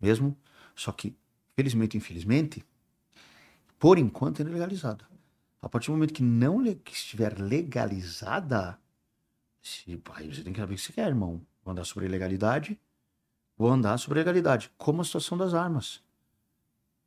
mesmo. 0.00 0.36
Só 0.74 0.90
que, 0.90 1.16
felizmente, 1.54 1.96
infelizmente, 1.96 2.64
por 3.78 3.98
enquanto 3.98 4.40
é 4.40 4.44
legalizada. 4.44 5.11
A 5.62 5.68
partir 5.68 5.86
do 5.86 5.92
momento 5.92 6.12
que 6.12 6.24
não 6.24 6.62
que 6.74 6.92
estiver 6.92 7.38
legalizada, 7.40 8.78
se, 9.62 10.02
aí 10.12 10.34
você 10.34 10.42
tem 10.42 10.52
que 10.52 10.58
saber 10.58 10.74
o 10.74 10.76
que 10.76 10.82
você 10.82 10.92
quer, 10.92 11.06
irmão. 11.06 11.40
Vou 11.64 11.70
andar 11.70 11.84
sobre 11.84 12.06
ilegalidade, 12.06 12.78
vou 13.56 13.70
andar 13.70 13.96
sobre 13.98 14.18
legalidade. 14.18 14.72
Como 14.76 15.00
a 15.00 15.04
situação 15.04 15.38
das 15.38 15.54
armas. 15.54 16.02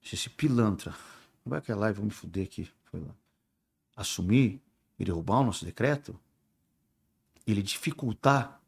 Se 0.02 0.16
esse 0.16 0.30
pilantra, 0.30 0.96
vai 1.46 1.60
aquela 1.60 1.82
lá 1.82 1.90
e 1.90 1.94
vou 1.94 2.06
me 2.06 2.12
fuder 2.12 2.46
aqui, 2.46 2.72
foi 2.86 3.02
lá, 3.02 3.14
assumir 3.96 4.62
e 4.98 5.04
derrubar 5.04 5.40
o 5.40 5.44
nosso 5.44 5.66
decreto, 5.66 6.18
ele 7.46 7.62
dificultar 7.62 8.62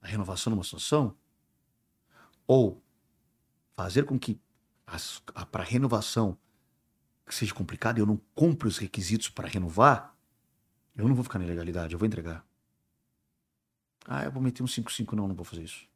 a 0.00 0.06
renovação 0.06 0.52
de 0.52 0.58
uma 0.58 0.64
situação, 0.64 1.14
ou 2.46 2.82
fazer 3.74 4.04
com 4.04 4.18
que 4.18 4.40
para 5.50 5.64
renovação 5.64 6.36
que 7.32 7.38
seja 7.38 7.54
complicado 7.54 7.98
e 7.98 8.00
eu 8.00 8.06
não 8.06 8.20
cumpre 8.34 8.68
os 8.68 8.76
requisitos 8.78 9.28
para 9.30 9.48
renovar, 9.48 10.14
eu 10.94 11.08
não 11.08 11.14
vou 11.14 11.24
ficar 11.24 11.38
na 11.38 11.46
ilegalidade, 11.46 11.94
eu 11.94 11.98
vou 11.98 12.06
entregar. 12.06 12.44
Ah, 14.06 14.24
eu 14.24 14.30
vou 14.32 14.42
meter 14.42 14.62
um 14.62 14.66
5-5, 14.66 15.14
não, 15.14 15.26
não 15.28 15.34
vou 15.34 15.44
fazer 15.44 15.62
isso. 15.62 15.86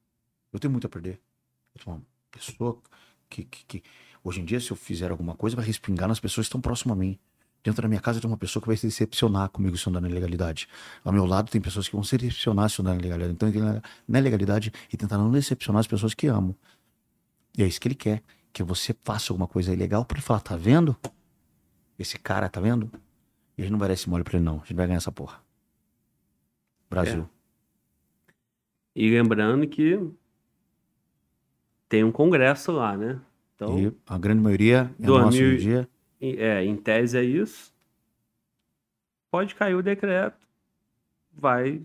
Eu 0.53 0.59
tenho 0.59 0.71
muito 0.73 0.87
a 0.87 0.91
perder. 0.91 1.21
Eu 1.75 1.83
sou 1.83 1.93
uma 1.95 2.03
pessoa 2.31 2.81
que, 3.29 3.45
que, 3.45 3.65
que- 3.67 3.83
Hoje 4.25 4.41
em 4.41 4.45
dia, 4.45 4.59
se 4.59 4.73
eu 4.73 4.77
fizer 4.77 5.11
alguma 5.13 5.37
coisa, 5.37 5.55
vai 5.55 5.65
respingar 5.65 6.09
nas 6.09 6.19
pessoas 6.19 6.47
que 6.47 6.49
estão 6.49 6.61
próximas 6.61 6.97
a 6.97 7.01
mim. 7.01 7.17
Dentro 7.63 7.83
da 7.83 7.87
minha 7.89 8.01
casa 8.01 8.21
tem 8.21 8.29
uma 8.29 8.37
pessoa 8.37 8.61
que 8.61 8.67
vai 8.67 8.77
se 8.77 8.85
decepcionar 8.87 9.49
comigo 9.51 9.77
se 9.77 9.87
eu 9.87 9.91
andar 9.91 10.01
na 10.01 10.09
ilegalidade. 10.09 10.67
Ao 11.05 11.13
meu 11.13 11.25
lado 11.27 11.49
tem 11.49 11.61
pessoas 11.61 11.87
que 11.89 11.95
vão 11.95 12.03
se 12.03 12.17
decepcionar 12.19 12.69
se 12.71 12.81
eu 12.81 12.83
andar 12.83 12.95
na 12.95 13.01
ilegalidade. 13.01 13.33
Então, 13.35 13.83
na 14.09 14.19
legalidade 14.19 14.73
e 14.93 14.97
tentar 14.97 15.17
não 15.19 15.31
decepcionar 15.31 15.79
as 15.81 15.87
pessoas 15.87 16.13
que 16.13 16.27
amo. 16.27 16.57
E 17.57 17.63
é 17.63 17.67
isso 17.69 17.81
que 17.81 17.87
ele 17.87 17.95
quer. 17.95 18.23
Que 18.53 18.65
você 18.65 18.97
faça 19.05 19.33
alguma 19.33 19.47
coisa 19.47 19.73
ilegal 19.73 20.05
pra 20.05 20.17
ele 20.19 20.25
falar, 20.27 20.41
tá 20.41 20.57
vendo? 20.57 20.97
Esse 21.99 22.19
cara, 22.19 22.49
tá 22.49 22.61
vendo? 22.61 22.91
E 23.57 23.63
a 23.63 23.65
gente 23.65 23.73
não 23.73 23.79
vai 23.79 23.89
dar 23.89 23.95
esse 23.95 24.09
mole 24.09 24.23
pra 24.23 24.37
ele, 24.37 24.45
não. 24.45 24.57
A 24.57 24.59
gente 24.59 24.75
vai 24.75 24.87
ganhar 24.87 24.99
essa 24.99 25.13
porra. 25.13 25.41
Brasil. 26.91 27.29
E 28.95 29.11
lembrando 29.11 29.67
que 29.67 29.99
tem 31.89 32.05
um 32.05 32.13
congresso 32.13 32.73
lá, 32.73 32.97
né? 32.97 33.21
Então, 33.55 33.79
E 33.79 33.93
a 34.07 34.19
grande 34.19 34.43
maioria 34.43 34.95
é 35.01 35.07
2000 35.07 35.21
nosso 35.21 35.63
dia. 35.63 35.89
é, 36.21 36.65
em 36.65 36.77
tese 36.77 37.19
é 37.19 37.23
isso. 37.23 37.75
Pode 39.31 39.55
cair 39.55 39.75
o 39.75 39.83
decreto, 39.83 40.47
vai 41.33 41.83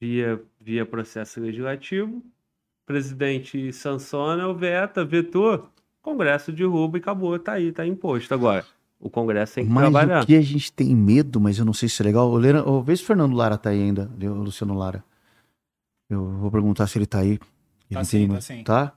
via, 0.00 0.42
via 0.60 0.86
processo 0.86 1.40
legislativo, 1.40 2.22
presidente 2.86 3.72
sanciona 3.72 4.46
ou 4.46 4.54
veta, 4.54 5.04
vetou, 5.04 5.70
Congresso 6.00 6.50
derruba 6.50 6.96
e 6.96 7.00
acabou, 7.00 7.38
tá 7.38 7.52
aí, 7.52 7.70
tá 7.70 7.86
imposto. 7.86 8.32
Agora, 8.32 8.64
o 9.00 9.08
Congresso 9.08 9.54
tem 9.56 9.64
que 9.66 9.70
Mas 9.70 9.84
trabalhar. 9.90 10.22
o 10.22 10.26
que 10.26 10.34
a 10.36 10.40
gente 10.42 10.72
tem 10.72 10.94
medo, 10.94 11.40
mas 11.40 11.58
eu 11.58 11.64
não 11.64 11.72
sei 11.72 11.88
se 11.88 12.02
é 12.02 12.04
legal. 12.04 12.30
Oh, 12.66 12.82
vê 12.82 12.96
se 12.96 13.02
o 13.02 13.06
Fernando 13.06 13.34
Lara 13.34 13.56
tá 13.56 13.70
aí 13.70 13.82
ainda, 13.82 14.10
o 14.20 14.26
Luciano 14.42 14.74
Lara. 14.74 15.04
Eu 16.10 16.24
vou 16.38 16.50
perguntar 16.50 16.86
se 16.86 16.98
ele 16.98 17.06
tá 17.06 17.18
aí. 17.20 17.38
Tá 17.38 17.44
Ele 18.00 18.04
sim, 18.04 18.18
tem- 18.26 18.28
tá 18.28 18.40
sim. 18.40 18.64
Tá? 18.64 18.92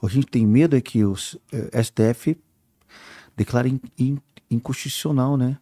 O 0.00 0.06
que 0.06 0.06
a 0.06 0.14
gente 0.14 0.26
tem 0.26 0.46
medo 0.46 0.76
é 0.76 0.80
que 0.80 1.04
o 1.04 1.14
eh, 1.52 1.82
STF 1.82 2.36
declare 3.36 3.68
in- 3.68 3.80
in- 3.98 4.18
inconstitucional, 4.50 5.36
né? 5.36 5.58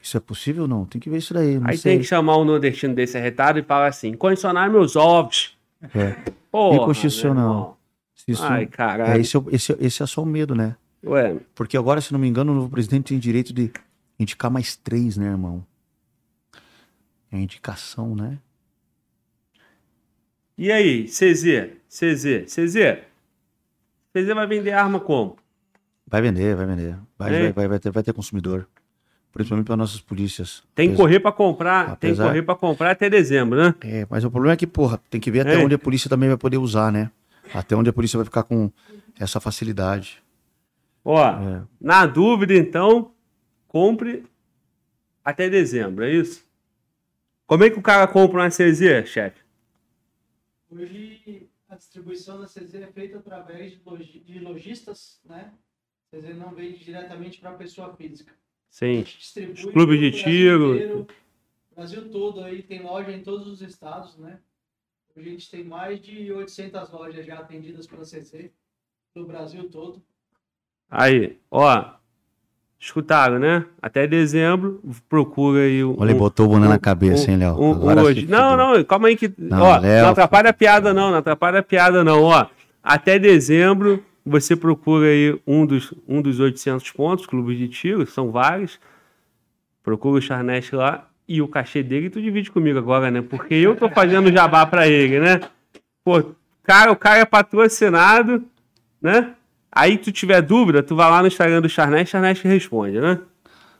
Isso 0.00 0.16
é 0.16 0.20
possível 0.20 0.62
ou 0.62 0.68
não? 0.68 0.84
Tem 0.84 1.00
que 1.00 1.08
ver 1.08 1.18
isso 1.18 1.32
daí. 1.32 1.58
Não 1.58 1.68
Aí 1.68 1.78
sei. 1.78 1.92
tem 1.92 2.00
que 2.00 2.04
chamar 2.06 2.36
o 2.36 2.44
nordestino 2.44 2.94
desse 2.94 3.16
arretado 3.16 3.58
e 3.58 3.62
falar 3.62 3.86
assim: 3.86 4.12
condicionar 4.14 4.70
meus 4.70 4.96
ovos. 4.96 5.56
É. 5.94 6.12
Porra, 6.50 6.76
Inconstitucional. 6.82 7.78
isso- 8.26 8.42
Ai, 8.44 8.64
é, 8.64 8.66
caralho. 8.66 9.20
esse, 9.20 9.36
é 9.36 9.38
o- 9.40 9.46
esse, 9.50 9.76
esse 9.80 10.02
é 10.02 10.06
só 10.06 10.22
o 10.22 10.26
medo, 10.26 10.54
né? 10.54 10.76
Ué, 11.04 11.40
Porque 11.54 11.76
agora, 11.76 12.00
se 12.00 12.12
não 12.12 12.18
me 12.18 12.28
engano, 12.28 12.52
o 12.52 12.54
novo 12.54 12.70
presidente 12.70 13.06
tem 13.08 13.18
direito 13.18 13.52
de 13.52 13.70
indicar 14.18 14.50
mais 14.50 14.76
três, 14.76 15.16
né, 15.16 15.26
irmão? 15.26 15.64
É 17.30 17.38
indicação, 17.38 18.14
né? 18.14 18.38
e 20.56 20.70
aí, 20.70 21.08
CZ? 21.08 21.70
CZ? 21.88 22.44
CZ? 22.46 22.98
CZ 24.14 24.34
vai 24.34 24.46
vender 24.46 24.72
arma 24.72 25.00
como? 25.00 25.36
Vai 26.06 26.20
vender, 26.22 26.54
vai 26.54 26.66
vender. 26.66 26.96
Vai, 27.18 27.34
É. 27.34 27.40
vai, 27.44 27.52
vai, 27.52 27.68
vai 27.68 27.78
ter, 27.80 27.90
vai 27.90 28.02
ter 28.02 28.12
consumidor. 28.12 28.68
principalmente 29.32 29.64
para 29.64 29.78
nossas 29.78 29.98
polícias. 29.98 30.62
Tem 30.74 30.88
que 30.88 30.92
Apesar- 30.92 31.02
correr 31.04 31.20
pra 31.20 31.32
comprar, 31.32 31.86
tem 31.96 31.96
que 31.96 32.06
apesar- 32.08 32.26
correr 32.26 32.42
para 32.42 32.54
comprar 32.54 32.90
até 32.90 33.08
dezembro, 33.08 33.58
né? 33.58 33.74
É, 33.80 34.06
mas 34.10 34.22
o 34.24 34.30
problema 34.30 34.52
é 34.52 34.56
que, 34.58 34.66
porra, 34.66 35.00
tem 35.08 35.18
que 35.18 35.30
ver 35.30 35.40
até 35.40 35.54
É. 35.54 35.64
onde 35.64 35.74
a 35.74 35.78
polícia 35.78 36.10
também 36.10 36.28
vai 36.28 36.36
poder 36.36 36.58
usar, 36.58 36.92
né? 36.92 37.10
Até 37.54 37.74
onde 37.74 37.88
a 37.88 37.94
polícia 37.94 38.18
vai 38.18 38.26
ficar 38.26 38.42
com 38.42 38.70
essa 39.18 39.40
facilidade. 39.40 40.21
Ó, 41.04 41.18
É. 41.20 41.66
na 41.80 42.06
dúvida, 42.06 42.54
então, 42.54 43.14
compre 43.66 44.24
até 45.24 45.48
dezembro, 45.48 46.04
é 46.04 46.12
isso? 46.12 46.44
Como 47.46 47.64
é 47.64 47.70
que 47.70 47.78
o 47.78 47.82
cara 47.82 48.06
compra 48.06 48.40
uma 48.40 48.50
CZ, 48.50 49.06
chefe? 49.06 49.42
Hoje 50.70 51.48
a 51.68 51.76
distribuição 51.76 52.40
da 52.40 52.46
CZ 52.46 52.74
é 52.74 52.86
feita 52.86 53.18
através 53.18 53.72
de, 53.72 54.38
lojistas, 54.38 55.20
né? 55.24 55.52
A 56.12 56.16
CZ 56.16 56.36
não 56.36 56.54
vende 56.54 56.84
diretamente 56.84 57.40
para 57.40 57.50
a 57.50 57.54
pessoa 57.54 57.94
física. 57.94 58.32
A 58.32 58.36
Sim. 58.70 59.02
Os 59.02 59.64
clubes 59.66 60.00
de 60.00 60.10
tiro. 60.12 60.74
inteiro, 60.74 61.06
Brasil 61.74 62.10
todo 62.10 62.42
aí 62.42 62.62
tem 62.62 62.82
loja 62.82 63.12
em 63.12 63.22
todos 63.22 63.46
os 63.48 63.60
estados, 63.62 64.16
né? 64.18 64.38
Hoje 65.14 65.28
a 65.28 65.32
gente 65.32 65.50
tem 65.50 65.64
mais 65.64 66.00
de 66.00 66.32
800 66.32 66.90
lojas 66.90 67.26
já 67.26 67.38
atendidas 67.38 67.86
pela 67.86 68.02
CZ 68.02 68.50
no 69.14 69.26
Brasil 69.26 69.68
todo. 69.68 70.02
Aí, 70.92 71.36
ó. 71.50 71.84
Escutaram, 72.78 73.38
né? 73.38 73.64
Até 73.80 74.08
dezembro, 74.08 74.80
procura 75.08 75.60
aí 75.60 75.84
o. 75.84 75.94
Olha, 75.98 76.10
ele 76.10 76.18
botou 76.18 76.46
o 76.46 76.48
boné 76.48 76.66
na 76.68 76.80
cabeça, 76.80 77.30
hein, 77.30 77.36
Léo? 77.36 77.54
um- 77.54 77.68
um 77.70 77.72
Agora 77.74 78.02
hoje. 78.02 78.26
Não, 78.26 78.56
não, 78.56 78.82
calma 78.84 79.06
aí 79.06 79.16
que. 79.16 79.32
Não, 79.38 79.62
ó, 79.62 79.78
Léo. 79.78 80.02
não 80.02 80.10
atrapalha 80.10 80.50
a 80.50 80.52
piada, 80.52 80.92
não, 80.92 81.12
não 81.12 81.18
atrapalha 81.18 81.60
a 81.60 81.62
piada, 81.62 82.02
não. 82.02 82.22
Ó, 82.24 82.44
até 82.82 83.20
dezembro, 83.20 84.02
você 84.26 84.56
procura 84.56 85.06
aí 85.06 85.38
um 85.46 85.64
dos, 85.64 85.94
um 86.08 86.20
dos 86.20 86.40
800 86.40 86.90
pontos, 86.90 87.24
clubes 87.24 87.56
de 87.56 87.68
tiro, 87.68 88.04
são 88.04 88.32
vários. 88.32 88.80
Procura 89.84 90.18
o 90.18 90.22
Charnest 90.22 90.72
lá 90.72 91.06
e 91.28 91.40
o 91.40 91.46
cachê 91.46 91.84
dele 91.84 92.10
tu 92.10 92.20
divide 92.20 92.50
comigo 92.50 92.80
agora, 92.80 93.12
né? 93.12 93.22
Porque 93.22 93.54
eu 93.54 93.76
tô 93.76 93.88
fazendo 93.90 94.30
jabá 94.32 94.66
pra 94.66 94.88
ele, 94.88 95.20
né? 95.20 95.40
Pô, 96.04 96.20
cara, 96.64 96.90
o 96.90 96.96
cara 96.96 97.20
é 97.20 97.24
patrocinado, 97.24 98.42
né? 99.00 99.34
Aí 99.74 99.96
tu 99.96 100.12
tiver 100.12 100.42
dúvida, 100.42 100.82
tu 100.82 100.94
vai 100.94 101.10
lá 101.10 101.22
no 101.22 101.28
Instagram 101.28 101.62
do 101.62 101.68
Charnest, 101.68 102.10
Charnest 102.12 102.44
responde, 102.44 103.00
né? 103.00 103.18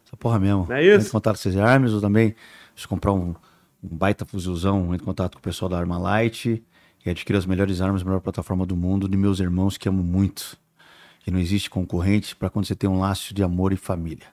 Essa 0.06 0.16
porra 0.16 0.38
mesmo. 0.38 0.66
Não 0.68 0.74
é 0.76 0.82
isso? 0.82 0.94
Entre 0.96 1.08
em 1.08 1.12
contato 1.12 1.36
com 1.36 1.42
vocês 1.42 1.56
armas, 1.56 1.92
ou 1.92 2.00
também, 2.00 2.34
se 2.74 2.88
comprar 2.88 3.12
um, 3.12 3.34
um 3.82 3.96
baita 3.96 4.24
fuzilzão, 4.24 4.94
entre 4.94 5.02
em 5.02 5.04
contato 5.04 5.34
com 5.34 5.38
o 5.38 5.42
pessoal 5.42 5.68
da 5.68 5.78
Arma 5.78 5.98
Light 5.98 6.62
e 7.04 7.10
adquirir 7.10 7.36
as 7.36 7.44
melhores 7.44 7.80
armas, 7.82 8.00
a 8.02 8.04
melhor 8.06 8.20
plataforma 8.20 8.64
do 8.64 8.74
mundo, 8.74 9.06
de 9.08 9.16
meus 9.18 9.38
irmãos 9.38 9.76
que 9.76 9.88
amo 9.88 10.02
muito. 10.02 10.56
E 11.26 11.30
não 11.30 11.38
existe 11.38 11.68
concorrente 11.68 12.34
para 12.34 12.48
quando 12.48 12.64
você 12.64 12.74
tem 12.74 12.88
um 12.88 12.98
laço 12.98 13.34
de 13.34 13.42
amor 13.42 13.72
e 13.72 13.76
família. 13.76 14.26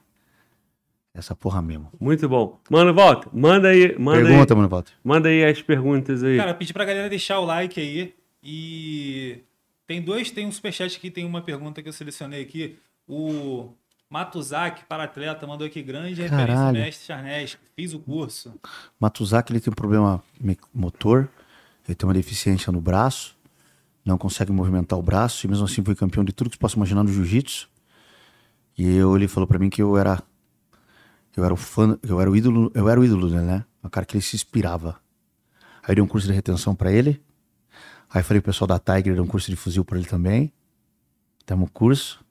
Essa 1.12 1.34
porra 1.34 1.60
mesmo. 1.60 1.88
Muito 2.00 2.28
bom. 2.28 2.58
Mano, 2.70 2.94
volta. 2.94 3.28
Manda 3.32 3.68
aí, 3.68 3.96
manda 3.98 4.22
Pergunta, 4.24 4.54
aí, 4.54 4.56
mano, 4.56 4.68
Walter. 4.68 4.92
manda 5.04 5.28
aí 5.28 5.44
as 5.44 5.60
perguntas 5.60 6.22
aí. 6.22 6.36
Cara, 6.36 6.54
pedir 6.54 6.72
pra 6.72 6.84
galera 6.84 7.08
deixar 7.08 7.38
o 7.40 7.44
like 7.44 7.80
aí. 7.80 8.14
E 8.42 9.40
tem 9.90 10.00
dois, 10.00 10.30
tem 10.30 10.46
um 10.46 10.52
superchat 10.52 10.96
aqui, 10.96 11.10
tem 11.10 11.24
uma 11.24 11.42
pergunta 11.42 11.82
que 11.82 11.88
eu 11.88 11.92
selecionei 11.92 12.40
aqui. 12.40 12.78
O 13.08 13.70
Matuzak, 14.08 14.84
para 14.84 15.02
atleta, 15.02 15.44
mandou 15.48 15.66
aqui 15.66 15.82
grande 15.82 16.22
referência 16.22 16.46
Caralho. 16.46 16.78
mestre 16.78 17.06
Charnes, 17.06 17.58
fiz 17.74 17.92
o 17.92 17.98
curso. 17.98 18.54
Matuzak, 19.00 19.50
ele 19.50 19.58
tem 19.58 19.72
um 19.72 19.74
problema 19.74 20.22
motor, 20.72 21.28
ele 21.88 21.96
tem 21.96 22.06
uma 22.06 22.14
deficiência 22.14 22.72
no 22.72 22.80
braço, 22.80 23.36
não 24.04 24.16
consegue 24.16 24.52
movimentar 24.52 24.96
o 24.96 25.02
braço, 25.02 25.44
e 25.44 25.50
mesmo 25.50 25.64
assim 25.64 25.82
foi 25.82 25.96
campeão 25.96 26.24
de 26.24 26.32
tudo 26.32 26.50
que 26.50 26.54
você 26.54 26.60
possa 26.60 26.76
imaginar 26.76 27.02
no 27.02 27.12
jiu-jitsu. 27.12 27.68
E 28.78 28.94
eu, 28.94 29.16
ele 29.16 29.26
falou 29.26 29.48
pra 29.48 29.58
mim 29.58 29.68
que 29.68 29.82
eu 29.82 29.98
era 29.98 30.22
eu 31.36 31.44
era 31.44 31.52
o 31.52 31.56
fã, 31.56 31.98
eu 32.04 32.20
era 32.20 32.30
o 32.30 32.36
ídolo, 32.36 32.70
eu 32.76 32.88
era 32.88 33.00
o 33.00 33.04
ídolo 33.04 33.28
dele, 33.28 33.42
né? 33.42 33.64
O 33.82 33.90
cara 33.90 34.06
que 34.06 34.14
ele 34.14 34.22
se 34.22 34.36
inspirava. 34.36 35.00
Aí 35.82 35.90
eu 35.90 35.94
dei 35.96 36.04
um 36.04 36.06
curso 36.06 36.28
de 36.28 36.32
retenção 36.32 36.76
pra 36.76 36.92
ele. 36.92 37.20
Aí 38.12 38.22
falei 38.24 38.40
pro 38.40 38.50
pessoal 38.50 38.66
da 38.66 38.78
Tiger, 38.78 39.14
deu 39.14 39.22
um 39.22 39.26
curso 39.26 39.48
de 39.50 39.56
fuzil 39.56 39.84
pra 39.84 39.96
ele 39.96 40.06
também. 40.06 40.52
Temos 41.46 41.68
o 41.68 41.72
curso. 41.72 42.24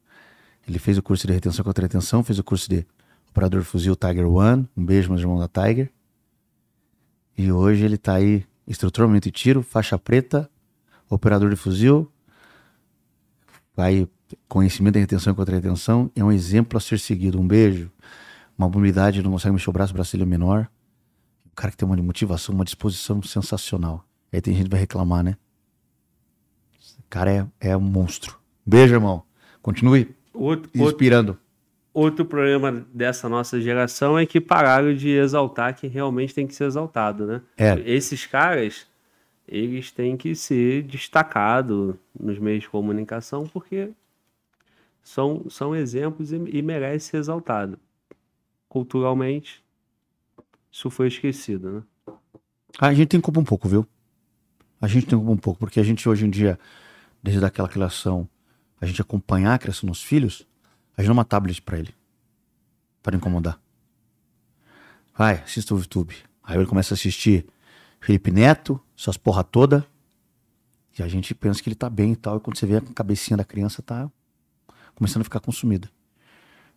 Ele 0.68 0.78
fez 0.78 0.98
o 0.98 1.02
curso 1.02 1.26
de 1.26 1.34
retenção 1.34 1.64
contra 1.64 1.84
retenção, 1.84 2.24
fez 2.24 2.38
o 2.38 2.44
curso 2.44 2.70
de 2.70 2.86
operador 3.30 3.62
de 3.62 3.66
fuzil 3.66 3.96
Tiger 3.96 4.28
One. 4.28 4.68
Um 4.76 4.86
beijo, 4.86 5.10
meus 5.10 5.22
irmãos 5.22 5.40
da 5.40 5.48
Tiger. 5.48 5.90
E 7.38 7.50
hoje 7.52 7.86
ele 7.86 7.98
tá 7.98 8.16
aí, 8.16 8.46
instrutor 8.68 9.08
momento 9.08 9.24
de 9.24 9.32
tiro, 9.32 9.64
faixa 9.64 9.98
preta, 9.98 10.50
operador 11.10 11.50
de 11.50 11.56
fuzil. 11.56 12.12
Aí, 13.78 14.06
conhecimento 14.50 14.98
em 14.98 15.00
retenção 15.00 15.34
contra 15.34 15.56
retenção. 15.56 16.12
É 16.14 16.22
um 16.22 16.32
exemplo 16.32 16.78
a 16.78 16.82
ser 16.82 17.00
seguido. 17.00 17.40
Um 17.40 17.48
beijo. 17.48 17.90
Uma 18.58 18.68
mobilidade, 18.68 19.24
não 19.24 19.32
consegue 19.32 19.54
mexer 19.54 19.70
o 19.70 19.74
braço, 19.74 19.94
o 19.94 19.96
braço 19.96 20.18
é 20.18 20.26
menor. 20.26 20.70
Um 21.48 21.56
cara 21.56 21.72
que 21.72 21.78
tem 21.78 21.88
uma 21.88 21.96
motivação, 21.96 22.54
uma 22.54 22.66
disposição 22.66 23.24
sensacional. 23.24 24.06
Aí 24.34 24.42
tem 24.42 24.54
gente 24.54 24.66
que 24.66 24.72
vai 24.72 24.82
reclamar, 24.82 25.24
né? 25.24 25.38
Cara 27.10 27.32
é, 27.32 27.70
é 27.72 27.78
um 27.78 27.82
monstro. 27.82 28.38
Beijo, 28.66 28.94
irmão. 28.94 29.24
Continue 29.62 30.16
Outro, 30.34 30.70
outro, 30.74 30.82
inspirando. 30.84 31.38
outro 31.94 32.24
problema 32.24 32.86
dessa 32.94 33.28
nossa 33.28 33.60
geração 33.60 34.18
é 34.18 34.26
que 34.26 34.40
pararam 34.40 34.94
de 34.94 35.10
exaltar 35.10 35.76
quem 35.76 35.90
realmente 35.90 36.34
tem 36.34 36.48
que 36.48 36.56
ser 36.56 36.66
exaltado, 36.66 37.26
né? 37.26 37.42
É. 37.58 37.80
Esses 37.86 38.26
caras, 38.26 38.88
eles 39.48 39.92
têm 39.92 40.16
que 40.16 40.36
ser 40.36 40.84
destacados 40.84 41.96
nos 42.18 42.38
meios 42.40 42.62
de 42.62 42.70
comunicação 42.70 43.48
porque 43.48 43.90
são, 45.02 45.46
são 45.50 45.76
exemplos 45.76 46.32
e, 46.32 46.36
e 46.36 46.62
merecem 46.62 47.00
ser 47.00 47.18
exaltado. 47.18 47.78
Culturalmente, 48.68 49.64
isso 50.72 50.90
foi 50.90 51.08
esquecido, 51.08 51.72
né? 51.72 51.84
A 52.80 52.94
gente 52.94 53.08
tem 53.08 53.20
culpa 53.20 53.40
um 53.40 53.44
pouco, 53.44 53.68
viu? 53.68 53.86
A 54.80 54.88
gente 54.88 55.08
tem 55.08 55.18
culpa 55.18 55.34
um 55.34 55.38
pouco, 55.38 55.60
porque 55.60 55.80
a 55.80 55.84
gente 55.84 56.08
hoje 56.08 56.26
em 56.26 56.30
dia, 56.30 56.58
desde 57.22 57.44
aquela 57.44 57.68
criação, 57.68 58.28
a 58.80 58.86
gente 58.86 59.02
acompanhar 59.02 59.54
a 59.54 59.60
criação 59.60 59.88
dos 59.88 60.02
filhos, 60.04 60.48
a 60.98 61.02
gente 61.02 61.08
dá 61.10 61.14
uma 61.14 61.26
tablet 61.26 61.62
pra 61.62 61.78
ele. 61.80 61.94
Para 63.02 63.16
incomodar. 63.16 63.60
Vai, 65.18 65.36
assista 65.36 65.74
o 65.74 65.78
YouTube. 65.80 66.16
Aí 66.44 66.58
ele 66.58 66.66
começa 66.66 66.94
a 66.94 66.96
assistir 66.96 67.46
Felipe 68.00 68.32
Neto, 68.32 68.80
essas 68.98 69.18
porra 69.18 69.44
toda. 69.44 69.86
E 70.98 71.04
a 71.04 71.08
gente 71.08 71.34
pensa 71.36 71.62
que 71.62 71.70
ele 71.70 71.76
tá 71.76 71.90
bem 71.90 72.14
e 72.14 72.16
tal. 72.16 72.38
E 72.38 72.40
quando 72.40 72.58
você 72.58 72.66
vê 72.66 72.78
a 72.78 72.82
cabecinha 72.82 73.38
da 73.38 73.44
criança, 73.44 73.82
tá 73.82 74.10
começando 74.96 75.22
a 75.22 75.24
ficar 75.24 75.40
consumida. 75.40 75.90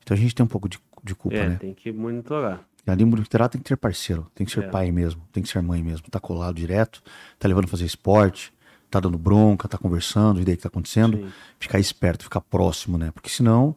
Então 0.02 0.16
a 0.16 0.18
gente 0.20 0.34
tem 0.34 0.44
um 0.44 0.48
pouco 0.48 0.68
de, 0.68 0.78
de 1.02 1.14
culpa, 1.14 1.36
É, 1.36 1.48
né? 1.50 1.56
tem 1.56 1.74
que 1.74 1.92
monitorar. 1.92 2.60
E 2.86 2.90
ali 2.90 3.04
monitorar 3.04 3.48
tem 3.48 3.60
que 3.60 3.68
ter 3.68 3.76
parceiro, 3.76 4.28
tem 4.34 4.44
que 4.44 4.52
ser 4.52 4.64
É. 4.64 4.68
pai 4.68 4.90
mesmo, 4.90 5.22
tem 5.32 5.42
que 5.42 5.48
ser 5.48 5.62
mãe 5.62 5.82
mesmo. 5.82 6.08
Tá 6.10 6.18
colado 6.18 6.54
direto, 6.56 7.02
tá 7.38 7.46
levando 7.46 7.64
a 7.64 7.68
fazer 7.68 7.84
esporte, 7.84 8.52
tá 8.92 9.00
dando 9.00 9.18
bronca, 9.18 9.66
tá 9.66 9.78
conversando, 9.78 10.40
e 10.40 10.44
daí 10.44 10.54
o 10.54 10.56
que 10.56 10.62
tá 10.62 10.68
acontecendo? 10.68 11.16
Sim. 11.16 11.32
Ficar 11.58 11.78
esperto, 11.78 12.24
ficar 12.24 12.40
próximo, 12.40 12.98
né? 12.98 13.10
Porque 13.10 13.28
senão, 13.28 13.76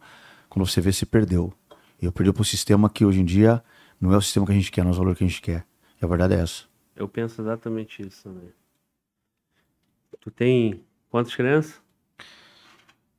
quando 0.49 0.67
você 0.67 0.81
vê, 0.81 0.91
você 0.91 1.05
perdeu. 1.05 1.53
E 2.01 2.05
eu 2.05 2.11
perdi 2.11 2.31
pro 2.33 2.43
sistema 2.43 2.89
que 2.89 3.05
hoje 3.05 3.21
em 3.21 3.25
dia 3.25 3.63
não 3.99 4.13
é 4.13 4.17
o 4.17 4.21
sistema 4.21 4.45
que 4.45 4.51
a 4.51 4.55
gente 4.55 4.71
quer, 4.71 4.83
não 4.83 4.89
é 4.89 4.91
os 4.91 4.97
valores 4.97 5.17
que 5.17 5.23
a 5.23 5.27
gente 5.27 5.41
quer. 5.41 5.65
E 6.01 6.05
a 6.05 6.07
verdade 6.07 6.33
é 6.33 6.39
essa. 6.39 6.63
Eu 6.95 7.07
penso 7.07 7.41
exatamente 7.41 8.01
isso 8.05 8.23
também. 8.23 8.49
Tu 10.19 10.31
tem 10.31 10.81
quantas 11.09 11.35
crianças? 11.35 11.81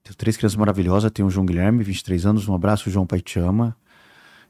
Tenho 0.02 0.16
três 0.16 0.36
crianças 0.36 0.56
maravilhosas, 0.56 1.10
tem 1.10 1.24
o 1.24 1.30
João 1.30 1.46
Guilherme, 1.46 1.82
23 1.82 2.26
anos, 2.26 2.48
um 2.48 2.54
abraço, 2.54 2.90
João 2.90 3.06
Pai 3.06 3.20
te 3.20 3.38
ama. 3.38 3.76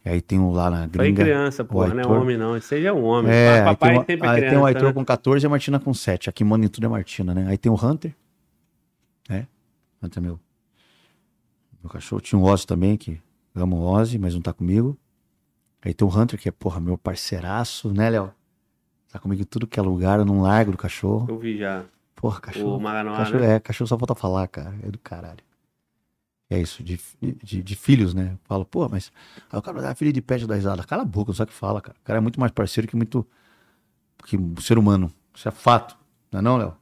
E 0.07 0.09
aí 0.09 0.21
tem 0.23 0.39
o 0.39 0.53
lá 0.53 0.71
na 0.71 0.79
Foi 0.83 0.87
gringa. 0.89 1.25
criança, 1.25 1.65
o 1.65 1.67
porra, 1.67 1.93
não 1.93 2.01
é 2.01 2.07
homem 2.07 2.37
não. 2.37 2.53
Aí 2.55 2.87
é 2.87 2.93
um 2.93 3.03
homem. 3.05 3.33
É, 3.33 3.65
Papai 3.65 3.91
tem, 3.91 3.99
o- 3.99 4.05
sempre 4.07 4.27
é 4.29 4.31
aí 4.31 4.37
criança. 4.37 4.55
tem 4.55 4.63
o 4.63 4.67
Aitor 4.67 4.85
né? 4.85 4.93
com 4.93 5.05
14 5.05 5.45
e 5.45 5.47
a 5.47 5.51
Martina 5.51 5.81
com 5.81 5.93
7. 5.93 6.31
Aqui 6.31 6.45
manda 6.45 6.65
em 6.65 6.69
tudo 6.69 6.87
é 6.87 6.89
Martina, 6.89 7.35
né? 7.35 7.47
Aí 7.49 7.59
tem 7.59 7.73
o 7.73 7.75
Hunter. 7.75 8.15
né? 9.29 9.49
Hunter 10.01 10.23
é 10.23 10.27
meu. 10.27 10.39
Meu 11.83 11.91
cachorro. 11.91 12.21
Tinha 12.21 12.39
o 12.39 12.45
Ozzy 12.45 12.65
também, 12.69 12.97
que 12.97 13.21
amo 13.53 13.77
o 13.79 13.83
Ozzy, 13.85 14.17
mas 14.17 14.33
não 14.33 14.41
tá 14.41 14.53
comigo. 14.53 14.97
Aí 15.85 15.93
tem 15.93 16.07
o 16.07 16.11
Hunter, 16.17 16.39
que 16.39 16.49
é, 16.49 16.53
porra, 16.53 16.79
meu 16.81 16.97
parceiraço, 16.97 17.93
né, 17.93 18.09
Léo? 18.09 18.33
Tá 19.13 19.19
comigo 19.19 19.43
em 19.43 19.45
tudo 19.45 19.67
que 19.67 19.79
é 19.81 19.83
lugar, 19.83 20.21
eu 20.21 20.25
não 20.25 20.41
largo 20.41 20.71
do 20.71 20.79
cachorro. 20.79 21.27
Eu 21.29 21.39
vi 21.39 21.59
já. 21.59 21.85
Porra, 22.15 22.41
cachorro. 22.41 22.77
O 22.77 22.81
Maranoá, 22.81 23.17
cachorro 23.17 23.41
né? 23.41 23.55
É, 23.57 23.61
cachorro 23.61 23.89
só 23.89 23.99
falta 23.99 24.15
falar, 24.15 24.47
cara. 24.47 24.73
É 24.85 24.89
do 24.91 24.99
caralho. 25.01 25.39
É 26.49 26.61
isso, 26.61 26.83
de, 26.83 27.01
de, 27.43 27.63
de 27.63 27.77
filhos, 27.77 28.15
né? 28.15 28.33
Eu 28.35 28.39
falo, 28.45 28.65
pô, 28.65 28.89
mas. 28.89 29.13
Aí 29.51 29.59
o 29.59 29.63
cara 29.63 29.79
vai 29.79 29.83
dar 29.89 29.97
filho 29.97 30.13
de 30.13 30.23
pet 30.23 30.47
da 30.47 30.55
risada. 30.55 30.85
Cala 30.85 31.03
a 31.03 31.05
boca, 31.05 31.31
não 31.31 31.35
sabe 31.37 31.51
o 31.51 31.53
que 31.55 31.59
fala, 31.59 31.81
cara. 31.81 31.97
O 32.01 32.05
cara 32.05 32.19
é 32.19 32.21
muito 32.21 32.39
mais 32.39 32.53
parceiro 32.53 32.87
que 32.89 32.95
muito. 32.97 33.27
que 34.27 34.37
um 34.37 34.57
ser 34.61 34.79
humano. 34.79 35.13
Isso 35.35 35.49
é 35.49 35.51
fato. 35.53 35.97
Não 36.33 36.41
é 36.41 36.43
não, 36.43 36.57
Léo? 36.57 36.77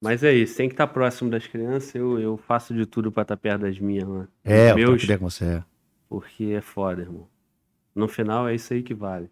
Mas 0.00 0.22
é 0.22 0.32
isso, 0.32 0.56
tem 0.56 0.68
que 0.68 0.74
estar 0.74 0.86
próximo 0.88 1.30
das 1.30 1.46
crianças. 1.46 1.94
Eu, 1.94 2.18
eu 2.20 2.36
faço 2.36 2.74
de 2.74 2.86
tudo 2.86 3.10
pra 3.10 3.22
estar 3.22 3.36
perto 3.36 3.62
das 3.62 3.78
minhas, 3.78 4.06
mano. 4.06 4.28
É, 4.44 4.70
eu 4.72 4.76
Meus- 4.76 5.02
ideia 5.02 5.18
com 5.18 5.28
você. 5.30 5.44
É. 5.44 5.64
Porque 6.08 6.44
é 6.46 6.62
foda, 6.62 7.02
irmão. 7.02 7.28
No 7.94 8.08
final 8.08 8.48
é 8.48 8.54
isso 8.54 8.74
aí 8.74 8.82
que 8.82 8.94
vale. 8.94 9.30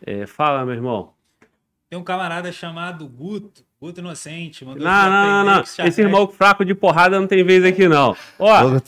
É, 0.00 0.26
fala, 0.26 0.64
meu 0.64 0.74
irmão. 0.74 1.13
Tem 1.94 2.00
um 2.00 2.02
camarada 2.02 2.50
chamado 2.50 3.06
Guto, 3.06 3.62
Guto 3.80 4.00
Inocente. 4.00 4.64
mandou 4.64 4.82
Não, 4.82 5.10
não, 5.10 5.44
não, 5.44 5.54
não. 5.54 5.86
Esse 5.86 6.00
irmão 6.00 6.26
fraco 6.26 6.64
de 6.64 6.74
porrada 6.74 7.20
não 7.20 7.26
tem 7.28 7.44
vez 7.44 7.62
aqui, 7.64 7.86
não. 7.86 8.16
Ó, 8.36 8.80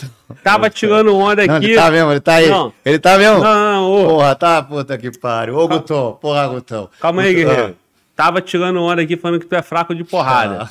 tava 0.43 0.69
tirando 0.69 1.15
onda 1.15 1.47
Não, 1.47 1.55
aqui. 1.55 1.67
ele 1.67 1.75
tá 1.77 1.89
mesmo, 1.89 2.11
ele 2.11 2.21
tá 2.21 2.35
aí. 2.35 2.49
Não. 2.49 2.73
Ele 2.85 2.99
tá 2.99 3.17
mesmo? 3.17 3.39
Não, 3.39 3.55
não, 3.55 3.73
não, 3.75 3.93
ô. 3.93 4.09
Porra, 4.09 4.35
tá, 4.35 4.61
puta 4.61 4.99
que 4.99 5.17
pariu. 5.17 5.57
Ô, 5.57 5.69
Gutão, 5.69 6.19
porra, 6.21 6.49
Gutão. 6.49 6.91
Calma 6.99 7.23
aí, 7.23 7.33
Gutão, 7.33 7.49
guerreiro. 7.55 7.77
Tava 8.17 8.41
tirando 8.41 8.81
onda 8.81 9.03
aqui 9.03 9.15
falando 9.15 9.41
que 9.41 9.47
tu 9.47 9.55
é 9.55 9.61
fraco 9.61 9.95
de 9.95 10.03
porrada. 10.03 10.67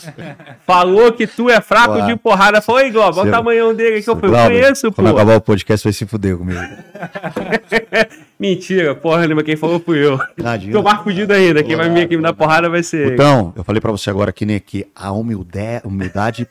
Falou 0.65 1.13
que 1.13 1.27
tu 1.27 1.47
é 1.47 1.61
fraco 1.61 2.01
de 2.01 2.15
porrada. 2.15 2.59
Falou, 2.59 2.81
ei, 2.81 2.89
Globo, 2.89 3.19
olha 3.19 3.29
o 3.29 3.31
tamanhão 3.31 3.75
dele 3.75 3.99
aqui. 3.99 4.09
Eu 4.09 4.15
falei, 4.15 4.47
conheço, 4.47 4.91
pô. 4.91 5.03
Quando 5.03 5.09
acabar 5.09 5.35
o 5.37 5.41
podcast, 5.41 5.83
vai 5.83 5.93
se 5.93 6.07
fuder 6.07 6.35
comigo. 6.35 6.59
Mentira, 8.39 8.95
porra, 8.95 9.27
lembra 9.27 9.43
quem 9.43 9.55
falou 9.55 9.79
fui 9.79 10.03
eu. 10.03 10.17
Tadinho. 10.35 10.73
Tô 10.73 10.81
mais 10.81 11.03
fudido 11.03 11.31
ainda. 11.33 11.63
Quem 11.63 11.75
vai 11.75 11.87
vir 11.87 12.01
aqui 12.01 12.17
me 12.17 12.23
dar 12.23 12.33
porrada 12.33 12.67
vai 12.67 12.81
ser. 12.81 13.13
Então, 13.13 13.53
eu 13.55 13.63
falei 13.63 13.79
pra 13.79 13.91
você 13.91 14.09
agora 14.09 14.33
que 14.33 14.43
nem 14.43 14.55
aqui, 14.55 14.87
a 14.95 15.11
humildade, 15.11 16.47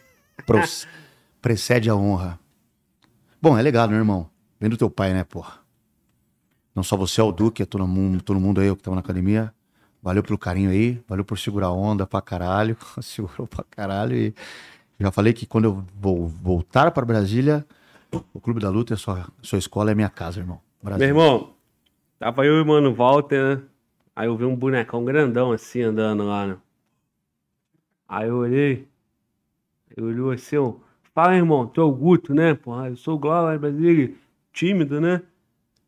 precede 1.42 1.90
a 1.90 1.96
honra. 1.96 2.38
Bom, 3.42 3.58
é 3.58 3.62
legal, 3.62 3.88
né, 3.88 3.96
irmão? 3.96 4.30
Vem 4.60 4.70
do 4.70 4.76
teu 4.76 4.88
pai, 4.88 5.12
né, 5.12 5.24
porra? 5.24 5.54
Não 6.72 6.84
só 6.84 6.96
você, 6.96 7.20
é 7.20 7.24
o 7.24 7.32
Duque, 7.32 7.64
é 7.64 7.66
todo 7.66 7.84
mundo, 7.84 8.22
todo 8.22 8.38
mundo 8.38 8.60
aí 8.60 8.74
que 8.76 8.82
tava 8.82 8.94
na 8.94 9.00
academia. 9.00 9.52
Valeu 10.04 10.22
pelo 10.22 10.36
carinho 10.36 10.68
aí, 10.68 11.00
valeu 11.08 11.24
por 11.24 11.38
segurar 11.38 11.68
a 11.68 11.72
onda 11.72 12.06
pra 12.06 12.20
caralho. 12.20 12.76
Segurou 13.00 13.46
pra 13.46 13.64
caralho 13.64 14.14
e 14.14 14.34
já 15.00 15.10
falei 15.10 15.32
que 15.32 15.46
quando 15.46 15.64
eu 15.64 15.84
vou 15.98 16.28
voltar 16.28 16.90
pra 16.90 17.06
Brasília, 17.06 17.64
o 18.34 18.38
Clube 18.38 18.60
da 18.60 18.68
Luta 18.68 18.92
é 18.92 18.96
sua, 18.98 19.26
sua 19.40 19.58
escola, 19.58 19.92
é 19.92 19.94
minha 19.94 20.10
casa, 20.10 20.40
irmão. 20.40 20.60
Meu 20.82 20.90
Brasília. 20.90 21.08
irmão, 21.08 21.54
tava 22.18 22.44
eu 22.44 22.58
e 22.58 22.60
o 22.60 22.66
mano 22.66 22.94
Walter, 22.94 23.42
né? 23.42 23.62
Aí 24.14 24.26
eu 24.26 24.36
vi 24.36 24.44
um 24.44 24.54
bonecão 24.54 25.06
grandão 25.06 25.52
assim 25.52 25.80
andando 25.80 26.22
lá, 26.22 26.48
né? 26.48 26.56
Aí 28.06 28.28
eu 28.28 28.36
olhei, 28.36 28.86
eu 29.96 30.04
olhou 30.04 30.32
assim, 30.32 30.58
ó. 30.58 30.74
Fala, 31.14 31.34
irmão, 31.34 31.66
tu 31.66 31.80
é 31.80 31.84
o 31.84 31.90
Guto, 31.90 32.34
né? 32.34 32.52
Porra, 32.52 32.90
eu 32.90 32.96
sou 32.96 33.14
o 33.14 33.18
Glauber 33.18 33.58
Brasília, 33.58 34.12
tímido, 34.52 35.00
né? 35.00 35.22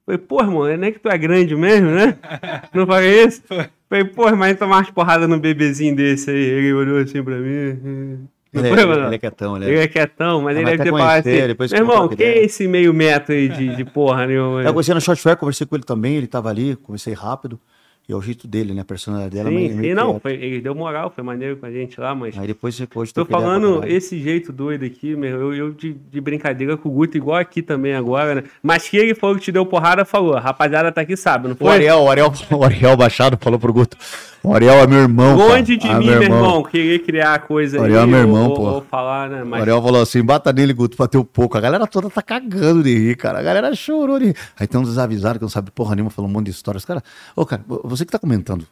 Falei, 0.06 0.18
pô, 0.18 0.40
irmão, 0.40 0.74
não 0.74 0.86
é 0.86 0.90
que 0.90 1.00
tu 1.00 1.10
é 1.10 1.18
grande 1.18 1.54
mesmo, 1.54 1.90
né? 1.90 2.18
Não 2.72 2.86
falei 2.86 3.24
isso? 3.24 3.42
Falei, 3.88 4.04
pô, 4.04 4.34
mas 4.34 4.58
tomar 4.58 4.78
umas 4.78 4.90
porradas 4.90 5.28
num 5.28 5.38
bebezinho 5.38 5.94
desse 5.94 6.30
aí. 6.30 6.36
Ele 6.36 6.72
olhou 6.72 6.98
assim 6.98 7.22
pra 7.22 7.36
mim. 7.36 8.28
Ele, 8.52 8.68
foi, 8.70 8.80
é, 8.80 8.86
mano? 8.86 9.06
ele 9.06 9.14
é 9.14 9.18
quietão, 9.18 9.56
ele 9.56 9.64
é. 9.66 9.68
Ele 9.68 9.78
é 9.80 9.88
quietão, 9.88 10.40
mas 10.42 10.56
Ah, 10.56 10.60
ele 10.60 10.70
deve 10.70 10.82
ter 10.84 10.90
falado 10.90 11.18
assim. 11.28 11.46
depois 11.46 11.70
Meu 11.72 11.80
irmão, 11.82 11.96
troco 11.96 12.16
que 12.16 12.24
é 12.24 12.30
ideia." 12.30 12.44
esse 12.46 12.66
meio 12.66 12.94
metro 12.94 13.34
aí 13.34 13.48
de, 13.48 13.76
de 13.76 13.84
porra 13.84 14.24
nenhuma? 14.28 14.62
Eu 14.62 14.72
conheci 14.72 14.94
no 14.94 15.00
Short 15.00 15.20
Fair, 15.20 15.36
conversei 15.36 15.66
com 15.66 15.76
ele 15.76 15.84
também, 15.84 16.16
ele 16.16 16.26
tava 16.26 16.48
ali, 16.48 16.74
conversei 16.76 17.12
rápido. 17.12 17.60
E 18.08 18.12
é 18.12 18.16
o 18.16 18.20
jeito 18.22 18.46
dele, 18.46 18.72
né? 18.72 18.82
A 18.82 18.84
personalidade 18.84 19.34
dela. 19.34 19.50
Sim, 19.50 19.74
meio 19.74 19.96
não, 19.96 20.20
foi, 20.20 20.34
ele 20.34 20.60
deu 20.60 20.74
moral, 20.76 21.10
foi 21.12 21.24
maneiro 21.24 21.56
com 21.56 21.66
a 21.66 21.70
gente 21.72 22.00
lá, 22.00 22.14
mas. 22.14 22.38
Aí 22.38 22.46
depois 22.46 22.74
você 22.76 22.86
hoje 22.94 23.12
Tô 23.12 23.26
pra 23.26 23.40
falando 23.40 23.84
esse 23.84 24.16
jeito 24.20 24.52
doido 24.52 24.84
aqui, 24.84 25.16
meu, 25.16 25.40
eu, 25.40 25.54
eu 25.54 25.72
de, 25.72 25.92
de 25.92 26.20
brincadeira 26.20 26.76
com 26.76 26.88
o 26.88 26.92
Guto, 26.92 27.16
igual 27.16 27.36
aqui 27.38 27.62
também 27.62 27.94
agora, 27.94 28.36
né? 28.36 28.42
Mas 28.62 28.88
que 28.88 28.96
ele 28.96 29.14
falou 29.14 29.34
que 29.34 29.42
te 29.42 29.50
deu 29.50 29.66
porrada, 29.66 30.04
falou. 30.04 30.34
A 30.36 30.40
rapaziada 30.40 30.92
tá 30.92 31.00
aqui, 31.00 31.16
sabe, 31.16 31.48
não 31.48 31.54
O 31.54 31.58
foi? 31.58 31.68
Ariel, 31.68 31.98
o 32.02 32.08
Ariel, 32.10 32.32
o 32.52 32.64
Ariel 32.64 32.96
Baixado 32.96 33.36
falou 33.40 33.58
pro 33.58 33.72
Guto. 33.72 33.96
O 34.42 34.54
Ariel 34.54 34.74
é 34.74 34.86
meu 34.86 35.00
irmão. 35.00 35.36
Longe 35.36 35.76
de 35.76 35.88
Ah, 35.88 35.98
mim, 35.98 36.06
meu 36.06 36.22
irmão, 36.22 36.62
querer 36.62 37.00
criar 37.00 37.40
coisa 37.40 37.78
O 37.78 37.80
aí. 37.80 37.86
Ariel 37.86 38.02
é 38.02 38.06
meu 38.06 38.18
irmão, 38.20 38.48
ou, 38.50 38.54
pô. 38.54 38.62
ou 38.62 38.82
falar, 38.82 39.28
né? 39.28 39.42
O 39.42 39.46
Mas 39.46 39.62
Ariel 39.62 39.82
falou 39.82 40.00
assim: 40.00 40.22
bata 40.22 40.52
nele, 40.52 40.72
Guto, 40.72 40.96
bateu 40.96 41.24
pouco. 41.24 41.58
A 41.58 41.60
galera 41.60 41.84
toda 41.88 42.08
tá 42.08 42.22
cagando 42.22 42.80
de 42.84 42.96
rir, 42.96 43.16
cara. 43.16 43.40
A 43.40 43.42
galera 43.42 43.74
chorou 43.74 44.20
de 44.20 44.26
rir. 44.26 44.36
Aí 44.60 44.68
tem 44.68 44.80
uns 44.80 44.86
desavisados 44.88 45.38
que 45.38 45.42
não 45.42 45.48
sabe 45.48 45.72
porra 45.72 45.96
nenhuma, 45.96 46.10
falou 46.12 46.30
um 46.30 46.32
monte 46.32 46.44
de 46.44 46.52
histórias. 46.52 46.84
Cara, 46.84 47.02
ô, 47.34 47.44
cara, 47.44 47.64
você 47.82 47.95
que 48.04 48.12
tá 48.12 48.18
comentando 48.18 48.66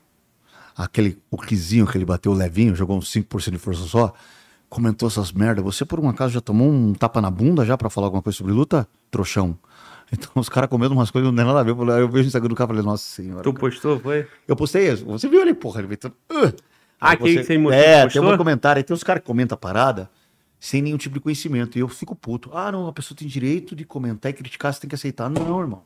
aquele 0.77 1.19
o 1.31 1.37
Kizinho 1.39 1.87
que 1.87 1.97
ele 1.97 2.05
bateu 2.05 2.33
levinho, 2.33 2.75
jogou 2.75 2.99
uns 2.99 3.11
5% 3.13 3.51
de 3.53 3.59
força 3.59 3.83
só, 3.85 4.13
comentou 4.69 5.07
essas 5.09 5.31
merda. 5.33 5.63
Você 5.63 5.85
por 5.85 6.01
um 6.01 6.09
acaso 6.09 6.35
já 6.35 6.41
tomou 6.41 6.69
um 6.69 6.93
tapa 6.95 7.21
na 7.21 7.31
bunda 7.31 7.65
já 7.65 7.77
pra 7.79 7.89
falar 7.89 8.09
alguma 8.09 8.23
coisa 8.23 8.37
sobre 8.37 8.53
luta? 8.53 8.87
Trouxão. 9.11 9.57
Então 10.13 10.31
os 10.37 10.51
caras 10.51 10.69
comendo 10.69 10.95
umas 10.95 11.11
coisas 11.11 11.29
não 11.29 11.35
tem 11.35 11.47
nada 11.47 11.61
a 11.61 11.63
ver. 11.63 11.71
Eu 11.71 12.09
vejo 12.09 12.25
o 12.25 12.27
Instagram 12.27 12.51
do 12.51 12.55
cara 12.55 12.69
e 12.69 12.73
falei, 12.75 12.85
nossa 12.85 13.03
senhora. 13.03 13.43
tu 13.43 13.55
postou, 13.55 13.99
foi? 13.99 14.29
Eu 14.47 14.55
postei 14.55 14.93
isso. 14.93 15.05
Você 15.07 15.27
viu 15.29 15.41
ali, 15.41 15.55
porra. 15.55 15.81
Ele 15.81 15.89
veio 15.89 16.15
"Ugh". 16.31 16.55
Ah, 17.01 17.13
aquele 17.13 17.39
que 17.39 17.45
você 17.45 17.59
mostrou, 17.59 17.83
É, 17.83 18.05
postou? 18.05 18.23
tem 18.23 18.33
um 18.35 18.37
comentário. 18.37 18.79
Aí 18.81 18.85
tem 18.85 18.95
os 18.95 19.03
caras 19.03 19.23
que 19.23 19.27
comentam 19.27 19.57
a 19.57 19.59
parada 19.59 20.09
sem 20.61 20.83
nenhum 20.83 20.99
tipo 20.99 21.15
de 21.15 21.21
conhecimento. 21.21 21.79
E 21.79 21.81
eu 21.81 21.89
fico 21.89 22.15
puto. 22.15 22.51
Ah, 22.53 22.71
não, 22.71 22.87
a 22.87 22.93
pessoa 22.93 23.17
tem 23.17 23.27
direito 23.27 23.75
de 23.75 23.85
comentar 23.87 24.31
e 24.31 24.35
criticar, 24.35 24.75
você 24.75 24.81
tem 24.83 24.89
que 24.89 24.95
aceitar. 24.95 25.29
Não, 25.31 25.59
irmão. 25.61 25.83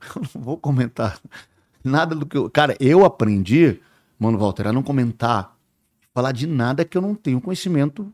Eu 0.16 0.22
não 0.34 0.42
vou 0.42 0.56
comentar 0.56 1.20
nada 1.82 2.14
do 2.14 2.26
que 2.26 2.36
eu. 2.36 2.50
Cara, 2.50 2.76
eu 2.80 3.04
aprendi, 3.04 3.80
mano, 4.18 4.38
Walter, 4.38 4.66
a 4.68 4.72
não 4.72 4.82
comentar, 4.82 5.56
falar 6.14 6.32
de 6.32 6.46
nada 6.46 6.84
que 6.84 6.96
eu 6.96 7.02
não 7.02 7.14
tenho 7.14 7.40
conhecimento, 7.40 8.12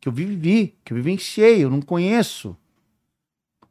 que 0.00 0.08
eu 0.08 0.12
vivi, 0.12 0.74
que 0.84 0.92
eu 0.92 0.96
vivenciei, 0.96 1.64
eu 1.64 1.70
não 1.70 1.80
conheço. 1.80 2.56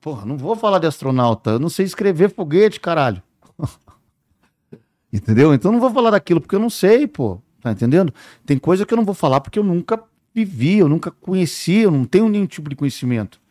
Porra, 0.01 0.25
não 0.25 0.37
vou 0.37 0.55
falar 0.55 0.79
de 0.79 0.87
astronauta, 0.87 1.51
eu 1.51 1.59
não 1.59 1.69
sei 1.69 1.85
escrever 1.85 2.29
foguete, 2.29 2.79
caralho. 2.79 3.21
Entendeu? 5.11 5.53
Então 5.53 5.71
não 5.71 5.79
vou 5.79 5.91
falar 5.91 6.11
daquilo 6.11 6.41
porque 6.41 6.55
eu 6.55 6.59
não 6.59 6.69
sei, 6.69 7.07
pô. 7.07 7.39
Tá 7.61 7.71
entendendo? 7.71 8.13
Tem 8.45 8.59
coisa 8.59 8.85
que 8.85 8.93
eu 8.93 8.97
não 8.97 9.03
vou 9.03 9.15
falar 9.15 9.41
porque 9.41 9.57
eu 9.57 9.63
nunca 9.63 9.99
vivi, 10.35 10.77
eu 10.77 10.87
nunca 10.87 11.09
conheci, 11.09 11.77
eu 11.77 11.89
não 11.89 12.05
tenho 12.05 12.29
nenhum 12.29 12.45
tipo 12.45 12.69
de 12.69 12.75
conhecimento. 12.75 13.41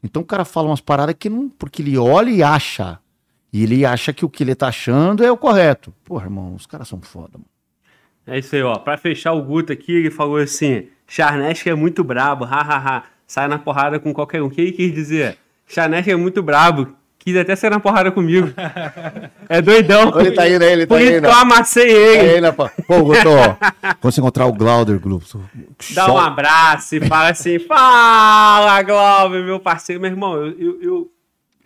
Então 0.00 0.22
o 0.22 0.24
cara 0.24 0.44
fala 0.44 0.68
umas 0.68 0.80
paradas 0.80 1.16
que 1.18 1.28
não. 1.28 1.48
Porque 1.48 1.82
ele 1.82 1.98
olha 1.98 2.30
e 2.30 2.40
acha. 2.40 3.00
E 3.52 3.62
ele 3.62 3.84
acha 3.86 4.12
que 4.12 4.24
o 4.24 4.28
que 4.28 4.42
ele 4.44 4.54
tá 4.54 4.68
achando 4.68 5.24
é 5.24 5.30
o 5.32 5.36
correto. 5.36 5.92
Porra, 6.04 6.24
irmão, 6.26 6.54
os 6.54 6.66
caras 6.66 6.86
são 6.88 7.00
foda, 7.00 7.30
mano. 7.34 7.44
É 8.26 8.38
isso 8.38 8.54
aí, 8.54 8.62
ó. 8.62 8.76
Pra 8.76 8.98
fechar 8.98 9.32
o 9.32 9.42
Guto 9.42 9.72
aqui, 9.72 9.90
ele 9.92 10.10
falou 10.10 10.36
assim: 10.36 10.86
Charnesk 11.06 11.66
é 11.66 11.74
muito 11.74 12.04
brabo, 12.04 12.44
hahaha. 12.44 13.04
Sai 13.26 13.48
na 13.48 13.58
porrada 13.58 13.98
com 13.98 14.12
qualquer 14.12 14.42
um. 14.42 14.46
O 14.46 14.50
que 14.50 14.60
ele 14.60 14.72
quis 14.72 14.92
dizer? 14.92 15.38
Charnesk 15.66 16.08
é 16.08 16.16
muito 16.16 16.42
brabo. 16.42 16.94
Quis 17.18 17.36
até 17.36 17.56
sair 17.56 17.70
na 17.70 17.80
porrada 17.80 18.10
comigo. 18.12 18.48
É 19.50 19.62
doidão. 19.62 20.12
Ele 20.20 20.30
tá 20.32 20.46
indo 20.46 20.62
aí, 20.62 20.72
ele 20.72 20.86
tá 20.86 20.94
Por 20.94 21.00
isso 21.00 21.12
indo. 21.14 21.20
que 21.22 21.26
eu 21.26 21.32
amassei 21.32 21.90
ele. 21.90 22.30
Aí, 22.34 22.40
né, 22.42 22.52
pô? 22.52 22.68
Pô, 22.86 23.02
Guto, 23.02 23.18
quando 23.98 24.12
você 24.12 24.20
encontrar 24.20 24.44
o 24.44 24.52
Glauder, 24.52 25.00
Globo, 25.00 25.24
Dá 25.94 26.12
um 26.12 26.18
abraço 26.18 26.96
e 26.96 27.00
fala 27.00 27.30
assim: 27.30 27.58
Fala, 27.58 28.82
Glauber, 28.82 29.42
meu 29.42 29.58
parceiro, 29.58 30.02
meu 30.02 30.10
irmão. 30.10 30.34
Eu, 30.36 30.58
eu, 30.58 30.82
eu- 30.82 31.10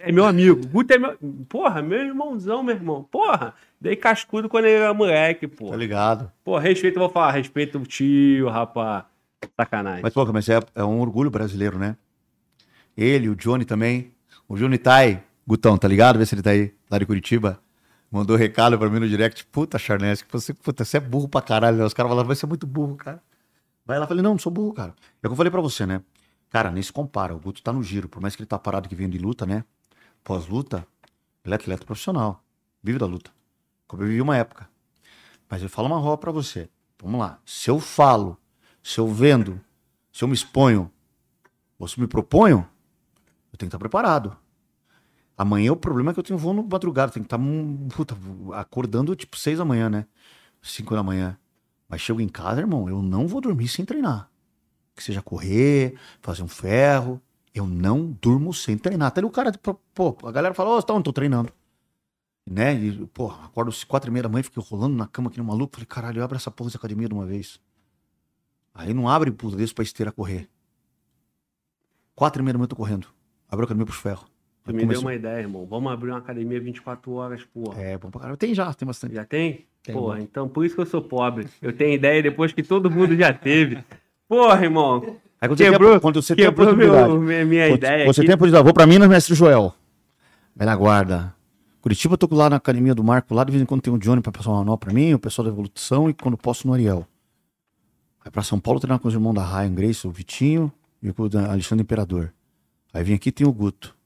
é 0.09 0.13
meu 0.13 0.25
amigo. 0.25 0.67
Guto 0.69 0.93
é 0.93 0.99
meu. 0.99 1.17
Porra, 1.49 1.81
meu 1.83 1.99
irmãozão, 2.01 2.63
meu 2.63 2.75
irmão. 2.75 3.03
Porra, 3.05 3.55
dei 3.81 3.97
cascudo 3.97 4.49
quando 4.49 4.67
ele 4.67 4.77
era 4.77 4.93
moleque, 4.95 5.47
Tá 5.49 5.57
porra. 5.57 5.77
ligado? 5.77 6.31
Pô, 6.45 6.59
respeito, 6.59 6.97
eu 6.97 7.01
vou 7.01 7.09
falar, 7.11 7.33
respeito 7.33 7.79
o 7.79 7.87
tio, 7.87 8.49
rapaz. 8.49 9.05
Sacanagem. 9.59 10.03
Mas, 10.03 10.13
pô, 10.15 10.25
mas 10.33 10.49
é, 10.49 10.61
é 10.75 10.85
um 10.85 11.01
orgulho 11.01 11.31
brasileiro, 11.31 11.79
né? 11.79 11.97
Ele, 12.97 13.29
o 13.29 13.35
Johnny 13.37 13.65
também. 13.65 14.13
O 14.49 14.57
Johnny 14.57 14.79
Tai, 14.79 15.23
Gutão, 15.47 15.77
tá 15.79 15.89
ligado? 15.89 16.19
Vê 16.19 16.27
se 16.27 16.35
ele 16.35 16.43
tá 16.43 16.51
aí, 16.51 16.73
lá 16.91 16.99
de 16.99 17.07
Curitiba. 17.07 17.59
Mandou 18.11 18.37
recado 18.37 18.79
pra 18.79 18.89
mim 18.91 18.99
no 19.01 19.09
direct. 19.09 19.47
Puta, 19.47 19.79
Charnesco, 19.79 20.29
você, 20.31 20.53
puta, 20.53 20.85
você 20.85 20.99
é 20.99 21.01
burro 21.01 21.29
pra 21.29 21.41
caralho. 21.41 21.79
né? 21.79 21.85
Os 21.85 21.95
caras 21.95 22.11
falaram, 22.11 22.29
você 22.29 22.45
é 22.45 22.49
muito 22.49 22.67
burro, 22.67 22.95
cara. 22.97 23.23
Vai 23.87 23.99
lá, 23.99 24.07
falei, 24.07 24.23
não, 24.23 24.33
não 24.33 24.39
sou 24.39 24.53
burro, 24.53 24.75
cara. 24.75 24.91
É 25.23 25.27
o 25.27 25.31
que 25.31 25.33
eu 25.33 25.37
falei 25.37 25.51
pra 25.51 25.61
você, 25.63 25.87
né? 25.87 26.03
Cara, 26.51 26.71
nem 26.71 26.83
se 26.83 26.93
compara. 26.93 27.35
O 27.35 27.41
Guto 27.41 27.63
tá 27.63 27.73
no 27.73 27.83
giro. 27.83 28.09
Por 28.09 28.21
mais 28.21 28.37
que 28.37 28.43
ele 28.43 28.47
tá 28.47 28.59
parado 28.59 28.89
que 28.89 28.95
vem 28.95 29.09
de 29.09 29.17
luta, 29.19 29.47
né? 29.47 29.65
Pós-luta, 30.25 30.87
ele 31.45 31.55
é 31.55 31.57
atleta 31.57 31.85
profissional. 31.85 32.43
Vive 32.83 32.99
da 32.99 33.07
luta. 33.07 33.31
Como 33.87 34.03
eu 34.03 34.09
vivi 34.09 34.21
uma 34.21 34.37
época. 34.37 34.69
Mas 35.49 35.63
eu 35.63 35.69
falo 35.69 35.89
uma 35.89 35.99
rola 35.99 36.17
pra 36.17 36.33
você. 36.33 36.69
Vamos 37.01 37.21
lá. 37.21 37.41
Se 37.45 37.71
eu 37.71 37.81
falo, 37.81 38.39
se 38.83 38.99
eu 38.99 39.09
vendo, 39.09 39.61
se 40.13 40.23
eu 40.25 40.29
me 40.29 40.35
exponho, 40.35 40.91
ou 41.79 41.89
se 41.89 42.01
me 42.01 42.07
proponho, 42.07 42.69
eu 43.53 43.59
tenho 43.59 43.59
que 43.59 43.65
estar 43.67 43.79
preparado. 43.79 44.37
Amanhã 45.37 45.73
o 45.73 45.77
problema 45.77 46.11
é 46.11 46.15
que 46.15 46.21
eu 46.21 46.25
tenho 46.25 46.39
voo 46.39 46.53
no 46.53 46.63
madrugada, 46.63 47.13
tenho 47.13 47.25
que 47.25 47.27
estar 47.27 47.39
hum, 47.39 47.89
puta, 47.89 48.17
acordando 48.55 49.17
tipo 49.17 49.37
seis 49.37 49.59
da 49.59 49.65
manhã, 49.65 49.91
né? 49.91 50.07
Cinco 50.63 50.95
da 50.95 51.03
manhã. 51.03 51.37
Mas 51.89 52.01
chego 52.01 52.21
em 52.21 52.29
casa, 52.29 52.61
irmão, 52.61 52.89
eu 52.89 53.03
não 53.03 53.27
vou 53.27 53.41
dormir 53.41 53.69
sem 53.69 53.85
treinar. 53.85 54.31
Que 54.95 55.03
seja 55.03 55.21
correr, 55.21 55.99
fazer 56.21 56.43
um 56.43 56.49
ferro. 56.49 57.21
Eu 57.55 57.67
não 57.67 58.17
durmo 58.21 58.53
sem 58.55 58.79
treinar. 58.79 59.09
Até 59.09 59.25
o 59.25 59.31
cara, 59.31 59.53
pô, 59.95 60.17
a 60.25 60.33
galera 60.33 60.55
fala, 60.55 60.71
ô, 60.71 60.83
tá 60.83 60.95
onde? 60.95 61.05
Tô 61.05 61.13
treinando. 61.13 61.53
Né? 62.49 62.75
E, 62.75 63.07
pô, 63.07 63.31
acordo 63.31 63.69
às 63.69 63.85
quatro 63.85 64.11
e 64.11 64.13
meia 64.13 64.25
da 64.25 64.29
manhã, 64.29 64.43
fico 64.43 64.61
rolando 64.61 64.97
na 64.97 65.07
cama 65.07 65.29
aqui 65.29 65.39
no 65.39 65.45
maluco. 65.45 65.75
Falei, 65.75 65.87
caralho, 65.87 66.23
abre 66.25 66.37
essa 66.37 66.51
porra 66.51 66.71
de 66.71 66.77
academia 66.77 67.09
de 67.09 67.15
uma 67.15 67.27
vez. 67.27 67.61
Aí 68.75 68.95
não 68.95 69.09
abre 69.09 69.31
puta 69.31 69.57
desse 69.57 69.75
pra 69.75 69.83
esteira 69.85 70.11
correr. 70.11 70.49
Quatro 72.15 72.41
e 72.41 72.45
meia 72.45 72.55
da 72.55 72.59
manhã 72.59 72.65
eu 72.65 72.69
tô 72.69 72.77
correndo. 72.77 73.07
Abre 73.49 73.65
a 73.65 73.67
academia 73.67 73.87
pros 73.87 73.99
ferros. 73.99 74.27
Tu 74.65 74.73
me 74.73 74.87
deu 74.87 75.01
uma 75.01 75.15
ideia, 75.15 75.41
irmão. 75.41 75.67
Vamos 75.67 75.93
abrir 75.93 76.11
uma 76.11 76.19
academia 76.19 76.61
24 76.61 77.13
horas, 77.13 77.45
porra. 77.45 77.81
É, 77.81 77.99
bom 77.99 78.11
pra 78.11 78.21
caralho. 78.21 78.37
Tem 78.37 78.55
já, 78.55 78.73
tem 78.73 78.87
bastante. 78.87 79.15
Já 79.15 79.25
tem? 79.25 79.67
Tem, 79.83 79.95
Porra, 79.95 80.21
então 80.21 80.49
por 80.49 80.65
isso 80.65 80.77
que 80.77 80.81
eu 80.81 80.87
sou 80.87 81.03
pobre. 81.03 81.49
Eu 81.61 81.73
tenho 81.73 81.93
ideia 81.93 82.23
depois 82.23 82.53
que 82.53 82.63
todo 82.63 82.89
mundo 82.89 83.17
já 83.17 83.33
teve. 83.35 83.85
Porra, 84.29 84.63
irmão. 84.63 85.17
Aí 85.43 85.49
quando 85.49 85.59
você 85.59 85.65
Quebrou, 85.71 85.89
tem, 85.91 85.97
a- 85.97 86.01
quando 86.01 86.23
você 86.23 86.37
tem 86.37 86.45
a 86.47 86.51
meu- 86.53 86.57
possibilidade. 86.57 87.13
minha, 87.45 87.67
quando 87.69 87.77
ideia 87.79 88.05
você 88.07 88.21
aqui. 88.21 88.27
tem 88.29 88.35
a 88.35 88.39
possibilidade. 88.39 88.65
Vou 88.65 88.73
pra 88.73 88.87
Minas, 88.87 89.09
mestre 89.09 89.35
Joel. 89.35 89.75
Vai 90.55 90.67
na 90.67 90.77
guarda. 90.77 91.35
Curitiba, 91.81 92.15
eu 92.15 92.19
tô 92.19 92.33
lá 92.33 92.49
na 92.49 92.57
academia 92.57 92.95
do 92.95 93.03
Marco, 93.03 93.35
lá 93.35 93.43
de 93.43 93.51
vez 93.51 93.61
em 93.61 93.67
quando 93.67 93.81
tem 93.83 93.93
o 93.93 93.99
Johnny 93.99 94.23
pra 94.23 94.31
passar 94.31 94.51
um 94.51 94.55
manual 94.55 94.79
pra 94.79 94.93
mim, 94.93 95.13
o 95.15 95.19
pessoal 95.19 95.45
da 95.45 95.51
Evolução 95.51 96.09
e 96.09 96.15
quando 96.15 96.37
posso 96.39 96.65
no 96.69 96.73
Ariel. 96.73 97.05
Aí 98.25 98.31
pra 98.31 98.45
São 98.45 98.61
Paulo 98.61 98.79
treinar 98.79 99.01
com 99.01 99.09
os 99.09 99.15
irmãos 99.15 99.35
da 99.35 99.45
Ryan 99.45 99.75
Grace, 99.75 100.07
o 100.07 100.13
Vitinho 100.13 100.71
e 101.03 101.11
o 101.11 101.15
Alexandre 101.51 101.83
Imperador. 101.83 102.33
Aí 102.95 103.03
vim 103.03 103.15
aqui 103.15 103.33
tem 103.33 103.45
o 103.45 103.53
Guto. 103.53 103.97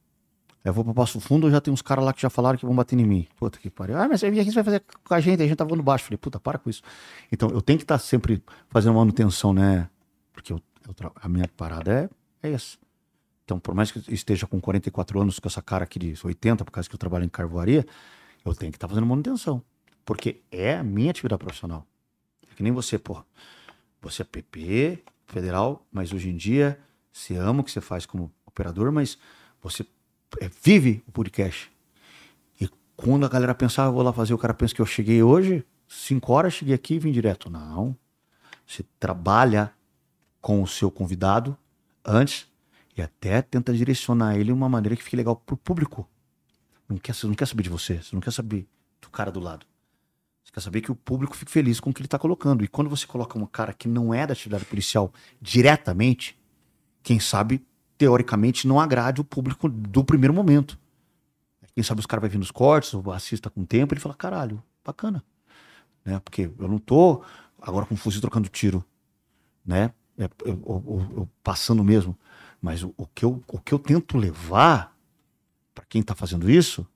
Aí 0.65 0.71
eu 0.71 0.73
vou 0.73 0.83
pra 0.83 0.95
Passo 0.95 1.21
Fundo, 1.21 1.51
já 1.51 1.61
tem 1.61 1.73
uns 1.75 1.83
caras 1.83 2.03
lá 2.03 2.15
que 2.15 2.23
já 2.23 2.31
falaram 2.31 2.57
que 2.59 2.65
vão 2.65 2.75
bater 2.75 2.99
em 2.99 3.05
mim. 3.05 3.27
Puta 3.39 3.59
que 3.59 3.69
pariu. 3.69 3.99
Ah, 3.99 4.09
mas 4.09 4.21
você 4.21 4.31
vem 4.31 4.41
aqui, 4.41 4.49
você 4.51 4.55
vai 4.55 4.65
fazer 4.65 4.83
com 5.05 5.13
a 5.15 5.21
gente, 5.21 5.43
a 5.43 5.47
gente 5.47 5.57
tá 5.57 5.65
voando 5.65 5.83
baixo. 5.83 6.05
Falei, 6.05 6.17
puta, 6.17 6.41
para 6.41 6.57
com 6.57 6.71
isso. 6.71 6.81
Então, 7.31 7.51
eu 7.51 7.61
tenho 7.61 7.79
que 7.79 7.85
estar 7.85 7.99
sempre 7.99 8.43
fazendo 8.71 8.95
manutenção, 8.95 9.53
né? 9.53 9.87
Porque 10.33 10.53
eu- 10.53 10.61
a 11.17 11.29
minha 11.29 11.49
parada 11.49 12.11
é, 12.43 12.49
é 12.49 12.53
essa. 12.53 12.77
Então, 13.45 13.61
por 13.61 13.75
mais 13.75 13.93
que 13.93 13.99
eu 13.99 14.03
esteja 14.09 14.47
com 14.47 14.61
44 14.61 15.21
anos, 15.21 15.39
com 15.39 15.49
essa 15.49 15.63
cara 15.63 15.85
aqui 15.85 15.99
de 15.99 16.15
80, 16.23 16.65
por 16.65 16.71
causa 16.71 16.89
que 16.89 16.95
eu 16.95 16.99
trabalho 16.99 17.25
em 17.25 17.29
carvoaria, 17.29 17.87
eu 18.45 18.55
tenho 18.55 18.73
que 18.73 18.77
estar 18.77 18.89
fazendo 18.89 19.07
manutenção. 19.07 19.63
Porque 20.05 20.43
é 20.51 20.77
a 20.77 20.83
minha 20.83 21.11
atividade 21.11 21.39
profissional. 21.39 21.87
É 22.51 22.55
que 22.55 22.63
nem 22.63 22.73
você, 22.73 22.99
porra. 22.99 23.25
Você 24.03 24.23
é 24.23 24.25
PP, 24.25 25.03
federal, 25.27 25.85
mas 25.93 26.13
hoje 26.13 26.31
em 26.31 26.37
dia 26.37 26.79
você 27.13 27.37
ama 27.37 27.61
o 27.61 27.65
que 27.65 27.71
você 27.71 27.81
faz 27.81 28.07
como 28.07 28.33
operador, 28.45 28.93
mas 28.93 29.19
você 29.63 29.87
é, 30.41 30.51
vive 30.63 31.03
o 31.07 31.13
podcast. 31.13 31.71
E 32.61 32.69
quando 32.97 33.27
a 33.27 33.29
galera 33.29 33.55
pensar, 33.55 33.87
eu 33.87 33.93
vou 33.93 34.03
lá 34.03 34.13
fazer, 34.13 34.35
o 34.35 34.39
cara 34.39 34.55
pensa 34.55 34.75
que 34.75 34.81
eu 34.81 34.87
cheguei 34.87 35.23
hoje, 35.23 35.65
5 35.89 36.33
horas, 36.33 36.55
cheguei 36.55 36.75
aqui 36.75 36.95
e 36.95 36.99
vim 36.99 37.13
direto. 37.13 37.51
Não. 37.51 37.97
Você 38.67 38.85
trabalha 38.99 39.73
com 40.47 40.63
o 40.63 40.67
seu 40.69 40.93
convidado 40.93 41.59
antes 42.05 42.47
e 42.97 43.03
até 43.03 43.43
tenta 43.43 43.75
direcionar 43.75 44.37
ele 44.37 44.45
de 44.45 44.53
uma 44.53 44.69
maneira 44.69 44.95
que 44.95 45.03
fique 45.03 45.17
legal 45.17 45.35
pro 45.35 45.57
público. 45.57 46.09
Não 46.89 46.99
quer, 46.99 47.17
você 47.17 47.27
não 47.27 47.35
quer 47.35 47.49
saber 47.49 47.65
de 47.65 47.69
você, 47.69 48.01
você 48.01 48.15
não 48.15 48.21
quer 48.21 48.31
saber 48.31 48.65
do 49.03 49.11
cara 49.11 49.33
do 49.33 49.41
lado. 49.41 49.67
Você 50.45 50.53
quer 50.53 50.61
saber 50.61 50.83
que 50.83 50.93
o 50.93 50.95
público 50.95 51.37
fique 51.37 51.51
feliz 51.51 51.81
com 51.81 51.91
o 51.91 51.93
que 51.93 52.01
ele 52.01 52.07
está 52.07 52.17
colocando. 52.17 52.63
E 52.63 52.69
quando 52.69 52.89
você 52.89 53.09
coloca 53.09 53.37
um 53.37 53.45
cara 53.45 53.73
que 53.73 53.89
não 53.89 54.15
é 54.15 54.25
da 54.25 54.35
atividade 54.35 54.65
policial 54.67 55.13
diretamente, 55.43 56.39
quem 57.03 57.19
sabe, 57.19 57.67
teoricamente, 57.99 58.69
não 58.69 58.79
agrade 58.79 59.21
o 59.21 59.25
público 59.25 59.69
do 59.69 60.05
primeiro 60.05 60.33
momento. 60.33 60.79
Quem 61.75 61.83
sabe 61.83 61.99
os 61.99 62.07
caras 62.07 62.21
vai 62.21 62.31
vir 62.31 62.39
nos 62.39 62.53
cortes, 62.53 62.95
ou 62.95 63.11
assista 63.11 63.51
com 63.51 63.63
o 63.63 63.67
tempo, 63.67 63.95
ele 63.95 64.01
fala, 64.01 64.15
caralho, 64.15 64.63
bacana. 64.85 65.25
Né? 66.05 66.21
Porque 66.21 66.49
eu 66.57 66.69
não 66.69 66.79
tô 66.79 67.25
agora 67.61 67.85
com 67.85 67.95
um 67.95 67.99
fuzil 67.99 68.21
trocando 68.21 68.49
tiro, 68.49 68.85
né? 69.67 69.91
É, 70.19 70.25
eu- 70.45 70.63
eu- 70.67 71.13
eu- 71.17 71.29
passando 71.43 71.85
mesmo. 71.85 72.17
Mas 72.61 72.83
o, 72.83 72.93
o 72.97 73.07
que 73.07 73.25
eu, 73.25 73.43
o 73.49 73.59
que 73.61 73.73
eu 73.75 73.79
tento 73.79 74.17
levar 74.17 74.97
para 75.75 75.85
quem 75.87 76.01
está 76.01 76.15
fazendo 76.15 76.51
isso 76.51 76.87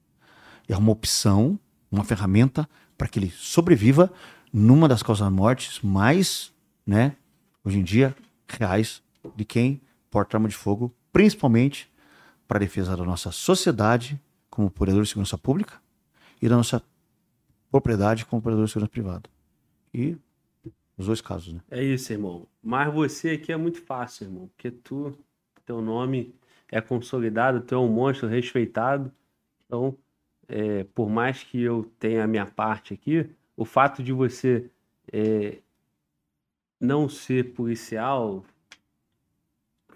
é 0.69 0.77
uma 0.77 0.93
opção, 0.93 1.59
uma 1.91 2.05
ferramenta 2.05 2.69
para 2.97 3.09
que 3.09 3.19
ele 3.19 3.31
sobreviva 3.31 4.13
numa 4.53 4.89
das 4.89 5.03
causas 5.03 5.31
mortes 5.31 5.81
mais, 5.81 6.53
né, 6.87 7.17
hoje 7.65 7.79
em 7.79 7.85
dia, 7.85 8.17
reais 8.49 9.03
de 9.37 9.45
quem 9.45 9.81
porta 10.11 10.37
arma 10.37 10.49
de 10.49 10.57
fogo, 10.57 10.95
principalmente 11.13 11.91
para 12.49 12.59
a 12.59 12.61
defesa 12.61 12.97
da 12.97 13.05
nossa 13.05 13.31
sociedade 13.31 14.21
como 14.49 14.71
provedor 14.71 15.03
de 15.03 15.09
segurança 15.09 15.39
pública 15.39 15.75
e 16.43 16.49
da 16.49 16.57
nossa 16.57 16.83
propriedade 17.71 18.25
como 18.27 18.43
provedor 18.43 18.67
de 18.67 18.73
segurança 18.73 18.91
privada. 18.91 19.31
E 19.95 20.17
os 21.01 21.07
dois 21.07 21.21
casos, 21.23 21.55
né? 21.55 21.61
É 21.71 21.83
isso, 21.83 22.13
irmão. 22.13 22.47
Mas 22.63 22.93
você 22.93 23.31
aqui 23.31 23.51
é 23.51 23.57
muito 23.57 23.81
fácil, 23.81 24.27
irmão. 24.27 24.49
Porque 24.49 24.71
tu, 24.71 25.19
teu 25.65 25.81
nome 25.81 26.35
é 26.71 26.79
consolidado, 26.81 27.63
tu 27.63 27.75
é 27.75 27.79
um 27.79 27.89
monstro 27.89 28.29
respeitado. 28.29 29.11
Então, 29.65 29.97
é, 30.47 30.85
por 30.85 31.09
mais 31.09 31.43
que 31.43 31.59
eu 31.59 31.91
tenha 31.99 32.25
a 32.25 32.27
minha 32.27 32.45
parte 32.45 32.93
aqui, 32.93 33.27
o 33.57 33.65
fato 33.65 34.03
de 34.03 34.13
você 34.13 34.71
é, 35.11 35.59
não 36.79 37.09
ser 37.09 37.55
policial 37.55 38.45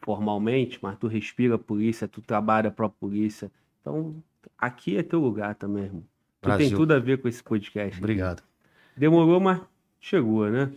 formalmente, 0.02 0.78
mas 0.80 0.98
tu 0.98 1.06
respira 1.06 1.56
a 1.56 1.58
polícia, 1.58 2.08
tu 2.08 2.22
trabalha 2.22 2.70
pra 2.70 2.88
polícia. 2.88 3.52
Então, 3.80 4.22
aqui 4.56 4.96
é 4.96 5.02
teu 5.02 5.20
lugar 5.20 5.54
também, 5.54 5.84
irmão. 5.84 6.04
Tu 6.40 6.48
tem 6.48 6.56
Brasil. 6.56 6.76
tudo 6.78 6.92
a 6.92 6.98
ver 6.98 7.20
com 7.20 7.28
esse 7.28 7.42
podcast. 7.42 7.98
Obrigado. 7.98 8.42
Demorou, 8.96 9.38
mas 9.38 9.60
chegou, 10.00 10.48
né? 10.48 10.72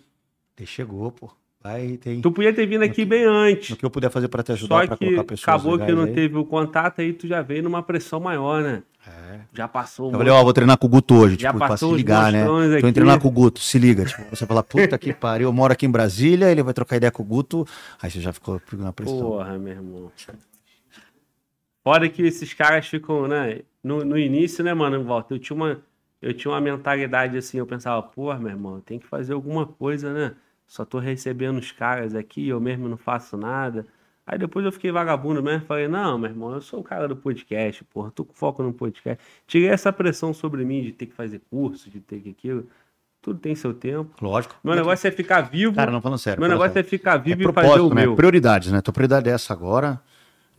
Te 0.57 0.65
chegou, 0.65 1.11
pô. 1.11 1.29
Vai, 1.63 1.97
tem. 1.97 2.19
Tu 2.19 2.31
podia 2.31 2.51
ter 2.51 2.65
vindo 2.65 2.81
aqui 2.83 3.05
bem 3.05 3.25
antes. 3.25 3.69
No 3.69 3.77
que 3.77 3.85
eu 3.85 3.89
puder 3.91 4.09
fazer 4.09 4.27
para 4.27 4.41
te 4.41 4.53
ajudar 4.53 4.87
para 4.87 4.97
colocar 4.97 5.23
pessoas 5.23 5.55
acabou 5.55 5.77
que 5.77 5.91
não 5.91 6.03
aí. 6.03 6.13
teve 6.13 6.35
o 6.35 6.43
contato, 6.43 6.99
aí 6.99 7.13
tu 7.13 7.27
já 7.27 7.43
veio 7.43 7.61
numa 7.61 7.83
pressão 7.83 8.19
maior, 8.19 8.63
né? 8.63 8.81
É. 9.07 9.39
Já 9.53 9.67
passou. 9.67 10.07
Eu 10.07 10.15
um 10.15 10.17
falei, 10.17 10.33
ó, 10.33 10.43
vou 10.43 10.53
treinar 10.53 10.77
com 10.77 10.87
o 10.87 10.89
Guto 10.89 11.13
hoje, 11.13 11.37
Já 11.39 11.49
tipo, 11.51 11.63
pra 11.63 11.77
se 11.77 11.85
ligar, 11.91 12.31
né? 12.31 12.43
Tô 12.43 12.57
aqui. 12.57 12.87
indo 12.87 12.93
treinar 12.93 13.19
com 13.19 13.27
o 13.27 13.31
Guto, 13.31 13.59
se 13.59 13.77
liga. 13.77 14.03
Tipo, 14.03 14.23
você 14.35 14.47
fala, 14.47 14.63
puta 14.63 14.97
que 14.97 15.13
pariu, 15.13 15.47
eu 15.47 15.53
moro 15.53 15.71
aqui 15.71 15.85
em 15.85 15.91
Brasília, 15.91 16.51
ele 16.51 16.63
vai 16.63 16.73
trocar 16.73 16.97
ideia 16.97 17.11
com 17.11 17.21
o 17.21 17.25
Guto, 17.25 17.67
aí 18.01 18.09
você 18.09 18.19
já 18.19 18.33
ficou 18.33 18.59
na 18.73 18.91
pressão. 18.91 19.19
Porra, 19.19 19.57
meu 19.59 19.73
irmão. 19.73 20.11
Fora 21.83 22.09
que 22.09 22.23
esses 22.23 22.51
caras 22.53 22.87
ficam, 22.87 23.27
né? 23.27 23.61
No, 23.83 24.03
no 24.03 24.17
início, 24.17 24.63
né, 24.63 24.73
mano, 24.73 25.03
Walter, 25.03 25.35
eu 25.35 25.39
tinha 25.39 25.55
uma, 25.55 25.79
eu 26.21 26.33
tinha 26.33 26.51
uma 26.51 26.59
mentalidade 26.59 27.37
assim, 27.37 27.59
eu 27.59 27.65
pensava, 27.65 28.01
porra, 28.01 28.39
meu 28.39 28.49
irmão, 28.49 28.81
tem 28.81 28.97
que 28.97 29.05
fazer 29.05 29.33
alguma 29.33 29.65
coisa, 29.65 30.11
né? 30.11 30.33
Só 30.67 30.83
tô 30.85 30.99
recebendo 30.99 31.57
os 31.57 31.71
caras 31.71 32.13
aqui, 32.13 32.47
eu 32.47 32.59
mesmo 32.59 32.87
não 32.89 32.97
faço 32.97 33.37
nada. 33.37 33.85
Aí 34.25 34.37
depois 34.37 34.65
eu 34.65 34.71
fiquei 34.73 34.91
vagabundo 34.91 35.41
mesmo, 35.41 35.65
falei, 35.65 35.87
não, 35.87 36.17
meu 36.17 36.29
irmão, 36.29 36.53
eu 36.53 36.59
sou 36.61 36.81
o 36.81 36.83
cara 36.83 37.07
do 37.07 37.15
podcast, 37.15 37.81
porra, 37.85 38.11
tô 38.11 38.25
com 38.25 38.33
foco 38.33 38.61
no 38.61 38.73
podcast. 38.73 39.23
Tirei 39.47 39.69
essa 39.69 39.93
pressão 39.93 40.33
sobre 40.33 40.65
mim 40.65 40.83
de 40.83 40.91
ter 40.91 41.05
que 41.05 41.13
fazer 41.13 41.41
curso, 41.49 41.89
de 41.89 42.01
ter 42.01 42.19
que 42.19 42.29
aquilo. 42.31 42.67
Tudo 43.21 43.39
tem 43.39 43.55
seu 43.55 43.73
tempo. 43.73 44.13
Lógico. 44.21 44.55
Meu 44.63 44.75
negócio 44.75 45.07
é 45.07 45.11
ficar 45.11 45.41
vivo. 45.41 45.73
Cara, 45.75 45.91
não 45.91 46.01
falando 46.01 46.19
sério. 46.19 46.39
meu 46.41 46.49
negócio 46.49 46.71
é 46.71 46.73
sério. 46.73 46.89
ficar 46.89 47.15
É 47.15 47.19
vivo 47.19 47.49
e 47.49 47.53
fazer 47.53 47.79
o 47.79 47.89
né? 47.89 48.01
meu. 48.01 48.15
Prioridades, 48.15 48.71
né? 48.71 48.81
Tua 48.81 48.93
prioridade 48.93 49.29
é 49.29 49.33
essa 49.33 49.53
agora. 49.53 50.01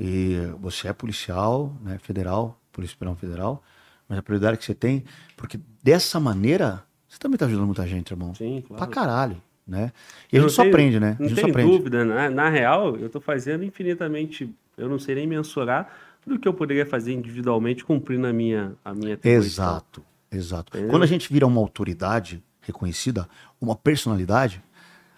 E 0.00 0.36
você 0.60 0.88
é 0.88 0.92
policial, 0.92 1.74
né? 1.82 1.98
Federal, 1.98 2.58
Polícia 2.72 2.96
Penal 2.98 3.16
Federal. 3.16 3.62
Mas 4.08 4.18
a 4.18 4.22
prioridade 4.22 4.56
que 4.56 4.64
você 4.64 4.74
tem, 4.74 5.04
porque 5.36 5.60
dessa 5.82 6.18
maneira, 6.18 6.82
você 7.06 7.18
também 7.18 7.36
tá 7.36 7.44
ajudando 7.46 7.66
muita 7.66 7.86
gente, 7.86 8.10
irmão. 8.12 8.34
Sim, 8.34 8.62
Pra 8.66 8.76
claro. 8.78 8.92
caralho, 8.92 9.42
né? 9.68 9.92
E 10.32 10.36
Eu 10.36 10.40
a 10.40 10.42
não 10.42 10.48
gente 10.48 10.56
só 10.56 10.62
tenho- 10.62 10.74
aprende, 10.74 10.98
né? 11.00 11.16
A 11.20 11.22
Não 11.22 11.34
tem 11.34 11.52
dúvida, 11.52 12.04
né? 12.04 12.30
Na 12.30 12.48
real, 12.48 12.96
eu 12.96 13.10
tô 13.10 13.20
fazendo 13.20 13.62
infinitamente, 13.64 14.50
eu 14.76 14.88
não 14.88 14.98
sei 14.98 15.14
nem 15.14 15.26
mensurar 15.26 15.92
do 16.26 16.38
que 16.38 16.48
eu 16.48 16.54
poderia 16.54 16.86
fazer 16.86 17.12
individualmente 17.12 17.84
cumprindo 17.84 18.26
a 18.26 18.32
minha, 18.32 18.72
a 18.84 18.94
minha. 18.94 19.18
Exato, 19.22 20.02
exato. 20.32 20.72
Quando 20.88 21.02
a 21.02 21.06
gente 21.06 21.30
vira 21.32 21.46
uma 21.46 21.60
autoridade 21.60 22.42
reconhecida, 22.62 23.28
uma 23.60 23.76
personalidade, 23.76 24.62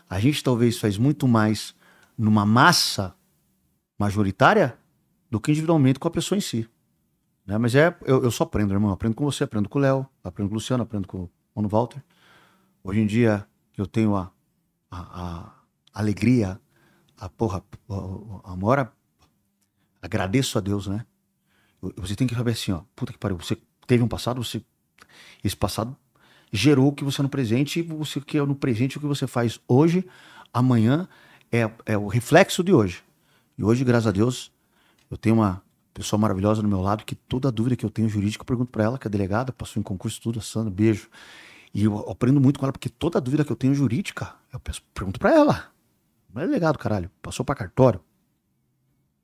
a 0.08 0.18
gente 0.20 0.42
talvez 0.42 0.78
faz 0.78 0.98
muito 0.98 1.26
mais 1.28 1.74
numa 2.18 2.44
massa 2.44 3.14
majoritária 3.98 4.76
do 5.30 5.40
que 5.40 5.50
individualmente 5.50 5.98
com 5.98 6.08
a 6.08 6.10
pessoa 6.10 6.36
em 6.36 6.40
si. 6.40 6.68
Né? 7.46 7.58
Mas 7.58 7.74
é, 7.74 7.94
eu, 8.04 8.22
eu 8.22 8.30
só 8.30 8.44
aprendo, 8.44 8.72
irmão. 8.72 8.90
Aprendo 8.90 9.14
com 9.14 9.24
você, 9.24 9.44
aprendo 9.44 9.68
com 9.68 9.78
o 9.78 9.82
Léo, 9.82 10.06
aprendo 10.22 10.48
com 10.48 10.54
o 10.54 10.56
Luciano, 10.56 10.82
aprendo 10.82 11.06
com 11.08 11.18
o 11.24 11.30
Mano 11.54 11.68
Walter. 11.68 12.02
Hoje 12.82 13.00
em 13.00 13.06
dia 13.06 13.46
eu 13.76 13.86
tenho 13.86 14.14
a, 14.16 14.30
a, 14.90 15.42
a 15.92 16.00
alegria, 16.00 16.60
a 17.18 17.28
porra, 17.28 17.62
a, 17.88 18.52
a. 18.52 18.88
Agradeço 20.02 20.56
a 20.58 20.60
Deus, 20.60 20.86
né? 20.86 21.04
Você 21.96 22.16
tem 22.16 22.26
que 22.26 22.34
saber 22.34 22.52
assim, 22.52 22.72
ó, 22.72 22.82
puta 22.94 23.12
que 23.12 23.18
pariu, 23.18 23.36
você 23.38 23.56
teve 23.86 24.02
um 24.02 24.08
passado, 24.08 24.42
você 24.42 24.62
esse 25.42 25.56
passado 25.56 25.96
gerou 26.52 26.88
o 26.88 26.92
que 26.92 27.04
você 27.04 27.20
é 27.20 27.22
no 27.22 27.28
presente 27.28 27.80
e 27.80 27.82
você 27.82 28.20
que 28.20 28.38
é 28.38 28.44
no 28.44 28.54
presente 28.54 28.98
o 28.98 29.00
que 29.00 29.06
você 29.06 29.26
faz 29.26 29.60
hoje, 29.66 30.06
amanhã 30.52 31.08
é, 31.50 31.70
é 31.86 31.96
o 31.96 32.06
reflexo 32.06 32.62
de 32.62 32.72
hoje. 32.72 33.02
E 33.56 33.64
hoje, 33.64 33.84
graças 33.84 34.06
a 34.06 34.10
Deus, 34.10 34.52
eu 35.10 35.16
tenho 35.16 35.36
uma 35.36 35.62
pessoa 35.92 36.18
maravilhosa 36.18 36.62
no 36.62 36.68
meu 36.68 36.80
lado 36.80 37.04
que 37.04 37.14
toda 37.14 37.50
dúvida 37.50 37.76
que 37.76 37.84
eu 37.84 37.90
tenho 37.90 38.08
jurídica 38.08 38.42
eu 38.42 38.46
pergunto 38.46 38.70
pra 38.70 38.84
ela, 38.84 38.98
que 38.98 39.06
é 39.06 39.10
delegada, 39.10 39.52
passou 39.52 39.80
em 39.80 39.82
concurso 39.82 40.20
tudo, 40.20 40.38
a 40.38 40.42
Sandra, 40.42 40.70
beijo. 40.70 41.08
E 41.72 41.84
eu 41.84 42.10
aprendo 42.10 42.40
muito 42.40 42.58
com 42.58 42.66
ela 42.66 42.72
porque 42.72 42.88
toda 42.88 43.20
dúvida 43.20 43.44
que 43.44 43.52
eu 43.52 43.56
tenho 43.56 43.74
jurídica, 43.74 44.34
eu 44.52 44.60
pergunto 44.92 45.20
pra 45.20 45.32
ela. 45.32 45.72
Não 46.32 46.42
é 46.42 46.46
delegado, 46.46 46.78
caralho. 46.78 47.10
Passou 47.22 47.44
pra 47.44 47.54
cartório. 47.54 48.00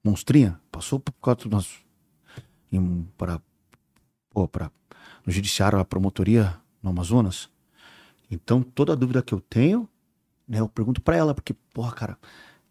Monstrinha, 0.04 0.60
passou 0.70 1.02
quatro 1.20 1.50
nós 1.50 1.84
para 3.16 3.40
pô, 4.30 4.46
para 4.46 4.70
no 5.24 5.32
judiciário, 5.32 5.78
a 5.78 5.84
promotoria 5.84 6.60
no 6.82 6.90
Amazonas. 6.90 7.50
Então, 8.30 8.62
toda 8.62 8.94
dúvida 8.94 9.22
que 9.22 9.32
eu 9.32 9.40
tenho, 9.40 9.88
né, 10.46 10.60
eu 10.60 10.68
pergunto 10.68 11.00
pra 11.00 11.16
ela, 11.16 11.34
porque, 11.34 11.54
porra, 11.72 11.92
cara, 11.92 12.18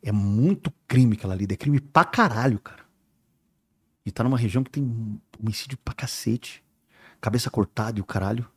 é 0.01 0.11
muito 0.11 0.71
crime 0.87 1.15
que 1.17 1.25
ela 1.25 1.35
lida, 1.35 1.53
é 1.53 1.57
crime 1.57 1.79
pra 1.79 2.05
caralho, 2.05 2.59
cara. 2.59 2.85
E 4.05 4.11
tá 4.11 4.23
numa 4.23 4.37
região 4.37 4.63
que 4.63 4.69
tem 4.69 5.19
homicídio 5.39 5.77
pra 5.79 5.93
cacete, 5.93 6.63
cabeça 7.19 7.49
cortada 7.49 7.97
e 7.99 8.01
o 8.01 8.05
caralho. 8.05 8.47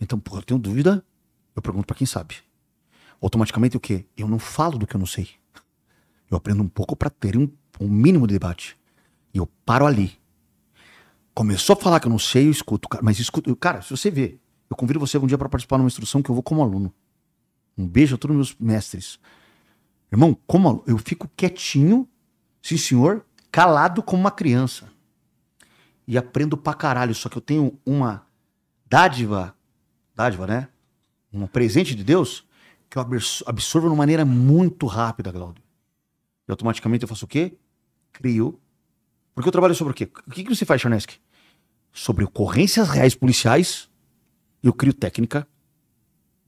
Então, 0.00 0.18
porra, 0.18 0.40
eu 0.40 0.44
tenho 0.44 0.60
dúvida, 0.60 1.04
eu 1.54 1.62
pergunto 1.62 1.86
pra 1.86 1.96
quem 1.96 2.06
sabe. 2.06 2.36
Automaticamente 3.20 3.76
o 3.76 3.80
quê? 3.80 4.04
Eu 4.16 4.28
não 4.28 4.38
falo 4.38 4.78
do 4.78 4.86
que 4.86 4.94
eu 4.94 4.98
não 4.98 5.06
sei. 5.06 5.28
Eu 6.30 6.36
aprendo 6.36 6.62
um 6.62 6.68
pouco 6.68 6.94
pra 6.94 7.08
ter 7.08 7.36
um, 7.36 7.48
um 7.80 7.88
mínimo 7.88 8.26
de 8.26 8.34
debate. 8.34 8.76
E 9.32 9.38
eu 9.38 9.46
paro 9.64 9.86
ali. 9.86 10.18
Começou 11.34 11.74
a 11.74 11.76
falar 11.76 12.00
que 12.00 12.06
eu 12.06 12.10
não 12.10 12.18
sei, 12.18 12.46
eu 12.46 12.50
escuto. 12.50 12.88
Mas 13.02 13.18
escuto, 13.18 13.54
cara, 13.56 13.82
se 13.82 13.90
você 13.90 14.10
vê, 14.10 14.38
eu 14.68 14.76
convido 14.76 14.98
você 14.98 15.16
algum 15.16 15.26
dia 15.26 15.38
para 15.38 15.48
participar 15.48 15.78
numa 15.78 15.86
instrução 15.86 16.22
que 16.22 16.30
eu 16.30 16.34
vou 16.34 16.42
como 16.42 16.62
aluno. 16.62 16.92
Um 17.76 17.86
beijo 17.86 18.14
a 18.14 18.18
todos 18.18 18.36
os 18.36 18.56
meus 18.56 18.60
mestres. 18.60 19.18
Irmão, 20.10 20.36
como 20.46 20.82
eu 20.86 20.98
fico 20.98 21.30
quietinho, 21.36 22.08
sim 22.62 22.76
senhor, 22.76 23.24
calado 23.50 24.02
como 24.02 24.20
uma 24.20 24.30
criança. 24.30 24.88
E 26.06 26.16
aprendo 26.16 26.56
pra 26.56 26.74
caralho. 26.74 27.14
Só 27.14 27.28
que 27.28 27.36
eu 27.36 27.42
tenho 27.42 27.78
uma 27.84 28.26
dádiva, 28.88 29.54
dádiva, 30.16 30.46
né? 30.46 30.68
Um 31.32 31.46
presente 31.46 31.94
de 31.94 32.02
Deus 32.02 32.44
que 32.88 32.96
eu 32.96 33.02
abs- 33.02 33.42
absorvo 33.46 33.88
de 33.88 33.92
uma 33.92 33.98
maneira 33.98 34.24
muito 34.24 34.86
rápida, 34.86 35.30
Glaudio. 35.30 35.62
E 36.48 36.50
automaticamente 36.50 37.02
eu 37.02 37.08
faço 37.08 37.24
o 37.26 37.28
quê? 37.28 37.54
Crio. 38.12 38.58
Porque 39.34 39.48
eu 39.48 39.52
trabalho 39.52 39.74
sobre 39.74 39.92
o 39.92 39.94
quê? 39.94 40.10
O 40.26 40.30
que, 40.30 40.42
que 40.44 40.54
você 40.54 40.64
faz, 40.64 40.80
Charneski? 40.80 41.20
Sobre 41.92 42.24
ocorrências 42.24 42.88
reais 42.88 43.14
policiais, 43.14 43.90
eu 44.62 44.72
crio 44.72 44.94
técnica 44.94 45.46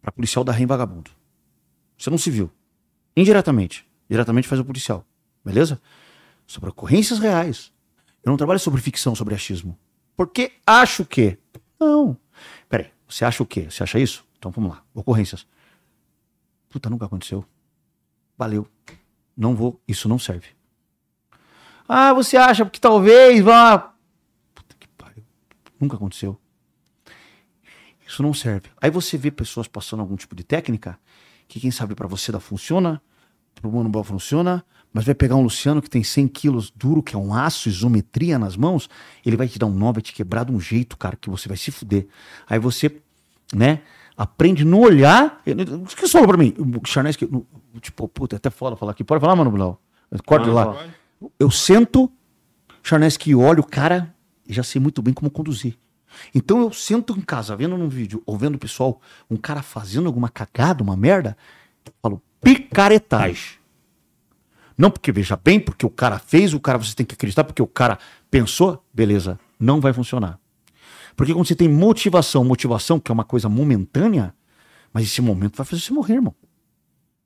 para 0.00 0.12
policial 0.12 0.42
dar 0.44 0.58
em 0.60 0.66
vagabundo. 0.66 1.10
Você 1.98 2.08
não 2.08 2.16
se 2.18 2.30
viu. 2.30 2.50
Indiretamente. 3.16 3.86
Diretamente 4.08 4.48
faz 4.48 4.60
o 4.60 4.64
policial. 4.64 5.04
Beleza? 5.44 5.80
Sobre 6.46 6.70
ocorrências 6.70 7.18
reais. 7.18 7.72
Eu 8.24 8.30
não 8.30 8.36
trabalho 8.36 8.60
sobre 8.60 8.80
ficção, 8.80 9.14
sobre 9.14 9.34
achismo. 9.34 9.76
Porque 10.16 10.52
acho 10.66 11.04
que. 11.04 11.36
Não. 11.78 12.16
Você 13.08 13.24
acha 13.24 13.42
o 13.42 13.46
quê? 13.46 13.70
Você 13.70 13.82
acha 13.82 13.98
isso? 13.98 14.24
Então 14.38 14.50
vamos 14.50 14.70
lá. 14.70 14.84
Ocorrências. 14.94 15.46
Puta, 16.68 16.90
nunca 16.90 17.06
aconteceu. 17.06 17.44
Valeu. 18.36 18.68
Não 19.36 19.54
vou. 19.54 19.80
Isso 19.88 20.08
não 20.08 20.18
serve. 20.18 20.48
Ah, 21.88 22.12
você 22.12 22.36
acha 22.36 22.66
que 22.66 22.80
talvez 22.80 23.40
vá. 23.40 23.94
Puta 24.54 24.76
que 24.78 24.86
pariu. 24.88 25.24
Nunca 25.80 25.96
aconteceu. 25.96 26.38
Isso 28.06 28.22
não 28.22 28.34
serve. 28.34 28.70
Aí 28.80 28.90
você 28.90 29.16
vê 29.16 29.30
pessoas 29.30 29.66
passando 29.66 30.00
algum 30.00 30.16
tipo 30.16 30.34
de 30.34 30.44
técnica 30.44 30.98
que 31.46 31.58
quem 31.58 31.70
sabe 31.70 31.94
pra 31.94 32.06
você 32.06 32.30
dá 32.30 32.38
funciona, 32.38 33.02
pro 33.54 33.72
Mano 33.72 33.88
Bal 33.88 34.04
funciona, 34.04 34.64
mas 34.92 35.04
vai 35.04 35.14
pegar 35.14 35.36
um 35.36 35.42
Luciano 35.42 35.82
que 35.82 35.90
tem 35.90 36.02
100 36.02 36.28
quilos 36.28 36.72
duro, 36.74 37.02
que 37.02 37.14
é 37.14 37.18
um 37.18 37.34
aço, 37.34 37.68
isometria 37.68 38.38
nas 38.38 38.56
mãos, 38.56 38.88
ele 39.24 39.36
vai 39.36 39.46
te 39.46 39.58
dar 39.58 39.66
um 39.66 39.72
nó, 39.72 39.92
vai 39.92 40.02
te 40.02 40.12
quebrar 40.12 40.44
de 40.44 40.52
um 40.52 40.60
jeito, 40.60 40.96
cara, 40.96 41.16
que 41.16 41.28
você 41.28 41.48
vai 41.48 41.56
se 41.56 41.70
fuder. 41.70 42.06
Aí 42.48 42.58
você, 42.58 43.00
né, 43.54 43.82
aprende 44.16 44.64
no 44.64 44.80
olhar. 44.80 45.42
O 45.46 45.86
que 45.94 46.00
você 46.00 46.12
falou 46.12 46.28
pra 46.28 46.36
mim? 46.36 46.54
O 46.58 46.86
Charnes, 46.86 47.16
que, 47.16 47.28
tipo, 47.80 48.08
puta, 48.08 48.36
é 48.36 48.38
até 48.38 48.50
foda 48.50 48.76
falar 48.76 48.92
aqui. 48.92 49.04
Pode 49.04 49.20
falar, 49.20 49.36
Mano 49.36 49.50
Blau? 49.50 49.80
Corta 50.24 50.50
lá. 50.50 50.66
pode. 50.66 50.90
Eu 51.38 51.50
sento, 51.50 52.10
Charneski 52.82 53.34
olho 53.34 53.60
o 53.60 53.66
cara 53.66 54.14
e 54.48 54.52
já 54.52 54.62
sei 54.62 54.80
muito 54.80 55.02
bem 55.02 55.12
como 55.12 55.30
conduzir. 55.30 55.76
Então 56.34 56.60
eu 56.60 56.72
sento 56.72 57.16
em 57.16 57.20
casa, 57.20 57.54
vendo 57.54 57.76
num 57.76 57.88
vídeo, 57.88 58.22
ou 58.24 58.36
vendo 58.36 58.54
o 58.54 58.58
pessoal, 58.58 59.00
um 59.30 59.36
cara 59.36 59.62
fazendo 59.62 60.06
alguma 60.06 60.28
cagada, 60.28 60.82
uma 60.82 60.96
merda, 60.96 61.36
eu 61.84 61.92
falo, 62.02 62.22
picaretagem. 62.40 63.57
Não 64.78 64.92
porque 64.92 65.10
veja 65.10 65.36
bem, 65.36 65.58
porque 65.58 65.84
o 65.84 65.90
cara 65.90 66.20
fez, 66.20 66.54
o 66.54 66.60
cara 66.60 66.78
você 66.78 66.94
tem 66.94 67.04
que 67.04 67.14
acreditar, 67.14 67.42
porque 67.42 67.60
o 67.60 67.66
cara 67.66 67.98
pensou, 68.30 68.80
beleza, 68.94 69.38
não 69.58 69.80
vai 69.80 69.92
funcionar. 69.92 70.38
Porque 71.16 71.34
quando 71.34 71.48
você 71.48 71.56
tem 71.56 71.68
motivação, 71.68 72.44
motivação, 72.44 73.00
que 73.00 73.10
é 73.10 73.12
uma 73.12 73.24
coisa 73.24 73.48
momentânea, 73.48 74.32
mas 74.92 75.02
esse 75.02 75.20
momento 75.20 75.56
vai 75.56 75.66
fazer 75.66 75.82
você 75.82 75.92
morrer, 75.92 76.14
irmão. 76.14 76.32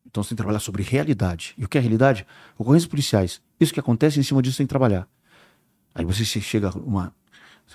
Então 0.07 0.23
você 0.23 0.31
tem 0.31 0.37
que 0.37 0.43
trabalhar 0.43 0.61
sobre 0.61 0.83
realidade. 0.83 1.55
E 1.59 1.65
o 1.65 1.69
que 1.69 1.77
é 1.77 1.81
realidade? 1.81 2.27
Ocorrências 2.57 2.89
policiais. 2.89 3.43
Isso 3.61 3.73
que 3.73 3.81
acontece, 3.81 4.19
em 4.19 4.23
cima 4.23 4.41
disso 4.41 4.55
você 4.55 4.59
tem 4.59 4.67
que 4.67 4.71
trabalhar. 4.71 5.07
Aí 5.95 6.07
você 6.07 6.25
chega 6.25 6.71
uma. 6.79 7.15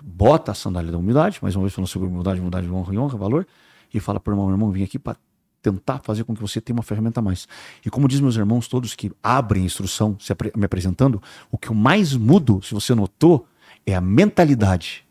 Bota 0.03 0.51
a 0.51 0.55
sandália 0.55 0.91
da 0.91 0.97
humildade, 0.97 1.39
mais 1.41 1.55
uma 1.55 1.63
vez 1.63 1.73
falando 1.73 1.87
sobre 1.87 2.07
humildade, 2.07 2.39
humildade, 2.39 2.69
honra 2.69 2.93
e 2.93 2.97
honra, 2.97 3.17
valor, 3.17 3.47
e 3.93 3.99
fala 3.99 4.19
pro 4.19 4.33
irmão, 4.33 4.49
irmão, 4.49 4.71
vim 4.71 4.83
aqui 4.83 4.99
para 4.99 5.17
tentar 5.61 5.99
fazer 5.99 6.23
com 6.23 6.35
que 6.35 6.41
você 6.41 6.61
tenha 6.61 6.75
uma 6.75 6.83
ferramenta 6.83 7.19
a 7.19 7.23
mais. 7.23 7.47
E 7.85 7.89
como 7.89 8.07
diz 8.07 8.19
meus 8.19 8.35
irmãos 8.35 8.67
todos 8.67 8.95
que 8.95 9.11
abrem 9.21 9.65
instrução 9.65 10.17
se 10.19 10.33
me 10.55 10.65
apresentando, 10.65 11.21
o 11.51 11.57
que 11.57 11.69
eu 11.69 11.75
mais 11.75 12.13
mudo, 12.13 12.61
se 12.63 12.73
você 12.73 12.93
notou, 12.93 13.47
é 13.85 13.95
a 13.95 14.01
mentalidade. 14.01 15.05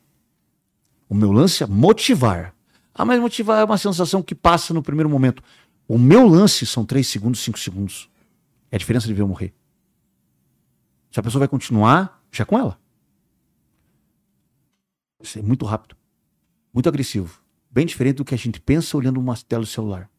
O 1.09 1.15
meu 1.15 1.33
lance 1.33 1.63
é 1.63 1.67
motivar. 1.67 2.55
Ah, 2.95 3.05
mas 3.05 3.21
motivar 3.21 3.61
é 3.61 3.65
uma 3.65 3.79
sensação 3.79 4.23
que 4.23 4.35
passa 4.35 4.73
no 4.73 4.83
primeiro 4.83 5.09
momento. 5.09 5.43
O 5.87 5.99
meu 5.99 6.27
lance 6.27 6.67
são 6.67 6.85
3 6.85 7.07
segundos, 7.07 7.41
5 7.41 7.59
segundos. 7.59 8.11
É 8.71 8.77
a 8.77 8.79
diferença 8.79 9.07
de 9.07 9.15
ver 9.15 9.23
eu 9.23 9.29
morrer. 9.29 9.55
Se 11.11 11.21
a 11.21 11.23
pessoa 11.23 11.41
vai 11.41 11.49
continuar, 11.49 12.23
já 12.33 12.43
é 12.43 12.45
com 12.45 12.59
ela. 12.59 12.79
Isso 15.23 15.39
é 15.39 15.43
muito 15.43 15.65
rápido. 15.65 15.97
Muito 16.73 16.89
agressivo. 16.89 17.41
Bem 17.71 17.87
diferente 17.87 18.17
do 18.17 18.25
que 18.25 18.35
a 18.35 18.39
gente 18.39 18.61
pensa 18.61 18.97
olhando 18.97 19.21
uma 19.21 19.37
tela 19.37 19.63
do 19.63 19.67
celular. 19.67 20.11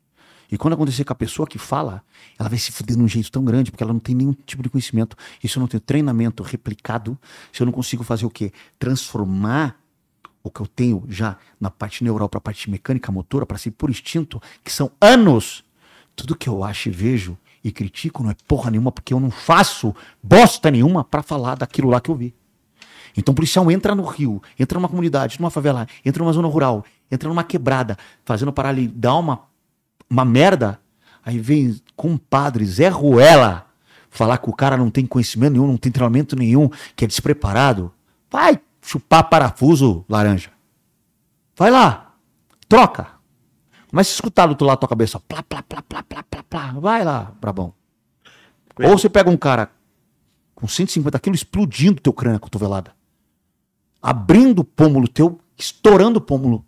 E 0.51 0.57
quando 0.57 0.73
acontecer 0.73 1.03
com 1.03 1.13
a 1.13 1.15
pessoa 1.15 1.47
que 1.47 1.57
fala, 1.57 2.01
ela 2.39 2.47
vai 2.47 2.57
se 2.57 2.71
fuder 2.71 2.95
de 2.95 3.01
um 3.01 3.07
jeito 3.07 3.31
tão 3.31 3.43
grande, 3.43 3.69
porque 3.69 3.83
ela 3.83 3.91
não 3.91 3.99
tem 3.99 4.15
nenhum 4.15 4.33
tipo 4.33 4.63
de 4.63 4.69
conhecimento. 4.69 5.17
E 5.43 5.47
se 5.47 5.57
eu 5.57 5.61
não 5.61 5.67
tenho 5.67 5.81
treinamento 5.81 6.41
replicado, 6.41 7.17
se 7.51 7.61
eu 7.61 7.65
não 7.65 7.73
consigo 7.73 8.03
fazer 8.03 8.25
o 8.25 8.29
quê? 8.29 8.51
Transformar 8.79 9.77
o 10.43 10.49
que 10.49 10.61
eu 10.61 10.67
tenho 10.67 11.03
já 11.09 11.37
na 11.59 11.69
parte 11.69 12.03
neural 12.03 12.29
para 12.29 12.37
a 12.37 12.41
parte 12.41 12.69
mecânica 12.69 13.11
motora, 13.11 13.45
para 13.45 13.57
ser 13.57 13.71
por 13.71 13.89
instinto, 13.89 14.41
que 14.63 14.71
são 14.71 14.91
anos. 15.01 15.63
Tudo 16.15 16.35
que 16.35 16.49
eu 16.49 16.63
acho 16.63 16.89
e 16.89 16.91
vejo 16.91 17.37
e 17.63 17.71
critico 17.71 18.23
não 18.23 18.31
é 18.31 18.35
porra 18.47 18.71
nenhuma, 18.71 18.91
porque 18.91 19.13
eu 19.13 19.19
não 19.19 19.29
faço 19.29 19.93
bosta 20.23 20.71
nenhuma 20.71 21.03
para 21.03 21.21
falar 21.21 21.55
daquilo 21.55 21.89
lá 21.89 21.99
que 21.99 22.09
eu 22.09 22.15
vi. 22.15 22.33
Então 23.15 23.31
o 23.31 23.35
policial 23.35 23.69
entra 23.71 23.93
no 23.95 24.03
rio, 24.03 24.41
entra 24.57 24.79
numa 24.79 24.87
comunidade, 24.87 25.39
numa 25.39 25.49
favela, 25.49 25.87
entra 26.05 26.23
numa 26.23 26.31
zona 26.31 26.47
rural, 26.47 26.85
entra 27.11 27.27
numa 27.27 27.43
quebrada, 27.43 27.97
fazendo 28.23 28.53
para 28.53 28.69
ali 28.69 28.87
dar 28.87 29.15
uma, 29.15 29.41
uma 30.09 30.25
merda. 30.25 30.79
Aí 31.25 31.39
vem 31.39 31.79
compadre 31.95 32.65
Zé 32.65 32.87
Ruela 32.89 33.65
falar 34.09 34.37
que 34.37 34.49
o 34.49 34.53
cara 34.53 34.77
não 34.77 34.89
tem 34.89 35.05
conhecimento 35.05 35.53
nenhum, 35.53 35.67
não 35.67 35.77
tem 35.77 35.91
treinamento 35.91 36.35
nenhum, 36.35 36.69
que 36.95 37.05
é 37.05 37.07
despreparado. 37.07 37.93
Vai 38.31 38.59
chupar 38.81 39.29
parafuso, 39.29 40.05
laranja. 40.09 40.51
Vai 41.55 41.69
lá, 41.71 42.15
troca. 42.67 43.07
Começa 43.89 44.11
a 44.11 44.13
escutar 44.13 44.45
do 44.45 44.51
outro 44.51 44.65
lado 44.65 44.77
da 44.77 44.81
tua 44.81 44.89
cabeça. 44.89 45.19
Plá, 45.19 45.41
plá, 45.43 45.63
plá, 45.63 45.81
plá, 45.81 46.03
plá, 46.03 46.23
plá, 46.23 46.43
plá. 46.43 46.71
Vai 46.79 47.03
lá, 47.03 47.31
brabão. 47.39 47.73
Ou 48.83 48.97
você 48.97 49.09
pega 49.09 49.29
um 49.29 49.37
cara 49.37 49.71
com 50.53 50.67
150 50.67 51.19
quilos 51.19 51.39
explodindo 51.39 52.01
teu 52.01 52.13
crânio, 52.13 52.39
cotovelada. 52.39 52.91
Abrindo 54.01 54.59
o 54.59 54.63
pômulo 54.63 55.07
teu, 55.07 55.39
estourando 55.57 56.19
o 56.19 56.21
pômulo. 56.21 56.65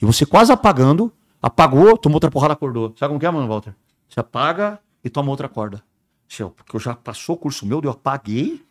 E 0.00 0.04
você 0.04 0.26
quase 0.26 0.52
apagando, 0.52 1.12
apagou, 1.46 1.96
tomou 1.96 2.16
outra 2.16 2.30
porrada, 2.30 2.54
acordou. 2.54 2.92
Sabe 2.96 3.10
como 3.10 3.20
que 3.20 3.26
é, 3.26 3.30
mano, 3.30 3.46
Walter? 3.46 3.74
Você 4.08 4.18
apaga 4.18 4.80
e 5.02 5.08
toma 5.08 5.30
outra 5.30 5.48
corda. 5.48 5.82
Seu, 6.28 6.50
porque 6.50 6.74
eu 6.74 6.80
já 6.80 6.94
passou 6.94 7.36
o 7.36 7.38
curso 7.38 7.64
meu, 7.64 7.80
eu 7.82 7.90
apaguei, 7.90 8.64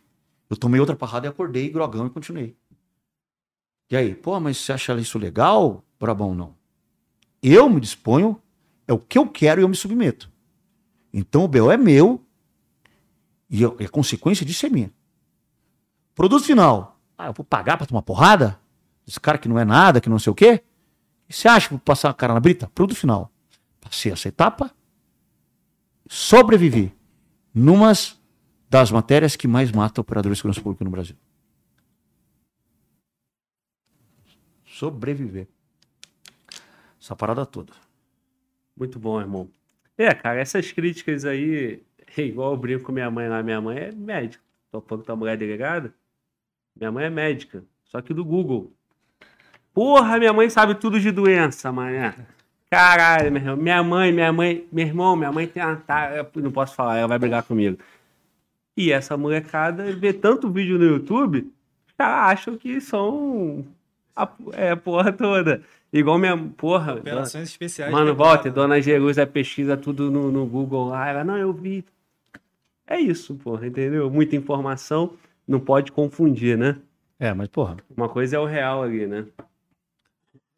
eu 0.50 0.56
tomei 0.56 0.78
outra 0.78 0.94
porrada 0.94 1.26
e 1.26 1.30
acordei, 1.30 1.70
grogão 1.70 2.06
e 2.06 2.10
continuei. 2.10 2.54
E 3.90 3.96
aí, 3.96 4.14
pô, 4.14 4.38
mas 4.38 4.58
você 4.58 4.72
acha 4.72 4.94
isso 4.96 5.18
legal? 5.18 5.82
Brabão, 5.98 6.34
não. 6.34 6.54
Eu 7.42 7.68
me 7.70 7.80
disponho, 7.80 8.40
é 8.86 8.92
o 8.92 8.98
que 8.98 9.16
eu 9.16 9.26
quero 9.26 9.60
e 9.60 9.64
eu 9.64 9.68
me 9.68 9.76
submeto. 9.76 10.30
Então 11.12 11.44
o 11.44 11.48
BO 11.48 11.70
é 11.70 11.78
meu 11.78 12.20
e 13.48 13.64
a 13.64 13.88
consequência 13.90 14.44
disso 14.44 14.66
é 14.66 14.68
minha. 14.68 14.92
Produto 16.14 16.44
final. 16.44 16.98
Ah, 17.16 17.28
eu 17.28 17.32
vou 17.32 17.44
pagar 17.44 17.78
pra 17.78 17.86
tomar 17.86 18.02
porrada? 18.02 18.60
Esse 19.08 19.18
cara 19.18 19.38
que 19.38 19.48
não 19.48 19.58
é 19.58 19.64
nada, 19.64 20.00
que 20.00 20.10
não 20.10 20.18
sei 20.18 20.30
o 20.30 20.34
quê? 20.34 20.62
E 21.28 21.32
você 21.32 21.48
acha 21.48 21.68
que 21.68 21.74
vou 21.74 21.80
passar 21.80 22.10
a 22.10 22.14
cara 22.14 22.34
na 22.34 22.40
brita? 22.40 22.68
Produto 22.68 22.96
final. 22.96 23.30
Passei 23.80 24.12
essa 24.12 24.28
etapa, 24.28 24.74
sobrevivi 26.08 26.92
numas 27.54 28.20
das 28.68 28.90
matérias 28.90 29.36
que 29.36 29.46
mais 29.46 29.70
matam 29.70 30.02
operadores 30.02 30.36
de 30.36 30.40
segurança 30.40 30.60
pública 30.60 30.84
no 30.84 30.90
Brasil. 30.90 31.16
Sobreviver. 34.66 35.48
Essa 37.00 37.14
parada 37.14 37.46
toda. 37.46 37.72
Muito 38.76 38.98
bom, 38.98 39.20
irmão. 39.20 39.48
É, 39.96 40.12
cara, 40.12 40.40
essas 40.40 40.70
críticas 40.72 41.24
aí, 41.24 41.82
é 42.16 42.20
igual 42.22 42.52
eu 42.52 42.58
brinco 42.58 42.84
com 42.84 42.92
minha 42.92 43.10
mãe 43.10 43.28
lá. 43.28 43.42
Minha 43.42 43.60
mãe 43.60 43.78
é 43.78 43.92
médica. 43.92 44.44
Tô 44.70 44.80
falando 44.80 45.02
que 45.02 45.06
tua 45.06 45.16
mulher 45.16 45.38
delegada. 45.38 45.94
Minha 46.74 46.92
mãe 46.92 47.06
é 47.06 47.10
médica, 47.10 47.64
só 47.84 48.02
que 48.02 48.12
do 48.12 48.24
Google. 48.24 48.70
Porra, 49.76 50.18
minha 50.18 50.32
mãe 50.32 50.48
sabe 50.48 50.74
tudo 50.74 50.98
de 50.98 51.10
doença, 51.12 51.70
mané. 51.70 52.14
Caralho, 52.70 53.30
meu 53.30 53.42
irmão. 53.42 53.56
Minha 53.58 53.82
mãe, 53.82 54.10
minha 54.10 54.32
mãe, 54.32 54.64
meu 54.72 54.86
irmão, 54.86 55.14
minha 55.14 55.30
mãe 55.30 55.46
tem 55.46 55.62
uma. 55.62 55.76
ta- 55.76 56.12
eu 56.16 56.26
Não 56.42 56.50
posso 56.50 56.74
falar, 56.74 56.96
ela 56.96 57.06
vai 57.08 57.18
brigar 57.18 57.42
comigo. 57.42 57.76
E 58.74 58.90
essa 58.90 59.18
molecada 59.18 59.92
vê 59.92 60.14
tanto 60.14 60.48
vídeo 60.50 60.78
no 60.78 60.84
YouTube, 60.86 61.52
já 62.00 62.24
acham 62.24 62.56
que 62.56 62.80
são 62.80 63.66
a, 64.16 64.26
é, 64.54 64.70
a 64.70 64.76
porra 64.78 65.12
toda. 65.12 65.60
Igual 65.92 66.18
minha. 66.18 66.38
Porra. 66.56 66.94
Operações 66.94 67.50
especiais. 67.50 67.92
Mano, 67.92 68.14
volta, 68.14 68.50
Dona 68.50 68.80
Jerusa 68.80 69.26
pesquisa 69.26 69.76
tudo 69.76 70.10
no, 70.10 70.32
no 70.32 70.46
Google 70.46 70.88
lá. 70.88 71.06
Ela, 71.06 71.22
não, 71.22 71.36
eu 71.36 71.52
vi. 71.52 71.84
É 72.86 72.98
isso, 72.98 73.34
porra, 73.34 73.66
entendeu? 73.66 74.08
Muita 74.10 74.36
informação, 74.36 75.12
não 75.46 75.60
pode 75.60 75.92
confundir, 75.92 76.56
né? 76.56 76.76
É, 77.20 77.34
mas 77.34 77.48
porra. 77.48 77.76
Uma 77.94 78.08
coisa 78.08 78.36
é 78.36 78.38
o 78.38 78.46
real 78.46 78.82
ali, 78.82 79.06
né? 79.06 79.26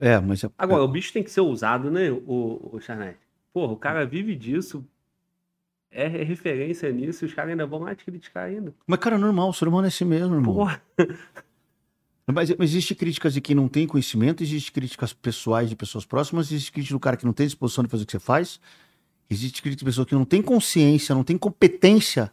É, 0.01 0.19
mas. 0.21 0.45
é- 0.45 0.51
Agora, 0.57 0.83
o 0.83 0.89
bicho 0.89 1.13
tem 1.13 1.23
que 1.23 1.31
ser 1.31 1.41
ousado, 1.41 1.91
né, 1.91 2.11
o, 2.11 2.71
o 2.73 2.81
Charnete? 2.81 3.19
Porra, 3.53 3.73
o 3.73 3.77
cara 3.77 4.07
vive 4.07 4.37
disso, 4.37 4.85
é 5.91 6.07
referência 6.07 6.91
nisso, 6.93 7.25
e 7.25 7.27
os 7.27 7.35
caras 7.35 7.51
ainda 7.51 7.67
vão 7.67 7.81
lá 7.81 7.95
te 7.95 8.05
criticar 8.05 8.45
ainda. 8.47 8.75
Mas, 8.87 8.99
cara, 9.01 9.17
é 9.17 9.19
normal, 9.19 9.49
o 9.49 9.55
ser 9.55 9.67
humano 9.67 9.87
é 9.87 9.89
assim 9.89 10.05
mesmo, 10.05 10.35
irmão. 10.35 10.55
Porra, 10.55 10.83
Mas, 12.27 12.51
mas 12.57 12.71
existe 12.71 12.95
críticas 12.95 13.35
de 13.35 13.41
quem 13.41 13.57
não 13.57 13.69
tem 13.69 13.87
conhecimento, 13.87 14.43
existe 14.43 14.71
críticas 14.71 15.13
pessoais 15.13 15.69
de 15.69 15.75
pessoas 15.75 16.05
próximas, 16.05 16.53
existe 16.53 16.71
crítica 16.71 16.95
do 16.95 17.01
cara 17.01 17.17
que 17.17 17.25
não 17.25 17.33
tem 17.33 17.47
disposição 17.47 17.83
de 17.83 17.91
fazer 17.91 18.05
o 18.05 18.07
que 18.07 18.13
você 18.13 18.21
faz, 18.21 18.61
existe 19.29 19.63
crítica 19.63 19.81
de 19.81 19.85
pessoas 19.87 20.07
que 20.07 20.15
não 20.15 20.25
tem 20.25 20.43
consciência, 20.43 21.15
não 21.15 21.25
tem 21.25 21.37
competência 21.39 22.31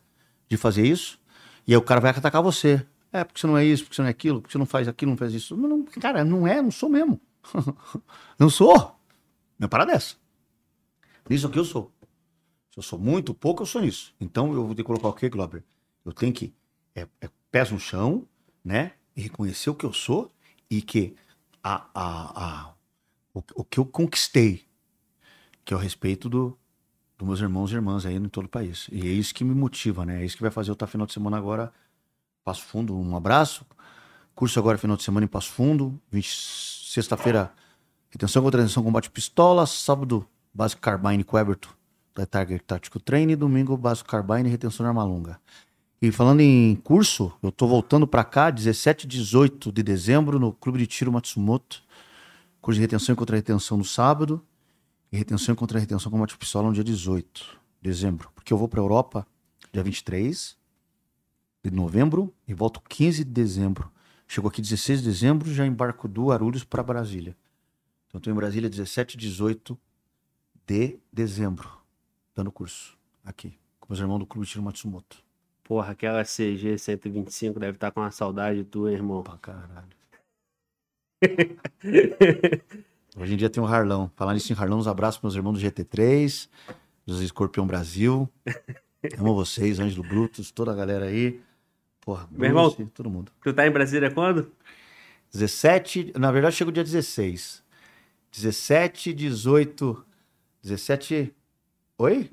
de 0.48 0.58
fazer 0.58 0.86
isso, 0.86 1.20
e 1.66 1.74
aí 1.74 1.78
o 1.78 1.82
cara 1.82 2.00
vai 2.02 2.12
atacar 2.12 2.44
você. 2.44 2.86
É, 3.12 3.24
porque 3.24 3.40
você 3.40 3.48
não 3.48 3.58
é 3.58 3.64
isso, 3.64 3.84
porque 3.86 3.96
você 3.96 4.02
não 4.02 4.08
é 4.08 4.12
aquilo, 4.12 4.42
porque 4.42 4.52
você 4.52 4.58
não 4.58 4.66
faz 4.66 4.88
aquilo, 4.90 5.12
não 5.12 5.18
faz 5.18 5.34
isso. 5.34 5.56
Não, 5.56 5.70
não, 5.70 5.84
cara, 5.84 6.26
não 6.26 6.46
é, 6.46 6.62
não 6.62 6.70
sou 6.70 6.90
mesmo. 6.90 7.20
não 8.40 8.50
sou. 8.50 8.96
Minha 9.58 9.70
parada 9.70 9.92
é 9.92 9.96
essa. 9.96 10.16
Nisso 11.30 11.48
aqui 11.48 11.58
eu 11.58 11.66
sou. 11.66 11.92
Se 12.72 12.80
eu 12.80 12.84
sou 12.84 13.00
muito 13.00 13.34
pouco, 13.34 13.64
eu 13.64 13.66
sou 13.66 13.82
nisso. 13.82 14.14
Então 14.20 14.54
eu 14.54 14.66
vou 14.66 14.76
ter 14.76 14.84
que 14.84 14.88
colocar 14.88 15.08
o 15.08 15.14
quê, 15.14 15.30
Glauber? 15.30 15.64
Eu 16.04 16.12
tenho 16.12 16.34
que 16.34 16.54
é, 16.94 17.08
é 17.22 17.30
pés 17.52 17.72
no 17.72 17.80
chão, 17.80 18.28
né? 18.64 18.94
E 19.16 19.22
reconhecer 19.22 19.70
o 19.70 19.76
que 19.76 19.86
eu 19.86 19.94
sou 19.94 20.32
e 20.70 20.82
que 20.82 21.16
a, 21.64 21.88
a, 21.94 22.46
a, 22.46 22.74
o, 23.34 23.44
o 23.56 23.64
que 23.64 23.80
eu 23.80 23.86
conquistei, 23.86 24.66
que 25.64 25.74
é 25.74 25.78
o 25.78 25.80
respeito 25.80 26.30
do, 26.30 26.58
dos 27.18 27.28
meus 27.28 27.40
irmãos 27.40 27.72
e 27.72 27.76
irmãs 27.76 28.06
aí 28.06 28.16
em 28.16 28.30
todo 28.30 28.46
o 28.46 28.50
país. 28.50 28.88
E 28.92 29.02
é 29.02 29.12
isso 29.12 29.34
que 29.34 29.44
me 29.44 29.56
motiva, 29.56 30.06
né? 30.06 30.22
É 30.22 30.26
isso 30.26 30.36
que 30.36 30.42
vai 30.42 30.52
fazer 30.52 30.70
eu 30.70 30.74
estar 30.74 30.88
final 30.88 31.08
de 31.08 31.14
semana 31.14 31.38
agora, 31.38 31.74
Passo 32.44 32.64
Fundo, 32.64 32.96
um 32.96 33.16
abraço. 33.16 33.66
Curso 34.36 34.60
agora 34.60 34.78
final 34.78 34.98
de 34.98 35.04
semana 35.04 35.24
em 35.24 35.30
Passo 35.30 35.52
Fundo. 35.52 36.00
20 36.12 36.28
Sexta-feira, 36.96 37.52
retenção 38.10 38.42
contra 38.42 38.62
retenção, 38.62 38.82
combate 38.82 39.12
pistola. 39.12 39.66
Sábado, 39.66 40.26
básico 40.54 40.82
Carbine 40.82 41.26
com 41.26 41.38
Everton, 41.38 41.68
da 42.16 42.26
Target 42.26 42.64
Tático 42.64 43.02
Treine. 43.02 43.36
Domingo, 43.36 43.76
básico 43.76 44.10
Carbine 44.10 44.48
e 44.48 44.50
retenção 44.50 44.86
arma 44.86 45.04
longa. 45.04 45.38
E 46.02 46.10
falando 46.10 46.40
em 46.40 46.74
curso, 46.86 47.34
eu 47.44 47.52
tô 47.52 47.68
voltando 47.68 48.08
para 48.08 48.24
cá, 48.24 48.50
17 48.50 49.04
e 49.04 49.08
18 49.10 49.74
de 49.74 49.84
dezembro, 49.84 50.40
no 50.40 50.54
Clube 50.54 50.80
de 50.80 50.88
Tiro 50.88 51.12
Matsumoto. 51.12 51.84
Curso 52.62 52.78
de 52.78 52.82
retenção 52.84 53.12
e 53.12 53.18
contra-retenção 53.18 53.78
no 53.78 53.84
sábado. 53.84 54.42
E 55.12 55.18
retenção 55.18 55.52
e 55.52 55.58
contra-retenção 55.58 56.10
com 56.10 56.18
combate 56.18 56.38
pistola 56.38 56.70
no 56.70 56.74
dia 56.74 56.82
18 56.82 57.42
de 57.82 57.90
dezembro. 57.90 58.32
Porque 58.34 58.54
eu 58.54 58.58
vou 58.58 58.70
pra 58.70 58.80
Europa 58.80 59.28
dia 59.74 59.84
23 59.84 60.56
de 61.62 61.72
novembro 61.72 62.34
e 62.48 62.54
volto 62.54 62.80
15 62.88 63.26
de 63.26 63.32
dezembro. 63.32 63.92
Chego 64.28 64.48
aqui 64.48 64.62
16 64.62 65.02
de 65.02 65.10
dezembro 65.10 65.54
já 65.54 65.66
embarco 65.66 66.08
do 66.08 66.32
Arulhos 66.32 66.64
para 66.64 66.82
Brasília. 66.84 67.36
Então 68.08 68.20
estou 68.20 68.32
em 68.34 68.36
Brasília 68.36 68.70
17 68.70 69.16
e 69.16 69.18
18 69.18 69.78
de 70.66 70.98
dezembro, 71.12 71.70
dando 72.36 72.52
curso 72.52 72.98
aqui, 73.24 73.58
com 73.80 73.94
meus 73.94 74.00
irmãos 74.00 74.20
do 74.20 74.26
Clube 74.26 74.48
Tiro 74.48 74.64
Matsumoto. 74.64 75.18
porra, 75.64 75.92
aquela 75.92 76.24
CG 76.24 76.78
125 76.78 77.60
deve 77.60 77.76
estar 77.78 77.92
com 77.92 78.00
uma 78.02 78.12
saudade 78.12 78.64
tua, 78.64 78.92
irmão. 78.92 79.22
Pra 79.24 79.38
caralho. 79.38 79.96
Hoje 83.18 83.34
em 83.34 83.38
dia 83.38 83.50
tem 83.50 83.64
o 83.64 83.66
Harlão. 83.66 84.12
Falando 84.16 84.36
nisso 84.36 84.52
em 84.52 84.56
Harlão, 84.56 84.80
uns 84.80 84.88
abraços 84.88 85.20
para 85.20 85.28
meus 85.28 85.36
irmãos 85.36 85.54
do 85.54 85.60
GT3, 85.60 86.50
dos 87.06 87.22
Escorpião 87.22 87.66
Brasil. 87.66 88.30
Amo 89.18 89.34
vocês, 89.36 89.80
Ângelo 89.80 90.04
Brutus, 90.04 90.52
toda 90.52 90.72
a 90.72 90.76
galera 90.76 91.06
aí. 91.06 91.40
Porra, 92.06 92.28
Meu 92.32 92.48
irmão- 92.50 92.70
Bruce, 92.70 92.86
todo 92.94 93.10
mundo. 93.10 93.32
Tu 93.44 93.52
tá 93.52 93.66
em 93.66 93.72
Brasília 93.72 94.12
quando? 94.12 94.52
17, 95.34 96.14
na 96.18 96.32
verdade 96.32 96.56
chego 96.56 96.72
dia 96.72 96.84
16. 96.84 97.64
17, 98.32 99.12
18, 99.14 100.06
17... 100.64 101.34
Oi? 101.98 102.30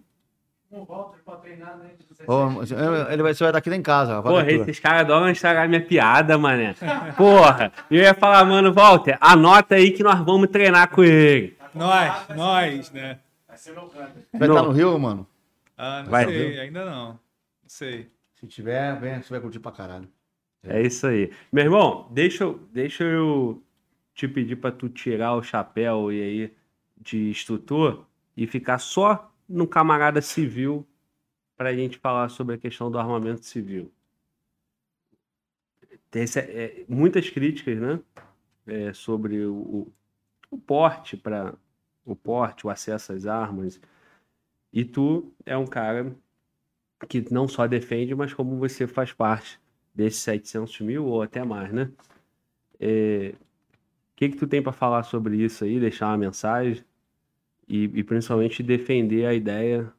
Um 0.70 0.84
Walter 0.84 1.20
pra 1.25 1.36
treinar, 1.36 1.76
né? 1.78 1.91
de 1.99 2.05
17 2.07 2.31
Ô, 2.31 2.34
anos. 2.34 2.70
ele 3.10 3.23
vai, 3.23 3.34
você 3.34 3.44
vai 3.44 3.51
estar 3.51 3.59
aqui 3.59 3.70
nem 3.70 3.78
em 3.81 3.83
casa. 3.83 4.23
Porra, 4.23 4.51
esses 4.51 4.78
caras 4.81 5.01
adoram 5.02 5.28
estragar 5.31 5.68
minha 5.68 5.84
piada, 5.84 6.36
mané. 6.39 6.75
Porra, 7.17 7.73
eu 7.91 7.99
ia 7.99 8.15
falar, 8.15 8.44
mano, 8.44 8.73
Walter, 8.73 9.17
anota 9.20 9.75
aí 9.76 9.91
que 9.92 10.02
nós 10.02 10.18
vamos 10.25 10.49
treinar 10.49 10.89
com 10.91 11.02
ele. 11.05 11.57
Nós, 11.75 12.28
nós, 12.36 12.91
né? 12.91 13.18
Vai 13.49 13.57
ser 13.59 13.73
no 13.75 13.83
canto. 13.89 14.12
Vai 14.33 14.49
estar 14.49 14.62
no 14.62 14.70
Rio, 14.73 14.99
mano? 14.99 15.26
Ah, 15.76 16.02
não 16.05 16.10
Vai, 16.10 16.25
sei, 16.26 16.60
ainda 16.60 16.84
não. 16.84 17.07
Não 17.09 17.18
sei. 17.67 18.10
Se 18.43 18.49
tiver, 18.49 18.99
vem, 19.01 19.23
você 19.23 19.31
vai 19.31 19.41
curtir 19.41 19.61
pra 19.61 19.71
caralho. 19.71 20.09
É 20.65 20.83
isso 20.83 21.07
aí. 21.07 21.33
Meu 21.53 21.65
irmão, 21.65 22.09
deixa, 22.12 22.43
eu- 22.45 22.59
deixa 22.73 23.05
eu 23.05 23.62
te 24.15 24.27
pedir 24.27 24.57
pra 24.57 24.73
tu 24.73 24.89
tirar 24.89 25.35
o 25.35 25.43
chapéu 25.43 26.12
e 26.12 26.21
aí 26.21 26.57
de 27.01 27.31
instrutor 27.31 28.05
e 28.37 28.47
ficar 28.47 28.79
só 28.79 29.33
no 29.49 29.67
camarada 29.67 30.21
civil 30.21 30.85
pra 31.57 31.73
gente 31.75 31.99
falar 31.99 32.29
sobre 32.31 32.57
a 32.57 32.59
questão 32.59 32.91
do 32.91 32.99
armamento 32.99 33.45
civil. 33.45 33.93
Tem 36.11 36.25
é, 36.37 36.85
muitas 36.89 37.31
críticas, 37.31 37.79
né? 37.81 38.01
é, 38.67 38.93
sobre 38.93 39.45
o- 39.47 39.93
o 40.51 40.59
porte 40.59 41.17
para 41.17 41.55
o 42.05 42.15
porte, 42.17 42.67
o 42.67 42.71
acesso 42.71 43.12
às 43.12 43.27
armas. 43.27 43.81
E 44.73 44.85
tu 44.85 45.33
é 45.47 45.57
um 45.57 45.67
cara 45.67 46.17
que 47.09 47.25
não 47.33 47.49
só 47.49 47.67
defende, 47.67 48.15
mas 48.15 48.33
como 48.33 48.57
você 48.57 48.87
faz 48.87 49.13
parte 49.13 49.59
desses 49.95 50.21
700 50.21 50.81
mil 50.81 51.05
ou 51.07 51.23
até 51.23 51.45
mais, 51.45 51.73
né? 51.73 51.91
É, 52.81 53.35
O 53.35 54.17
que 54.17 54.29
que 54.31 54.37
tu 54.37 54.47
tem 54.47 54.63
para 54.63 54.73
falar 54.73 55.03
sobre 55.03 55.37
isso 55.37 55.65
aí, 55.65 55.79
deixar 55.81 56.09
uma 56.09 56.17
mensagem 56.19 56.83
e, 57.69 57.85
e 57.85 58.05
principalmente 58.05 58.63
defender 58.63 59.27
a 59.27 59.35
ideia 59.35 59.93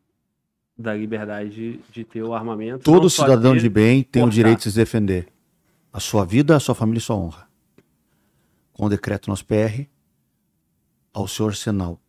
da 0.78 0.94
liberdade 0.96 1.50
de, 1.50 1.80
de 1.92 2.04
ter 2.04 2.24
o 2.24 2.34
armamento. 2.34 2.84
Todo 2.84 3.10
cidadão 3.10 3.54
ter- 3.54 3.60
de 3.62 3.70
bem 3.70 4.02
tem 4.04 4.24
o 4.24 4.30
direito 4.30 4.64
de 4.64 4.72
se 4.72 4.76
defender. 4.78 5.28
A 5.92 6.00
sua 6.00 6.26
vida, 6.26 6.56
a 6.56 6.60
sua 6.60 6.74
família 6.74 6.98
e 6.98 7.02
sua 7.02 7.16
honra. 7.16 7.48
Com 8.72 8.86
o 8.86 8.90
decreto 8.90 9.30
nosso 9.30 9.46
PR, 9.46 9.86
ao 11.14 11.28
seu 11.28 11.48
arsenal. 11.48 12.00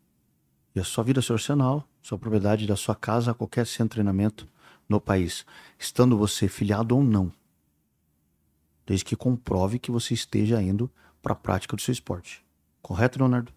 E 0.75 0.81
a 0.81 0.85
sua 0.85 1.05
vida, 1.05 1.21
seu 1.21 1.35
arsenal, 1.35 1.87
sua 2.01 2.19
propriedade 2.19 2.67
da 2.67 2.75
sua 2.75 2.95
casa, 2.95 3.33
a 3.33 3.35
qualquer 3.35 3.67
centro 3.67 3.89
de 3.89 3.91
treinamento 3.97 4.49
no 4.89 5.01
país. 5.01 5.45
Estando 5.79 6.17
você 6.17 6.49
filiado 6.49 6.97
ou 6.97 7.03
não. 7.03 7.33
Desde 8.87 9.05
que 9.05 9.17
comprove 9.17 9.79
que 9.79 9.91
você 9.91 10.15
esteja 10.15 10.61
indo 10.61 10.91
para 11.23 11.33
a 11.33 11.37
prática 11.37 11.75
do 11.75 11.83
seu 11.83 11.93
esporte. 11.93 12.45
Correto, 12.83 13.19
Leonardo? 13.19 13.53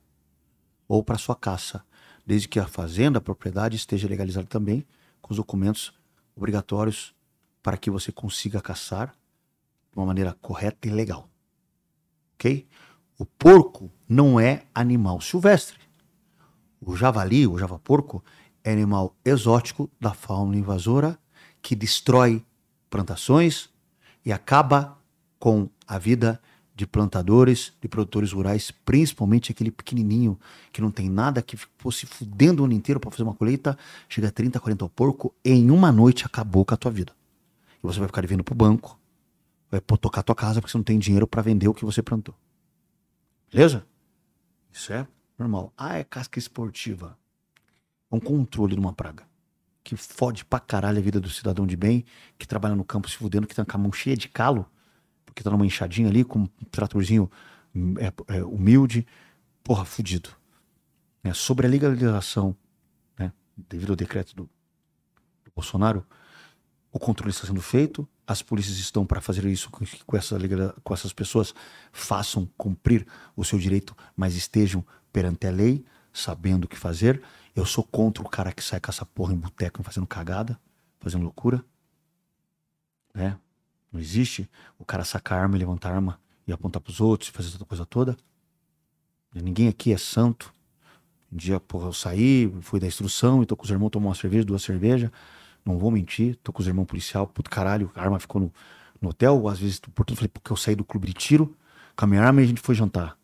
Ou 0.87 1.03
para 1.03 1.17
sua 1.17 1.35
caça. 1.35 1.83
Desde 2.25 2.47
que 2.47 2.59
a 2.59 2.67
fazenda, 2.67 3.19
a 3.19 3.21
propriedade 3.21 3.75
esteja 3.75 4.07
legalizada 4.07 4.47
também, 4.47 4.85
com 5.21 5.33
os 5.33 5.37
documentos 5.37 5.93
obrigatórios 6.35 7.13
para 7.61 7.77
que 7.77 7.91
você 7.91 8.11
consiga 8.11 8.61
caçar 8.61 9.13
de 9.91 9.97
uma 9.97 10.05
maneira 10.05 10.33
correta 10.41 10.87
e 10.87 10.91
legal. 10.91 11.29
Ok? 12.35 12.65
O 13.17 13.25
porco 13.25 13.91
não 14.07 14.39
é 14.39 14.65
animal 14.73 15.19
silvestre. 15.19 15.79
O 16.79 16.95
javali, 16.95 17.47
o 17.47 17.57
javaporco, 17.57 18.23
animal 18.73 19.15
exótico 19.23 19.89
da 19.99 20.13
fauna 20.13 20.55
invasora 20.55 21.17
que 21.61 21.75
destrói 21.75 22.45
plantações 22.89 23.69
e 24.25 24.31
acaba 24.31 24.97
com 25.39 25.69
a 25.87 25.97
vida 25.97 26.41
de 26.75 26.85
plantadores, 26.85 27.73
de 27.81 27.87
produtores 27.87 28.31
rurais, 28.31 28.69
principalmente 28.69 29.51
aquele 29.51 29.71
pequenininho 29.71 30.39
que 30.71 30.79
não 30.79 30.91
tem 30.91 31.09
nada, 31.09 31.41
que 31.41 31.57
ficou 31.57 31.91
se 31.91 32.05
fudendo 32.05 32.61
o 32.61 32.65
ano 32.65 32.73
inteiro 32.73 32.99
para 32.99 33.09
fazer 33.09 33.23
uma 33.23 33.33
colheita, 33.33 33.75
chega 34.07 34.27
a 34.27 34.31
30, 34.31 34.59
40 34.59 34.85
ao 34.85 34.89
porco, 34.89 35.33
em 35.43 35.71
uma 35.71 35.91
noite 35.91 36.23
acabou 36.23 36.63
com 36.63 36.75
a 36.75 36.77
tua 36.77 36.91
vida. 36.91 37.13
E 37.83 37.87
você 37.87 37.97
vai 37.97 38.07
ficar 38.07 38.21
devendo 38.21 38.43
pro 38.43 38.53
banco, 38.53 38.99
vai 39.71 39.81
tocar 39.81 40.21
a 40.21 40.23
tua 40.23 40.35
casa 40.35 40.61
porque 40.61 40.71
você 40.71 40.77
não 40.77 40.83
tem 40.83 40.99
dinheiro 40.99 41.25
para 41.25 41.41
vender 41.41 41.67
o 41.67 41.73
que 41.73 41.83
você 41.83 42.03
plantou. 42.03 42.35
Beleza? 43.51 43.83
Isso 44.71 44.93
é 44.93 45.07
normal. 45.37 45.73
Ah, 45.75 45.97
é 45.97 46.03
casca 46.03 46.37
esportiva. 46.37 47.17
É 48.11 48.15
um 48.15 48.19
controle 48.19 48.73
de 48.73 48.79
uma 48.79 48.93
praga. 48.93 49.23
Que 49.83 49.95
fode 49.95 50.43
pra 50.43 50.59
caralho 50.59 50.97
a 50.97 51.01
vida 51.01 51.19
do 51.19 51.29
cidadão 51.29 51.65
de 51.65 51.77
bem, 51.77 52.05
que 52.37 52.47
trabalha 52.47 52.75
no 52.75 52.83
campo 52.83 53.09
se 53.09 53.17
fudendo, 53.17 53.47
que 53.47 53.55
tá 53.55 53.65
com 53.65 53.77
a 53.77 53.79
mão 53.79 53.91
cheia 53.91 54.17
de 54.17 54.27
calo, 54.27 54.65
porque 55.25 55.43
tá 55.43 55.49
numa 55.49 55.65
enxadinha 55.65 56.09
ali, 56.09 56.23
com 56.23 56.39
um 56.39 56.47
tratorzinho 56.71 57.29
hum, 57.73 57.95
é, 57.97 58.37
é, 58.37 58.43
humilde. 58.43 59.05
Porra, 59.63 59.85
fudido. 59.85 60.29
É, 61.23 61.33
sobre 61.33 61.67
a 61.67 61.69
legalização, 61.69 62.55
né, 63.17 63.31
devido 63.55 63.91
ao 63.91 63.95
decreto 63.95 64.35
do, 64.35 64.43
do 64.43 65.51
Bolsonaro, 65.55 66.05
o 66.91 66.99
controle 66.99 67.31
está 67.31 67.45
sendo 67.45 67.61
feito, 67.61 68.07
as 68.25 68.41
polícias 68.41 68.77
estão 68.77 69.05
para 69.05 69.21
fazer 69.21 69.45
isso 69.45 69.69
com, 69.69 69.85
com, 70.05 70.17
essa, 70.17 70.37
com 70.83 70.93
essas 70.93 71.13
pessoas, 71.13 71.53
façam 71.91 72.49
cumprir 72.57 73.05
o 73.35 73.45
seu 73.45 73.59
direito, 73.59 73.95
mas 74.15 74.35
estejam 74.35 74.85
perante 75.13 75.47
a 75.47 75.51
lei, 75.51 75.85
sabendo 76.11 76.65
o 76.65 76.67
que 76.67 76.75
fazer. 76.75 77.21
Eu 77.57 77.65
sou 77.65 77.83
contra 77.83 78.21
o 78.21 78.29
cara 78.29 78.53
que 78.53 78.63
sai 78.63 78.79
com 78.79 78.91
essa 78.91 79.03
porra 79.03 79.33
em 79.33 79.35
boteco 79.35 79.81
fazendo 79.81 80.05
cagada, 80.05 80.59
fazendo 80.99 81.23
loucura. 81.23 81.65
Né? 83.11 83.35
Não 83.91 83.99
existe 83.99 84.47
o 84.77 84.85
cara 84.85 85.03
sacar 85.03 85.39
arma 85.41 85.55
e 85.55 85.59
levantar 85.59 85.91
arma 85.91 86.19
e 86.45 86.53
apontar 86.53 86.79
pros 86.79 87.01
outros 87.01 87.31
e 87.31 87.33
fazer 87.33 87.49
essa 87.49 87.65
coisa 87.65 87.83
toda. 87.83 88.15
Ninguém 89.33 89.67
aqui 89.69 89.91
é 89.91 89.97
santo. 89.97 90.53
Um 91.31 91.35
dia, 91.35 91.59
porra, 91.59 91.87
eu 91.87 91.93
saí, 91.93 92.47
fui 92.61 92.79
da 92.79 92.85
instrução 92.85 93.41
e 93.41 93.45
tô 93.47 93.57
com 93.57 93.63
os 93.63 93.71
irmãos, 93.71 93.89
tomou 93.89 94.09
uma 94.09 94.15
cerveja, 94.15 94.45
duas 94.45 94.61
cervejas. 94.61 95.09
Não 95.65 95.79
vou 95.79 95.89
mentir, 95.89 96.35
tô 96.43 96.53
com 96.53 96.61
os 96.61 96.67
irmãos 96.67 96.85
policial, 96.85 97.25
puto 97.25 97.49
caralho, 97.49 97.91
a 97.95 98.01
arma 98.03 98.19
ficou 98.19 98.39
no, 98.39 98.53
no 99.01 99.09
hotel, 99.09 99.47
às 99.47 99.57
vezes, 99.57 99.79
por 99.79 100.05
tudo, 100.05 100.17
falei, 100.17 100.29
porque 100.29 100.51
eu 100.51 100.55
saí 100.55 100.75
do 100.75 100.85
clube 100.85 101.07
de 101.07 101.13
tiro, 101.13 101.57
com 101.95 102.05
a 102.05 102.07
minha 102.07 102.21
arma 102.21 102.39
e 102.39 102.43
a 102.43 102.47
gente 102.47 102.61
foi 102.61 102.75
jantar. 102.75 103.17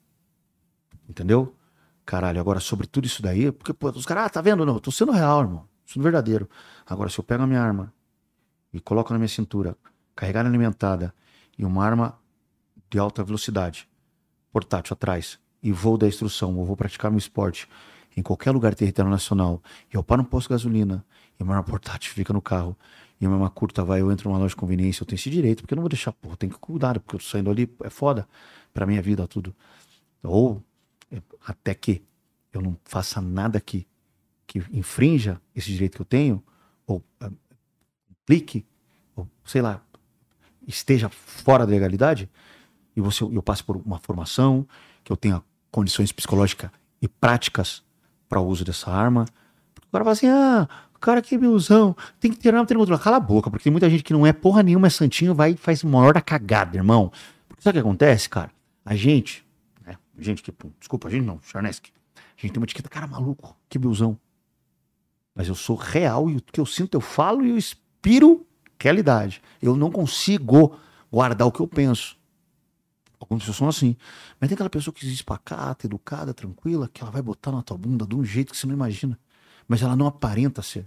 Entendeu? 1.08 1.56
Caralho, 2.06 2.40
agora 2.40 2.60
sobre 2.60 2.86
tudo 2.86 3.06
isso 3.06 3.22
daí, 3.22 3.52
porque, 3.52 3.74
pô, 3.74 3.90
os 3.90 4.06
caras, 4.06 4.26
ah, 4.26 4.30
tá 4.30 4.42
vendo? 4.42 4.66
Não, 4.66 4.76
eu 4.76 4.80
tô 4.80 4.92
sendo 4.92 5.12
real, 5.12 5.42
irmão. 5.42 5.68
Sendo 5.86 6.04
verdadeiro. 6.04 6.50
Agora, 6.86 7.10
se 7.10 7.20
eu 7.20 7.24
pego 7.24 7.44
a 7.44 7.48
minha 7.48 7.62
arma 7.62 7.94
e 8.74 8.80
coloco 8.80 9.14
na 9.14 9.20
minha 9.20 9.30
cintura, 9.30 9.78
carregada 10.16 10.50
alimentada, 10.50 11.14
e 11.58 11.64
uma 11.64 11.86
arma 11.86 12.20
de 12.90 13.00
alta 13.00 13.24
velocidade, 13.24 13.88
portátil 14.52 14.94
atrás, 14.94 15.40
e 15.62 15.72
vou 15.72 15.98
da 15.98 16.08
instrução, 16.08 16.58
ou 16.58 16.66
vou 16.66 16.76
praticar 16.76 17.10
meu 17.10 17.18
esporte 17.18 17.68
em 18.18 18.22
qualquer 18.22 18.52
lugar 18.52 18.76
territorial 18.76 19.12
nacional, 19.12 19.62
e 19.92 19.96
eu 19.96 20.04
paro 20.04 20.24
no 20.24 20.28
posto 20.28 20.48
de 20.48 20.54
gasolina, 20.56 21.06
e 21.40 21.44
uma 21.44 21.54
arma 21.54 21.64
portátil 21.64 22.14
fica 22.14 22.34
no 22.34 22.42
carro, 22.42 22.76
e 23.20 23.26
uma 23.28 23.36
arma 23.36 23.50
curta 23.50 23.84
vai, 23.84 24.02
eu 24.02 24.12
entro 24.12 24.30
numa 24.30 24.38
loja 24.38 24.50
de 24.50 24.56
conveniência, 24.56 25.04
eu 25.04 25.08
tenho 25.08 25.18
esse 25.18 25.30
direito, 25.30 25.62
porque 25.62 25.74
eu 25.74 25.78
não 25.78 25.84
vou 25.84 25.90
deixar, 25.90 26.12
pô, 26.12 26.36
tem 26.36 26.50
que 26.50 26.58
cuidar, 26.58 27.00
porque 27.00 27.16
eu 27.16 27.20
tô 27.20 27.26
saindo 27.26 27.50
ali, 27.50 27.72
é 27.84 27.90
foda 27.90 28.28
pra 28.74 28.86
minha 28.86 29.02
vida, 29.02 29.28
tudo. 29.28 29.56
Ou 30.22 30.58
é, 30.58 30.73
até 31.46 31.74
que 31.74 32.02
eu 32.52 32.62
não 32.62 32.78
faça 32.84 33.20
nada 33.22 33.60
que, 33.60 33.88
que 34.46 34.64
infrinja 34.72 35.42
esse 35.56 35.72
direito 35.72 35.96
que 35.96 36.02
eu 36.02 36.06
tenho, 36.06 36.44
ou 36.86 37.04
uh, 37.22 37.34
implique, 38.10 38.66
ou 39.16 39.28
sei 39.44 39.62
lá, 39.62 39.82
esteja 40.68 41.10
fora 41.10 41.66
da 41.66 41.72
legalidade, 41.72 42.30
e 42.96 43.02
você, 43.02 43.24
eu 43.24 43.42
passe 43.42 43.64
por 43.64 43.76
uma 43.78 44.00
formação, 44.00 44.68
que 45.04 45.12
eu 45.12 45.18
tenha 45.18 45.44
condições 45.72 46.12
psicológicas 46.12 46.70
e 47.02 47.08
práticas 47.08 47.84
para 48.30 48.40
o 48.40 48.48
uso 48.48 48.64
dessa 48.64 48.92
arma. 48.92 49.26
Cara 49.94 50.04
fala 50.04 50.12
assim: 50.14 50.28
ah, 50.28 50.68
o 50.96 51.00
cara 51.00 51.22
que 51.22 51.36
é 51.36 51.38
meuzão, 51.38 51.96
tem 52.20 52.32
que 52.32 52.38
ter 52.38 52.54
arma, 52.54 52.66
tem 52.66 52.76
outro. 52.76 52.98
Cala 52.98 53.18
a 53.18 53.20
boca, 53.20 53.50
porque 53.50 53.64
tem 53.64 53.72
muita 53.72 53.90
gente 53.90 54.04
que 54.04 54.12
não 54.12 54.26
é 54.26 54.34
porra 54.34 54.64
nenhuma, 54.64 54.88
é 54.88 54.90
santinho, 54.90 55.36
vai 55.36 55.52
e 55.52 55.58
faz 55.58 55.84
maior 55.84 56.14
da 56.14 56.22
cagada, 56.22 56.76
irmão. 56.76 57.12
Porque 57.48 57.62
sabe 57.62 57.78
o 57.78 57.82
que 57.82 57.88
acontece, 57.88 58.28
cara? 58.28 58.50
A 58.84 58.96
gente? 58.96 59.46
Gente 60.18 60.44
que, 60.44 60.54
desculpa, 60.80 61.08
a 61.08 61.12
gente 61.12 61.26
não, 61.26 61.40
Charnesk. 61.42 61.88
A 62.16 62.42
gente 62.42 62.54
tem 62.54 62.60
uma 62.60 62.66
etiqueta, 62.66 62.90
cara 62.90 63.08
maluco, 63.08 63.56
que 63.70 63.80
meuzão. 63.80 64.18
Mas 65.34 65.48
eu 65.48 65.56
sou 65.56 65.76
real 65.76 66.30
e 66.30 66.38
o 66.38 66.42
que 66.42 66.60
eu 66.60 66.66
sinto 66.66 66.96
eu 66.96 67.02
falo 67.02 67.46
e 67.46 67.50
eu 67.50 67.58
inspiro 67.58 68.46
realidade. 68.80 69.42
Eu 69.62 69.76
não 69.76 69.90
consigo 69.90 70.78
guardar 71.12 71.48
o 71.48 71.52
que 71.52 71.60
eu 71.60 71.68
penso. 71.68 72.18
Algumas 73.20 73.44
pessoas 73.44 73.58
são 73.58 73.68
assim. 73.70 73.96
Mas 74.40 74.50
tem 74.50 74.56
aquela 74.56 74.70
pessoa 74.70 74.94
que 74.94 75.06
existe 75.06 75.24
pacata, 75.24 75.88
educada, 75.88 76.34
tranquila, 76.34 76.90
que 76.92 77.02
ela 77.02 77.10
vai 77.10 77.22
botar 77.22 77.52
na 77.52 77.62
tua 77.62 77.78
bunda 77.78 78.06
de 78.06 78.16
um 78.16 78.24
jeito 78.24 78.52
que 78.52 78.58
você 78.58 78.68
não 78.68 78.74
imagina. 78.74 79.18
Mas 79.68 79.82
ela 79.82 79.96
não 79.96 80.06
aparenta 80.06 80.62
ser. 80.62 80.84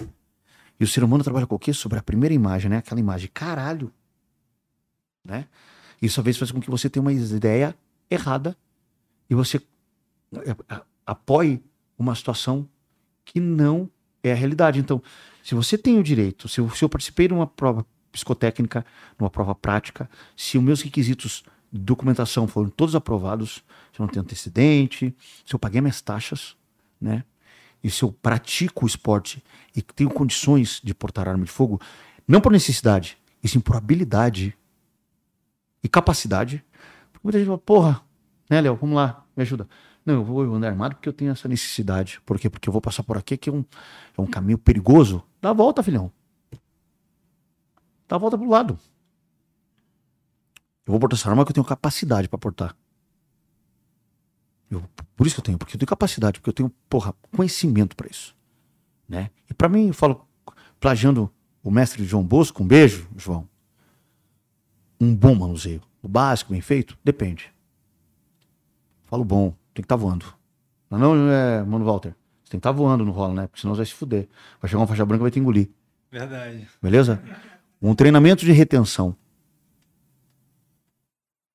E 0.79 0.85
o 0.85 0.87
ser 0.87 1.03
humano 1.03 1.25
trabalha 1.25 1.47
com 1.47 1.55
o 1.55 1.59
quê? 1.59 1.73
Sobre 1.73 1.99
a 1.99 2.03
primeira 2.03 2.35
imagem, 2.35 2.71
né? 2.71 2.77
Aquela 2.77 3.01
imagem, 3.01 3.31
caralho. 3.33 3.91
Né? 5.25 5.49
Isso 6.01 6.21
às 6.21 6.25
vezes 6.25 6.39
faz 6.39 6.53
com 6.53 6.61
que 6.61 6.71
você 6.71 6.91
tenha 6.91 7.01
uma 7.01 7.13
ideia 7.13 7.75
errada 8.11 8.55
e 9.29 9.35
você 9.35 9.61
é, 10.35 10.83
apoie 11.05 11.63
uma 11.99 12.15
situação 12.15 12.69
que 13.25 13.41
não 13.41 13.91
é 14.23 14.33
a 14.33 14.35
realidade. 14.35 14.79
Então, 14.79 15.03
se 15.43 15.55
você 15.55 15.77
tem 15.79 15.99
o 15.99 16.03
direito, 16.03 16.49
se 16.49 16.61
eu 16.61 16.89
participei 16.89 17.29
de 17.29 17.35
uma 17.35 17.47
prova 17.47 17.87
psicotécnica, 18.11 18.85
numa 19.19 19.31
prova 19.31 19.55
prática, 19.55 20.09
se 20.37 20.57
os 20.57 20.65
meus 20.65 20.83
requisitos 20.83 21.45
de 21.73 21.81
documentação 21.81 22.47
foram 22.47 22.71
todos 22.71 22.95
aprovados, 22.95 23.65
se 23.93 24.01
eu 24.01 24.07
não 24.07 24.09
tenho 24.09 24.25
antecedente, 24.25 25.15
se 25.45 25.55
eu 25.55 25.59
paguei 25.59 25.81
minhas 25.81 26.01
taxas, 26.01 26.57
né? 27.01 27.25
E 27.85 27.91
se 27.91 28.03
eu 28.03 28.11
pratico 28.11 28.85
o 28.85 28.89
esporte 28.89 29.43
e 29.75 29.83
tenho 29.83 30.11
condições 30.11 30.81
de 30.83 30.95
portar 30.95 31.29
arma 31.29 31.45
de 31.45 31.51
fogo, 31.51 31.81
não 32.27 32.41
por 32.41 32.51
necessidade, 32.51 33.19
e 33.43 33.49
sim 33.49 33.61
por 33.61 33.77
habilidade 33.77 34.57
e 35.83 35.89
capacidade. 35.89 36.65
Porque 37.13 37.25
muita 37.25 37.39
gente 37.39 37.47
fala, 37.47 37.59
porra, 37.59 38.03
né, 38.49 38.61
Léo, 38.61 38.77
vamos 38.77 38.97
lá, 38.97 39.25
me 39.37 39.43
ajuda. 39.43 39.69
Não, 40.05 40.15
eu 40.15 40.25
vou 40.25 40.43
andar 40.55 40.69
armado 40.69 40.95
porque 40.95 41.09
eu 41.09 41.13
tenho 41.13 41.33
essa 41.33 41.49
necessidade. 41.49 42.21
Por 42.25 42.39
quê? 42.39 42.49
Porque 42.49 42.69
eu 42.69 42.73
vou 42.73 42.81
passar 42.81 43.03
por 43.03 43.19
aqui, 43.19 43.37
que 43.37 43.51
é 43.51 43.53
um, 43.53 43.65
é 44.17 44.21
um 44.21 44.27
caminho 44.27 44.57
perigoso. 44.57 45.23
Dá 45.43 45.51
a 45.51 45.53
volta, 45.53 45.83
filhão. 45.83 46.13
Dá 48.09 48.15
a 48.15 48.19
volta 48.19 48.39
pro 48.39 48.49
lado. 48.49 48.79
Eu 50.87 50.93
vou 50.93 51.01
portar 51.01 51.19
essa 51.19 51.29
arma 51.29 51.45
que 51.45 51.51
eu 51.51 51.55
tenho 51.55 51.67
capacidade 51.67 52.29
para 52.29 52.39
portar. 52.39 52.77
Eu, 54.71 54.83
por 55.17 55.27
isso 55.27 55.35
que 55.35 55.41
eu 55.41 55.45
tenho, 55.45 55.59
porque 55.59 55.75
eu 55.75 55.79
tenho 55.79 55.89
capacidade, 55.89 56.39
porque 56.39 56.51
eu 56.51 56.55
tenho, 56.55 56.71
porra, 56.89 57.13
conhecimento 57.35 57.97
para 57.97 58.09
isso. 58.09 58.37
Né? 59.09 59.31
E 59.51 59.55
para 59.55 59.69
mim, 59.69 59.89
eu 59.89 59.95
falo, 59.95 60.25
plagiando 60.79 61.33
o 61.65 61.71
mestre 61.71 62.05
João 62.05 62.25
Bosco, 62.25 62.63
um 62.63 62.67
beijo, 62.67 63.09
João. 63.17 63.49
Um 65.01 65.15
bom 65.15 65.35
manuseio. 65.35 65.83
O 66.01 66.07
básico, 66.07 66.53
bem 66.53 66.61
feito, 66.61 66.97
depende. 67.03 67.53
Falo 69.17 69.25
bom, 69.25 69.49
tem 69.73 69.77
que 69.77 69.81
estar 69.81 69.97
tá 69.97 70.03
voando. 70.03 70.27
Não, 70.91 70.99
não 70.99 71.33
é, 71.33 71.65
mano 71.65 71.87
Walter. 71.87 72.11
Você 72.11 72.51
tem 72.51 72.51
que 72.51 72.57
estar 72.59 72.69
tá 72.69 72.77
voando 72.77 73.03
no 73.03 73.13
rolo, 73.13 73.33
né? 73.33 73.47
Porque 73.47 73.63
senão 73.63 73.75
você 73.75 73.79
vai 73.79 73.87
se 73.87 73.95
fuder. 73.95 74.29
Vai 74.61 74.69
chegar 74.69 74.79
uma 74.79 74.87
faixa 74.87 75.07
branca 75.07 75.23
e 75.23 75.25
vai 75.25 75.31
te 75.31 75.39
engolir. 75.39 75.71
Verdade. 76.11 76.69
Beleza? 76.83 77.23
Um 77.81 77.95
treinamento 77.95 78.45
de 78.45 78.53
retenção. 78.53 79.17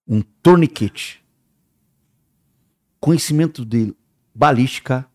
Um 0.07 0.23
tourniquet. 0.41 1.23
Conhecimento 2.99 3.63
de 3.63 3.93
balística 4.33 5.05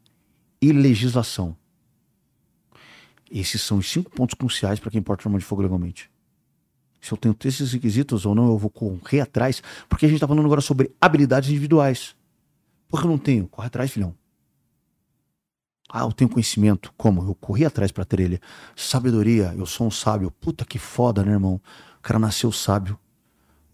e 0.63 0.71
legislação. 0.71 1.57
Esses 3.29 3.61
são 3.61 3.79
os 3.79 3.91
cinco 3.91 4.09
pontos 4.09 4.37
cruciais 4.37 4.79
para 4.79 4.93
quem 4.93 5.03
porta 5.03 5.29
arma 5.29 5.41
de 5.41 5.45
fogo 5.45 5.63
legalmente. 5.63 6.09
Se 7.01 7.13
eu 7.13 7.19
tenho 7.19 7.37
esses 7.45 7.73
requisitos 7.73 8.25
ou 8.25 8.37
não, 8.37 8.49
eu 8.49 8.59
vou 8.59 8.71
correr 8.71 9.21
atrás, 9.21 9.61
porque 9.89 10.07
a 10.07 10.09
gente 10.09 10.19
está 10.19 10.29
falando 10.29 10.45
agora 10.45 10.61
sobre 10.61 10.93
habilidades 11.01 11.51
individuais. 11.51 12.16
Por 12.89 13.01
que 13.01 13.07
eu 13.07 13.11
não 13.11 13.19
tenho? 13.19 13.49
Corre 13.49 13.67
atrás, 13.67 13.91
filhão. 13.91 14.15
Ah, 15.89 16.01
eu 16.01 16.13
tenho 16.13 16.31
conhecimento. 16.31 16.93
Como? 16.97 17.23
Eu 17.29 17.35
corri 17.35 17.65
atrás 17.65 17.93
para 17.93 18.05
ter 18.05 18.21
ele. 18.21 18.41
Sabedoria, 18.75 19.55
eu 19.57 19.67
sou 19.67 19.87
um 19.87 19.91
sábio. 19.91 20.31
Puta 20.31 20.65
que 20.65 20.79
foda, 20.79 21.25
né, 21.25 21.33
irmão? 21.33 21.61
O 21.99 22.03
cara 22.03 22.19
nasceu 22.19 22.51
sábio. 22.51 22.99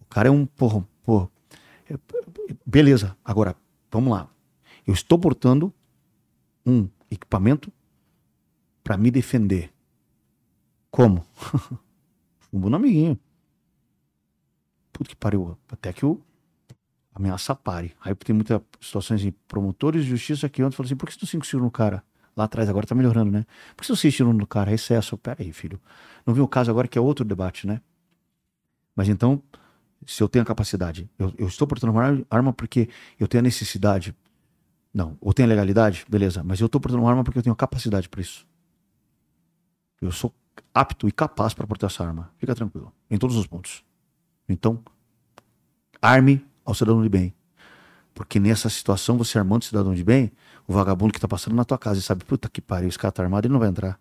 O 0.01 0.05
cara 0.05 0.27
é 0.27 0.31
um, 0.31 0.45
porra, 0.45 0.87
porra. 1.03 1.29
Beleza, 2.65 3.17
agora, 3.23 3.55
vamos 3.91 4.11
lá. 4.11 4.29
Eu 4.85 4.93
estou 4.93 5.17
portando 5.17 5.73
um 6.65 6.87
equipamento 7.09 7.71
para 8.83 8.97
me 8.97 9.09
defender. 9.09 9.73
Como? 10.91 11.25
Fumbo 12.39 12.69
no 12.69 12.75
amiguinho. 12.75 13.19
Puta 14.91 15.09
que 15.09 15.15
pariu. 15.15 15.57
Até 15.69 15.91
que 15.91 16.05
o 16.05 16.21
ameaça 17.13 17.55
pare. 17.55 17.93
Aí 18.01 18.13
tem 18.15 18.35
muitas 18.35 18.61
situações 18.79 19.23
em 19.23 19.31
promotores 19.47 20.03
de 20.03 20.09
justiça 20.09 20.49
que 20.49 20.63
ontem 20.63 20.75
falam 20.75 20.87
assim: 20.87 20.95
por 20.95 21.07
que 21.07 21.13
você 21.13 21.19
não 21.21 21.29
cinco 21.29 21.45
tiros 21.45 21.63
no 21.63 21.71
cara? 21.71 22.03
Lá 22.35 22.45
atrás, 22.45 22.67
agora 22.67 22.87
tá 22.87 22.95
melhorando, 22.95 23.31
né? 23.31 23.45
Por 23.75 23.81
que 23.81 23.87
você 23.87 23.95
cinco 23.95 24.15
tiros 24.15 24.35
no 24.35 24.47
cara? 24.47 24.71
É 24.71 24.73
excesso. 24.73 25.17
Pera 25.17 25.41
aí, 25.41 25.51
filho. 25.51 25.79
Não 26.25 26.33
viu 26.33 26.43
o 26.43 26.47
caso 26.47 26.71
agora 26.71 26.87
que 26.87 26.97
é 26.97 27.01
outro 27.01 27.23
debate, 27.23 27.67
né? 27.67 27.81
Mas 28.95 29.09
então, 29.09 29.41
se 30.05 30.21
eu 30.21 30.29
tenho 30.29 30.43
a 30.43 30.45
capacidade, 30.45 31.09
eu, 31.17 31.33
eu 31.37 31.47
estou 31.47 31.67
portando 31.67 31.93
uma 31.93 32.25
arma 32.29 32.53
porque 32.53 32.89
eu 33.19 33.27
tenho 33.27 33.39
a 33.39 33.43
necessidade. 33.43 34.15
Não, 34.93 35.17
ou 35.19 35.33
tenho 35.33 35.47
a 35.47 35.49
legalidade, 35.49 36.05
beleza, 36.07 36.43
mas 36.43 36.59
eu 36.59 36.67
estou 36.67 36.79
portando 36.79 37.01
uma 37.01 37.09
arma 37.09 37.23
porque 37.23 37.39
eu 37.39 37.43
tenho 37.43 37.53
a 37.53 37.57
capacidade 37.57 38.07
para 38.07 38.21
isso. 38.21 38.45
Eu 39.99 40.11
sou 40.11 40.33
apto 40.73 41.07
e 41.07 41.11
capaz 41.11 41.53
para 41.53 41.65
portar 41.65 41.89
essa 41.89 42.05
arma. 42.05 42.31
Fica 42.37 42.53
tranquilo, 42.53 42.93
em 43.09 43.17
todos 43.17 43.35
os 43.35 43.47
pontos. 43.47 43.83
Então, 44.47 44.83
arme 45.99 46.45
ao 46.65 46.73
cidadão 46.73 47.01
de 47.01 47.09
bem. 47.09 47.33
Porque 48.13 48.39
nessa 48.39 48.69
situação, 48.69 49.17
você 49.17 49.37
armando 49.37 49.63
cidadão 49.63 49.93
de 49.93 50.03
bem, 50.03 50.31
o 50.67 50.73
vagabundo 50.73 51.13
que 51.13 51.19
tá 51.19 51.27
passando 51.27 51.55
na 51.55 51.65
tua 51.65 51.77
casa 51.77 51.99
e 51.99 52.01
sabe, 52.01 52.23
puta 52.23 52.47
que 52.47 52.61
pariu, 52.61 52.89
esse 52.89 52.97
cara 52.97 53.11
tá 53.11 53.23
armado, 53.23 53.47
ele 53.47 53.53
não 53.53 53.59
vai 53.59 53.69
entrar. 53.69 53.99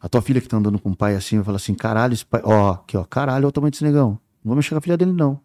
A 0.00 0.08
tua 0.08 0.20
filha 0.20 0.40
que 0.40 0.48
tá 0.48 0.56
andando 0.56 0.78
com 0.78 0.90
o 0.90 0.96
pai 0.96 1.14
assim, 1.14 1.36
vai 1.36 1.44
falar 1.44 1.56
assim, 1.56 1.74
caralho, 1.74 2.12
esse 2.12 2.24
pai, 2.24 2.42
ó, 2.44 2.72
aqui 2.72 2.96
ó, 2.96 3.04
caralho, 3.04 3.44
olha 3.44 3.48
o 3.48 3.52
tamanho 3.52 3.70
desse 3.70 3.84
negão. 3.84 4.10
Não 4.44 4.50
vou 4.50 4.56
mexer 4.56 4.70
com 4.70 4.78
a 4.78 4.80
filha 4.80 4.96
dele, 4.96 5.12
não. 5.12 5.40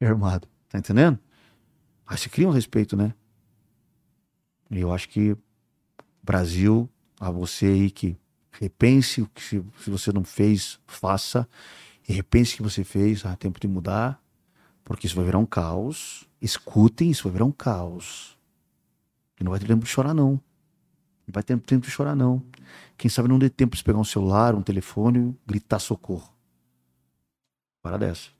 É 0.00 0.06
armado, 0.06 0.46
tá 0.68 0.78
entendendo? 0.78 1.18
Aí 2.06 2.18
se 2.18 2.28
cria 2.28 2.46
um 2.46 2.50
respeito, 2.50 2.96
né? 2.96 3.14
E 4.70 4.80
eu 4.80 4.92
acho 4.92 5.08
que 5.08 5.36
Brasil, 6.22 6.88
a 7.18 7.30
você 7.30 7.66
aí 7.66 7.90
que 7.90 8.16
repense 8.52 9.22
o 9.22 9.26
que 9.26 9.42
se, 9.42 9.64
se 9.82 9.90
você 9.90 10.12
não 10.12 10.24
fez, 10.24 10.78
faça 10.86 11.48
e 12.08 12.12
repense 12.12 12.54
o 12.54 12.56
que 12.56 12.62
você 12.62 12.84
fez, 12.84 13.24
há 13.24 13.36
tempo 13.36 13.60
de 13.60 13.68
mudar, 13.68 14.22
porque 14.84 15.06
isso 15.06 15.16
vai 15.16 15.24
virar 15.24 15.38
um 15.38 15.46
caos. 15.46 16.28
Escutem, 16.40 17.10
isso 17.10 17.24
vai 17.24 17.32
virar 17.32 17.44
um 17.44 17.52
caos. 17.52 18.36
E 19.40 19.44
não 19.44 19.50
vai 19.50 19.60
ter 19.60 19.66
tempo 19.66 19.84
de 19.84 19.90
chorar, 19.90 20.14
não. 20.14 20.32
Não 21.26 21.32
vai 21.32 21.42
ter 21.42 21.58
tempo 21.60 21.86
de 21.86 21.90
chorar, 21.90 22.16
não. 22.16 22.42
Quem 22.96 23.08
sabe 23.08 23.28
não 23.28 23.38
dê 23.38 23.48
tempo 23.48 23.76
de 23.76 23.84
pegar 23.84 23.98
um 23.98 24.04
celular, 24.04 24.54
um 24.54 24.62
telefone, 24.62 25.36
gritar 25.46 25.78
socorro. 25.78 26.32
Para 27.80 27.96
dessa. 27.96 28.30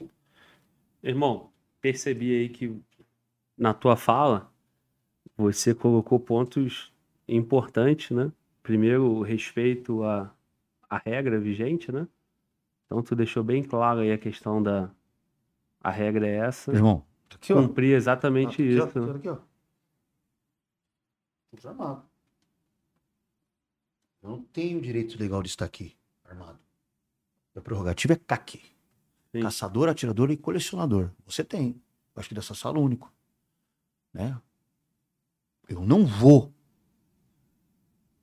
Irmão, 1.03 1.51
percebi 1.81 2.37
aí 2.37 2.49
que 2.49 2.81
na 3.57 3.75
tua 3.75 3.97
fala 3.97 4.53
você 5.37 5.75
colocou 5.75 6.19
pontos 6.21 6.93
importantes, 7.27 8.11
né? 8.11 8.31
Primeiro, 8.63 9.05
o 9.05 9.23
respeito 9.23 10.05
à, 10.05 10.33
à 10.89 10.99
regra 10.99 11.41
vigente, 11.41 11.91
né? 11.91 12.07
Então, 12.93 13.03
tu 13.03 13.17
deixou 13.17 13.43
bem 13.43 13.63
claro 13.63 14.01
aí 14.01 14.13
a 14.13 14.19
questão 14.19 14.63
da. 14.63 14.91
A 15.81 15.91
regra 15.91 16.27
é 16.29 16.37
essa. 16.37 16.71
Irmão, 16.73 17.03
tá 17.27 17.37
aqui, 17.37 17.51
ó. 17.55 17.63
Cumprir 17.63 17.97
exatamente 17.97 18.63
Aqui, 18.63 18.79
ó, 18.79 18.87
isso. 18.87 19.01
né? 19.01 19.13
Aqui, 19.13 19.29
ó. 19.31 19.39
Armado. 21.65 22.03
Eu 24.23 24.31
não 24.31 24.43
tenho 24.43 24.81
direito 24.81 25.19
legal 25.19 25.43
de 25.43 25.49
estar 25.49 25.65
aqui, 25.65 25.97
armado. 26.25 26.59
Minha 27.55 27.63
prerrogativa 27.63 28.13
é 28.13 28.17
CAC. 28.17 28.63
Sim. 29.33 29.41
Caçador, 29.41 29.89
atirador 29.89 30.31
e 30.31 30.37
colecionador. 30.37 31.11
Você 31.25 31.43
tem. 31.43 31.81
Eu 32.15 32.21
acho 32.21 32.29
que 32.29 32.35
dessa 32.35 32.55
sala 32.55 32.79
único. 32.79 33.11
Né? 34.13 34.39
Eu 35.67 35.81
não 35.81 36.05
vou 36.07 36.53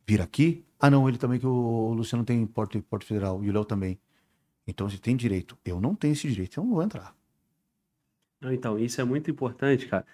vir 0.06 0.22
aqui. 0.22 0.64
Ah, 0.80 0.92
não, 0.92 1.10
ele 1.10 1.18
também, 1.18 1.40
que 1.40 1.48
o 1.48 1.92
Luciano 1.94 2.24
tem 2.24 2.46
porte, 2.46 2.80
porte 2.82 3.06
federal 3.08 3.44
e 3.44 3.50
o 3.50 3.54
Léo 3.54 3.66
também. 3.66 4.00
Então 4.70 4.90
você 4.90 4.98
tem 4.98 5.16
direito. 5.16 5.58
Eu 5.66 5.82
não 5.82 5.96
tenho 5.96 6.14
esse 6.14 6.28
direito, 6.30 6.60
eu 6.60 6.64
não 6.64 6.74
vou 6.74 6.84
entrar. 6.84 7.16
Então, 8.42 8.80
isso 8.80 9.02
é 9.02 9.04
muito 9.04 9.30
importante, 9.30 9.88
cara, 9.88 10.06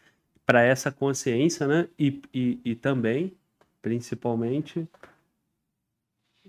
para 0.46 0.62
essa 0.64 0.92
consciência, 0.92 1.68
né? 1.68 1.88
E, 1.98 2.22
e, 2.34 2.60
e 2.66 2.76
também, 2.76 3.38
principalmente, 3.82 4.88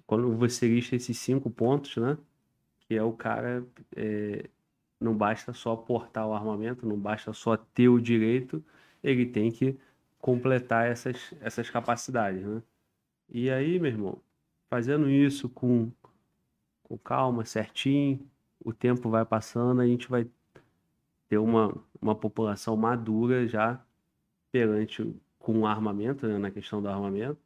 quando 0.07 0.35
você 0.36 0.67
lista 0.68 0.97
esses 0.97 1.18
cinco 1.18 1.51
pontos, 1.51 1.97
né? 1.97 2.17
Que 2.81 2.94
é 2.97 3.02
o 3.02 3.12
cara, 3.12 3.65
é, 3.94 4.49
não 5.01 5.15
basta 5.15 5.52
só 5.52 5.76
portar 5.76 6.26
o 6.26 6.33
armamento, 6.35 6.86
não 6.86 6.99
basta 6.99 7.33
só 7.33 7.57
ter 7.57 7.89
o 7.89 8.01
direito, 8.01 8.65
ele 9.02 9.26
tem 9.26 9.51
que 9.51 9.78
completar 10.18 10.86
essas, 10.91 11.35
essas 11.41 11.68
capacidades, 11.70 12.43
né? 12.44 12.62
E 13.28 13.51
aí, 13.51 13.78
meu 13.78 13.91
irmão, 13.91 14.23
fazendo 14.70 15.10
isso 15.10 15.49
com, 15.49 15.91
com 16.89 16.97
calma, 16.97 17.44
certinho, 17.44 18.20
o 18.65 18.73
tempo 18.73 19.10
vai 19.10 19.24
passando, 19.24 19.81
a 19.81 19.86
gente 19.86 20.08
vai 20.08 20.26
ter 21.28 21.39
uma, 21.39 21.74
uma 22.00 22.15
população 22.15 22.76
madura 22.76 23.47
já 23.47 23.81
perante 24.52 25.15
com 25.39 25.60
o 25.60 25.66
armamento, 25.66 26.26
né, 26.26 26.39
na 26.39 26.50
questão 26.50 26.81
do 26.81 26.89
armamento, 26.89 27.39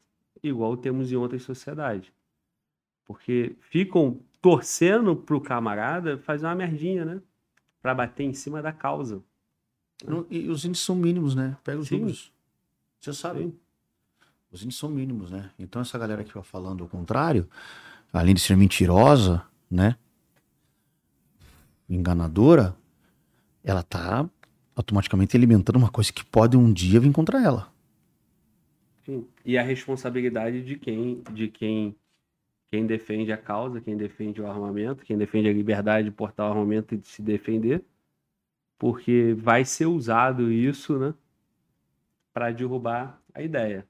igual 0.42 0.76
temos 0.76 1.10
em 1.10 1.16
outras 1.16 1.42
sociedades. 1.42 2.12
Porque 3.04 3.56
ficam 3.60 4.20
torcendo 4.40 5.16
pro 5.16 5.40
camarada 5.40 6.18
fazer 6.18 6.46
uma 6.46 6.54
merdinha, 6.54 7.04
né? 7.04 7.22
Pra 7.82 7.94
bater 7.94 8.24
em 8.24 8.32
cima 8.32 8.62
da 8.62 8.72
causa. 8.72 9.22
E 10.30 10.48
os 10.48 10.64
índices 10.64 10.84
são 10.84 10.94
mínimos, 10.94 11.34
né? 11.34 11.56
Pega 11.64 11.80
os 11.80 11.88
Sim. 11.88 11.96
números. 11.96 12.32
Você 13.00 13.12
sabe. 13.12 13.40
Sim. 13.40 13.58
Os 14.52 14.62
índices 14.62 14.78
são 14.78 14.88
mínimos, 14.88 15.30
né? 15.30 15.50
Então 15.58 15.82
essa 15.82 15.98
galera 15.98 16.22
que 16.22 16.32
vai 16.32 16.42
falando 16.42 16.84
o 16.84 16.88
contrário, 16.88 17.48
além 18.12 18.34
de 18.34 18.40
ser 18.40 18.56
mentirosa, 18.56 19.42
né? 19.70 19.96
Enganadora, 21.88 22.76
ela 23.64 23.82
tá 23.82 24.28
automaticamente 24.74 25.36
alimentando 25.36 25.76
uma 25.76 25.90
coisa 25.90 26.12
que 26.12 26.24
pode 26.24 26.56
um 26.56 26.72
dia 26.72 27.00
vir 27.00 27.12
contra 27.12 27.42
ela. 27.42 27.72
Sim. 29.04 29.26
E 29.44 29.58
a 29.58 29.62
responsabilidade 29.62 30.62
de 30.62 30.76
quem, 30.76 31.22
de 31.32 31.48
quem, 31.48 31.96
quem 32.70 32.86
defende 32.86 33.32
a 33.32 33.36
causa, 33.36 33.80
quem 33.80 33.96
defende 33.96 34.40
o 34.40 34.46
armamento, 34.46 35.04
quem 35.04 35.18
defende 35.18 35.48
a 35.48 35.52
liberdade 35.52 36.08
de 36.08 36.14
portar 36.14 36.46
o 36.46 36.50
armamento 36.50 36.94
e 36.94 36.98
de 36.98 37.06
se 37.06 37.22
defender, 37.22 37.84
porque 38.78 39.34
vai 39.36 39.64
ser 39.64 39.86
usado 39.86 40.50
isso, 40.50 40.98
né, 40.98 41.14
para 42.32 42.50
derrubar 42.50 43.20
a 43.34 43.42
ideia. 43.42 43.86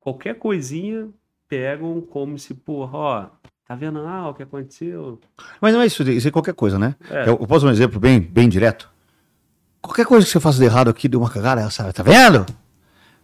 Qualquer 0.00 0.38
coisinha 0.38 1.08
pegam 1.48 2.00
como 2.00 2.38
se, 2.38 2.54
porra, 2.54 2.98
ó, 2.98 3.26
tá 3.66 3.74
vendo 3.74 4.02
lá 4.02 4.28
o 4.28 4.34
que 4.34 4.42
aconteceu? 4.42 5.20
Mas 5.60 5.72
não 5.74 5.80
é 5.80 5.86
isso, 5.86 6.02
isso 6.04 6.28
é 6.28 6.30
qualquer 6.30 6.54
coisa, 6.54 6.78
né? 6.78 6.94
É. 7.10 7.28
Eu, 7.28 7.36
posso 7.38 7.64
dar 7.64 7.70
um 7.70 7.74
exemplo 7.74 7.98
bem, 8.00 8.20
bem 8.20 8.48
direto? 8.48 8.90
Qualquer 9.80 10.06
coisa 10.06 10.26
que 10.26 10.32
você 10.32 10.40
faça 10.40 10.58
de 10.58 10.64
errado 10.64 10.88
aqui, 10.90 11.08
deu 11.08 11.20
uma 11.20 11.30
cagada, 11.30 11.60
ela 11.60 11.70
sabe, 11.70 11.92
tá 11.92 12.02
vendo? 12.02 12.44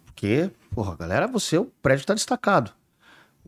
Porque, 0.07 0.51
porra, 0.71 0.95
galera, 0.97 1.27
você, 1.27 1.59
o 1.59 1.65
prédio 1.83 2.07
tá 2.07 2.15
destacado. 2.15 2.71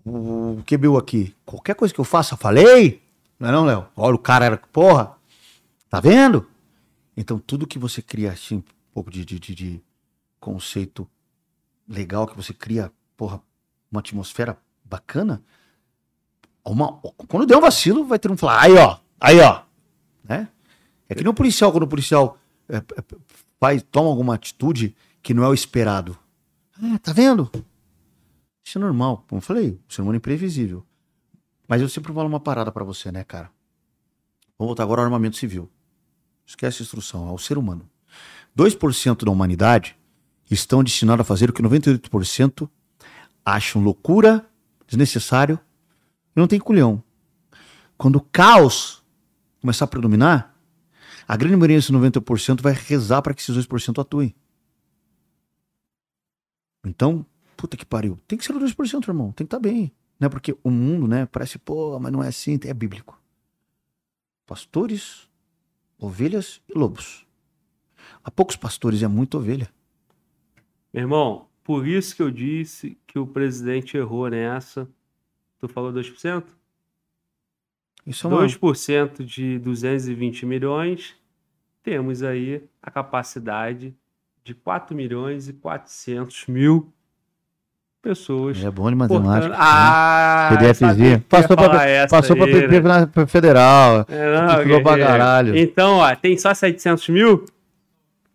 O, 0.04 0.58
o 0.58 0.64
QBU 0.66 0.98
aqui, 0.98 1.34
qualquer 1.44 1.74
coisa 1.74 1.94
que 1.94 2.00
eu 2.00 2.04
faça, 2.04 2.36
falei? 2.36 3.00
Não 3.38 3.48
é 3.48 3.52
não, 3.52 3.64
Léo? 3.64 3.86
Olha, 3.96 4.14
o 4.14 4.18
cara 4.18 4.44
era, 4.46 4.56
porra, 4.56 5.12
tá 5.88 6.00
vendo? 6.00 6.46
Então, 7.16 7.38
tudo 7.38 7.66
que 7.66 7.78
você 7.78 8.02
cria, 8.02 8.32
assim, 8.32 8.56
um 8.56 8.62
pouco 8.92 9.10
de, 9.10 9.24
de, 9.24 9.38
de- 9.38 9.54
de 9.54 9.82
conceito 10.40 11.08
legal, 11.88 12.26
que 12.26 12.36
você 12.36 12.52
cria, 12.52 12.90
porra, 13.16 13.40
uma 13.94 14.00
atmosfera 14.00 14.58
bacana, 14.84 15.42
uma, 16.64 16.98
quando 17.28 17.46
der 17.46 17.56
um 17.56 17.60
vacilo, 17.60 18.04
vai 18.04 18.18
ter 18.18 18.30
um 18.30 18.36
falar, 18.36 18.62
aí 18.62 18.72
ó, 18.74 18.98
aí 19.20 19.40
ó, 19.40 19.62
né? 20.24 20.48
É 21.08 21.14
que 21.14 21.22
nem 21.22 21.30
o 21.30 21.34
policial, 21.34 21.70
quando 21.70 21.84
o 21.84 21.88
policial 21.88 22.38
é, 22.68 22.78
é, 22.78 22.82
faz, 23.60 23.82
toma 23.90 24.08
alguma 24.08 24.34
atitude 24.34 24.96
que 25.22 25.34
não 25.34 25.44
é 25.44 25.48
o 25.48 25.54
esperado. 25.54 26.18
Ah, 26.82 26.98
tá 26.98 27.12
vendo? 27.12 27.50
Isso 28.64 28.78
é 28.78 28.80
normal. 28.80 29.24
Como 29.28 29.38
eu 29.38 29.42
falei, 29.42 29.78
o 29.88 29.92
ser 29.92 30.00
humano 30.00 30.16
é 30.16 30.18
imprevisível. 30.18 30.84
Mas 31.68 31.82
eu 31.82 31.88
sempre 31.88 32.12
falo 32.12 32.28
uma 32.28 32.40
parada 32.40 32.72
pra 32.72 32.84
você, 32.84 33.12
né, 33.12 33.22
cara? 33.22 33.50
Vamos 34.58 34.70
voltar 34.70 34.82
agora 34.82 35.02
ao 35.02 35.04
armamento 35.04 35.36
civil. 35.36 35.70
Esquece 36.46 36.82
a 36.82 36.84
instrução, 36.84 37.28
ao 37.28 37.38
ser 37.38 37.58
humano. 37.58 37.88
2% 38.56 39.24
da 39.24 39.30
humanidade 39.30 39.96
estão 40.50 40.82
destinados 40.82 41.22
a 41.22 41.24
fazer 41.24 41.50
o 41.50 41.52
que 41.52 41.62
98% 41.62 42.68
acham 43.44 43.82
loucura, 43.82 44.48
desnecessário 44.86 45.58
e 46.34 46.40
não 46.40 46.46
tem 46.46 46.58
culhão. 46.58 47.02
Quando 47.96 48.16
o 48.16 48.20
caos 48.20 49.04
começar 49.60 49.84
a 49.84 49.88
predominar, 49.88 50.54
a 51.26 51.36
grande 51.36 51.56
maioria 51.56 51.76
desses 51.76 51.90
90% 51.90 52.60
vai 52.60 52.72
rezar 52.72 53.22
para 53.22 53.34
que 53.34 53.40
esses 53.40 53.56
2% 53.66 54.00
atuem. 54.00 54.34
Então, 56.84 57.24
puta 57.56 57.76
que 57.76 57.86
pariu. 57.86 58.18
Tem 58.28 58.36
que 58.36 58.44
ser 58.44 58.54
os 58.54 58.74
2%, 58.74 59.08
irmão. 59.08 59.32
Tem 59.32 59.46
que 59.46 59.54
estar 59.54 59.58
bem. 59.58 59.90
Né? 60.20 60.28
Porque 60.28 60.56
o 60.62 60.70
mundo, 60.70 61.08
né, 61.08 61.26
parece, 61.26 61.58
pô, 61.58 61.98
mas 61.98 62.12
não 62.12 62.22
é 62.22 62.28
assim, 62.28 62.58
é 62.64 62.74
bíblico. 62.74 63.18
Pastores, 64.46 65.28
ovelhas 65.98 66.60
e 66.68 66.78
lobos. 66.78 67.26
Há 68.22 68.30
poucos 68.30 68.56
pastores 68.56 69.00
e 69.00 69.04
há 69.04 69.08
muita 69.08 69.38
ovelha. 69.38 69.70
Meu 70.92 71.02
irmão, 71.02 71.48
por 71.64 71.88
isso 71.88 72.14
que 72.14 72.22
eu 72.22 72.30
disse 72.30 72.96
que 73.06 73.18
o 73.18 73.26
presidente 73.26 73.96
errou 73.96 74.28
nessa. 74.28 74.86
Tu 75.58 75.66
falou 75.66 75.92
2%? 75.92 76.44
Isso 78.06 78.26
é 78.26 78.30
uma... 78.30 78.46
2% 78.46 79.24
de 79.24 79.58
220 79.58 80.44
milhões, 80.44 81.16
temos 81.82 82.22
aí 82.22 82.62
a 82.82 82.90
capacidade 82.90 83.94
de 84.44 84.54
4 84.54 84.94
milhões 84.94 85.48
e 85.48 85.54
400 85.54 86.46
mil 86.48 86.92
pessoas. 88.02 88.62
É 88.62 88.70
bom 88.70 88.90
de 88.90 88.94
matemática. 88.94 89.48
né? 89.48 89.56
Ah, 89.58 90.50
PDFzinho. 90.52 91.20
Passou 91.22 91.56
essa 91.56 92.08
passou 92.08 92.36
PP 92.36 92.80
né? 92.82 93.26
federal. 93.26 94.04
É, 94.06 94.38
não, 94.38 94.56
Estudou 94.58 94.82
pra 94.82 94.98
caralho. 94.98 95.56
Então, 95.56 95.96
ó, 95.96 96.14
tem 96.14 96.36
só 96.36 96.52
700 96.52 97.08
mil? 97.08 97.46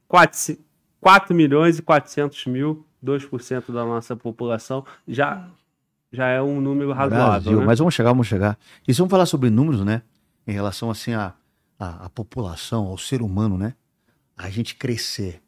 4, 0.07 0.57
4 0.99 1.35
milhões 1.35 1.77
e 1.77 1.83
400 1.83 2.47
mil, 2.47 2.83
2% 3.03 3.71
da 3.71 3.85
nossa 3.85 4.15
população, 4.15 4.85
já, 5.07 5.47
já 6.11 6.27
é 6.27 6.41
um 6.41 6.59
número 6.59 6.91
razoável, 6.91 7.27
Brasil, 7.27 7.59
né? 7.59 7.65
Mas 7.65 7.79
vamos 7.79 7.93
chegar, 7.93 8.09
vamos 8.09 8.27
chegar. 8.27 8.57
E 8.87 8.93
se 8.93 8.99
vamos 8.99 9.11
falar 9.11 9.25
sobre 9.25 9.49
números, 9.49 9.83
né? 9.83 10.01
Em 10.45 10.51
relação 10.51 10.89
assim 10.89 11.13
à 11.13 11.33
à 11.77 12.05
à 12.05 12.09
população, 12.09 12.87
ao 12.87 12.97
ser 12.97 13.21
humano, 13.21 13.57
né? 13.57 13.73
A 14.37 14.49
gente 14.49 14.75
crescer. 14.75 15.41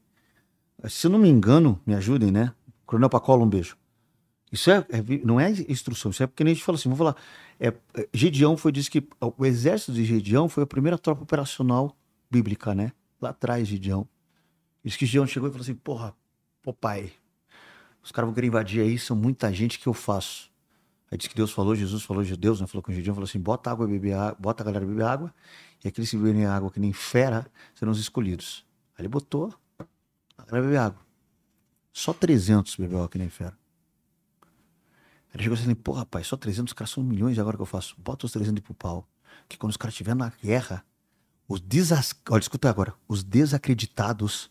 Se 0.87 1.07
eu 1.07 1.11
não 1.11 1.19
me 1.19 1.29
engano, 1.29 1.79
me 1.85 1.93
ajudem, 1.93 2.31
né? 2.31 2.53
Coronel 2.85 3.09
Pacola, 3.09 3.43
um 3.43 3.49
beijo. 3.49 3.77
Isso 4.51 4.69
é, 4.69 4.85
é 4.89 5.01
não 5.23 5.39
é 5.39 5.49
instrução, 5.49 6.11
isso 6.11 6.21
é 6.21 6.27
porque 6.27 6.43
nem 6.43 6.51
a 6.51 6.53
gente 6.53 6.65
fala 6.65 6.77
assim, 6.77 6.89
vamos 6.89 6.97
falar. 6.97 7.15
É, 7.57 7.67
é, 7.67 8.09
Gedeão 8.13 8.57
foi, 8.57 8.71
disse 8.71 8.91
que 8.91 9.07
o 9.21 9.45
exército 9.45 9.93
de 9.93 10.03
Gedeão 10.03 10.49
foi 10.49 10.63
a 10.63 10.67
primeira 10.67 10.97
tropa 10.97 11.23
operacional 11.23 11.95
bíblica, 12.29 12.75
né? 12.75 12.91
Lá 13.21 13.29
atrás, 13.29 13.67
Gedeão. 13.67 14.05
Diz 14.83 14.97
que 14.97 15.05
Gedeão 15.05 15.25
chegou 15.25 15.47
e 15.47 15.51
falou 15.51 15.63
assim, 15.63 15.75
porra, 15.75 16.13
pô 16.61 16.73
pai, 16.73 17.13
os 18.03 18.11
caras 18.11 18.27
vão 18.27 18.33
querer 18.33 18.47
invadir 18.47 18.81
aí, 18.81 18.97
são 18.97 19.15
muita 19.15 19.53
gente 19.53 19.79
que 19.79 19.87
eu 19.87 19.93
faço. 19.93 20.51
Aí 21.11 21.17
diz 21.17 21.27
que 21.27 21.35
Deus 21.35 21.51
falou, 21.51 21.75
Jesus 21.75 22.03
falou, 22.03 22.23
Deus 22.23 22.61
né, 22.61 22.67
falou 22.67 22.81
com 22.81 22.93
Gideão, 22.93 23.13
falou 23.13 23.27
assim, 23.27 23.39
bota 23.39 23.69
água, 23.69 23.85
beber 23.85 24.13
água, 24.13 24.37
bota 24.39 24.63
a 24.63 24.65
galera 24.65 24.85
beber 24.85 25.03
água, 25.03 25.33
e 25.83 25.87
aqueles 25.87 26.09
que 26.09 26.15
beberem 26.15 26.45
água 26.45 26.71
que 26.71 26.79
nem 26.79 26.93
fera 26.93 27.45
serão 27.75 27.91
os 27.91 27.99
escolhidos. 27.99 28.65
Aí 28.97 29.01
ele 29.01 29.09
botou 29.09 29.53
a 30.37 30.45
galera 30.45 30.65
beber 30.65 30.77
água. 30.77 31.01
Só 31.91 32.13
300 32.13 32.77
bebeu 32.77 32.99
água 32.99 33.09
que 33.09 33.17
nem 33.17 33.29
fera. 33.29 33.57
Aí 35.27 35.35
ele 35.35 35.43
chegou 35.43 35.57
assim, 35.57 35.75
pô 35.75 35.91
rapaz, 35.91 36.27
só 36.27 36.37
300, 36.37 36.71
os 36.71 36.73
caras 36.73 36.91
são 36.91 37.03
milhões, 37.03 37.37
agora 37.37 37.57
que 37.57 37.61
eu 37.61 37.65
faço? 37.65 37.95
Bota 37.97 38.25
os 38.25 38.31
300 38.31 38.63
pro 38.63 38.73
pau. 38.73 39.05
que 39.49 39.57
quando 39.57 39.71
os 39.71 39.77
caras 39.77 39.93
estiverem 39.93 40.17
na 40.17 40.29
guerra, 40.29 40.85
os 41.45 41.59
desas... 41.59 42.15
Olha, 42.29 42.39
escuta 42.39 42.69
agora. 42.69 42.93
Os 43.05 43.21
desacreditados 43.21 44.49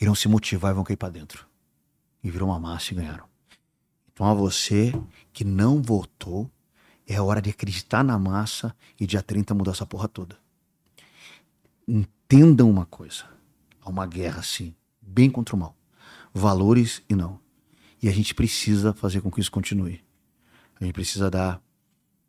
irão 0.00 0.14
se 0.14 0.28
motivar 0.28 0.70
e 0.70 0.74
vão 0.74 0.84
cair 0.84 0.96
pra 0.96 1.08
dentro. 1.08 1.47
E 2.28 2.30
virou 2.30 2.50
uma 2.50 2.60
massa 2.60 2.92
e 2.92 2.94
ganharam. 2.94 3.24
Então 4.12 4.26
a 4.26 4.34
você 4.34 4.92
que 5.32 5.44
não 5.44 5.80
votou, 5.80 6.50
é 7.06 7.18
hora 7.18 7.40
de 7.40 7.48
acreditar 7.48 8.04
na 8.04 8.18
massa 8.18 8.76
e 9.00 9.06
dia 9.06 9.22
30 9.22 9.54
mudar 9.54 9.70
essa 9.70 9.86
porra 9.86 10.06
toda. 10.06 10.36
Entendam 11.88 12.68
uma 12.68 12.84
coisa. 12.84 13.24
Há 13.80 13.88
uma 13.88 14.06
guerra, 14.06 14.42
sim, 14.42 14.74
bem 15.00 15.30
contra 15.30 15.56
o 15.56 15.58
mal. 15.58 15.74
Valores 16.34 17.02
e 17.08 17.14
não. 17.14 17.40
E 18.02 18.10
a 18.10 18.12
gente 18.12 18.34
precisa 18.34 18.92
fazer 18.92 19.22
com 19.22 19.30
que 19.30 19.40
isso 19.40 19.50
continue. 19.50 20.04
A 20.78 20.84
gente 20.84 20.92
precisa 20.92 21.30
dar 21.30 21.62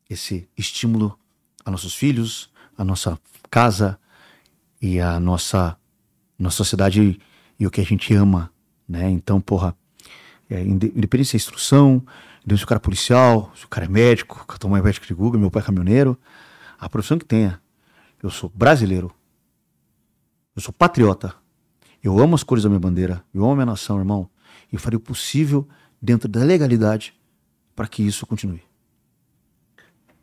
esse 0.09 0.47
estímulo 0.57 1.19
a 1.65 1.69
nossos 1.69 1.93
filhos, 1.93 2.49
a 2.77 2.85
nossa 2.85 3.19
casa 3.51 3.99
e 4.81 4.97
a 5.01 5.19
nossa 5.19 5.77
nossa 6.37 6.55
sociedade 6.55 7.19
e 7.59 7.67
o 7.67 7.69
que 7.69 7.81
a 7.81 7.85
gente 7.85 8.13
ama, 8.13 8.49
né? 8.87 9.09
Então, 9.09 9.41
porra, 9.41 9.75
é, 10.49 10.61
independente 10.61 11.29
se 11.29 11.35
é 11.35 11.37
instrução, 11.37 12.03
independente 12.37 12.59
se 12.59 12.63
o 12.63 12.67
cara 12.67 12.79
é 12.79 12.81
policial, 12.81 13.51
se 13.55 13.65
o 13.65 13.67
cara 13.67 13.85
é 13.85 13.89
médico, 13.89 14.45
que 14.47 14.65
eu 14.65 14.75
é 14.75 14.81
médico 14.81 15.05
de 15.05 15.13
Google, 15.13 15.39
meu 15.39 15.51
pai 15.51 15.61
é 15.61 15.65
caminhoneiro, 15.65 16.17
a 16.79 16.89
profissão 16.89 17.17
que 17.17 17.25
tenha. 17.25 17.61
Eu 18.21 18.29
sou 18.29 18.49
brasileiro. 18.53 19.13
Eu 20.55 20.61
sou 20.61 20.73
patriota. 20.73 21.35
Eu 22.03 22.19
amo 22.19 22.35
as 22.35 22.43
cores 22.43 22.63
da 22.63 22.69
minha 22.69 22.79
bandeira. 22.79 23.23
Eu 23.33 23.43
amo 23.43 23.51
a 23.51 23.55
minha 23.55 23.65
nação, 23.67 23.97
irmão. 23.99 24.29
E 24.71 24.77
farei 24.77 24.97
o 24.97 24.99
possível 24.99 25.67
dentro 26.01 26.27
da 26.27 26.43
legalidade 26.43 27.13
para 27.75 27.87
que 27.87 28.05
isso 28.05 28.25
continue. 28.25 28.61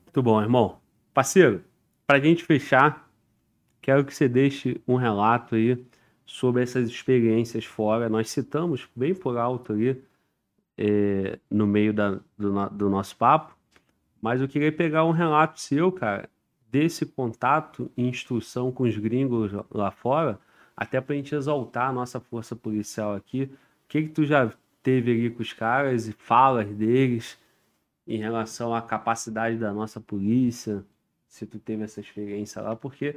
Muito 0.05 0.23
bom, 0.23 0.41
irmão. 0.41 0.79
Parceiro, 1.13 1.63
para 2.07 2.19
a 2.19 2.21
gente 2.21 2.45
fechar, 2.45 3.11
quero 3.81 4.05
que 4.05 4.15
você 4.15 4.29
deixe 4.29 4.81
um 4.87 4.97
relato 4.97 5.55
aí 5.55 5.83
sobre 6.25 6.63
essas 6.63 6.89
experiências 6.89 7.65
fora. 7.65 8.09
Nós 8.09 8.31
citamos 8.31 8.89
bem 8.95 9.15
por 9.15 9.37
alto 9.37 9.73
ali 9.73 10.03
é, 10.79 11.39
no 11.51 11.67
meio 11.67 11.93
da, 11.93 12.21
do, 12.37 12.69
do, 12.71 12.91
nosso 12.91 13.17
papo, 13.17 13.57
mas 14.21 14.41
eu 14.41 14.49
queria 14.49 14.73
pegar 14.73 15.05
um 15.05 15.11
relato 15.11 15.61
seu, 15.61 15.91
cara, 15.91 16.29
desse 16.71 17.07
contato 17.07 17.91
e 17.97 18.07
instrução 18.07 18.71
com 18.71 18.85
os 18.85 18.97
gringos 18.97 19.53
lá 19.71 19.91
fora, 19.91 20.39
até 20.77 21.01
para 21.01 21.15
a 21.15 21.17
gente 21.17 21.35
exaltar 21.35 21.89
a 21.89 21.93
nossa 21.93 22.21
força 22.21 22.55
policial 22.55 23.15
aqui. 23.15 23.45
O 23.85 23.89
que, 23.89 24.03
que 24.03 24.09
tu 24.09 24.25
já 24.25 24.53
teve 24.83 25.13
ali 25.13 25.31
com 25.31 25.43
os 25.43 25.53
caras 25.53 26.07
e 26.07 26.13
falas 26.13 26.69
deles 26.69 27.39
em 28.07 28.19
relação 28.19 28.75
à 28.75 28.83
capacidade 28.83 29.57
da 29.57 29.73
nossa 29.73 30.01
polícia? 30.01 30.85
Se 31.29 31.47
tu 31.47 31.59
teve 31.59 31.85
essa 31.85 32.01
experiência 32.01 32.63
lá, 32.63 32.77
porque 32.77 33.17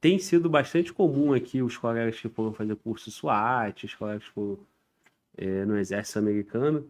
tem 0.00 0.18
sido 0.18 0.48
bastante 0.48 0.92
comum 0.92 1.32
aqui 1.32 1.62
os 1.62 1.76
colegas 1.76 2.20
que 2.20 2.28
foram 2.28 2.52
fazer 2.52 2.76
curso 2.76 3.10
SWAT, 3.10 3.84
os 3.84 3.94
colegas 3.94 4.24
que 4.24 4.30
foram 4.30 4.58
é, 5.36 5.64
no 5.64 5.76
exército 5.76 6.18
americano. 6.18 6.86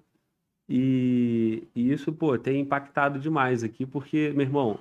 E, 0.69 1.67
e, 1.75 1.93
isso, 1.93 2.13
pô, 2.13 2.39
tem 2.39 2.61
impactado 2.61 3.19
demais 3.19 3.63
aqui, 3.63 3.85
porque, 3.85 4.33
meu 4.35 4.47
irmão, 4.47 4.79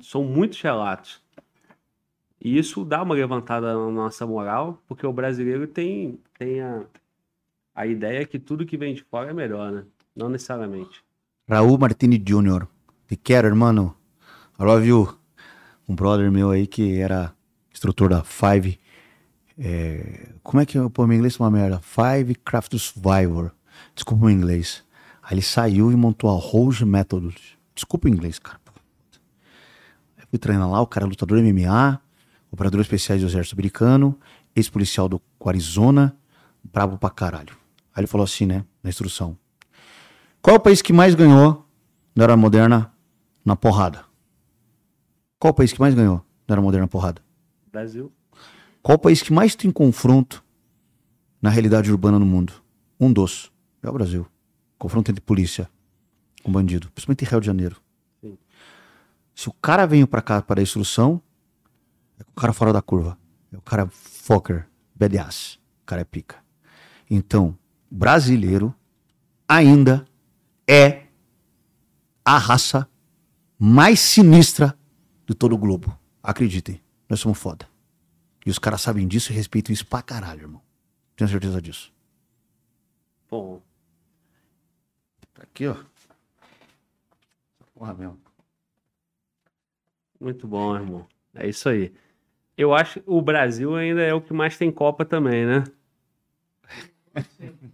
são 0.00 0.22
muitos 0.24 0.60
relatos. 0.60 1.22
E 2.40 2.58
isso 2.58 2.84
dá 2.84 3.02
uma 3.02 3.14
levantada 3.14 3.72
na 3.72 3.90
nossa 3.90 4.26
moral, 4.26 4.82
porque 4.86 5.06
o 5.06 5.12
brasileiro 5.12 5.66
tem, 5.66 6.18
tem 6.38 6.60
a, 6.60 6.84
a 7.74 7.86
ideia 7.86 8.26
que 8.26 8.38
tudo 8.38 8.66
que 8.66 8.76
vem 8.76 8.94
de 8.94 9.02
fora 9.04 9.30
é 9.30 9.32
melhor, 9.32 9.70
né? 9.70 9.84
Não 10.14 10.28
necessariamente. 10.28 11.02
Raul 11.48 11.78
Martini 11.78 12.18
Jr. 12.18 12.66
Te 13.08 13.16
quero, 13.16 13.46
irmão. 13.46 13.94
I 14.58 14.64
love 14.64 14.86
you. 14.86 15.16
Um 15.88 15.94
brother 15.94 16.30
meu 16.30 16.50
aí 16.50 16.66
que 16.66 16.98
era 16.98 17.34
instrutor 17.72 18.08
da 18.10 18.22
Five. 18.22 18.78
É, 19.64 20.30
como 20.42 20.60
é 20.60 20.66
que 20.66 20.76
eu 20.76 20.90
pôr 20.90 21.08
em 21.12 21.14
inglês 21.14 21.38
uma 21.38 21.48
merda? 21.48 21.80
Five 21.80 22.34
Craft 22.34 22.76
Survivor. 22.78 23.52
Desculpa 23.94 24.26
o 24.26 24.30
inglês. 24.30 24.82
Aí 25.22 25.34
ele 25.34 25.42
saiu 25.42 25.92
e 25.92 25.94
montou 25.94 26.28
a 26.28 26.36
Rouge 26.36 26.84
Method. 26.84 27.32
Desculpa 27.72 28.08
o 28.08 28.10
inglês, 28.10 28.40
cara. 28.40 28.60
Eu 30.18 30.26
fui 30.28 30.38
treinar 30.38 30.68
lá, 30.68 30.80
o 30.80 30.86
cara 30.86 31.06
é 31.06 31.08
lutador 31.08 31.38
MMA, 31.40 32.00
operador 32.50 32.80
especial 32.80 33.16
do 33.20 33.26
exército 33.26 33.54
americano, 33.54 34.18
ex-policial 34.56 35.08
do 35.08 35.22
Arizona, 35.46 36.16
brabo 36.64 36.98
pra 36.98 37.08
caralho. 37.08 37.56
Aí 37.94 38.00
ele 38.00 38.08
falou 38.08 38.24
assim, 38.24 38.46
né, 38.46 38.64
na 38.82 38.90
instrução. 38.90 39.38
Qual 40.40 40.56
é 40.56 40.58
o 40.58 40.62
país 40.62 40.82
que 40.82 40.92
mais 40.92 41.14
ganhou 41.14 41.64
na 42.16 42.24
era 42.24 42.36
moderna 42.36 42.92
na 43.44 43.54
porrada? 43.54 44.04
Qual 45.38 45.50
é 45.50 45.52
o 45.52 45.54
país 45.54 45.72
que 45.72 45.80
mais 45.80 45.94
ganhou 45.94 46.16
na 46.48 46.54
era 46.54 46.60
moderna 46.60 46.86
na 46.86 46.88
porrada? 46.88 47.22
Brasil. 47.70 48.12
Qual 48.82 48.96
o 48.96 48.98
país 48.98 49.22
que 49.22 49.32
mais 49.32 49.54
tem 49.54 49.70
confronto 49.70 50.44
na 51.40 51.50
realidade 51.50 51.90
urbana 51.90 52.18
no 52.18 52.26
mundo? 52.26 52.52
Um 52.98 53.12
dos. 53.12 53.52
É 53.82 53.88
o 53.88 53.92
Brasil. 53.92 54.26
Confronto 54.78 55.10
entre 55.10 55.20
polícia 55.20 55.70
com 56.42 56.50
bandido, 56.50 56.90
principalmente 56.90 57.24
em 57.24 57.28
Rio 57.28 57.40
de 57.40 57.46
Janeiro. 57.46 57.76
Sim. 58.20 58.36
Se 59.34 59.48
o 59.48 59.52
cara 59.52 59.86
veio 59.86 60.08
para 60.08 60.20
cá 60.20 60.42
para 60.42 60.60
a 60.60 60.62
instrução, 60.62 61.22
é 62.18 62.22
o 62.22 62.40
cara 62.40 62.52
fora 62.52 62.72
da 62.72 62.82
curva. 62.82 63.16
É 63.52 63.56
o 63.56 63.62
cara 63.62 63.86
fucker, 63.86 64.68
badass. 64.94 65.60
O 65.82 65.86
cara 65.86 66.00
é 66.00 66.04
pica. 66.04 66.42
Então, 67.08 67.56
brasileiro 67.90 68.74
ainda 69.48 70.04
é 70.66 71.04
a 72.24 72.38
raça 72.38 72.88
mais 73.58 74.00
sinistra 74.00 74.76
de 75.26 75.34
todo 75.34 75.54
o 75.54 75.58
globo. 75.58 75.96
Acreditem, 76.22 76.80
nós 77.08 77.20
somos 77.20 77.38
foda. 77.38 77.71
E 78.44 78.50
os 78.50 78.58
caras 78.58 78.80
sabem 78.80 79.06
disso 79.06 79.32
e 79.32 79.34
respeitam 79.34 79.72
isso 79.72 79.86
pra 79.86 80.02
caralho, 80.02 80.42
irmão. 80.42 80.62
Tenho 81.16 81.30
certeza 81.30 81.62
disso. 81.62 81.92
Bom. 83.30 83.62
Tá 85.32 85.44
aqui, 85.44 85.66
ó. 85.66 85.76
Porra 87.74 87.94
mesmo. 87.94 88.20
Muito 90.20 90.46
bom, 90.46 90.74
irmão. 90.76 91.06
É 91.34 91.48
isso 91.48 91.68
aí. 91.68 91.94
Eu 92.56 92.74
acho 92.74 93.00
que 93.00 93.10
o 93.10 93.22
Brasil 93.22 93.74
ainda 93.74 94.02
é 94.02 94.12
o 94.12 94.20
que 94.20 94.32
mais 94.32 94.56
tem 94.58 94.70
Copa 94.70 95.04
também, 95.04 95.46
né? 95.46 95.64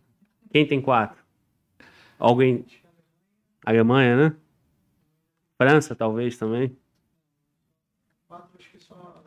Quem 0.52 0.66
tem 0.66 0.80
quatro? 0.80 1.22
Alguém. 2.18 2.64
Alemanha, 3.64 4.30
né? 4.30 4.36
França, 5.56 5.94
talvez 5.94 6.38
também. 6.38 6.76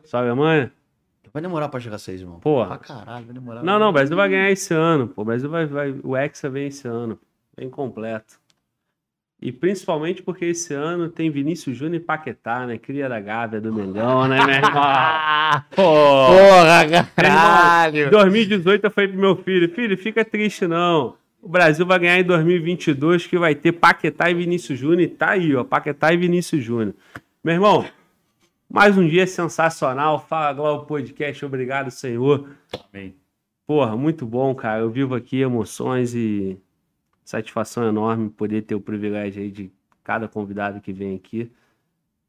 Só 0.04 0.18
Alemanha? 0.18 0.72
Vai 1.32 1.42
demorar 1.42 1.68
pra 1.68 1.80
chegar 1.80 1.96
a 1.96 1.98
seis, 1.98 2.20
irmão. 2.20 2.38
Porra. 2.40 2.68
Pra 2.68 2.78
caralho, 2.78 3.24
vai 3.24 3.34
demorar. 3.34 3.62
Não, 3.62 3.78
não, 3.78 3.88
o 3.88 3.92
Brasil 3.92 4.16
vai 4.16 4.28
ganhar 4.28 4.50
esse 4.50 4.74
ano, 4.74 5.08
pô. 5.08 5.22
O 5.22 5.24
Brasil 5.24 5.48
vai. 5.48 5.66
vai 5.66 5.94
o 6.02 6.16
Hexa 6.16 6.50
vem 6.50 6.66
esse 6.66 6.86
ano. 6.86 7.18
Vem 7.56 7.70
completo. 7.70 8.40
E 9.40 9.50
principalmente 9.50 10.22
porque 10.22 10.44
esse 10.44 10.72
ano 10.72 11.08
tem 11.08 11.28
Vinícius 11.28 11.76
Júnior 11.76 12.00
e 12.00 12.04
Paquetá, 12.04 12.64
né? 12.64 12.78
Cria 12.78 13.08
da 13.08 13.18
Gávea 13.18 13.60
do 13.60 13.72
Mengão, 13.72 14.28
né, 14.28 14.36
meu 14.36 14.54
irmão? 14.54 14.70
Pô, 15.74 15.82
Porra, 15.82 17.04
caralho! 17.16 18.08
2018 18.08 18.84
eu 18.84 18.90
falei 18.90 19.10
pro 19.10 19.18
meu 19.18 19.36
filho, 19.36 19.68
filho, 19.74 19.98
fica 19.98 20.24
triste 20.24 20.64
não. 20.68 21.16
O 21.42 21.48
Brasil 21.48 21.84
vai 21.84 21.98
ganhar 21.98 22.20
em 22.20 22.24
2022, 22.24 23.26
que 23.26 23.36
vai 23.36 23.56
ter 23.56 23.72
Paquetá 23.72 24.30
e 24.30 24.34
Vinícius 24.34 24.78
Júnior. 24.78 25.00
E 25.00 25.08
tá 25.08 25.30
aí, 25.30 25.56
ó, 25.56 25.64
Paquetá 25.64 26.12
e 26.12 26.16
Vinícius 26.16 26.62
Júnior. 26.62 26.94
Meu 27.42 27.54
irmão, 27.54 27.84
mais 28.72 28.96
um 28.96 29.06
dia 29.06 29.26
sensacional. 29.26 30.18
Fala 30.18 30.50
Globo 30.54 30.86
Podcast. 30.86 31.44
Obrigado, 31.44 31.90
Senhor. 31.90 32.56
Amém. 32.90 33.14
Porra, 33.66 33.94
muito 33.94 34.24
bom, 34.24 34.54
cara. 34.54 34.80
Eu 34.80 34.90
vivo 34.90 35.14
aqui 35.14 35.42
emoções 35.42 36.14
e 36.14 36.58
satisfação 37.22 37.86
enorme 37.86 38.30
poder 38.30 38.62
ter 38.62 38.74
o 38.74 38.80
privilégio 38.80 39.42
aí 39.42 39.50
de 39.50 39.70
cada 40.02 40.26
convidado 40.26 40.80
que 40.80 40.90
vem 40.90 41.14
aqui. 41.14 41.52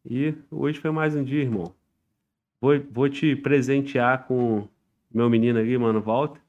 E 0.06 0.36
hoje 0.52 0.80
foi 0.80 0.92
mais 0.92 1.16
um 1.16 1.24
dia, 1.24 1.42
irmão. 1.42 1.74
Vou, 2.60 2.74
vou 2.92 3.08
te 3.08 3.38
presentear 3.38 4.28
com 4.28 4.68
meu 5.14 5.30
menino 5.30 5.60
ali, 5.60 5.78
mano, 5.78 6.02
volta, 6.02 6.42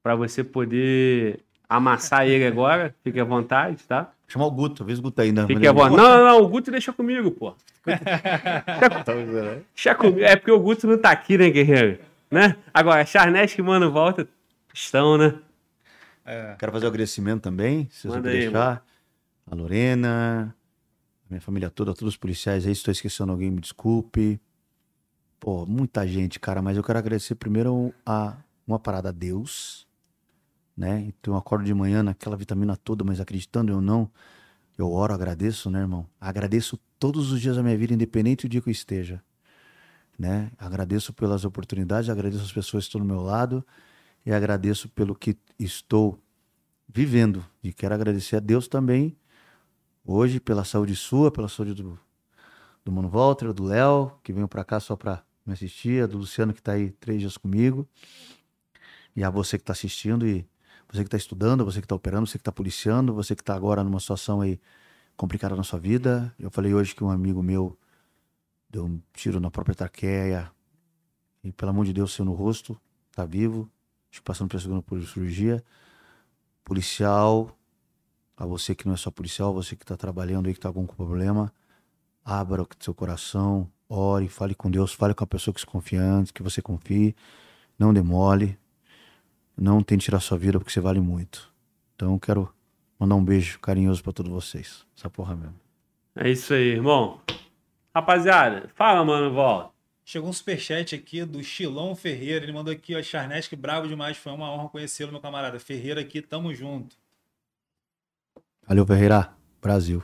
para 0.00 0.14
você 0.14 0.44
poder 0.44 1.40
amassar 1.68 2.24
ele 2.28 2.46
agora. 2.46 2.94
Fique 3.02 3.18
à 3.18 3.24
vontade, 3.24 3.82
tá? 3.82 4.13
Chamar 4.26 4.46
o 4.46 4.50
Guto, 4.50 4.76
talvez 4.76 4.98
o 4.98 5.02
Guto 5.02 5.20
ainda. 5.20 5.46
Fique 5.46 5.66
à 5.66 5.72
vontade. 5.72 5.96
Não, 5.96 6.08
não, 6.08 6.24
não, 6.24 6.42
o 6.42 6.48
Guto 6.48 6.70
deixa 6.70 6.92
comigo, 6.92 7.30
pô. 7.30 7.54
deixa 9.74 9.94
comigo. 9.94 10.20
É 10.20 10.34
porque 10.36 10.50
o 10.50 10.58
Guto 10.58 10.86
não 10.86 10.98
tá 10.98 11.10
aqui, 11.10 11.36
né, 11.38 11.50
guerreiro? 11.50 11.98
Né? 12.30 12.56
Agora, 12.72 13.04
Charnete 13.04 13.54
que 13.54 13.62
mano 13.62 13.92
volta, 13.92 14.26
estão, 14.72 15.16
né? 15.18 15.34
É. 16.24 16.56
Quero 16.58 16.72
fazer 16.72 16.86
o 16.86 16.88
agradecimento 16.88 17.42
também, 17.42 17.88
se 17.90 18.08
você 18.08 18.20
deixar. 18.20 18.84
A 19.46 19.54
Lorena, 19.54 20.56
a 21.26 21.28
minha 21.28 21.40
família 21.40 21.68
toda, 21.68 21.92
todos 21.92 22.14
os 22.14 22.16
policiais 22.16 22.66
aí. 22.66 22.74
Se 22.74 22.80
estou 22.80 22.92
esquecendo 22.92 23.30
alguém, 23.30 23.50
me 23.50 23.60
desculpe. 23.60 24.40
Pô, 25.38 25.66
muita 25.66 26.06
gente, 26.06 26.40
cara, 26.40 26.62
mas 26.62 26.76
eu 26.78 26.82
quero 26.82 26.98
agradecer 26.98 27.34
primeiro 27.34 27.92
a 28.06 28.34
uma 28.66 28.78
parada 28.78 29.10
a 29.10 29.12
Deus, 29.12 29.86
né? 30.76 31.00
Então 31.08 31.34
eu 31.34 31.38
acordo 31.38 31.64
de 31.64 31.72
manhã 31.74 32.02
naquela 32.02 32.36
vitamina 32.36 32.76
toda, 32.76 33.04
mas 33.04 33.20
acreditando 33.20 33.74
ou 33.74 33.80
não, 33.80 34.10
Eu 34.76 34.90
oro, 34.90 35.14
agradeço, 35.14 35.70
né, 35.70 35.80
irmão? 35.80 36.04
Agradeço 36.20 36.78
todos 36.98 37.30
os 37.30 37.40
dias 37.40 37.56
da 37.56 37.62
minha 37.62 37.76
vida, 37.78 37.94
independente 37.94 38.46
do 38.46 38.50
dia 38.50 38.60
que 38.60 38.68
eu 38.68 38.72
esteja. 38.72 39.22
Né? 40.18 40.50
Agradeço 40.58 41.12
pelas 41.12 41.44
oportunidades, 41.44 42.10
agradeço 42.10 42.42
as 42.42 42.52
pessoas 42.52 42.84
que 42.84 42.88
estão 42.88 43.00
do 43.00 43.06
meu 43.06 43.22
lado 43.22 43.64
e 44.26 44.32
agradeço 44.32 44.88
pelo 44.88 45.14
que 45.14 45.36
estou 45.58 46.18
vivendo. 46.88 47.44
E 47.62 47.72
quero 47.72 47.94
agradecer 47.94 48.36
a 48.36 48.40
Deus 48.40 48.66
também, 48.66 49.16
hoje, 50.04 50.40
pela 50.40 50.64
saúde 50.64 50.96
sua, 50.96 51.30
pela 51.30 51.48
saúde 51.48 51.74
do, 51.74 51.98
do 52.84 52.90
Mano 52.90 53.08
Walter, 53.08 53.52
do 53.52 53.64
Léo, 53.64 54.12
que 54.22 54.32
veio 54.32 54.48
para 54.48 54.64
cá 54.64 54.80
só 54.80 54.96
para 54.96 55.22
me 55.46 55.52
assistir, 55.52 56.06
do 56.08 56.18
Luciano, 56.18 56.52
que 56.52 56.60
está 56.60 56.72
aí 56.72 56.90
três 56.90 57.20
dias 57.20 57.36
comigo, 57.36 57.88
e 59.14 59.22
a 59.22 59.30
você 59.30 59.56
que 59.56 59.62
está 59.62 59.72
assistindo 59.72 60.26
e 60.26 60.44
você 60.90 61.02
que 61.02 61.08
está 61.08 61.16
estudando, 61.16 61.64
você 61.64 61.80
que 61.80 61.86
está 61.86 61.94
operando, 61.94 62.26
você 62.26 62.38
que 62.38 62.42
está 62.42 62.52
policiando, 62.52 63.14
você 63.14 63.34
que 63.34 63.42
está 63.42 63.54
agora 63.54 63.82
numa 63.82 64.00
situação 64.00 64.40
aí 64.40 64.60
complicada 65.16 65.56
na 65.56 65.62
sua 65.62 65.78
vida. 65.78 66.34
Eu 66.38 66.50
falei 66.50 66.74
hoje 66.74 66.94
que 66.94 67.02
um 67.02 67.10
amigo 67.10 67.42
meu 67.42 67.76
deu 68.68 68.86
um 68.86 69.00
tiro 69.12 69.40
na 69.40 69.50
própria 69.50 69.74
traqueia 69.74 70.50
e, 71.42 71.52
pelo 71.52 71.70
amor 71.70 71.84
de 71.84 71.92
Deus, 71.92 72.12
saiu 72.12 72.26
no 72.26 72.32
rosto, 72.32 72.80
tá 73.12 73.24
vivo, 73.24 73.70
passando 74.24 74.48
pela 74.48 74.62
segunda 74.62 74.84
cirurgia. 75.06 75.64
Policial, 76.64 77.56
a 78.36 78.46
você 78.46 78.74
que 78.74 78.86
não 78.86 78.94
é 78.94 78.96
só 78.96 79.10
policial, 79.10 79.52
você 79.52 79.76
que 79.76 79.84
está 79.84 79.96
trabalhando 79.96 80.46
aí, 80.46 80.52
que 80.52 80.58
está 80.58 80.72
com 80.72 80.80
algum 80.80 80.94
problema, 80.94 81.52
abra 82.24 82.62
o 82.62 82.68
seu 82.80 82.94
coração, 82.94 83.70
ore, 83.88 84.28
fale 84.28 84.54
com 84.54 84.70
Deus, 84.70 84.92
fale 84.92 85.14
com 85.14 85.24
a 85.24 85.26
pessoa 85.26 85.54
que 85.54 85.60
se 85.60 85.66
confia 85.66 86.00
antes, 86.02 86.32
que 86.32 86.42
você 86.42 86.62
confie, 86.62 87.14
não 87.78 87.92
demole, 87.92 88.58
não 89.56 89.82
tente 89.82 90.04
tirar 90.04 90.20
sua 90.20 90.38
vida 90.38 90.58
porque 90.58 90.72
você 90.72 90.80
vale 90.80 91.00
muito. 91.00 91.52
Então 91.94 92.18
quero 92.18 92.52
mandar 92.98 93.14
um 93.14 93.24
beijo 93.24 93.58
carinhoso 93.60 94.02
para 94.02 94.12
todos 94.12 94.32
vocês. 94.32 94.84
Essa 94.96 95.08
porra 95.08 95.34
mesmo. 95.34 95.54
É 96.16 96.30
isso 96.30 96.54
aí, 96.54 96.68
irmão. 96.68 97.20
Rapaziada, 97.94 98.68
fala, 98.74 99.04
mano, 99.04 99.32
volta. 99.32 99.74
Chegou 100.04 100.28
um 100.28 100.32
superchat 100.32 100.94
aqui 100.94 101.24
do 101.24 101.42
Chilão 101.42 101.96
Ferreira. 101.96 102.44
Ele 102.44 102.52
mandou 102.52 102.72
aqui, 102.72 102.94
ó, 102.94 103.02
Charnesk, 103.02 103.54
bravo 103.56 103.88
demais. 103.88 104.16
Foi 104.16 104.32
uma 104.32 104.52
honra 104.52 104.68
conhecê-lo, 104.68 105.10
meu 105.10 105.20
camarada. 105.20 105.58
Ferreira 105.58 106.00
aqui, 106.00 106.20
tamo 106.20 106.54
junto. 106.54 106.96
Valeu, 108.66 108.84
Ferreira. 108.84 109.32
Brasil. 109.62 110.02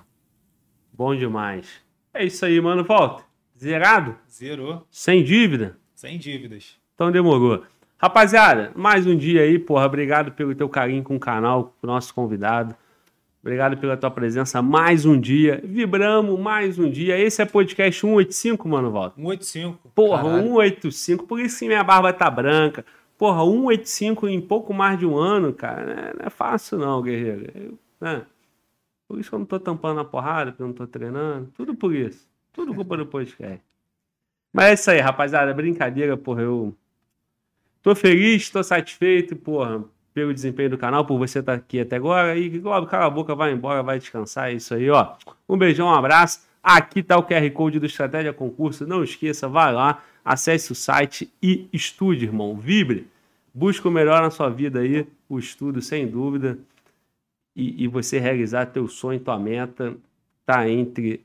Bom 0.90 1.14
demais. 1.14 1.82
É 2.14 2.24
isso 2.24 2.44
aí, 2.46 2.58
mano. 2.60 2.82
Volta. 2.82 3.24
Zerado? 3.58 4.16
Zerou. 4.30 4.86
Sem 4.90 5.22
dívida? 5.22 5.78
Sem 5.94 6.18
dívidas. 6.18 6.78
Então 6.94 7.12
demorou. 7.12 7.62
Rapaziada, 8.02 8.72
mais 8.74 9.06
um 9.06 9.14
dia 9.14 9.42
aí, 9.42 9.58
porra. 9.58 9.84
Obrigado 9.84 10.32
pelo 10.32 10.54
teu 10.54 10.70
carinho 10.70 11.04
com 11.04 11.16
o 11.16 11.20
canal, 11.20 11.74
com 11.78 11.86
o 11.86 11.90
nosso 11.90 12.14
convidado. 12.14 12.74
Obrigado 13.42 13.76
pela 13.76 13.94
tua 13.94 14.10
presença 14.10 14.62
mais 14.62 15.04
um 15.04 15.20
dia. 15.20 15.60
Vibramos 15.62 16.40
mais 16.40 16.78
um 16.78 16.90
dia. 16.90 17.18
Esse 17.18 17.42
é 17.42 17.44
podcast 17.44 18.00
185, 18.00 18.66
mano, 18.66 18.90
Walter. 18.90 19.20
185. 19.20 19.90
Porra, 19.94 20.22
Caralho. 20.22 20.44
185. 20.44 21.26
Por 21.26 21.40
isso 21.40 21.58
que 21.58 21.66
minha 21.66 21.84
barba 21.84 22.10
tá 22.10 22.30
branca. 22.30 22.86
Porra, 23.18 23.44
185 23.44 24.28
em 24.28 24.40
pouco 24.40 24.72
mais 24.72 24.98
de 24.98 25.04
um 25.04 25.18
ano, 25.18 25.52
cara. 25.52 25.84
Não 25.84 25.92
é, 25.92 26.14
não 26.20 26.26
é 26.26 26.30
fácil, 26.30 26.78
não, 26.78 27.02
guerreiro. 27.02 27.52
Eu, 27.54 27.78
né? 28.00 28.22
Por 29.06 29.20
isso 29.20 29.28
que 29.28 29.34
eu 29.34 29.40
não 29.40 29.46
tô 29.46 29.60
tampando 29.60 30.00
a 30.00 30.06
porrada, 30.06 30.52
porque 30.52 30.62
eu 30.62 30.68
não 30.68 30.74
tô 30.74 30.86
treinando. 30.86 31.52
Tudo 31.54 31.74
por 31.74 31.94
isso. 31.94 32.26
Tudo 32.50 32.72
culpa 32.74 32.96
do 32.96 33.04
podcast. 33.04 33.62
Mas 34.50 34.64
é 34.64 34.72
isso 34.72 34.90
aí, 34.90 35.00
rapaziada. 35.00 35.52
Brincadeira, 35.52 36.16
porra. 36.16 36.40
Eu 36.40 36.74
Tô 37.82 37.94
feliz, 37.94 38.50
tô 38.50 38.62
satisfeito, 38.62 39.34
porra, 39.34 39.82
pelo 40.12 40.34
desempenho 40.34 40.70
do 40.70 40.78
canal, 40.78 41.04
por 41.04 41.18
você 41.18 41.38
estar 41.38 41.52
tá 41.52 41.58
aqui 41.58 41.80
até 41.80 41.96
agora. 41.96 42.36
E, 42.36 42.48
Globo, 42.58 42.86
cala 42.86 43.06
a 43.06 43.10
boca, 43.10 43.34
vai 43.34 43.52
embora, 43.52 43.82
vai 43.82 43.98
descansar. 43.98 44.50
É 44.50 44.54
isso 44.54 44.74
aí, 44.74 44.90
ó. 44.90 45.14
Um 45.48 45.56
beijão, 45.56 45.86
um 45.86 45.94
abraço. 45.94 46.46
Aqui 46.62 47.02
tá 47.02 47.16
o 47.16 47.22
QR 47.22 47.50
Code 47.52 47.78
do 47.78 47.86
Estratégia 47.86 48.32
Concurso. 48.32 48.86
Não 48.86 49.02
esqueça, 49.02 49.48
vai 49.48 49.72
lá, 49.72 50.04
acesse 50.22 50.72
o 50.72 50.74
site 50.74 51.32
e 51.42 51.68
estude, 51.72 52.26
irmão. 52.26 52.56
Vibre. 52.56 53.08
Busca 53.52 53.88
o 53.88 53.90
melhor 53.90 54.20
na 54.22 54.30
sua 54.30 54.48
vida 54.48 54.80
aí, 54.80 55.06
o 55.28 55.38
estudo, 55.38 55.80
sem 55.80 56.06
dúvida. 56.06 56.58
E, 57.56 57.84
e 57.84 57.88
você 57.88 58.18
realizar 58.18 58.66
teu 58.66 58.86
sonho, 58.88 59.18
tua 59.18 59.38
meta, 59.38 59.96
tá 60.44 60.68
entre 60.68 61.24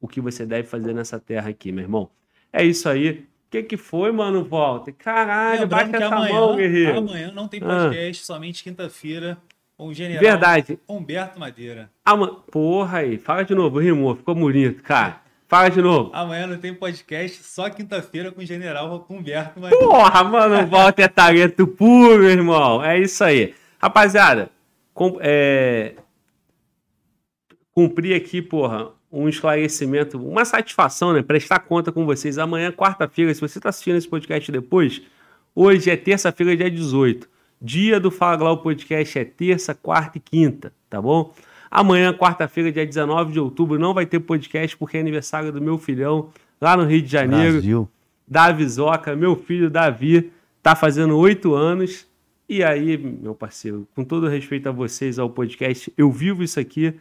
o 0.00 0.06
que 0.06 0.20
você 0.20 0.46
deve 0.46 0.68
fazer 0.68 0.94
nessa 0.94 1.18
terra 1.18 1.50
aqui, 1.50 1.72
meu 1.72 1.84
irmão. 1.84 2.08
É 2.52 2.64
isso 2.64 2.88
aí. 2.88 3.26
O 3.48 3.50
que, 3.50 3.62
que 3.62 3.76
foi, 3.78 4.12
mano, 4.12 4.44
Walter? 4.44 4.92
Caralho, 4.92 5.62
Lembrando 5.62 5.90
bate 5.90 6.04
essa 6.04 6.14
amanhã, 6.14 6.34
mão, 6.34 6.54
guerreiro. 6.54 6.98
Amanhã 6.98 7.32
não 7.32 7.48
tem 7.48 7.60
ah. 7.62 7.66
podcast, 7.66 8.22
ah. 8.22 8.26
somente 8.26 8.62
quinta-feira. 8.62 9.38
Com 9.74 9.86
o 9.86 9.94
general 9.94 10.20
Verdade. 10.20 10.78
Humberto 10.86 11.38
Madeira. 11.40 11.88
Ama... 12.04 12.42
Porra 12.50 12.98
aí, 12.98 13.16
fala 13.16 13.44
de 13.44 13.54
novo, 13.54 13.78
rimou, 13.78 14.14
ficou 14.16 14.34
bonito, 14.34 14.82
cara. 14.82 15.22
Fala 15.46 15.70
de 15.70 15.80
novo. 15.80 16.10
Amanhã 16.12 16.46
não 16.46 16.58
tem 16.58 16.74
podcast, 16.74 17.42
só 17.42 17.70
quinta-feira 17.70 18.30
com 18.30 18.42
o 18.42 18.44
general 18.44 19.06
Humberto 19.08 19.58
Madeira. 19.58 19.82
Porra, 19.82 20.24
mano, 20.24 20.66
Walter 20.68 21.04
é 21.04 21.08
talento 21.08 21.66
puro, 21.66 22.28
irmão. 22.28 22.84
É 22.84 22.98
isso 22.98 23.24
aí. 23.24 23.54
Rapaziada, 23.78 24.50
com, 24.92 25.16
é... 25.22 25.94
cumprir 27.72 28.14
aqui, 28.14 28.42
porra, 28.42 28.90
um 29.10 29.28
esclarecimento, 29.28 30.18
uma 30.18 30.44
satisfação, 30.44 31.12
né? 31.12 31.22
Prestar 31.22 31.60
conta 31.60 31.90
com 31.90 32.04
vocês. 32.04 32.38
Amanhã, 32.38 32.70
quarta-feira, 32.70 33.32
se 33.32 33.40
você 33.40 33.58
está 33.58 33.70
assistindo 33.70 33.96
esse 33.96 34.08
podcast 34.08 34.52
depois, 34.52 35.02
hoje 35.54 35.90
é 35.90 35.96
terça-feira, 35.96 36.56
dia 36.56 36.70
18. 36.70 37.28
Dia 37.60 37.98
do 37.98 38.10
Fala 38.10 38.36
Glau 38.36 38.62
Podcast 38.62 39.18
é 39.18 39.24
terça, 39.24 39.74
quarta 39.74 40.18
e 40.18 40.20
quinta, 40.20 40.72
tá 40.88 41.00
bom? 41.02 41.34
Amanhã, 41.70 42.12
quarta-feira, 42.12 42.70
dia 42.70 42.86
19 42.86 43.32
de 43.32 43.40
outubro, 43.40 43.78
não 43.78 43.92
vai 43.92 44.06
ter 44.06 44.20
podcast 44.20 44.76
porque 44.76 44.96
é 44.96 45.00
aniversário 45.00 45.50
do 45.50 45.60
meu 45.60 45.76
filhão 45.76 46.30
lá 46.60 46.76
no 46.76 46.84
Rio 46.84 47.02
de 47.02 47.10
Janeiro. 47.10 47.54
Brasil. 47.54 47.88
Davi 48.26 48.68
Zoca, 48.68 49.16
meu 49.16 49.34
filho 49.34 49.70
Davi, 49.70 50.30
tá 50.62 50.76
fazendo 50.76 51.16
oito 51.16 51.54
anos. 51.54 52.06
E 52.48 52.62
aí, 52.62 52.96
meu 52.96 53.34
parceiro, 53.34 53.86
com 53.94 54.04
todo 54.04 54.28
respeito 54.28 54.68
a 54.68 54.72
vocês, 54.72 55.18
ao 55.18 55.28
podcast, 55.28 55.92
eu 55.98 56.10
vivo 56.10 56.42
isso 56.42 56.58
aqui 56.58 56.94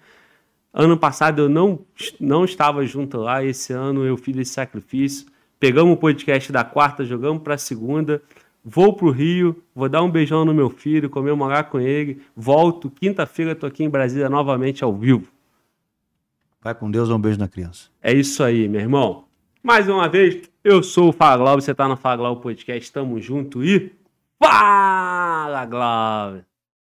Ano 0.80 0.96
passado 0.96 1.42
eu 1.42 1.50
não, 1.50 1.80
não 2.20 2.46
estava 2.46 2.86
junto 2.86 3.18
lá, 3.18 3.44
esse 3.44 3.74
ano 3.74 4.06
eu 4.06 4.16
fiz 4.16 4.38
esse 4.38 4.54
sacrifício. 4.54 5.26
Pegamos 5.60 5.96
o 5.96 5.98
podcast 5.98 6.52
da 6.52 6.64
quarta, 6.64 7.04
jogamos 7.04 7.42
para 7.42 7.56
a 7.56 7.58
segunda. 7.58 8.22
Vou 8.64 8.94
para 8.94 9.08
o 9.08 9.10
Rio, 9.10 9.60
vou 9.74 9.90
dar 9.90 10.04
um 10.04 10.12
beijão 10.12 10.46
no 10.46 10.54
meu 10.54 10.70
filho, 10.70 11.10
comemorar 11.10 11.64
com 11.72 11.80
ele. 11.80 12.22
Volto, 12.36 12.92
quinta-feira 12.92 13.54
estou 13.54 13.68
aqui 13.68 13.84
em 13.84 13.90
Brasília 13.90 14.30
novamente 14.30 14.84
ao 14.84 14.96
vivo. 14.96 15.28
Vai 16.62 16.76
com 16.76 16.92
Deus, 16.92 17.10
um 17.10 17.18
beijo 17.18 17.40
na 17.40 17.48
criança. 17.48 17.90
É 18.00 18.14
isso 18.14 18.44
aí, 18.44 18.68
meu 18.68 18.82
irmão. 18.82 19.26
Mais 19.64 19.90
uma 19.90 20.08
vez, 20.08 20.48
eu 20.64 20.84
sou 20.84 21.10
o 21.10 21.12
Fala 21.12 21.38
Glauber, 21.38 21.64
você 21.64 21.72
está 21.72 21.88
no 21.88 21.98
Fala 21.98 22.18
Glauber 22.18 22.40
Podcast, 22.40 22.92
tamo 22.92 23.20
junto 23.20 23.64
e... 23.64 23.92
Fala, 24.38 25.66
Glauber! 25.66 26.47